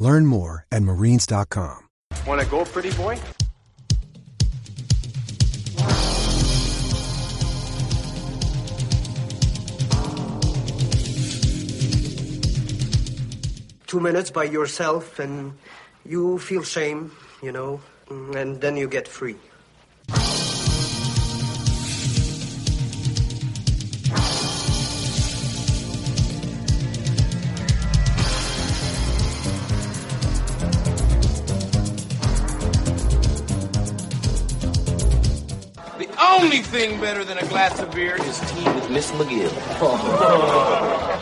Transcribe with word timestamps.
Learn 0.00 0.24
more 0.24 0.66
at 0.72 0.82
marines.com. 0.82 1.88
Want 2.26 2.40
to 2.40 2.46
go, 2.48 2.64
pretty 2.64 2.90
boy? 2.92 3.20
Two 13.86 14.00
minutes 14.00 14.30
by 14.30 14.44
yourself 14.44 15.18
and 15.18 15.52
you 16.06 16.38
feel 16.38 16.62
shame, 16.62 17.12
you 17.42 17.52
know, 17.52 17.80
and 18.08 18.60
then 18.60 18.76
you 18.76 18.88
get 18.88 19.06
free. 19.06 19.36
Only 36.50 36.64
thing 36.64 37.00
better 37.00 37.22
than 37.22 37.38
a 37.38 37.46
glass 37.46 37.78
of 37.78 37.92
beer 37.92 38.16
is 38.16 38.40
tea 38.50 38.64
with 38.72 38.90
Miss 38.90 39.12
McGill. 39.12 39.46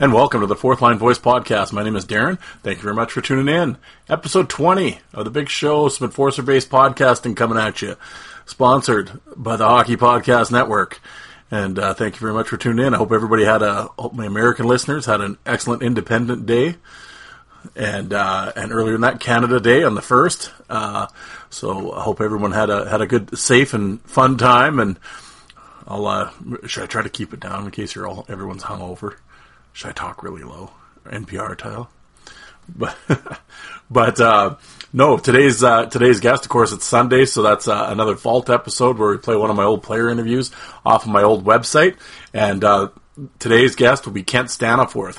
And 0.00 0.14
welcome 0.14 0.40
to 0.40 0.46
the 0.46 0.56
Fourth 0.56 0.80
Line 0.80 0.98
Voice 0.98 1.18
Podcast. 1.18 1.74
My 1.74 1.82
name 1.82 1.94
is 1.94 2.06
Darren. 2.06 2.40
Thank 2.62 2.78
you 2.78 2.82
very 2.82 2.94
much 2.94 3.12
for 3.12 3.20
tuning 3.20 3.54
in. 3.54 3.76
Episode 4.08 4.48
20 4.48 4.98
of 5.12 5.26
the 5.26 5.30
big 5.30 5.50
show, 5.50 5.88
some 5.90 6.06
Enforcer 6.06 6.42
based 6.42 6.70
podcasting 6.70 7.36
coming 7.36 7.58
at 7.58 7.82
you. 7.82 7.96
Sponsored 8.46 9.20
by 9.36 9.56
the 9.56 9.66
Hockey 9.68 9.96
Podcast 9.96 10.50
Network. 10.50 11.00
And 11.50 11.78
uh, 11.78 11.92
thank 11.92 12.14
you 12.14 12.20
very 12.20 12.32
much 12.32 12.48
for 12.48 12.56
tuning 12.56 12.86
in. 12.86 12.94
I 12.94 12.96
hope 12.96 13.12
everybody 13.12 13.44
had 13.44 13.60
a, 13.60 13.90
hope 13.98 14.14
my 14.14 14.24
American 14.24 14.66
listeners 14.66 15.04
had 15.04 15.20
an 15.20 15.36
excellent 15.44 15.82
Independent 15.82 16.46
Day. 16.46 16.76
And 17.76 18.12
uh, 18.12 18.52
and 18.56 18.72
earlier 18.72 18.94
in 18.94 19.02
that 19.02 19.20
Canada 19.20 19.60
Day 19.60 19.84
on 19.84 19.94
the 19.94 20.02
first, 20.02 20.50
uh, 20.68 21.06
so 21.50 21.92
I 21.92 22.02
hope 22.02 22.20
everyone 22.20 22.52
had 22.52 22.70
a 22.70 22.88
had 22.88 23.00
a 23.00 23.06
good, 23.06 23.36
safe, 23.38 23.74
and 23.74 24.00
fun 24.02 24.38
time. 24.38 24.80
And 24.80 24.98
I'll 25.86 26.06
uh, 26.06 26.30
should 26.66 26.84
I 26.84 26.86
try 26.86 27.02
to 27.02 27.08
keep 27.08 27.34
it 27.34 27.40
down 27.40 27.64
in 27.64 27.70
case 27.70 27.94
you're 27.94 28.08
all 28.08 28.24
everyone's 28.28 28.64
hungover? 28.64 29.16
Should 29.72 29.90
I 29.90 29.92
talk 29.92 30.22
really 30.22 30.42
low? 30.42 30.70
NPR 31.04 31.58
style? 31.58 31.90
But 32.68 32.96
but 33.90 34.20
uh, 34.20 34.56
no, 34.92 35.18
today's 35.18 35.62
uh, 35.62 35.86
today's 35.86 36.20
guest, 36.20 36.44
of 36.44 36.50
course, 36.50 36.72
it's 36.72 36.86
Sunday, 36.86 37.26
so 37.26 37.42
that's 37.42 37.68
uh, 37.68 37.86
another 37.90 38.16
Fault 38.16 38.48
episode 38.48 38.98
where 38.98 39.10
we 39.10 39.18
play 39.18 39.36
one 39.36 39.50
of 39.50 39.56
my 39.56 39.64
old 39.64 39.82
player 39.82 40.08
interviews 40.08 40.50
off 40.84 41.04
of 41.04 41.10
my 41.10 41.22
old 41.22 41.44
website. 41.44 41.96
And 42.32 42.64
today's 43.38 43.76
guest 43.76 44.06
will 44.06 44.12
be 44.12 44.22
Kent 44.22 44.48
Staniforth, 44.48 45.18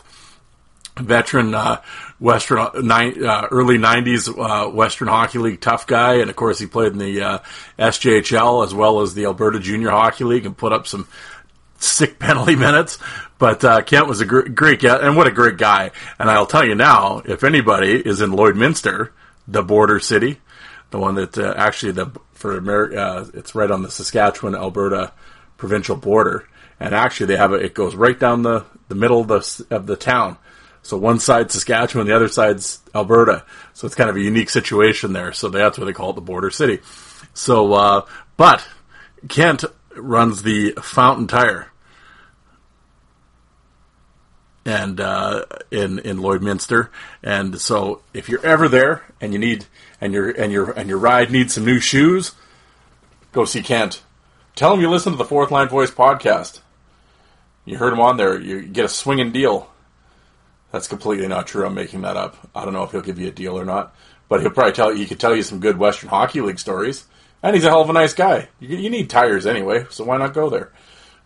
veteran 0.97 1.53
uh, 1.53 1.81
Western 2.21 2.59
uh, 2.59 2.69
uh, 2.71 3.47
early 3.49 3.79
'90s 3.79 4.29
uh, 4.29 4.69
Western 4.69 5.07
Hockey 5.07 5.39
League 5.39 5.59
tough 5.59 5.87
guy, 5.87 6.17
and 6.17 6.29
of 6.29 6.35
course 6.35 6.59
he 6.59 6.67
played 6.67 6.91
in 6.91 6.99
the 6.99 7.21
uh, 7.21 7.39
SJHL 7.79 8.63
as 8.63 8.75
well 8.75 9.01
as 9.01 9.15
the 9.15 9.25
Alberta 9.25 9.59
Junior 9.59 9.89
Hockey 9.89 10.23
League 10.23 10.45
and 10.45 10.55
put 10.55 10.71
up 10.71 10.85
some 10.85 11.07
sick 11.79 12.19
penalty 12.19 12.55
minutes. 12.55 12.99
But 13.39 13.65
uh, 13.65 13.81
Kent 13.81 14.07
was 14.07 14.21
a 14.21 14.25
gr- 14.25 14.49
great 14.49 14.81
guy, 14.81 14.99
and 14.99 15.17
what 15.17 15.25
a 15.25 15.31
great 15.31 15.57
guy! 15.57 15.89
And 16.19 16.29
I'll 16.29 16.45
tell 16.45 16.63
you 16.63 16.75
now, 16.75 17.23
if 17.25 17.43
anybody 17.43 17.93
is 17.93 18.21
in 18.21 18.29
Lloydminster, 18.29 19.09
the 19.47 19.63
border 19.63 19.99
city, 19.99 20.39
the 20.91 20.99
one 20.99 21.15
that 21.15 21.39
uh, 21.39 21.55
actually 21.57 21.93
the 21.93 22.11
for 22.33 22.95
uh, 22.95 23.25
it's 23.33 23.55
right 23.55 23.71
on 23.71 23.81
the 23.81 23.89
Saskatchewan 23.89 24.53
Alberta 24.53 25.11
provincial 25.57 25.95
border, 25.95 26.47
and 26.79 26.93
actually 26.93 27.25
they 27.25 27.37
have 27.37 27.51
a, 27.51 27.55
it 27.55 27.73
goes 27.73 27.95
right 27.95 28.19
down 28.19 28.43
the 28.43 28.63
the 28.89 28.95
middle 28.95 29.21
of 29.21 29.27
the 29.27 29.65
of 29.71 29.87
the 29.87 29.95
town. 29.95 30.37
So 30.83 30.97
one 30.97 31.19
side's 31.19 31.53
Saskatchewan, 31.53 32.07
the 32.07 32.15
other 32.15 32.27
side's 32.27 32.79
Alberta. 32.95 33.45
So 33.73 33.85
it's 33.85 33.95
kind 33.95 34.09
of 34.09 34.15
a 34.15 34.21
unique 34.21 34.49
situation 34.49 35.13
there. 35.13 35.31
So 35.31 35.49
that's 35.49 35.77
why 35.77 35.85
they 35.85 35.93
call 35.93 36.09
it 36.11 36.15
the 36.15 36.21
border 36.21 36.49
city. 36.49 36.79
So, 37.33 37.73
uh, 37.73 38.05
but 38.37 38.67
Kent 39.29 39.63
runs 39.95 40.43
the 40.43 40.71
Fountain 40.81 41.27
Tire, 41.27 41.67
and 44.65 44.99
uh, 44.99 45.45
in 45.69 45.99
in 45.99 46.17
Lloydminster. 46.17 46.89
And 47.23 47.59
so, 47.59 48.01
if 48.13 48.29
you're 48.29 48.45
ever 48.45 48.67
there 48.67 49.03
and 49.19 49.33
you 49.33 49.39
need 49.39 49.65
and 49.99 50.13
your 50.13 50.29
and 50.29 50.51
your 50.51 50.71
and 50.71 50.89
your 50.89 50.97
ride 50.97 51.31
needs 51.31 51.53
some 51.53 51.65
new 51.65 51.79
shoes, 51.79 52.33
go 53.31 53.45
see 53.45 53.61
Kent. 53.61 54.01
Tell 54.55 54.73
him 54.73 54.81
you 54.81 54.89
listen 54.89 55.13
to 55.13 55.17
the 55.17 55.25
Fourth 55.25 55.51
Line 55.51 55.69
Voice 55.69 55.91
podcast. 55.91 56.59
You 57.63 57.77
heard 57.77 57.93
him 57.93 58.01
on 58.01 58.17
there. 58.17 58.39
You 58.39 58.61
get 58.61 58.85
a 58.85 58.89
swinging 58.89 59.31
deal. 59.31 59.70
That's 60.71 60.87
completely 60.87 61.27
not 61.27 61.47
true. 61.47 61.65
I'm 61.65 61.73
making 61.73 62.01
that 62.01 62.17
up. 62.17 62.37
I 62.55 62.63
don't 62.63 62.73
know 62.73 62.83
if 62.83 62.91
he'll 62.91 63.01
give 63.01 63.19
you 63.19 63.27
a 63.27 63.31
deal 63.31 63.59
or 63.59 63.65
not, 63.65 63.93
but 64.29 64.41
he'll 64.41 64.51
probably 64.51 64.73
tell 64.73 64.91
you. 64.91 64.97
He 64.97 65.05
could 65.05 65.19
tell 65.19 65.35
you 65.35 65.43
some 65.43 65.59
good 65.59 65.77
Western 65.77 66.09
Hockey 66.09 66.41
League 66.41 66.59
stories. 66.59 67.05
And 67.43 67.55
he's 67.55 67.65
a 67.65 67.69
hell 67.69 67.81
of 67.81 67.89
a 67.89 67.93
nice 67.93 68.13
guy. 68.13 68.49
You, 68.59 68.77
you 68.77 68.89
need 68.89 69.09
tires 69.09 69.45
anyway, 69.45 69.85
so 69.89 70.03
why 70.03 70.17
not 70.17 70.33
go 70.33 70.49
there? 70.49 70.71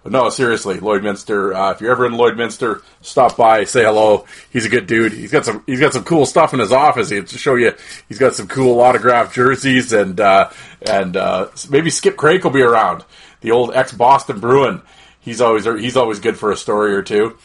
But 0.01 0.11
no, 0.11 0.29
seriously, 0.29 0.77
Lloydminster. 0.77 1.55
Uh, 1.55 1.71
if 1.71 1.81
you're 1.81 1.91
ever 1.91 2.05
in 2.05 2.13
Lloydminster, 2.13 2.83
stop 3.01 3.35
by, 3.35 3.63
say 3.63 3.83
hello. 3.83 4.25
He's 4.51 4.65
a 4.65 4.69
good 4.69 4.85
dude. 4.85 5.13
He's 5.13 5.31
got 5.31 5.45
some. 5.45 5.63
He's 5.65 5.79
got 5.79 5.93
some 5.93 6.03
cool 6.03 6.27
stuff 6.27 6.53
in 6.53 6.59
his 6.59 6.71
office. 6.71 7.09
He'll 7.09 7.25
show 7.25 7.55
you. 7.55 7.73
He's 8.07 8.19
got 8.19 8.35
some 8.35 8.47
cool 8.47 8.79
autographed 8.81 9.33
jerseys, 9.33 9.93
and 9.93 10.19
uh, 10.19 10.51
and 10.83 11.17
uh, 11.17 11.47
maybe 11.71 11.89
Skip 11.89 12.17
Craik 12.17 12.43
will 12.43 12.51
be 12.51 12.61
around. 12.61 13.03
The 13.41 13.49
old 13.49 13.73
ex 13.73 13.93
Boston 13.93 14.39
Bruin. 14.39 14.83
He's 15.21 15.41
always 15.41 15.65
he's 15.65 15.97
always 15.97 16.19
good 16.19 16.37
for 16.37 16.51
a 16.51 16.55
story 16.55 16.93
or 16.93 17.01
two. 17.01 17.35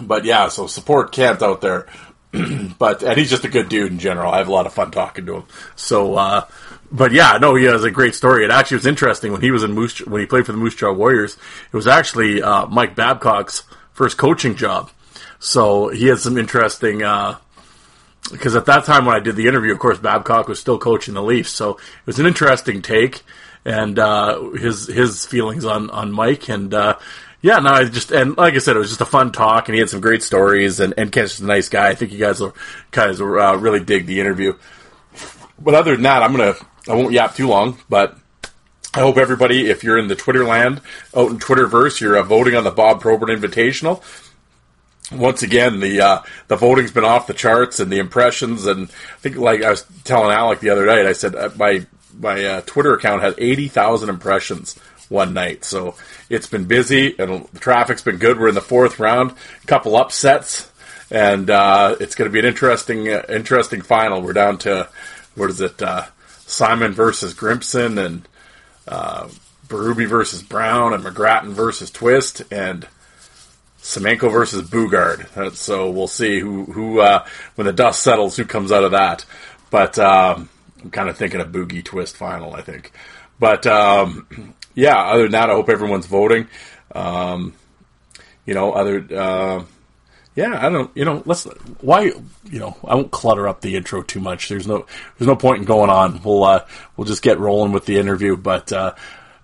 But 0.00 0.24
yeah, 0.24 0.48
so 0.48 0.66
support 0.66 1.12
Kent 1.12 1.42
out 1.42 1.60
there. 1.60 1.86
but 2.78 3.02
and 3.02 3.16
he's 3.18 3.30
just 3.30 3.44
a 3.44 3.48
good 3.48 3.68
dude 3.68 3.92
in 3.92 3.98
general. 3.98 4.32
I 4.32 4.38
have 4.38 4.48
a 4.48 4.52
lot 4.52 4.66
of 4.66 4.74
fun 4.74 4.90
talking 4.90 5.26
to 5.26 5.36
him. 5.36 5.44
So. 5.74 6.16
uh 6.16 6.46
but 6.90 7.12
yeah, 7.12 7.38
no, 7.40 7.54
he 7.54 7.64
has 7.64 7.84
a 7.84 7.90
great 7.90 8.14
story. 8.14 8.44
It 8.44 8.50
actually 8.50 8.76
was 8.76 8.86
interesting 8.86 9.32
when 9.32 9.40
he 9.40 9.50
was 9.50 9.64
in 9.64 9.72
Moose 9.72 9.98
when 10.06 10.20
he 10.20 10.26
played 10.26 10.46
for 10.46 10.52
the 10.52 10.58
Moose 10.58 10.76
Jaw 10.76 10.92
Warriors. 10.92 11.36
It 11.72 11.76
was 11.76 11.86
actually 11.86 12.42
uh, 12.42 12.66
Mike 12.66 12.94
Babcock's 12.94 13.64
first 13.92 14.16
coaching 14.16 14.54
job, 14.56 14.90
so 15.38 15.88
he 15.88 16.06
had 16.06 16.18
some 16.18 16.38
interesting. 16.38 16.98
Because 18.30 18.56
at 18.56 18.66
that 18.66 18.84
time 18.84 19.04
when 19.04 19.14
I 19.14 19.20
did 19.20 19.36
the 19.36 19.46
interview, 19.46 19.72
of 19.72 19.78
course, 19.78 19.98
Babcock 19.98 20.48
was 20.48 20.60
still 20.60 20.78
coaching 20.78 21.14
the 21.14 21.22
Leafs, 21.22 21.50
so 21.50 21.70
it 21.70 22.06
was 22.06 22.18
an 22.18 22.26
interesting 22.26 22.82
take 22.82 23.22
and 23.64 23.98
uh, 23.98 24.50
his 24.50 24.86
his 24.86 25.26
feelings 25.26 25.64
on 25.64 25.90
on 25.90 26.12
Mike 26.12 26.48
and. 26.48 26.72
Uh, 26.72 26.96
yeah, 27.42 27.58
no, 27.58 27.70
I 27.70 27.84
just 27.84 28.10
and 28.10 28.36
like 28.36 28.54
I 28.54 28.58
said, 28.58 28.76
it 28.76 28.80
was 28.80 28.88
just 28.88 29.00
a 29.00 29.06
fun 29.06 29.32
talk, 29.32 29.68
and 29.68 29.74
he 29.74 29.80
had 29.80 29.90
some 29.90 30.00
great 30.00 30.22
stories, 30.22 30.80
and 30.80 30.94
and 30.96 31.12
Kent's 31.12 31.32
just 31.32 31.42
a 31.42 31.46
nice 31.46 31.68
guy. 31.68 31.88
I 31.88 31.94
think 31.94 32.12
you 32.12 32.18
guys 32.18 32.40
will 32.40 32.54
guys 32.90 33.20
will 33.20 33.38
uh, 33.38 33.56
really 33.56 33.80
dig 33.80 34.06
the 34.06 34.20
interview. 34.20 34.54
But 35.58 35.74
other 35.74 35.92
than 35.92 36.02
that, 36.02 36.22
I'm 36.22 36.32
gonna 36.32 36.54
I 36.88 36.94
won't 36.94 37.12
yap 37.12 37.34
too 37.34 37.48
long, 37.48 37.78
but 37.88 38.16
I 38.94 39.00
hope 39.00 39.18
everybody, 39.18 39.68
if 39.68 39.84
you're 39.84 39.98
in 39.98 40.08
the 40.08 40.16
Twitter 40.16 40.44
land, 40.44 40.80
out 41.14 41.30
in 41.30 41.38
Twitterverse, 41.38 42.00
you're 42.00 42.16
uh, 42.16 42.22
voting 42.22 42.56
on 42.56 42.64
the 42.64 42.70
Bob 42.70 43.00
Probert 43.00 43.28
Invitational. 43.28 44.02
Once 45.12 45.42
again, 45.42 45.80
the 45.80 46.00
uh, 46.00 46.22
the 46.48 46.56
voting's 46.56 46.90
been 46.90 47.04
off 47.04 47.26
the 47.26 47.34
charts, 47.34 47.78
and 47.78 47.92
the 47.92 47.98
impressions, 47.98 48.66
and 48.66 48.88
I 48.88 49.18
think 49.18 49.36
like 49.36 49.62
I 49.62 49.70
was 49.70 49.84
telling 50.04 50.32
Alec 50.32 50.60
the 50.60 50.70
other 50.70 50.86
night, 50.86 51.06
I 51.06 51.12
said 51.12 51.34
uh, 51.34 51.50
my 51.56 51.86
my 52.18 52.44
uh, 52.44 52.60
Twitter 52.62 52.94
account 52.94 53.22
had 53.22 53.34
eighty 53.38 53.68
thousand 53.68 54.08
impressions 54.08 54.76
one 55.08 55.34
night, 55.34 55.64
so 55.64 55.94
it's 56.28 56.46
been 56.46 56.64
busy, 56.64 57.14
and 57.18 57.46
the 57.52 57.58
traffic's 57.60 58.02
been 58.02 58.16
good. 58.16 58.38
We're 58.38 58.48
in 58.48 58.54
the 58.54 58.60
fourth 58.60 58.98
round, 58.98 59.32
a 59.62 59.66
couple 59.66 59.96
upsets, 59.96 60.70
and 61.10 61.48
uh, 61.48 61.96
it's 62.00 62.14
going 62.14 62.28
to 62.28 62.32
be 62.32 62.40
an 62.40 62.44
interesting 62.44 63.08
uh, 63.08 63.24
interesting 63.28 63.82
final. 63.82 64.20
We're 64.20 64.32
down 64.32 64.58
to 64.58 64.88
what 65.34 65.50
is 65.50 65.60
it? 65.60 65.80
Uh, 65.80 66.06
Simon 66.46 66.92
versus 66.92 67.34
Grimson 67.34 67.98
and 67.98 68.28
uh, 68.88 69.28
versus 69.68 70.42
Brown 70.42 70.94
and 70.94 71.04
McGrattan 71.04 71.50
versus 71.50 71.90
Twist 71.90 72.42
and 72.52 72.86
Semenko 73.80 74.30
versus 74.32 74.68
Boogaard. 74.68 75.54
So 75.54 75.90
we'll 75.90 76.08
see 76.08 76.40
who 76.40 76.64
who 76.64 77.00
uh, 77.00 77.26
when 77.54 77.66
the 77.66 77.72
dust 77.72 78.02
settles 78.02 78.36
who 78.36 78.44
comes 78.44 78.72
out 78.72 78.84
of 78.84 78.92
that. 78.92 79.24
But 79.70 79.98
um, 79.98 80.48
I'm 80.82 80.90
kind 80.90 81.08
of 81.08 81.16
thinking 81.16 81.40
a 81.40 81.44
Boogie 81.44 81.84
Twist 81.84 82.16
final. 82.16 82.54
I 82.54 82.62
think. 82.62 82.92
But 83.38 83.66
um, 83.66 84.54
yeah, 84.76 84.96
other 84.96 85.22
than 85.24 85.32
that, 85.32 85.50
I 85.50 85.54
hope 85.54 85.68
everyone's 85.68 86.06
voting. 86.06 86.46
Um, 86.94 87.54
you 88.44 88.54
know, 88.54 88.72
other. 88.72 89.04
Uh, 89.12 89.64
yeah, 90.36 90.64
I 90.64 90.68
don't. 90.68 90.94
You 90.94 91.06
know, 91.06 91.22
let's. 91.24 91.44
Why? 91.80 92.02
You 92.44 92.58
know, 92.58 92.76
I 92.84 92.94
won't 92.94 93.10
clutter 93.10 93.48
up 93.48 93.62
the 93.62 93.74
intro 93.74 94.02
too 94.02 94.20
much. 94.20 94.48
There's 94.48 94.66
no. 94.66 94.86
There's 95.18 95.26
no 95.26 95.34
point 95.34 95.60
in 95.60 95.64
going 95.64 95.90
on. 95.90 96.20
We'll. 96.22 96.44
Uh, 96.44 96.66
we'll 96.96 97.06
just 97.06 97.22
get 97.22 97.40
rolling 97.40 97.72
with 97.72 97.86
the 97.86 97.98
interview. 97.98 98.36
But 98.36 98.70
uh, 98.70 98.94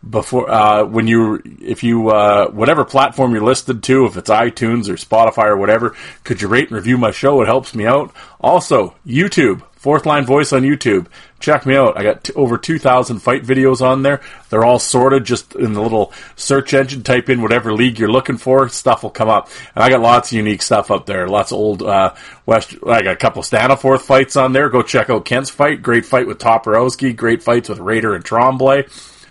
before, 0.08 0.50
uh, 0.50 0.84
when 0.84 1.06
you, 1.06 1.40
if 1.60 1.82
you, 1.82 2.10
uh, 2.10 2.50
whatever 2.50 2.84
platform 2.84 3.32
you're 3.32 3.42
listed 3.42 3.82
to, 3.84 4.04
if 4.04 4.18
it's 4.18 4.30
iTunes 4.30 4.88
or 4.88 4.94
Spotify 4.94 5.46
or 5.46 5.56
whatever, 5.56 5.96
could 6.24 6.42
you 6.42 6.48
rate 6.48 6.68
and 6.68 6.76
review 6.76 6.98
my 6.98 7.10
show? 7.10 7.40
It 7.40 7.46
helps 7.46 7.74
me 7.74 7.86
out. 7.86 8.12
Also, 8.40 8.94
YouTube. 9.06 9.62
Fourth 9.82 10.06
Line 10.06 10.24
Voice 10.24 10.52
on 10.52 10.62
YouTube. 10.62 11.08
Check 11.40 11.66
me 11.66 11.74
out. 11.74 11.98
I 11.98 12.04
got 12.04 12.22
t- 12.22 12.32
over 12.34 12.56
2,000 12.56 13.18
fight 13.18 13.42
videos 13.42 13.82
on 13.82 14.04
there. 14.04 14.20
They're 14.48 14.64
all 14.64 14.78
sorted 14.78 15.24
just 15.24 15.56
in 15.56 15.72
the 15.72 15.82
little 15.82 16.12
search 16.36 16.72
engine. 16.72 17.02
Type 17.02 17.28
in 17.28 17.42
whatever 17.42 17.72
league 17.72 17.98
you're 17.98 18.08
looking 18.08 18.36
for. 18.36 18.68
Stuff 18.68 19.02
will 19.02 19.10
come 19.10 19.28
up. 19.28 19.48
And 19.74 19.82
I 19.82 19.90
got 19.90 20.00
lots 20.00 20.30
of 20.30 20.36
unique 20.36 20.62
stuff 20.62 20.92
up 20.92 21.06
there. 21.06 21.26
Lots 21.26 21.50
of 21.50 21.58
old, 21.58 21.82
uh, 21.82 22.14
West, 22.46 22.76
I 22.86 23.02
got 23.02 23.14
a 23.14 23.16
couple 23.16 23.42
Staniforth 23.42 24.02
fights 24.02 24.36
on 24.36 24.52
there. 24.52 24.68
Go 24.68 24.82
check 24.82 25.10
out 25.10 25.24
Kent's 25.24 25.50
fight. 25.50 25.82
Great 25.82 26.06
fight 26.06 26.28
with 26.28 26.38
Toporowski. 26.38 27.16
Great 27.16 27.42
fights 27.42 27.68
with 27.68 27.80
Raider 27.80 28.14
and 28.14 28.24
Tremblay. 28.24 28.86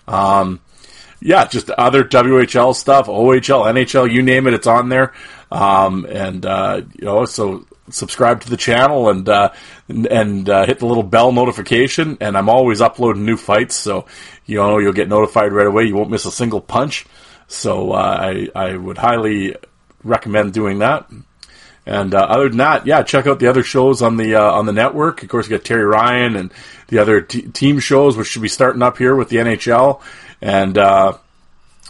Um, 0.06 0.60
yeah, 1.22 1.48
just 1.48 1.70
other 1.70 2.04
WHL 2.04 2.76
stuff, 2.76 3.08
OHL, 3.08 3.72
NHL, 3.72 4.12
you 4.12 4.22
name 4.22 4.48
it, 4.48 4.54
it's 4.54 4.68
on 4.68 4.90
there. 4.90 5.14
Um, 5.50 6.06
and, 6.10 6.46
uh, 6.46 6.82
you 6.94 7.06
know, 7.06 7.24
so 7.24 7.66
subscribe 7.92 8.42
to 8.42 8.50
the 8.50 8.58
channel 8.58 9.10
and 9.10 9.28
uh, 9.28 9.52
and 9.88 10.50
uh, 10.50 10.66
hit 10.66 10.80
the 10.80 10.86
little 10.86 11.04
bell 11.04 11.32
notification. 11.32 12.18
And 12.22 12.38
I'm 12.38 12.50
always 12.50 12.82
uploading 12.82 13.26
new 13.26 13.38
fights, 13.38 13.76
so 13.76 14.06
you 14.46 14.58
know 14.58 14.80
you'll 14.80 14.94
get 14.94 15.10
notified 15.10 15.54
right 15.54 15.68
away. 15.68 15.86
You 15.86 15.96
won't 15.96 16.10
miss 16.10 16.26
a 16.26 16.32
single 16.32 16.62
punch. 16.62 17.06
So 17.48 17.92
uh, 17.92 17.96
I 17.96 18.50
I 18.56 18.78
would 18.78 18.98
highly 18.98 19.56
recommend 20.04 20.54
doing 20.54 20.80
that. 20.80 21.10
And 21.86 22.14
uh, 22.14 22.20
other 22.20 22.48
than 22.48 22.60
that, 22.60 22.86
yeah, 22.86 23.02
check 23.02 23.26
out 23.26 23.40
the 23.40 23.48
other 23.48 23.64
shows 23.64 24.02
on 24.02 24.18
the 24.18 24.36
uh, 24.36 24.52
on 24.52 24.66
the 24.66 24.74
network. 24.74 25.24
Of 25.24 25.30
course, 25.30 25.50
you 25.50 25.58
got 25.58 25.66
Terry 25.66 25.84
Ryan 25.84 26.36
and 26.36 26.54
the 26.88 27.00
other 27.00 27.22
t- 27.22 27.44
team 27.44 27.80
shows, 27.80 28.16
which 28.16 28.28
should 28.28 28.42
be 28.42 28.48
starting 28.48 28.82
up 28.82 28.98
here 28.98 29.16
with 29.16 29.30
the 29.30 29.38
NHL. 29.38 30.02
And 30.42 30.78
uh, 30.78 31.18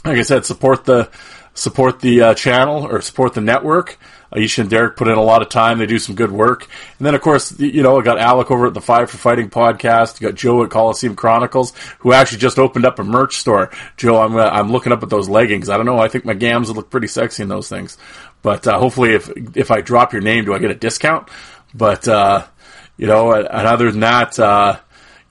like 0.05 0.17
I 0.17 0.21
said, 0.21 0.45
support 0.45 0.85
the 0.85 1.09
support 1.53 1.99
the 1.99 2.33
channel 2.35 2.87
or 2.87 3.01
support 3.01 3.33
the 3.33 3.41
network. 3.41 3.99
Aisha 4.33 4.59
and 4.59 4.69
Derek 4.69 4.95
put 4.95 5.07
in 5.07 5.17
a 5.17 5.23
lot 5.23 5.41
of 5.41 5.49
time. 5.49 5.77
They 5.77 5.85
do 5.85 5.99
some 5.99 6.15
good 6.15 6.31
work. 6.31 6.67
And 6.97 7.05
then, 7.05 7.15
of 7.15 7.21
course, 7.21 7.59
you 7.59 7.83
know, 7.83 7.99
I 7.99 8.03
got 8.03 8.17
Alec 8.17 8.49
over 8.49 8.67
at 8.67 8.73
the 8.73 8.81
Five 8.81 9.09
for 9.09 9.17
Fighting 9.17 9.49
podcast. 9.49 10.21
You 10.21 10.27
got 10.27 10.37
Joe 10.37 10.63
at 10.63 10.69
Coliseum 10.69 11.15
Chronicles, 11.15 11.73
who 11.99 12.13
actually 12.13 12.37
just 12.37 12.57
opened 12.57 12.85
up 12.85 12.99
a 12.99 13.03
merch 13.03 13.37
store. 13.37 13.71
Joe, 13.97 14.21
I'm 14.21 14.35
uh, 14.35 14.45
I'm 14.45 14.71
looking 14.71 14.93
up 14.93 15.03
at 15.03 15.09
those 15.09 15.27
leggings. 15.27 15.69
I 15.69 15.77
don't 15.77 15.85
know. 15.85 15.99
I 15.99 16.07
think 16.07 16.25
my 16.25 16.33
gams 16.33 16.69
would 16.69 16.77
look 16.77 16.89
pretty 16.89 17.07
sexy 17.07 17.43
in 17.43 17.49
those 17.49 17.67
things. 17.67 17.97
But 18.41 18.65
uh, 18.67 18.79
hopefully, 18.79 19.13
if 19.13 19.29
if 19.55 19.69
I 19.69 19.81
drop 19.81 20.13
your 20.13 20.21
name, 20.21 20.45
do 20.45 20.53
I 20.53 20.59
get 20.59 20.71
a 20.71 20.75
discount? 20.75 21.29
But 21.73 22.07
uh, 22.07 22.45
you 22.97 23.07
know, 23.07 23.33
and 23.33 23.47
other 23.47 23.91
than 23.91 24.01
that, 24.01 24.39
uh, 24.39 24.79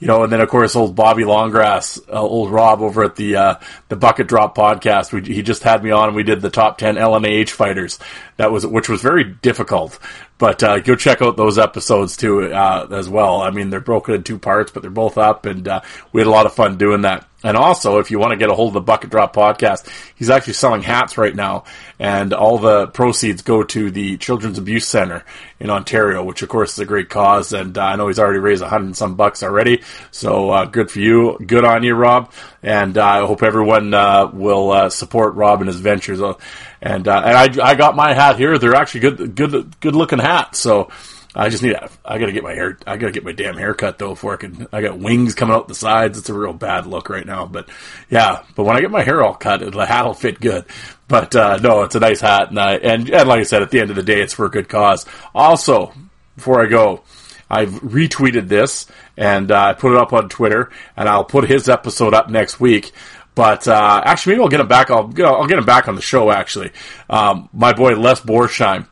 you 0.00 0.06
know, 0.06 0.24
and 0.24 0.32
then 0.32 0.40
of 0.40 0.48
course 0.48 0.74
old 0.74 0.96
Bobby 0.96 1.24
Longgrass, 1.24 2.00
uh, 2.08 2.20
old 2.20 2.50
Rob 2.50 2.80
over 2.80 3.04
at 3.04 3.16
the 3.16 3.36
uh, 3.36 3.54
the 3.88 3.96
Bucket 3.96 4.26
Drop 4.26 4.56
podcast. 4.56 5.12
We, 5.12 5.32
he 5.32 5.42
just 5.42 5.62
had 5.62 5.84
me 5.84 5.90
on, 5.90 6.08
and 6.08 6.16
we 6.16 6.22
did 6.22 6.40
the 6.40 6.50
top 6.50 6.78
ten 6.78 6.96
LMAH 6.96 7.50
fighters. 7.50 7.98
That 8.38 8.50
was 8.50 8.66
which 8.66 8.88
was 8.88 9.02
very 9.02 9.24
difficult, 9.24 9.98
but 10.38 10.62
uh, 10.62 10.80
go 10.80 10.96
check 10.96 11.20
out 11.20 11.36
those 11.36 11.58
episodes 11.58 12.16
too 12.16 12.52
uh, 12.52 12.88
as 12.90 13.08
well. 13.08 13.42
I 13.42 13.50
mean, 13.50 13.68
they're 13.68 13.80
broken 13.80 14.14
in 14.14 14.22
two 14.22 14.38
parts, 14.38 14.72
but 14.72 14.80
they're 14.80 14.90
both 14.90 15.18
up, 15.18 15.44
and 15.44 15.68
uh, 15.68 15.82
we 16.12 16.22
had 16.22 16.26
a 16.26 16.30
lot 16.30 16.46
of 16.46 16.54
fun 16.54 16.78
doing 16.78 17.02
that. 17.02 17.26
And 17.42 17.56
also, 17.56 17.98
if 17.98 18.10
you 18.10 18.18
want 18.18 18.32
to 18.32 18.36
get 18.36 18.50
a 18.50 18.54
hold 18.54 18.68
of 18.68 18.74
the 18.74 18.80
Bucket 18.82 19.10
Drop 19.10 19.34
podcast, 19.34 19.88
he's 20.14 20.28
actually 20.28 20.52
selling 20.52 20.82
hats 20.82 21.16
right 21.16 21.34
now, 21.34 21.64
and 21.98 22.34
all 22.34 22.58
the 22.58 22.88
proceeds 22.88 23.42
go 23.42 23.62
to 23.64 23.90
the 23.90 24.18
Children's 24.18 24.58
Abuse 24.58 24.86
Center 24.86 25.24
in 25.58 25.70
Ontario, 25.70 26.22
which 26.22 26.42
of 26.42 26.50
course 26.50 26.72
is 26.72 26.78
a 26.80 26.84
great 26.84 27.08
cause. 27.08 27.52
And 27.52 27.76
uh, 27.78 27.82
I 27.82 27.96
know 27.96 28.08
he's 28.08 28.18
already 28.18 28.40
raised 28.40 28.62
a 28.62 28.68
hundred 28.68 28.86
and 28.86 28.96
some 28.96 29.14
bucks 29.14 29.42
already, 29.42 29.82
so 30.10 30.50
uh, 30.50 30.64
good 30.66 30.90
for 30.90 31.00
you, 31.00 31.38
good 31.44 31.64
on 31.64 31.82
you, 31.82 31.94
Rob. 31.94 32.30
And 32.62 32.98
uh, 32.98 33.04
I 33.04 33.26
hope 33.26 33.42
everyone 33.42 33.94
uh, 33.94 34.30
will 34.32 34.70
uh, 34.70 34.90
support 34.90 35.34
Rob 35.34 35.60
and 35.60 35.68
his 35.68 35.80
ventures. 35.80 36.20
And 36.20 36.36
and 36.82 37.08
I, 37.08 37.48
I 37.62 37.74
got 37.74 37.96
my 37.96 38.12
hat 38.12 38.36
here; 38.36 38.58
they're 38.58 38.74
actually 38.74 39.00
good, 39.00 39.34
good, 39.34 39.80
good 39.80 39.94
looking 39.94 40.18
hats. 40.18 40.58
So 40.58 40.90
I 41.34 41.48
just 41.48 41.62
need. 41.62 41.76
I 42.04 42.18
gotta 42.18 42.32
get 42.32 42.42
my 42.42 42.54
hair. 42.54 42.76
I 42.86 42.96
gotta 42.96 43.12
get 43.12 43.24
my 43.24 43.32
damn 43.32 43.56
hair 43.56 43.72
cut 43.74 43.98
though 43.98 44.10
before 44.10 44.34
I 44.34 44.36
can. 44.36 44.66
I 44.72 44.82
got 44.82 44.98
wings 44.98 45.34
coming 45.34 45.54
out 45.54 45.68
the 45.68 45.74
sides. 45.74 46.18
It's 46.18 46.28
a 46.28 46.34
real 46.34 46.52
bad 46.52 46.86
look 46.86 47.08
right 47.08 47.26
now. 47.26 47.46
But 47.46 47.68
yeah, 48.08 48.42
but 48.56 48.64
when 48.64 48.76
I 48.76 48.80
get 48.80 48.90
my 48.90 49.02
hair 49.02 49.22
all 49.22 49.34
cut, 49.34 49.60
the 49.60 49.86
hat 49.86 50.06
will 50.06 50.14
fit 50.14 50.40
good. 50.40 50.64
But 51.06 51.36
uh, 51.36 51.58
no, 51.58 51.82
it's 51.82 51.94
a 51.94 52.00
nice 52.00 52.20
hat, 52.20 52.50
and, 52.50 52.58
I, 52.58 52.74
and 52.76 53.08
and 53.10 53.28
like 53.28 53.40
I 53.40 53.44
said, 53.44 53.62
at 53.62 53.70
the 53.70 53.80
end 53.80 53.90
of 53.90 53.96
the 53.96 54.02
day, 54.02 54.20
it's 54.20 54.34
for 54.34 54.46
a 54.46 54.50
good 54.50 54.68
cause. 54.68 55.06
Also, 55.34 55.92
before 56.34 56.62
I 56.62 56.66
go, 56.66 57.02
I've 57.48 57.70
retweeted 57.70 58.48
this 58.48 58.86
and 59.16 59.50
uh, 59.52 59.66
I 59.66 59.72
put 59.74 59.92
it 59.92 59.98
up 59.98 60.12
on 60.12 60.28
Twitter, 60.28 60.70
and 60.96 61.08
I'll 61.08 61.24
put 61.24 61.48
his 61.48 61.68
episode 61.68 62.14
up 62.14 62.30
next 62.30 62.58
week. 62.58 62.92
But 63.34 63.68
uh, 63.68 64.02
actually, 64.04 64.34
maybe 64.34 64.42
I'll 64.42 64.48
get 64.48 64.60
him 64.60 64.68
back. 64.68 64.90
I'll 64.90 65.12
I'll 65.24 65.46
get 65.46 65.58
him 65.58 65.64
back 65.64 65.86
on 65.86 65.94
the 65.94 66.02
show. 66.02 66.30
Actually, 66.30 66.72
um, 67.08 67.48
my 67.52 67.72
boy 67.72 67.94
Les 67.94 68.20
Borsheim 68.20 68.86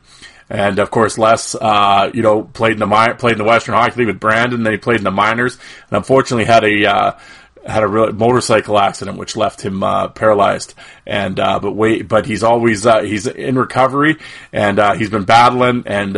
and 0.49 0.79
of 0.79 0.89
course, 0.89 1.17
Les, 1.17 1.55
uh, 1.55 2.09
you 2.13 2.23
know, 2.23 2.43
played 2.43 2.73
in 2.73 2.79
the 2.79 3.15
played 3.19 3.33
in 3.33 3.37
the 3.37 3.43
Western 3.43 3.75
Hockey 3.75 3.97
League 3.97 4.07
with 4.07 4.19
Brandon. 4.19 4.63
Then 4.63 4.73
he 4.73 4.77
played 4.77 4.97
in 4.97 5.03
the 5.03 5.11
minors, 5.11 5.57
and 5.89 5.97
unfortunately 5.97 6.45
had 6.45 6.63
a 6.63 6.85
uh, 6.85 7.19
had 7.65 7.83
a 7.83 7.87
real 7.87 8.11
motorcycle 8.11 8.79
accident 8.79 9.17
which 9.17 9.35
left 9.35 9.61
him 9.61 9.83
uh, 9.83 10.07
paralyzed. 10.09 10.73
And 11.05 11.39
uh, 11.39 11.59
but 11.59 11.73
wait, 11.73 12.07
but 12.07 12.25
he's 12.25 12.43
always 12.43 12.85
uh, 12.85 13.01
he's 13.01 13.27
in 13.27 13.57
recovery, 13.57 14.17
and 14.51 14.79
uh, 14.79 14.93
he's 14.93 15.11
been 15.11 15.25
battling. 15.25 15.83
And 15.85 16.17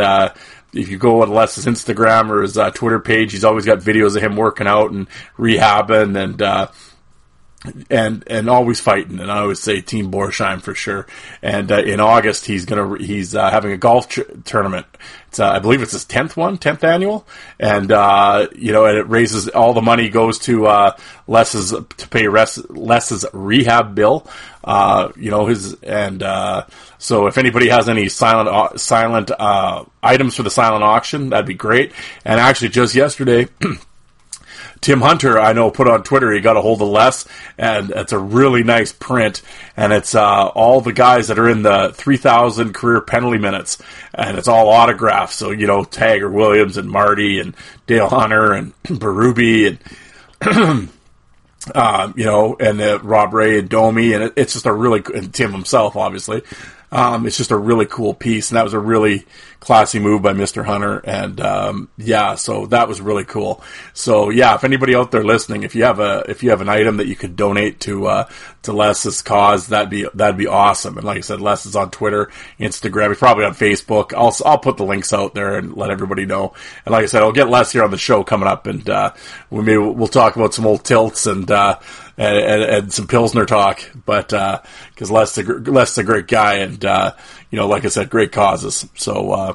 if 0.73 0.87
you 0.87 0.97
go 0.97 1.23
on 1.23 1.29
Les's 1.29 1.65
Instagram 1.65 2.29
or 2.29 2.41
his 2.43 2.57
Twitter 2.75 2.99
page, 2.99 3.33
he's 3.33 3.43
always 3.43 3.65
got 3.65 3.79
videos 3.79 4.15
of 4.15 4.23
him 4.23 4.37
working 4.37 4.67
out 4.67 4.91
and 4.91 5.07
rehabbing 5.37 6.17
and 6.17 6.71
and 7.89 8.23
and 8.27 8.49
always 8.49 8.79
fighting. 8.79 9.19
And 9.19 9.31
I 9.31 9.39
always 9.39 9.59
say 9.59 9.81
Team 9.81 10.11
Borsheim 10.11 10.61
for 10.61 10.73
sure. 10.73 11.07
And 11.41 11.71
uh, 11.71 11.81
in 11.81 11.99
August, 11.99 12.45
he's 12.45 12.65
gonna 12.65 12.97
he's 12.97 13.35
uh, 13.35 13.49
having 13.49 13.71
a 13.71 13.77
golf 13.77 14.09
tr- 14.09 14.21
tournament. 14.45 14.85
Uh, 15.39 15.45
I 15.45 15.59
believe 15.59 15.81
it's 15.81 15.93
his 15.93 16.03
tenth 16.03 16.35
one, 16.35 16.57
tenth 16.57 16.83
annual, 16.83 17.25
and 17.59 17.91
uh, 17.91 18.47
you 18.55 18.73
know, 18.73 18.85
and 18.85 18.97
it 18.97 19.07
raises 19.07 19.47
all 19.49 19.73
the 19.73 19.81
money 19.81 20.09
goes 20.09 20.39
to 20.39 20.67
uh, 20.67 20.95
Les's 21.27 21.71
to 21.71 22.07
pay 22.09 22.27
res- 22.27 22.69
Les's 22.69 23.25
rehab 23.31 23.95
bill. 23.95 24.27
Uh, 24.63 25.11
you 25.15 25.31
know 25.31 25.45
his 25.45 25.73
and 25.81 26.21
so 26.97 27.27
if 27.27 27.37
anybody 27.37 27.69
has 27.69 27.87
any 27.87 28.09
silent 28.09 28.79
silent 28.79 29.31
items 30.03 30.35
for 30.35 30.43
the 30.43 30.51
silent 30.51 30.83
auction, 30.83 31.29
that'd 31.29 31.45
be 31.45 31.53
great. 31.53 31.93
And 32.25 32.39
actually, 32.39 32.69
just 32.69 32.95
yesterday. 32.95 33.47
Tim 34.81 34.99
Hunter, 34.99 35.39
I 35.39 35.53
know, 35.53 35.69
put 35.69 35.87
on 35.87 36.01
Twitter, 36.01 36.31
he 36.31 36.41
got 36.41 36.57
a 36.57 36.61
hold 36.61 36.81
of 36.81 36.87
Les, 36.87 37.27
and 37.57 37.91
it's 37.91 38.13
a 38.13 38.19
really 38.19 38.63
nice 38.63 38.91
print, 38.91 39.43
and 39.77 39.93
it's 39.93 40.15
uh, 40.15 40.47
all 40.47 40.81
the 40.81 40.91
guys 40.91 41.27
that 41.27 41.37
are 41.37 41.47
in 41.47 41.61
the 41.61 41.93
3,000 41.95 42.73
career 42.73 42.99
penalty 42.99 43.37
minutes, 43.37 43.77
and 44.13 44.39
it's 44.39 44.47
all 44.47 44.69
autographs. 44.69 45.35
So, 45.35 45.51
you 45.51 45.67
know, 45.67 45.83
Tiger 45.83 46.29
Williams 46.29 46.77
and 46.77 46.89
Marty 46.89 47.39
and 47.39 47.55
Dale 47.85 48.09
Hunter 48.09 48.53
and 48.53 48.73
Berube 48.83 49.79
and. 50.41 50.89
Um, 51.75 52.15
you 52.17 52.25
know, 52.25 52.57
and 52.59 52.81
uh, 52.81 52.99
Rob 53.03 53.35
Ray 53.35 53.59
and 53.59 53.69
Domi, 53.69 54.13
and 54.13 54.23
it, 54.23 54.33
it's 54.35 54.53
just 54.53 54.65
a 54.65 54.73
really 54.73 55.03
and 55.13 55.31
Tim 55.31 55.51
himself, 55.51 55.95
obviously. 55.95 56.41
Um, 56.91 57.27
it's 57.27 57.37
just 57.37 57.51
a 57.51 57.55
really 57.55 57.85
cool 57.85 58.15
piece, 58.15 58.49
and 58.49 58.57
that 58.57 58.63
was 58.63 58.73
a 58.73 58.79
really 58.79 59.25
classy 59.61 59.99
move 59.99 60.23
by 60.23 60.33
Mr. 60.33 60.65
Hunter. 60.65 60.97
And 61.05 61.39
um, 61.39 61.89
yeah, 61.95 62.35
so 62.35 62.65
that 62.67 62.89
was 62.89 62.99
really 62.99 63.23
cool. 63.23 63.63
So 63.93 64.29
yeah, 64.29 64.55
if 64.55 64.65
anybody 64.65 64.95
out 64.95 65.11
there 65.11 65.23
listening, 65.23 65.63
if 65.63 65.75
you 65.75 65.83
have 65.83 65.99
a 65.99 66.25
if 66.27 66.43
you 66.43 66.49
have 66.49 66.59
an 66.61 66.67
item 66.67 66.97
that 66.97 67.07
you 67.07 67.15
could 67.15 67.37
donate 67.37 67.79
to 67.81 68.07
uh, 68.07 68.29
to 68.63 68.73
Les's 68.73 69.21
cause, 69.21 69.67
that'd 69.67 69.89
be 69.89 70.05
that'd 70.13 70.37
be 70.37 70.47
awesome. 70.47 70.97
And 70.97 71.05
like 71.05 71.19
I 71.19 71.21
said, 71.21 71.39
Les 71.39 71.65
is 71.65 71.75
on 71.75 71.91
Twitter, 71.91 72.29
Instagram, 72.59 73.09
he's 73.09 73.19
probably 73.19 73.45
on 73.45 73.53
Facebook. 73.53 74.13
I'll 74.13 74.35
I'll 74.45 74.57
put 74.57 74.77
the 74.77 74.85
links 74.85 75.13
out 75.13 75.35
there 75.35 75.55
and 75.55 75.77
let 75.77 75.91
everybody 75.91 76.25
know. 76.25 76.53
And 76.85 76.91
like 76.91 77.03
I 77.03 77.07
said, 77.07 77.21
I'll 77.21 77.31
get 77.31 77.49
Les 77.49 77.71
here 77.71 77.83
on 77.83 77.91
the 77.91 77.97
show 77.97 78.23
coming 78.23 78.49
up, 78.49 78.65
and 78.65 78.89
uh, 78.89 79.13
we 79.51 79.61
maybe 79.61 79.77
we'll 79.77 80.07
talk 80.07 80.35
about 80.35 80.53
some 80.53 80.67
old 80.67 80.83
tilts 80.83 81.25
and. 81.27 81.49
Uh, 81.49 81.79
and, 82.17 82.37
and, 82.37 82.63
and, 82.63 82.93
some 82.93 83.07
Pilsner 83.07 83.45
talk, 83.45 83.81
but 84.05 84.27
because 84.27 85.09
uh, 85.09 85.13
Les, 85.13 85.37
Les 85.37 85.91
is 85.91 85.97
a 85.97 86.03
great 86.03 86.27
guy, 86.27 86.55
and 86.57 86.83
uh, 86.85 87.13
you 87.51 87.57
know, 87.57 87.67
like 87.67 87.85
I 87.85 87.89
said, 87.89 88.09
great 88.09 88.31
causes. 88.31 88.87
So, 88.95 89.31
uh, 89.31 89.53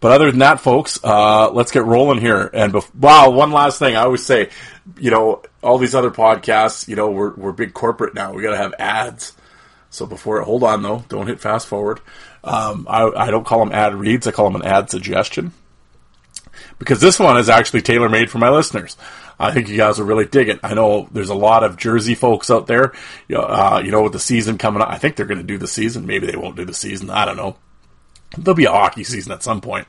but 0.00 0.12
other 0.12 0.30
than 0.30 0.40
that, 0.40 0.60
folks, 0.60 0.98
uh, 1.02 1.50
let's 1.52 1.70
get 1.72 1.84
rolling 1.84 2.20
here. 2.20 2.50
And 2.52 2.72
bef- 2.72 2.94
wow, 2.94 3.30
one 3.30 3.50
last 3.52 3.78
thing, 3.78 3.96
I 3.96 4.02
always 4.02 4.24
say, 4.24 4.50
you 4.98 5.10
know, 5.10 5.42
all 5.62 5.78
these 5.78 5.94
other 5.94 6.10
podcasts, 6.10 6.88
you 6.88 6.96
know, 6.96 7.10
we're 7.10 7.34
we're 7.34 7.52
big 7.52 7.72
corporate 7.72 8.14
now. 8.14 8.32
We 8.32 8.42
got 8.42 8.50
to 8.50 8.56
have 8.56 8.74
ads. 8.78 9.34
So 9.90 10.06
before, 10.06 10.40
hold 10.42 10.64
on 10.64 10.82
though, 10.82 11.04
don't 11.08 11.26
hit 11.26 11.40
fast 11.40 11.66
forward. 11.66 12.00
Um, 12.44 12.86
I, 12.90 13.04
I 13.08 13.30
don't 13.30 13.44
call 13.46 13.60
them 13.64 13.72
ad 13.72 13.94
reads. 13.94 14.26
I 14.26 14.32
call 14.32 14.50
them 14.50 14.60
an 14.60 14.66
ad 14.66 14.90
suggestion. 14.90 15.52
because 16.78 17.00
this 17.00 17.18
one 17.18 17.36
is 17.38 17.48
actually 17.48 17.82
tailor 17.82 18.08
made 18.08 18.30
for 18.30 18.38
my 18.38 18.50
listeners. 18.50 18.96
I 19.42 19.52
think 19.52 19.68
you 19.68 19.76
guys 19.76 19.98
will 19.98 20.06
really 20.06 20.26
dig 20.26 20.48
it. 20.48 20.60
I 20.62 20.74
know 20.74 21.08
there's 21.12 21.30
a 21.30 21.34
lot 21.34 21.64
of 21.64 21.76
Jersey 21.76 22.14
folks 22.14 22.50
out 22.50 22.66
there. 22.66 22.92
You 23.28 23.36
know, 23.36 23.42
uh, 23.42 23.82
you 23.84 23.90
know 23.90 24.02
with 24.02 24.12
the 24.12 24.18
season 24.18 24.58
coming 24.58 24.82
up, 24.82 24.88
I 24.88 24.98
think 24.98 25.16
they're 25.16 25.26
going 25.26 25.38
to 25.38 25.44
do 25.44 25.58
the 25.58 25.66
season. 25.66 26.06
Maybe 26.06 26.26
they 26.26 26.36
won't 26.36 26.56
do 26.56 26.64
the 26.64 26.74
season. 26.74 27.10
I 27.10 27.24
don't 27.24 27.36
know. 27.36 27.56
There'll 28.38 28.56
be 28.56 28.64
a 28.64 28.70
hockey 28.70 29.04
season 29.04 29.32
at 29.32 29.42
some 29.42 29.60
point. 29.60 29.88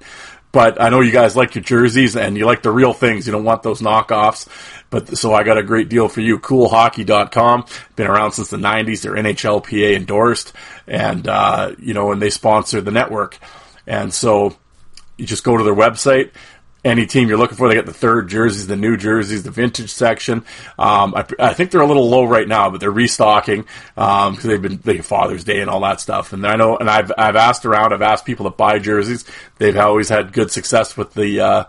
But 0.53 0.79
I 0.79 0.89
know 0.89 1.01
you 1.01 1.11
guys 1.11 1.35
like 1.35 1.55
your 1.55 1.63
jerseys 1.63 2.15
and 2.15 2.37
you 2.37 2.45
like 2.45 2.61
the 2.61 2.71
real 2.71 2.93
things. 2.93 3.25
You 3.25 3.31
don't 3.31 3.43
want 3.43 3.63
those 3.63 3.81
knockoffs. 3.81 4.47
But 4.91 5.17
so 5.17 5.33
I 5.33 5.41
got 5.41 5.57
a 5.57 5.63
great 5.63 5.89
deal 5.89 6.07
for 6.07 6.21
you. 6.21 6.37
Coolhockey.com. 6.37 7.65
Been 7.95 8.07
around 8.07 8.33
since 8.33 8.51
the 8.51 8.57
90s. 8.57 9.01
They're 9.01 9.13
NHLPA 9.13 9.95
endorsed. 9.95 10.53
And, 10.85 11.27
uh, 11.27 11.73
you 11.79 11.95
know, 11.95 12.11
and 12.11 12.21
they 12.21 12.29
sponsor 12.29 12.81
the 12.81 12.91
network. 12.91 13.39
And 13.87 14.13
so 14.13 14.55
you 15.17 15.25
just 15.25 15.43
go 15.43 15.57
to 15.57 15.63
their 15.63 15.73
website 15.73 16.31
any 16.83 17.05
team 17.05 17.29
you're 17.29 17.37
looking 17.37 17.57
for. 17.57 17.69
They 17.69 17.75
got 17.75 17.85
the 17.85 17.93
third 17.93 18.29
jerseys, 18.29 18.67
the 18.67 18.75
new 18.75 18.97
jerseys, 18.97 19.43
the 19.43 19.51
vintage 19.51 19.91
section. 19.91 20.45
Um, 20.77 21.15
I, 21.15 21.25
I, 21.39 21.53
think 21.53 21.71
they're 21.71 21.81
a 21.81 21.87
little 21.87 22.09
low 22.09 22.25
right 22.25 22.47
now, 22.47 22.69
but 22.69 22.79
they're 22.79 22.91
restocking 22.91 23.65
because 23.95 24.43
um, 24.45 24.49
they've 24.49 24.61
been 24.61 24.77
they 24.77 24.99
Father's 24.99 25.43
Day 25.43 25.61
and 25.61 25.69
all 25.69 25.81
that 25.81 26.01
stuff. 26.01 26.33
And 26.33 26.45
I 26.45 26.55
know, 26.55 26.77
and 26.77 26.89
I've 26.89 27.11
I've 27.17 27.35
asked 27.35 27.65
around, 27.65 27.93
I've 27.93 28.01
asked 28.01 28.25
people 28.25 28.45
to 28.45 28.55
buy 28.55 28.79
jerseys. 28.79 29.25
They've 29.57 29.77
always 29.77 30.09
had 30.09 30.33
good 30.33 30.51
success 30.51 30.97
with 30.97 31.13
the 31.13 31.39
uh, 31.39 31.63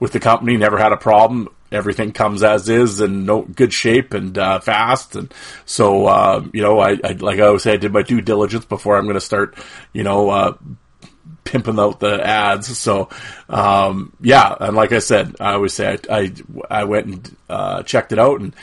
with 0.00 0.12
the 0.12 0.20
company. 0.20 0.56
Never 0.56 0.78
had 0.78 0.92
a 0.92 0.96
problem. 0.96 1.48
Everything 1.72 2.12
comes 2.12 2.44
as 2.44 2.68
is 2.68 3.00
and 3.00 3.26
no 3.26 3.42
good 3.42 3.72
shape 3.72 4.14
and 4.14 4.38
uh, 4.38 4.60
fast. 4.60 5.16
And 5.16 5.34
so, 5.64 6.06
uh, 6.06 6.46
you 6.52 6.62
know, 6.62 6.78
I, 6.78 6.96
I 7.02 7.12
like 7.18 7.40
I 7.40 7.46
always 7.46 7.64
say, 7.64 7.72
I 7.72 7.76
did 7.76 7.92
my 7.92 8.02
due 8.02 8.20
diligence 8.20 8.64
before 8.64 8.96
I'm 8.96 9.04
going 9.04 9.14
to 9.14 9.20
start, 9.20 9.56
you 9.92 10.04
know, 10.04 10.30
uh, 10.30 10.56
pimping 11.46 11.78
out 11.78 12.00
the 12.00 12.24
ads. 12.24 12.76
So, 12.76 13.08
um, 13.48 14.12
yeah, 14.20 14.54
and 14.60 14.76
like 14.76 14.92
I 14.92 14.98
said, 14.98 15.36
I 15.40 15.54
always 15.54 15.72
say 15.72 15.98
I 16.10 16.16
I, 16.16 16.32
I 16.70 16.84
went 16.84 17.06
and 17.06 17.36
uh, 17.48 17.82
checked 17.82 18.12
it 18.12 18.18
out 18.18 18.40
and 18.40 18.54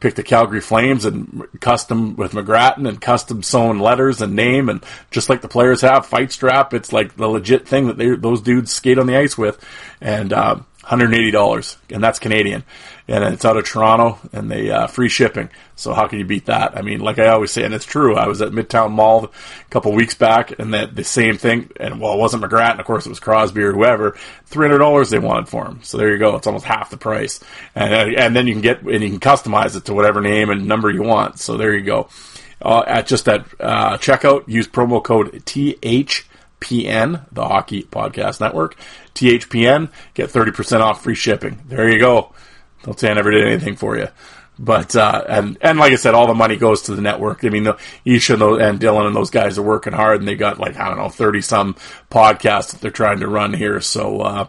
picked 0.00 0.16
the 0.16 0.22
Calgary 0.22 0.60
Flames 0.60 1.04
and 1.04 1.46
custom 1.60 2.16
with 2.16 2.32
McGrattan 2.32 2.88
and 2.88 3.00
custom 3.00 3.42
sewn 3.42 3.78
letters 3.78 4.20
and 4.20 4.34
name 4.34 4.68
and 4.68 4.84
just 5.12 5.30
like 5.30 5.42
the 5.42 5.48
players 5.48 5.80
have 5.82 6.06
fight 6.06 6.32
strap. 6.32 6.74
It's 6.74 6.92
like 6.92 7.16
the 7.16 7.28
legit 7.28 7.68
thing 7.68 7.86
that 7.86 7.96
they 7.96 8.16
those 8.16 8.42
dudes 8.42 8.72
skate 8.72 8.98
on 8.98 9.06
the 9.06 9.16
ice 9.16 9.38
with, 9.38 9.64
and. 10.00 10.32
Uh, 10.32 10.56
$180 10.82 11.76
and 11.90 12.02
that's 12.02 12.18
Canadian 12.18 12.64
and 13.12 13.34
it's 13.34 13.44
out 13.44 13.58
of 13.58 13.64
Toronto 13.66 14.18
and 14.32 14.50
they 14.50 14.70
uh, 14.70 14.86
free 14.86 15.10
shipping. 15.10 15.50
So 15.76 15.92
how 15.92 16.06
can 16.06 16.18
you 16.18 16.24
beat 16.24 16.46
that? 16.46 16.78
I 16.78 16.80
mean, 16.80 17.00
like 17.00 17.18
I 17.18 17.28
always 17.28 17.50
say, 17.50 17.62
and 17.62 17.74
it's 17.74 17.84
true. 17.84 18.16
I 18.16 18.26
was 18.26 18.40
at 18.40 18.52
Midtown 18.52 18.90
Mall 18.92 19.26
a 19.26 19.30
couple 19.68 19.92
weeks 19.92 20.14
back 20.14 20.58
and 20.58 20.72
that 20.72 20.96
the 20.96 21.04
same 21.04 21.36
thing. 21.36 21.70
And 21.78 22.00
well, 22.00 22.14
it 22.14 22.18
wasn't 22.18 22.42
McGrath, 22.42 22.70
and 22.70 22.80
Of 22.80 22.86
course, 22.86 23.04
it 23.04 23.10
was 23.10 23.20
Crosby 23.20 23.62
or 23.62 23.72
whoever. 23.72 24.12
$300 24.50 25.10
they 25.10 25.18
wanted 25.18 25.50
for 25.50 25.66
him. 25.66 25.80
So 25.82 25.98
there 25.98 26.10
you 26.10 26.18
go. 26.18 26.36
It's 26.36 26.46
almost 26.46 26.64
half 26.64 26.88
the 26.88 26.96
price. 26.96 27.40
And, 27.74 27.92
uh, 27.92 28.18
and 28.18 28.34
then 28.34 28.46
you 28.46 28.54
can 28.54 28.62
get, 28.62 28.80
and 28.80 29.02
you 29.02 29.10
can 29.10 29.20
customize 29.20 29.76
it 29.76 29.84
to 29.84 29.94
whatever 29.94 30.22
name 30.22 30.48
and 30.48 30.66
number 30.66 30.88
you 30.88 31.02
want. 31.02 31.38
So 31.38 31.58
there 31.58 31.74
you 31.74 31.84
go. 31.84 32.08
Uh, 32.62 32.82
at 32.86 33.06
just 33.06 33.28
at 33.28 33.44
uh, 33.60 33.98
checkout, 33.98 34.48
use 34.48 34.66
promo 34.66 35.04
code 35.04 35.42
TH 35.44 36.24
THPN, 36.62 37.26
the 37.32 37.44
Hockey 37.44 37.82
Podcast 37.82 38.40
Network. 38.40 38.76
THPN, 39.14 39.90
get 40.14 40.30
30% 40.30 40.80
off 40.80 41.02
free 41.02 41.14
shipping. 41.14 41.60
There 41.66 41.90
you 41.90 41.98
go. 41.98 42.32
Don't 42.82 42.98
say 42.98 43.10
I 43.10 43.14
never 43.14 43.30
did 43.30 43.46
anything 43.46 43.76
for 43.76 43.96
you. 43.96 44.08
But 44.58 44.94
uh, 44.94 45.24
and 45.28 45.56
and 45.60 45.78
like 45.78 45.92
I 45.92 45.96
said, 45.96 46.14
all 46.14 46.26
the 46.26 46.34
money 46.34 46.56
goes 46.56 46.82
to 46.82 46.94
the 46.94 47.02
network. 47.02 47.44
I 47.44 47.48
mean, 47.48 47.64
the, 47.64 47.78
Isha 48.04 48.34
and, 48.34 48.42
and 48.62 48.80
Dylan 48.80 49.06
and 49.06 49.16
those 49.16 49.30
guys 49.30 49.58
are 49.58 49.62
working 49.62 49.92
hard, 49.94 50.20
and 50.20 50.28
they 50.28 50.34
got 50.34 50.58
like 50.58 50.76
I 50.76 50.88
don't 50.88 50.98
know 50.98 51.08
thirty 51.08 51.40
some 51.40 51.74
podcasts 52.10 52.72
that 52.72 52.80
they're 52.80 52.90
trying 52.90 53.20
to 53.20 53.28
run 53.28 53.54
here. 53.54 53.80
So 53.80 54.20
uh, 54.20 54.46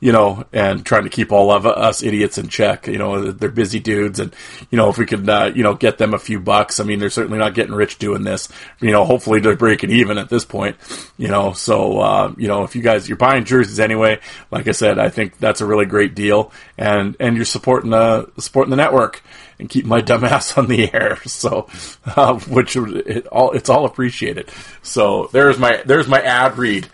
you 0.00 0.12
know, 0.12 0.44
and 0.52 0.84
trying 0.84 1.04
to 1.04 1.10
keep 1.10 1.30
all 1.30 1.50
of 1.50 1.66
us 1.66 2.02
idiots 2.02 2.38
in 2.38 2.48
check. 2.48 2.86
You 2.86 2.98
know, 2.98 3.30
they're 3.32 3.50
busy 3.50 3.78
dudes, 3.78 4.18
and 4.18 4.34
you 4.70 4.76
know, 4.76 4.88
if 4.88 4.96
we 4.96 5.06
could, 5.06 5.28
uh, 5.28 5.52
you 5.54 5.62
know, 5.62 5.74
get 5.74 5.98
them 5.98 6.14
a 6.14 6.18
few 6.18 6.40
bucks. 6.40 6.80
I 6.80 6.84
mean, 6.84 6.98
they're 6.98 7.10
certainly 7.10 7.38
not 7.38 7.54
getting 7.54 7.74
rich 7.74 7.98
doing 7.98 8.24
this. 8.24 8.48
You 8.80 8.92
know, 8.92 9.04
hopefully 9.04 9.40
they're 9.40 9.56
breaking 9.56 9.90
even 9.90 10.18
at 10.18 10.30
this 10.30 10.44
point. 10.44 10.76
You 11.18 11.28
know, 11.28 11.52
so 11.52 12.00
uh, 12.00 12.34
you 12.38 12.48
know, 12.48 12.64
if 12.64 12.74
you 12.74 12.82
guys 12.82 13.08
you're 13.08 13.18
buying 13.18 13.44
jerseys 13.44 13.78
anyway, 13.78 14.20
like 14.50 14.68
I 14.68 14.72
said, 14.72 14.98
I 14.98 15.10
think 15.10 15.38
that's 15.38 15.60
a 15.60 15.66
really 15.66 15.86
great 15.86 16.14
deal, 16.14 16.50
and 16.78 17.14
and 17.20 17.36
you're 17.36 17.44
supporting 17.44 17.90
the 17.90 18.30
supporting 18.38 18.70
the 18.70 18.76
network 18.76 19.22
and 19.58 19.68
keep 19.68 19.84
my 19.84 20.00
dumbass 20.00 20.56
on 20.58 20.66
the 20.66 20.92
air. 20.92 21.18
So, 21.30 21.68
uh, 22.04 22.38
which 22.40 22.76
it 22.76 23.26
all 23.28 23.52
it's 23.52 23.70
all 23.70 23.86
appreciated. 23.86 24.50
So 24.82 25.30
there's 25.32 25.58
my 25.58 25.82
there's 25.86 26.08
my 26.08 26.20
ad 26.20 26.58
read 26.58 26.88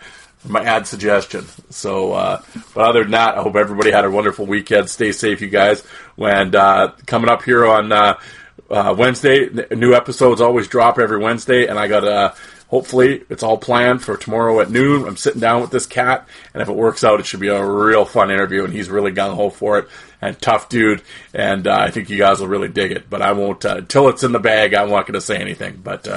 my 0.47 0.63
ad 0.63 0.87
suggestion. 0.87 1.45
So, 1.69 2.13
uh, 2.13 2.41
but 2.73 2.89
other 2.89 3.03
than 3.03 3.11
that, 3.11 3.37
I 3.37 3.41
hope 3.41 3.55
everybody 3.55 3.91
had 3.91 4.05
a 4.05 4.11
wonderful 4.11 4.45
weekend. 4.45 4.89
Stay 4.89 5.11
safe, 5.11 5.41
you 5.41 5.49
guys. 5.49 5.83
And 6.17 6.55
uh, 6.55 6.93
coming 7.05 7.29
up 7.29 7.43
here 7.43 7.65
on 7.65 7.91
uh, 7.91 8.19
uh 8.69 8.95
Wednesday, 8.97 9.49
new 9.71 9.93
episodes 9.93 10.41
always 10.41 10.67
drop 10.67 10.99
every 10.99 11.17
Wednesday, 11.19 11.67
and 11.67 11.77
I 11.79 11.87
got 11.87 12.03
a. 12.03 12.35
hopefully 12.67 13.23
it's 13.29 13.43
all 13.43 13.57
planned 13.57 14.03
for 14.03 14.17
tomorrow 14.17 14.59
at 14.59 14.69
noon. 14.69 15.07
I'm 15.07 15.17
sitting 15.17 15.41
down 15.41 15.61
with 15.61 15.71
this 15.71 15.85
cat, 15.85 16.27
and 16.53 16.61
if 16.61 16.69
it 16.69 16.75
works 16.75 17.03
out, 17.03 17.19
it 17.19 17.25
should 17.25 17.39
be 17.39 17.47
a 17.47 17.65
real 17.65 18.05
fun 18.05 18.31
interview. 18.31 18.63
And 18.63 18.73
he's 18.73 18.89
really 18.89 19.11
gung 19.11 19.35
ho 19.35 19.49
for 19.49 19.79
it, 19.79 19.87
and 20.21 20.39
tough 20.41 20.69
dude. 20.69 21.01
And 21.33 21.67
uh, 21.67 21.77
I 21.77 21.91
think 21.91 22.09
you 22.09 22.17
guys 22.17 22.39
will 22.39 22.47
really 22.47 22.69
dig 22.69 22.91
it. 22.91 23.09
But 23.09 23.21
I 23.21 23.33
won't 23.33 23.63
until 23.65 24.09
it's 24.09 24.23
in 24.23 24.31
the 24.31 24.39
bag. 24.39 24.73
I'm 24.73 24.89
not 24.89 25.05
going 25.05 25.13
to 25.13 25.21
say 25.21 25.37
anything. 25.37 25.79
But 25.83 26.07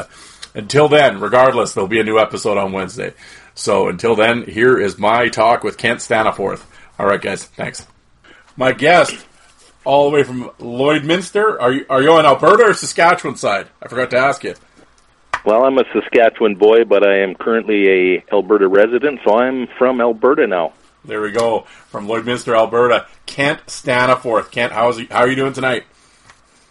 until 0.55 0.89
then, 0.89 1.21
regardless, 1.21 1.75
there'll 1.75 1.89
be 1.89 2.01
a 2.01 2.05
new 2.05 2.19
episode 2.19 2.59
on 2.59 2.73
Wednesday. 2.73 3.15
So 3.55 3.89
until 3.89 4.15
then, 4.15 4.45
here 4.45 4.79
is 4.79 4.99
my 4.99 5.29
talk 5.29 5.65
with 5.65 5.77
Kent 5.77 6.01
Staniforth. 6.01 6.65
All 6.99 7.07
right, 7.07 7.21
guys, 7.21 7.45
thanks. 7.45 7.87
My 8.57 8.73
guest, 8.73 9.27
all 9.85 10.11
the 10.11 10.15
way 10.17 10.23
from 10.23 10.51
Lloydminster. 10.59 11.61
Are 11.61 11.73
you 11.73 11.87
are 11.89 12.03
you 12.03 12.13
on 12.13 12.27
Alberta 12.27 12.65
or 12.65 12.75
Saskatchewan 12.75 13.37
side? 13.37 13.69
I 13.83 13.89
forgot 13.89 14.11
to 14.11 14.19
ask 14.19 14.45
you. 14.45 14.55
Well, 15.45 15.65
I'm 15.65 15.79
a 15.79 15.85
Saskatchewan 15.93 16.57
boy, 16.57 16.85
but 16.85 17.07
I 17.07 17.21
am 17.21 17.35
currently 17.35 17.89
a 17.89 18.25
Alberta 18.31 18.69
resident, 18.69 19.21
so 19.25 19.39
I'm 19.39 19.69
from 19.79 20.01
Alberta 20.01 20.47
now. 20.47 20.75
There 21.03 21.23
we 21.23 21.33
go, 21.33 21.61
from 21.89 22.07
Lloydminster, 22.07 22.55
Alberta. 22.55 23.07
Kent 23.25 23.61
Staniforth. 23.67 24.51
Kent, 24.51 24.73
how's 24.73 24.99
he, 24.99 25.07
how 25.07 25.21
are 25.21 25.29
you 25.29 25.37
doing 25.37 25.55
tonight? 25.55 25.85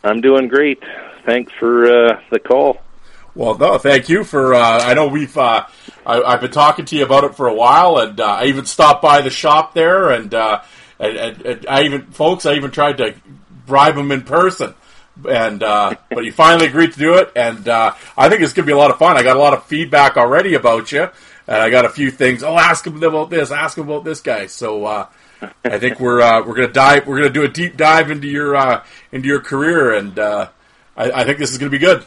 I'm 0.03 0.21
doing 0.21 0.47
great. 0.47 0.83
Thanks 1.25 1.51
for 1.59 1.85
uh, 1.85 2.21
the 2.29 2.39
call. 2.39 2.77
Well, 3.39 3.57
no, 3.57 3.77
thank 3.77 4.09
you 4.09 4.25
for. 4.25 4.53
Uh, 4.53 4.81
I 4.81 4.93
know 4.95 5.07
we've. 5.07 5.37
Uh, 5.37 5.65
I, 6.05 6.31
have 6.31 6.41
been 6.41 6.51
talking 6.51 6.83
to 6.83 6.97
you 6.97 7.05
about 7.05 7.23
it 7.23 7.35
for 7.35 7.47
a 7.47 7.53
while, 7.53 7.97
and 7.97 8.19
uh, 8.19 8.25
I 8.25 8.47
even 8.47 8.65
stopped 8.65 9.01
by 9.01 9.21
the 9.21 9.29
shop 9.29 9.73
there, 9.73 10.09
and, 10.09 10.33
uh, 10.33 10.61
and, 10.99 11.15
and, 11.15 11.41
and, 11.45 11.65
I 11.65 11.83
even, 11.83 12.07
folks, 12.07 12.45
I 12.45 12.55
even 12.55 12.71
tried 12.71 12.97
to 12.97 13.15
bribe 13.65 13.95
him 13.95 14.11
in 14.11 14.23
person, 14.23 14.73
and 15.25 15.63
uh, 15.63 15.95
but 16.09 16.25
you 16.25 16.33
finally 16.33 16.67
agreed 16.67 16.91
to 16.91 16.99
do 16.99 17.13
it, 17.13 17.31
and 17.33 17.65
uh, 17.69 17.93
I 18.17 18.27
think 18.27 18.41
it's 18.41 18.51
going 18.51 18.65
to 18.65 18.69
be 18.69 18.73
a 18.73 18.77
lot 18.77 18.91
of 18.91 18.97
fun. 18.97 19.15
I 19.15 19.23
got 19.23 19.37
a 19.37 19.39
lot 19.39 19.53
of 19.53 19.63
feedback 19.63 20.17
already 20.17 20.55
about 20.55 20.91
you, 20.91 21.03
and 21.47 21.55
I 21.55 21.69
got 21.69 21.85
a 21.85 21.89
few 21.89 22.11
things. 22.11 22.43
Oh, 22.43 22.57
ask 22.57 22.85
him 22.85 23.01
about 23.01 23.29
this, 23.29 23.51
ask 23.51 23.77
him 23.77 23.85
about 23.85 24.03
this 24.03 24.19
guy. 24.19 24.47
So 24.47 24.85
I 24.85 25.79
think 25.79 26.01
we're 26.01 26.43
we're 26.45 26.55
to 26.55 26.67
dive. 26.67 27.07
We're 27.07 27.21
to 27.21 27.29
do 27.29 27.43
a 27.43 27.47
deep 27.47 27.77
dive 27.77 28.11
into 28.11 28.27
your 28.27 28.83
into 29.13 29.29
your 29.29 29.39
career, 29.39 29.93
and 29.93 30.19
I, 30.19 30.49
I 30.97 31.23
think 31.23 31.37
this 31.37 31.53
is 31.53 31.57
to 31.59 31.69
be 31.69 31.77
good 31.77 32.05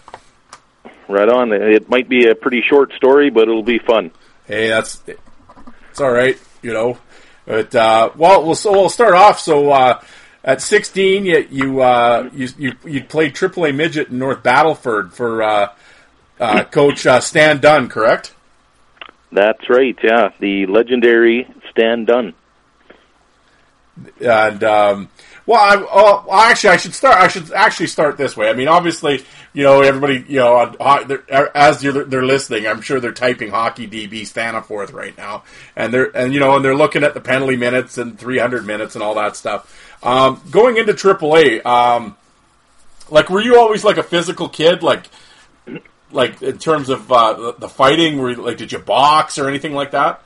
right 1.12 1.28
on. 1.28 1.52
It 1.52 1.88
might 1.88 2.08
be 2.08 2.28
a 2.28 2.34
pretty 2.34 2.62
short 2.68 2.92
story, 2.94 3.30
but 3.30 3.42
it'll 3.42 3.62
be 3.62 3.78
fun. 3.78 4.10
Hey, 4.46 4.68
that's 4.68 5.02
it's 5.06 6.00
all 6.00 6.10
right, 6.10 6.38
you 6.62 6.72
know. 6.72 6.98
But 7.46 7.74
uh, 7.74 8.10
well, 8.16 8.44
we'll 8.44 8.54
so 8.54 8.72
we'll 8.72 8.88
start 8.88 9.14
off. 9.14 9.40
So 9.40 9.70
uh, 9.70 10.02
at 10.44 10.60
16, 10.62 11.24
you 11.24 11.46
you, 11.50 11.80
uh, 11.80 12.30
you 12.34 12.48
you 12.58 12.72
you 12.84 13.04
played 13.04 13.34
AAA 13.34 13.74
midget 13.74 14.08
in 14.08 14.18
North 14.18 14.42
Battleford 14.42 15.12
for 15.12 15.42
uh, 15.42 15.72
uh, 16.40 16.64
Coach 16.64 17.06
uh, 17.06 17.20
Stan 17.20 17.60
Dunn, 17.60 17.88
correct? 17.88 18.34
That's 19.30 19.68
right. 19.68 19.96
Yeah, 20.02 20.30
the 20.40 20.66
legendary 20.66 21.48
Stan 21.70 22.04
Dunn. 22.04 22.34
And 24.20 24.64
um, 24.64 25.08
well, 25.46 25.60
I, 25.60 25.86
oh, 25.90 26.48
actually, 26.48 26.70
I 26.70 26.76
should 26.76 26.94
start. 26.94 27.16
I 27.16 27.28
should 27.28 27.52
actually 27.52 27.88
start 27.88 28.16
this 28.16 28.36
way. 28.36 28.48
I 28.48 28.52
mean, 28.52 28.68
obviously, 28.68 29.24
you 29.52 29.64
know, 29.64 29.80
everybody, 29.80 30.24
you 30.28 30.38
know, 30.38 30.76
as 31.54 31.80
they're, 31.80 32.04
they're 32.04 32.24
listening, 32.24 32.66
I'm 32.66 32.80
sure 32.80 33.00
they're 33.00 33.12
typing 33.12 33.50
hockey 33.50 33.88
DB 33.88 34.22
Staniforth 34.22 34.92
right 34.92 35.16
now, 35.16 35.42
and 35.74 35.92
they're 35.92 36.16
and 36.16 36.32
you 36.32 36.40
know, 36.40 36.56
and 36.56 36.64
they're 36.64 36.76
looking 36.76 37.02
at 37.02 37.14
the 37.14 37.20
penalty 37.20 37.56
minutes 37.56 37.98
and 37.98 38.18
300 38.18 38.64
minutes 38.64 38.94
and 38.94 39.02
all 39.02 39.16
that 39.16 39.36
stuff. 39.36 39.98
Um, 40.02 40.40
going 40.50 40.76
into 40.76 40.92
AAA, 40.92 41.64
um, 41.66 42.16
like, 43.10 43.28
were 43.28 43.42
you 43.42 43.58
always 43.58 43.84
like 43.84 43.98
a 43.98 44.02
physical 44.02 44.48
kid, 44.48 44.82
like, 44.82 45.04
like 46.12 46.40
in 46.40 46.58
terms 46.58 46.88
of 46.88 47.10
uh, 47.10 47.52
the 47.58 47.68
fighting? 47.68 48.18
Were 48.18 48.30
you, 48.30 48.36
like, 48.36 48.58
did 48.58 48.72
you 48.72 48.78
box 48.78 49.38
or 49.38 49.48
anything 49.48 49.74
like 49.74 49.90
that? 49.90 50.22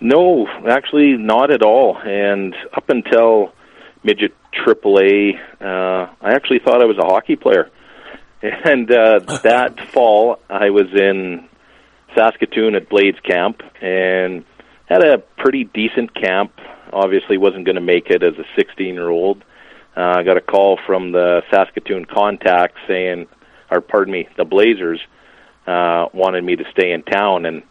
No, 0.00 0.46
actually, 0.68 1.16
not 1.16 1.52
at 1.52 1.62
all. 1.62 1.96
And 1.98 2.54
up 2.74 2.88
until 2.88 3.52
midget 4.02 4.34
AAA. 4.52 5.38
Uh, 5.60 6.12
I 6.20 6.32
actually 6.34 6.60
thought 6.60 6.82
I 6.82 6.86
was 6.86 6.98
a 6.98 7.04
hockey 7.04 7.36
player, 7.36 7.70
and 8.42 8.90
uh, 8.90 9.20
that 9.42 9.80
fall 9.92 10.38
I 10.48 10.70
was 10.70 10.92
in 10.92 11.48
Saskatoon 12.14 12.74
at 12.74 12.88
Blades 12.88 13.20
Camp 13.20 13.62
and 13.80 14.44
had 14.86 15.04
a 15.04 15.18
pretty 15.18 15.64
decent 15.64 16.14
camp. 16.14 16.52
obviously 16.92 17.38
wasn't 17.38 17.64
going 17.64 17.76
to 17.76 17.80
make 17.80 18.10
it 18.10 18.22
as 18.22 18.34
a 18.38 18.44
16 18.56 18.94
year 18.94 19.08
old. 19.08 19.42
Uh, 19.96 20.14
I 20.16 20.22
got 20.22 20.36
a 20.36 20.40
call 20.40 20.78
from 20.86 21.12
the 21.12 21.42
Saskatoon 21.50 22.06
Contact 22.06 22.76
saying, 22.86 23.26
or 23.70 23.80
pardon 23.80 24.12
me, 24.12 24.28
the 24.36 24.44
Blazers 24.44 25.00
uh, 25.66 26.06
wanted 26.12 26.44
me 26.44 26.56
to 26.56 26.64
stay 26.70 26.92
in 26.92 27.02
town, 27.02 27.46
and 27.46 27.62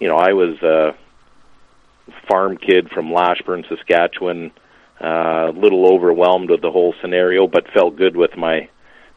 you 0.00 0.08
know 0.08 0.16
I 0.16 0.32
was 0.32 0.60
a 0.62 0.94
farm 2.28 2.56
kid 2.56 2.90
from 2.90 3.12
Lashburn, 3.12 3.64
Saskatchewan, 3.68 4.50
uh, 5.00 5.50
a 5.50 5.52
little 5.52 5.92
overwhelmed 5.92 6.50
with 6.50 6.60
the 6.62 6.70
whole 6.70 6.94
scenario, 7.00 7.46
but 7.46 7.70
felt 7.72 7.96
good 7.96 8.16
with 8.16 8.36
my 8.36 8.68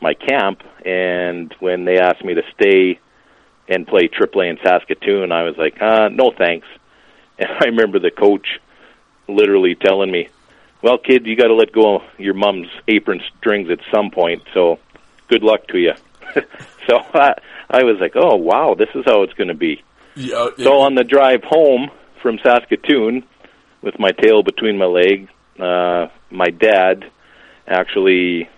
my 0.02 0.14
camp. 0.14 0.62
And 0.86 1.54
when 1.60 1.86
they 1.86 1.98
asked 2.00 2.24
me 2.24 2.34
to 2.36 2.42
stay 2.60 3.00
and 3.68 3.88
play 3.88 4.08
AAA 4.08 4.50
in 4.50 4.58
Saskatoon, 4.64 5.32
I 5.32 5.44
was 5.44 5.56
like, 5.58 5.82
uh, 5.82 6.10
no 6.10 6.32
thanks. 6.38 6.68
And 7.40 7.50
I 7.60 7.66
remember 7.66 7.98
the 7.98 8.12
coach 8.12 8.60
literally 9.28 9.74
telling 9.74 10.12
me, 10.12 10.30
"Well, 10.84 11.00
kid, 11.00 11.26
you 11.26 11.36
got 11.36 11.48
to 11.48 11.56
let 11.56 11.72
go 11.72 11.96
of 11.96 12.02
your 12.20 12.36
mom's 12.36 12.68
apron 12.88 13.20
strings 13.40 13.72
at 13.72 13.80
some 13.92 14.12
point. 14.12 14.44
So, 14.54 14.78
good 15.28 15.42
luck 15.42 15.66
to 15.70 15.80
you." 15.80 15.94
so 16.88 16.98
I, 17.16 17.34
I 17.70 17.84
was 17.84 17.98
like, 18.00 18.14
"Oh 18.16 18.36
wow, 18.36 18.76
this 18.78 18.90
is 18.94 19.06
how 19.08 19.24
it's 19.24 19.34
going 19.34 19.48
to 19.48 19.56
be." 19.56 19.82
Yeah, 20.16 20.48
it- 20.48 20.60
So 20.64 20.82
on 20.82 20.94
the 20.94 21.04
drive 21.04 21.44
home 21.44 21.90
from 22.22 22.38
Saskatoon, 22.44 23.24
with 23.82 23.98
my 23.98 24.12
tail 24.12 24.44
between 24.44 24.78
my 24.78 24.86
legs, 24.86 25.30
uh, 25.62 26.08
my 26.30 26.50
dad 26.50 27.06
actually 27.68 28.50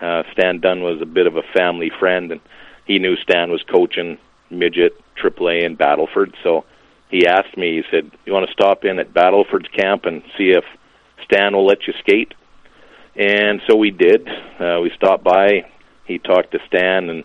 uh, 0.00 0.22
Stan 0.32 0.60
Dunn 0.60 0.82
was 0.82 1.00
a 1.00 1.06
bit 1.06 1.26
of 1.26 1.36
a 1.36 1.42
family 1.54 1.90
friend, 1.98 2.32
and 2.32 2.40
he 2.86 2.98
knew 2.98 3.16
Stan 3.16 3.50
was 3.50 3.62
coaching 3.62 4.18
midget 4.50 4.92
AAA 5.22 5.64
in 5.64 5.76
Battleford. 5.76 6.34
So 6.42 6.64
he 7.08 7.26
asked 7.26 7.56
me, 7.56 7.76
he 7.76 7.82
said, 7.90 8.10
"You 8.26 8.32
want 8.32 8.46
to 8.46 8.52
stop 8.52 8.84
in 8.84 8.98
at 8.98 9.14
Battleford's 9.14 9.68
camp 9.68 10.04
and 10.04 10.22
see 10.36 10.50
if 10.50 10.64
Stan 11.24 11.54
will 11.54 11.66
let 11.66 11.86
you 11.86 11.94
skate?" 12.00 12.34
And 13.14 13.60
so 13.68 13.76
we 13.76 13.90
did. 13.90 14.26
Uh, 14.28 14.80
we 14.82 14.90
stopped 14.96 15.22
by. 15.22 15.70
He 16.06 16.18
talked 16.18 16.52
to 16.52 16.58
Stan, 16.66 17.08
and 17.10 17.24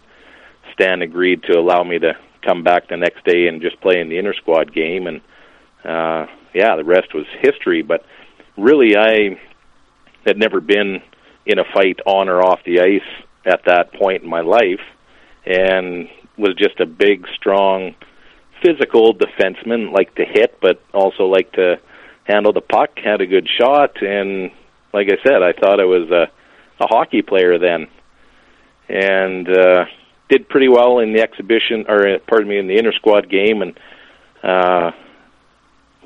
Stan 0.74 1.02
agreed 1.02 1.44
to 1.44 1.58
allow 1.58 1.84
me 1.84 2.00
to 2.00 2.14
come 2.44 2.64
back 2.64 2.88
the 2.88 2.98
next 2.98 3.26
day 3.26 3.48
and 3.48 3.62
just 3.62 3.82
play 3.82 4.00
in 4.00 4.10
the 4.10 4.18
inter 4.18 4.34
squad 4.34 4.74
game. 4.74 5.08
And 5.08 5.22
uh, 5.84 6.28
yeah, 6.54 6.76
the 6.76 6.84
rest 6.84 7.14
was 7.14 7.26
history. 7.42 7.82
But 7.82 8.06
really, 8.58 8.96
I 8.98 9.40
had 10.26 10.38
never 10.38 10.60
been 10.60 11.02
in 11.46 11.60
a 11.60 11.64
fight 11.74 12.00
on 12.06 12.30
or 12.30 12.42
off 12.42 12.60
the 12.66 12.82
ice 12.82 13.26
at 13.46 13.62
that 13.66 13.94
point 13.94 14.24
in 14.24 14.30
my 14.30 14.42
life, 14.42 14.82
and 15.46 16.10
was 16.38 16.56
just 16.56 16.80
a 16.80 16.86
big, 16.86 17.26
strong, 17.36 17.96
physical 18.62 19.14
defenseman. 19.14 19.94
Liked 19.94 20.18
to 20.18 20.26
hit, 20.26 20.60
but 20.62 20.82
also 20.94 21.24
liked 21.24 21.56
to 21.56 21.80
handle 22.26 22.52
the 22.52 22.62
puck. 22.62 22.92
Had 22.98 23.22
a 23.22 23.26
good 23.26 23.48
shot, 23.58 24.02
and 24.02 24.52
like 24.94 25.08
I 25.08 25.18
said, 25.24 25.42
I 25.42 25.54
thought 25.54 25.80
I 25.80 25.86
was 25.86 26.10
a, 26.12 26.84
a 26.84 26.88
hockey 26.88 27.22
player 27.22 27.58
then, 27.58 27.88
and 28.90 29.48
uh, 29.48 29.86
did 30.30 30.50
pretty 30.50 30.68
well 30.68 31.00
in 31.00 31.14
the 31.14 31.22
exhibition, 31.22 31.86
or 31.88 32.20
pardon 32.28 32.50
me, 32.50 32.58
in 32.58 32.68
the 32.68 32.78
inter 32.78 32.92
squad 32.92 33.30
game, 33.30 33.62
and 33.62 33.80
uh, 34.44 34.92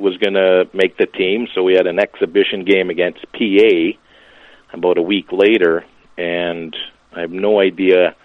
was 0.01 0.17
going 0.17 0.34
to 0.34 0.67
make 0.74 0.98
the 0.98 1.05
team. 1.05 1.48
So 1.53 1.63
we 1.63 1.74
had 1.74 1.88
an 1.88 2.00
exhibition 2.00 2.65
game 2.65 2.89
against 2.89 3.25
PA 3.31 3.98
about 4.74 4.98
a 4.98 5.01
week 5.01 5.31
later, 5.31 5.86
and 6.17 6.75
I 7.15 7.22
have 7.22 7.31
no 7.31 7.60
idea 7.60 8.15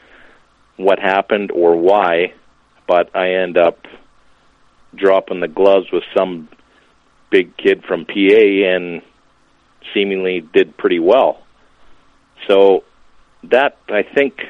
what 0.76 0.98
happened 0.98 1.50
or 1.50 1.76
why, 1.76 2.34
but 2.86 3.14
I 3.14 3.34
end 3.34 3.56
up 3.56 3.86
dropping 4.94 5.40
the 5.40 5.48
gloves 5.48 5.86
with 5.92 6.04
some 6.16 6.48
big 7.30 7.56
kid 7.56 7.84
from 7.84 8.04
PA 8.04 8.12
and 8.14 9.02
seemingly 9.92 10.40
did 10.40 10.76
pretty 10.76 10.98
well. 10.98 11.42
So 12.46 12.84
that 13.44 13.78
I 13.88 14.02
think 14.02 14.40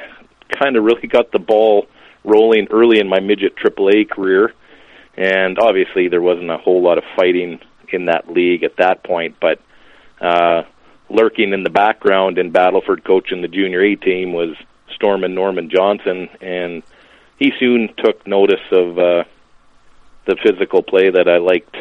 kind 0.50 0.76
of 0.76 0.84
really 0.84 1.08
got 1.08 1.32
the 1.32 1.38
ball 1.38 1.86
rolling 2.24 2.68
early 2.70 2.98
in 2.98 3.08
my 3.08 3.20
midget 3.20 3.54
AAA 3.56 4.10
career, 4.10 4.52
and 5.16 5.58
obviously 5.58 6.08
there 6.08 6.22
wasn't 6.22 6.50
a 6.50 6.58
whole 6.58 6.82
lot 6.82 6.98
of 6.98 7.04
fighting 7.16 7.60
in 7.92 8.06
that 8.06 8.30
league 8.30 8.62
at 8.62 8.76
that 8.76 9.02
point, 9.02 9.36
but 9.40 9.60
uh, 10.20 10.62
lurking 11.08 11.52
in 11.52 11.62
the 11.62 11.70
background 11.70 12.38
in 12.38 12.50
Battleford 12.50 13.04
coaching 13.04 13.42
the 13.42 13.48
junior 13.48 13.82
A 13.82 13.96
team 13.96 14.32
was 14.32 14.56
Stormin' 14.94 15.34
Norman 15.34 15.70
Johnson, 15.70 16.28
and 16.40 16.82
he 17.38 17.52
soon 17.58 17.92
took 17.96 18.26
notice 18.26 18.60
of 18.72 18.98
uh, 18.98 19.24
the 20.26 20.36
physical 20.42 20.82
play 20.82 21.10
that 21.10 21.28
I 21.28 21.38
liked 21.38 21.76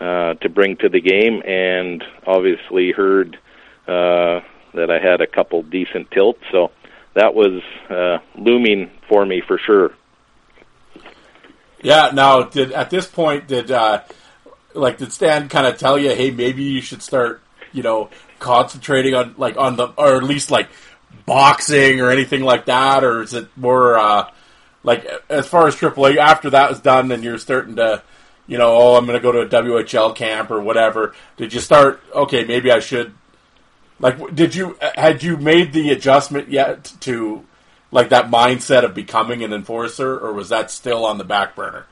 uh, 0.00 0.34
to 0.34 0.48
bring 0.48 0.76
to 0.78 0.88
the 0.88 1.00
game, 1.00 1.42
and 1.46 2.02
obviously 2.26 2.92
heard 2.92 3.38
uh, 3.86 4.40
that 4.74 4.90
I 4.90 4.98
had 4.98 5.20
a 5.20 5.26
couple 5.26 5.62
decent 5.62 6.10
tilts, 6.10 6.42
so 6.50 6.70
that 7.14 7.34
was 7.34 7.62
uh, 7.88 8.18
looming 8.38 8.90
for 9.08 9.24
me 9.24 9.42
for 9.46 9.58
sure. 9.58 9.92
Yeah. 11.82 12.10
Now, 12.12 12.42
did 12.42 12.72
at 12.72 12.90
this 12.90 13.06
point 13.06 13.46
did 13.48 13.70
uh, 13.70 14.02
like 14.74 14.98
did 14.98 15.12
Stan 15.12 15.48
kind 15.48 15.66
of 15.66 15.78
tell 15.78 15.98
you, 15.98 16.10
hey, 16.10 16.30
maybe 16.30 16.62
you 16.62 16.80
should 16.80 17.02
start, 17.02 17.42
you 17.72 17.82
know, 17.82 18.10
concentrating 18.38 19.14
on 19.14 19.34
like 19.38 19.56
on 19.56 19.76
the 19.76 19.88
or 19.96 20.16
at 20.16 20.22
least 20.22 20.50
like 20.50 20.68
boxing 21.24 22.00
or 22.00 22.10
anything 22.10 22.42
like 22.42 22.66
that, 22.66 23.04
or 23.04 23.22
is 23.22 23.34
it 23.34 23.48
more 23.56 23.98
uh, 23.98 24.30
like 24.82 25.06
as 25.28 25.46
far 25.46 25.66
as 25.66 25.76
AAA 25.76 26.16
after 26.16 26.50
that 26.50 26.70
was 26.70 26.80
done, 26.80 27.10
and 27.12 27.24
you're 27.24 27.38
starting 27.38 27.76
to, 27.76 28.02
you 28.46 28.58
know, 28.58 28.76
oh, 28.76 28.96
I'm 28.96 29.06
going 29.06 29.18
to 29.18 29.22
go 29.22 29.32
to 29.32 29.40
a 29.40 29.48
WHL 29.48 30.14
camp 30.14 30.50
or 30.50 30.60
whatever. 30.60 31.14
Did 31.36 31.52
you 31.52 31.60
start? 31.60 32.02
Okay, 32.14 32.44
maybe 32.44 32.70
I 32.70 32.80
should. 32.80 33.14
Like, 33.98 34.34
did 34.34 34.54
you 34.54 34.76
had 34.94 35.22
you 35.22 35.36
made 35.36 35.72
the 35.72 35.90
adjustment 35.90 36.50
yet 36.50 36.92
to 37.00 37.44
like 37.96 38.10
that 38.10 38.30
mindset 38.30 38.84
of 38.84 38.94
becoming 38.94 39.42
an 39.42 39.52
enforcer, 39.54 40.16
or 40.18 40.32
was 40.32 40.50
that 40.50 40.70
still 40.70 41.06
on 41.06 41.16
the 41.16 41.24
back 41.24 41.56
burner? 41.56 41.86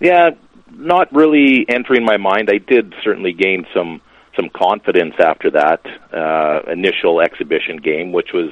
Yeah, 0.00 0.30
not 0.70 1.12
really 1.12 1.64
entering 1.68 2.04
my 2.04 2.16
mind. 2.16 2.50
I 2.52 2.58
did 2.58 2.92
certainly 3.02 3.32
gain 3.32 3.64
some 3.72 4.02
some 4.36 4.50
confidence 4.50 5.14
after 5.20 5.52
that 5.52 5.86
uh, 6.12 6.68
initial 6.70 7.20
exhibition 7.20 7.76
game, 7.76 8.10
which 8.10 8.32
was 8.34 8.50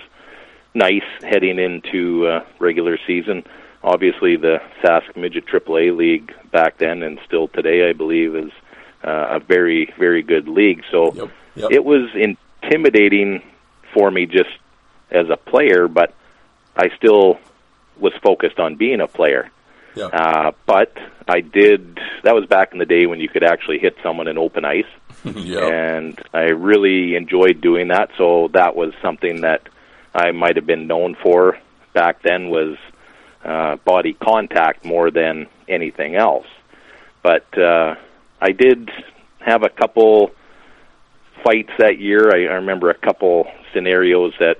nice 0.72 1.02
heading 1.20 1.58
into 1.58 2.28
uh, 2.28 2.44
regular 2.60 2.96
season. 3.08 3.42
Obviously, 3.82 4.36
the 4.36 4.58
Sask 4.80 5.16
Midget 5.16 5.46
AAA 5.46 5.96
League 5.96 6.32
back 6.52 6.78
then 6.78 7.02
and 7.02 7.18
still 7.26 7.48
today, 7.48 7.90
I 7.90 7.92
believe, 7.92 8.36
is 8.36 8.52
uh, 9.02 9.36
a 9.36 9.40
very 9.40 9.92
very 9.98 10.22
good 10.22 10.46
league. 10.46 10.84
So 10.92 11.12
Yep, 11.12 11.30
yep. 11.56 11.70
it 11.72 11.84
was 11.84 12.08
intimidating 12.14 13.42
for 13.92 14.12
me 14.12 14.26
just 14.26 14.50
as 15.10 15.28
a 15.28 15.36
player, 15.36 15.88
but 15.88 16.14
I 16.76 16.88
still 16.96 17.38
was 17.98 18.12
focused 18.22 18.58
on 18.58 18.76
being 18.76 19.00
a 19.00 19.06
player. 19.06 19.50
Yeah. 19.94 20.06
Uh, 20.06 20.52
but 20.66 20.96
I 21.28 21.40
did. 21.40 21.98
That 22.22 22.34
was 22.34 22.46
back 22.46 22.72
in 22.72 22.78
the 22.78 22.86
day 22.86 23.06
when 23.06 23.20
you 23.20 23.28
could 23.28 23.44
actually 23.44 23.78
hit 23.78 23.96
someone 24.02 24.26
in 24.26 24.38
open 24.38 24.64
ice, 24.64 24.86
yeah. 25.24 25.66
and 25.66 26.18
I 26.32 26.50
really 26.50 27.14
enjoyed 27.14 27.60
doing 27.60 27.88
that. 27.88 28.10
So 28.16 28.48
that 28.54 28.74
was 28.74 28.94
something 29.02 29.42
that 29.42 29.68
I 30.14 30.30
might 30.32 30.56
have 30.56 30.66
been 30.66 30.86
known 30.86 31.14
for 31.22 31.58
back 31.92 32.22
then 32.22 32.48
was 32.48 32.76
uh, 33.44 33.76
body 33.76 34.14
contact 34.14 34.84
more 34.84 35.10
than 35.10 35.46
anything 35.68 36.16
else. 36.16 36.46
But 37.22 37.46
uh, 37.58 37.96
I 38.40 38.52
did 38.52 38.90
have 39.40 39.62
a 39.62 39.68
couple 39.68 40.30
fights 41.44 41.72
that 41.78 41.98
year. 41.98 42.30
I, 42.30 42.52
I 42.52 42.56
remember 42.56 42.90
a 42.90 42.94
couple 42.94 43.46
scenarios 43.72 44.32
that 44.38 44.58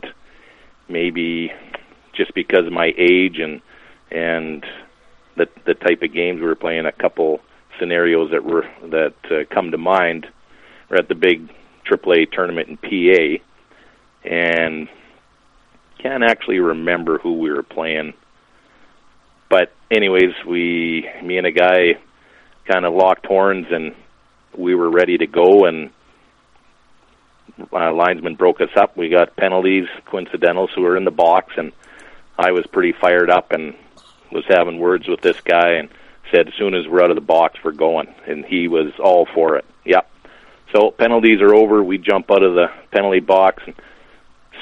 maybe 0.89 1.53
just 2.15 2.35
because 2.35 2.67
of 2.67 2.73
my 2.73 2.93
age 2.97 3.39
and 3.39 3.61
and 4.11 4.65
the 5.37 5.47
the 5.67 5.75
type 5.75 6.03
of 6.03 6.13
games 6.13 6.41
we 6.41 6.47
were 6.47 6.55
playing, 6.55 6.87
a 6.87 6.93
couple 6.93 7.41
scenarios 7.79 8.31
that 8.33 8.45
were 8.45 8.67
that 8.91 9.15
uh, 9.31 9.55
come 9.55 9.71
to 9.71 9.79
mind. 9.79 10.27
We're 10.91 10.99
at 10.99 11.09
the 11.09 11.15
big 11.15 11.49
AAA 11.91 12.33
tournament 12.33 12.69
in 12.69 12.77
PA, 12.77 13.43
and 14.29 14.89
can't 16.03 16.25
actually 16.25 16.59
remember 16.59 17.19
who 17.19 17.39
we 17.39 17.51
were 17.51 17.63
playing. 17.63 18.15
But 19.49 19.73
anyways, 19.91 20.35
we 20.47 21.09
me 21.23 21.39
and 21.39 21.47
a 21.47 21.53
guy 21.53 21.95
kind 22.71 22.85
of 22.85 22.95
locked 22.95 23.27
horns 23.27 23.67
and 23.71 23.95
we 24.57 24.75
were 24.75 24.91
ready 24.91 25.19
to 25.19 25.27
go 25.27 25.65
and 25.65 25.91
uh, 27.73 27.93
linesman 27.93 28.35
broke 28.35 28.61
us 28.61 28.71
up. 28.77 28.97
We 28.97 29.09
got 29.09 29.37
penalties, 29.37 29.87
coincidental, 30.07 30.69
so 30.69 30.81
we 30.81 30.87
were 30.87 30.97
in 30.97 31.05
the 31.05 31.11
box, 31.11 31.53
and 31.57 31.73
I 32.43 32.53
was 32.53 32.67
pretty 32.67 32.93
fired 32.93 33.31
up 33.31 33.53
and 33.53 33.75
was 34.31 34.45
having 34.49 34.79
words 34.79 35.09
with 35.09 35.21
this 35.21 35.41
guy 35.41 35.75
and 35.75 35.89
said, 36.31 36.49
as 36.49 36.55
soon 36.55 36.75
as 36.75 36.87
we're 36.87 37.03
out 37.03 37.11
of 37.11 37.17
the 37.17 37.21
box, 37.21 37.59
we're 37.63 37.73
going. 37.73 38.13
And 38.27 38.45
he 38.45 38.69
was 38.69 38.93
all 38.99 39.27
for 39.35 39.57
it. 39.57 39.65
Yep. 39.85 40.09
So 40.75 40.91
penalties 40.91 41.41
are 41.41 41.55
over. 41.55 41.83
We 41.83 41.99
jump 41.99 42.31
out 42.31 42.43
of 42.43 42.55
the 42.55 42.69
penalty 42.91 43.21
box, 43.21 43.63
and 43.67 43.75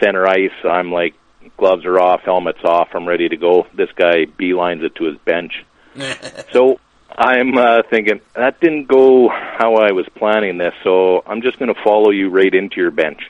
center 0.01 0.27
ice. 0.27 0.51
I'm 0.65 0.91
like, 0.91 1.15
gloves 1.57 1.85
are 1.85 2.01
off, 2.01 2.23
helmets 2.23 2.65
off. 2.65 2.89
I'm 2.95 3.07
ready 3.07 3.29
to 3.29 3.37
go. 3.37 3.67
This 3.75 3.91
guy 3.95 4.25
beelines 4.27 4.83
it 4.83 4.95
to 4.97 5.05
his 5.05 5.19
bench. 5.19 5.65
so 6.53 6.81
I'm 7.17 7.57
uh, 7.57 7.83
thinking 7.89 8.21
that 8.35 8.61
didn't 8.61 8.89
go 8.89 9.29
how 9.29 9.77
I 9.77 9.93
was 9.93 10.07
planning 10.15 10.59
this, 10.59 10.75
so 10.83 11.23
I'm 11.27 11.43
just 11.43 11.59
going 11.59 11.73
to 11.73 11.81
follow 11.83 12.11
you 12.11 12.31
right 12.31 12.53
into 12.53 12.77
your 12.77 12.91
bench. 12.91 13.21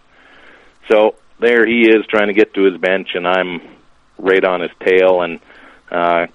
So 0.91 1.17
there 1.39 1.67
he 1.67 1.83
is 1.89 2.07
trying 2.09 2.29
to 2.29 2.35
get 2.35 2.55
to 2.55 2.65
his 2.65 2.79
bench, 2.79 3.09
and 3.15 3.27
I'm 3.27 3.61
right 4.21 4.45
on 4.45 4.61
his 4.61 4.71
tail 4.85 5.23
and 5.23 5.41
uh, 5.91 6.27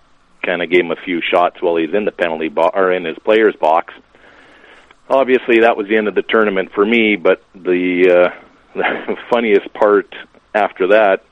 kind 0.43 0.61
of 0.61 0.69
gave 0.69 0.81
him 0.81 0.91
a 0.91 1.03
few 1.03 1.21
shots 1.21 1.61
while 1.61 1.75
he's 1.75 1.93
in 1.93 2.05
the 2.05 2.11
penalty 2.11 2.49
box 2.49 2.71
or 2.75 2.91
in 2.91 3.05
his 3.05 3.17
player's 3.19 3.55
box. 3.55 3.93
Obviously, 5.09 5.61
that 5.61 5.77
was 5.77 5.87
the 5.87 5.97
end 5.97 6.07
of 6.07 6.15
the 6.15 6.23
tournament 6.23 6.71
for 6.73 6.85
me. 6.85 7.15
But 7.15 7.43
the, 7.53 8.31
uh, 8.33 8.39
the 8.75 9.17
funniest 9.31 9.73
part 9.73 10.13
after 10.53 10.87
that, 10.87 11.23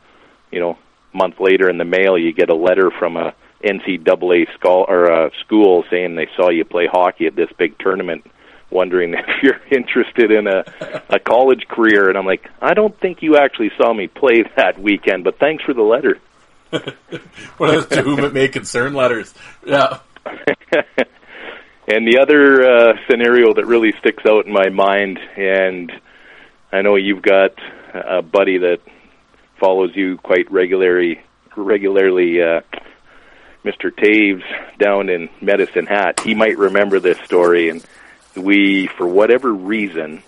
you 0.52 0.60
know, 0.60 0.78
month 1.14 1.40
later 1.40 1.70
in 1.70 1.78
the 1.78 1.86
mail, 1.86 2.18
you 2.18 2.34
get 2.34 2.50
a 2.50 2.56
letter 2.56 2.92
from 2.92 3.18
a 3.18 3.34
NCAA 3.64 4.54
school 4.56 4.86
or 4.88 5.06
a 5.06 5.32
school 5.46 5.84
saying 5.90 6.16
they 6.16 6.28
saw 6.36 6.50
you 6.50 6.66
play 6.66 6.88
hockey 6.92 7.28
at 7.28 7.36
this 7.36 7.50
big 7.58 7.78
tournament 7.80 8.26
wondering 8.70 9.14
if 9.18 9.44
you're 9.44 9.62
interested 9.72 10.32
in 10.32 10.48
a 10.48 10.64
a 11.10 11.20
college 11.20 11.68
career 11.68 12.10
and 12.10 12.18
I'm 12.18 12.26
like 12.26 12.50
I 12.62 12.74
don't 12.74 13.00
think 13.00 13.22
you 13.22 13.38
actually 13.38 13.72
saw 13.78 13.94
me 13.94 14.08
play 14.08 14.44
that 14.58 14.80
weekend 14.80 15.24
but 15.24 15.40
thanks 15.40 15.64
for 15.64 15.74
the 15.74 15.82
letter 15.82 16.18
One 17.58 17.76
of 17.76 17.90
those 17.90 17.98
to 17.98 18.02
whom 18.02 18.24
it 18.24 18.34
may 18.34 18.48
concern 18.48 18.94
letters. 18.94 19.34
Yeah. 19.66 20.00
and 21.88 22.08
the 22.08 22.20
other 22.22 22.64
uh, 22.64 22.94
scenario 23.10 23.54
that 23.54 23.66
really 23.66 23.94
sticks 24.00 24.24
out 24.26 24.46
in 24.46 24.54
my 24.54 24.70
mind 24.70 25.20
and 25.38 25.92
I 26.72 26.82
know 26.82 26.96
you've 26.96 27.22
got 27.22 27.52
a 27.94 28.22
buddy 28.22 28.58
that 28.60 28.80
follows 29.60 29.92
you 29.96 30.18
quite 30.18 30.52
regularly 30.52 31.22
regularly 31.56 32.42
uh 32.42 32.62
Mr. 33.64 33.92
Taves 33.92 34.44
down 34.78 35.10
in 35.10 35.30
Medicine 35.40 35.86
Hat. 35.86 36.20
He 36.20 36.34
might 36.34 36.58
remember 36.58 37.00
this 37.00 37.18
story 37.20 37.70
and 37.70 37.86
we, 38.36 38.88
for 38.88 39.08
whatever 39.08 39.54
reason, 39.54 40.22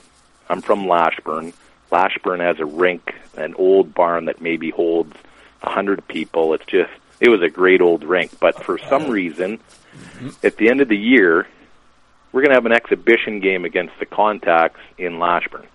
I'm 0.48 0.62
from 0.62 0.88
Lashburn. 0.88 1.54
Lashburn 1.92 2.40
has 2.40 2.60
a 2.60 2.66
rink, 2.66 3.14
an 3.36 3.56
old 3.56 3.94
barn 3.94 4.26
that 4.26 4.42
maybe 4.42 4.70
holds 4.70 5.16
a 5.62 5.70
hundred 5.70 6.08
people. 6.08 6.54
It's 6.54 6.65
just, 6.65 6.91
it 7.20 7.30
was 7.30 7.41
a 7.41 7.50
great 7.50 7.82
old 7.82 8.04
rink. 8.04 8.32
But 8.39 8.63
for 8.63 8.78
some 8.78 9.10
reason, 9.10 9.60
at 10.44 10.58
the 10.58 10.70
end 10.70 10.82
of 10.82 10.89
the 10.89 10.98
year, 10.98 11.48
we're 12.32 12.41
going 12.41 12.52
to 12.52 12.56
have 12.56 12.65
an 12.65 12.74
exhibition 12.74 13.39
game 13.39 13.65
against 13.65 13.94
the 14.00 14.06
Contacts 14.06 14.82
in 14.98 15.20
Lashburn. 15.20 15.65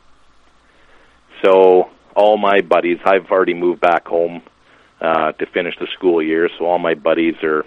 So 1.43 1.90
all 2.14 2.37
my 2.37 2.61
buddies, 2.61 2.99
I've 3.05 3.31
already 3.31 3.55
moved 3.55 3.81
back 3.81 4.07
home 4.07 4.43
uh, 5.01 5.33
to 5.33 5.47
finish 5.47 5.79
the 5.79 5.87
school 5.95 6.23
year, 6.23 6.51
so 6.59 6.66
all 6.66 6.79
my 6.79 6.95
buddies 6.95 7.37
are 7.43 7.64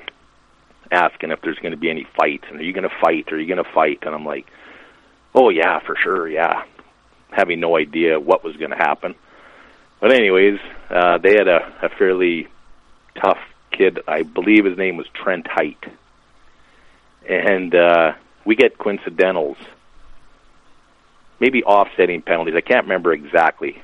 asking 0.91 1.32
if 1.32 1.41
there's 1.41 1.58
going 1.58 1.71
to 1.71 1.78
be 1.78 1.89
any 1.89 2.06
fights 2.15 2.45
and 2.49 2.60
are 2.60 2.63
you 2.63 2.73
going 2.73 2.88
to 2.88 2.95
fight? 3.02 3.32
Are 3.34 3.39
you 3.39 3.47
going 3.47 3.63
to 3.63 3.71
fight? 3.71 3.99
And 4.04 4.13
I'm 4.13 4.26
like, 4.26 4.45
oh 5.34 5.49
yeah, 5.49 5.80
for 5.80 5.95
sure, 5.95 6.28
yeah. 6.28 6.63
Having 7.32 7.62
no 7.62 7.76
idea 7.78 8.19
what 8.19 8.43
was 8.43 8.56
going 8.58 8.69
to 8.69 8.78
happen. 8.78 9.15
But 10.04 10.12
anyways, 10.12 10.60
uh, 10.89 11.18
they 11.20 11.34
had 11.34 11.48
a, 11.48 11.62
a 11.82 11.88
fairly 11.88 12.50
tough 13.16 13.39
kid. 13.72 14.00
I 14.06 14.24
believe 14.24 14.66
his 14.66 14.78
name 14.78 14.98
was 14.98 15.08
Trent 15.13 15.48
Height, 15.48 15.82
and 17.26 17.74
uh, 17.74 18.12
we 18.44 18.58
get 18.58 18.78
coincidentals, 18.78 19.56
maybe 21.39 21.63
offsetting 21.63 22.22
penalties. 22.22 22.54
I 22.54 22.60
can't 22.60 22.84
remember 22.84 23.13
exactly. 23.13 23.82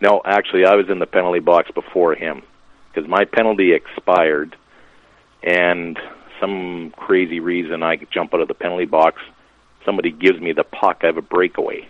No, 0.00 0.22
actually, 0.24 0.66
I 0.66 0.76
was 0.76 0.88
in 0.88 1.00
the 1.00 1.06
penalty 1.06 1.40
box 1.40 1.68
before 1.72 2.14
him 2.14 2.42
because 2.86 3.10
my 3.10 3.24
penalty 3.24 3.72
expired, 3.72 4.54
and 5.42 5.98
some 6.38 6.94
crazy 6.96 7.40
reason 7.40 7.82
I 7.82 7.96
jump 7.96 8.34
out 8.34 8.40
of 8.40 8.46
the 8.46 8.54
penalty 8.54 8.86
box. 8.86 9.20
Somebody 9.84 10.12
gives 10.12 10.40
me 10.40 10.52
the 10.52 10.62
puck. 10.62 11.00
I 11.02 11.06
have 11.06 11.16
a 11.16 11.22
breakaway. 11.22 11.88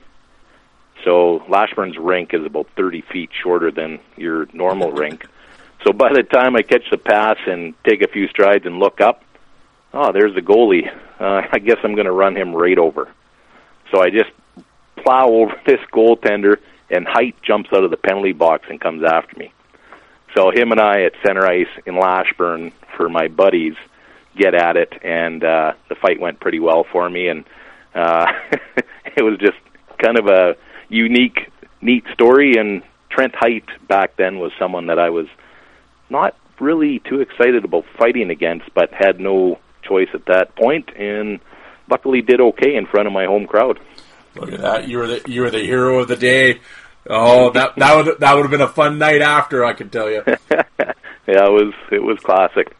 So 1.04 1.42
Lashburn's 1.48 1.96
rink 1.98 2.34
is 2.34 2.44
about 2.44 2.66
30 2.76 3.02
feet 3.12 3.30
shorter 3.42 3.70
than 3.70 4.00
your 4.16 4.46
normal 4.52 4.92
rink. 5.02 5.26
So 5.86 5.92
by 5.92 6.12
the 6.12 6.22
time 6.22 6.56
I 6.56 6.62
catch 6.62 6.84
the 6.90 6.98
pass 6.98 7.38
and 7.46 7.74
take 7.84 8.02
a 8.02 8.08
few 8.08 8.28
strides 8.28 8.66
and 8.66 8.78
look 8.78 9.00
up, 9.00 9.22
oh, 9.94 10.12
there's 10.12 10.34
the 10.34 10.42
goalie. 10.42 10.90
Uh, 11.18 11.46
I 11.52 11.58
guess 11.58 11.78
I'm 11.82 11.94
going 11.94 12.06
to 12.06 12.12
run 12.12 12.36
him 12.36 12.54
right 12.54 12.78
over. 12.78 13.08
So 13.92 14.02
I 14.02 14.10
just 14.10 14.30
plow 14.96 15.28
over 15.30 15.60
this 15.66 15.80
goaltender, 15.92 16.56
and 16.90 17.06
Height 17.06 17.36
jumps 17.42 17.70
out 17.72 17.84
of 17.84 17.90
the 17.90 17.96
penalty 17.96 18.32
box 18.32 18.66
and 18.68 18.80
comes 18.80 19.04
after 19.04 19.38
me. 19.38 19.52
So 20.36 20.50
him 20.50 20.70
and 20.70 20.80
I 20.80 21.02
at 21.02 21.12
center 21.26 21.44
ice 21.44 21.68
in 21.86 21.96
Lashburn 21.96 22.72
for 22.96 23.08
my 23.08 23.28
buddies 23.28 23.74
get 24.36 24.54
at 24.54 24.76
it, 24.76 24.92
and 25.02 25.42
uh, 25.42 25.72
the 25.88 25.96
fight 25.96 26.20
went 26.20 26.38
pretty 26.38 26.60
well 26.60 26.84
for 26.84 27.08
me, 27.10 27.28
and 27.28 27.44
uh, 27.94 28.26
it 29.16 29.22
was 29.22 29.38
just 29.38 29.58
kind 29.98 30.18
of 30.18 30.26
a 30.26 30.56
unique, 30.90 31.50
neat 31.81 32.05
story. 32.12 32.55
And 32.59 32.83
Trent 33.11 33.35
Height 33.35 33.64
back 33.88 34.16
then 34.16 34.38
was 34.38 34.53
someone 34.59 34.87
that 34.88 34.98
I 34.98 35.11
was 35.11 35.26
not 36.11 36.37
really 36.61 37.00
too 37.09 37.20
excited 37.20 37.64
about 37.64 37.85
fighting 37.98 38.31
against, 38.31 38.72
but 38.74 38.92
had 38.92 39.18
no 39.18 39.59
choice 39.83 40.09
at 40.14 40.26
that 40.26 40.55
point, 40.57 40.90
and 40.96 41.40
luckily 41.90 42.20
did 42.20 42.40
okay 42.40 42.76
in 42.76 42.87
front 42.87 43.07
of 43.07 43.12
my 43.12 43.24
home 43.24 43.46
crowd. 43.46 43.81
Look 44.37 44.53
at 44.53 44.61
that! 44.61 44.88
You 44.88 44.98
were 44.98 45.07
the 45.07 45.22
you 45.26 45.40
were 45.40 45.50
the 45.50 45.61
hero 45.61 46.00
of 46.00 46.09
the 46.09 46.16
day. 46.16 46.61
Oh, 47.09 47.50
that 47.53 47.76
that 47.76 47.96
would 47.96 48.20
that 48.20 48.35
would 48.35 48.42
have 48.42 48.50
been 48.50 48.61
a 48.61 48.68
fun 48.68 48.98
night 48.98 49.22
after. 49.22 49.64
I 49.64 49.72
can 49.72 49.90
tell 49.90 50.11
you. 50.11 50.22
yeah, 50.50 50.66
it 51.26 51.53
was 51.53 51.74
it 51.90 52.03
was 52.03 52.18
classic. 52.20 52.76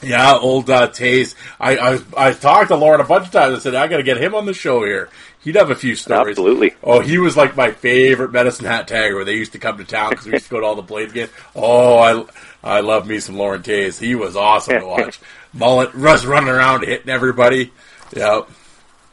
Yeah, 0.00 0.36
old 0.36 0.70
uh, 0.70 0.88
Taze. 0.88 1.34
I, 1.60 1.76
I 1.76 2.00
I 2.16 2.32
talked 2.32 2.68
to 2.68 2.76
Lauren 2.76 3.00
a 3.00 3.04
bunch 3.04 3.26
of 3.26 3.32
times. 3.32 3.56
I 3.56 3.58
said 3.58 3.74
I 3.74 3.88
got 3.88 3.98
to 3.98 4.02
get 4.02 4.16
him 4.16 4.34
on 4.34 4.46
the 4.46 4.54
show 4.54 4.84
here. 4.84 5.10
He'd 5.40 5.54
have 5.54 5.70
a 5.70 5.74
few 5.74 5.94
stories. 5.94 6.30
Absolutely. 6.38 6.74
Oh, 6.82 7.00
he 7.00 7.18
was 7.18 7.36
like 7.36 7.56
my 7.56 7.70
favorite 7.70 8.32
medicine 8.32 8.66
hat 8.66 8.88
Tiger. 8.88 9.14
Where 9.16 9.24
they 9.24 9.36
used 9.36 9.52
to 9.52 9.58
come 9.58 9.78
to 9.78 9.84
town 9.84 10.10
because 10.10 10.26
we 10.26 10.32
used 10.32 10.46
to 10.46 10.50
go 10.50 10.60
to 10.60 10.66
all 10.66 10.74
the 10.74 10.82
Blades 10.82 11.12
games. 11.12 11.30
Oh, 11.54 11.98
I 11.98 12.24
I 12.62 12.80
love 12.80 13.06
me 13.06 13.20
some 13.20 13.36
Lauren 13.36 13.62
Taze. 13.62 14.00
He 14.00 14.14
was 14.14 14.36
awesome 14.36 14.80
to 14.80 14.86
watch. 14.86 15.20
Mullet 15.52 15.94
Russ 15.94 16.24
running 16.24 16.50
around 16.50 16.84
hitting 16.84 17.08
everybody. 17.08 17.72
Yeah. 18.14 18.42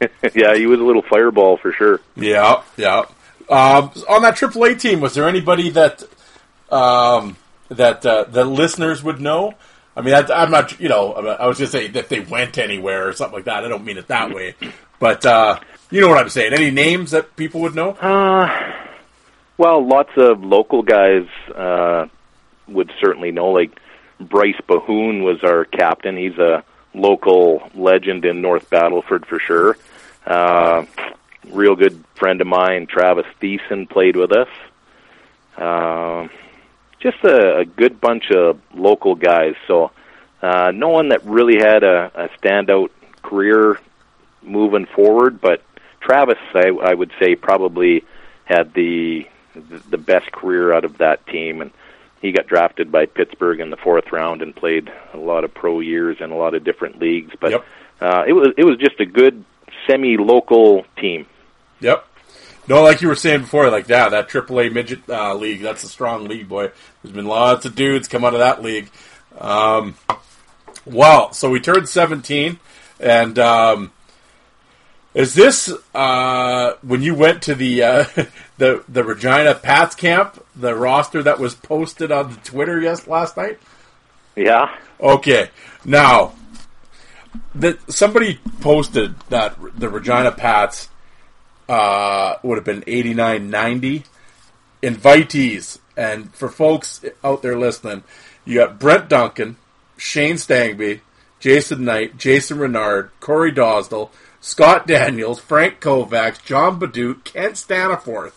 yeah, 0.34 0.54
he 0.54 0.66
was 0.66 0.80
a 0.80 0.84
little 0.84 1.02
fireball 1.02 1.56
for 1.56 1.72
sure. 1.72 2.00
Yeah, 2.16 2.62
yeah. 2.76 3.04
Um, 3.48 3.92
on 4.08 4.22
that 4.22 4.34
AAA 4.34 4.80
team, 4.80 5.00
was 5.00 5.14
there 5.14 5.28
anybody 5.28 5.70
that 5.70 6.02
um, 6.70 7.36
that 7.68 8.04
uh, 8.04 8.24
the 8.24 8.44
listeners 8.44 9.02
would 9.02 9.20
know? 9.20 9.54
I 9.96 10.02
mean, 10.02 10.12
I, 10.12 10.26
I'm 10.30 10.50
not, 10.50 10.78
you 10.78 10.90
know, 10.90 11.14
I 11.14 11.46
was 11.46 11.56
just 11.56 11.72
saying 11.72 11.94
if 11.94 12.08
they 12.10 12.20
went 12.20 12.58
anywhere 12.58 13.08
or 13.08 13.12
something 13.14 13.36
like 13.36 13.46
that. 13.46 13.64
I 13.64 13.68
don't 13.68 13.84
mean 13.84 13.96
it 13.96 14.08
that 14.08 14.34
way, 14.34 14.54
but 14.98 15.24
uh, 15.24 15.58
you 15.90 16.00
know 16.00 16.08
what 16.08 16.18
I'm 16.18 16.28
saying. 16.28 16.52
Any 16.52 16.70
names 16.70 17.12
that 17.12 17.36
people 17.36 17.60
would 17.62 17.74
know? 17.74 17.90
Uh, 17.90 18.48
well, 19.58 19.86
lots 19.86 20.10
of 20.16 20.42
local 20.42 20.82
guys 20.82 21.26
uh, 21.54 22.06
would 22.68 22.92
certainly 23.00 23.30
know. 23.30 23.48
Like 23.48 23.78
Bryce 24.20 24.60
Bahoon 24.68 25.22
was 25.24 25.42
our 25.42 25.64
captain. 25.64 26.16
He's 26.16 26.38
a 26.38 26.64
local 26.94 27.68
legend 27.74 28.24
in 28.24 28.40
North 28.40 28.68
Battleford 28.70 29.26
for 29.26 29.38
sure. 29.38 29.76
Uh, 30.26 30.84
real 31.48 31.76
good 31.76 32.02
friend 32.16 32.40
of 32.40 32.46
mine, 32.46 32.86
Travis 32.86 33.26
Thiessen, 33.40 33.88
played 33.88 34.16
with 34.16 34.32
us. 34.32 34.48
Uh, 35.56 36.28
just 37.00 37.22
a, 37.24 37.58
a 37.58 37.64
good 37.64 38.00
bunch 38.00 38.30
of 38.30 38.60
local 38.74 39.14
guys. 39.14 39.54
So 39.66 39.92
uh, 40.42 40.72
no 40.74 40.88
one 40.88 41.10
that 41.10 41.24
really 41.24 41.56
had 41.58 41.84
a, 41.84 42.10
a 42.14 42.28
standout 42.40 42.90
career 43.22 43.78
moving 44.42 44.86
forward, 44.86 45.40
but 45.40 45.62
Travis, 46.06 46.38
I, 46.54 46.68
I 46.68 46.94
would 46.94 47.10
say, 47.20 47.34
probably 47.34 48.04
had 48.44 48.72
the 48.74 49.26
the 49.90 49.98
best 49.98 50.30
career 50.32 50.72
out 50.72 50.84
of 50.84 50.98
that 50.98 51.26
team, 51.26 51.60
and 51.62 51.70
he 52.22 52.30
got 52.32 52.46
drafted 52.46 52.92
by 52.92 53.06
Pittsburgh 53.06 53.58
in 53.60 53.70
the 53.70 53.76
fourth 53.76 54.12
round 54.12 54.40
and 54.42 54.54
played 54.54 54.92
a 55.12 55.16
lot 55.18 55.44
of 55.44 55.52
pro 55.52 55.80
years 55.80 56.18
in 56.20 56.30
a 56.30 56.36
lot 56.36 56.54
of 56.54 56.62
different 56.62 57.00
leagues. 57.00 57.32
But 57.40 57.50
Yep. 57.52 57.64
uh, 58.00 58.22
it 58.28 58.32
was 58.32 58.48
it 58.56 58.64
was 58.64 58.78
just 58.78 59.00
a 59.00 59.06
good 59.06 59.44
semi-local 59.86 60.84
team. 60.98 61.26
Yep. 61.80 62.06
No, 62.68 62.82
like 62.82 63.00
you 63.00 63.08
were 63.08 63.14
saying 63.14 63.42
before, 63.42 63.70
like 63.70 63.88
yeah, 63.88 64.08
that 64.08 64.28
AAA 64.28 64.72
midget 64.72 65.08
uh, 65.08 65.34
league, 65.34 65.62
that's 65.62 65.84
a 65.84 65.88
strong 65.88 66.24
league, 66.28 66.48
boy. 66.48 66.70
There's 67.02 67.14
been 67.14 67.26
lots 67.26 67.64
of 67.64 67.74
dudes 67.74 68.08
come 68.08 68.24
out 68.24 68.34
of 68.34 68.40
that 68.40 68.62
league. 68.62 68.90
Um, 69.38 69.94
well, 70.84 71.32
so 71.32 71.50
we 71.50 71.60
turned 71.60 71.88
17, 71.88 72.58
and 73.00 73.38
um, 73.38 73.92
is 75.16 75.34
this 75.34 75.72
uh, 75.94 76.74
when 76.82 77.02
you 77.02 77.14
went 77.14 77.42
to 77.42 77.54
the 77.54 77.82
uh, 77.82 78.04
the 78.58 78.84
the 78.88 79.02
Regina 79.02 79.54
Pats 79.54 79.94
camp, 79.96 80.44
the 80.54 80.74
roster 80.74 81.22
that 81.22 81.40
was 81.40 81.54
posted 81.54 82.12
on 82.12 82.30
the 82.30 82.36
Twitter 82.40 82.80
yes 82.80 83.08
last 83.08 83.36
night? 83.36 83.58
Yeah, 84.36 84.76
Okay, 85.00 85.50
now 85.84 86.34
that 87.54 87.92
somebody 87.92 88.38
posted 88.60 89.18
that 89.28 89.56
the 89.78 89.88
Regina 89.88 90.32
Pats 90.32 90.88
uh, 91.68 92.36
would 92.42 92.56
have 92.56 92.64
been 92.64 92.84
eighty 92.86 93.14
nine 93.14 93.50
ninety. 93.50 94.04
Invitees, 94.82 95.78
and 95.96 96.32
for 96.34 96.48
folks 96.48 97.04
out 97.24 97.42
there 97.42 97.58
listening, 97.58 98.04
you 98.44 98.56
got 98.56 98.78
Brent 98.78 99.08
Duncan, 99.08 99.56
Shane 99.96 100.36
Stangby, 100.36 101.00
Jason 101.40 101.84
Knight, 101.84 102.18
Jason 102.18 102.58
Renard, 102.58 103.10
Corey 103.18 103.52
Dosdell, 103.52 104.10
Scott 104.46 104.86
Daniels, 104.86 105.40
Frank 105.40 105.80
Kovacs, 105.80 106.40
John 106.44 106.78
Badut, 106.78 107.24
Kent 107.24 107.54
Staniforth. 107.54 108.34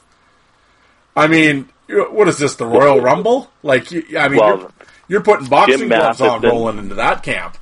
I 1.15 1.27
mean, 1.27 1.69
what 1.87 2.27
is 2.27 2.39
this? 2.39 2.55
The 2.55 2.65
Royal 2.65 2.99
Rumble? 2.99 3.51
Like, 3.61 3.93
I 4.17 4.27
mean, 4.27 4.39
well, 4.39 4.57
you're, 4.57 4.71
you're, 5.07 5.21
putting 5.21 5.45
boxing 5.45 5.77
Jim 5.77 5.89
gloves 5.89 6.19
Matheson, 6.19 6.27
on 6.27 6.41
rolling 6.41 6.79
into 6.79 6.95
that 6.95 7.21
camp. 7.21 7.59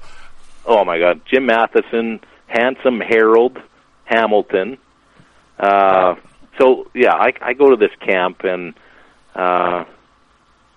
Oh 0.65 0.85
my 0.85 0.97
God, 0.97 1.19
Jim 1.29 1.45
Matheson, 1.45 2.21
handsome 2.45 3.01
Harold 3.01 3.59
Hamilton. 4.05 4.77
Uh, 5.59 6.15
so 6.57 6.89
yeah, 6.93 7.15
I, 7.15 7.33
I 7.41 7.53
go 7.53 7.69
to 7.71 7.75
this 7.75 7.95
camp 7.99 8.45
and. 8.45 8.73
Uh, 9.35 9.83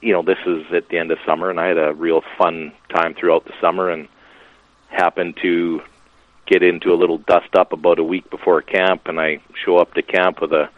you 0.02 0.14
know, 0.14 0.22
this 0.22 0.38
is 0.46 0.64
at 0.74 0.88
the 0.88 0.98
end 0.98 1.11
of 1.11 1.18
summer, 1.26 1.50
and 1.50 1.61
I 1.61 1.66
had 1.68 1.78
a 1.78 1.92
real 1.92 2.22
fun 2.38 2.72
time 2.88 3.14
throughout 3.14 3.44
the 3.44 3.52
summer, 3.61 3.90
and 3.90 4.09
happened 4.88 5.37
to 5.42 5.83
get 6.50 6.62
into 6.62 6.92
a 6.92 6.96
little 6.96 7.18
dust 7.18 7.54
up 7.54 7.72
about 7.72 7.98
a 7.98 8.04
week 8.04 8.28
before 8.30 8.60
camp, 8.60 9.06
and 9.06 9.20
I 9.20 9.40
show 9.64 9.78
up 9.78 9.94
to 9.94 10.02
camp 10.02 10.40
with 10.40 10.52
a 10.52 10.68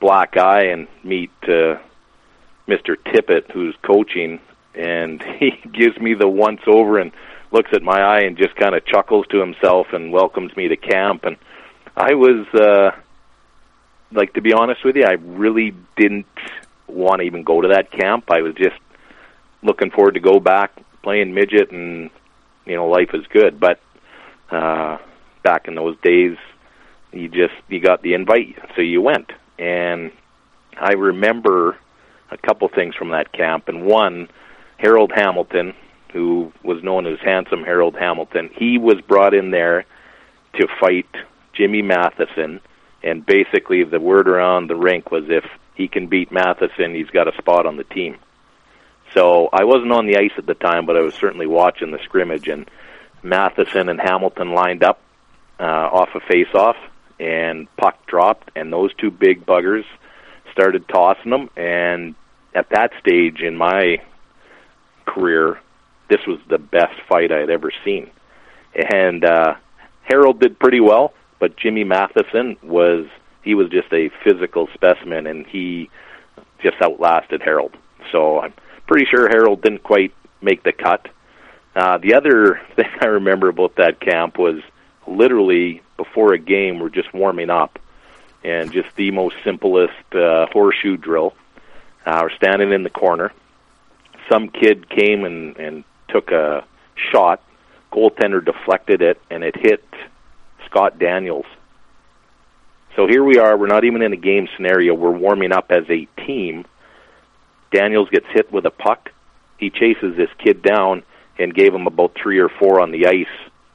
black 0.00 0.36
eye 0.36 0.66
and 0.66 0.88
meet 1.02 1.30
uh, 1.44 1.78
Mr. 2.68 2.96
Tippett, 2.96 3.50
who's 3.52 3.74
coaching, 3.82 4.40
and 4.74 5.22
he 5.38 5.52
gives 5.72 5.98
me 5.98 6.14
the 6.14 6.28
once 6.28 6.60
over 6.66 6.98
and 6.98 7.12
looks 7.52 7.70
at 7.72 7.82
my 7.82 8.00
eye 8.00 8.22
and 8.22 8.36
just 8.36 8.56
kind 8.56 8.74
of 8.74 8.84
chuckles 8.84 9.26
to 9.28 9.38
himself 9.38 9.86
and 9.92 10.12
welcomes 10.12 10.54
me 10.56 10.68
to 10.68 10.76
camp, 10.76 11.24
and 11.24 11.36
I 11.96 12.14
was. 12.14 12.46
uh 12.54 13.00
like 14.14 14.32
to 14.34 14.40
be 14.40 14.52
honest 14.52 14.84
with 14.84 14.96
you, 14.96 15.04
I 15.04 15.14
really 15.14 15.74
didn't 15.96 16.26
want 16.86 17.20
to 17.20 17.24
even 17.24 17.42
go 17.42 17.60
to 17.60 17.68
that 17.68 17.90
camp. 17.90 18.30
I 18.30 18.42
was 18.42 18.54
just 18.54 18.76
looking 19.62 19.90
forward 19.90 20.14
to 20.14 20.20
go 20.20 20.40
back 20.40 20.72
playing 21.02 21.34
midget, 21.34 21.70
and 21.70 22.10
you 22.64 22.76
know, 22.76 22.88
life 22.88 23.10
is 23.12 23.26
good. 23.26 23.60
But 23.60 23.80
uh, 24.54 24.98
back 25.42 25.68
in 25.68 25.74
those 25.74 25.96
days, 26.02 26.36
you 27.12 27.28
just 27.28 27.54
you 27.68 27.80
got 27.80 28.02
the 28.02 28.14
invite, 28.14 28.56
so 28.74 28.82
you 28.82 29.00
went. 29.00 29.30
And 29.58 30.10
I 30.76 30.92
remember 30.92 31.78
a 32.30 32.36
couple 32.36 32.68
things 32.68 32.94
from 32.94 33.10
that 33.10 33.32
camp, 33.32 33.68
and 33.68 33.84
one, 33.84 34.28
Harold 34.78 35.12
Hamilton, 35.14 35.74
who 36.12 36.52
was 36.62 36.82
known 36.82 37.06
as 37.06 37.18
Handsome 37.20 37.64
Harold 37.64 37.96
Hamilton, 37.96 38.50
he 38.54 38.78
was 38.78 39.00
brought 39.00 39.34
in 39.34 39.50
there 39.50 39.84
to 40.54 40.66
fight 40.80 41.08
Jimmy 41.52 41.82
Matheson, 41.82 42.60
and 43.02 43.24
basically 43.24 43.84
the 43.84 44.00
word 44.00 44.28
around 44.28 44.68
the 44.68 44.76
rink 44.76 45.10
was 45.10 45.24
if 45.28 45.44
he 45.74 45.88
can 45.88 46.06
beat 46.06 46.32
Matheson, 46.32 46.94
he's 46.94 47.10
got 47.10 47.28
a 47.28 47.36
spot 47.36 47.66
on 47.66 47.76
the 47.76 47.84
team. 47.84 48.16
So 49.12 49.48
I 49.52 49.64
wasn't 49.64 49.92
on 49.92 50.06
the 50.06 50.16
ice 50.16 50.32
at 50.38 50.46
the 50.46 50.54
time, 50.54 50.86
but 50.86 50.96
I 50.96 51.00
was 51.00 51.14
certainly 51.14 51.46
watching 51.46 51.90
the 51.90 51.98
scrimmage, 52.02 52.48
and 52.48 52.68
Matheson 53.24 53.88
and 53.88 54.00
Hamilton 54.00 54.52
lined 54.52 54.84
up 54.84 55.00
uh, 55.58 55.62
off 55.64 56.10
a 56.14 56.20
face-off, 56.20 56.76
and 57.18 57.74
puck 57.76 58.06
dropped, 58.06 58.50
and 58.54 58.72
those 58.72 58.92
two 58.94 59.10
big 59.10 59.46
buggers 59.46 59.84
started 60.52 60.86
tossing 60.88 61.30
them. 61.30 61.48
And 61.56 62.14
at 62.54 62.68
that 62.70 62.92
stage 63.00 63.40
in 63.40 63.56
my 63.56 64.02
career, 65.06 65.58
this 66.08 66.20
was 66.26 66.38
the 66.48 66.58
best 66.58 67.00
fight 67.08 67.32
I 67.32 67.38
had 67.38 67.50
ever 67.50 67.72
seen. 67.84 68.10
And 68.74 69.24
uh, 69.24 69.54
Harold 70.02 70.40
did 70.40 70.58
pretty 70.58 70.80
well, 70.80 71.14
but 71.38 71.56
Jimmy 71.56 71.84
Matheson 71.84 72.56
was 72.62 73.06
he 73.42 73.54
was 73.54 73.68
just 73.70 73.92
a 73.92 74.10
physical 74.22 74.68
specimen, 74.74 75.26
and 75.26 75.46
he 75.46 75.90
just 76.62 76.76
outlasted 76.82 77.42
Harold. 77.42 77.76
So 78.12 78.40
I'm 78.40 78.54
pretty 78.86 79.06
sure 79.06 79.28
Harold 79.28 79.62
didn't 79.62 79.82
quite 79.82 80.12
make 80.40 80.62
the 80.62 80.72
cut. 80.72 81.08
Uh, 81.74 81.98
the 81.98 82.14
other 82.14 82.60
thing 82.76 82.88
I 83.00 83.06
remember 83.06 83.48
about 83.48 83.76
that 83.76 84.00
camp 84.00 84.38
was 84.38 84.60
literally 85.06 85.82
before 85.96 86.32
a 86.32 86.38
game, 86.38 86.78
we're 86.78 86.88
just 86.88 87.12
warming 87.14 87.50
up, 87.50 87.78
and 88.42 88.72
just 88.72 88.88
the 88.96 89.10
most 89.10 89.36
simplest 89.44 90.14
uh, 90.14 90.46
horseshoe 90.46 90.96
drill. 90.96 91.34
Uh, 92.04 92.20
we're 92.22 92.36
standing 92.36 92.72
in 92.72 92.82
the 92.82 92.90
corner. 92.90 93.32
Some 94.30 94.48
kid 94.48 94.88
came 94.88 95.24
and, 95.24 95.56
and 95.56 95.84
took 96.08 96.30
a 96.30 96.64
shot. 97.12 97.42
Goaltender 97.92 98.44
deflected 98.44 99.02
it, 99.02 99.20
and 99.30 99.44
it 99.44 99.56
hit 99.56 99.84
Scott 100.66 100.98
Daniels 100.98 101.46
so 102.96 103.08
here 103.08 103.24
we 103.24 103.38
are. 103.38 103.56
We're 103.56 103.66
not 103.66 103.84
even 103.84 104.02
in 104.02 104.12
a 104.12 104.16
game 104.16 104.48
scenario. 104.56 104.94
We're 104.94 105.10
warming 105.10 105.52
up 105.52 105.70
as 105.70 105.84
a 105.90 106.06
team. 106.26 106.64
Daniels 107.72 108.08
gets 108.08 108.26
hit 108.32 108.52
with 108.52 108.66
a 108.66 108.70
puck. 108.70 109.10
He 109.58 109.70
chases 109.70 110.16
this 110.16 110.28
kid 110.38 110.62
down 110.62 111.02
and 111.38 111.54
gave 111.54 111.74
him 111.74 111.86
about 111.86 112.14
three 112.20 112.38
or 112.38 112.48
four 112.48 112.80
on 112.80 112.90
the 112.90 113.06
ice 113.06 113.26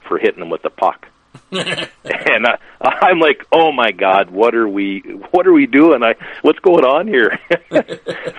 for 0.08 0.18
hitting 0.18 0.42
him 0.42 0.50
with 0.50 0.62
the 0.62 0.70
puck. 0.70 1.08
and 1.52 2.46
I, 2.46 2.58
I'm 2.82 3.20
like, 3.20 3.46
oh 3.52 3.72
my 3.72 3.92
God, 3.92 4.30
what 4.30 4.56
are 4.56 4.68
we, 4.68 5.00
what 5.32 5.48
are 5.48 5.54
we 5.54 5.66
doing? 5.66 6.04
I, 6.04 6.16
what's 6.42 6.60
going 6.60 6.86
on 6.86 7.08
here? 7.08 7.40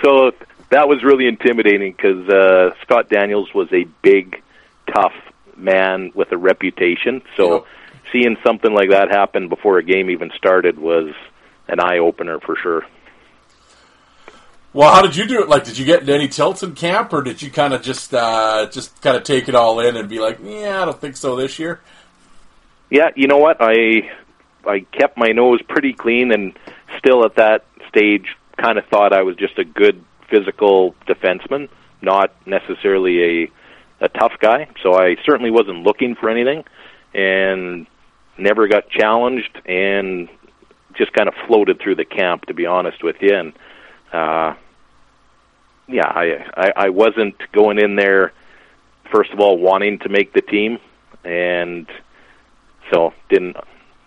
so 0.03 0.33
that 0.71 0.89
was 0.89 1.03
really 1.03 1.27
intimidating 1.27 1.93
because 1.93 2.29
uh, 2.29 2.75
Scott 2.83 3.09
Daniels 3.09 3.53
was 3.55 3.69
a 3.73 3.85
big, 4.03 4.43
tough 4.93 5.15
man 5.57 6.13
with 6.15 6.33
a 6.33 6.37
reputation. 6.37 7.23
So. 7.37 7.55
Yep 7.55 7.67
seeing 8.13 8.37
something 8.45 8.73
like 8.73 8.91
that 8.91 9.11
happen 9.11 9.49
before 9.49 9.79
a 9.79 9.83
game 9.83 10.11
even 10.11 10.31
started 10.37 10.79
was 10.79 11.15
an 11.69 11.81
eye 11.81 11.99
opener 11.99 12.41
for 12.41 12.57
sure. 12.57 12.85
Well, 14.73 14.93
how 14.93 15.03
did 15.03 15.17
you 15.17 15.27
do 15.27 15.43
it? 15.43 15.49
Like, 15.49 15.65
did 15.65 15.79
you 15.79 15.85
get 15.85 16.01
into 16.01 16.15
any 16.15 16.29
tilts 16.29 16.63
in 16.63 16.75
camp, 16.75 17.13
or 17.13 17.23
did 17.23 17.43
you 17.43 17.51
kind 17.51 17.75
of 17.75 17.83
just 17.83 18.15
uh, 18.15 18.69
just 18.71 19.01
kind 19.03 19.17
of 19.17 19.25
take 19.25 19.49
it 19.49 19.55
all 19.57 19.81
in 19.81 19.97
and 19.97 20.09
be 20.09 20.21
like, 20.21 20.39
"Yeah, 20.43 20.83
I 20.83 20.85
don't 20.85 21.01
think 21.01 21.17
so 21.17 21.35
this 21.35 21.59
year"? 21.59 21.81
Yeah, 22.89 23.11
you 23.17 23.27
know 23.27 23.39
what? 23.39 23.57
I 23.59 24.11
I 24.65 24.81
kept 24.93 25.17
my 25.17 25.29
nose 25.29 25.61
pretty 25.69 25.93
clean, 25.93 26.33
and 26.33 26.57
still 26.99 27.25
at 27.25 27.35
that 27.37 27.65
stage, 27.89 28.37
kind 28.57 28.79
of 28.79 28.85
thought 28.87 29.13
I 29.13 29.23
was 29.23 29.35
just 29.37 29.59
a 29.59 29.65
good 29.65 30.05
physical 30.29 30.95
defenseman, 31.09 31.69
not 32.01 32.33
necessarily 32.47 33.43
a 33.43 34.05
a 34.05 34.09
tough 34.09 34.35
guy. 34.39 34.69
So 34.85 34.95
I 34.95 35.17
certainly 35.27 35.51
wasn't 35.51 35.83
looking 35.83 36.15
for 36.15 36.31
anything, 36.31 36.63
and 37.13 37.89
never 38.39 38.69
got 38.69 38.89
challenged, 38.89 39.61
and 39.67 40.29
just 40.97 41.13
kind 41.13 41.29
of 41.29 41.35
floated 41.49 41.81
through 41.81 41.97
the 41.97 42.05
camp. 42.05 42.47
To 42.47 42.55
be 42.55 42.67
honest 42.67 43.03
with 43.03 43.17
you, 43.21 43.35
and 43.35 43.53
uh, 44.13 44.55
yeah, 45.89 46.07
I, 46.07 46.47
I 46.57 46.73
I 46.77 46.89
wasn't 46.91 47.37
going 47.53 47.79
in 47.79 47.97
there 47.97 48.33
first 49.11 49.31
of 49.33 49.41
all 49.41 49.59
wanting 49.59 49.99
to 50.01 50.09
make 50.09 50.33
the 50.33 50.43
team, 50.43 50.79
and 51.25 51.87
so 52.93 53.13
didn't 53.29 53.57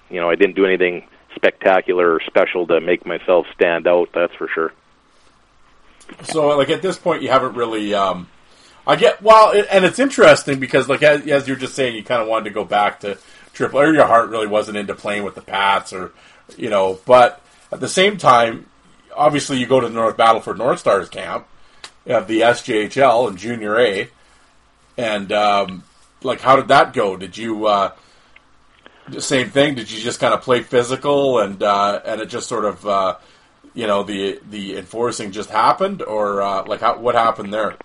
you 0.10 0.20
know 0.20 0.30
I 0.30 0.36
didn't 0.36 0.56
do 0.56 0.66
anything 0.66 1.08
spectacular 1.36 2.14
or 2.14 2.22
special 2.22 2.68
to 2.68 2.80
make 2.80 3.06
myself 3.06 3.46
stand 3.54 3.88
out. 3.88 4.10
That's 4.14 4.34
for 4.36 4.48
sure. 4.48 4.74
So, 6.24 6.58
like 6.58 6.70
at 6.70 6.82
this 6.82 6.98
point, 6.98 7.22
you 7.22 7.30
haven't 7.30 7.56
really. 7.56 7.94
Um, 7.94 8.28
I 8.86 8.96
get 8.96 9.22
well, 9.22 9.52
it, 9.52 9.68
and 9.72 9.86
it's 9.86 10.00
interesting 10.00 10.60
because, 10.60 10.90
like 10.90 11.04
as, 11.04 11.26
as 11.28 11.48
you're 11.48 11.58
just 11.58 11.76
saying, 11.76 11.96
you 11.96 12.04
kind 12.04 12.22
of 12.22 12.28
wanted 12.28 12.46
to 12.46 12.52
go 12.52 12.66
back 12.66 13.02
to 13.02 13.18
triple 13.54 13.80
or 13.80 13.94
your 13.94 14.06
heart 14.06 14.30
really 14.30 14.48
wasn't 14.48 14.78
into 14.78 14.96
playing 14.96 15.24
with 15.24 15.36
the 15.36 15.42
Pats 15.42 15.94
or 15.94 16.12
you 16.58 16.70
know, 16.70 17.00
but 17.06 17.42
at 17.72 17.80
the 17.80 17.88
same 17.88 18.18
time, 18.18 18.66
obviously 19.16 19.58
you 19.58 19.66
go 19.66 19.80
to 19.80 19.88
the 19.88 19.94
North 19.94 20.18
Battleford 20.18 20.58
North 20.58 20.80
Stars 20.80 21.10
camp, 21.10 21.48
you 22.06 22.14
have 22.14 22.28
the 22.28 22.42
SJHL 22.42 23.28
and 23.28 23.38
Junior 23.38 23.80
A, 23.80 24.10
and 24.98 25.32
um, 25.32 25.84
like 26.22 26.42
how 26.42 26.56
did 26.56 26.68
that 26.70 26.94
go? 26.94 27.18
Did 27.18 27.38
you 27.38 27.68
uh, 27.68 27.92
same 29.20 29.50
thing? 29.50 29.76
Did 29.76 29.92
you 29.92 30.00
just 30.00 30.20
kind 30.20 30.34
of 30.34 30.42
play 30.42 30.62
physical 30.62 31.40
and 31.40 31.62
uh, 31.62 32.02
and 32.06 32.22
it 32.22 32.28
just 32.28 32.48
sort 32.48 32.66
of 32.66 32.86
uh, 32.86 33.18
you 33.74 33.88
know 33.88 34.04
the 34.04 34.40
the 34.50 34.78
enforcing 34.78 35.32
just 35.32 35.50
happened 35.50 36.02
or 36.02 36.42
uh, 36.42 36.66
like 36.66 36.82
how, 36.82 36.98
what 36.98 37.16
happened 37.16 37.54
there? 37.54 37.76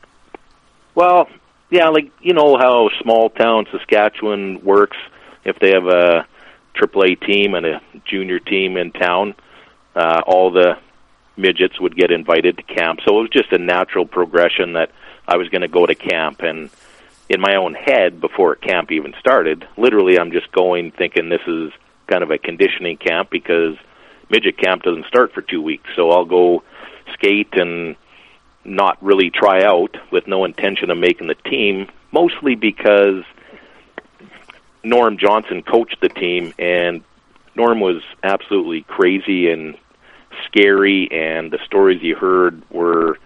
Well, 0.95 1.29
yeah, 1.71 1.89
like 1.89 2.11
you 2.21 2.35
know 2.35 2.57
how 2.59 2.91
small 3.03 3.31
town 3.31 3.67
Saskatchewan 3.71 4.65
works 4.65 4.97
if 5.45 5.59
they 5.61 5.73
have 5.73 5.87
a 5.87 6.27
AAA 6.75 7.25
team 7.27 7.55
and 7.55 7.67
a 7.67 7.81
junior 8.05 8.39
team 8.39 8.77
in 8.77 8.93
town, 8.93 9.35
uh, 9.97 10.21
all 10.27 10.51
the 10.51 10.77
midgets 11.39 11.81
would 11.81 11.97
get 11.97 12.11
invited 12.11 12.57
to 12.57 12.63
camp. 12.63 13.01
So 13.07 13.19
it 13.19 13.23
was 13.23 13.31
just 13.31 13.53
a 13.53 13.59
natural 13.59 14.07
progression 14.07 14.75
that 14.75 14.91
I 15.27 15.37
was 15.37 15.49
going 15.49 15.63
to 15.63 15.69
go 15.69 15.87
to 15.87 15.95
camp. 15.95 16.41
And 16.41 16.71
in 17.29 17.41
my 17.41 17.57
own 17.57 17.75
head, 17.75 18.21
before 18.21 18.55
camp 18.57 18.91
even 18.91 19.15
started, 19.21 19.67
literally 19.77 20.19
I'm 20.19 20.33
just 20.33 20.51
going 20.53 20.91
thinking 20.91 21.29
this 21.29 21.47
is 21.47 21.73
kind 22.07 22.23
of 22.23 22.31
a 22.31 22.39
conditioning 22.39 22.97
camp 22.97 23.31
because 23.31 23.77
midget 24.31 24.59
camp 24.59 24.83
doesn't 24.83 25.07
start 25.07 25.33
for 25.33 25.43
two 25.43 25.63
weeks. 25.63 25.89
So 25.97 26.11
I'll 26.11 26.25
go 26.25 26.63
skate 27.15 27.55
and 27.55 27.97
not 28.65 29.03
really 29.03 29.31
try 29.31 29.65
out 29.65 29.97
with 30.11 30.27
no 30.27 30.45
intention 30.45 30.91
of 30.91 30.99
making 30.99 31.29
the 31.29 31.35
team, 31.35 31.89
mostly 32.13 32.55
because– 32.55 33.25
Norm 34.85 35.19
Johnson 35.19 35.63
coached 35.63 36.01
the 36.01 36.09
team, 36.09 36.55
and 36.59 37.03
Norm 37.55 37.81
was 37.81 38.03
absolutely 38.23 38.83
crazy 38.83 39.51
and 39.51 39.77
scary, 40.47 41.09
and 41.11 41.51
the 41.51 41.59
stories 41.67 42.01
he 42.01 42.13
heard 42.13 42.63
were 42.71 43.19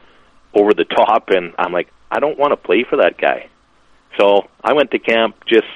over 0.54 0.74
the 0.74 0.84
top. 0.84 1.28
And 1.28 1.54
I'm 1.58 1.72
like, 1.72 1.88
I 2.10 2.20
don't 2.20 2.38
want 2.38 2.52
to 2.52 2.56
play 2.56 2.84
for 2.88 2.96
that 2.96 3.18
guy. 3.18 3.48
So 4.18 4.48
I 4.62 4.74
went 4.74 4.90
to 4.90 4.98
camp 4.98 5.36
just 5.46 5.66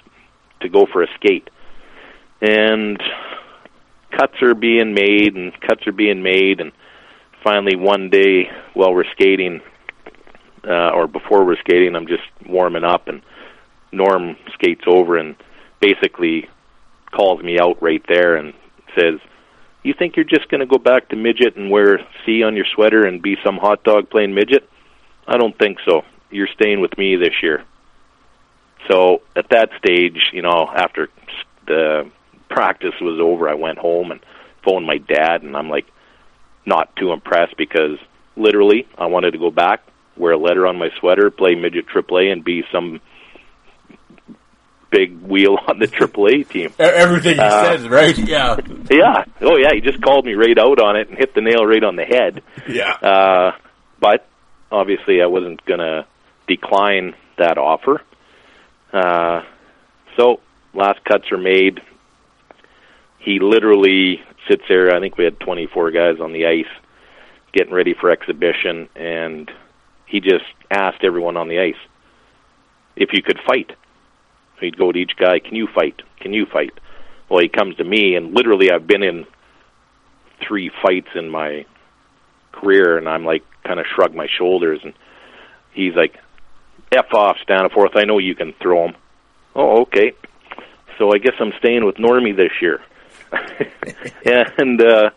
to 0.60 0.68
go 0.68 0.86
for 0.92 1.02
a 1.02 1.06
skate. 1.16 1.48
And 2.40 3.00
cuts 4.10 4.34
are 4.42 4.54
being 4.54 4.94
made 4.94 5.34
and 5.34 5.52
cuts 5.60 5.86
are 5.86 5.92
being 5.92 6.22
made 6.22 6.60
and 6.60 6.72
finally 7.42 7.76
one 7.76 8.08
day 8.08 8.48
while 8.74 8.94
we're 8.94 9.10
skating 9.12 9.60
uh, 10.66 10.90
or 10.90 11.06
before 11.06 11.44
we're 11.44 11.56
skating 11.56 11.94
I'm 11.94 12.06
just 12.06 12.22
warming 12.46 12.84
up 12.84 13.08
and 13.08 13.22
Norm 13.92 14.36
skates 14.54 14.84
over 14.86 15.16
and 15.16 15.36
basically 15.80 16.48
calls 17.14 17.42
me 17.42 17.58
out 17.58 17.82
right 17.82 18.04
there 18.08 18.36
and 18.36 18.52
says, 18.98 19.20
"You 19.86 19.94
think 19.94 20.16
you're 20.16 20.24
just 20.24 20.48
going 20.48 20.60
to 20.60 20.66
go 20.66 20.78
back 20.78 21.08
to 21.10 21.16
midget 21.16 21.56
and 21.56 21.70
wear 21.70 22.00
C 22.24 22.42
on 22.42 22.56
your 22.56 22.66
sweater 22.74 23.06
and 23.06 23.22
be 23.22 23.36
some 23.44 23.56
hot 23.56 23.84
dog 23.84 24.10
playing 24.10 24.34
midget? 24.34 24.68
I 25.28 25.36
don't 25.38 25.56
think 25.56 25.78
so. 25.88 26.02
You're 26.30 26.48
staying 26.58 26.80
with 26.80 26.98
me 26.98 27.16
this 27.16 27.42
year." 27.42 27.64
So 28.90 29.22
at 29.34 29.48
that 29.50 29.70
stage, 29.78 30.20
you 30.32 30.42
know, 30.42 30.68
after 30.74 31.08
the 31.66 32.10
practice 32.48 32.94
was 33.00 33.20
over, 33.20 33.48
I 33.48 33.54
went 33.54 33.78
home 33.78 34.10
and 34.10 34.20
phoned 34.64 34.86
my 34.86 34.98
dad, 34.98 35.42
and 35.42 35.56
I'm 35.56 35.68
like, 35.68 35.86
not 36.64 36.94
too 36.96 37.12
impressed 37.12 37.56
because 37.56 37.98
literally 38.36 38.86
I 38.98 39.06
wanted 39.06 39.32
to 39.32 39.38
go 39.38 39.50
back, 39.50 39.82
wear 40.16 40.32
a 40.32 40.38
letter 40.38 40.66
on 40.66 40.78
my 40.78 40.90
sweater, 40.98 41.30
play 41.30 41.54
midget 41.54 41.86
AAA, 41.86 42.32
and 42.32 42.44
be 42.44 42.64
some 42.72 43.00
big 44.90 45.20
wheel 45.22 45.58
on 45.68 45.78
the 45.78 45.86
AAA 45.86 46.48
team. 46.48 46.72
Everything 46.78 47.34
he 47.34 47.40
Uh, 47.40 47.76
said, 47.78 47.90
right? 47.90 48.16
Yeah, 48.28 48.56
Yeah. 48.90 49.24
Oh, 49.40 49.56
yeah. 49.56 49.70
He 49.74 49.80
just 49.80 50.00
called 50.02 50.24
me 50.24 50.34
right 50.34 50.58
out 50.58 50.80
on 50.80 50.96
it 50.96 51.08
and 51.08 51.18
hit 51.18 51.34
the 51.34 51.40
nail 51.40 51.64
right 51.66 51.82
on 51.82 51.96
the 51.96 52.04
head. 52.04 52.42
yeah. 52.68 52.92
Uh, 52.92 53.52
but 54.00 54.26
obviously, 54.70 55.20
I 55.22 55.26
wasn't 55.26 55.64
going 55.64 55.80
to 55.80 56.06
decline 56.46 57.14
that 57.38 57.58
offer. 57.58 58.00
Uh, 58.92 59.42
so 60.16 60.40
last 60.74 61.04
cuts 61.04 61.30
are 61.32 61.38
made. 61.38 61.80
He 63.18 63.40
literally 63.40 64.22
sits 64.48 64.62
there. 64.68 64.94
I 64.94 65.00
think 65.00 65.18
we 65.18 65.24
had 65.24 65.40
24 65.40 65.90
guys 65.90 66.20
on 66.20 66.32
the 66.32 66.46
ice 66.46 66.64
getting 67.52 67.74
ready 67.74 67.94
for 67.94 68.10
exhibition, 68.10 68.88
and 68.94 69.50
he 70.06 70.20
just 70.20 70.44
asked 70.70 71.02
everyone 71.02 71.36
on 71.36 71.48
the 71.48 71.58
ice 71.58 71.74
if 72.94 73.10
you 73.12 73.22
could 73.22 73.40
fight. 73.46 73.72
He'd 74.60 74.78
go 74.78 74.92
to 74.92 74.98
each 74.98 75.16
guy, 75.16 75.38
"Can 75.38 75.54
you 75.54 75.66
fight? 75.66 76.02
Can 76.20 76.32
you 76.32 76.46
fight?" 76.46 76.72
Well, 77.28 77.40
he 77.40 77.48
comes 77.48 77.76
to 77.76 77.84
me, 77.84 78.14
and 78.14 78.34
literally, 78.34 78.70
I've 78.70 78.86
been 78.86 79.02
in 79.02 79.26
three 80.46 80.70
fights 80.82 81.08
in 81.14 81.28
my 81.28 81.66
career, 82.52 82.98
and 82.98 83.08
I'm 83.08 83.24
like, 83.24 83.42
kind 83.64 83.80
of 83.80 83.86
shrug 83.86 84.14
my 84.14 84.28
shoulders, 84.38 84.80
and 84.82 84.94
he's 85.72 85.94
like, 85.94 86.18
"F 86.92 87.12
off, 87.12 87.36
Staniforth. 87.46 87.96
I 87.96 88.04
know 88.04 88.18
you 88.18 88.34
can 88.34 88.52
throw 88.54 88.86
him." 88.86 88.96
Oh, 89.54 89.82
okay. 89.82 90.12
So 90.98 91.12
I 91.12 91.18
guess 91.18 91.34
I'm 91.40 91.52
staying 91.58 91.84
with 91.84 91.96
Normie 91.96 92.36
this 92.36 92.52
year. 92.60 92.80
and 94.56 94.80
uh, 94.80 95.10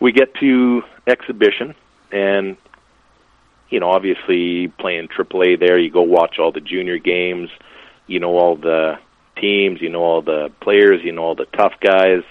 we 0.00 0.12
get 0.12 0.34
to 0.36 0.82
exhibition, 1.06 1.74
and 2.10 2.56
you 3.70 3.80
know, 3.80 3.90
obviously 3.90 4.68
playing 4.68 5.08
AAA 5.08 5.58
there, 5.58 5.78
you 5.78 5.90
go 5.90 6.02
watch 6.02 6.38
all 6.38 6.52
the 6.52 6.60
junior 6.60 6.98
games. 6.98 7.48
You 8.06 8.20
know 8.20 8.36
all 8.36 8.56
the 8.56 8.98
teams, 9.36 9.80
you 9.80 9.88
know 9.88 10.02
all 10.02 10.22
the 10.22 10.50
players, 10.60 11.02
you 11.02 11.12
know 11.12 11.22
all 11.22 11.34
the 11.34 11.46
tough 11.46 11.74
guys. 11.80 12.22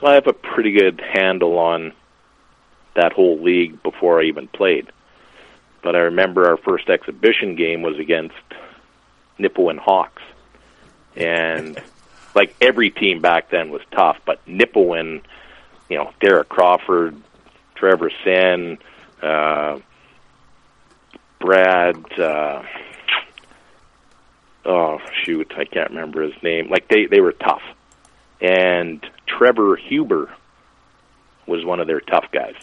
So 0.00 0.06
I 0.06 0.14
have 0.14 0.26
a 0.26 0.32
pretty 0.32 0.72
good 0.72 1.00
handle 1.00 1.58
on 1.58 1.92
that 2.94 3.12
whole 3.12 3.40
league 3.40 3.82
before 3.82 4.20
I 4.20 4.24
even 4.24 4.48
played. 4.48 4.90
But 5.82 5.94
I 5.94 6.00
remember 6.00 6.48
our 6.48 6.56
first 6.56 6.88
exhibition 6.88 7.54
game 7.54 7.82
was 7.82 7.98
against 7.98 8.34
Nipawin 9.38 9.78
Hawks. 9.78 10.22
And 11.14 11.80
like 12.34 12.54
every 12.60 12.90
team 12.90 13.20
back 13.20 13.50
then 13.50 13.70
was 13.70 13.82
tough, 13.92 14.18
but 14.24 14.44
Nipawin, 14.46 15.22
you 15.88 15.96
know, 15.96 16.12
Derek 16.20 16.48
Crawford, 16.48 17.16
Trevor 17.74 18.10
Senn, 18.24 18.78
uh, 19.22 19.78
Brad, 21.38 22.18
uh, 22.18 22.62
oh 24.66 24.98
shoot, 25.24 25.52
I 25.56 25.64
can't 25.64 25.90
remember 25.90 26.22
his 26.22 26.42
name. 26.42 26.68
Like 26.68 26.88
they 26.88 27.06
they 27.06 27.20
were 27.20 27.32
tough, 27.32 27.62
and 28.40 29.04
Trevor 29.26 29.76
Huber 29.76 30.30
was 31.46 31.64
one 31.64 31.80
of 31.80 31.86
their 31.86 32.00
tough 32.00 32.26
guys. 32.32 32.54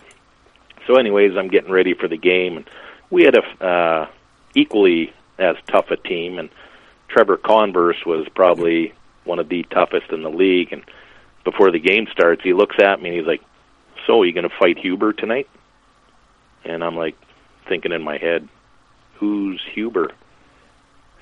So, 0.87 0.95
anyways, 0.95 1.37
I'm 1.37 1.47
getting 1.47 1.71
ready 1.71 1.93
for 1.93 2.07
the 2.07 2.17
game, 2.17 2.57
and 2.57 2.69
we 3.09 3.23
had 3.23 3.35
a 3.35 3.65
uh, 3.65 4.07
equally 4.53 5.13
as 5.39 5.55
tough 5.67 5.91
a 5.91 5.97
team, 5.97 6.39
and 6.39 6.49
Trevor 7.07 7.37
Converse 7.37 8.05
was 8.05 8.27
probably 8.35 8.93
one 9.23 9.39
of 9.39 9.49
the 9.49 9.63
toughest 9.63 10.11
in 10.11 10.23
the 10.23 10.29
league. 10.29 10.73
And 10.73 10.83
before 11.43 11.71
the 11.71 11.79
game 11.79 12.07
starts, 12.11 12.43
he 12.43 12.53
looks 12.53 12.75
at 12.81 13.01
me 13.01 13.09
and 13.09 13.17
he's 13.17 13.27
like, 13.27 13.41
"So, 14.05 14.21
are 14.21 14.25
you 14.25 14.33
going 14.33 14.49
to 14.49 14.55
fight 14.59 14.77
Huber 14.77 15.13
tonight?" 15.13 15.47
And 16.65 16.83
I'm 16.83 16.95
like, 16.95 17.15
thinking 17.67 17.91
in 17.91 18.03
my 18.03 18.17
head, 18.17 18.47
"Who's 19.15 19.61
Huber?" 19.73 20.11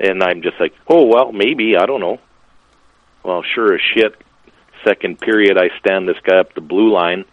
And 0.01 0.23
I'm 0.23 0.41
just 0.41 0.59
like, 0.59 0.73
"Oh 0.87 1.05
well, 1.05 1.31
maybe 1.31 1.77
I 1.77 1.85
don't 1.85 2.01
know." 2.01 2.19
Well, 3.23 3.43
sure 3.43 3.75
as 3.75 3.81
shit. 3.81 4.15
Second 4.83 5.19
period, 5.19 5.57
I 5.57 5.69
stand 5.79 6.07
this 6.07 6.17
guy 6.23 6.37
up 6.37 6.55
the 6.55 6.61
blue 6.61 6.91
line, 6.91 7.25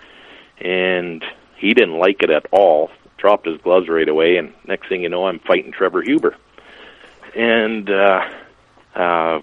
and 0.60 1.24
he 1.56 1.72
didn't 1.72 1.98
like 1.98 2.22
it 2.22 2.30
at 2.30 2.46
all. 2.50 2.90
Dropped 3.16 3.46
his 3.46 3.58
gloves 3.62 3.88
right 3.88 4.08
away, 4.08 4.36
and 4.36 4.52
next 4.66 4.88
thing 4.88 5.02
you 5.02 5.08
know, 5.08 5.26
I'm 5.26 5.38
fighting 5.38 5.72
Trevor 5.72 6.02
Huber, 6.02 6.36
and 7.34 7.88
uh, 7.88 8.28
uh, 8.94 9.40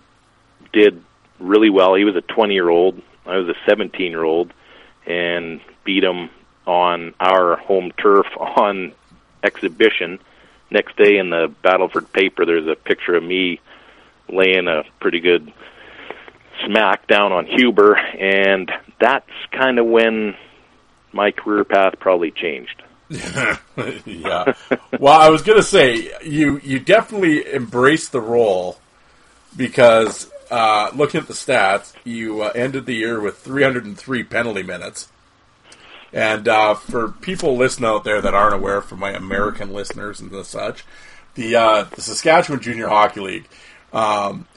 did 0.72 1.04
really 1.40 1.72
well. 1.72 1.96
He 1.96 2.06
was 2.06 2.16
a 2.16 2.22
20 2.22 2.54
year 2.54 2.70
old. 2.70 3.02
I 3.26 3.38
was 3.38 3.50
a 3.50 3.56
17 3.68 4.12
year 4.12 4.24
old, 4.24 4.54
and 5.08 5.60
beat 5.84 6.04
him 6.04 6.30
on 6.68 7.14
our 7.20 7.56
home 7.56 7.92
turf 7.98 8.28
on 8.38 8.94
exhibition. 9.44 10.20
Next 10.72 10.98
day 10.98 11.18
in 11.18 11.30
the 11.30 11.54
Battleford 11.64 12.12
paper, 12.12 12.46
there's 12.46 12.68
a 12.68 12.76
picture 12.76 13.16
of 13.16 13.24
me 13.24 13.60
laying 14.28 14.68
a 14.68 14.84
pretty 15.00 15.20
good 15.20 15.52
smack 16.66 17.08
down 17.08 17.32
on 17.32 17.46
Huber, 17.46 17.96
and 17.96 18.72
that's 19.00 19.30
kind 19.52 19.80
of 19.80 19.86
when 19.86 20.36
my 21.12 21.32
career 21.32 21.64
path 21.64 22.00
probably 22.00 22.32
changed. 22.32 22.82
yeah. 23.10 24.54
Well, 25.00 25.14
I 25.14 25.30
was 25.30 25.44
gonna 25.44 25.62
say 25.62 26.12
you 26.24 26.60
you 26.64 26.80
definitely 26.80 27.54
embraced 27.54 28.12
the 28.12 28.20
role 28.20 28.80
because 29.56 30.32
uh, 30.50 30.90
looking 30.96 31.22
at 31.22 31.28
the 31.28 31.34
stats, 31.34 31.94
you 32.04 32.42
uh, 32.42 32.52
ended 32.56 32.88
the 32.88 32.96
year 32.96 33.20
with 33.22 33.38
303 33.38 34.24
penalty 34.24 34.64
minutes. 34.64 35.10
And 36.16 36.48
uh, 36.48 36.76
for 36.76 37.10
people 37.10 37.58
listening 37.58 37.90
out 37.90 38.06
there 38.06 38.22
that 38.22 38.34
aren't 38.34 38.56
aware, 38.56 38.82
for 38.82 38.96
my 38.96 39.12
American 39.12 39.74
listeners 39.74 40.22
and 40.22 40.32
the 40.32 40.46
such, 40.46 40.86
the 41.36 41.58
uh, 41.58 41.84
the 41.84 42.02
Saskatchewan 42.02 42.62
Junior 42.62 42.88
Hockey 42.88 43.20
League. 43.20 43.48
Um, 43.92 44.48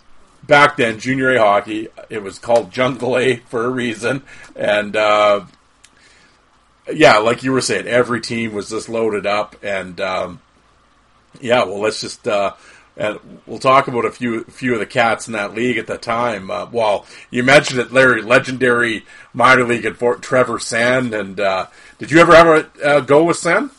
back 0.44 0.76
then, 0.76 1.00
Junior 1.00 1.34
A 1.34 1.40
hockey, 1.40 1.88
it 2.08 2.22
was 2.22 2.38
called 2.38 2.70
Jungle 2.70 3.18
A 3.18 3.36
for 3.36 3.64
a 3.64 3.70
reason, 3.70 4.22
and 4.54 4.94
uh, 4.94 5.46
yeah, 6.92 7.18
like 7.18 7.42
you 7.42 7.50
were 7.50 7.60
saying, 7.60 7.88
every 7.88 8.20
team 8.20 8.52
was 8.52 8.70
just 8.70 8.88
loaded 8.88 9.26
up, 9.26 9.56
and 9.60 10.00
um, 10.00 10.40
yeah, 11.40 11.64
well, 11.64 11.80
let's 11.80 12.00
just 12.00 12.28
uh, 12.28 12.54
and 12.98 13.18
we'll 13.46 13.60
talk 13.60 13.86
about 13.86 14.04
a 14.04 14.10
few 14.10 14.44
few 14.44 14.74
of 14.74 14.80
the 14.80 14.86
cats 14.86 15.28
in 15.28 15.32
that 15.32 15.54
league 15.54 15.78
at 15.78 15.86
the 15.86 15.96
time. 15.96 16.50
Uh, 16.50 16.66
well, 16.70 17.06
you 17.30 17.42
mentioned 17.44 17.80
it, 17.80 17.92
Larry, 17.92 18.22
legendary 18.22 19.06
minor 19.32 19.64
league 19.64 19.86
at 19.86 19.96
Fort 19.96 20.20
Trevor 20.20 20.58
Senn, 20.58 21.14
and 21.14 21.38
uh, 21.38 21.66
did 21.98 22.10
you 22.10 22.18
ever 22.18 22.34
have 22.34 22.46
a 22.46 22.84
uh, 22.84 23.00
go 23.00 23.24
with 23.24 23.36
Senn? 23.36 23.70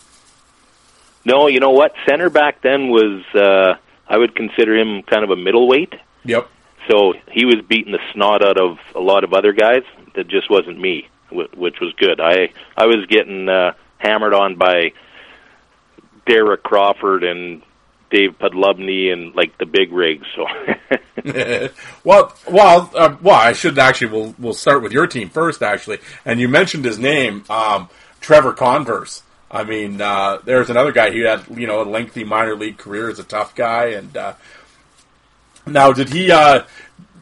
No, 1.25 1.47
you 1.47 1.60
know 1.60 1.71
what? 1.71 1.93
Center 2.08 2.29
back 2.29 2.62
then 2.62 2.89
was 2.89 3.23
uh, 3.36 3.75
I 4.08 4.17
would 4.17 4.36
consider 4.36 4.75
him 4.77 5.03
kind 5.03 5.23
of 5.23 5.29
a 5.29 5.36
middleweight. 5.36 5.93
Yep. 6.23 6.49
So 6.89 7.13
he 7.29 7.45
was 7.45 7.58
beating 7.67 7.91
the 7.91 7.99
snot 8.13 8.43
out 8.43 8.58
of 8.58 8.79
a 8.95 8.99
lot 9.01 9.23
of 9.23 9.34
other 9.34 9.51
guys. 9.51 9.84
That 10.15 10.27
just 10.27 10.49
wasn't 10.49 10.79
me, 10.79 11.08
which 11.29 11.79
was 11.82 11.93
good. 11.97 12.21
I 12.21 12.49
I 12.77 12.86
was 12.86 13.05
getting 13.08 13.49
uh, 13.49 13.73
hammered 13.97 14.34
on 14.34 14.55
by 14.55 14.93
Derek 16.25 16.63
Crawford 16.63 17.24
and 17.24 17.61
Dave 18.10 18.38
Podlubny 18.39 19.12
and 19.12 19.36
like 19.36 19.57
the 19.57 19.66
big 19.66 19.91
rigs. 19.91 20.26
So 20.36 20.45
well, 22.03 22.36
well, 22.49 22.91
uh, 22.95 23.16
well. 23.22 23.36
I 23.36 23.53
should 23.53 23.78
actually. 23.78 24.12
We'll 24.12 24.36
we'll 24.39 24.53
start 24.53 24.82
with 24.82 24.91
your 24.91 25.07
team 25.07 25.30
first, 25.30 25.62
actually. 25.62 25.99
And 26.26 26.39
you 26.39 26.47
mentioned 26.47 26.86
his 26.86 26.99
name, 26.99 27.43
um, 27.49 27.89
Trevor 28.20 28.53
Converse. 28.53 29.24
I 29.51 29.64
mean, 29.64 29.99
uh, 29.99 30.39
there's 30.43 30.70
another 30.70 30.91
guy 30.91 31.12
who 31.12 31.24
had 31.24 31.45
you 31.55 31.68
know 31.68 31.82
a 31.82 31.86
lengthy 31.86 32.24
minor 32.24 32.55
league 32.55 32.78
career 32.78 33.10
as 33.10 33.20
a 33.20 33.24
tough 33.24 33.55
guy. 33.55 33.88
And 33.88 34.16
uh, 34.16 34.34
now, 35.66 35.91
did 35.91 36.10
he 36.10 36.32
uh, 36.32 36.64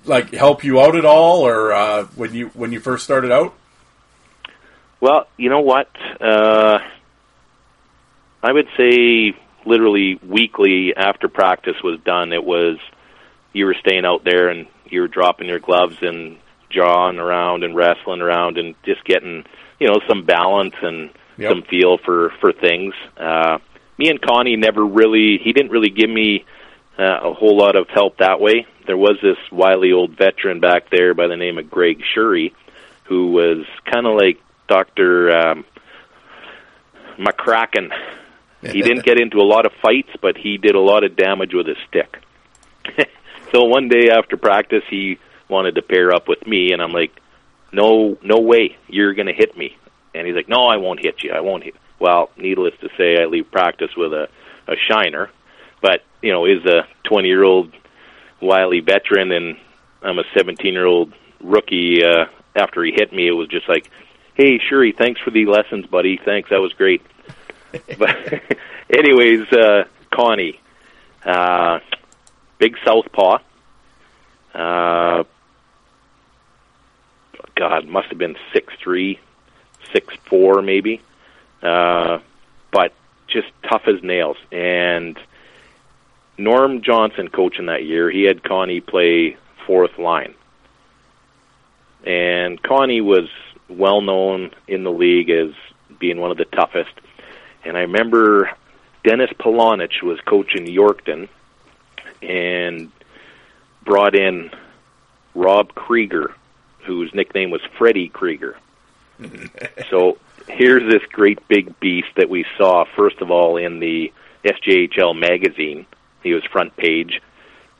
like 0.05 0.33
help 0.33 0.63
you 0.63 0.79
out 0.79 0.95
at 0.95 1.05
all, 1.05 1.47
or 1.47 1.73
uh, 1.73 2.03
when 2.15 2.33
you 2.33 2.47
when 2.49 2.71
you 2.71 2.79
first 2.79 3.03
started 3.03 3.31
out? 3.31 3.53
Well, 4.99 5.27
you 5.37 5.49
know 5.49 5.61
what? 5.61 5.89
Uh, 6.19 6.79
I 8.41 8.51
would 8.51 8.67
say 8.77 9.35
literally 9.67 10.15
weekly 10.25 10.95
after 10.95 11.27
practice 11.27 11.81
was 11.83 11.99
done, 12.01 12.33
it 12.33 12.43
was 12.43 12.77
you 13.53 13.65
were 13.65 13.75
staying 13.75 14.05
out 14.05 14.23
there 14.23 14.49
and 14.49 14.67
you 14.89 15.01
were 15.01 15.07
dropping 15.07 15.47
your 15.47 15.59
gloves 15.59 15.97
and 16.01 16.37
jawing 16.69 17.17
around 17.17 17.63
and 17.63 17.75
wrestling 17.75 18.21
around 18.21 18.57
and 18.57 18.75
just 18.83 19.03
getting 19.05 19.45
you 19.79 19.87
know 19.87 19.99
some 20.07 20.23
balance 20.25 20.75
and 20.81 21.09
Yep. 21.39 21.51
some 21.51 21.61
feel 21.61 21.99
for 21.99 22.31
for 22.41 22.51
things. 22.51 22.95
Uh, 23.15 23.59
me 23.99 24.09
and 24.09 24.19
Connie 24.19 24.55
never 24.55 24.83
really 24.83 25.37
he 25.37 25.53
didn't 25.53 25.69
really 25.69 25.91
give 25.91 26.09
me 26.09 26.45
uh, 26.97 27.19
a 27.29 27.33
whole 27.33 27.55
lot 27.55 27.75
of 27.75 27.87
help 27.89 28.17
that 28.17 28.39
way. 28.39 28.65
There 28.87 28.97
was 28.97 29.19
this 29.21 29.37
wily 29.51 29.91
old 29.91 30.17
veteran 30.17 30.59
back 30.59 30.89
there 30.89 31.13
by 31.13 31.27
the 31.27 31.37
name 31.37 31.59
of 31.59 31.69
Greg 31.69 32.01
Shurry, 32.15 32.53
who 33.03 33.31
was 33.33 33.67
kind 33.85 34.07
of 34.07 34.15
like 34.15 34.41
Doctor 34.67 35.29
um, 35.29 35.65
McCracken. 37.19 37.91
He 38.73 38.81
didn't 38.81 39.05
get 39.05 39.19
into 39.19 39.37
a 39.37 39.47
lot 39.47 39.65
of 39.65 39.71
fights, 39.81 40.09
but 40.21 40.37
he 40.37 40.57
did 40.57 40.75
a 40.75 40.79
lot 40.79 41.03
of 41.03 41.15
damage 41.15 41.53
with 41.53 41.67
his 41.67 41.77
stick. 41.87 42.21
so 43.51 43.63
one 43.63 43.87
day 43.89 44.09
after 44.09 44.37
practice, 44.37 44.83
he 44.89 45.19
wanted 45.49 45.75
to 45.75 45.81
pair 45.81 46.13
up 46.13 46.27
with 46.27 46.45
me, 46.45 46.71
and 46.73 46.81
I'm 46.81 46.91
like, 46.91 47.11
"No, 47.71 48.17
no 48.21 48.39
way, 48.39 48.77
you're 48.87 49.13
going 49.13 49.27
to 49.27 49.33
hit 49.33 49.57
me." 49.57 49.77
And 50.13 50.25
he's 50.27 50.35
like, 50.35 50.49
"No, 50.49 50.67
I 50.67 50.77
won't 50.77 50.99
hit 50.99 51.23
you. 51.23 51.31
I 51.31 51.41
won't 51.41 51.63
hit." 51.63 51.75
Well, 51.99 52.29
needless 52.37 52.73
to 52.81 52.89
say, 52.97 53.21
I 53.21 53.25
leave 53.25 53.51
practice 53.51 53.95
with 53.95 54.13
a 54.13 54.29
a 54.67 54.75
shiner, 54.75 55.29
but 55.81 56.03
you 56.21 56.31
know, 56.31 56.45
is 56.45 56.65
a 56.65 56.87
20 57.05 57.27
year 57.27 57.43
old 57.43 57.71
wily 58.41 58.81
veteran, 58.81 59.31
and 59.31 59.57
I'm 60.01 60.19
a 60.19 60.23
17 60.35 60.73
year 60.73 60.85
old 60.85 61.13
rookie. 61.41 62.03
Uh, 62.03 62.25
after 62.55 62.83
he 62.83 62.91
hit 62.91 63.13
me, 63.13 63.27
it 63.27 63.31
was 63.31 63.47
just 63.47 63.69
like, 63.69 63.89
"Hey, 64.33 64.59
Shuri, 64.59 64.91
thanks 64.91 65.21
for 65.21 65.31
the 65.31 65.45
lessons, 65.45 65.85
buddy. 65.85 66.17
Thanks, 66.17 66.49
that 66.49 66.61
was 66.61 66.73
great." 66.73 67.01
but 67.97 68.17
anyways, 68.89 69.51
uh, 69.51 69.85
Connie, 70.11 70.59
uh, 71.25 71.79
big 72.57 72.77
southpaw. 72.85 73.39
Uh, 74.53 75.23
God, 77.55 77.87
must 77.87 78.07
have 78.09 78.17
been 78.17 78.37
six 78.53 78.73
three, 78.81 79.19
six 79.91 80.13
four, 80.25 80.61
maybe. 80.61 81.01
Uh, 81.61 82.19
but 82.71 82.93
just 83.27 83.47
tough 83.67 83.83
as 83.87 84.01
nails. 84.03 84.37
And 84.51 85.19
Norm 86.37 86.81
Johnson 86.81 87.29
coaching 87.29 87.65
that 87.65 87.83
year, 87.83 88.09
he 88.09 88.23
had 88.23 88.43
Connie 88.43 88.81
play 88.81 89.37
fourth 89.65 89.97
line. 89.97 90.33
And 92.05 92.61
Connie 92.61 93.01
was 93.01 93.27
well 93.67 94.01
known 94.01 94.51
in 94.67 94.83
the 94.83 94.91
league 94.91 95.29
as 95.29 95.51
being 95.99 96.19
one 96.19 96.31
of 96.31 96.37
the 96.37 96.45
toughest. 96.45 96.91
And 97.67 97.77
I 97.77 97.81
remember 97.81 98.49
Dennis 99.03 99.29
Polonich 99.37 100.01
was 100.01 100.19
coaching 100.21 100.65
Yorkton 100.65 101.27
and 102.21 102.91
brought 103.83 104.15
in 104.15 104.51
Rob 105.35 105.75
Krieger, 105.75 106.33
whose 106.79 107.13
nickname 107.13 107.51
was 107.51 107.61
Freddie 107.77 108.07
Krieger. 108.07 108.57
so 109.89 110.17
here's 110.47 110.89
this 110.89 111.03
great 111.11 111.45
big 111.49 111.77
beast 111.81 112.07
that 112.15 112.29
we 112.29 112.45
saw, 112.57 112.85
first 112.95 113.19
of 113.19 113.31
all, 113.31 113.57
in 113.57 113.79
the 113.79 114.13
SJHL 114.45 115.19
magazine. 115.19 115.85
He 116.23 116.33
was 116.33 116.45
front 116.45 116.75
page 116.77 117.21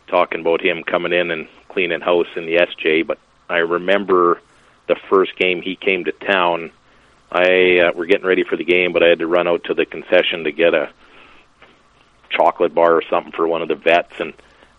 talking 0.07 0.41
about 0.41 0.61
him 0.61 0.83
coming 0.83 1.13
in 1.13 1.31
and 1.31 1.47
cleaning 1.69 2.01
house 2.01 2.27
in 2.35 2.45
the 2.45 2.57
SJ. 2.57 3.07
But 3.07 3.19
I 3.49 3.59
remember 3.59 4.41
the 4.87 4.97
first 5.09 5.37
game 5.37 5.61
he 5.61 5.77
came 5.77 6.03
to 6.05 6.11
town. 6.11 6.71
I 7.31 7.79
uh, 7.79 7.91
we're 7.95 8.05
getting 8.05 8.25
ready 8.25 8.43
for 8.43 8.55
the 8.55 8.63
game, 8.63 8.93
but 8.93 9.03
I 9.03 9.07
had 9.07 9.19
to 9.19 9.27
run 9.27 9.47
out 9.47 9.65
to 9.65 9.73
the 9.73 9.85
concession 9.85 10.45
to 10.45 10.51
get 10.51 10.73
a 10.73 10.89
chocolate 12.29 12.73
bar 12.73 12.93
or 12.93 13.03
something 13.09 13.31
for 13.31 13.47
one 13.47 13.61
of 13.61 13.67
the 13.67 13.75
vets, 13.75 14.13
and 14.19 14.33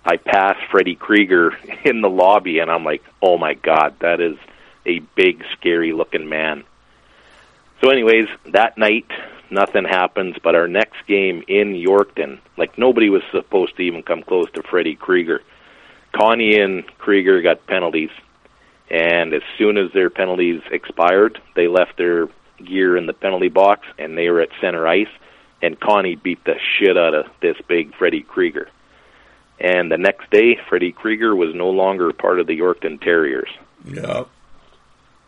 I 0.05 0.16
passed 0.16 0.61
Freddie 0.70 0.94
Krieger 0.94 1.57
in 1.84 2.01
the 2.01 2.09
lobby, 2.09 2.59
and 2.59 2.70
I'm 2.70 2.84
like, 2.84 3.05
oh 3.22 3.38
my 3.38 3.55
god, 3.55 3.96
that 4.01 4.20
is 4.20 4.38
a 4.86 5.01
big, 5.14 5.44
scary 5.53 5.92
looking 5.92 6.28
man. 6.28 6.64
So, 7.82 7.90
anyways, 7.90 8.28
that 8.46 8.78
night 8.78 9.07
nothing 9.51 9.84
happens, 9.84 10.36
but 10.42 10.55
our 10.55 10.66
next 10.66 11.07
game 11.07 11.44
in 11.46 11.74
Yorkton, 11.74 12.38
like 12.57 12.78
nobody 12.78 13.11
was 13.11 13.22
supposed 13.30 13.76
to 13.76 13.82
even 13.82 14.03
come 14.03 14.22
close 14.22 14.51
to 14.53 14.62
Freddie 14.62 14.96
Krieger. 14.96 15.42
Connie 16.12 16.59
and 16.59 16.86
Krieger 16.99 17.42
got 17.42 17.66
penalties, 17.66 18.11
and 18.90 19.34
as 19.34 19.42
soon 19.59 19.76
as 19.76 19.92
their 19.92 20.11
penalties 20.11 20.62
expired, 20.70 21.40
they 21.55 21.68
left 21.68 21.99
their 21.99 22.28
gear 22.65 22.97
in 22.97 23.07
the 23.07 23.13
penalty 23.13 23.49
box, 23.49 23.87
and 23.99 24.17
they 24.17 24.29
were 24.31 24.41
at 24.41 24.51
center 24.61 24.87
ice. 24.87 25.09
And 25.61 25.79
Connie 25.79 26.15
beat 26.15 26.45
the 26.45 26.55
shit 26.79 26.97
out 26.97 27.15
of 27.15 27.27
this 27.41 27.57
big 27.67 27.95
Freddie 27.97 28.23
Krieger. 28.23 28.69
And 29.59 29.91
the 29.91 29.99
next 29.99 30.31
day, 30.31 30.57
Freddie 30.69 30.93
Krieger 30.93 31.35
was 31.35 31.55
no 31.55 31.71
longer 31.71 32.13
part 32.13 32.39
of 32.39 32.47
the 32.47 32.57
Yorkton 32.57 33.01
Terriers. 33.01 33.51
Yeah. 33.85 34.25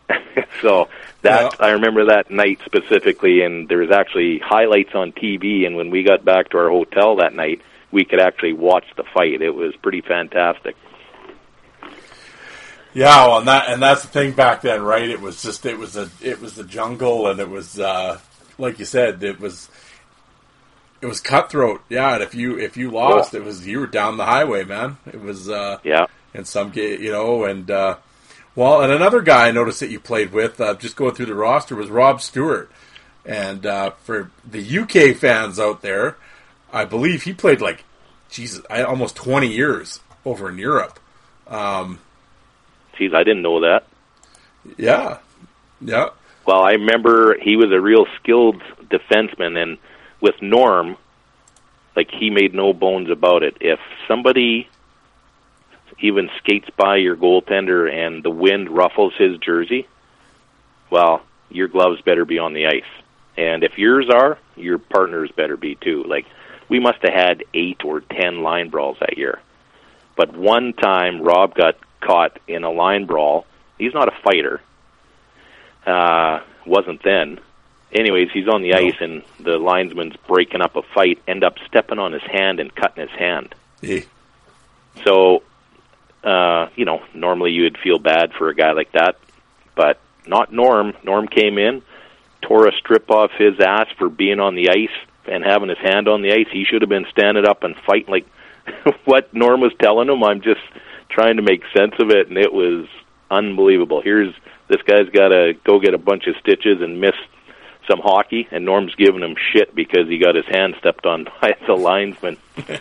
so 0.61 0.87
that. 1.21 1.61
I 1.61 1.71
remember 1.71 2.05
that 2.05 2.31
night 2.31 2.59
specifically, 2.65 3.41
and 3.41 3.67
there 3.67 3.79
was 3.79 3.91
actually 3.91 4.39
highlights 4.39 4.95
on 4.95 5.11
TV. 5.11 5.65
And 5.65 5.75
when 5.75 5.89
we 5.89 6.03
got 6.03 6.23
back 6.23 6.49
to 6.49 6.57
our 6.57 6.69
hotel 6.69 7.17
that 7.17 7.33
night, 7.33 7.61
we 7.91 8.05
could 8.05 8.21
actually 8.21 8.53
watch 8.53 8.85
the 8.95 9.03
fight. 9.03 9.41
It 9.41 9.53
was 9.53 9.75
pretty 9.75 10.01
fantastic. 10.01 10.77
Yeah, 12.93 13.25
well, 13.27 13.37
and 13.39 13.47
that 13.47 13.69
and 13.69 13.81
that's 13.81 14.01
the 14.01 14.09
thing 14.09 14.33
back 14.33 14.61
then, 14.61 14.81
right? 14.81 15.07
It 15.09 15.21
was 15.21 15.41
just 15.41 15.65
it 15.65 15.77
was 15.77 15.95
a 15.95 16.09
it 16.21 16.41
was 16.41 16.55
the 16.55 16.63
jungle, 16.63 17.27
and 17.27 17.39
it 17.39 17.49
was 17.49 17.79
uh, 17.79 18.19
like 18.57 18.79
you 18.79 18.85
said, 18.85 19.23
it 19.23 19.39
was 19.39 19.69
it 21.01 21.05
was 21.05 21.21
cutthroat. 21.21 21.81
Yeah, 21.89 22.13
and 22.15 22.23
if 22.23 22.35
you 22.35 22.59
if 22.59 22.75
you 22.77 22.91
lost, 22.91 23.33
Oh. 23.33 23.37
it 23.37 23.43
was 23.45 23.65
you 23.65 23.79
were 23.79 23.87
down 23.87 24.17
the 24.17 24.25
highway, 24.25 24.63
man. 24.65 24.97
It 25.05 25.21
was 25.21 25.49
uh, 25.49 25.77
Yeah, 25.83 26.07
in 26.33 26.43
some 26.45 26.71
you 26.75 27.11
know, 27.11 27.45
and 27.45 27.71
uh, 27.71 27.95
well, 28.55 28.81
and 28.81 28.91
another 28.91 29.21
guy 29.21 29.47
I 29.47 29.51
noticed 29.51 29.79
that 29.79 29.89
you 29.89 29.99
played 29.99 30.33
with, 30.33 30.59
uh, 30.59 30.73
just 30.75 30.97
going 30.97 31.15
through 31.15 31.27
the 31.27 31.35
roster, 31.35 31.75
was 31.75 31.89
Rob 31.89 32.21
Stewart, 32.21 32.69
and 33.25 33.65
uh, 33.65 33.91
for 34.03 34.31
the 34.45 34.79
UK 34.79 35.15
fans 35.15 35.59
out 35.61 35.81
there, 35.81 36.17
I 36.73 36.83
believe 36.83 37.23
he 37.23 37.33
played 37.33 37.61
like 37.61 37.85
Jesus, 38.29 38.61
I, 38.69 38.83
almost 38.83 39.15
twenty 39.15 39.47
years 39.47 40.01
over 40.25 40.49
in 40.49 40.57
Europe. 40.57 40.99
Geez, 42.97 43.13
I 43.13 43.23
didn't 43.23 43.41
know 43.41 43.61
that. 43.61 43.85
Yeah, 44.77 45.19
yeah. 45.79 46.09
Well, 46.45 46.61
I 46.61 46.73
remember 46.73 47.37
he 47.39 47.55
was 47.55 47.71
a 47.71 47.79
real 47.79 48.05
skilled 48.19 48.61
defenseman, 48.89 49.61
and 49.61 49.77
with 50.19 50.41
Norm, 50.41 50.97
like 51.95 52.09
he 52.11 52.29
made 52.29 52.53
no 52.53 52.73
bones 52.73 53.09
about 53.09 53.43
it. 53.43 53.57
If 53.59 53.79
somebody 54.07 54.67
even 55.99 56.29
skates 56.37 56.69
by 56.75 56.97
your 56.97 57.15
goaltender 57.15 57.91
and 57.91 58.23
the 58.23 58.31
wind 58.31 58.69
ruffles 58.69 59.13
his 59.17 59.37
jersey, 59.37 59.87
well, 60.89 61.21
your 61.49 61.67
gloves 61.67 62.01
better 62.01 62.25
be 62.25 62.39
on 62.39 62.53
the 62.53 62.67
ice. 62.67 62.83
And 63.37 63.63
if 63.63 63.77
yours 63.77 64.09
are, 64.09 64.37
your 64.55 64.77
partners 64.77 65.31
better 65.35 65.57
be 65.57 65.75
too. 65.75 66.03
Like 66.03 66.25
we 66.69 66.79
must 66.79 67.01
have 67.03 67.13
had 67.13 67.43
eight 67.53 67.83
or 67.83 68.01
ten 68.01 68.41
line 68.41 68.69
brawls 68.69 68.97
that 68.99 69.17
year. 69.17 69.39
But 70.15 70.35
one 70.35 70.73
time 70.73 71.21
Rob 71.21 71.55
got 71.55 71.77
caught 72.01 72.39
in 72.47 72.63
a 72.63 72.71
line 72.71 73.05
brawl. 73.05 73.45
He's 73.77 73.93
not 73.93 74.07
a 74.07 74.17
fighter. 74.23 74.61
Uh 75.85 76.41
wasn't 76.65 77.03
then. 77.03 77.39
Anyways, 77.93 78.29
he's 78.31 78.47
on 78.47 78.61
the 78.61 78.73
ice 78.73 78.95
and 79.01 79.21
the 79.39 79.57
linesman's 79.57 80.15
breaking 80.27 80.61
up 80.61 80.75
a 80.75 80.81
fight, 80.81 81.21
end 81.27 81.43
up 81.43 81.57
stepping 81.67 81.99
on 81.99 82.13
his 82.13 82.21
hand 82.21 82.59
and 82.59 82.73
cutting 82.73 83.05
his 83.05 83.17
hand. 83.17 83.53
Eh. 83.83 84.03
So, 85.03 85.43
uh, 86.23 86.69
you 86.75 86.85
know, 86.85 87.03
normally 87.13 87.51
you 87.51 87.63
would 87.63 87.77
feel 87.77 87.99
bad 87.99 88.33
for 88.33 88.49
a 88.49 88.55
guy 88.55 88.71
like 88.71 88.93
that, 88.93 89.17
but 89.75 89.99
not 90.25 90.53
Norm. 90.53 90.93
Norm 91.03 91.27
came 91.27 91.57
in, 91.57 91.81
tore 92.41 92.67
a 92.67 92.71
strip 92.73 93.11
off 93.11 93.31
his 93.37 93.59
ass 93.59 93.87
for 93.97 94.09
being 94.09 94.39
on 94.39 94.55
the 94.55 94.69
ice 94.69 94.95
and 95.25 95.43
having 95.43 95.69
his 95.69 95.77
hand 95.79 96.07
on 96.07 96.21
the 96.21 96.31
ice. 96.31 96.47
He 96.51 96.63
should 96.63 96.81
have 96.81 96.89
been 96.89 97.07
standing 97.11 97.45
up 97.45 97.63
and 97.63 97.75
fighting 97.75 98.11
like 98.11 98.27
what 99.05 99.33
Norm 99.33 99.59
was 99.59 99.73
telling 99.79 100.07
him. 100.07 100.23
I'm 100.23 100.41
just 100.41 100.61
trying 101.11 101.37
to 101.37 101.41
make 101.43 101.61
sense 101.75 101.93
of 101.99 102.09
it, 102.09 102.29
and 102.29 102.37
it 102.37 102.53
was 102.53 102.87
unbelievable. 103.29 104.01
Here's 104.01 104.33
this 104.67 104.81
guy's 104.83 105.09
got 105.09 105.29
to 105.29 105.53
go 105.65 105.79
get 105.79 105.93
a 105.93 105.97
bunch 105.97 106.27
of 106.27 106.35
stitches 106.39 106.81
and 106.81 107.01
miss 107.01 107.15
some 107.89 107.99
hockey, 107.99 108.47
and 108.51 108.65
Norm's 108.65 108.95
giving 108.95 109.21
him 109.21 109.35
shit 109.53 109.75
because 109.75 110.07
he 110.07 110.17
got 110.17 110.35
his 110.35 110.45
hand 110.49 110.75
stepped 110.79 111.05
on 111.05 111.25
by 111.41 111.55
the 111.67 111.73
linesman. 111.73 112.37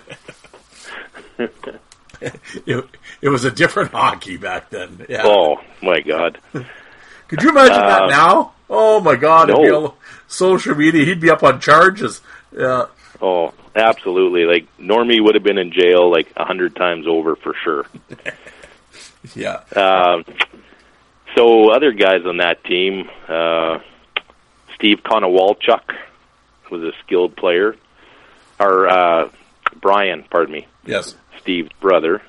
It, 2.67 2.85
it 3.23 3.29
was 3.31 3.45
a 3.45 3.51
different 3.51 3.93
hockey 3.93 4.37
back 4.37 4.69
then. 4.69 5.07
Yeah. 5.09 5.23
Oh 5.25 5.57
my 5.83 6.01
God! 6.01 6.39
Could 6.53 7.43
you 7.43 7.49
imagine 7.49 7.79
that 7.79 8.11
now? 8.11 8.53
Oh 8.69 9.01
my 9.01 9.17
God! 9.17 9.51
Uh, 9.51 9.55
no. 9.55 9.75
all 9.75 9.97
social 10.29 10.75
media. 10.75 11.07
He'd 11.07 11.21
be 11.21 11.31
up 11.31 11.43
on 11.43 11.61
charges. 11.61 12.21
Yeah. 12.53 12.87
Oh, 13.23 13.53
absolutely. 13.77 14.45
Like 14.45 14.67
Normie 14.79 15.23
would 15.23 15.35
have 15.35 15.45
been 15.45 15.59
in 15.59 15.73
jail 15.73 16.11
like 16.11 16.33
a 16.37 16.45
hundred 16.45 16.75
times 16.77 17.07
over 17.07 17.37
for 17.37 17.55
sure. 17.63 17.87
Yeah. 19.35 19.61
Um, 19.77 20.25
so 21.37 21.71
other 21.71 21.93
guys 21.93 22.25
on 22.25 22.39
that 22.39 22.65
team, 22.65 23.09
uh, 23.29 23.79
Steve 24.75 25.01
Konowalchuk 25.05 25.95
was 26.71 26.83
a 26.83 26.93
skilled 27.05 27.37
player, 27.37 27.77
or 28.59 28.89
uh, 28.89 29.29
Brian, 29.81 30.25
pardon 30.31 30.53
me, 30.55 30.67
Yes. 30.87 31.15
Steve's 31.41 31.71
brother. 31.81 32.23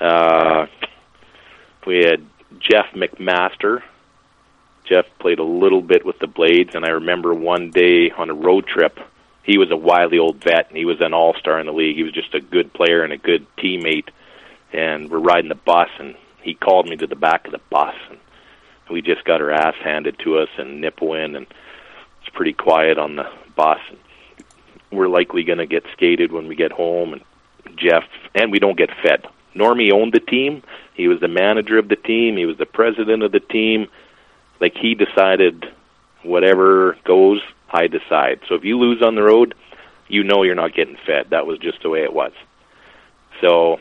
Uh, 0.00 0.66
we 1.86 1.98
had 1.98 2.24
Jeff 2.58 2.86
McMaster. 2.94 3.82
Jeff 4.88 5.04
played 5.18 5.38
a 5.38 5.44
little 5.44 5.82
bit 5.82 6.04
with 6.04 6.18
the 6.18 6.26
Blades, 6.26 6.74
and 6.74 6.84
I 6.84 6.90
remember 6.92 7.34
one 7.34 7.70
day 7.70 8.10
on 8.10 8.30
a 8.30 8.34
road 8.34 8.66
trip, 8.66 8.98
he 9.42 9.58
was 9.58 9.70
a 9.70 9.76
wily 9.76 10.18
old 10.18 10.42
vet, 10.42 10.68
and 10.68 10.76
he 10.76 10.84
was 10.84 11.00
an 11.00 11.14
all-star 11.14 11.58
in 11.58 11.66
the 11.66 11.72
league. 11.72 11.96
He 11.96 12.04
was 12.04 12.12
just 12.12 12.34
a 12.34 12.40
good 12.40 12.72
player 12.72 13.02
and 13.02 13.12
a 13.12 13.18
good 13.18 13.46
teammate. 13.56 14.08
And 14.72 15.10
we're 15.10 15.18
riding 15.18 15.48
the 15.48 15.54
bus, 15.54 15.90
and 15.98 16.14
he 16.42 16.54
called 16.54 16.88
me 16.88 16.96
to 16.96 17.06
the 17.06 17.16
back 17.16 17.46
of 17.46 17.52
the 17.52 17.60
bus, 17.70 17.94
and 18.08 18.18
we 18.90 19.02
just 19.02 19.24
got 19.24 19.40
our 19.40 19.50
ass 19.50 19.74
handed 19.82 20.18
to 20.20 20.38
us 20.38 20.48
in 20.58 20.80
Nipawin, 20.80 21.36
and 21.36 21.46
it's 22.20 22.34
pretty 22.34 22.52
quiet 22.52 22.98
on 22.98 23.16
the 23.16 23.30
bus. 23.56 23.78
And 23.88 23.98
we're 24.90 25.08
likely 25.08 25.44
going 25.44 25.58
to 25.58 25.66
get 25.66 25.84
skated 25.92 26.30
when 26.30 26.46
we 26.46 26.54
get 26.54 26.72
home, 26.72 27.14
and 27.14 27.22
Jeff, 27.76 28.04
and 28.34 28.52
we 28.52 28.58
don't 28.58 28.76
get 28.76 28.90
fed. 29.02 29.26
Normie 29.54 29.92
owned 29.92 30.12
the 30.12 30.20
team. 30.20 30.62
He 30.94 31.08
was 31.08 31.20
the 31.20 31.28
manager 31.28 31.78
of 31.78 31.88
the 31.88 31.96
team. 31.96 32.36
He 32.36 32.46
was 32.46 32.58
the 32.58 32.66
president 32.66 33.22
of 33.22 33.32
the 33.32 33.40
team. 33.40 33.88
Like 34.60 34.76
he 34.76 34.94
decided, 34.94 35.66
whatever 36.22 36.96
goes, 37.04 37.40
I 37.72 37.86
decide. 37.86 38.40
So 38.48 38.54
if 38.54 38.64
you 38.64 38.78
lose 38.78 39.02
on 39.02 39.14
the 39.14 39.22
road, 39.22 39.54
you 40.08 40.24
know 40.24 40.42
you're 40.42 40.54
not 40.54 40.74
getting 40.74 40.96
fed. 41.06 41.28
That 41.30 41.46
was 41.46 41.58
just 41.58 41.82
the 41.82 41.88
way 41.88 42.02
it 42.02 42.12
was. 42.12 42.32
So 43.40 43.78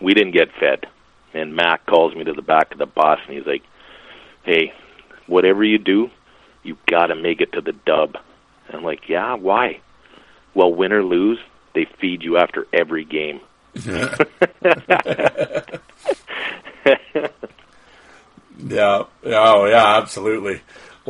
we 0.00 0.14
didn't 0.14 0.32
get 0.32 0.48
fed. 0.58 0.86
And 1.32 1.54
Mac 1.54 1.86
calls 1.86 2.14
me 2.14 2.24
to 2.24 2.32
the 2.32 2.42
back 2.42 2.72
of 2.72 2.78
the 2.78 2.86
bus 2.86 3.20
and 3.26 3.36
he's 3.36 3.46
like, 3.46 3.62
"Hey, 4.42 4.72
whatever 5.26 5.62
you 5.62 5.78
do, 5.78 6.10
you 6.64 6.76
got 6.86 7.06
to 7.06 7.14
make 7.14 7.40
it 7.40 7.52
to 7.52 7.60
the 7.60 7.72
dub." 7.72 8.16
And 8.66 8.76
I'm 8.76 8.82
like, 8.82 9.08
"Yeah, 9.08 9.34
why?" 9.34 9.80
Well, 10.54 10.74
win 10.74 10.92
or 10.92 11.04
lose, 11.04 11.38
they 11.74 11.86
feed 12.00 12.24
you 12.24 12.36
after 12.36 12.66
every 12.72 13.04
game. 13.04 13.40
Yeah. 18.66 19.04
Oh, 19.24 19.66
yeah. 19.66 19.96
Absolutely. 19.98 20.60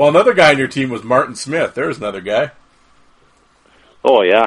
Well, 0.00 0.08
another 0.08 0.32
guy 0.32 0.52
on 0.52 0.56
your 0.56 0.66
team 0.66 0.88
was 0.88 1.04
Martin 1.04 1.34
Smith. 1.34 1.74
There's 1.74 1.98
another 1.98 2.22
guy. 2.22 2.52
Oh 4.02 4.22
yeah, 4.22 4.46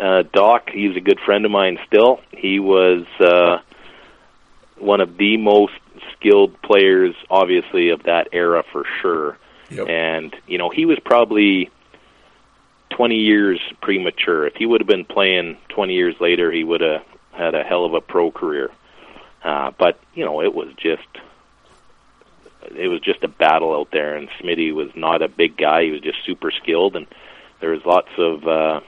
uh, 0.00 0.22
Doc. 0.32 0.70
He's 0.72 0.96
a 0.96 1.00
good 1.00 1.20
friend 1.20 1.44
of 1.44 1.50
mine 1.50 1.78
still. 1.86 2.22
He 2.30 2.58
was 2.58 3.04
uh, 3.20 3.58
one 4.78 5.02
of 5.02 5.18
the 5.18 5.36
most 5.36 5.74
skilled 6.14 6.58
players, 6.62 7.14
obviously, 7.28 7.90
of 7.90 8.04
that 8.04 8.28
era 8.32 8.64
for 8.72 8.86
sure. 9.02 9.36
Yep. 9.68 9.88
And 9.90 10.34
you 10.46 10.56
know, 10.56 10.70
he 10.70 10.86
was 10.86 10.98
probably 11.04 11.70
twenty 12.88 13.16
years 13.18 13.60
premature. 13.82 14.46
If 14.46 14.54
he 14.54 14.64
would 14.64 14.80
have 14.80 14.88
been 14.88 15.04
playing 15.04 15.58
twenty 15.68 15.96
years 15.96 16.14
later, 16.18 16.50
he 16.50 16.64
would 16.64 16.80
have 16.80 17.02
had 17.32 17.54
a 17.54 17.62
hell 17.62 17.84
of 17.84 17.92
a 17.92 18.00
pro 18.00 18.30
career. 18.30 18.70
Uh, 19.42 19.70
but 19.78 20.00
you 20.14 20.24
know, 20.24 20.40
it 20.40 20.54
was 20.54 20.68
just 20.78 21.06
it 22.76 22.88
was 22.88 23.00
just 23.00 23.22
a 23.22 23.28
battle 23.28 23.74
out 23.74 23.90
there, 23.90 24.16
and 24.16 24.28
Smitty 24.40 24.72
was 24.72 24.90
not 24.94 25.22
a 25.22 25.28
big 25.28 25.56
guy. 25.56 25.84
He 25.84 25.90
was 25.90 26.00
just 26.00 26.24
super 26.24 26.50
skilled, 26.50 26.96
and 26.96 27.06
there 27.60 27.70
was 27.70 27.84
lots 27.84 28.10
of 28.18 28.46
uh, 28.46 28.80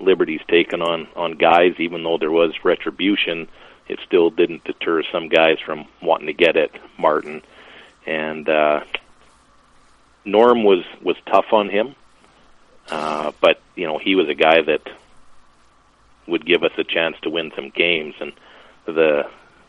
liberties 0.00 0.40
taken 0.48 0.82
on 0.82 1.08
on 1.16 1.32
guys. 1.32 1.74
Even 1.78 2.02
though 2.02 2.18
there 2.18 2.30
was 2.30 2.64
retribution, 2.64 3.48
it 3.88 3.98
still 4.06 4.30
didn't 4.30 4.64
deter 4.64 5.02
some 5.12 5.28
guys 5.28 5.58
from 5.64 5.86
wanting 6.02 6.26
to 6.26 6.32
get 6.32 6.56
at 6.56 6.70
Martin. 6.98 7.42
And 8.06 8.48
uh, 8.48 8.80
Norm 10.24 10.64
was 10.64 10.84
was 11.02 11.16
tough 11.26 11.52
on 11.52 11.68
him, 11.68 11.94
uh, 12.90 13.32
but 13.40 13.60
you 13.74 13.86
know 13.86 13.98
he 13.98 14.14
was 14.14 14.28
a 14.28 14.34
guy 14.34 14.62
that 14.62 14.82
would 16.26 16.44
give 16.44 16.64
us 16.64 16.72
a 16.78 16.84
chance 16.84 17.16
to 17.22 17.30
win 17.30 17.52
some 17.54 17.70
games. 17.70 18.14
And 18.20 18.32
the 18.84 19.28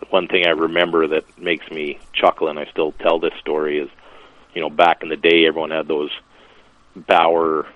one 0.09 0.27
thing 0.27 0.45
I 0.45 0.51
remember 0.51 1.07
that 1.07 1.39
makes 1.39 1.69
me 1.69 1.99
chuckle, 2.13 2.47
and 2.47 2.57
I 2.59 2.65
still 2.65 2.91
tell 2.93 3.19
this 3.19 3.33
story, 3.39 3.79
is 3.79 3.89
you 4.53 4.61
know 4.61 4.69
back 4.69 5.03
in 5.03 5.09
the 5.09 5.17
day, 5.17 5.45
everyone 5.45 5.71
had 5.71 5.87
those 5.87 6.11
Bauer 6.95 7.67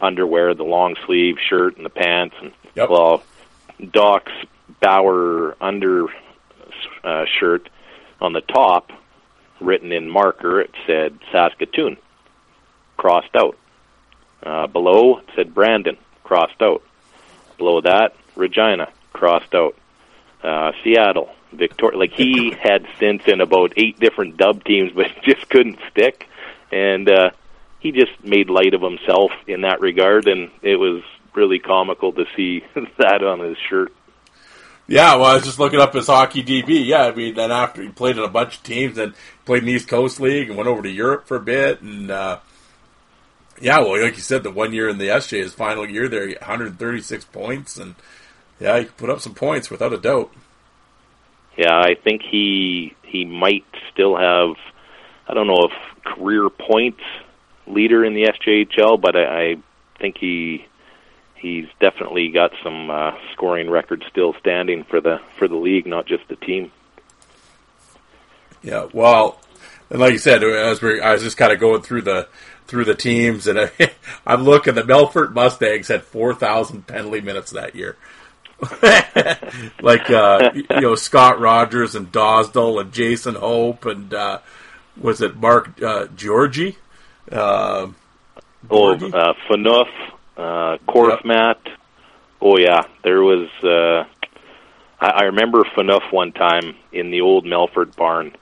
underwear, 0.00 0.54
the 0.54 0.64
long 0.64 0.96
sleeve 1.06 1.36
shirt 1.48 1.76
and 1.76 1.84
the 1.86 1.90
pants, 1.90 2.34
and 2.42 2.52
Yep. 2.74 2.90
well, 2.90 3.22
Doc's 3.90 4.32
Bauer 4.80 5.56
under 5.60 6.06
uh, 7.02 7.24
shirt 7.38 7.68
on 8.20 8.32
the 8.34 8.42
top, 8.42 8.90
written 9.60 9.92
in 9.92 10.10
marker, 10.10 10.60
it 10.60 10.70
said 10.86 11.18
Saskatoon, 11.32 11.96
crossed 12.98 13.34
out. 13.34 13.56
Uh, 14.42 14.66
below 14.66 15.18
it 15.18 15.24
said 15.34 15.54
Brandon, 15.54 15.96
crossed 16.22 16.60
out. 16.60 16.82
Below 17.56 17.80
that, 17.80 18.14
Regina, 18.34 18.88
crossed 19.14 19.54
out. 19.54 19.74
Uh, 20.42 20.72
Seattle, 20.84 21.30
Victoria. 21.52 21.98
Like 21.98 22.12
he 22.12 22.50
had 22.50 22.86
stints 22.96 23.26
in 23.26 23.40
about 23.40 23.72
eight 23.76 23.98
different 23.98 24.36
dub 24.36 24.64
teams, 24.64 24.92
but 24.94 25.06
just 25.22 25.48
couldn't 25.48 25.78
stick. 25.90 26.28
And 26.72 27.08
uh, 27.08 27.30
he 27.80 27.92
just 27.92 28.24
made 28.24 28.50
light 28.50 28.74
of 28.74 28.82
himself 28.82 29.30
in 29.46 29.62
that 29.62 29.80
regard, 29.80 30.26
and 30.26 30.50
it 30.62 30.76
was 30.76 31.02
really 31.34 31.58
comical 31.58 32.12
to 32.12 32.24
see 32.36 32.64
that 32.98 33.22
on 33.22 33.40
his 33.40 33.56
shirt. 33.68 33.92
Yeah, 34.88 35.16
well, 35.16 35.24
I 35.24 35.34
was 35.34 35.44
just 35.44 35.58
looking 35.58 35.80
up 35.80 35.94
his 35.94 36.06
hockey 36.06 36.44
DB. 36.44 36.86
Yeah, 36.86 37.06
I 37.06 37.12
mean, 37.12 37.34
then 37.34 37.50
after 37.50 37.82
he 37.82 37.88
played 37.88 38.18
in 38.18 38.22
a 38.22 38.28
bunch 38.28 38.58
of 38.58 38.62
teams, 38.62 38.96
and 38.98 39.14
played 39.44 39.62
in 39.62 39.66
the 39.66 39.72
East 39.72 39.88
Coast 39.88 40.20
League, 40.20 40.48
and 40.48 40.56
went 40.56 40.68
over 40.68 40.82
to 40.82 40.88
Europe 40.88 41.26
for 41.26 41.36
a 41.36 41.40
bit, 41.40 41.82
and 41.82 42.10
uh, 42.10 42.38
yeah, 43.60 43.80
well, 43.80 44.00
like 44.00 44.14
you 44.14 44.22
said, 44.22 44.42
the 44.42 44.50
one 44.50 44.72
year 44.72 44.88
in 44.88 44.98
the 44.98 45.08
SJ, 45.08 45.38
his 45.38 45.54
final 45.54 45.88
year 45.88 46.08
there, 46.08 46.28
136 46.28 47.24
points, 47.26 47.78
and 47.78 47.96
yeah, 48.60 48.78
he 48.78 48.84
put 48.84 49.10
up 49.10 49.20
some 49.20 49.34
points 49.34 49.70
without 49.70 49.92
a 49.92 49.98
doubt. 49.98 50.32
Yeah, 51.56 51.78
I 51.78 51.94
think 51.94 52.22
he 52.22 52.94
he 53.02 53.24
might 53.24 53.64
still 53.92 54.16
have. 54.16 54.56
I 55.28 55.34
don't 55.34 55.46
know 55.46 55.64
if 55.64 56.04
career 56.04 56.48
points 56.50 57.00
leader 57.66 58.04
in 58.04 58.14
the 58.14 58.24
SJHL, 58.24 59.00
but 59.00 59.16
I, 59.16 59.52
I 59.52 59.56
think 59.98 60.18
he 60.18 60.66
he's 61.34 61.66
definitely 61.80 62.30
got 62.30 62.52
some 62.62 62.90
uh, 62.90 63.12
scoring 63.32 63.70
records 63.70 64.04
still 64.10 64.34
standing 64.40 64.84
for 64.84 65.00
the 65.00 65.20
for 65.38 65.48
the 65.48 65.56
league, 65.56 65.86
not 65.86 66.06
just 66.06 66.28
the 66.28 66.36
team. 66.36 66.70
Yeah, 68.62 68.88
well, 68.92 69.40
and 69.90 70.00
like 70.00 70.12
you 70.12 70.18
said, 70.18 70.42
as 70.42 70.82
we 70.82 71.00
I 71.00 71.12
was 71.12 71.22
just 71.22 71.36
kind 71.36 71.52
of 71.52 71.60
going 71.60 71.82
through 71.82 72.02
the 72.02 72.28
through 72.66 72.84
the 72.84 72.94
teams, 72.94 73.46
and 73.46 73.60
I, 73.60 73.70
I'm 74.26 74.44
looking. 74.44 74.74
The 74.74 74.82
Melfort 74.82 75.32
Mustangs 75.32 75.88
had 75.88 76.02
4,000 76.02 76.86
penalty 76.86 77.20
minutes 77.20 77.52
that 77.52 77.74
year. 77.74 77.96
like 79.82 80.10
uh, 80.10 80.50
you 80.54 80.80
know 80.80 80.94
Scott 80.94 81.40
Rogers 81.40 81.94
and 81.94 82.10
Dosdell 82.10 82.80
and 82.80 82.92
Jason 82.92 83.34
Hope 83.34 83.84
and 83.84 84.12
uh, 84.14 84.38
was 84.96 85.20
it 85.20 85.36
Mark 85.36 85.82
uh, 85.82 86.06
Georgie? 86.16 86.78
Uh, 87.30 87.88
Oh, 88.68 88.94
uh, 88.94 89.34
Fanuff, 89.48 89.88
uh, 90.36 90.78
Korfmat. 90.88 91.56
Oh 92.40 92.58
yeah, 92.58 92.82
there 93.04 93.22
was. 93.22 93.48
Uh, 93.62 94.04
I, 95.00 95.06
I 95.06 95.22
remember 95.24 95.62
Fanuff 95.76 96.12
one 96.12 96.32
time 96.32 96.74
in 96.92 97.10
the 97.10 97.20
old 97.20 97.44
Melfort 97.44 97.94
barn. 97.96 98.34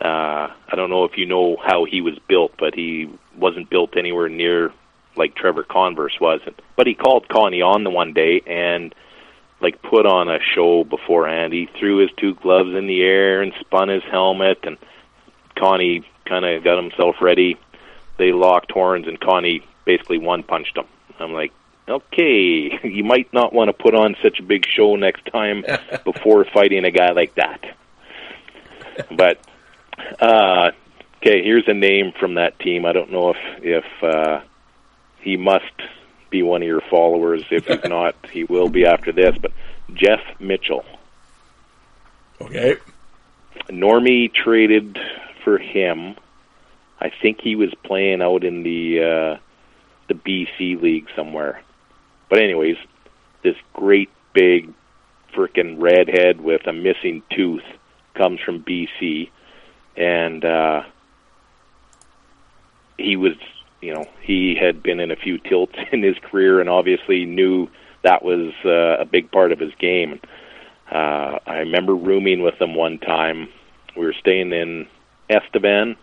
Uh, 0.00 0.48
I 0.68 0.76
don't 0.76 0.90
know 0.90 1.04
if 1.04 1.16
you 1.16 1.26
know 1.26 1.56
how 1.56 1.84
he 1.84 2.00
was 2.00 2.18
built, 2.28 2.52
but 2.58 2.74
he 2.74 3.10
wasn't 3.36 3.70
built 3.70 3.96
anywhere 3.96 4.28
near 4.28 4.72
like 5.16 5.34
Trevor 5.34 5.64
Converse 5.64 6.18
was. 6.20 6.40
But 6.76 6.86
he 6.86 6.94
called 6.94 7.28
Connie 7.28 7.62
on 7.62 7.84
the 7.84 7.90
one 7.90 8.12
day 8.12 8.42
and 8.46 8.94
like 9.60 9.82
put 9.82 10.06
on 10.06 10.28
a 10.28 10.38
show 10.54 10.84
beforehand. 10.84 11.52
He 11.52 11.68
threw 11.78 11.98
his 11.98 12.10
two 12.16 12.34
gloves 12.34 12.74
in 12.74 12.86
the 12.86 13.02
air 13.02 13.42
and 13.42 13.52
spun 13.60 13.88
his 13.88 14.04
helmet, 14.04 14.58
and 14.62 14.78
Connie 15.56 16.04
kind 16.24 16.44
of 16.44 16.62
got 16.62 16.80
himself 16.80 17.16
ready. 17.20 17.56
They 18.18 18.32
locked 18.32 18.70
horns, 18.72 19.06
and 19.06 19.18
Connie 19.20 19.62
basically 19.84 20.18
one 20.18 20.42
punched 20.42 20.76
him. 20.76 20.86
I'm 21.18 21.32
like, 21.32 21.52
okay, 21.88 22.78
you 22.84 23.04
might 23.04 23.32
not 23.32 23.52
want 23.52 23.68
to 23.68 23.72
put 23.72 23.94
on 23.94 24.16
such 24.22 24.38
a 24.38 24.42
big 24.42 24.66
show 24.66 24.96
next 24.96 25.26
time 25.26 25.64
before 26.04 26.44
fighting 26.44 26.84
a 26.84 26.90
guy 26.90 27.12
like 27.12 27.34
that. 27.34 27.64
But 29.10 29.40
uh, 30.20 30.70
okay, 31.18 31.42
here's 31.42 31.66
a 31.66 31.74
name 31.74 32.12
from 32.18 32.34
that 32.34 32.58
team. 32.58 32.84
I 32.84 32.92
don't 32.92 33.12
know 33.12 33.30
if 33.30 33.36
if 33.62 34.02
uh, 34.02 34.40
he 35.20 35.36
must 35.36 35.64
be 36.30 36.42
one 36.42 36.62
of 36.62 36.68
your 36.68 36.80
followers. 36.80 37.44
If 37.50 37.66
he's 37.66 37.84
not, 37.84 38.14
he 38.30 38.44
will 38.44 38.68
be 38.68 38.86
after 38.86 39.12
this. 39.12 39.36
But 39.40 39.52
Jeff 39.94 40.20
Mitchell, 40.38 40.84
okay, 42.40 42.76
Normie 43.68 44.32
traded 44.32 44.98
for 45.44 45.58
him. 45.58 46.16
I 47.00 47.10
think 47.10 47.40
he 47.40 47.54
was 47.54 47.72
playing 47.84 48.22
out 48.22 48.44
in 48.44 48.62
the 48.62 49.02
uh, 49.02 49.36
the 50.08 50.14
BC 50.14 50.80
league 50.80 51.08
somewhere. 51.14 51.62
But 52.28 52.40
anyways, 52.40 52.76
this 53.42 53.56
great 53.72 54.10
big 54.32 54.72
frickin' 55.34 55.80
redhead 55.80 56.40
with 56.40 56.66
a 56.66 56.72
missing 56.72 57.22
tooth 57.30 57.64
comes 58.14 58.40
from 58.40 58.62
BC, 58.62 59.30
and 59.96 60.44
uh, 60.44 60.82
he 62.96 63.16
was, 63.16 63.34
you 63.80 63.94
know, 63.94 64.04
he 64.22 64.56
had 64.60 64.82
been 64.82 65.00
in 65.00 65.10
a 65.10 65.16
few 65.16 65.38
tilts 65.38 65.74
in 65.92 66.02
his 66.02 66.16
career, 66.18 66.60
and 66.60 66.68
obviously 66.68 67.24
knew 67.24 67.68
that 68.02 68.24
was 68.24 68.52
uh, 68.64 69.00
a 69.00 69.04
big 69.04 69.30
part 69.30 69.52
of 69.52 69.58
his 69.58 69.74
game. 69.78 70.20
Uh, 70.90 71.38
I 71.46 71.58
remember 71.58 71.94
rooming 71.94 72.42
with 72.42 72.60
him 72.60 72.74
one 72.74 72.98
time 72.98 73.48
We 73.96 74.06
were 74.06 74.14
staying 74.14 74.52
in 74.52 74.86
Estevan, 75.28 75.96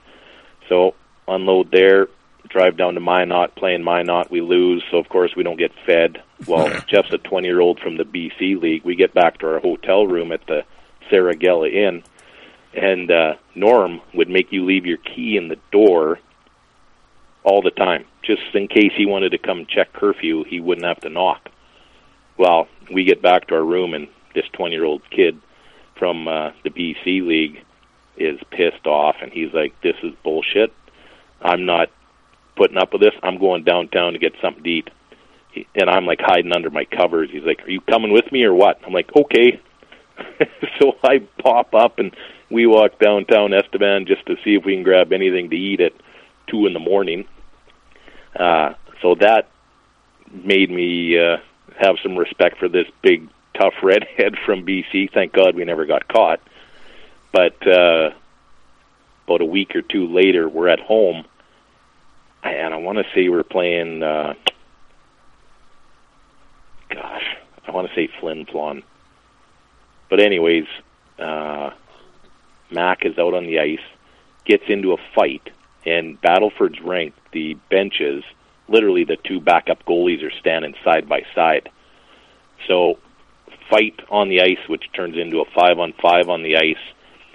so 0.69 0.93
unload 1.28 1.71
there, 1.71 2.07
drive 2.49 2.78
down 2.78 2.93
to 2.93 2.99
Minot, 2.99 3.55
playing 3.55 3.84
Minot. 3.84 4.30
We 4.30 4.41
lose, 4.41 4.84
so 4.91 4.97
of 4.97 5.09
course 5.09 5.36
we 5.36 5.43
don't 5.43 5.57
get 5.57 5.71
fed. 5.86 6.21
Well, 6.45 6.69
Jeff's 6.88 7.13
a 7.13 7.17
20 7.17 7.47
year 7.47 7.59
old 7.59 7.80
from 7.80 7.97
the 7.97 8.03
BC 8.03 8.61
League. 8.61 8.84
We 8.84 8.95
get 8.95 9.13
back 9.13 9.39
to 9.39 9.47
our 9.47 9.59
hotel 9.59 10.05
room 10.05 10.32
at 10.32 10.45
the 10.45 10.63
Saragella 11.09 11.73
Inn, 11.73 12.03
and 12.73 13.09
uh, 13.09 13.36
Norm 13.55 14.01
would 14.13 14.30
make 14.30 14.51
you 14.51 14.65
leave 14.65 14.86
your 14.86 14.97
key 14.97 15.38
in 15.38 15.47
the 15.47 15.57
door 15.71 16.19
all 17.45 17.61
the 17.61 17.71
time, 17.71 18.05
just 18.23 18.41
in 18.55 18.67
case 18.67 18.91
he 18.97 19.05
wanted 19.05 19.29
to 19.29 19.37
come 19.37 19.67
check 19.69 19.93
curfew. 19.93 20.43
He 20.43 20.59
wouldn't 20.59 20.85
have 20.85 20.99
to 21.01 21.09
knock. 21.09 21.49
Well, 22.37 22.67
we 22.91 23.05
get 23.05 23.21
back 23.21 23.47
to 23.47 23.55
our 23.55 23.63
room, 23.63 23.93
and 23.93 24.07
this 24.33 24.45
20 24.53 24.75
year 24.75 24.83
old 24.83 25.03
kid 25.09 25.39
from 25.97 26.27
uh, 26.27 26.51
the 26.63 26.71
BC 26.71 27.25
League 27.25 27.63
is 28.17 28.39
pissed 28.51 28.87
off, 28.87 29.17
and 29.21 29.31
he's 29.31 29.53
like, 29.53 29.79
"This 29.81 29.95
is 30.03 30.13
bullshit. 30.23 30.73
I'm 31.41 31.65
not 31.65 31.89
putting 32.57 32.77
up 32.77 32.91
with 32.91 33.01
this. 33.01 33.13
I'm 33.21 33.37
going 33.37 33.63
downtown 33.63 34.13
to 34.13 34.19
get 34.19 34.33
something 34.41 34.63
to 34.63 34.69
eat." 34.69 34.89
And 35.75 35.89
I'm 35.89 36.05
like 36.05 36.19
hiding 36.19 36.51
under 36.51 36.69
my 36.69 36.85
covers. 36.85 37.29
He's 37.31 37.43
like, 37.43 37.61
"Are 37.65 37.71
you 37.71 37.81
coming 37.81 38.11
with 38.11 38.29
me 38.31 38.43
or 38.43 38.53
what?" 38.53 38.79
I'm 38.85 38.93
like, 38.93 39.15
"Okay." 39.15 39.61
so 40.79 40.93
I 41.03 41.19
pop 41.41 41.75
up 41.75 41.99
and 41.99 42.15
we 42.49 42.65
walk 42.65 42.99
downtown 42.99 43.53
Estevan 43.53 44.05
just 44.07 44.25
to 44.27 44.35
see 44.43 44.55
if 44.55 44.65
we 44.65 44.73
can 44.73 44.83
grab 44.83 45.11
anything 45.11 45.49
to 45.49 45.55
eat 45.55 45.81
at 45.81 45.91
two 46.47 46.65
in 46.65 46.73
the 46.73 46.79
morning. 46.79 47.25
Uh, 48.36 48.73
so 49.01 49.15
that 49.15 49.49
made 50.31 50.69
me 50.69 51.17
uh, 51.17 51.38
have 51.79 51.95
some 52.03 52.17
respect 52.17 52.57
for 52.57 52.67
this 52.67 52.88
big 53.01 53.29
tough 53.53 53.75
redhead 53.81 54.36
from 54.45 54.65
BC. 54.65 55.11
Thank 55.13 55.33
God 55.33 55.55
we 55.55 55.65
never 55.65 55.86
got 55.86 56.07
caught. 56.07 56.39
But 57.31 57.67
uh, 57.67 58.11
about 59.27 59.41
a 59.41 59.45
week 59.45 59.75
or 59.75 59.81
two 59.81 60.07
later, 60.07 60.47
we're 60.47 60.69
at 60.69 60.79
home, 60.79 61.25
and 62.43 62.73
I 62.73 62.77
want 62.77 62.97
to 62.97 63.05
say 63.13 63.27
we're 63.27 63.43
playing. 63.43 64.03
Uh, 64.03 64.36
gosh, 66.89 67.36
I 67.67 67.71
want 67.71 67.89
to 67.89 67.95
say 67.95 68.09
Flin 68.19 68.45
Flon. 68.45 68.83
But 70.09 70.21
anyways, 70.21 70.65
uh, 71.19 71.71
Mac 72.71 73.05
is 73.05 73.17
out 73.17 73.33
on 73.33 73.47
the 73.47 73.59
ice, 73.59 73.79
gets 74.45 74.63
into 74.67 74.93
a 74.93 74.97
fight, 75.13 75.49
and 75.86 76.19
Battleford's 76.21 76.79
rink, 76.79 77.13
the 77.36 77.53
benches, 77.69 78.23
literally 78.67 79.03
the 79.03 79.17
two 79.23 79.39
backup 79.39 79.86
goalies 79.86 80.23
are 80.23 80.39
standing 80.39 80.73
side 80.83 81.07
by 81.07 81.21
side. 81.36 81.69
So, 82.67 82.97
fight 83.69 83.99
on 84.09 84.29
the 84.29 84.41
ice, 84.41 84.67
which 84.67 84.91
turns 84.93 85.15
into 85.15 85.41
a 85.41 85.45
five 85.53 85.77
on 85.77 85.93
five 86.01 86.29
on 86.29 86.41
the 86.41 86.57
ice, 86.57 86.83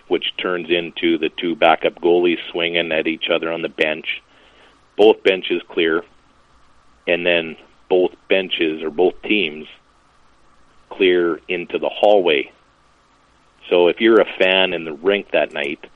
which 0.08 0.36
turns 0.36 0.70
into 0.70 1.18
the 1.18 1.28
two 1.28 1.54
backup 1.54 2.00
goalies 2.00 2.38
swinging 2.50 2.90
at 2.90 3.06
each 3.06 3.30
other 3.32 3.52
on 3.52 3.62
the 3.62 3.68
bench. 3.68 4.22
Both 4.96 5.22
benches 5.22 5.62
clear, 5.68 6.02
and 7.06 7.24
then 7.24 7.56
both 7.88 8.10
benches 8.28 8.82
or 8.82 8.90
both 8.90 9.22
teams 9.22 9.68
clear 10.88 11.40
into 11.46 11.78
the 11.78 11.88
hallway 11.88 12.50
so 13.70 13.86
if 13.86 14.00
you're 14.00 14.20
a 14.20 14.36
fan 14.38 14.72
in 14.74 14.84
the 14.84 14.92
rink 14.92 15.30
that 15.30 15.52
night, 15.52 15.86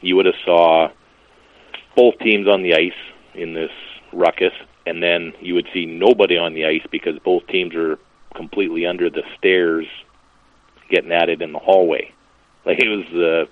you 0.00 0.16
would 0.16 0.26
have 0.26 0.34
saw 0.44 0.90
both 1.96 2.18
teams 2.18 2.46
on 2.46 2.62
the 2.62 2.74
ice 2.74 2.92
in 3.34 3.54
this 3.54 3.70
ruckus, 4.12 4.52
and 4.86 5.02
then 5.02 5.32
you 5.40 5.54
would 5.54 5.68
see 5.72 5.86
nobody 5.86 6.36
on 6.36 6.54
the 6.54 6.66
ice 6.66 6.86
because 6.90 7.18
both 7.20 7.46
teams 7.46 7.74
are 7.74 7.98
completely 8.34 8.86
under 8.86 9.10
the 9.10 9.22
stairs, 9.38 9.86
getting 10.88 11.12
at 11.12 11.28
it 11.28 11.42
in 11.42 11.52
the 11.52 11.58
hallway. 11.58 12.12
Like 12.64 12.78
it 12.78 12.88
was 12.88 13.04
the 13.12 13.48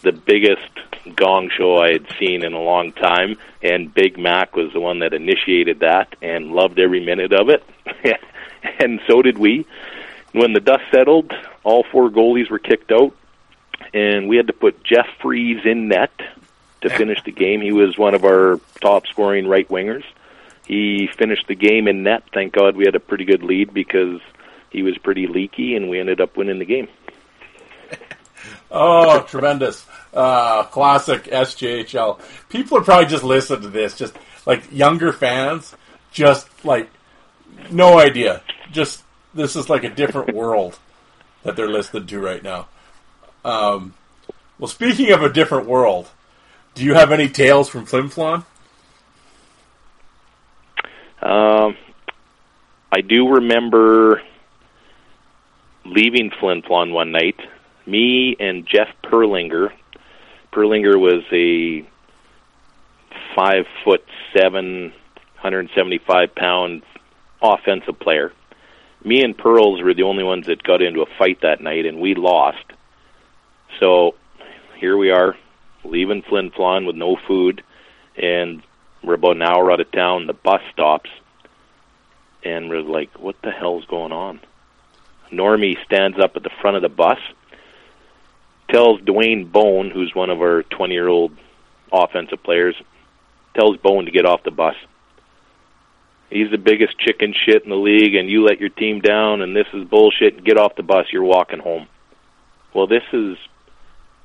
the 0.00 0.12
biggest 0.12 0.70
gong 1.16 1.50
show 1.54 1.76
I 1.76 1.92
had 1.92 2.06
seen 2.18 2.42
in 2.42 2.54
a 2.54 2.62
long 2.62 2.92
time, 2.92 3.36
and 3.62 3.92
Big 3.92 4.16
Mac 4.16 4.56
was 4.56 4.72
the 4.72 4.80
one 4.80 5.00
that 5.00 5.12
initiated 5.12 5.80
that 5.80 6.16
and 6.22 6.52
loved 6.52 6.78
every 6.78 7.04
minute 7.04 7.34
of 7.34 7.50
it, 7.50 7.62
and 8.78 9.02
so 9.06 9.20
did 9.20 9.36
we. 9.36 9.66
When 10.32 10.54
the 10.54 10.60
dust 10.60 10.84
settled, 10.90 11.34
all 11.62 11.84
four 11.92 12.08
goalies 12.08 12.48
were 12.50 12.58
kicked 12.58 12.90
out 12.90 13.14
and 13.92 14.28
we 14.28 14.36
had 14.36 14.48
to 14.48 14.52
put 14.52 14.82
Jeff 14.84 15.06
Freeze 15.20 15.64
in 15.64 15.88
net 15.88 16.12
to 16.84 16.90
finish 16.90 17.22
the 17.24 17.32
game. 17.32 17.60
He 17.60 17.72
was 17.72 17.98
one 17.98 18.14
of 18.14 18.24
our 18.24 18.60
top 18.80 19.06
scoring 19.06 19.48
right 19.48 19.68
wingers. 19.68 20.04
He 20.66 21.08
finished 21.18 21.46
the 21.48 21.54
game 21.54 21.88
in 21.88 22.02
net. 22.04 22.22
Thank 22.32 22.52
God 22.52 22.76
we 22.76 22.84
had 22.84 22.94
a 22.94 23.00
pretty 23.00 23.24
good 23.24 23.42
lead 23.42 23.74
because 23.74 24.20
he 24.70 24.82
was 24.82 24.96
pretty 24.98 25.26
leaky, 25.26 25.76
and 25.76 25.88
we 25.88 26.00
ended 26.00 26.20
up 26.20 26.36
winning 26.36 26.58
the 26.58 26.64
game. 26.64 26.88
oh, 28.70 29.20
tremendous. 29.22 29.84
Uh, 30.12 30.64
classic 30.64 31.24
SJHL. 31.24 32.20
People 32.48 32.78
are 32.78 32.82
probably 32.82 33.06
just 33.06 33.24
listening 33.24 33.62
to 33.62 33.68
this, 33.68 33.96
just 33.96 34.14
like 34.46 34.70
younger 34.72 35.12
fans, 35.12 35.74
just 36.12 36.48
like 36.64 36.88
no 37.70 37.98
idea. 37.98 38.42
Just 38.70 39.02
this 39.34 39.56
is 39.56 39.68
like 39.68 39.84
a 39.84 39.90
different 39.90 40.34
world 40.34 40.78
that 41.42 41.56
they're 41.56 41.68
listening 41.68 42.06
to 42.06 42.20
right 42.20 42.42
now. 42.42 42.68
Um, 43.44 43.94
well, 44.58 44.68
speaking 44.68 45.10
of 45.12 45.22
a 45.22 45.28
different 45.28 45.66
world, 45.66 46.08
do 46.74 46.84
you 46.84 46.94
have 46.94 47.12
any 47.12 47.28
tales 47.28 47.68
from 47.68 47.86
Flin 47.86 48.08
Flon? 48.08 48.44
Um, 51.22 51.76
I 52.92 53.00
do 53.00 53.28
remember 53.28 54.22
leaving 55.84 56.30
Flin 56.38 56.62
Flon 56.62 56.92
one 56.92 57.12
night. 57.12 57.40
Me 57.86 58.36
and 58.38 58.66
Jeff 58.66 58.88
Perlinger. 59.02 59.70
Perlinger 60.52 60.98
was 60.98 61.24
a 61.32 61.88
five 63.34 63.66
foot 63.84 64.04
seven, 64.36 64.90
175 65.40 66.34
pound 66.34 66.82
offensive 67.42 67.98
player. 67.98 68.32
Me 69.04 69.22
and 69.22 69.36
Pearls 69.36 69.82
were 69.82 69.94
the 69.94 70.02
only 70.04 70.24
ones 70.24 70.46
that 70.46 70.62
got 70.62 70.80
into 70.80 71.02
a 71.02 71.06
fight 71.18 71.40
that 71.42 71.60
night, 71.60 71.84
and 71.84 72.00
we 72.00 72.14
lost. 72.14 72.64
So 73.78 74.14
here 74.78 74.96
we 74.96 75.10
are, 75.10 75.36
leaving 75.84 76.22
Flin 76.22 76.50
Flon 76.50 76.86
with 76.86 76.96
no 76.96 77.16
food, 77.16 77.62
and 78.16 78.62
we're 79.02 79.14
about 79.14 79.36
an 79.36 79.42
hour 79.42 79.70
out 79.70 79.80
of 79.80 79.90
town. 79.90 80.26
The 80.26 80.32
bus 80.32 80.62
stops, 80.72 81.10
and 82.42 82.68
we're 82.68 82.80
like, 82.80 83.18
"What 83.18 83.36
the 83.42 83.50
hell's 83.50 83.84
going 83.86 84.12
on?" 84.12 84.40
Normie 85.30 85.82
stands 85.84 86.18
up 86.18 86.36
at 86.36 86.42
the 86.42 86.50
front 86.60 86.76
of 86.76 86.82
the 86.82 86.88
bus, 86.88 87.18
tells 88.70 89.00
Dwayne 89.00 89.50
Bone, 89.50 89.90
who's 89.90 90.14
one 90.14 90.30
of 90.30 90.40
our 90.40 90.62
20-year-old 90.62 91.36
offensive 91.92 92.42
players, 92.42 92.76
tells 93.54 93.76
Bone 93.78 94.04
to 94.04 94.10
get 94.10 94.26
off 94.26 94.42
the 94.42 94.50
bus. 94.50 94.76
He's 96.30 96.50
the 96.50 96.58
biggest 96.58 96.98
chicken 96.98 97.32
shit 97.32 97.64
in 97.64 97.70
the 97.70 97.76
league, 97.76 98.14
and 98.14 98.28
you 98.28 98.44
let 98.44 98.58
your 98.60 98.70
team 98.70 99.00
down, 99.00 99.42
and 99.42 99.54
this 99.54 99.66
is 99.72 99.84
bullshit. 99.84 100.42
Get 100.42 100.58
off 100.58 100.74
the 100.76 100.82
bus. 100.82 101.06
You're 101.12 101.22
walking 101.22 101.60
home. 101.60 101.86
Well, 102.72 102.86
this 102.86 103.04
is 103.12 103.36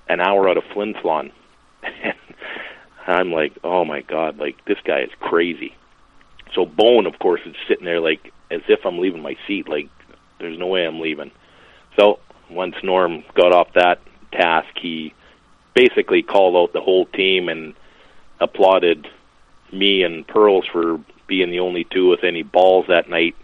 an 0.08 0.20
hour 0.20 0.50
out 0.50 0.58
of 0.58 0.64
Flin 0.74 0.96
Flon. 0.96 1.32
I'm 3.08 3.32
like, 3.32 3.58
oh 3.64 3.86
my 3.86 4.02
god, 4.02 4.38
like 4.38 4.64
this 4.66 4.78
guy 4.84 5.02
is 5.02 5.12
crazy. 5.20 5.76
So 6.54 6.66
Bone, 6.66 7.06
of 7.06 7.20
course, 7.20 7.42
is 7.46 7.56
sitting 7.68 7.86
there 7.86 8.00
like 8.00 8.32
as 8.52 8.62
if 8.68 8.86
I'm 8.86 9.00
leaving 9.00 9.22
my 9.22 9.36
seat. 9.48 9.68
Like, 9.68 9.90
there's 10.40 10.58
no 10.58 10.68
way 10.68 10.86
I'm 10.86 11.00
leaving. 11.00 11.32
So 12.00 12.20
once 12.50 12.76
Norm 12.84 13.24
got 13.36 13.54
off 13.54 13.74
that 13.74 14.00
task, 14.32 14.70
he 14.80 15.14
basically 15.74 16.24
called 16.24 16.56
out 16.56 16.74
the 16.74 16.82
whole 16.82 17.06
team 17.06 17.50
and 17.50 17.74
applauded 18.40 19.08
me 19.72 20.04
and 20.04 20.28
Pearls 20.28 20.66
for 20.72 21.00
being 21.28 21.52
the 21.52 21.60
only 21.60 21.84
two 21.84 22.10
with 22.10 22.24
any 22.24 22.42
balls 22.44 22.86
that 22.88 23.10
night 23.10 23.36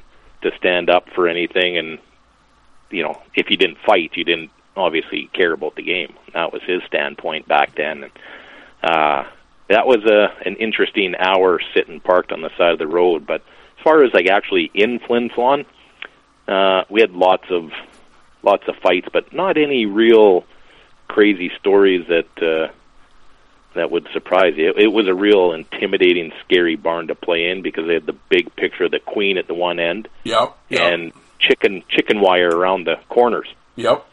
to 0.42 0.52
stand 0.58 0.90
up 0.90 1.08
for 1.14 1.28
anything. 1.28 1.78
And 1.78 2.00
you 2.90 3.04
know, 3.04 3.22
if 3.36 3.50
you 3.50 3.58
didn't 3.58 3.78
fight, 3.86 4.12
you 4.16 4.24
didn't 4.24 4.52
obviously 4.76 5.30
care 5.34 5.54
about 5.54 5.76
the 5.76 5.84
game. 5.84 6.14
That 6.34 6.52
was 6.54 6.62
his 6.64 6.82
standpoint 6.88 7.48
back 7.48 7.76
then. 7.76 8.04
And, 8.04 8.12
uh, 8.84 9.24
that 9.70 9.88
was 9.88 10.04
a 10.06 10.48
an 10.48 10.58
interesting 10.58 11.16
hour 11.18 11.60
sitting 11.74 12.00
parked 12.00 12.32
on 12.32 12.42
the 12.42 12.52
side 12.58 12.74
of 12.74 12.80
the 12.80 12.88
road. 12.88 13.26
But 13.26 13.42
as 13.78 13.84
far 13.84 14.04
as 14.04 14.14
like 14.14 14.28
actually 14.28 14.70
in 14.74 15.00
Flin 15.00 15.30
Flon, 15.30 15.66
uh, 16.48 16.84
we 16.90 17.02
had 17.02 17.12
lots 17.12 17.46
of 17.50 17.72
lots 18.44 18.68
of 18.68 18.76
fights, 18.78 19.08
but 19.12 19.34
not 19.34 19.58
any 19.58 19.86
real 19.86 20.46
crazy 21.08 21.52
stories 21.60 22.08
that 22.08 22.44
uh, 22.44 22.72
that 23.74 23.92
would 23.92 24.08
surprise 24.14 24.54
you. 24.56 24.70
It, 24.70 24.84
it 24.84 24.88
was 24.88 25.08
a 25.08 25.14
real 25.14 25.54
intimidating, 25.54 26.32
scary 26.44 26.76
barn 26.76 27.08
to 27.08 27.16
play 27.16 27.50
in 27.50 27.62
because 27.62 27.88
they 27.88 27.96
had 27.96 28.06
the 28.06 28.18
big 28.30 28.56
picture 28.56 28.86
of 28.86 28.92
the 28.92 29.00
queen 29.00 29.38
at 29.38 29.48
the 29.48 29.54
one 29.56 29.80
end, 29.80 30.08
yep, 30.24 30.58
yep. 30.70 30.94
and 30.94 31.12
chicken 31.40 31.84
chicken 31.90 32.22
wire 32.22 32.50
around 32.50 32.86
the 32.86 32.98
corners. 33.10 33.48
Yep. 33.76 34.06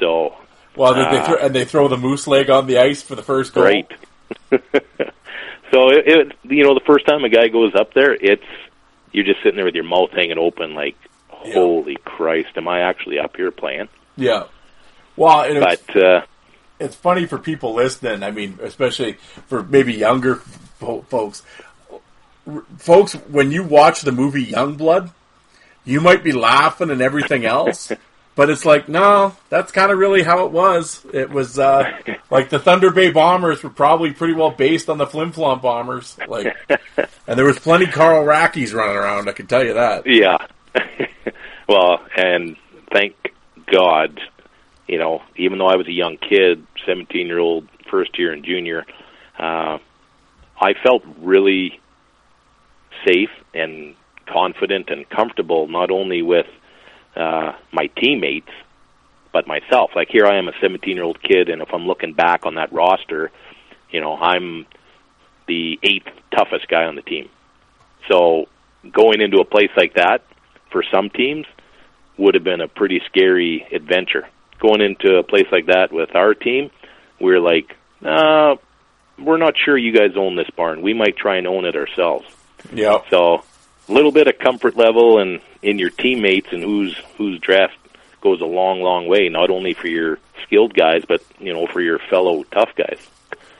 So 0.00 0.34
well, 0.74 0.94
uh, 0.94 1.10
they 1.10 1.26
throw, 1.26 1.36
and 1.36 1.54
they 1.54 1.64
throw 1.64 1.88
the 1.88 1.96
moose 1.96 2.26
leg 2.26 2.50
on 2.50 2.66
the 2.66 2.78
ice 2.78 3.02
for 3.02 3.14
the 3.14 3.22
first 3.22 3.54
goal. 3.54 3.64
Right. 3.64 3.90
so 4.50 5.90
it, 5.90 6.06
it, 6.06 6.32
you 6.42 6.64
know, 6.64 6.74
the 6.74 6.82
first 6.86 7.06
time 7.06 7.22
a 7.24 7.28
guy 7.28 7.48
goes 7.48 7.74
up 7.74 7.94
there, 7.94 8.12
it's 8.14 8.44
you're 9.12 9.24
just 9.24 9.42
sitting 9.42 9.56
there 9.56 9.64
with 9.64 9.74
your 9.74 9.84
mouth 9.84 10.10
hanging 10.10 10.38
open, 10.38 10.74
like, 10.74 10.96
holy 11.28 11.96
Christ, 12.04 12.50
am 12.56 12.68
I 12.68 12.80
actually 12.80 13.18
up 13.18 13.36
here 13.36 13.50
playing? 13.50 13.88
Yeah. 14.16 14.44
Well, 15.16 15.60
but 15.60 15.96
uh, 15.96 16.22
it's 16.78 16.96
funny 16.96 17.26
for 17.26 17.38
people 17.38 17.74
listening. 17.74 18.22
I 18.22 18.30
mean, 18.30 18.58
especially 18.62 19.14
for 19.48 19.62
maybe 19.62 19.92
younger 19.92 20.36
folks. 20.36 21.42
Folks, 22.78 23.12
when 23.14 23.52
you 23.52 23.62
watch 23.62 24.02
the 24.02 24.12
movie 24.12 24.44
Young 24.44 24.76
Blood, 24.76 25.10
you 25.84 26.00
might 26.00 26.24
be 26.24 26.32
laughing 26.32 26.90
and 26.90 27.02
everything 27.02 27.44
else, 27.44 27.92
but 28.40 28.48
it's 28.48 28.64
like, 28.64 28.88
no, 28.88 29.36
that's 29.50 29.70
kind 29.70 29.92
of 29.92 29.98
really 29.98 30.22
how 30.22 30.46
it 30.46 30.50
was. 30.50 31.04
It 31.12 31.28
was 31.28 31.58
uh, 31.58 31.84
like 32.30 32.48
the 32.48 32.58
Thunder 32.58 32.90
Bay 32.90 33.10
Bombers 33.10 33.62
were 33.62 33.68
probably 33.68 34.14
pretty 34.14 34.32
well 34.32 34.50
based 34.50 34.88
on 34.88 34.96
the 34.96 35.06
Flin 35.06 35.30
Flon 35.30 35.60
Bombers. 35.60 36.16
Like, 36.26 36.56
and 37.26 37.38
there 37.38 37.44
was 37.44 37.58
plenty 37.58 37.84
Carl 37.84 38.24
Rackies 38.24 38.72
running 38.72 38.96
around. 38.96 39.28
I 39.28 39.32
can 39.32 39.46
tell 39.46 39.62
you 39.62 39.74
that. 39.74 40.04
Yeah. 40.06 40.38
well, 41.68 42.00
and 42.16 42.56
thank 42.90 43.14
God, 43.70 44.18
you 44.88 44.96
know, 44.96 45.20
even 45.36 45.58
though 45.58 45.68
I 45.68 45.76
was 45.76 45.86
a 45.86 45.92
young 45.92 46.16
kid, 46.16 46.66
17 46.86 47.26
year 47.26 47.40
old, 47.40 47.68
first 47.90 48.18
year 48.18 48.32
and 48.32 48.42
junior, 48.42 48.86
uh, 49.38 49.76
I 50.58 50.72
felt 50.82 51.02
really 51.18 51.78
safe 53.06 53.28
and 53.52 53.96
confident 54.24 54.88
and 54.88 55.06
comfortable 55.10 55.68
not 55.68 55.90
only 55.90 56.22
with 56.22 56.46
uh, 57.20 57.52
my 57.72 57.86
teammates, 57.96 58.50
but 59.32 59.46
myself. 59.46 59.90
Like 59.94 60.08
here 60.10 60.26
I 60.26 60.38
am 60.38 60.48
a 60.48 60.52
17 60.60 60.94
year 60.96 61.04
old 61.04 61.22
kid, 61.22 61.48
and 61.48 61.62
if 61.62 61.68
I'm 61.72 61.86
looking 61.86 62.14
back 62.14 62.46
on 62.46 62.54
that 62.56 62.72
roster, 62.72 63.30
you 63.90 64.00
know, 64.00 64.16
I'm 64.16 64.66
the 65.46 65.78
eighth 65.82 66.08
toughest 66.36 66.68
guy 66.68 66.84
on 66.84 66.96
the 66.96 67.02
team. 67.02 67.28
So 68.10 68.46
going 68.90 69.20
into 69.20 69.38
a 69.38 69.44
place 69.44 69.70
like 69.76 69.94
that 69.94 70.22
for 70.70 70.82
some 70.92 71.10
teams 71.10 71.46
would 72.16 72.34
have 72.34 72.44
been 72.44 72.60
a 72.60 72.68
pretty 72.68 73.00
scary 73.06 73.66
adventure. 73.72 74.28
Going 74.60 74.80
into 74.80 75.16
a 75.16 75.22
place 75.22 75.46
like 75.50 75.66
that 75.66 75.92
with 75.92 76.14
our 76.14 76.34
team, 76.34 76.70
we're 77.18 77.40
like, 77.40 77.76
uh, 78.04 78.56
we're 79.18 79.38
not 79.38 79.54
sure 79.62 79.76
you 79.76 79.92
guys 79.92 80.16
own 80.16 80.36
this 80.36 80.50
barn. 80.56 80.82
We 80.82 80.94
might 80.94 81.16
try 81.16 81.36
and 81.36 81.46
own 81.46 81.64
it 81.64 81.76
ourselves. 81.76 82.26
Yep. 82.72 83.04
So 83.10 83.44
little 83.92 84.12
bit 84.12 84.28
of 84.28 84.38
comfort 84.38 84.76
level 84.76 85.18
and 85.18 85.40
in 85.62 85.78
your 85.78 85.90
teammates 85.90 86.48
and 86.52 86.62
who's 86.62 86.96
who's 87.16 87.38
draft 87.40 87.76
goes 88.20 88.40
a 88.40 88.46
long, 88.46 88.80
long 88.80 89.06
way. 89.06 89.28
Not 89.28 89.50
only 89.50 89.74
for 89.74 89.88
your 89.88 90.18
skilled 90.42 90.74
guys, 90.74 91.04
but 91.06 91.22
you 91.38 91.52
know 91.52 91.66
for 91.66 91.80
your 91.80 91.98
fellow 91.98 92.42
tough 92.44 92.74
guys. 92.76 92.98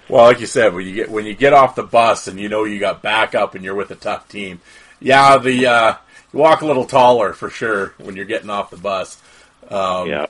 Well, 0.09 0.25
like 0.25 0.41
you 0.41 0.47
said, 0.47 0.75
when 0.75 0.87
you 0.87 0.95
get 0.95 1.11
when 1.11 1.27
you 1.27 1.35
get 1.35 1.53
off 1.53 1.75
the 1.75 1.83
bus 1.83 2.27
and 2.27 2.39
you 2.39 2.49
know 2.49 2.65
you 2.65 2.81
got 2.81 3.03
backup 3.03 3.55
and 3.55 3.65
you're 3.65 3.75
with 3.75 3.91
a 3.91 3.97
tough 3.97 4.29
team, 4.29 4.61
yeah, 5.01 5.39
the 5.39 5.67
uh, 5.67 5.95
you 6.33 6.39
walk 6.39 6.63
a 6.63 6.67
little 6.67 6.85
taller 6.85 7.33
for 7.33 7.51
sure 7.51 7.95
when 7.99 8.17
you're 8.17 8.25
getting 8.25 8.51
off 8.51 8.71
the 8.71 8.77
bus. 8.77 9.21
Um, 9.69 10.09
yeah. 10.09 10.27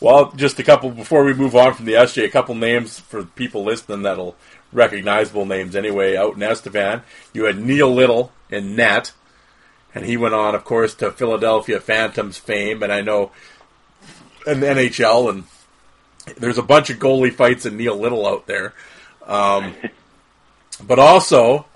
Well, 0.00 0.32
just 0.32 0.58
a 0.58 0.62
couple 0.62 0.90
before 0.90 1.24
we 1.24 1.34
move 1.34 1.54
on 1.54 1.74
from 1.74 1.84
the 1.84 1.92
SJ, 1.92 2.24
a 2.24 2.30
couple 2.30 2.54
names 2.54 2.98
for 3.00 3.24
people 3.24 3.64
listening 3.64 4.02
that'll 4.02 4.36
recognizable 4.72 5.44
names 5.44 5.76
anyway. 5.76 6.16
Out 6.16 6.36
in 6.36 6.42
Estevan, 6.42 7.02
you 7.32 7.44
had 7.44 7.58
Neil 7.58 7.92
Little 7.92 8.32
in 8.48 8.76
net, 8.76 9.12
and 9.94 10.04
he 10.04 10.16
went 10.16 10.34
on, 10.34 10.54
of 10.54 10.64
course, 10.64 10.94
to 10.96 11.10
Philadelphia 11.10 11.80
Phantoms 11.80 12.38
fame, 12.38 12.82
and 12.82 12.92
I 12.92 13.00
know 13.00 13.32
in 14.46 14.60
the 14.60 14.66
NHL, 14.66 15.30
and 15.30 15.44
there's 16.36 16.58
a 16.58 16.62
bunch 16.62 16.90
of 16.90 16.98
goalie 16.98 17.32
fights 17.32 17.66
in 17.66 17.76
Neil 17.76 17.96
Little 17.96 18.26
out 18.26 18.46
there. 18.46 18.74
Um, 19.26 19.74
but 20.86 20.98
also 20.98 21.66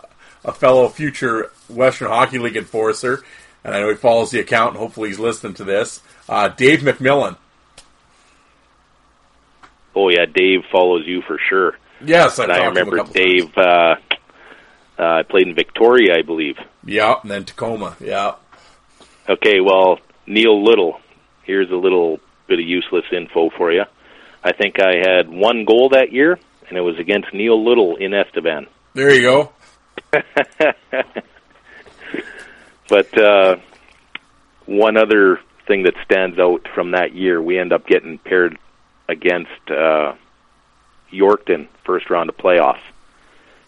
a 0.44 0.52
fellow 0.52 0.88
future 0.88 1.50
Western 1.68 2.08
Hockey 2.08 2.38
League 2.38 2.56
enforcer, 2.56 3.22
and 3.64 3.74
I 3.74 3.80
know 3.80 3.88
he 3.88 3.94
follows 3.94 4.30
the 4.30 4.40
account, 4.40 4.70
and 4.70 4.78
hopefully 4.78 5.08
he's 5.08 5.18
listening 5.18 5.54
to 5.54 5.64
this. 5.64 6.00
Uh, 6.28 6.48
Dave 6.48 6.80
McMillan. 6.80 7.36
Oh 9.94 10.08
yeah, 10.08 10.26
Dave 10.26 10.64
follows 10.72 11.06
you 11.06 11.22
for 11.22 11.38
sure. 11.48 11.78
Yes, 12.04 12.38
I 12.38 12.44
and 12.44 12.52
I 12.52 12.58
talked 12.58 12.74
to 12.74 12.80
him 12.80 12.88
a 12.88 12.90
remember 12.90 13.12
Dave 13.12 13.56
uh, 13.56 13.96
uh, 14.98 15.22
played 15.24 15.48
in 15.48 15.54
Victoria, 15.54 16.16
I 16.18 16.22
believe. 16.22 16.56
Yeah, 16.85 17.16
and 17.22 17.30
then 17.30 17.45
Tacoma. 17.45 17.97
Yeah. 18.01 18.35
Okay, 19.28 19.61
well, 19.61 19.99
Neil 20.26 20.62
Little. 20.62 21.01
Here's 21.45 21.70
a 21.70 21.76
little 21.76 22.20
bit 22.47 22.59
of 22.59 22.66
useless 22.66 23.05
info 23.12 23.51
for 23.57 23.72
you. 23.72 23.85
I 24.43 24.53
think 24.53 24.80
I 24.80 24.97
had 24.97 25.28
one 25.28 25.64
goal 25.64 25.91
that 25.91 26.12
year, 26.12 26.39
and 26.68 26.76
it 26.76 26.82
was 26.82 26.99
against 26.99 27.32
Neil 27.32 27.62
Little 27.62 27.97
in 27.97 28.12
Estevan. 28.12 28.66
There 28.95 29.12
you 29.14 29.22
go. 29.22 29.53
But 32.89 33.16
uh, 33.18 33.57
one 34.66 34.97
other 34.97 35.41
thing 35.66 35.85
that 35.85 35.95
stands 36.05 36.39
out 36.39 36.68
from 36.74 36.93
that 36.93 37.14
year, 37.14 37.41
we 37.41 37.59
end 37.59 37.72
up 37.72 37.87
getting 37.87 38.18
paired 38.18 38.59
against 39.09 39.51
uh, 39.68 40.14
Yorkton 41.12 41.68
first 41.85 42.11
round 42.11 42.28
of 42.28 42.37
playoffs, 42.37 42.82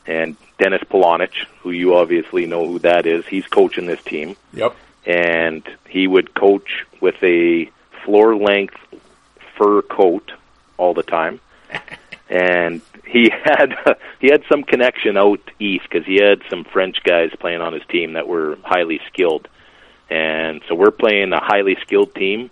and 0.07 0.37
Dennis 0.59 0.83
Polonich, 0.91 1.45
who 1.61 1.71
you 1.71 1.95
obviously 1.97 2.47
know 2.47 2.67
who 2.67 2.79
that 2.81 3.07
is, 3.07 3.27
he's 3.27 3.47
coaching 3.47 3.87
this 3.87 4.03
team, 4.03 4.37
Yep. 4.55 4.75
and 5.05 5.63
he 5.89 6.07
would 6.07 6.35
coach 6.35 6.85
with 7.01 7.17
a 7.23 7.71
floor 8.05 8.37
length 8.37 8.77
fur 9.59 9.83
coat 9.83 10.33
all 10.79 10.95
the 10.95 11.03
time, 11.03 11.41
and 12.31 12.81
he 13.07 13.31
had 13.45 13.75
he 14.21 14.29
had 14.31 14.43
some 14.51 14.63
connection 14.63 15.17
out 15.17 15.41
east 15.59 15.85
because 15.91 16.07
he 16.07 16.17
had 16.17 16.41
some 16.49 16.65
French 16.65 17.03
guys 17.05 17.31
playing 17.39 17.61
on 17.61 17.73
his 17.73 17.83
team 17.89 18.15
that 18.15 18.27
were 18.27 18.59
highly 18.65 19.01
skilled, 19.09 19.49
and 20.09 20.63
so 20.69 20.75
we're 20.75 20.91
playing 20.91 21.33
a 21.33 21.41
highly 21.41 21.77
skilled 21.83 22.15
team 22.15 22.51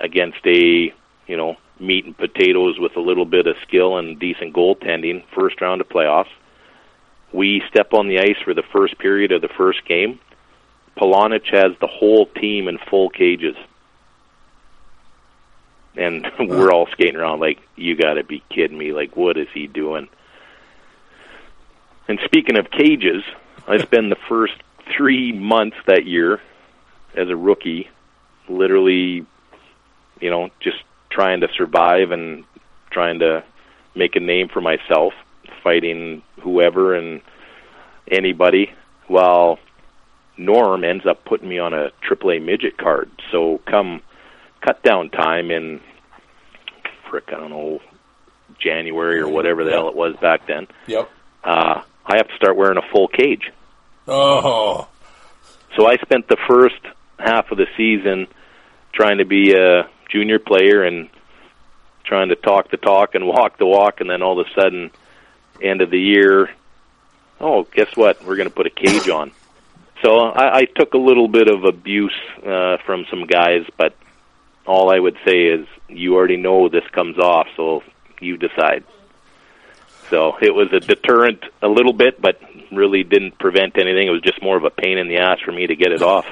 against 0.00 0.44
a 0.46 0.92
you 1.26 1.36
know 1.36 1.56
meat 1.80 2.04
and 2.06 2.16
potatoes 2.16 2.78
with 2.78 2.96
a 2.96 3.00
little 3.00 3.24
bit 3.24 3.46
of 3.46 3.56
skill 3.66 3.98
and 3.98 4.18
decent 4.18 4.54
goaltending. 4.54 5.24
First 5.34 5.60
round 5.60 5.80
of 5.80 5.88
playoffs, 5.88 6.30
we 7.34 7.62
step 7.68 7.92
on 7.92 8.06
the 8.06 8.20
ice 8.20 8.36
for 8.44 8.54
the 8.54 8.62
first 8.62 8.96
period 8.98 9.32
of 9.32 9.42
the 9.42 9.48
first 9.48 9.84
game. 9.86 10.20
Polonich 10.96 11.52
has 11.52 11.72
the 11.80 11.88
whole 11.88 12.26
team 12.26 12.68
in 12.68 12.78
full 12.78 13.10
cages. 13.10 13.56
And 15.96 16.30
we're 16.38 16.70
all 16.70 16.86
skating 16.92 17.16
around 17.16 17.40
like, 17.40 17.58
you 17.74 17.96
got 17.96 18.14
to 18.14 18.24
be 18.24 18.42
kidding 18.50 18.78
me. 18.78 18.92
Like, 18.92 19.16
what 19.16 19.36
is 19.36 19.48
he 19.52 19.66
doing? 19.66 20.08
And 22.06 22.20
speaking 22.24 22.56
of 22.56 22.70
cages, 22.70 23.24
I 23.66 23.78
spent 23.82 24.10
the 24.10 24.16
first 24.28 24.54
three 24.96 25.32
months 25.32 25.76
that 25.86 26.06
year 26.06 26.40
as 27.16 27.28
a 27.28 27.36
rookie, 27.36 27.90
literally, 28.48 29.26
you 30.20 30.30
know, 30.30 30.50
just 30.60 30.78
trying 31.10 31.40
to 31.40 31.48
survive 31.56 32.12
and 32.12 32.44
trying 32.90 33.18
to 33.18 33.42
make 33.96 34.14
a 34.14 34.20
name 34.20 34.48
for 34.48 34.60
myself, 34.60 35.14
fighting 35.64 36.22
whoever 36.42 36.94
and 36.94 37.20
anybody, 38.08 38.70
while 39.08 39.58
Norm 40.36 40.84
ends 40.84 41.06
up 41.06 41.24
putting 41.24 41.48
me 41.48 41.58
on 41.58 41.74
a 41.74 41.90
AAA 42.08 42.44
midget 42.44 42.76
card. 42.76 43.10
So 43.32 43.60
come 43.66 44.02
cut 44.60 44.82
down 44.84 45.10
time 45.10 45.50
in, 45.50 45.80
frick, 47.10 47.24
I 47.28 47.40
don't 47.40 47.50
know, 47.50 47.80
January 48.58 49.20
or 49.20 49.28
whatever 49.28 49.64
the 49.64 49.72
hell 49.72 49.88
it 49.88 49.96
was 49.96 50.14
back 50.16 50.46
then. 50.46 50.68
Yep. 50.86 51.10
Uh, 51.42 51.82
I 52.06 52.16
have 52.16 52.28
to 52.28 52.36
start 52.36 52.56
wearing 52.56 52.78
a 52.78 52.92
full 52.92 53.08
cage. 53.08 53.50
Oh. 54.06 54.86
So 55.76 55.86
I 55.86 55.96
spent 55.96 56.28
the 56.28 56.36
first 56.46 56.80
half 57.18 57.50
of 57.50 57.58
the 57.58 57.66
season 57.76 58.26
trying 58.92 59.18
to 59.18 59.24
be 59.24 59.54
a 59.54 59.88
junior 60.08 60.38
player 60.38 60.84
and 60.84 61.08
trying 62.04 62.28
to 62.28 62.36
talk 62.36 62.70
the 62.70 62.76
talk 62.76 63.14
and 63.14 63.26
walk 63.26 63.58
the 63.58 63.66
walk, 63.66 64.00
and 64.00 64.08
then 64.08 64.22
all 64.22 64.38
of 64.38 64.46
a 64.46 64.60
sudden, 64.60 64.90
end 65.62 65.80
of 65.80 65.90
the 65.90 66.00
year, 66.00 66.50
oh, 67.40 67.64
guess 67.64 67.94
what? 67.96 68.24
We're 68.24 68.36
going 68.36 68.48
to 68.48 68.54
put 68.54 68.66
a 68.66 68.70
cage 68.70 69.08
on. 69.08 69.32
So 70.02 70.18
I, 70.18 70.58
I 70.58 70.64
took 70.64 70.94
a 70.94 70.98
little 70.98 71.28
bit 71.28 71.48
of 71.48 71.64
abuse 71.64 72.14
uh, 72.46 72.76
from 72.84 73.06
some 73.10 73.26
guys, 73.26 73.64
but 73.76 73.94
all 74.66 74.90
I 74.90 74.98
would 74.98 75.16
say 75.26 75.46
is 75.46 75.66
you 75.88 76.14
already 76.14 76.36
know 76.36 76.68
this 76.68 76.86
comes 76.92 77.18
off, 77.18 77.46
so 77.56 77.82
you 78.20 78.36
decide. 78.36 78.84
So 80.10 80.36
it 80.40 80.54
was 80.54 80.72
a 80.72 80.80
deterrent 80.80 81.44
a 81.62 81.68
little 81.68 81.92
bit, 81.92 82.20
but 82.20 82.40
really 82.72 83.04
didn't 83.04 83.38
prevent 83.38 83.78
anything. 83.78 84.06
It 84.06 84.10
was 84.10 84.22
just 84.22 84.42
more 84.42 84.56
of 84.56 84.64
a 84.64 84.70
pain 84.70 84.98
in 84.98 85.08
the 85.08 85.18
ass 85.18 85.38
for 85.44 85.52
me 85.52 85.66
to 85.66 85.76
get 85.76 85.92
it 85.92 86.02
off. 86.02 86.26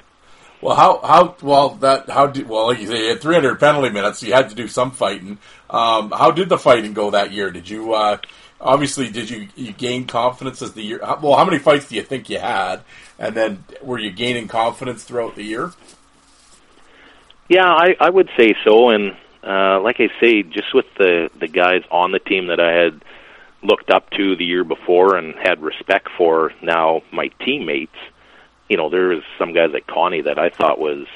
Well, 0.60 0.76
how 0.76 1.00
how 1.02 1.36
well 1.42 1.70
that 1.76 2.08
how 2.08 2.28
did 2.28 2.48
well 2.48 2.68
like 2.68 2.80
you 2.80 2.86
say 2.86 3.02
you 3.02 3.08
had 3.08 3.20
300 3.20 3.58
penalty 3.58 3.90
minutes, 3.90 4.22
you 4.22 4.32
had 4.32 4.50
to 4.50 4.54
do 4.54 4.68
some 4.68 4.92
fighting. 4.92 5.38
Um, 5.68 6.12
how 6.12 6.30
did 6.30 6.48
the 6.48 6.58
fighting 6.58 6.92
go 6.92 7.10
that 7.10 7.32
year? 7.32 7.50
Did 7.50 7.68
you 7.68 7.94
uh, 7.94 8.18
obviously 8.62 9.10
did 9.10 9.28
you 9.28 9.48
you 9.56 9.72
gain 9.72 10.06
confidence 10.06 10.62
as 10.62 10.72
the 10.72 10.82
year? 10.82 11.00
Well, 11.00 11.36
how 11.36 11.44
many 11.44 11.58
fights 11.58 11.88
do 11.88 11.96
you 11.96 12.02
think 12.02 12.30
you 12.30 12.38
had? 12.38 12.82
And 13.18 13.34
then 13.34 13.64
were 13.82 13.98
you 13.98 14.10
gaining 14.10 14.48
confidence 14.48 15.04
throughout 15.04 15.34
the 15.34 15.42
year? 15.42 15.72
Yeah, 17.48 17.66
I, 17.66 17.96
I 18.00 18.08
would 18.08 18.30
say 18.38 18.54
so. 18.64 18.90
And 18.90 19.16
uh, 19.42 19.80
like 19.80 19.96
I 19.98 20.08
say, 20.20 20.42
just 20.42 20.74
with 20.74 20.86
the 20.96 21.28
the 21.38 21.48
guys 21.48 21.82
on 21.90 22.12
the 22.12 22.18
team 22.18 22.46
that 22.46 22.60
I 22.60 22.72
had 22.72 23.02
looked 23.62 23.90
up 23.90 24.10
to 24.10 24.36
the 24.36 24.44
year 24.44 24.64
before 24.64 25.16
and 25.16 25.34
had 25.34 25.62
respect 25.62 26.08
for, 26.16 26.52
now 26.62 27.02
my 27.12 27.28
teammates. 27.44 27.96
You 28.68 28.76
know, 28.76 28.88
there 28.88 29.08
was 29.08 29.22
some 29.38 29.52
guys 29.52 29.70
like 29.72 29.86
Connie 29.86 30.22
that 30.22 30.38
I 30.38 30.48
thought 30.48 30.78
was 30.78 31.06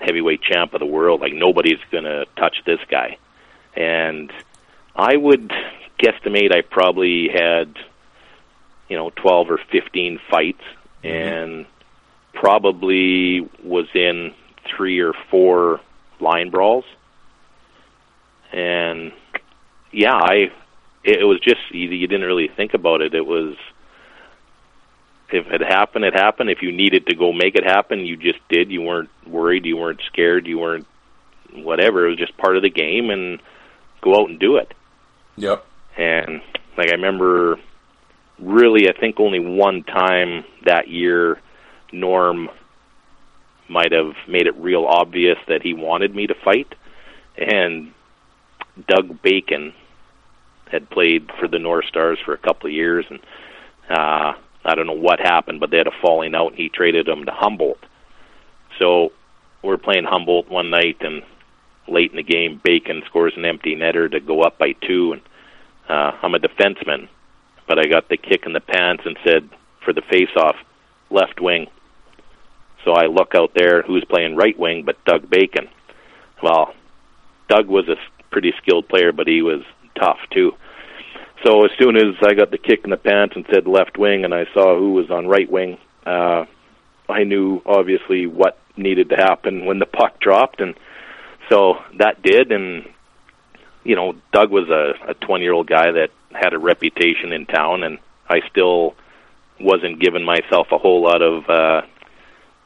heavyweight 0.00 0.42
champ 0.42 0.74
of 0.74 0.80
the 0.80 0.86
world. 0.86 1.20
Like 1.20 1.32
nobody's 1.32 1.78
gonna 1.90 2.24
touch 2.36 2.56
this 2.66 2.80
guy. 2.90 3.18
And 3.74 4.32
I 4.94 5.16
would 5.16 5.52
guesstimate 5.98 6.52
I 6.52 6.62
probably 6.62 7.28
had, 7.28 7.74
you 8.88 8.96
know, 8.96 9.10
12 9.10 9.50
or 9.50 9.60
15 9.70 10.20
fights 10.30 10.62
mm-hmm. 11.02 11.06
and 11.06 11.66
probably 12.32 13.48
was 13.62 13.86
in 13.94 14.34
three 14.76 15.00
or 15.00 15.12
four 15.30 15.80
line 16.20 16.50
brawls. 16.50 16.84
And 18.52 19.12
yeah, 19.92 20.14
I 20.14 20.52
it 21.04 21.24
was 21.24 21.40
just 21.40 21.60
you, 21.70 21.88
you 21.88 22.06
didn't 22.06 22.26
really 22.26 22.48
think 22.48 22.74
about 22.74 23.00
it. 23.00 23.14
It 23.14 23.26
was 23.26 23.56
if 25.30 25.46
it 25.48 25.60
happened, 25.60 26.04
it 26.04 26.14
happened. 26.14 26.50
If 26.50 26.62
you 26.62 26.72
needed 26.72 27.06
to 27.06 27.16
go 27.16 27.32
make 27.32 27.56
it 27.56 27.64
happen, 27.64 28.06
you 28.06 28.16
just 28.16 28.38
did. 28.48 28.70
You 28.70 28.82
weren't 28.82 29.10
worried, 29.26 29.66
you 29.66 29.76
weren't 29.76 30.00
scared, 30.06 30.46
you 30.46 30.58
weren't 30.58 30.86
whatever. 31.52 32.06
It 32.06 32.10
was 32.10 32.18
just 32.18 32.36
part 32.36 32.56
of 32.56 32.62
the 32.62 32.70
game 32.70 33.10
and 33.10 33.40
go 34.00 34.20
out 34.20 34.28
and 34.28 34.38
do 34.38 34.56
it. 34.56 34.72
Yep. 35.36 35.65
And 35.96 36.42
like 36.76 36.88
I 36.90 36.94
remember 36.94 37.56
really 38.38 38.88
I 38.88 38.98
think 38.98 39.18
only 39.18 39.40
one 39.40 39.82
time 39.82 40.44
that 40.64 40.88
year 40.88 41.40
Norm 41.92 42.48
might 43.68 43.92
have 43.92 44.12
made 44.28 44.46
it 44.46 44.56
real 44.56 44.84
obvious 44.84 45.38
that 45.48 45.62
he 45.62 45.74
wanted 45.74 46.14
me 46.14 46.26
to 46.26 46.34
fight 46.44 46.74
and 47.36 47.92
Doug 48.86 49.22
Bacon 49.22 49.72
had 50.70 50.90
played 50.90 51.30
for 51.40 51.48
the 51.48 51.58
North 51.58 51.86
Stars 51.86 52.18
for 52.24 52.34
a 52.34 52.38
couple 52.38 52.68
of 52.68 52.74
years 52.74 53.06
and 53.08 53.20
uh 53.88 54.32
I 54.68 54.74
don't 54.74 54.86
know 54.86 54.92
what 54.92 55.18
happened 55.20 55.60
but 55.60 55.70
they 55.70 55.78
had 55.78 55.86
a 55.86 56.02
falling 56.02 56.34
out 56.34 56.48
and 56.48 56.58
he 56.58 56.68
traded 56.68 57.08
him 57.08 57.24
to 57.24 57.32
Humboldt. 57.32 57.84
So 58.78 59.12
we're 59.62 59.78
playing 59.78 60.04
Humboldt 60.04 60.50
one 60.50 60.70
night 60.70 60.98
and 61.00 61.22
late 61.88 62.10
in 62.10 62.16
the 62.16 62.22
game 62.22 62.60
Bacon 62.62 63.02
scores 63.06 63.32
an 63.36 63.44
empty 63.44 63.74
netter 63.74 64.10
to 64.10 64.20
go 64.20 64.42
up 64.42 64.58
by 64.58 64.72
2 64.86 65.12
and 65.12 65.22
uh 65.88 66.12
I'm 66.22 66.34
a 66.34 66.38
defenseman 66.38 67.08
but 67.66 67.78
I 67.78 67.86
got 67.86 68.08
the 68.08 68.16
kick 68.16 68.46
in 68.46 68.52
the 68.52 68.60
pants 68.60 69.02
and 69.04 69.16
said 69.24 69.48
for 69.84 69.92
the 69.92 70.02
face 70.02 70.30
off 70.36 70.56
left 71.10 71.40
wing. 71.40 71.66
So 72.84 72.92
I 72.92 73.06
look 73.06 73.34
out 73.34 73.52
there 73.54 73.82
who's 73.82 74.04
playing 74.04 74.36
right 74.36 74.58
wing 74.58 74.84
but 74.84 75.04
Doug 75.04 75.28
Bacon. 75.28 75.68
Well, 76.42 76.74
Doug 77.48 77.66
was 77.66 77.88
a 77.88 77.96
pretty 78.30 78.52
skilled 78.62 78.88
player 78.88 79.12
but 79.12 79.26
he 79.26 79.42
was 79.42 79.62
tough 79.98 80.18
too. 80.32 80.52
So 81.44 81.64
as 81.64 81.70
soon 81.78 81.96
as 81.96 82.14
I 82.22 82.34
got 82.34 82.50
the 82.50 82.58
kick 82.58 82.80
in 82.84 82.90
the 82.90 82.96
pants 82.96 83.34
and 83.36 83.44
said 83.52 83.66
left 83.66 83.98
wing 83.98 84.24
and 84.24 84.34
I 84.34 84.46
saw 84.54 84.78
who 84.78 84.92
was 84.92 85.10
on 85.10 85.26
right 85.26 85.50
wing, 85.50 85.78
uh 86.04 86.44
I 87.08 87.24
knew 87.24 87.62
obviously 87.66 88.26
what 88.26 88.58
needed 88.76 89.10
to 89.10 89.16
happen 89.16 89.64
when 89.64 89.78
the 89.78 89.86
puck 89.86 90.20
dropped 90.20 90.60
and 90.60 90.74
so 91.48 91.74
that 91.98 92.22
did 92.22 92.52
and 92.52 92.84
you 93.86 93.94
know, 93.94 94.14
Doug 94.32 94.50
was 94.50 94.68
a 94.68 95.10
a 95.10 95.14
20-year-old 95.14 95.68
guy 95.68 95.92
that 95.92 96.10
had 96.32 96.52
a 96.52 96.58
reputation 96.58 97.32
in 97.32 97.46
town 97.46 97.84
and 97.84 97.98
I 98.28 98.40
still 98.50 98.94
wasn't 99.60 100.00
giving 100.00 100.24
myself 100.24 100.68
a 100.72 100.78
whole 100.78 101.02
lot 101.02 101.22
of 101.22 101.48
uh 101.48 101.82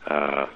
uh 0.07 0.47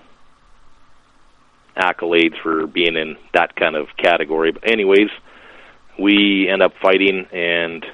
accolades 1.77 2.41
for 2.43 2.67
being 2.67 2.97
in 2.97 3.17
that 3.35 3.57
kind 3.57 3.77
of 3.77 3.89
category. 3.97 4.53
But 4.53 4.69
anyways, 4.69 5.11
we 5.99 6.49
end 6.49 6.63
up 6.63 6.73
fighting 6.81 7.27
and 7.33 7.85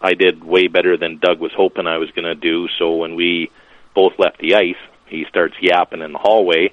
I 0.00 0.14
did 0.14 0.42
way 0.42 0.66
better 0.68 0.96
than 0.96 1.18
Doug 1.18 1.38
was 1.40 1.52
hoping 1.56 1.86
I 1.86 1.98
was 1.98 2.10
going 2.10 2.24
to 2.24 2.34
do. 2.34 2.68
So 2.78 2.96
when 2.96 3.14
we 3.14 3.50
both 3.94 4.14
left 4.18 4.38
the 4.38 4.54
ice, 4.54 4.80
he 5.06 5.24
starts 5.28 5.54
yapping 5.60 6.02
in 6.02 6.12
the 6.12 6.18
hallway 6.18 6.72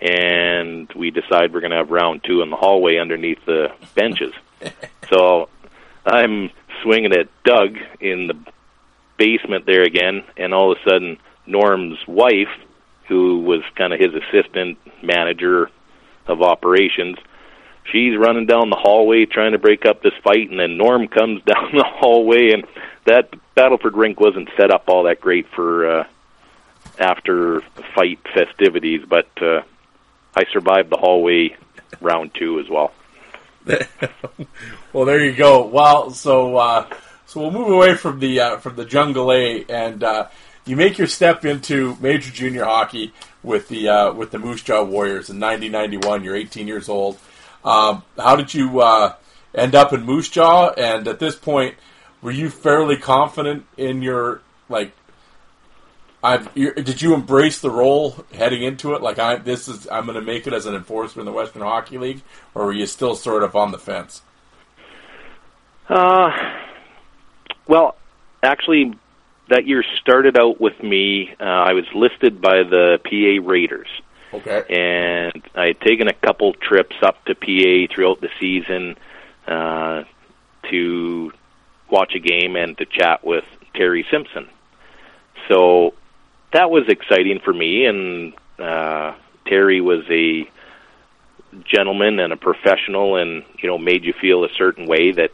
and 0.00 0.90
we 0.94 1.10
decide 1.10 1.52
we're 1.52 1.60
going 1.60 1.72
to 1.72 1.76
have 1.76 1.90
round 1.90 2.22
2 2.24 2.42
in 2.42 2.50
the 2.50 2.56
hallway 2.56 2.98
underneath 2.98 3.44
the 3.46 3.72
benches. 3.94 4.32
so 5.10 5.48
I'm 6.06 6.50
swinging 6.82 7.12
at 7.12 7.28
Doug 7.44 7.76
in 8.00 8.28
the 8.28 8.34
basement 9.16 9.66
there 9.66 9.82
again 9.82 10.22
and 10.36 10.54
all 10.54 10.72
of 10.72 10.78
a 10.78 10.88
sudden 10.88 11.18
Norm's 11.46 11.98
wife 12.06 12.48
who 13.08 13.40
was 13.40 13.62
kind 13.74 13.92
of 13.92 13.98
his 13.98 14.14
assistant 14.14 14.78
manager 15.02 15.70
of 16.26 16.40
operations 16.40 17.16
she's 17.90 18.16
running 18.16 18.46
down 18.46 18.70
the 18.70 18.76
hallway 18.76 19.24
trying 19.24 19.52
to 19.52 19.58
break 19.58 19.84
up 19.84 20.02
this 20.02 20.12
fight 20.22 20.50
and 20.50 20.60
then 20.60 20.76
Norm 20.76 21.08
comes 21.08 21.42
down 21.46 21.72
the 21.72 21.84
hallway 21.84 22.52
and 22.52 22.64
that 23.04 23.30
Battleford 23.56 23.96
rink 23.96 24.20
wasn't 24.20 24.48
set 24.56 24.70
up 24.70 24.84
all 24.88 25.04
that 25.04 25.20
great 25.20 25.46
for 25.48 26.00
uh 26.00 26.04
after 26.98 27.60
fight 27.94 28.20
festivities 28.34 29.04
but 29.08 29.28
uh 29.42 29.62
I 30.38 30.44
survived 30.52 30.90
the 30.90 30.96
hallway 30.96 31.56
round 32.00 32.30
2 32.38 32.60
as 32.60 32.68
well. 32.68 32.92
well, 34.92 35.04
there 35.04 35.24
you 35.24 35.34
go. 35.34 35.66
Well, 35.66 36.12
so 36.12 36.56
uh 36.56 36.88
so 37.26 37.40
we'll 37.40 37.50
move 37.50 37.68
away 37.68 37.94
from 37.94 38.20
the 38.20 38.40
uh, 38.40 38.56
from 38.58 38.76
the 38.76 38.84
Jungle 38.84 39.32
A 39.32 39.64
and 39.68 40.04
uh 40.04 40.28
you 40.68 40.76
make 40.76 40.98
your 40.98 41.06
step 41.06 41.44
into 41.44 41.96
major 42.00 42.30
junior 42.30 42.64
hockey 42.64 43.12
with 43.42 43.68
the 43.68 43.88
uh, 43.88 44.12
with 44.12 44.30
the 44.30 44.38
Moose 44.38 44.62
Jaw 44.62 44.84
Warriors 44.84 45.30
in 45.30 45.40
1991. 45.40 46.22
You're 46.22 46.36
18 46.36 46.68
years 46.68 46.88
old. 46.88 47.18
Um, 47.64 48.02
how 48.16 48.36
did 48.36 48.52
you 48.52 48.80
uh, 48.80 49.14
end 49.54 49.74
up 49.74 49.92
in 49.92 50.02
Moose 50.02 50.28
Jaw? 50.28 50.70
And 50.70 51.08
at 51.08 51.18
this 51.18 51.34
point, 51.34 51.74
were 52.20 52.30
you 52.30 52.50
fairly 52.50 52.96
confident 52.96 53.64
in 53.76 54.02
your 54.02 54.42
like? 54.68 54.92
I've, 56.22 56.52
did 56.54 57.00
you 57.00 57.14
embrace 57.14 57.60
the 57.60 57.70
role 57.70 58.24
heading 58.34 58.62
into 58.62 58.94
it? 58.94 59.02
Like 59.02 59.18
I, 59.18 59.36
this 59.36 59.68
is 59.68 59.86
I'm 59.90 60.04
going 60.04 60.16
to 60.16 60.22
make 60.22 60.46
it 60.46 60.52
as 60.52 60.66
an 60.66 60.74
enforcer 60.74 61.20
in 61.20 61.26
the 61.26 61.32
Western 61.32 61.62
Hockey 61.62 61.98
League, 61.98 62.22
or 62.54 62.66
were 62.66 62.72
you 62.72 62.86
still 62.86 63.14
sort 63.14 63.42
of 63.42 63.54
on 63.54 63.70
the 63.70 63.78
fence? 63.78 64.22
Uh, 65.88 66.30
well, 67.68 67.96
actually, 68.42 68.98
that 69.48 69.66
year 69.66 69.84
started 70.00 70.38
out 70.38 70.60
with 70.60 70.82
me. 70.82 71.34
Uh, 71.40 71.44
I 71.44 71.72
was 71.72 71.84
listed 71.94 72.40
by 72.40 72.64
the 72.64 72.98
PA 73.04 73.48
Raiders. 73.48 73.88
Okay. 74.32 74.64
And 74.68 75.42
I 75.54 75.68
had 75.68 75.80
taken 75.80 76.08
a 76.08 76.12
couple 76.12 76.52
trips 76.52 76.96
up 77.02 77.24
to 77.26 77.34
PA 77.34 77.94
throughout 77.94 78.20
the 78.20 78.28
season 78.38 78.96
uh, 79.46 80.04
to 80.70 81.32
watch 81.90 82.14
a 82.14 82.18
game 82.18 82.56
and 82.56 82.76
to 82.76 82.84
chat 82.84 83.24
with 83.24 83.44
Terry 83.74 84.06
Simpson. 84.10 84.48
So 85.48 85.94
that 86.52 86.70
was 86.70 86.88
exciting 86.88 87.40
for 87.40 87.52
me, 87.52 87.86
and 87.86 88.32
uh, 88.58 89.14
Terry 89.46 89.80
was 89.80 90.04
a 90.10 90.48
gentleman 91.64 92.20
and 92.20 92.32
a 92.32 92.36
professional, 92.36 93.16
and 93.16 93.44
you 93.58 93.68
know 93.68 93.78
made 93.78 94.04
you 94.04 94.12
feel 94.12 94.44
a 94.44 94.48
certain 94.56 94.86
way 94.86 95.12
that 95.12 95.32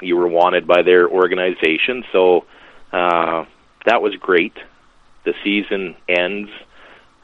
you 0.00 0.16
were 0.16 0.28
wanted 0.28 0.66
by 0.66 0.82
their 0.82 1.08
organization. 1.08 2.04
So 2.12 2.44
uh, 2.92 3.44
that 3.84 4.02
was 4.02 4.14
great. 4.16 4.56
The 5.24 5.34
season 5.42 5.96
ends. 6.08 6.50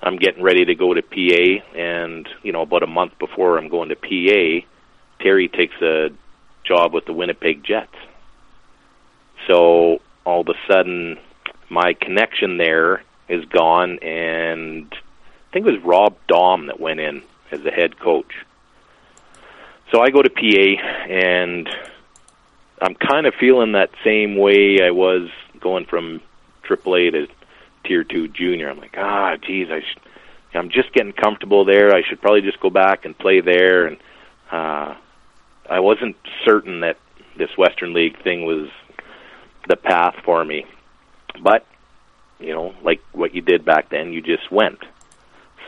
I'm 0.02 0.16
getting 0.16 0.42
ready 0.42 0.64
to 0.64 0.74
go 0.74 0.94
to 0.94 1.02
PA, 1.02 1.78
and 1.78 2.28
you 2.42 2.52
know, 2.52 2.62
about 2.62 2.82
a 2.82 2.88
month 2.88 3.18
before 3.18 3.58
I'm 3.58 3.68
going 3.68 3.90
to 3.90 3.96
PA, 3.96 4.66
Terry 5.22 5.48
takes 5.48 5.80
a 5.80 6.10
job 6.64 6.92
with 6.92 7.04
the 7.06 7.12
Winnipeg 7.12 7.62
Jets. 7.64 7.94
So 9.46 10.00
all 10.24 10.40
of 10.42 10.48
a 10.48 10.54
sudden, 10.68 11.18
my 11.72 11.94
connection 11.94 12.58
there 12.58 13.02
is 13.30 13.46
gone, 13.46 13.98
and 14.00 14.86
I 14.92 15.52
think 15.52 15.66
it 15.66 15.72
was 15.72 15.82
Rob 15.82 16.14
Daum 16.28 16.66
that 16.66 16.78
went 16.78 17.00
in 17.00 17.22
as 17.50 17.62
the 17.62 17.70
head 17.70 17.98
coach. 17.98 18.34
So 19.90 20.02
I 20.02 20.10
go 20.10 20.20
to 20.20 20.28
PA, 20.28 20.82
and 21.08 21.68
I'm 22.80 22.94
kind 22.94 23.26
of 23.26 23.34
feeling 23.34 23.72
that 23.72 23.90
same 24.04 24.36
way 24.36 24.80
I 24.82 24.90
was 24.90 25.30
going 25.60 25.86
from 25.86 26.20
AAA 26.68 27.12
to 27.12 27.26
Tier 27.84 28.04
Two 28.04 28.28
Junior. 28.28 28.68
I'm 28.68 28.78
like, 28.78 28.96
ah, 28.98 29.36
geez, 29.36 29.68
I 29.70 29.80
sh- 29.80 29.98
I'm 30.54 30.68
just 30.68 30.92
getting 30.92 31.14
comfortable 31.14 31.64
there. 31.64 31.94
I 31.94 32.02
should 32.06 32.20
probably 32.20 32.42
just 32.42 32.60
go 32.60 32.68
back 32.68 33.06
and 33.06 33.16
play 33.16 33.40
there. 33.40 33.86
And 33.86 33.96
uh, 34.50 34.94
I 35.70 35.80
wasn't 35.80 36.16
certain 36.44 36.80
that 36.80 36.98
this 37.38 37.56
Western 37.56 37.94
League 37.94 38.22
thing 38.22 38.44
was 38.44 38.68
the 39.68 39.76
path 39.76 40.16
for 40.22 40.44
me. 40.44 40.66
But 41.40 41.66
you 42.38 42.54
know, 42.54 42.74
like 42.82 43.00
what 43.12 43.34
you 43.34 43.40
did 43.40 43.64
back 43.64 43.88
then, 43.88 44.12
you 44.12 44.20
just 44.20 44.50
went. 44.50 44.80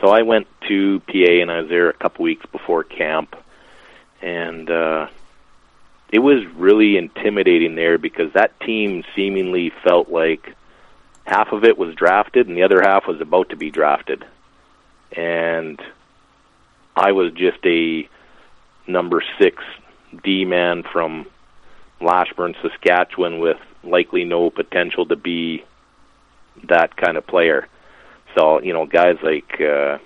So 0.01 0.09
I 0.09 0.23
went 0.23 0.47
to 0.67 0.99
PA 1.01 1.41
and 1.41 1.49
I 1.49 1.61
was 1.61 1.69
there 1.69 1.89
a 1.89 1.93
couple 1.93 2.23
weeks 2.23 2.45
before 2.51 2.83
camp, 2.83 3.35
and 4.21 4.69
uh, 4.69 5.07
it 6.11 6.19
was 6.19 6.45
really 6.55 6.97
intimidating 6.97 7.75
there 7.75 7.97
because 7.97 8.33
that 8.33 8.59
team 8.59 9.03
seemingly 9.15 9.71
felt 9.83 10.09
like 10.09 10.53
half 11.25 11.51
of 11.51 11.63
it 11.63 11.77
was 11.77 11.95
drafted 11.95 12.47
and 12.47 12.55
the 12.55 12.63
other 12.63 12.81
half 12.81 13.07
was 13.07 13.19
about 13.21 13.49
to 13.49 13.55
be 13.55 13.71
drafted. 13.71 14.23
And 15.11 15.81
I 16.95 17.13
was 17.13 17.33
just 17.33 17.65
a 17.65 18.07
number 18.87 19.23
six 19.39 19.63
D 20.23 20.45
man 20.45 20.83
from 20.83 21.25
Lashburn, 22.01 22.55
Saskatchewan, 22.61 23.39
with 23.39 23.57
likely 23.83 24.23
no 24.23 24.49
potential 24.49 25.05
to 25.07 25.15
be 25.15 25.63
that 26.63 26.95
kind 26.95 27.17
of 27.17 27.27
player. 27.27 27.67
So 28.37 28.61
you 28.61 28.73
know, 28.73 28.85
guys 28.85 29.17
like 29.23 29.59
uh, 29.61 29.97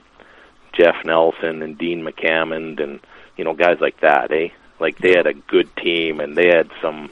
Jeff 0.73 1.03
Nelson 1.05 1.61
and 1.61 1.77
Dean 1.77 2.03
McAmmond, 2.03 2.81
and 2.81 2.99
you 3.37 3.43
know, 3.43 3.53
guys 3.53 3.79
like 3.79 3.99
that, 4.01 4.31
eh? 4.31 4.49
Like 4.79 4.97
they 4.97 5.11
had 5.11 5.27
a 5.27 5.33
good 5.33 5.75
team, 5.75 6.19
and 6.19 6.35
they 6.37 6.47
had 6.47 6.69
some. 6.81 7.09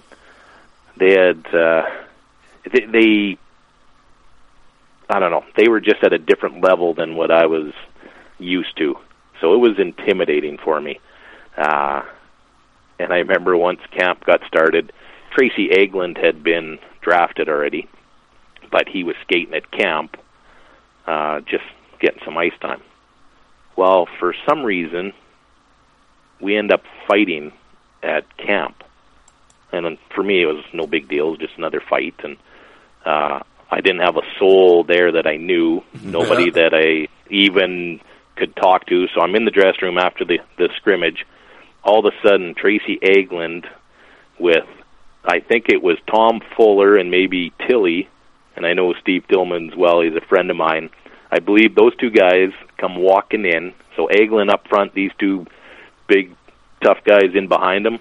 They 0.95 1.13
had 1.13 1.45
uh, 1.53 1.83
they, 2.71 2.85
they. 2.85 3.37
I 5.09 5.19
don't 5.19 5.31
know. 5.31 5.45
They 5.55 5.69
were 5.69 5.79
just 5.79 6.03
at 6.03 6.13
a 6.13 6.17
different 6.17 6.61
level 6.61 6.93
than 6.93 7.15
what 7.15 7.31
I 7.31 7.45
was 7.45 7.73
used 8.39 8.75
to, 8.77 8.97
so 9.41 9.53
it 9.53 9.57
was 9.57 9.79
intimidating 9.79 10.57
for 10.57 10.79
me. 10.79 10.99
Uh, 11.57 12.03
and 12.99 13.11
I 13.13 13.17
remember 13.17 13.55
once 13.57 13.79
camp 13.97 14.25
got 14.25 14.41
started, 14.47 14.91
Tracy 15.35 15.69
Egeland 15.69 16.17
had 16.23 16.43
been 16.43 16.79
drafted 17.01 17.49
already, 17.49 17.87
but 18.71 18.87
he 18.87 19.03
was 19.03 19.15
skating 19.21 19.53
at 19.53 19.69
camp, 19.71 20.17
uh, 21.05 21.41
just 21.41 21.63
getting 21.99 22.21
some 22.25 22.37
ice 22.37 22.57
time. 22.61 22.81
Well, 23.75 24.07
for 24.19 24.33
some 24.47 24.63
reason, 24.63 25.13
we 26.41 26.57
end 26.57 26.71
up 26.71 26.83
fighting 27.07 27.51
at 28.01 28.25
camp, 28.37 28.83
and 29.71 29.97
for 30.15 30.23
me, 30.23 30.41
it 30.41 30.45
was 30.47 30.63
no 30.73 30.87
big 30.87 31.07
deal. 31.07 31.27
It 31.27 31.31
was 31.31 31.39
just 31.39 31.57
another 31.57 31.81
fight, 31.87 32.15
and 32.23 32.37
uh, 33.05 33.39
I 33.69 33.81
didn't 33.81 34.01
have 34.01 34.17
a 34.17 34.21
soul 34.39 34.83
there 34.83 35.11
that 35.13 35.27
I 35.27 35.37
knew, 35.37 35.83
nobody 36.03 36.45
Yeah. 36.45 36.51
that 36.69 36.73
I 36.73 37.07
even 37.29 37.99
could 38.35 38.55
talk 38.55 38.85
to. 38.87 39.07
So 39.13 39.21
I'm 39.21 39.35
in 39.35 39.45
the 39.45 39.51
dressing 39.51 39.81
room 39.83 39.97
after 39.97 40.25
the 40.25 40.39
the 40.57 40.69
scrimmage. 40.77 41.25
All 41.87 42.05
of 42.05 42.13
a 42.13 42.27
sudden, 42.27 42.53
Tracy 42.53 42.99
Egeland 43.01 43.65
with 44.37 44.65
I 45.23 45.39
think 45.39 45.69
it 45.69 45.81
was 45.81 45.97
Tom 46.05 46.41
Fuller 46.55 46.97
and 46.97 47.09
maybe 47.09 47.53
Tilly, 47.65 48.09
and 48.55 48.65
I 48.65 48.73
know 48.73 48.93
Steve 48.93 49.23
Tillman's 49.27 49.75
well. 49.75 50.01
He's 50.01 50.15
a 50.15 50.21
friend 50.21 50.51
of 50.51 50.57
mine. 50.57 50.89
I 51.31 51.39
believe 51.39 51.75
those 51.75 51.95
two 51.95 52.09
guys 52.09 52.51
come 52.77 52.97
walking 52.97 53.45
in. 53.45 53.73
So 53.95 54.07
Egeland 54.07 54.49
up 54.49 54.67
front, 54.67 54.93
these 54.93 55.11
two 55.17 55.47
big 56.07 56.35
tough 56.81 57.03
guys 57.03 57.35
in 57.35 57.47
behind 57.47 57.85
him, 57.85 57.99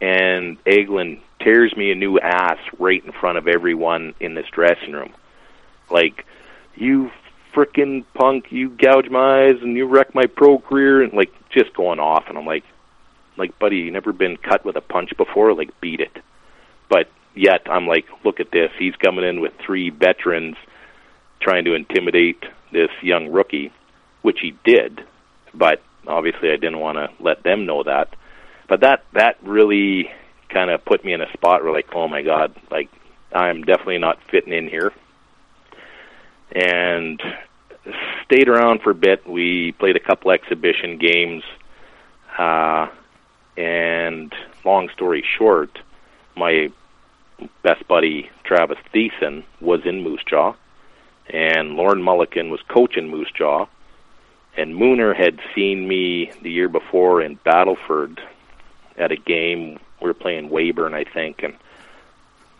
and 0.00 0.62
Egeland 0.64 1.20
tears 1.40 1.76
me 1.76 1.90
a 1.92 1.94
new 1.94 2.18
ass 2.18 2.58
right 2.78 3.04
in 3.04 3.12
front 3.12 3.38
of 3.38 3.48
everyone 3.48 4.14
in 4.20 4.34
this 4.34 4.46
dressing 4.52 4.92
room. 4.92 5.12
Like, 5.90 6.24
you 6.74 7.10
frickin' 7.54 8.04
punk, 8.14 8.50
you 8.50 8.70
gouge 8.70 9.08
my 9.08 9.46
eyes 9.46 9.56
and 9.62 9.76
you 9.76 9.86
wreck 9.86 10.14
my 10.14 10.26
pro 10.26 10.58
career, 10.58 11.02
and 11.02 11.12
like 11.12 11.32
just 11.50 11.74
going 11.74 11.98
off. 11.98 12.24
And 12.28 12.38
I'm 12.38 12.46
like, 12.46 12.64
like, 13.38 13.58
buddy, 13.58 13.76
you 13.76 13.90
never 13.90 14.12
been 14.12 14.36
cut 14.36 14.64
with 14.64 14.76
a 14.76 14.80
punch 14.80 15.16
before? 15.16 15.54
Like, 15.54 15.80
beat 15.80 16.00
it. 16.00 16.16
But 16.88 17.08
yet, 17.34 17.62
I'm 17.66 17.86
like, 17.86 18.06
look 18.24 18.40
at 18.40 18.50
this. 18.50 18.70
He's 18.78 18.94
coming 18.96 19.24
in 19.24 19.40
with 19.40 19.52
three 19.64 19.90
veterans 19.90 20.56
trying 21.40 21.64
to 21.64 21.74
intimidate 21.74 22.44
this 22.72 22.90
young 23.02 23.28
rookie, 23.28 23.72
which 24.22 24.38
he 24.40 24.56
did. 24.64 25.00
But 25.54 25.82
obviously, 26.06 26.50
I 26.50 26.56
didn't 26.56 26.80
want 26.80 26.96
to 26.96 27.22
let 27.22 27.42
them 27.42 27.66
know 27.66 27.82
that. 27.84 28.14
But 28.68 28.80
that 28.80 29.04
that 29.14 29.36
really 29.42 30.10
kind 30.50 30.70
of 30.70 30.84
put 30.84 31.04
me 31.04 31.12
in 31.12 31.20
a 31.20 31.32
spot 31.32 31.62
where, 31.62 31.72
like, 31.72 31.94
oh 31.94 32.08
my 32.08 32.22
god, 32.22 32.54
like 32.70 32.90
I'm 33.32 33.62
definitely 33.62 33.98
not 33.98 34.18
fitting 34.30 34.52
in 34.52 34.68
here. 34.68 34.92
And 36.54 37.20
stayed 38.24 38.48
around 38.48 38.82
for 38.82 38.90
a 38.90 38.94
bit. 38.94 39.26
We 39.26 39.72
played 39.72 39.96
a 39.96 40.00
couple 40.00 40.30
exhibition 40.30 40.98
games. 40.98 41.42
Uh, 42.36 42.88
and 43.58 44.32
long 44.64 44.88
story 44.90 45.24
short, 45.36 45.80
my 46.36 46.70
best 47.62 47.86
buddy 47.88 48.30
Travis 48.44 48.78
Thiessen 48.94 49.42
was 49.60 49.84
in 49.84 50.02
Moose 50.02 50.22
Jaw, 50.24 50.54
and 51.28 51.74
Lorne 51.74 52.00
Molleken 52.00 52.50
was 52.50 52.60
coaching 52.68 53.08
Moose 53.08 53.32
Jaw, 53.36 53.66
and 54.56 54.74
Mooner 54.74 55.14
had 55.14 55.40
seen 55.54 55.88
me 55.88 56.30
the 56.40 56.50
year 56.50 56.68
before 56.68 57.20
in 57.20 57.34
Battleford 57.44 58.20
at 58.96 59.10
a 59.10 59.16
game. 59.16 59.80
We 60.00 60.06
were 60.06 60.14
playing 60.14 60.50
Weyburn, 60.50 60.94
I 60.94 61.02
think, 61.02 61.42
and 61.42 61.54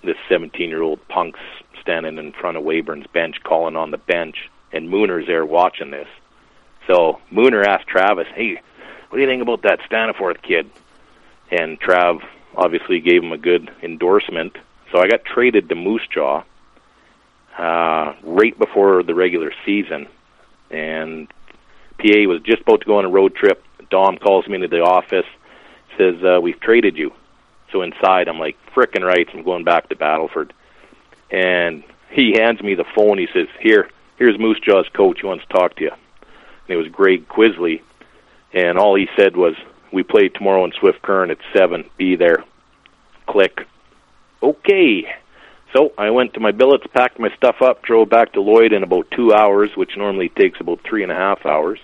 this 0.03 0.17
17-year-old 0.29 1.07
punk's 1.07 1.41
standing 1.81 2.19
in 2.19 2.33
front 2.33 2.57
of 2.57 2.65
Weyburn's 2.65 3.07
bench, 3.07 3.37
calling 3.45 3.77
on 3.77 3.93
the 3.93 3.99
bench, 3.99 4.51
and 4.73 4.89
Mooner's 4.89 5.29
there 5.29 5.47
watching 5.47 5.93
this. 5.93 6.09
So 6.89 7.21
Mooner 7.33 7.65
asked 7.65 7.87
Travis, 7.87 8.27
"Hey, 8.35 8.61
what 9.09 9.17
do 9.17 9.23
you 9.23 9.29
think 9.29 9.43
about 9.43 9.63
that 9.63 9.81
Staniforth 9.89 10.43
kid?" 10.43 10.69
And 11.51 11.81
Trav 11.81 12.23
obviously 12.57 13.01
gave 13.01 13.23
him 13.23 13.33
a 13.33 13.39
good 13.39 13.71
endorsement. 13.83 14.57
So 14.93 14.99
I 14.99 15.09
got 15.09 15.25
traded 15.25 15.69
to 15.69 15.75
Moose 15.75 16.07
Jaw 16.13 16.43
uh, 17.59 18.15
right 18.23 18.59
before 18.59 19.03
the 19.03 19.15
regular 19.15 19.53
season, 19.67 20.07
and 20.71 21.29
PA 21.99 22.27
was 22.27 22.41
just 22.43 22.63
about 22.63 22.81
to 22.81 22.87
go 22.87 22.99
on 22.99 23.05
a 23.05 23.11
road 23.11 23.35
trip. 23.35 23.63
Dom 23.91 24.17
calls 24.19 24.47
me 24.47 24.55
into 24.55 24.69
the 24.69 24.81
office, 24.81 25.27
says, 25.97 26.23
uh, 26.23 26.41
"We've 26.41 26.61
traded 26.61 26.97
you." 26.97 27.13
So 27.73 27.83
inside, 27.83 28.29
I'm 28.29 28.39
like, 28.39 28.57
"Frickin' 28.75 29.05
right!" 29.05 29.29
I'm 29.33 29.43
going 29.43 29.65
back 29.65 29.89
to 29.89 29.97
Battleford, 29.97 30.53
and 31.31 31.83
he 32.11 32.33
hands 32.39 32.63
me 32.63 32.75
the 32.75 32.85
phone. 32.85 33.19
He 33.19 33.29
says, 33.33 33.49
"Here, 33.61 33.89
here's 34.17 34.39
Moose 34.39 34.61
Jaw's 34.61 34.89
coach. 34.91 35.21
He 35.21 35.27
wants 35.27 35.45
to 35.47 35.53
talk 35.53 35.75
to 35.77 35.85
you." 35.85 35.91
And 35.91 36.71
it 36.75 36.77
was 36.77 36.89
Greg 36.89 37.29
Quisley, 37.29 37.83
and 38.53 38.79
all 38.79 38.95
he 38.95 39.09
said 39.17 39.37
was, 39.37 39.55
"We 39.93 40.03
play 40.03 40.29
tomorrow 40.29 40.65
in 40.65 40.73
Swift 40.73 41.03
Current 41.03 41.31
at 41.31 41.39
seven. 41.53 41.89
Be 41.97 42.17
there." 42.17 42.45
Click. 43.27 43.67
Okay. 44.43 45.15
So 45.75 45.93
I 45.99 46.11
went 46.11 46.35
to 46.35 46.41
my 46.41 46.53
billets, 46.53 46.87
packed 46.95 47.19
my 47.19 47.29
stuff 47.37 47.61
up, 47.61 47.83
drove 47.83 48.09
back 48.09 48.33
to 48.33 48.41
Lloyd 48.41 48.73
in 48.73 48.83
about 48.83 49.11
two 49.11 49.35
hours, 49.35 49.71
which 49.77 49.97
normally 49.97 50.31
takes 50.31 50.61
about 50.61 50.81
three 50.83 51.03
and 51.03 51.13
a 51.13 51.15
half 51.15 51.45
hours. 51.45 51.79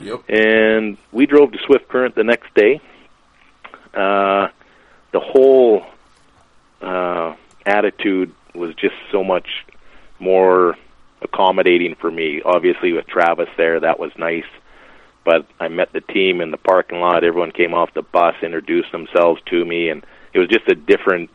Yep. 0.00 0.28
And 0.28 0.96
we 1.12 1.26
drove 1.26 1.52
to 1.52 1.58
Swift 1.66 1.88
Current 1.88 2.14
the 2.14 2.24
next 2.24 2.52
day. 2.54 2.80
Uh, 3.92 4.48
the 5.12 5.20
whole 5.20 5.86
uh, 6.80 7.34
attitude 7.64 8.32
was 8.54 8.74
just 8.74 8.94
so 9.10 9.22
much 9.22 9.48
more 10.18 10.76
accommodating 11.22 11.94
for 11.94 12.10
me. 12.10 12.42
Obviously, 12.42 12.92
with 12.92 13.06
Travis 13.06 13.48
there, 13.56 13.80
that 13.80 13.98
was 13.98 14.12
nice. 14.18 14.44
But 15.26 15.44
I 15.58 15.66
met 15.66 15.92
the 15.92 16.00
team 16.00 16.40
in 16.40 16.52
the 16.52 16.56
parking 16.56 17.00
lot. 17.00 17.24
Everyone 17.24 17.50
came 17.50 17.74
off 17.74 17.92
the 17.92 18.02
bus, 18.02 18.36
introduced 18.42 18.92
themselves 18.92 19.42
to 19.50 19.64
me, 19.64 19.88
and 19.88 20.06
it 20.32 20.38
was 20.38 20.48
just 20.48 20.68
a 20.68 20.76
different, 20.76 21.30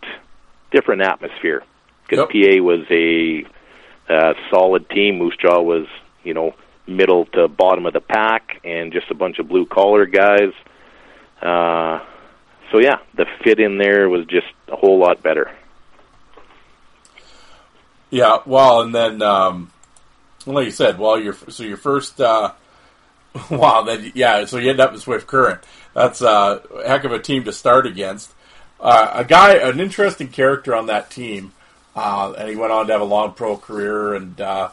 different 0.71 1.01
atmosphere. 1.01 1.61
Because 2.07 2.25
PA 2.27 2.63
was 2.63 2.85
a 2.89 3.45
uh, 4.09 4.33
solid 4.49 4.89
team. 4.89 5.17
Moose 5.17 5.35
Jaw 5.41 5.61
was, 5.61 5.87
you 6.23 6.33
know, 6.33 6.55
middle 6.87 7.25
to 7.25 7.49
bottom 7.49 7.85
of 7.85 7.91
the 7.91 7.99
pack, 7.99 8.61
and 8.63 8.93
just 8.93 9.11
a 9.11 9.13
bunch 9.13 9.39
of 9.39 9.49
blue 9.49 9.65
collar 9.65 10.05
guys. 10.05 10.53
Uh, 11.41 11.99
so 12.71 12.79
yeah, 12.79 12.99
the 13.13 13.25
fit 13.43 13.59
in 13.59 13.77
there 13.77 14.07
was 14.07 14.25
just 14.25 14.47
a 14.69 14.75
whole 14.77 14.99
lot 14.99 15.21
better. 15.21 15.51
Yeah, 18.09 18.39
well, 18.45 18.81
and 18.81 18.95
then, 18.95 19.21
um, 19.21 19.71
like 20.45 20.65
you 20.65 20.71
said, 20.71 20.97
well, 20.97 21.19
your 21.19 21.33
so 21.33 21.63
your 21.63 21.77
first, 21.77 22.19
uh, 22.21 22.53
wow, 23.49 23.83
then 23.83 24.11
yeah, 24.15 24.45
so 24.45 24.57
you 24.57 24.69
end 24.69 24.79
up 24.79 24.93
in 24.93 24.99
Swift 24.99 25.27
Current. 25.27 25.61
That's 25.93 26.21
uh, 26.21 26.59
a 26.83 26.87
heck 26.87 27.03
of 27.03 27.11
a 27.11 27.19
team 27.19 27.43
to 27.45 27.53
start 27.53 27.85
against. 27.87 28.31
Uh, 28.79 29.11
a 29.13 29.25
guy, 29.25 29.55
an 29.55 29.79
interesting 29.79 30.27
character 30.29 30.75
on 30.75 30.87
that 30.87 31.09
team, 31.11 31.53
uh, 31.95 32.33
and 32.37 32.49
he 32.49 32.55
went 32.55 32.71
on 32.71 32.87
to 32.87 32.93
have 32.93 33.01
a 33.01 33.05
long 33.05 33.33
pro 33.33 33.57
career, 33.57 34.13
and 34.15 34.39
uh, 34.41 34.69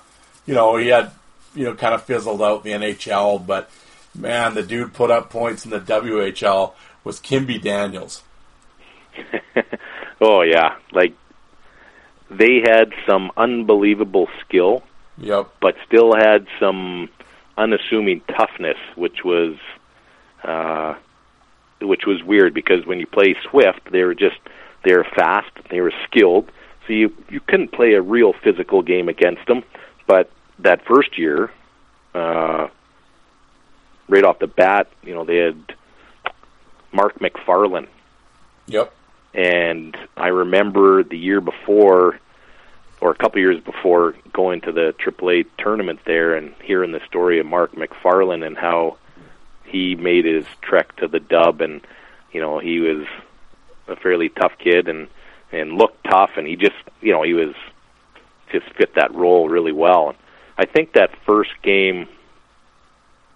you 0.47 0.55
know 0.55 0.77
he 0.77 0.89
had, 0.89 1.11
you 1.55 1.65
know, 1.65 1.75
kind 1.75 1.95
of 1.95 2.03
fizzled 2.05 2.41
out 2.43 2.65
in 2.67 2.81
the 2.81 2.87
NHL, 2.89 3.45
but 3.47 3.71
man, 4.15 4.55
the 4.55 4.63
dude 4.63 4.95
put 4.95 5.11
up 5.11 5.31
points 5.31 5.65
in 5.65 5.71
the 5.71 5.81
WHL. 5.81 6.73
Was 7.05 7.21
Kimbi 7.21 7.61
Daniels? 7.63 8.23
oh 10.21 10.43
yeah, 10.43 10.77
like 10.93 11.15
they 12.31 12.61
had 12.65 12.93
some 13.07 13.31
unbelievable 13.37 14.29
skill, 14.41 14.83
Yep. 15.19 15.49
but 15.61 15.77
still 15.87 16.13
had 16.15 16.47
some 16.61 17.09
unassuming 17.59 18.23
toughness, 18.29 18.79
which 18.95 19.25
was 19.25 19.57
uh, 20.45 20.95
which 21.83 22.07
was 22.07 22.23
weird 22.23 22.55
because 22.55 22.87
when 22.87 22.99
you 23.01 23.07
play 23.07 23.35
Swift, 23.51 23.81
they 23.93 24.05
were 24.05 24.15
just 24.15 24.39
they 24.85 24.95
were 24.97 25.07
fast, 25.17 25.51
they 25.71 25.81
were 25.81 25.93
skilled, 26.05 26.51
so 26.87 26.93
you 26.93 27.13
you 27.29 27.41
couldn't 27.41 27.73
play 27.73 27.93
a 27.95 28.01
real 28.01 28.33
physical 28.33 28.81
game 28.83 29.09
against 29.09 29.45
them. 29.47 29.63
But 30.07 30.31
that 30.61 30.85
first 30.87 31.19
year, 31.19 31.51
uh, 32.15 32.69
right 34.09 34.25
off 34.25 34.39
the 34.39 34.47
bat, 34.47 34.89
you 35.03 35.15
know 35.15 35.25
they 35.25 35.37
had 35.39 35.75
Mark 36.93 37.19
McFarlane 37.19 37.89
Yep. 38.67 38.93
and 39.35 39.97
I 40.17 40.29
remember 40.29 41.03
the 41.03 41.19
year 41.19 41.41
before, 41.41 42.19
or 43.01 43.11
a 43.11 43.15
couple 43.15 43.41
years 43.41 43.61
before, 43.61 44.15
going 44.33 44.61
to 44.63 44.73
the 44.73 44.95
AAA 44.99 45.47
tournament 45.59 46.01
there 46.05 46.35
and 46.35 46.55
hearing 46.63 46.93
the 46.93 47.05
story 47.07 47.39
of 47.39 47.47
Mark 47.47 47.73
McFarlane 47.73 48.45
and 48.47 48.57
how 48.57 48.97
he 49.65 49.95
made 49.95 50.25
his 50.25 50.47
trek 50.63 50.97
to 50.97 51.09
the 51.09 51.21
dub, 51.21 51.61
and 51.61 51.81
you 52.33 52.41
know 52.41 52.59
he 52.59 52.81
was 52.81 53.07
a 53.87 53.97
fairly 53.97 54.29
tough 54.29 54.53
kid 54.59 54.89
and 54.89 55.09
and 55.53 55.73
looked 55.73 56.05
tough, 56.05 56.33
and 56.37 56.47
he 56.47 56.57
just 56.57 56.77
you 57.01 57.13
know 57.13 57.23
he 57.23 57.35
was 57.35 57.55
just 58.51 58.67
fit 58.75 58.95
that 58.95 59.15
role 59.15 59.49
really 59.49 59.73
well. 59.73 60.11
And 60.11 60.19
I 60.57 60.65
think 60.65 60.95
that 60.95 61.11
first 61.25 61.51
game, 61.63 62.09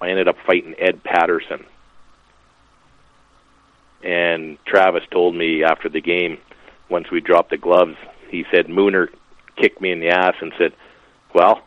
I 0.00 0.08
ended 0.08 0.28
up 0.28 0.36
fighting 0.46 0.74
Ed 0.78 1.04
Patterson. 1.04 1.64
And 4.02 4.58
Travis 4.64 5.04
told 5.12 5.36
me 5.36 5.62
after 5.62 5.88
the 5.88 6.00
game, 6.00 6.38
once 6.88 7.10
we 7.10 7.20
dropped 7.20 7.50
the 7.50 7.56
gloves, 7.56 7.96
he 8.28 8.44
said 8.50 8.66
Mooner 8.66 9.08
kicked 9.56 9.80
me 9.80 9.92
in 9.92 10.00
the 10.00 10.10
ass 10.10 10.34
and 10.40 10.52
said, 10.58 10.72
"Well, 11.34 11.62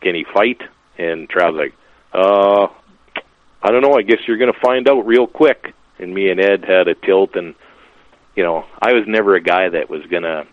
can 0.00 0.14
he 0.14 0.24
fight?" 0.24 0.60
And 0.98 1.28
Travis 1.28 1.58
like, 1.58 1.74
"Uh, 2.12 2.68
I 3.62 3.70
don't 3.70 3.82
know. 3.82 3.94
I 3.94 4.02
guess 4.02 4.26
you're 4.26 4.38
going 4.38 4.52
to 4.52 4.60
find 4.60 4.88
out 4.88 5.06
real 5.06 5.26
quick." 5.26 5.72
And 5.98 6.14
me 6.14 6.30
and 6.30 6.40
Ed 6.40 6.64
had 6.64 6.88
a 6.88 6.94
tilt, 6.94 7.36
and 7.36 7.54
you 8.34 8.42
know, 8.42 8.64
I 8.80 8.92
was 8.92 9.04
never 9.06 9.34
a 9.34 9.40
guy 9.40 9.68
that 9.70 9.88
was 9.88 10.04
going 10.06 10.24
to 10.24 10.46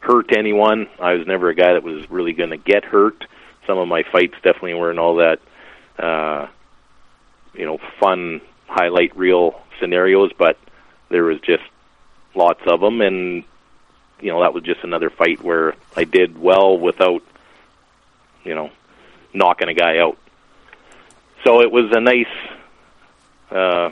hurt 0.00 0.36
anyone. 0.36 0.88
I 1.00 1.14
was 1.14 1.26
never 1.26 1.48
a 1.48 1.54
guy 1.54 1.74
that 1.74 1.82
was 1.82 2.08
really 2.10 2.32
going 2.32 2.50
to 2.50 2.56
get 2.56 2.84
hurt. 2.84 3.24
Some 3.66 3.78
of 3.78 3.88
my 3.88 4.02
fights 4.02 4.34
definitely 4.42 4.74
weren't 4.74 4.98
all 4.98 5.16
that, 5.16 5.38
uh, 5.98 6.48
you 7.54 7.64
know, 7.64 7.78
fun 8.00 8.40
highlight 8.66 9.16
reel 9.16 9.60
scenarios, 9.80 10.32
but 10.36 10.58
there 11.08 11.24
was 11.24 11.40
just 11.40 11.62
lots 12.34 12.60
of 12.66 12.80
them, 12.80 13.00
and 13.00 13.44
you 14.22 14.30
know 14.30 14.40
that 14.40 14.54
was 14.54 14.62
just 14.62 14.84
another 14.84 15.10
fight 15.10 15.42
where 15.42 15.74
I 15.96 16.04
did 16.04 16.38
well 16.38 16.78
without, 16.78 17.22
you 18.44 18.54
know, 18.54 18.70
knocking 19.34 19.68
a 19.68 19.74
guy 19.74 19.98
out. 19.98 20.16
So 21.44 21.60
it 21.60 21.72
was 21.72 21.90
a 21.92 22.00
nice 22.00 22.26
uh, 23.50 23.90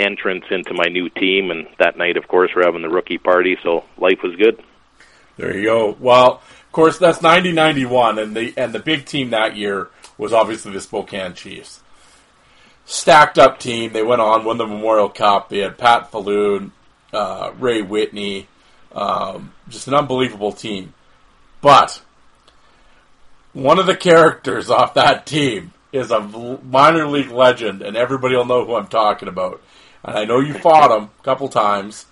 entrance 0.00 0.44
into 0.50 0.74
my 0.74 0.86
new 0.86 1.08
team, 1.08 1.50
and 1.50 1.68
that 1.78 1.96
night, 1.96 2.16
of 2.16 2.26
course, 2.26 2.50
we're 2.54 2.64
having 2.64 2.82
the 2.82 2.88
rookie 2.88 3.18
party, 3.18 3.56
so 3.62 3.84
life 3.96 4.22
was 4.22 4.34
good. 4.36 4.60
There 5.36 5.56
you 5.56 5.64
go. 5.64 5.96
Well, 5.98 6.34
of 6.34 6.72
course, 6.72 6.98
that's 6.98 7.22
1991, 7.22 8.18
and 8.18 8.36
the 8.36 8.54
and 8.56 8.72
the 8.72 8.80
big 8.80 9.06
team 9.06 9.30
that 9.30 9.56
year 9.56 9.88
was 10.18 10.32
obviously 10.32 10.72
the 10.72 10.80
Spokane 10.80 11.34
Chiefs. 11.34 11.80
Stacked 12.84 13.38
up 13.38 13.60
team. 13.60 13.92
They 13.92 14.02
went 14.02 14.20
on, 14.20 14.44
won 14.44 14.58
the 14.58 14.66
Memorial 14.66 15.08
Cup. 15.08 15.48
They 15.48 15.58
had 15.58 15.78
Pat 15.78 16.10
Falloon, 16.10 16.72
uh, 17.12 17.52
Ray 17.58 17.82
Whitney, 17.82 18.48
um, 18.92 19.52
just 19.68 19.88
an 19.88 19.94
unbelievable 19.94 20.52
team. 20.52 20.94
But 21.60 22.00
one 23.52 23.78
of 23.78 23.86
the 23.86 23.96
characters 23.96 24.70
off 24.70 24.94
that 24.94 25.26
team 25.26 25.72
is 25.92 26.10
a 26.10 26.20
minor 26.20 27.06
league 27.06 27.30
legend, 27.30 27.82
and 27.82 27.96
everybody 27.96 28.36
will 28.36 28.44
know 28.44 28.64
who 28.64 28.76
I'm 28.76 28.86
talking 28.86 29.28
about. 29.28 29.60
And 30.04 30.16
I 30.16 30.24
know 30.24 30.40
you 30.40 30.54
fought 30.54 30.96
him 30.96 31.10
a 31.18 31.22
couple 31.24 31.48
times. 31.48 32.06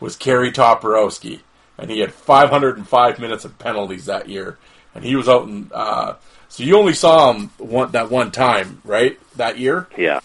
Was 0.00 0.14
Kerry 0.14 0.52
Toporowski, 0.52 1.40
and 1.76 1.90
he 1.90 1.98
had 1.98 2.14
505 2.14 3.18
minutes 3.18 3.44
of 3.44 3.58
penalties 3.58 4.04
that 4.04 4.28
year, 4.28 4.56
and 4.94 5.02
he 5.02 5.16
was 5.16 5.28
out 5.28 5.48
in. 5.48 5.72
Uh, 5.74 6.14
so 6.48 6.62
you 6.62 6.76
only 6.76 6.92
saw 6.92 7.32
him 7.32 7.48
one 7.58 7.90
that 7.90 8.08
one 8.08 8.30
time, 8.30 8.80
right? 8.84 9.18
That 9.36 9.58
year. 9.58 9.88
Yeah, 9.96 10.20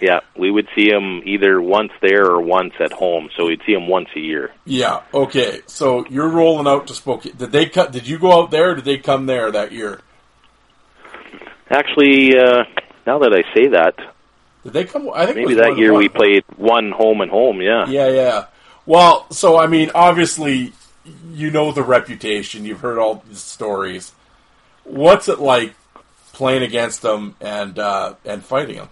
yeah. 0.00 0.20
We 0.36 0.50
would 0.50 0.68
see 0.74 0.88
him 0.90 1.22
either 1.24 1.60
once 1.60 1.92
there 2.00 2.26
or 2.26 2.40
once 2.40 2.74
at 2.80 2.92
home. 2.92 3.30
So 3.36 3.46
we'd 3.46 3.62
see 3.66 3.72
him 3.72 3.86
once 3.88 4.08
a 4.16 4.20
year. 4.20 4.52
Yeah. 4.64 5.02
Okay. 5.12 5.60
So 5.66 6.06
you're 6.08 6.28
rolling 6.28 6.66
out 6.66 6.86
to 6.88 6.94
Spokane. 6.94 7.36
Did 7.36 7.52
they 7.52 7.66
cut? 7.66 7.92
Did 7.92 8.06
you 8.06 8.18
go 8.18 8.32
out 8.32 8.50
there? 8.50 8.70
or 8.70 8.74
Did 8.76 8.84
they 8.84 8.98
come 8.98 9.26
there 9.26 9.50
that 9.50 9.72
year? 9.72 10.00
Actually, 11.68 12.36
uh, 12.36 12.64
now 13.06 13.20
that 13.20 13.32
I 13.32 13.42
say 13.54 13.68
that, 13.68 13.94
Did 14.64 14.72
they 14.72 14.84
come? 14.84 15.10
I 15.14 15.26
think 15.26 15.36
maybe 15.36 15.54
that 15.54 15.78
year 15.78 15.94
we 15.94 16.08
played 16.08 16.44
one 16.56 16.90
home 16.90 17.20
and 17.20 17.30
home. 17.30 17.60
Yeah. 17.60 17.86
Yeah, 17.88 18.08
yeah. 18.08 18.44
Well, 18.86 19.30
so 19.30 19.56
I 19.56 19.66
mean, 19.68 19.90
obviously, 19.94 20.72
you 21.32 21.50
know 21.50 21.72
the 21.72 21.82
reputation. 21.82 22.64
You've 22.64 22.80
heard 22.80 22.98
all 22.98 23.22
the 23.28 23.36
stories. 23.36 24.12
What's 24.84 25.28
it 25.28 25.38
like 25.38 25.74
playing 26.32 26.62
against 26.62 27.02
them 27.02 27.36
and 27.40 27.78
uh, 27.78 28.14
and 28.24 28.44
fighting 28.44 28.76
them? 28.76 28.88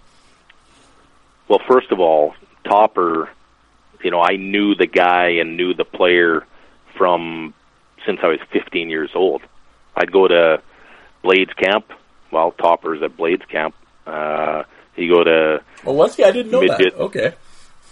Well, 1.49 1.59
first 1.67 1.91
of 1.91 1.99
all, 1.99 2.35
Topper, 2.63 3.29
you 4.03 4.11
know, 4.11 4.21
I 4.21 4.35
knew 4.37 4.75
the 4.75 4.85
guy 4.85 5.29
and 5.41 5.57
knew 5.57 5.73
the 5.73 5.83
player 5.83 6.45
from 6.97 7.53
since 8.05 8.19
I 8.23 8.27
was 8.27 8.39
15 8.51 8.89
years 8.89 9.11
old. 9.15 9.41
I'd 9.95 10.11
go 10.11 10.27
to 10.27 10.61
Blades 11.23 11.53
Camp. 11.53 11.91
Well, 12.31 12.51
Topper's 12.51 13.01
at 13.01 13.17
Blades 13.17 13.43
Camp. 13.45 13.75
Uh, 14.05 14.63
you 14.95 15.13
go 15.13 15.23
to 15.23 15.61
Well, 15.83 15.95
was 15.95 16.15
he? 16.15 16.23
I 16.23 16.31
didn't 16.31 16.51
know 16.51 16.61
Midget. 16.61 16.93
that. 16.93 17.01
Okay. 17.05 17.33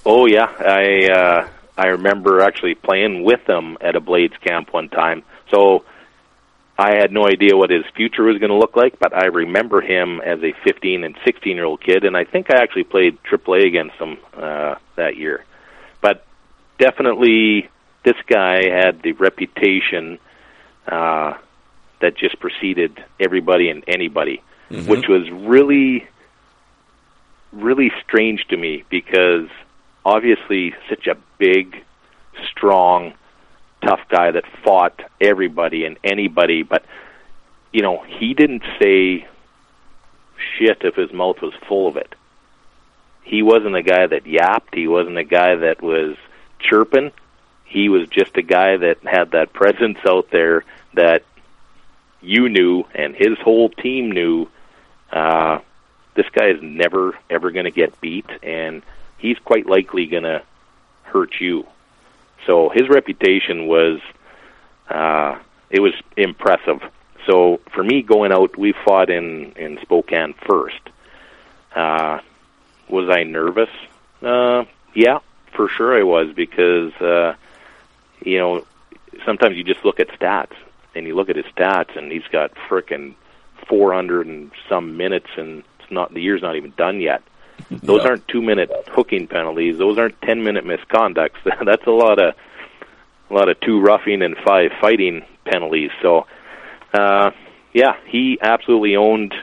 Oh 0.05 0.26
yeah, 0.28 0.45
I 0.45 1.08
uh, 1.12 1.49
I 1.78 1.88
remember 1.88 2.41
actually 2.41 2.76
playing 2.76 3.24
with 3.24 3.47
him 3.49 3.78
at 3.82 3.95
a 3.95 3.99
Blades 3.99 4.36
camp 4.38 4.74
one 4.74 4.89
time. 4.89 5.24
So 5.51 5.84
I 6.78 6.95
had 6.95 7.11
no 7.11 7.28
idea 7.28 7.57
what 7.57 7.71
his 7.71 7.84
future 7.95 8.23
was 8.23 8.38
going 8.38 8.51
to 8.51 8.57
look 8.57 8.75
like, 8.75 8.99
but 8.99 9.13
I 9.13 9.25
remember 9.25 9.82
him 9.82 10.21
as 10.21 10.39
a 10.43 10.53
15 10.63 11.03
and 11.03 11.17
16 11.25 11.55
year 11.55 11.65
old 11.65 11.82
kid, 11.82 12.03
and 12.03 12.15
I 12.15 12.23
think 12.23 12.53
I 12.53 12.61
actually 12.61 12.84
played 12.84 13.17
AAA 13.23 13.65
against 13.65 13.95
him 13.95 14.17
uh, 14.36 14.75
that 14.95 15.17
year. 15.17 15.43
But 16.01 16.23
definitely, 16.78 17.69
this 18.03 18.15
guy 18.28 18.69
had 18.69 19.01
the 19.01 19.13
reputation 19.13 20.19
uh, 20.88 21.34
that 21.99 22.15
just 22.15 22.39
preceded 22.39 23.03
everybody 23.19 23.69
and 23.69 23.84
anybody, 23.88 24.43
which 24.69 25.07
was 25.07 25.30
really 25.32 26.07
really 27.51 27.91
strange 28.03 28.45
to 28.49 28.57
me 28.57 28.84
because 28.89 29.47
obviously 30.05 30.73
such 30.89 31.07
a 31.07 31.15
big, 31.38 31.84
strong, 32.51 33.13
tough 33.82 34.01
guy 34.09 34.32
that 34.32 34.45
fought 34.63 35.01
everybody 35.21 35.86
and 35.86 35.97
anybody, 36.03 36.63
but 36.63 36.84
you 37.71 37.82
know, 37.82 38.01
he 38.03 38.34
didn't 38.34 38.63
say 38.82 39.28
shit 40.57 40.82
if 40.82 40.95
his 40.95 41.11
mouth 41.11 41.41
was 41.41 41.53
full 41.67 41.88
of 41.88 41.97
it. 41.97 42.13
He 43.23 43.43
wasn't 43.43 43.75
a 43.75 43.84
guy 43.84 44.07
that 44.07 44.25
yapped, 44.25 44.73
he 44.73 44.88
wasn't 44.88 45.17
a 45.17 45.23
guy 45.23 45.55
that 45.55 45.82
was 45.82 46.15
chirping. 46.59 47.11
He 47.65 47.89
was 47.89 48.07
just 48.07 48.38
a 48.38 48.41
guy 48.41 48.78
that 48.78 48.99
had 49.03 49.32
that 49.32 49.53
presence 49.53 49.99
out 50.05 50.30
there 50.32 50.63
that 50.93 51.23
you 52.21 52.49
knew 52.49 52.84
and 52.95 53.15
his 53.15 53.38
whole 53.38 53.69
team 53.69 54.11
knew 54.11 54.49
uh 55.11 55.59
this 56.15 56.28
guy 56.32 56.47
is 56.47 56.59
never 56.61 57.15
ever 57.30 57.51
going 57.51 57.65
to 57.65 57.71
get 57.71 58.01
beat 58.01 58.25
and 58.41 58.82
he's 59.19 59.38
quite 59.39 59.67
likely 59.67 60.07
going 60.07 60.23
to 60.23 60.41
hurt 61.03 61.39
you 61.39 61.65
so 62.48 62.70
his 62.70 62.89
reputation 62.89 63.68
was 63.68 64.00
uh 64.89 65.38
it 65.70 65.82
was 65.82 65.93
impressive. 66.16 66.82
So 67.28 67.60
for 67.74 67.84
me 67.84 68.02
going 68.02 68.32
out 68.32 68.58
we 68.58 68.74
fought 68.86 69.10
in 69.12 69.52
in 69.56 69.78
Spokane 69.84 70.34
first. 70.48 70.82
Uh 71.76 72.22
was 72.89 73.10
I 73.10 73.24
nervous? 73.24 73.70
Uh 74.24 74.64
yeah 74.95 75.20
for 75.56 75.70
sure 75.70 75.95
I 76.00 76.04
was 76.04 76.34
because 76.34 76.93
uh 76.93 77.36
you 78.22 78.39
know 78.39 78.66
sometimes 79.26 79.58
you 79.58 79.64
just 79.64 79.86
look 79.86 79.99
at 79.99 80.07
stats 80.19 80.56
and 80.95 81.06
you 81.06 81.15
look 81.15 81.30
at 81.30 81.36
his 81.36 81.45
stats 81.48 81.95
and 81.95 82.11
he's 82.11 82.28
got 82.32 82.52
frickin' 82.69 83.14
400 83.68 84.26
and 84.26 84.52
some 84.69 84.98
minutes 84.98 85.28
and 85.38 85.64
it's 85.80 85.91
not 85.91 86.14
the 86.14 86.22
year's 86.22 86.41
not 86.41 86.56
even 86.56 86.74
done 86.78 87.02
yet. 87.02 87.22
Those 87.69 88.01
Yeah. 88.03 88.09
aren't 88.09 88.27
2 88.27 88.41
minute 88.41 88.71
hooking 88.89 89.27
penalties. 89.27 89.77
Those 89.77 89.97
aren't 89.97 90.21
10 90.21 90.43
minute 90.43 90.65
misconducts. 90.65 91.35
That's 91.65 91.85
a 91.88 91.91
lot 91.91 92.19
of 92.19 92.35
a 93.29 93.34
lot 93.34 93.49
of 93.49 93.59
two 93.59 93.81
roughing 93.81 94.21
and 94.21 94.38
five 94.38 94.71
fighting 94.79 95.23
penalties. 95.45 95.91
So 96.01 96.25
uh 96.93 97.31
yeah, 97.73 97.95
he 98.05 98.39
absolutely 98.41 98.95
owned 98.95 99.34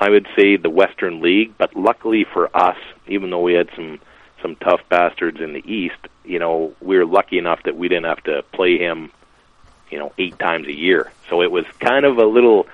I 0.00 0.10
would 0.10 0.28
say 0.36 0.56
the 0.56 0.70
Western 0.70 1.20
League, 1.20 1.54
but 1.58 1.74
luckily 1.74 2.24
for 2.32 2.54
us, 2.56 2.76
even 3.08 3.30
though 3.30 3.40
we 3.42 3.54
had 3.54 3.68
some 3.74 3.98
some 4.42 4.54
tough 4.56 4.80
bastards 4.88 5.40
in 5.40 5.52
the 5.52 5.62
East, 5.72 5.96
you 6.24 6.38
know, 6.38 6.72
we 6.80 6.96
were 6.96 7.06
lucky 7.06 7.38
enough 7.38 7.60
that 7.64 7.76
we 7.76 7.88
didn't 7.88 8.04
have 8.04 8.22
to 8.24 8.42
play 8.52 8.78
him, 8.78 9.10
you 9.90 9.98
know, 9.98 10.12
eight 10.18 10.38
times 10.38 10.68
a 10.68 10.72
year. 10.72 11.10
So 11.28 11.42
it 11.42 11.50
was 11.50 11.64
kind 11.80 12.04
of 12.04 12.18
a 12.18 12.24
little 12.26 12.66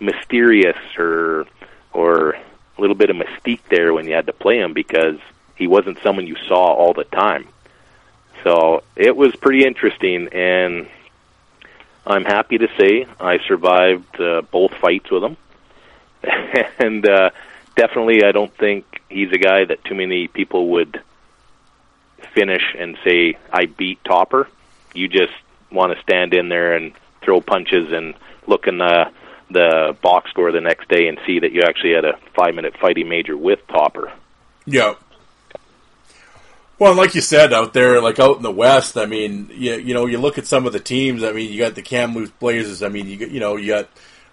mysterious 0.00 0.78
or 0.98 1.46
or 1.92 2.36
a 2.76 2.80
little 2.80 2.96
bit 2.96 3.10
of 3.10 3.16
mystique 3.16 3.62
there 3.68 3.92
when 3.92 4.06
you 4.06 4.14
had 4.14 4.26
to 4.26 4.32
play 4.32 4.58
him 4.58 4.72
because 4.72 5.18
he 5.56 5.66
wasn't 5.66 5.98
someone 6.02 6.26
you 6.26 6.36
saw 6.48 6.72
all 6.72 6.94
the 6.94 7.04
time. 7.04 7.48
So 8.44 8.82
it 8.96 9.16
was 9.16 9.36
pretty 9.36 9.64
interesting 9.64 10.28
and 10.32 10.88
I'm 12.06 12.24
happy 12.24 12.58
to 12.58 12.68
say 12.78 13.06
I 13.20 13.38
survived 13.46 14.20
uh, 14.20 14.42
both 14.42 14.74
fights 14.74 15.10
with 15.10 15.22
him. 15.22 15.36
and 16.78 17.08
uh 17.08 17.30
definitely 17.76 18.24
I 18.24 18.32
don't 18.32 18.54
think 18.56 19.02
he's 19.08 19.32
a 19.32 19.38
guy 19.38 19.64
that 19.64 19.84
too 19.84 19.94
many 19.94 20.28
people 20.28 20.70
would 20.70 21.00
finish 22.34 22.74
and 22.78 22.96
say 23.04 23.36
I 23.52 23.66
beat 23.66 24.02
Topper. 24.04 24.48
You 24.94 25.08
just 25.08 25.32
want 25.70 25.94
to 25.94 26.02
stand 26.02 26.34
in 26.34 26.48
there 26.48 26.74
and 26.74 26.92
throw 27.22 27.40
punches 27.40 27.92
and 27.92 28.14
look 28.46 28.66
in 28.66 28.78
the 28.78 29.10
the 29.52 29.96
box 30.02 30.30
score 30.30 30.52
the 30.52 30.60
next 30.60 30.88
day 30.88 31.08
and 31.08 31.18
see 31.26 31.40
that 31.40 31.52
you 31.52 31.62
actually 31.62 31.94
had 31.94 32.04
a 32.04 32.18
five 32.36 32.54
minute 32.54 32.74
fighting 32.80 33.08
major 33.08 33.36
with 33.36 33.60
Topper. 33.68 34.12
Yeah. 34.66 34.94
Well, 36.78 36.92
and 36.92 36.98
like 36.98 37.14
you 37.14 37.20
said, 37.20 37.52
out 37.52 37.74
there, 37.74 38.00
like 38.00 38.18
out 38.18 38.36
in 38.38 38.42
the 38.42 38.50
West, 38.50 38.96
I 38.96 39.06
mean, 39.06 39.50
you, 39.52 39.74
you 39.74 39.94
know, 39.94 40.06
you 40.06 40.18
look 40.18 40.36
at 40.38 40.46
some 40.46 40.66
of 40.66 40.72
the 40.72 40.80
teams. 40.80 41.22
I 41.22 41.32
mean, 41.32 41.52
you 41.52 41.58
got 41.58 41.74
the 41.76 41.82
Kamloops 41.82 42.32
Blazers. 42.40 42.82
I 42.82 42.88
mean, 42.88 43.06
you 43.06 43.16
got, 43.18 43.30
you 43.30 43.38
know, 43.38 43.56
you 43.56 43.68
got 43.68 43.88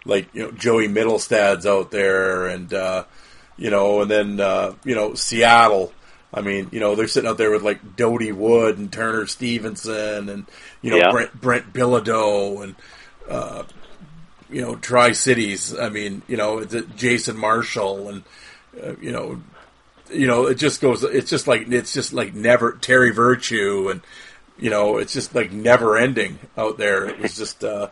like 0.06 0.34
you 0.34 0.44
know 0.44 0.52
Joey 0.52 0.88
Middlestad's 0.88 1.68
out 1.68 1.92
there, 1.92 2.48
and 2.48 2.74
uh, 2.74 3.04
you 3.58 3.70
know, 3.70 4.02
and 4.02 4.10
then 4.10 4.40
uh, 4.40 4.74
you 4.84 4.96
know 4.96 5.14
Seattle. 5.14 5.94
I 6.34 6.42
mean, 6.42 6.70
you 6.72 6.80
know, 6.80 6.96
they're 6.96 7.08
sitting 7.08 7.30
out 7.30 7.38
there 7.38 7.52
with 7.52 7.64
like 7.64 7.96
Dody 7.96 8.32
Wood 8.32 8.78
and 8.78 8.92
Turner 8.92 9.28
Stevenson 9.28 10.30
and 10.30 10.46
you 10.82 10.92
know 10.92 10.98
Yeah. 10.98 11.12
Brent 11.12 11.40
Brent 11.42 11.74
Bilodeau 11.74 12.64
and 12.64 12.76
uh, 13.30 13.64
you 14.50 14.62
know 14.62 14.76
Tri 14.76 15.12
Cities. 15.14 15.78
I 15.78 15.90
mean, 15.90 16.22
you 16.28 16.38
know, 16.38 16.60
it's, 16.60 16.76
Jason 16.96 17.38
Marshall 17.38 18.10
and 18.10 18.24
uh, 18.84 18.96
you 19.02 19.12
know, 19.12 19.42
you 20.12 20.28
know, 20.28 20.48
it 20.48 20.56
just 20.56 20.82
goes. 20.82 21.04
It's 21.04 21.30
just 21.30 21.48
like 21.48 21.68
it's 21.72 21.94
just 21.94 22.14
like 22.14 22.34
never 22.34 22.74
Terry 22.74 23.12
Virtue 23.12 23.90
and 23.90 24.02
you 24.58 24.70
know, 24.70 24.98
it's 24.98 25.14
just 25.14 25.34
like 25.34 25.52
never 25.52 25.98
ending 25.98 26.38
out 26.58 26.78
there. 26.78 27.06
It 27.08 27.20
was 27.20 27.38
just 27.38 27.64
uh, 27.64 27.90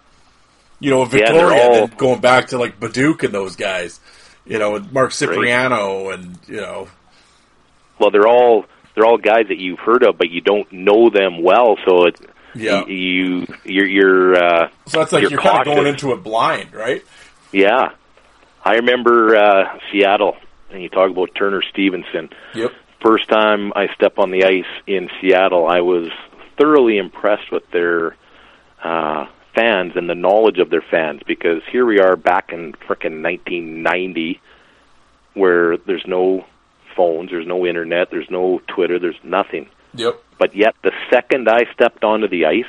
you 0.80 0.90
know 0.90 1.04
Yeah, 1.04 1.10
Victoria 1.10 1.62
all- 1.64 1.74
then 1.88 1.98
going 1.98 2.22
back 2.22 2.48
to 2.48 2.58
like 2.58 2.80
Badduke 2.80 3.24
and 3.24 3.34
those 3.34 3.56
guys. 3.56 4.00
You 4.46 4.60
know, 4.60 4.76
and 4.78 4.92
Mark 4.94 5.12
Cipriano 5.12 6.10
and 6.10 6.40
you 6.48 6.62
know, 6.62 6.88
Well, 8.00 8.12
they're 8.12 8.28
all 8.28 8.66
they're 8.96 9.06
all 9.06 9.18
guys 9.18 9.48
that 9.50 9.58
you've 9.58 9.80
heard 9.80 10.04
of, 10.04 10.18
but 10.18 10.30
you 10.30 10.42
don't 10.42 10.72
know 10.72 11.10
them 11.10 11.44
well. 11.44 11.78
So 11.86 12.06
it 12.06 12.20
Yeah. 12.60 12.82
y- 12.82 12.88
you 12.90 13.48
you're 13.64 13.86
you're 13.88 14.36
uh, 14.36 14.70
so 14.86 15.00
that's 15.00 15.12
like 15.12 15.22
You're 15.22 15.32
you're, 15.32 15.42
kind 15.42 15.60
of 15.60 15.66
going 15.66 15.88
into 15.88 16.12
it 16.14 16.24
blind, 16.24 16.74
right? 16.74 17.04
yeah. 17.52 17.90
I 18.64 18.76
remember 18.76 19.36
uh, 19.36 19.80
Seattle, 19.92 20.36
and 20.72 20.82
you 20.84 20.90
talk 20.90 21.10
about 21.10 21.34
Turner 21.36 21.62
Stevenson. 21.72 22.30
Yep. 22.54 22.72
First 23.02 23.30
time 23.30 23.72
I 23.76 23.88
step 23.96 24.18
on 24.20 24.32
the 24.32 24.44
ice 24.44 24.66
in 24.86 25.10
Seattle, 25.22 25.68
I 25.68 25.80
was 25.82 26.10
thoroughly 26.58 26.98
impressed 26.98 27.52
with 27.52 27.70
their 27.72 28.16
uh, 28.84 29.28
fans 29.56 29.94
and 29.96 30.10
the 30.10 30.16
knowledge 30.16 30.58
of 30.60 30.70
their 30.70 30.82
fans 30.82 31.22
because 31.26 31.62
here 31.72 31.86
we 31.86 32.00
are 32.00 32.16
back 32.18 32.52
in 32.52 32.74
frickin' 32.74 33.24
1990 33.24 34.42
where 35.34 35.78
there's 35.78 36.06
no 36.08 36.46
phones, 36.96 37.30
there's 37.30 37.48
no 37.48 37.66
internet, 37.66 38.10
there's 38.10 38.30
no 38.30 38.60
Twitter, 38.68 39.00
there's 39.00 39.20
nothing. 39.24 39.70
Yep. 39.98 40.24
But 40.38 40.56
yet, 40.56 40.76
the 40.84 40.92
second 41.10 41.50
I 41.50 41.66
stepped 41.74 42.04
onto 42.04 42.28
the 42.28 42.46
ice, 42.46 42.66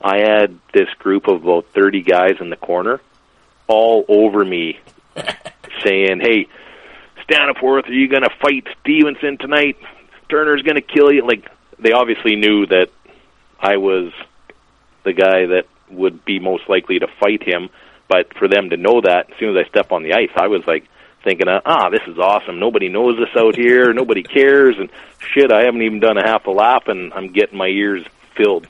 I 0.00 0.18
had 0.18 0.58
this 0.72 0.88
group 0.98 1.26
of 1.28 1.42
about 1.42 1.66
30 1.74 2.02
guys 2.02 2.34
in 2.40 2.50
the 2.50 2.56
corner 2.56 3.00
all 3.66 4.04
over 4.08 4.44
me 4.44 4.78
saying, 5.82 6.20
Hey, 6.20 6.46
Staniforth, 7.26 7.88
are 7.88 7.92
you 7.92 8.08
going 8.08 8.22
to 8.22 8.34
fight 8.40 8.66
Stevenson 8.80 9.38
tonight? 9.38 9.78
Turner's 10.28 10.62
going 10.62 10.76
to 10.76 10.82
kill 10.82 11.10
you. 11.10 11.26
Like, 11.26 11.50
they 11.78 11.92
obviously 11.92 12.36
knew 12.36 12.66
that 12.66 12.90
I 13.58 13.78
was 13.78 14.12
the 15.04 15.14
guy 15.14 15.46
that 15.46 15.64
would 15.90 16.24
be 16.24 16.38
most 16.38 16.68
likely 16.68 16.98
to 16.98 17.06
fight 17.18 17.42
him. 17.42 17.70
But 18.08 18.34
for 18.34 18.48
them 18.48 18.70
to 18.70 18.76
know 18.76 19.00
that, 19.00 19.30
as 19.30 19.38
soon 19.38 19.56
as 19.56 19.64
I 19.64 19.68
step 19.70 19.90
on 19.92 20.02
the 20.02 20.12
ice, 20.12 20.30
I 20.36 20.48
was 20.48 20.62
like 20.66 20.84
thinking, 21.24 21.48
ah, 21.48 21.88
this 21.90 22.02
is 22.06 22.18
awesome. 22.18 22.60
Nobody 22.60 22.88
knows 22.88 23.16
this 23.16 23.34
out 23.36 23.56
here. 23.56 23.92
Nobody 23.92 24.22
cares. 24.22 24.76
And 24.78 24.90
shit, 25.18 25.50
I 25.50 25.64
haven't 25.64 25.82
even 25.82 25.98
done 26.00 26.18
a 26.18 26.22
half 26.26 26.46
a 26.46 26.50
lap, 26.50 26.88
and 26.88 27.12
I'm 27.14 27.32
getting 27.32 27.58
my 27.58 27.66
ears 27.68 28.04
filled. 28.36 28.66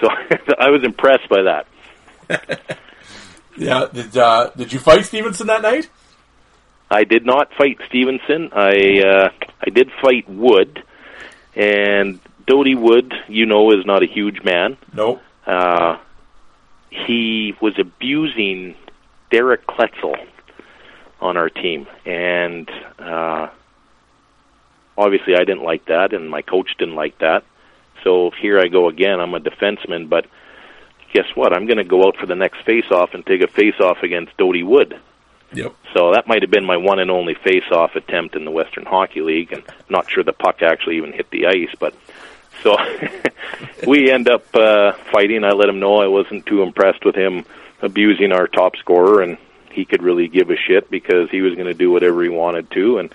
So 0.00 0.08
I 0.58 0.70
was 0.70 0.82
impressed 0.84 1.28
by 1.28 1.42
that. 1.42 1.66
Yeah. 3.56 3.88
Did 3.92 4.16
uh, 4.16 4.50
did 4.56 4.72
you 4.72 4.78
fight 4.78 5.04
Stevenson 5.04 5.48
that 5.48 5.60
night? 5.60 5.90
I 6.90 7.04
did 7.04 7.26
not 7.26 7.52
fight 7.58 7.78
Stevenson. 7.88 8.50
I 8.54 9.02
uh, 9.02 9.28
I 9.60 9.70
did 9.70 9.90
fight 10.00 10.26
Wood, 10.30 10.82
and 11.54 12.20
Dody 12.46 12.74
Wood, 12.74 13.12
you 13.28 13.44
know, 13.46 13.70
is 13.72 13.84
not 13.84 14.02
a 14.02 14.06
huge 14.06 14.42
man. 14.42 14.78
Nope. 14.94 15.20
uh, 15.46 15.98
he 16.90 17.54
was 17.60 17.74
abusing 17.78 18.76
Derek 19.30 19.66
Kletzel 19.66 20.16
on 21.20 21.36
our 21.36 21.48
team, 21.48 21.86
and 22.04 22.70
uh, 22.98 23.48
obviously 24.96 25.34
I 25.34 25.44
didn't 25.44 25.64
like 25.64 25.86
that, 25.86 26.12
and 26.12 26.30
my 26.30 26.42
coach 26.42 26.70
didn't 26.78 26.94
like 26.94 27.18
that. 27.18 27.44
So 28.04 28.30
here 28.40 28.58
I 28.58 28.68
go 28.68 28.88
again. 28.88 29.20
I'm 29.20 29.34
a 29.34 29.40
defenseman, 29.40 30.08
but 30.08 30.26
guess 31.12 31.26
what? 31.34 31.52
I'm 31.52 31.66
going 31.66 31.78
to 31.78 31.84
go 31.84 32.06
out 32.06 32.16
for 32.16 32.26
the 32.26 32.34
next 32.34 32.62
face-off 32.62 33.14
and 33.14 33.24
take 33.24 33.42
a 33.42 33.48
face-off 33.48 34.02
against 34.02 34.36
Dody 34.36 34.62
Wood. 34.62 34.98
Yep. 35.52 35.74
So 35.94 36.12
that 36.12 36.28
might 36.28 36.42
have 36.42 36.50
been 36.50 36.64
my 36.64 36.76
one 36.76 37.00
and 37.00 37.10
only 37.10 37.34
face-off 37.34 37.96
attempt 37.96 38.36
in 38.36 38.44
the 38.44 38.50
Western 38.50 38.86
Hockey 38.86 39.20
League, 39.20 39.52
and 39.52 39.62
not 39.88 40.10
sure 40.10 40.22
the 40.22 40.32
puck 40.32 40.62
actually 40.62 40.96
even 40.96 41.12
hit 41.12 41.30
the 41.30 41.46
ice. 41.46 41.74
But 41.78 41.94
so 42.62 42.76
we 43.86 44.10
end 44.10 44.28
up 44.28 44.54
uh, 44.54 44.92
fighting. 45.12 45.44
I 45.44 45.50
let 45.50 45.68
him 45.68 45.80
know 45.80 46.00
I 46.00 46.06
wasn't 46.06 46.46
too 46.46 46.62
impressed 46.62 47.04
with 47.04 47.16
him 47.16 47.44
abusing 47.82 48.32
our 48.32 48.46
top 48.46 48.76
scorer, 48.76 49.22
and 49.22 49.38
he 49.72 49.84
could 49.84 50.02
really 50.02 50.28
give 50.28 50.50
a 50.50 50.56
shit 50.56 50.90
because 50.90 51.30
he 51.30 51.40
was 51.40 51.54
going 51.54 51.66
to 51.66 51.74
do 51.74 51.90
whatever 51.90 52.22
he 52.22 52.28
wanted 52.28 52.70
to. 52.72 52.98
And 52.98 53.14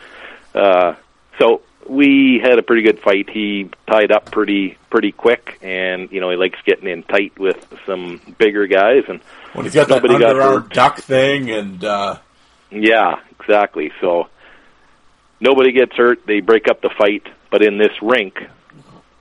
uh, 0.54 0.96
so 1.40 1.62
we 1.88 2.40
had 2.44 2.58
a 2.58 2.64
pretty 2.64 2.84
good 2.84 3.00
fight. 3.00 3.30
He 3.30 3.70
tied 3.88 4.12
up 4.12 4.32
pretty 4.32 4.78
pretty 4.90 5.12
quick, 5.12 5.60
and 5.62 6.12
you 6.12 6.22
know 6.22 6.30
he 6.30 6.38
likes 6.38 6.60
getting 6.66 6.88
in 6.88 7.04
tight 7.04 7.38
with 7.38 7.66
some 7.86 8.22
bigger 8.38 8.68
guys. 8.68 9.04
And 9.08 9.22
When 9.54 9.66
he's 9.66 9.74
got 9.74 9.88
that 9.90 10.02
Somebody 10.02 10.20
got 10.20 10.36
underarm 10.36 10.72
duck 10.72 11.00
thing, 11.00 11.52
and 11.52 11.84
uh, 11.84 12.20
Yeah, 12.72 13.20
exactly. 13.40 13.92
So 14.02 14.30
nobody 15.40 15.72
gets 15.72 15.96
hurt. 15.96 16.26
They 16.26 16.40
break 16.40 16.68
up 16.68 16.82
the 16.82 16.90
fight, 16.98 17.28
but 17.52 17.62
in 17.62 17.78
this 17.78 17.92
rink, 18.02 18.40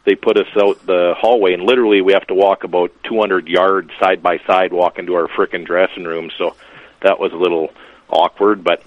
they 0.04 0.14
put 0.14 0.38
us 0.38 0.48
out 0.56 0.84
the 0.86 1.14
hallway, 1.16 1.54
and 1.54 1.62
literally 1.62 2.00
we 2.00 2.12
have 2.12 2.26
to 2.28 2.34
walk 2.34 2.64
about 2.64 2.92
200 3.04 3.48
yards 3.48 3.90
side 4.00 4.22
by 4.22 4.38
side, 4.46 4.72
walk 4.72 4.98
into 4.98 5.14
our 5.14 5.28
frickin' 5.28 5.66
dressing 5.66 6.04
room. 6.04 6.30
So 6.38 6.56
that 7.04 7.20
was 7.20 7.32
a 7.32 7.36
little 7.36 7.70
awkward, 8.08 8.64
but 8.64 8.82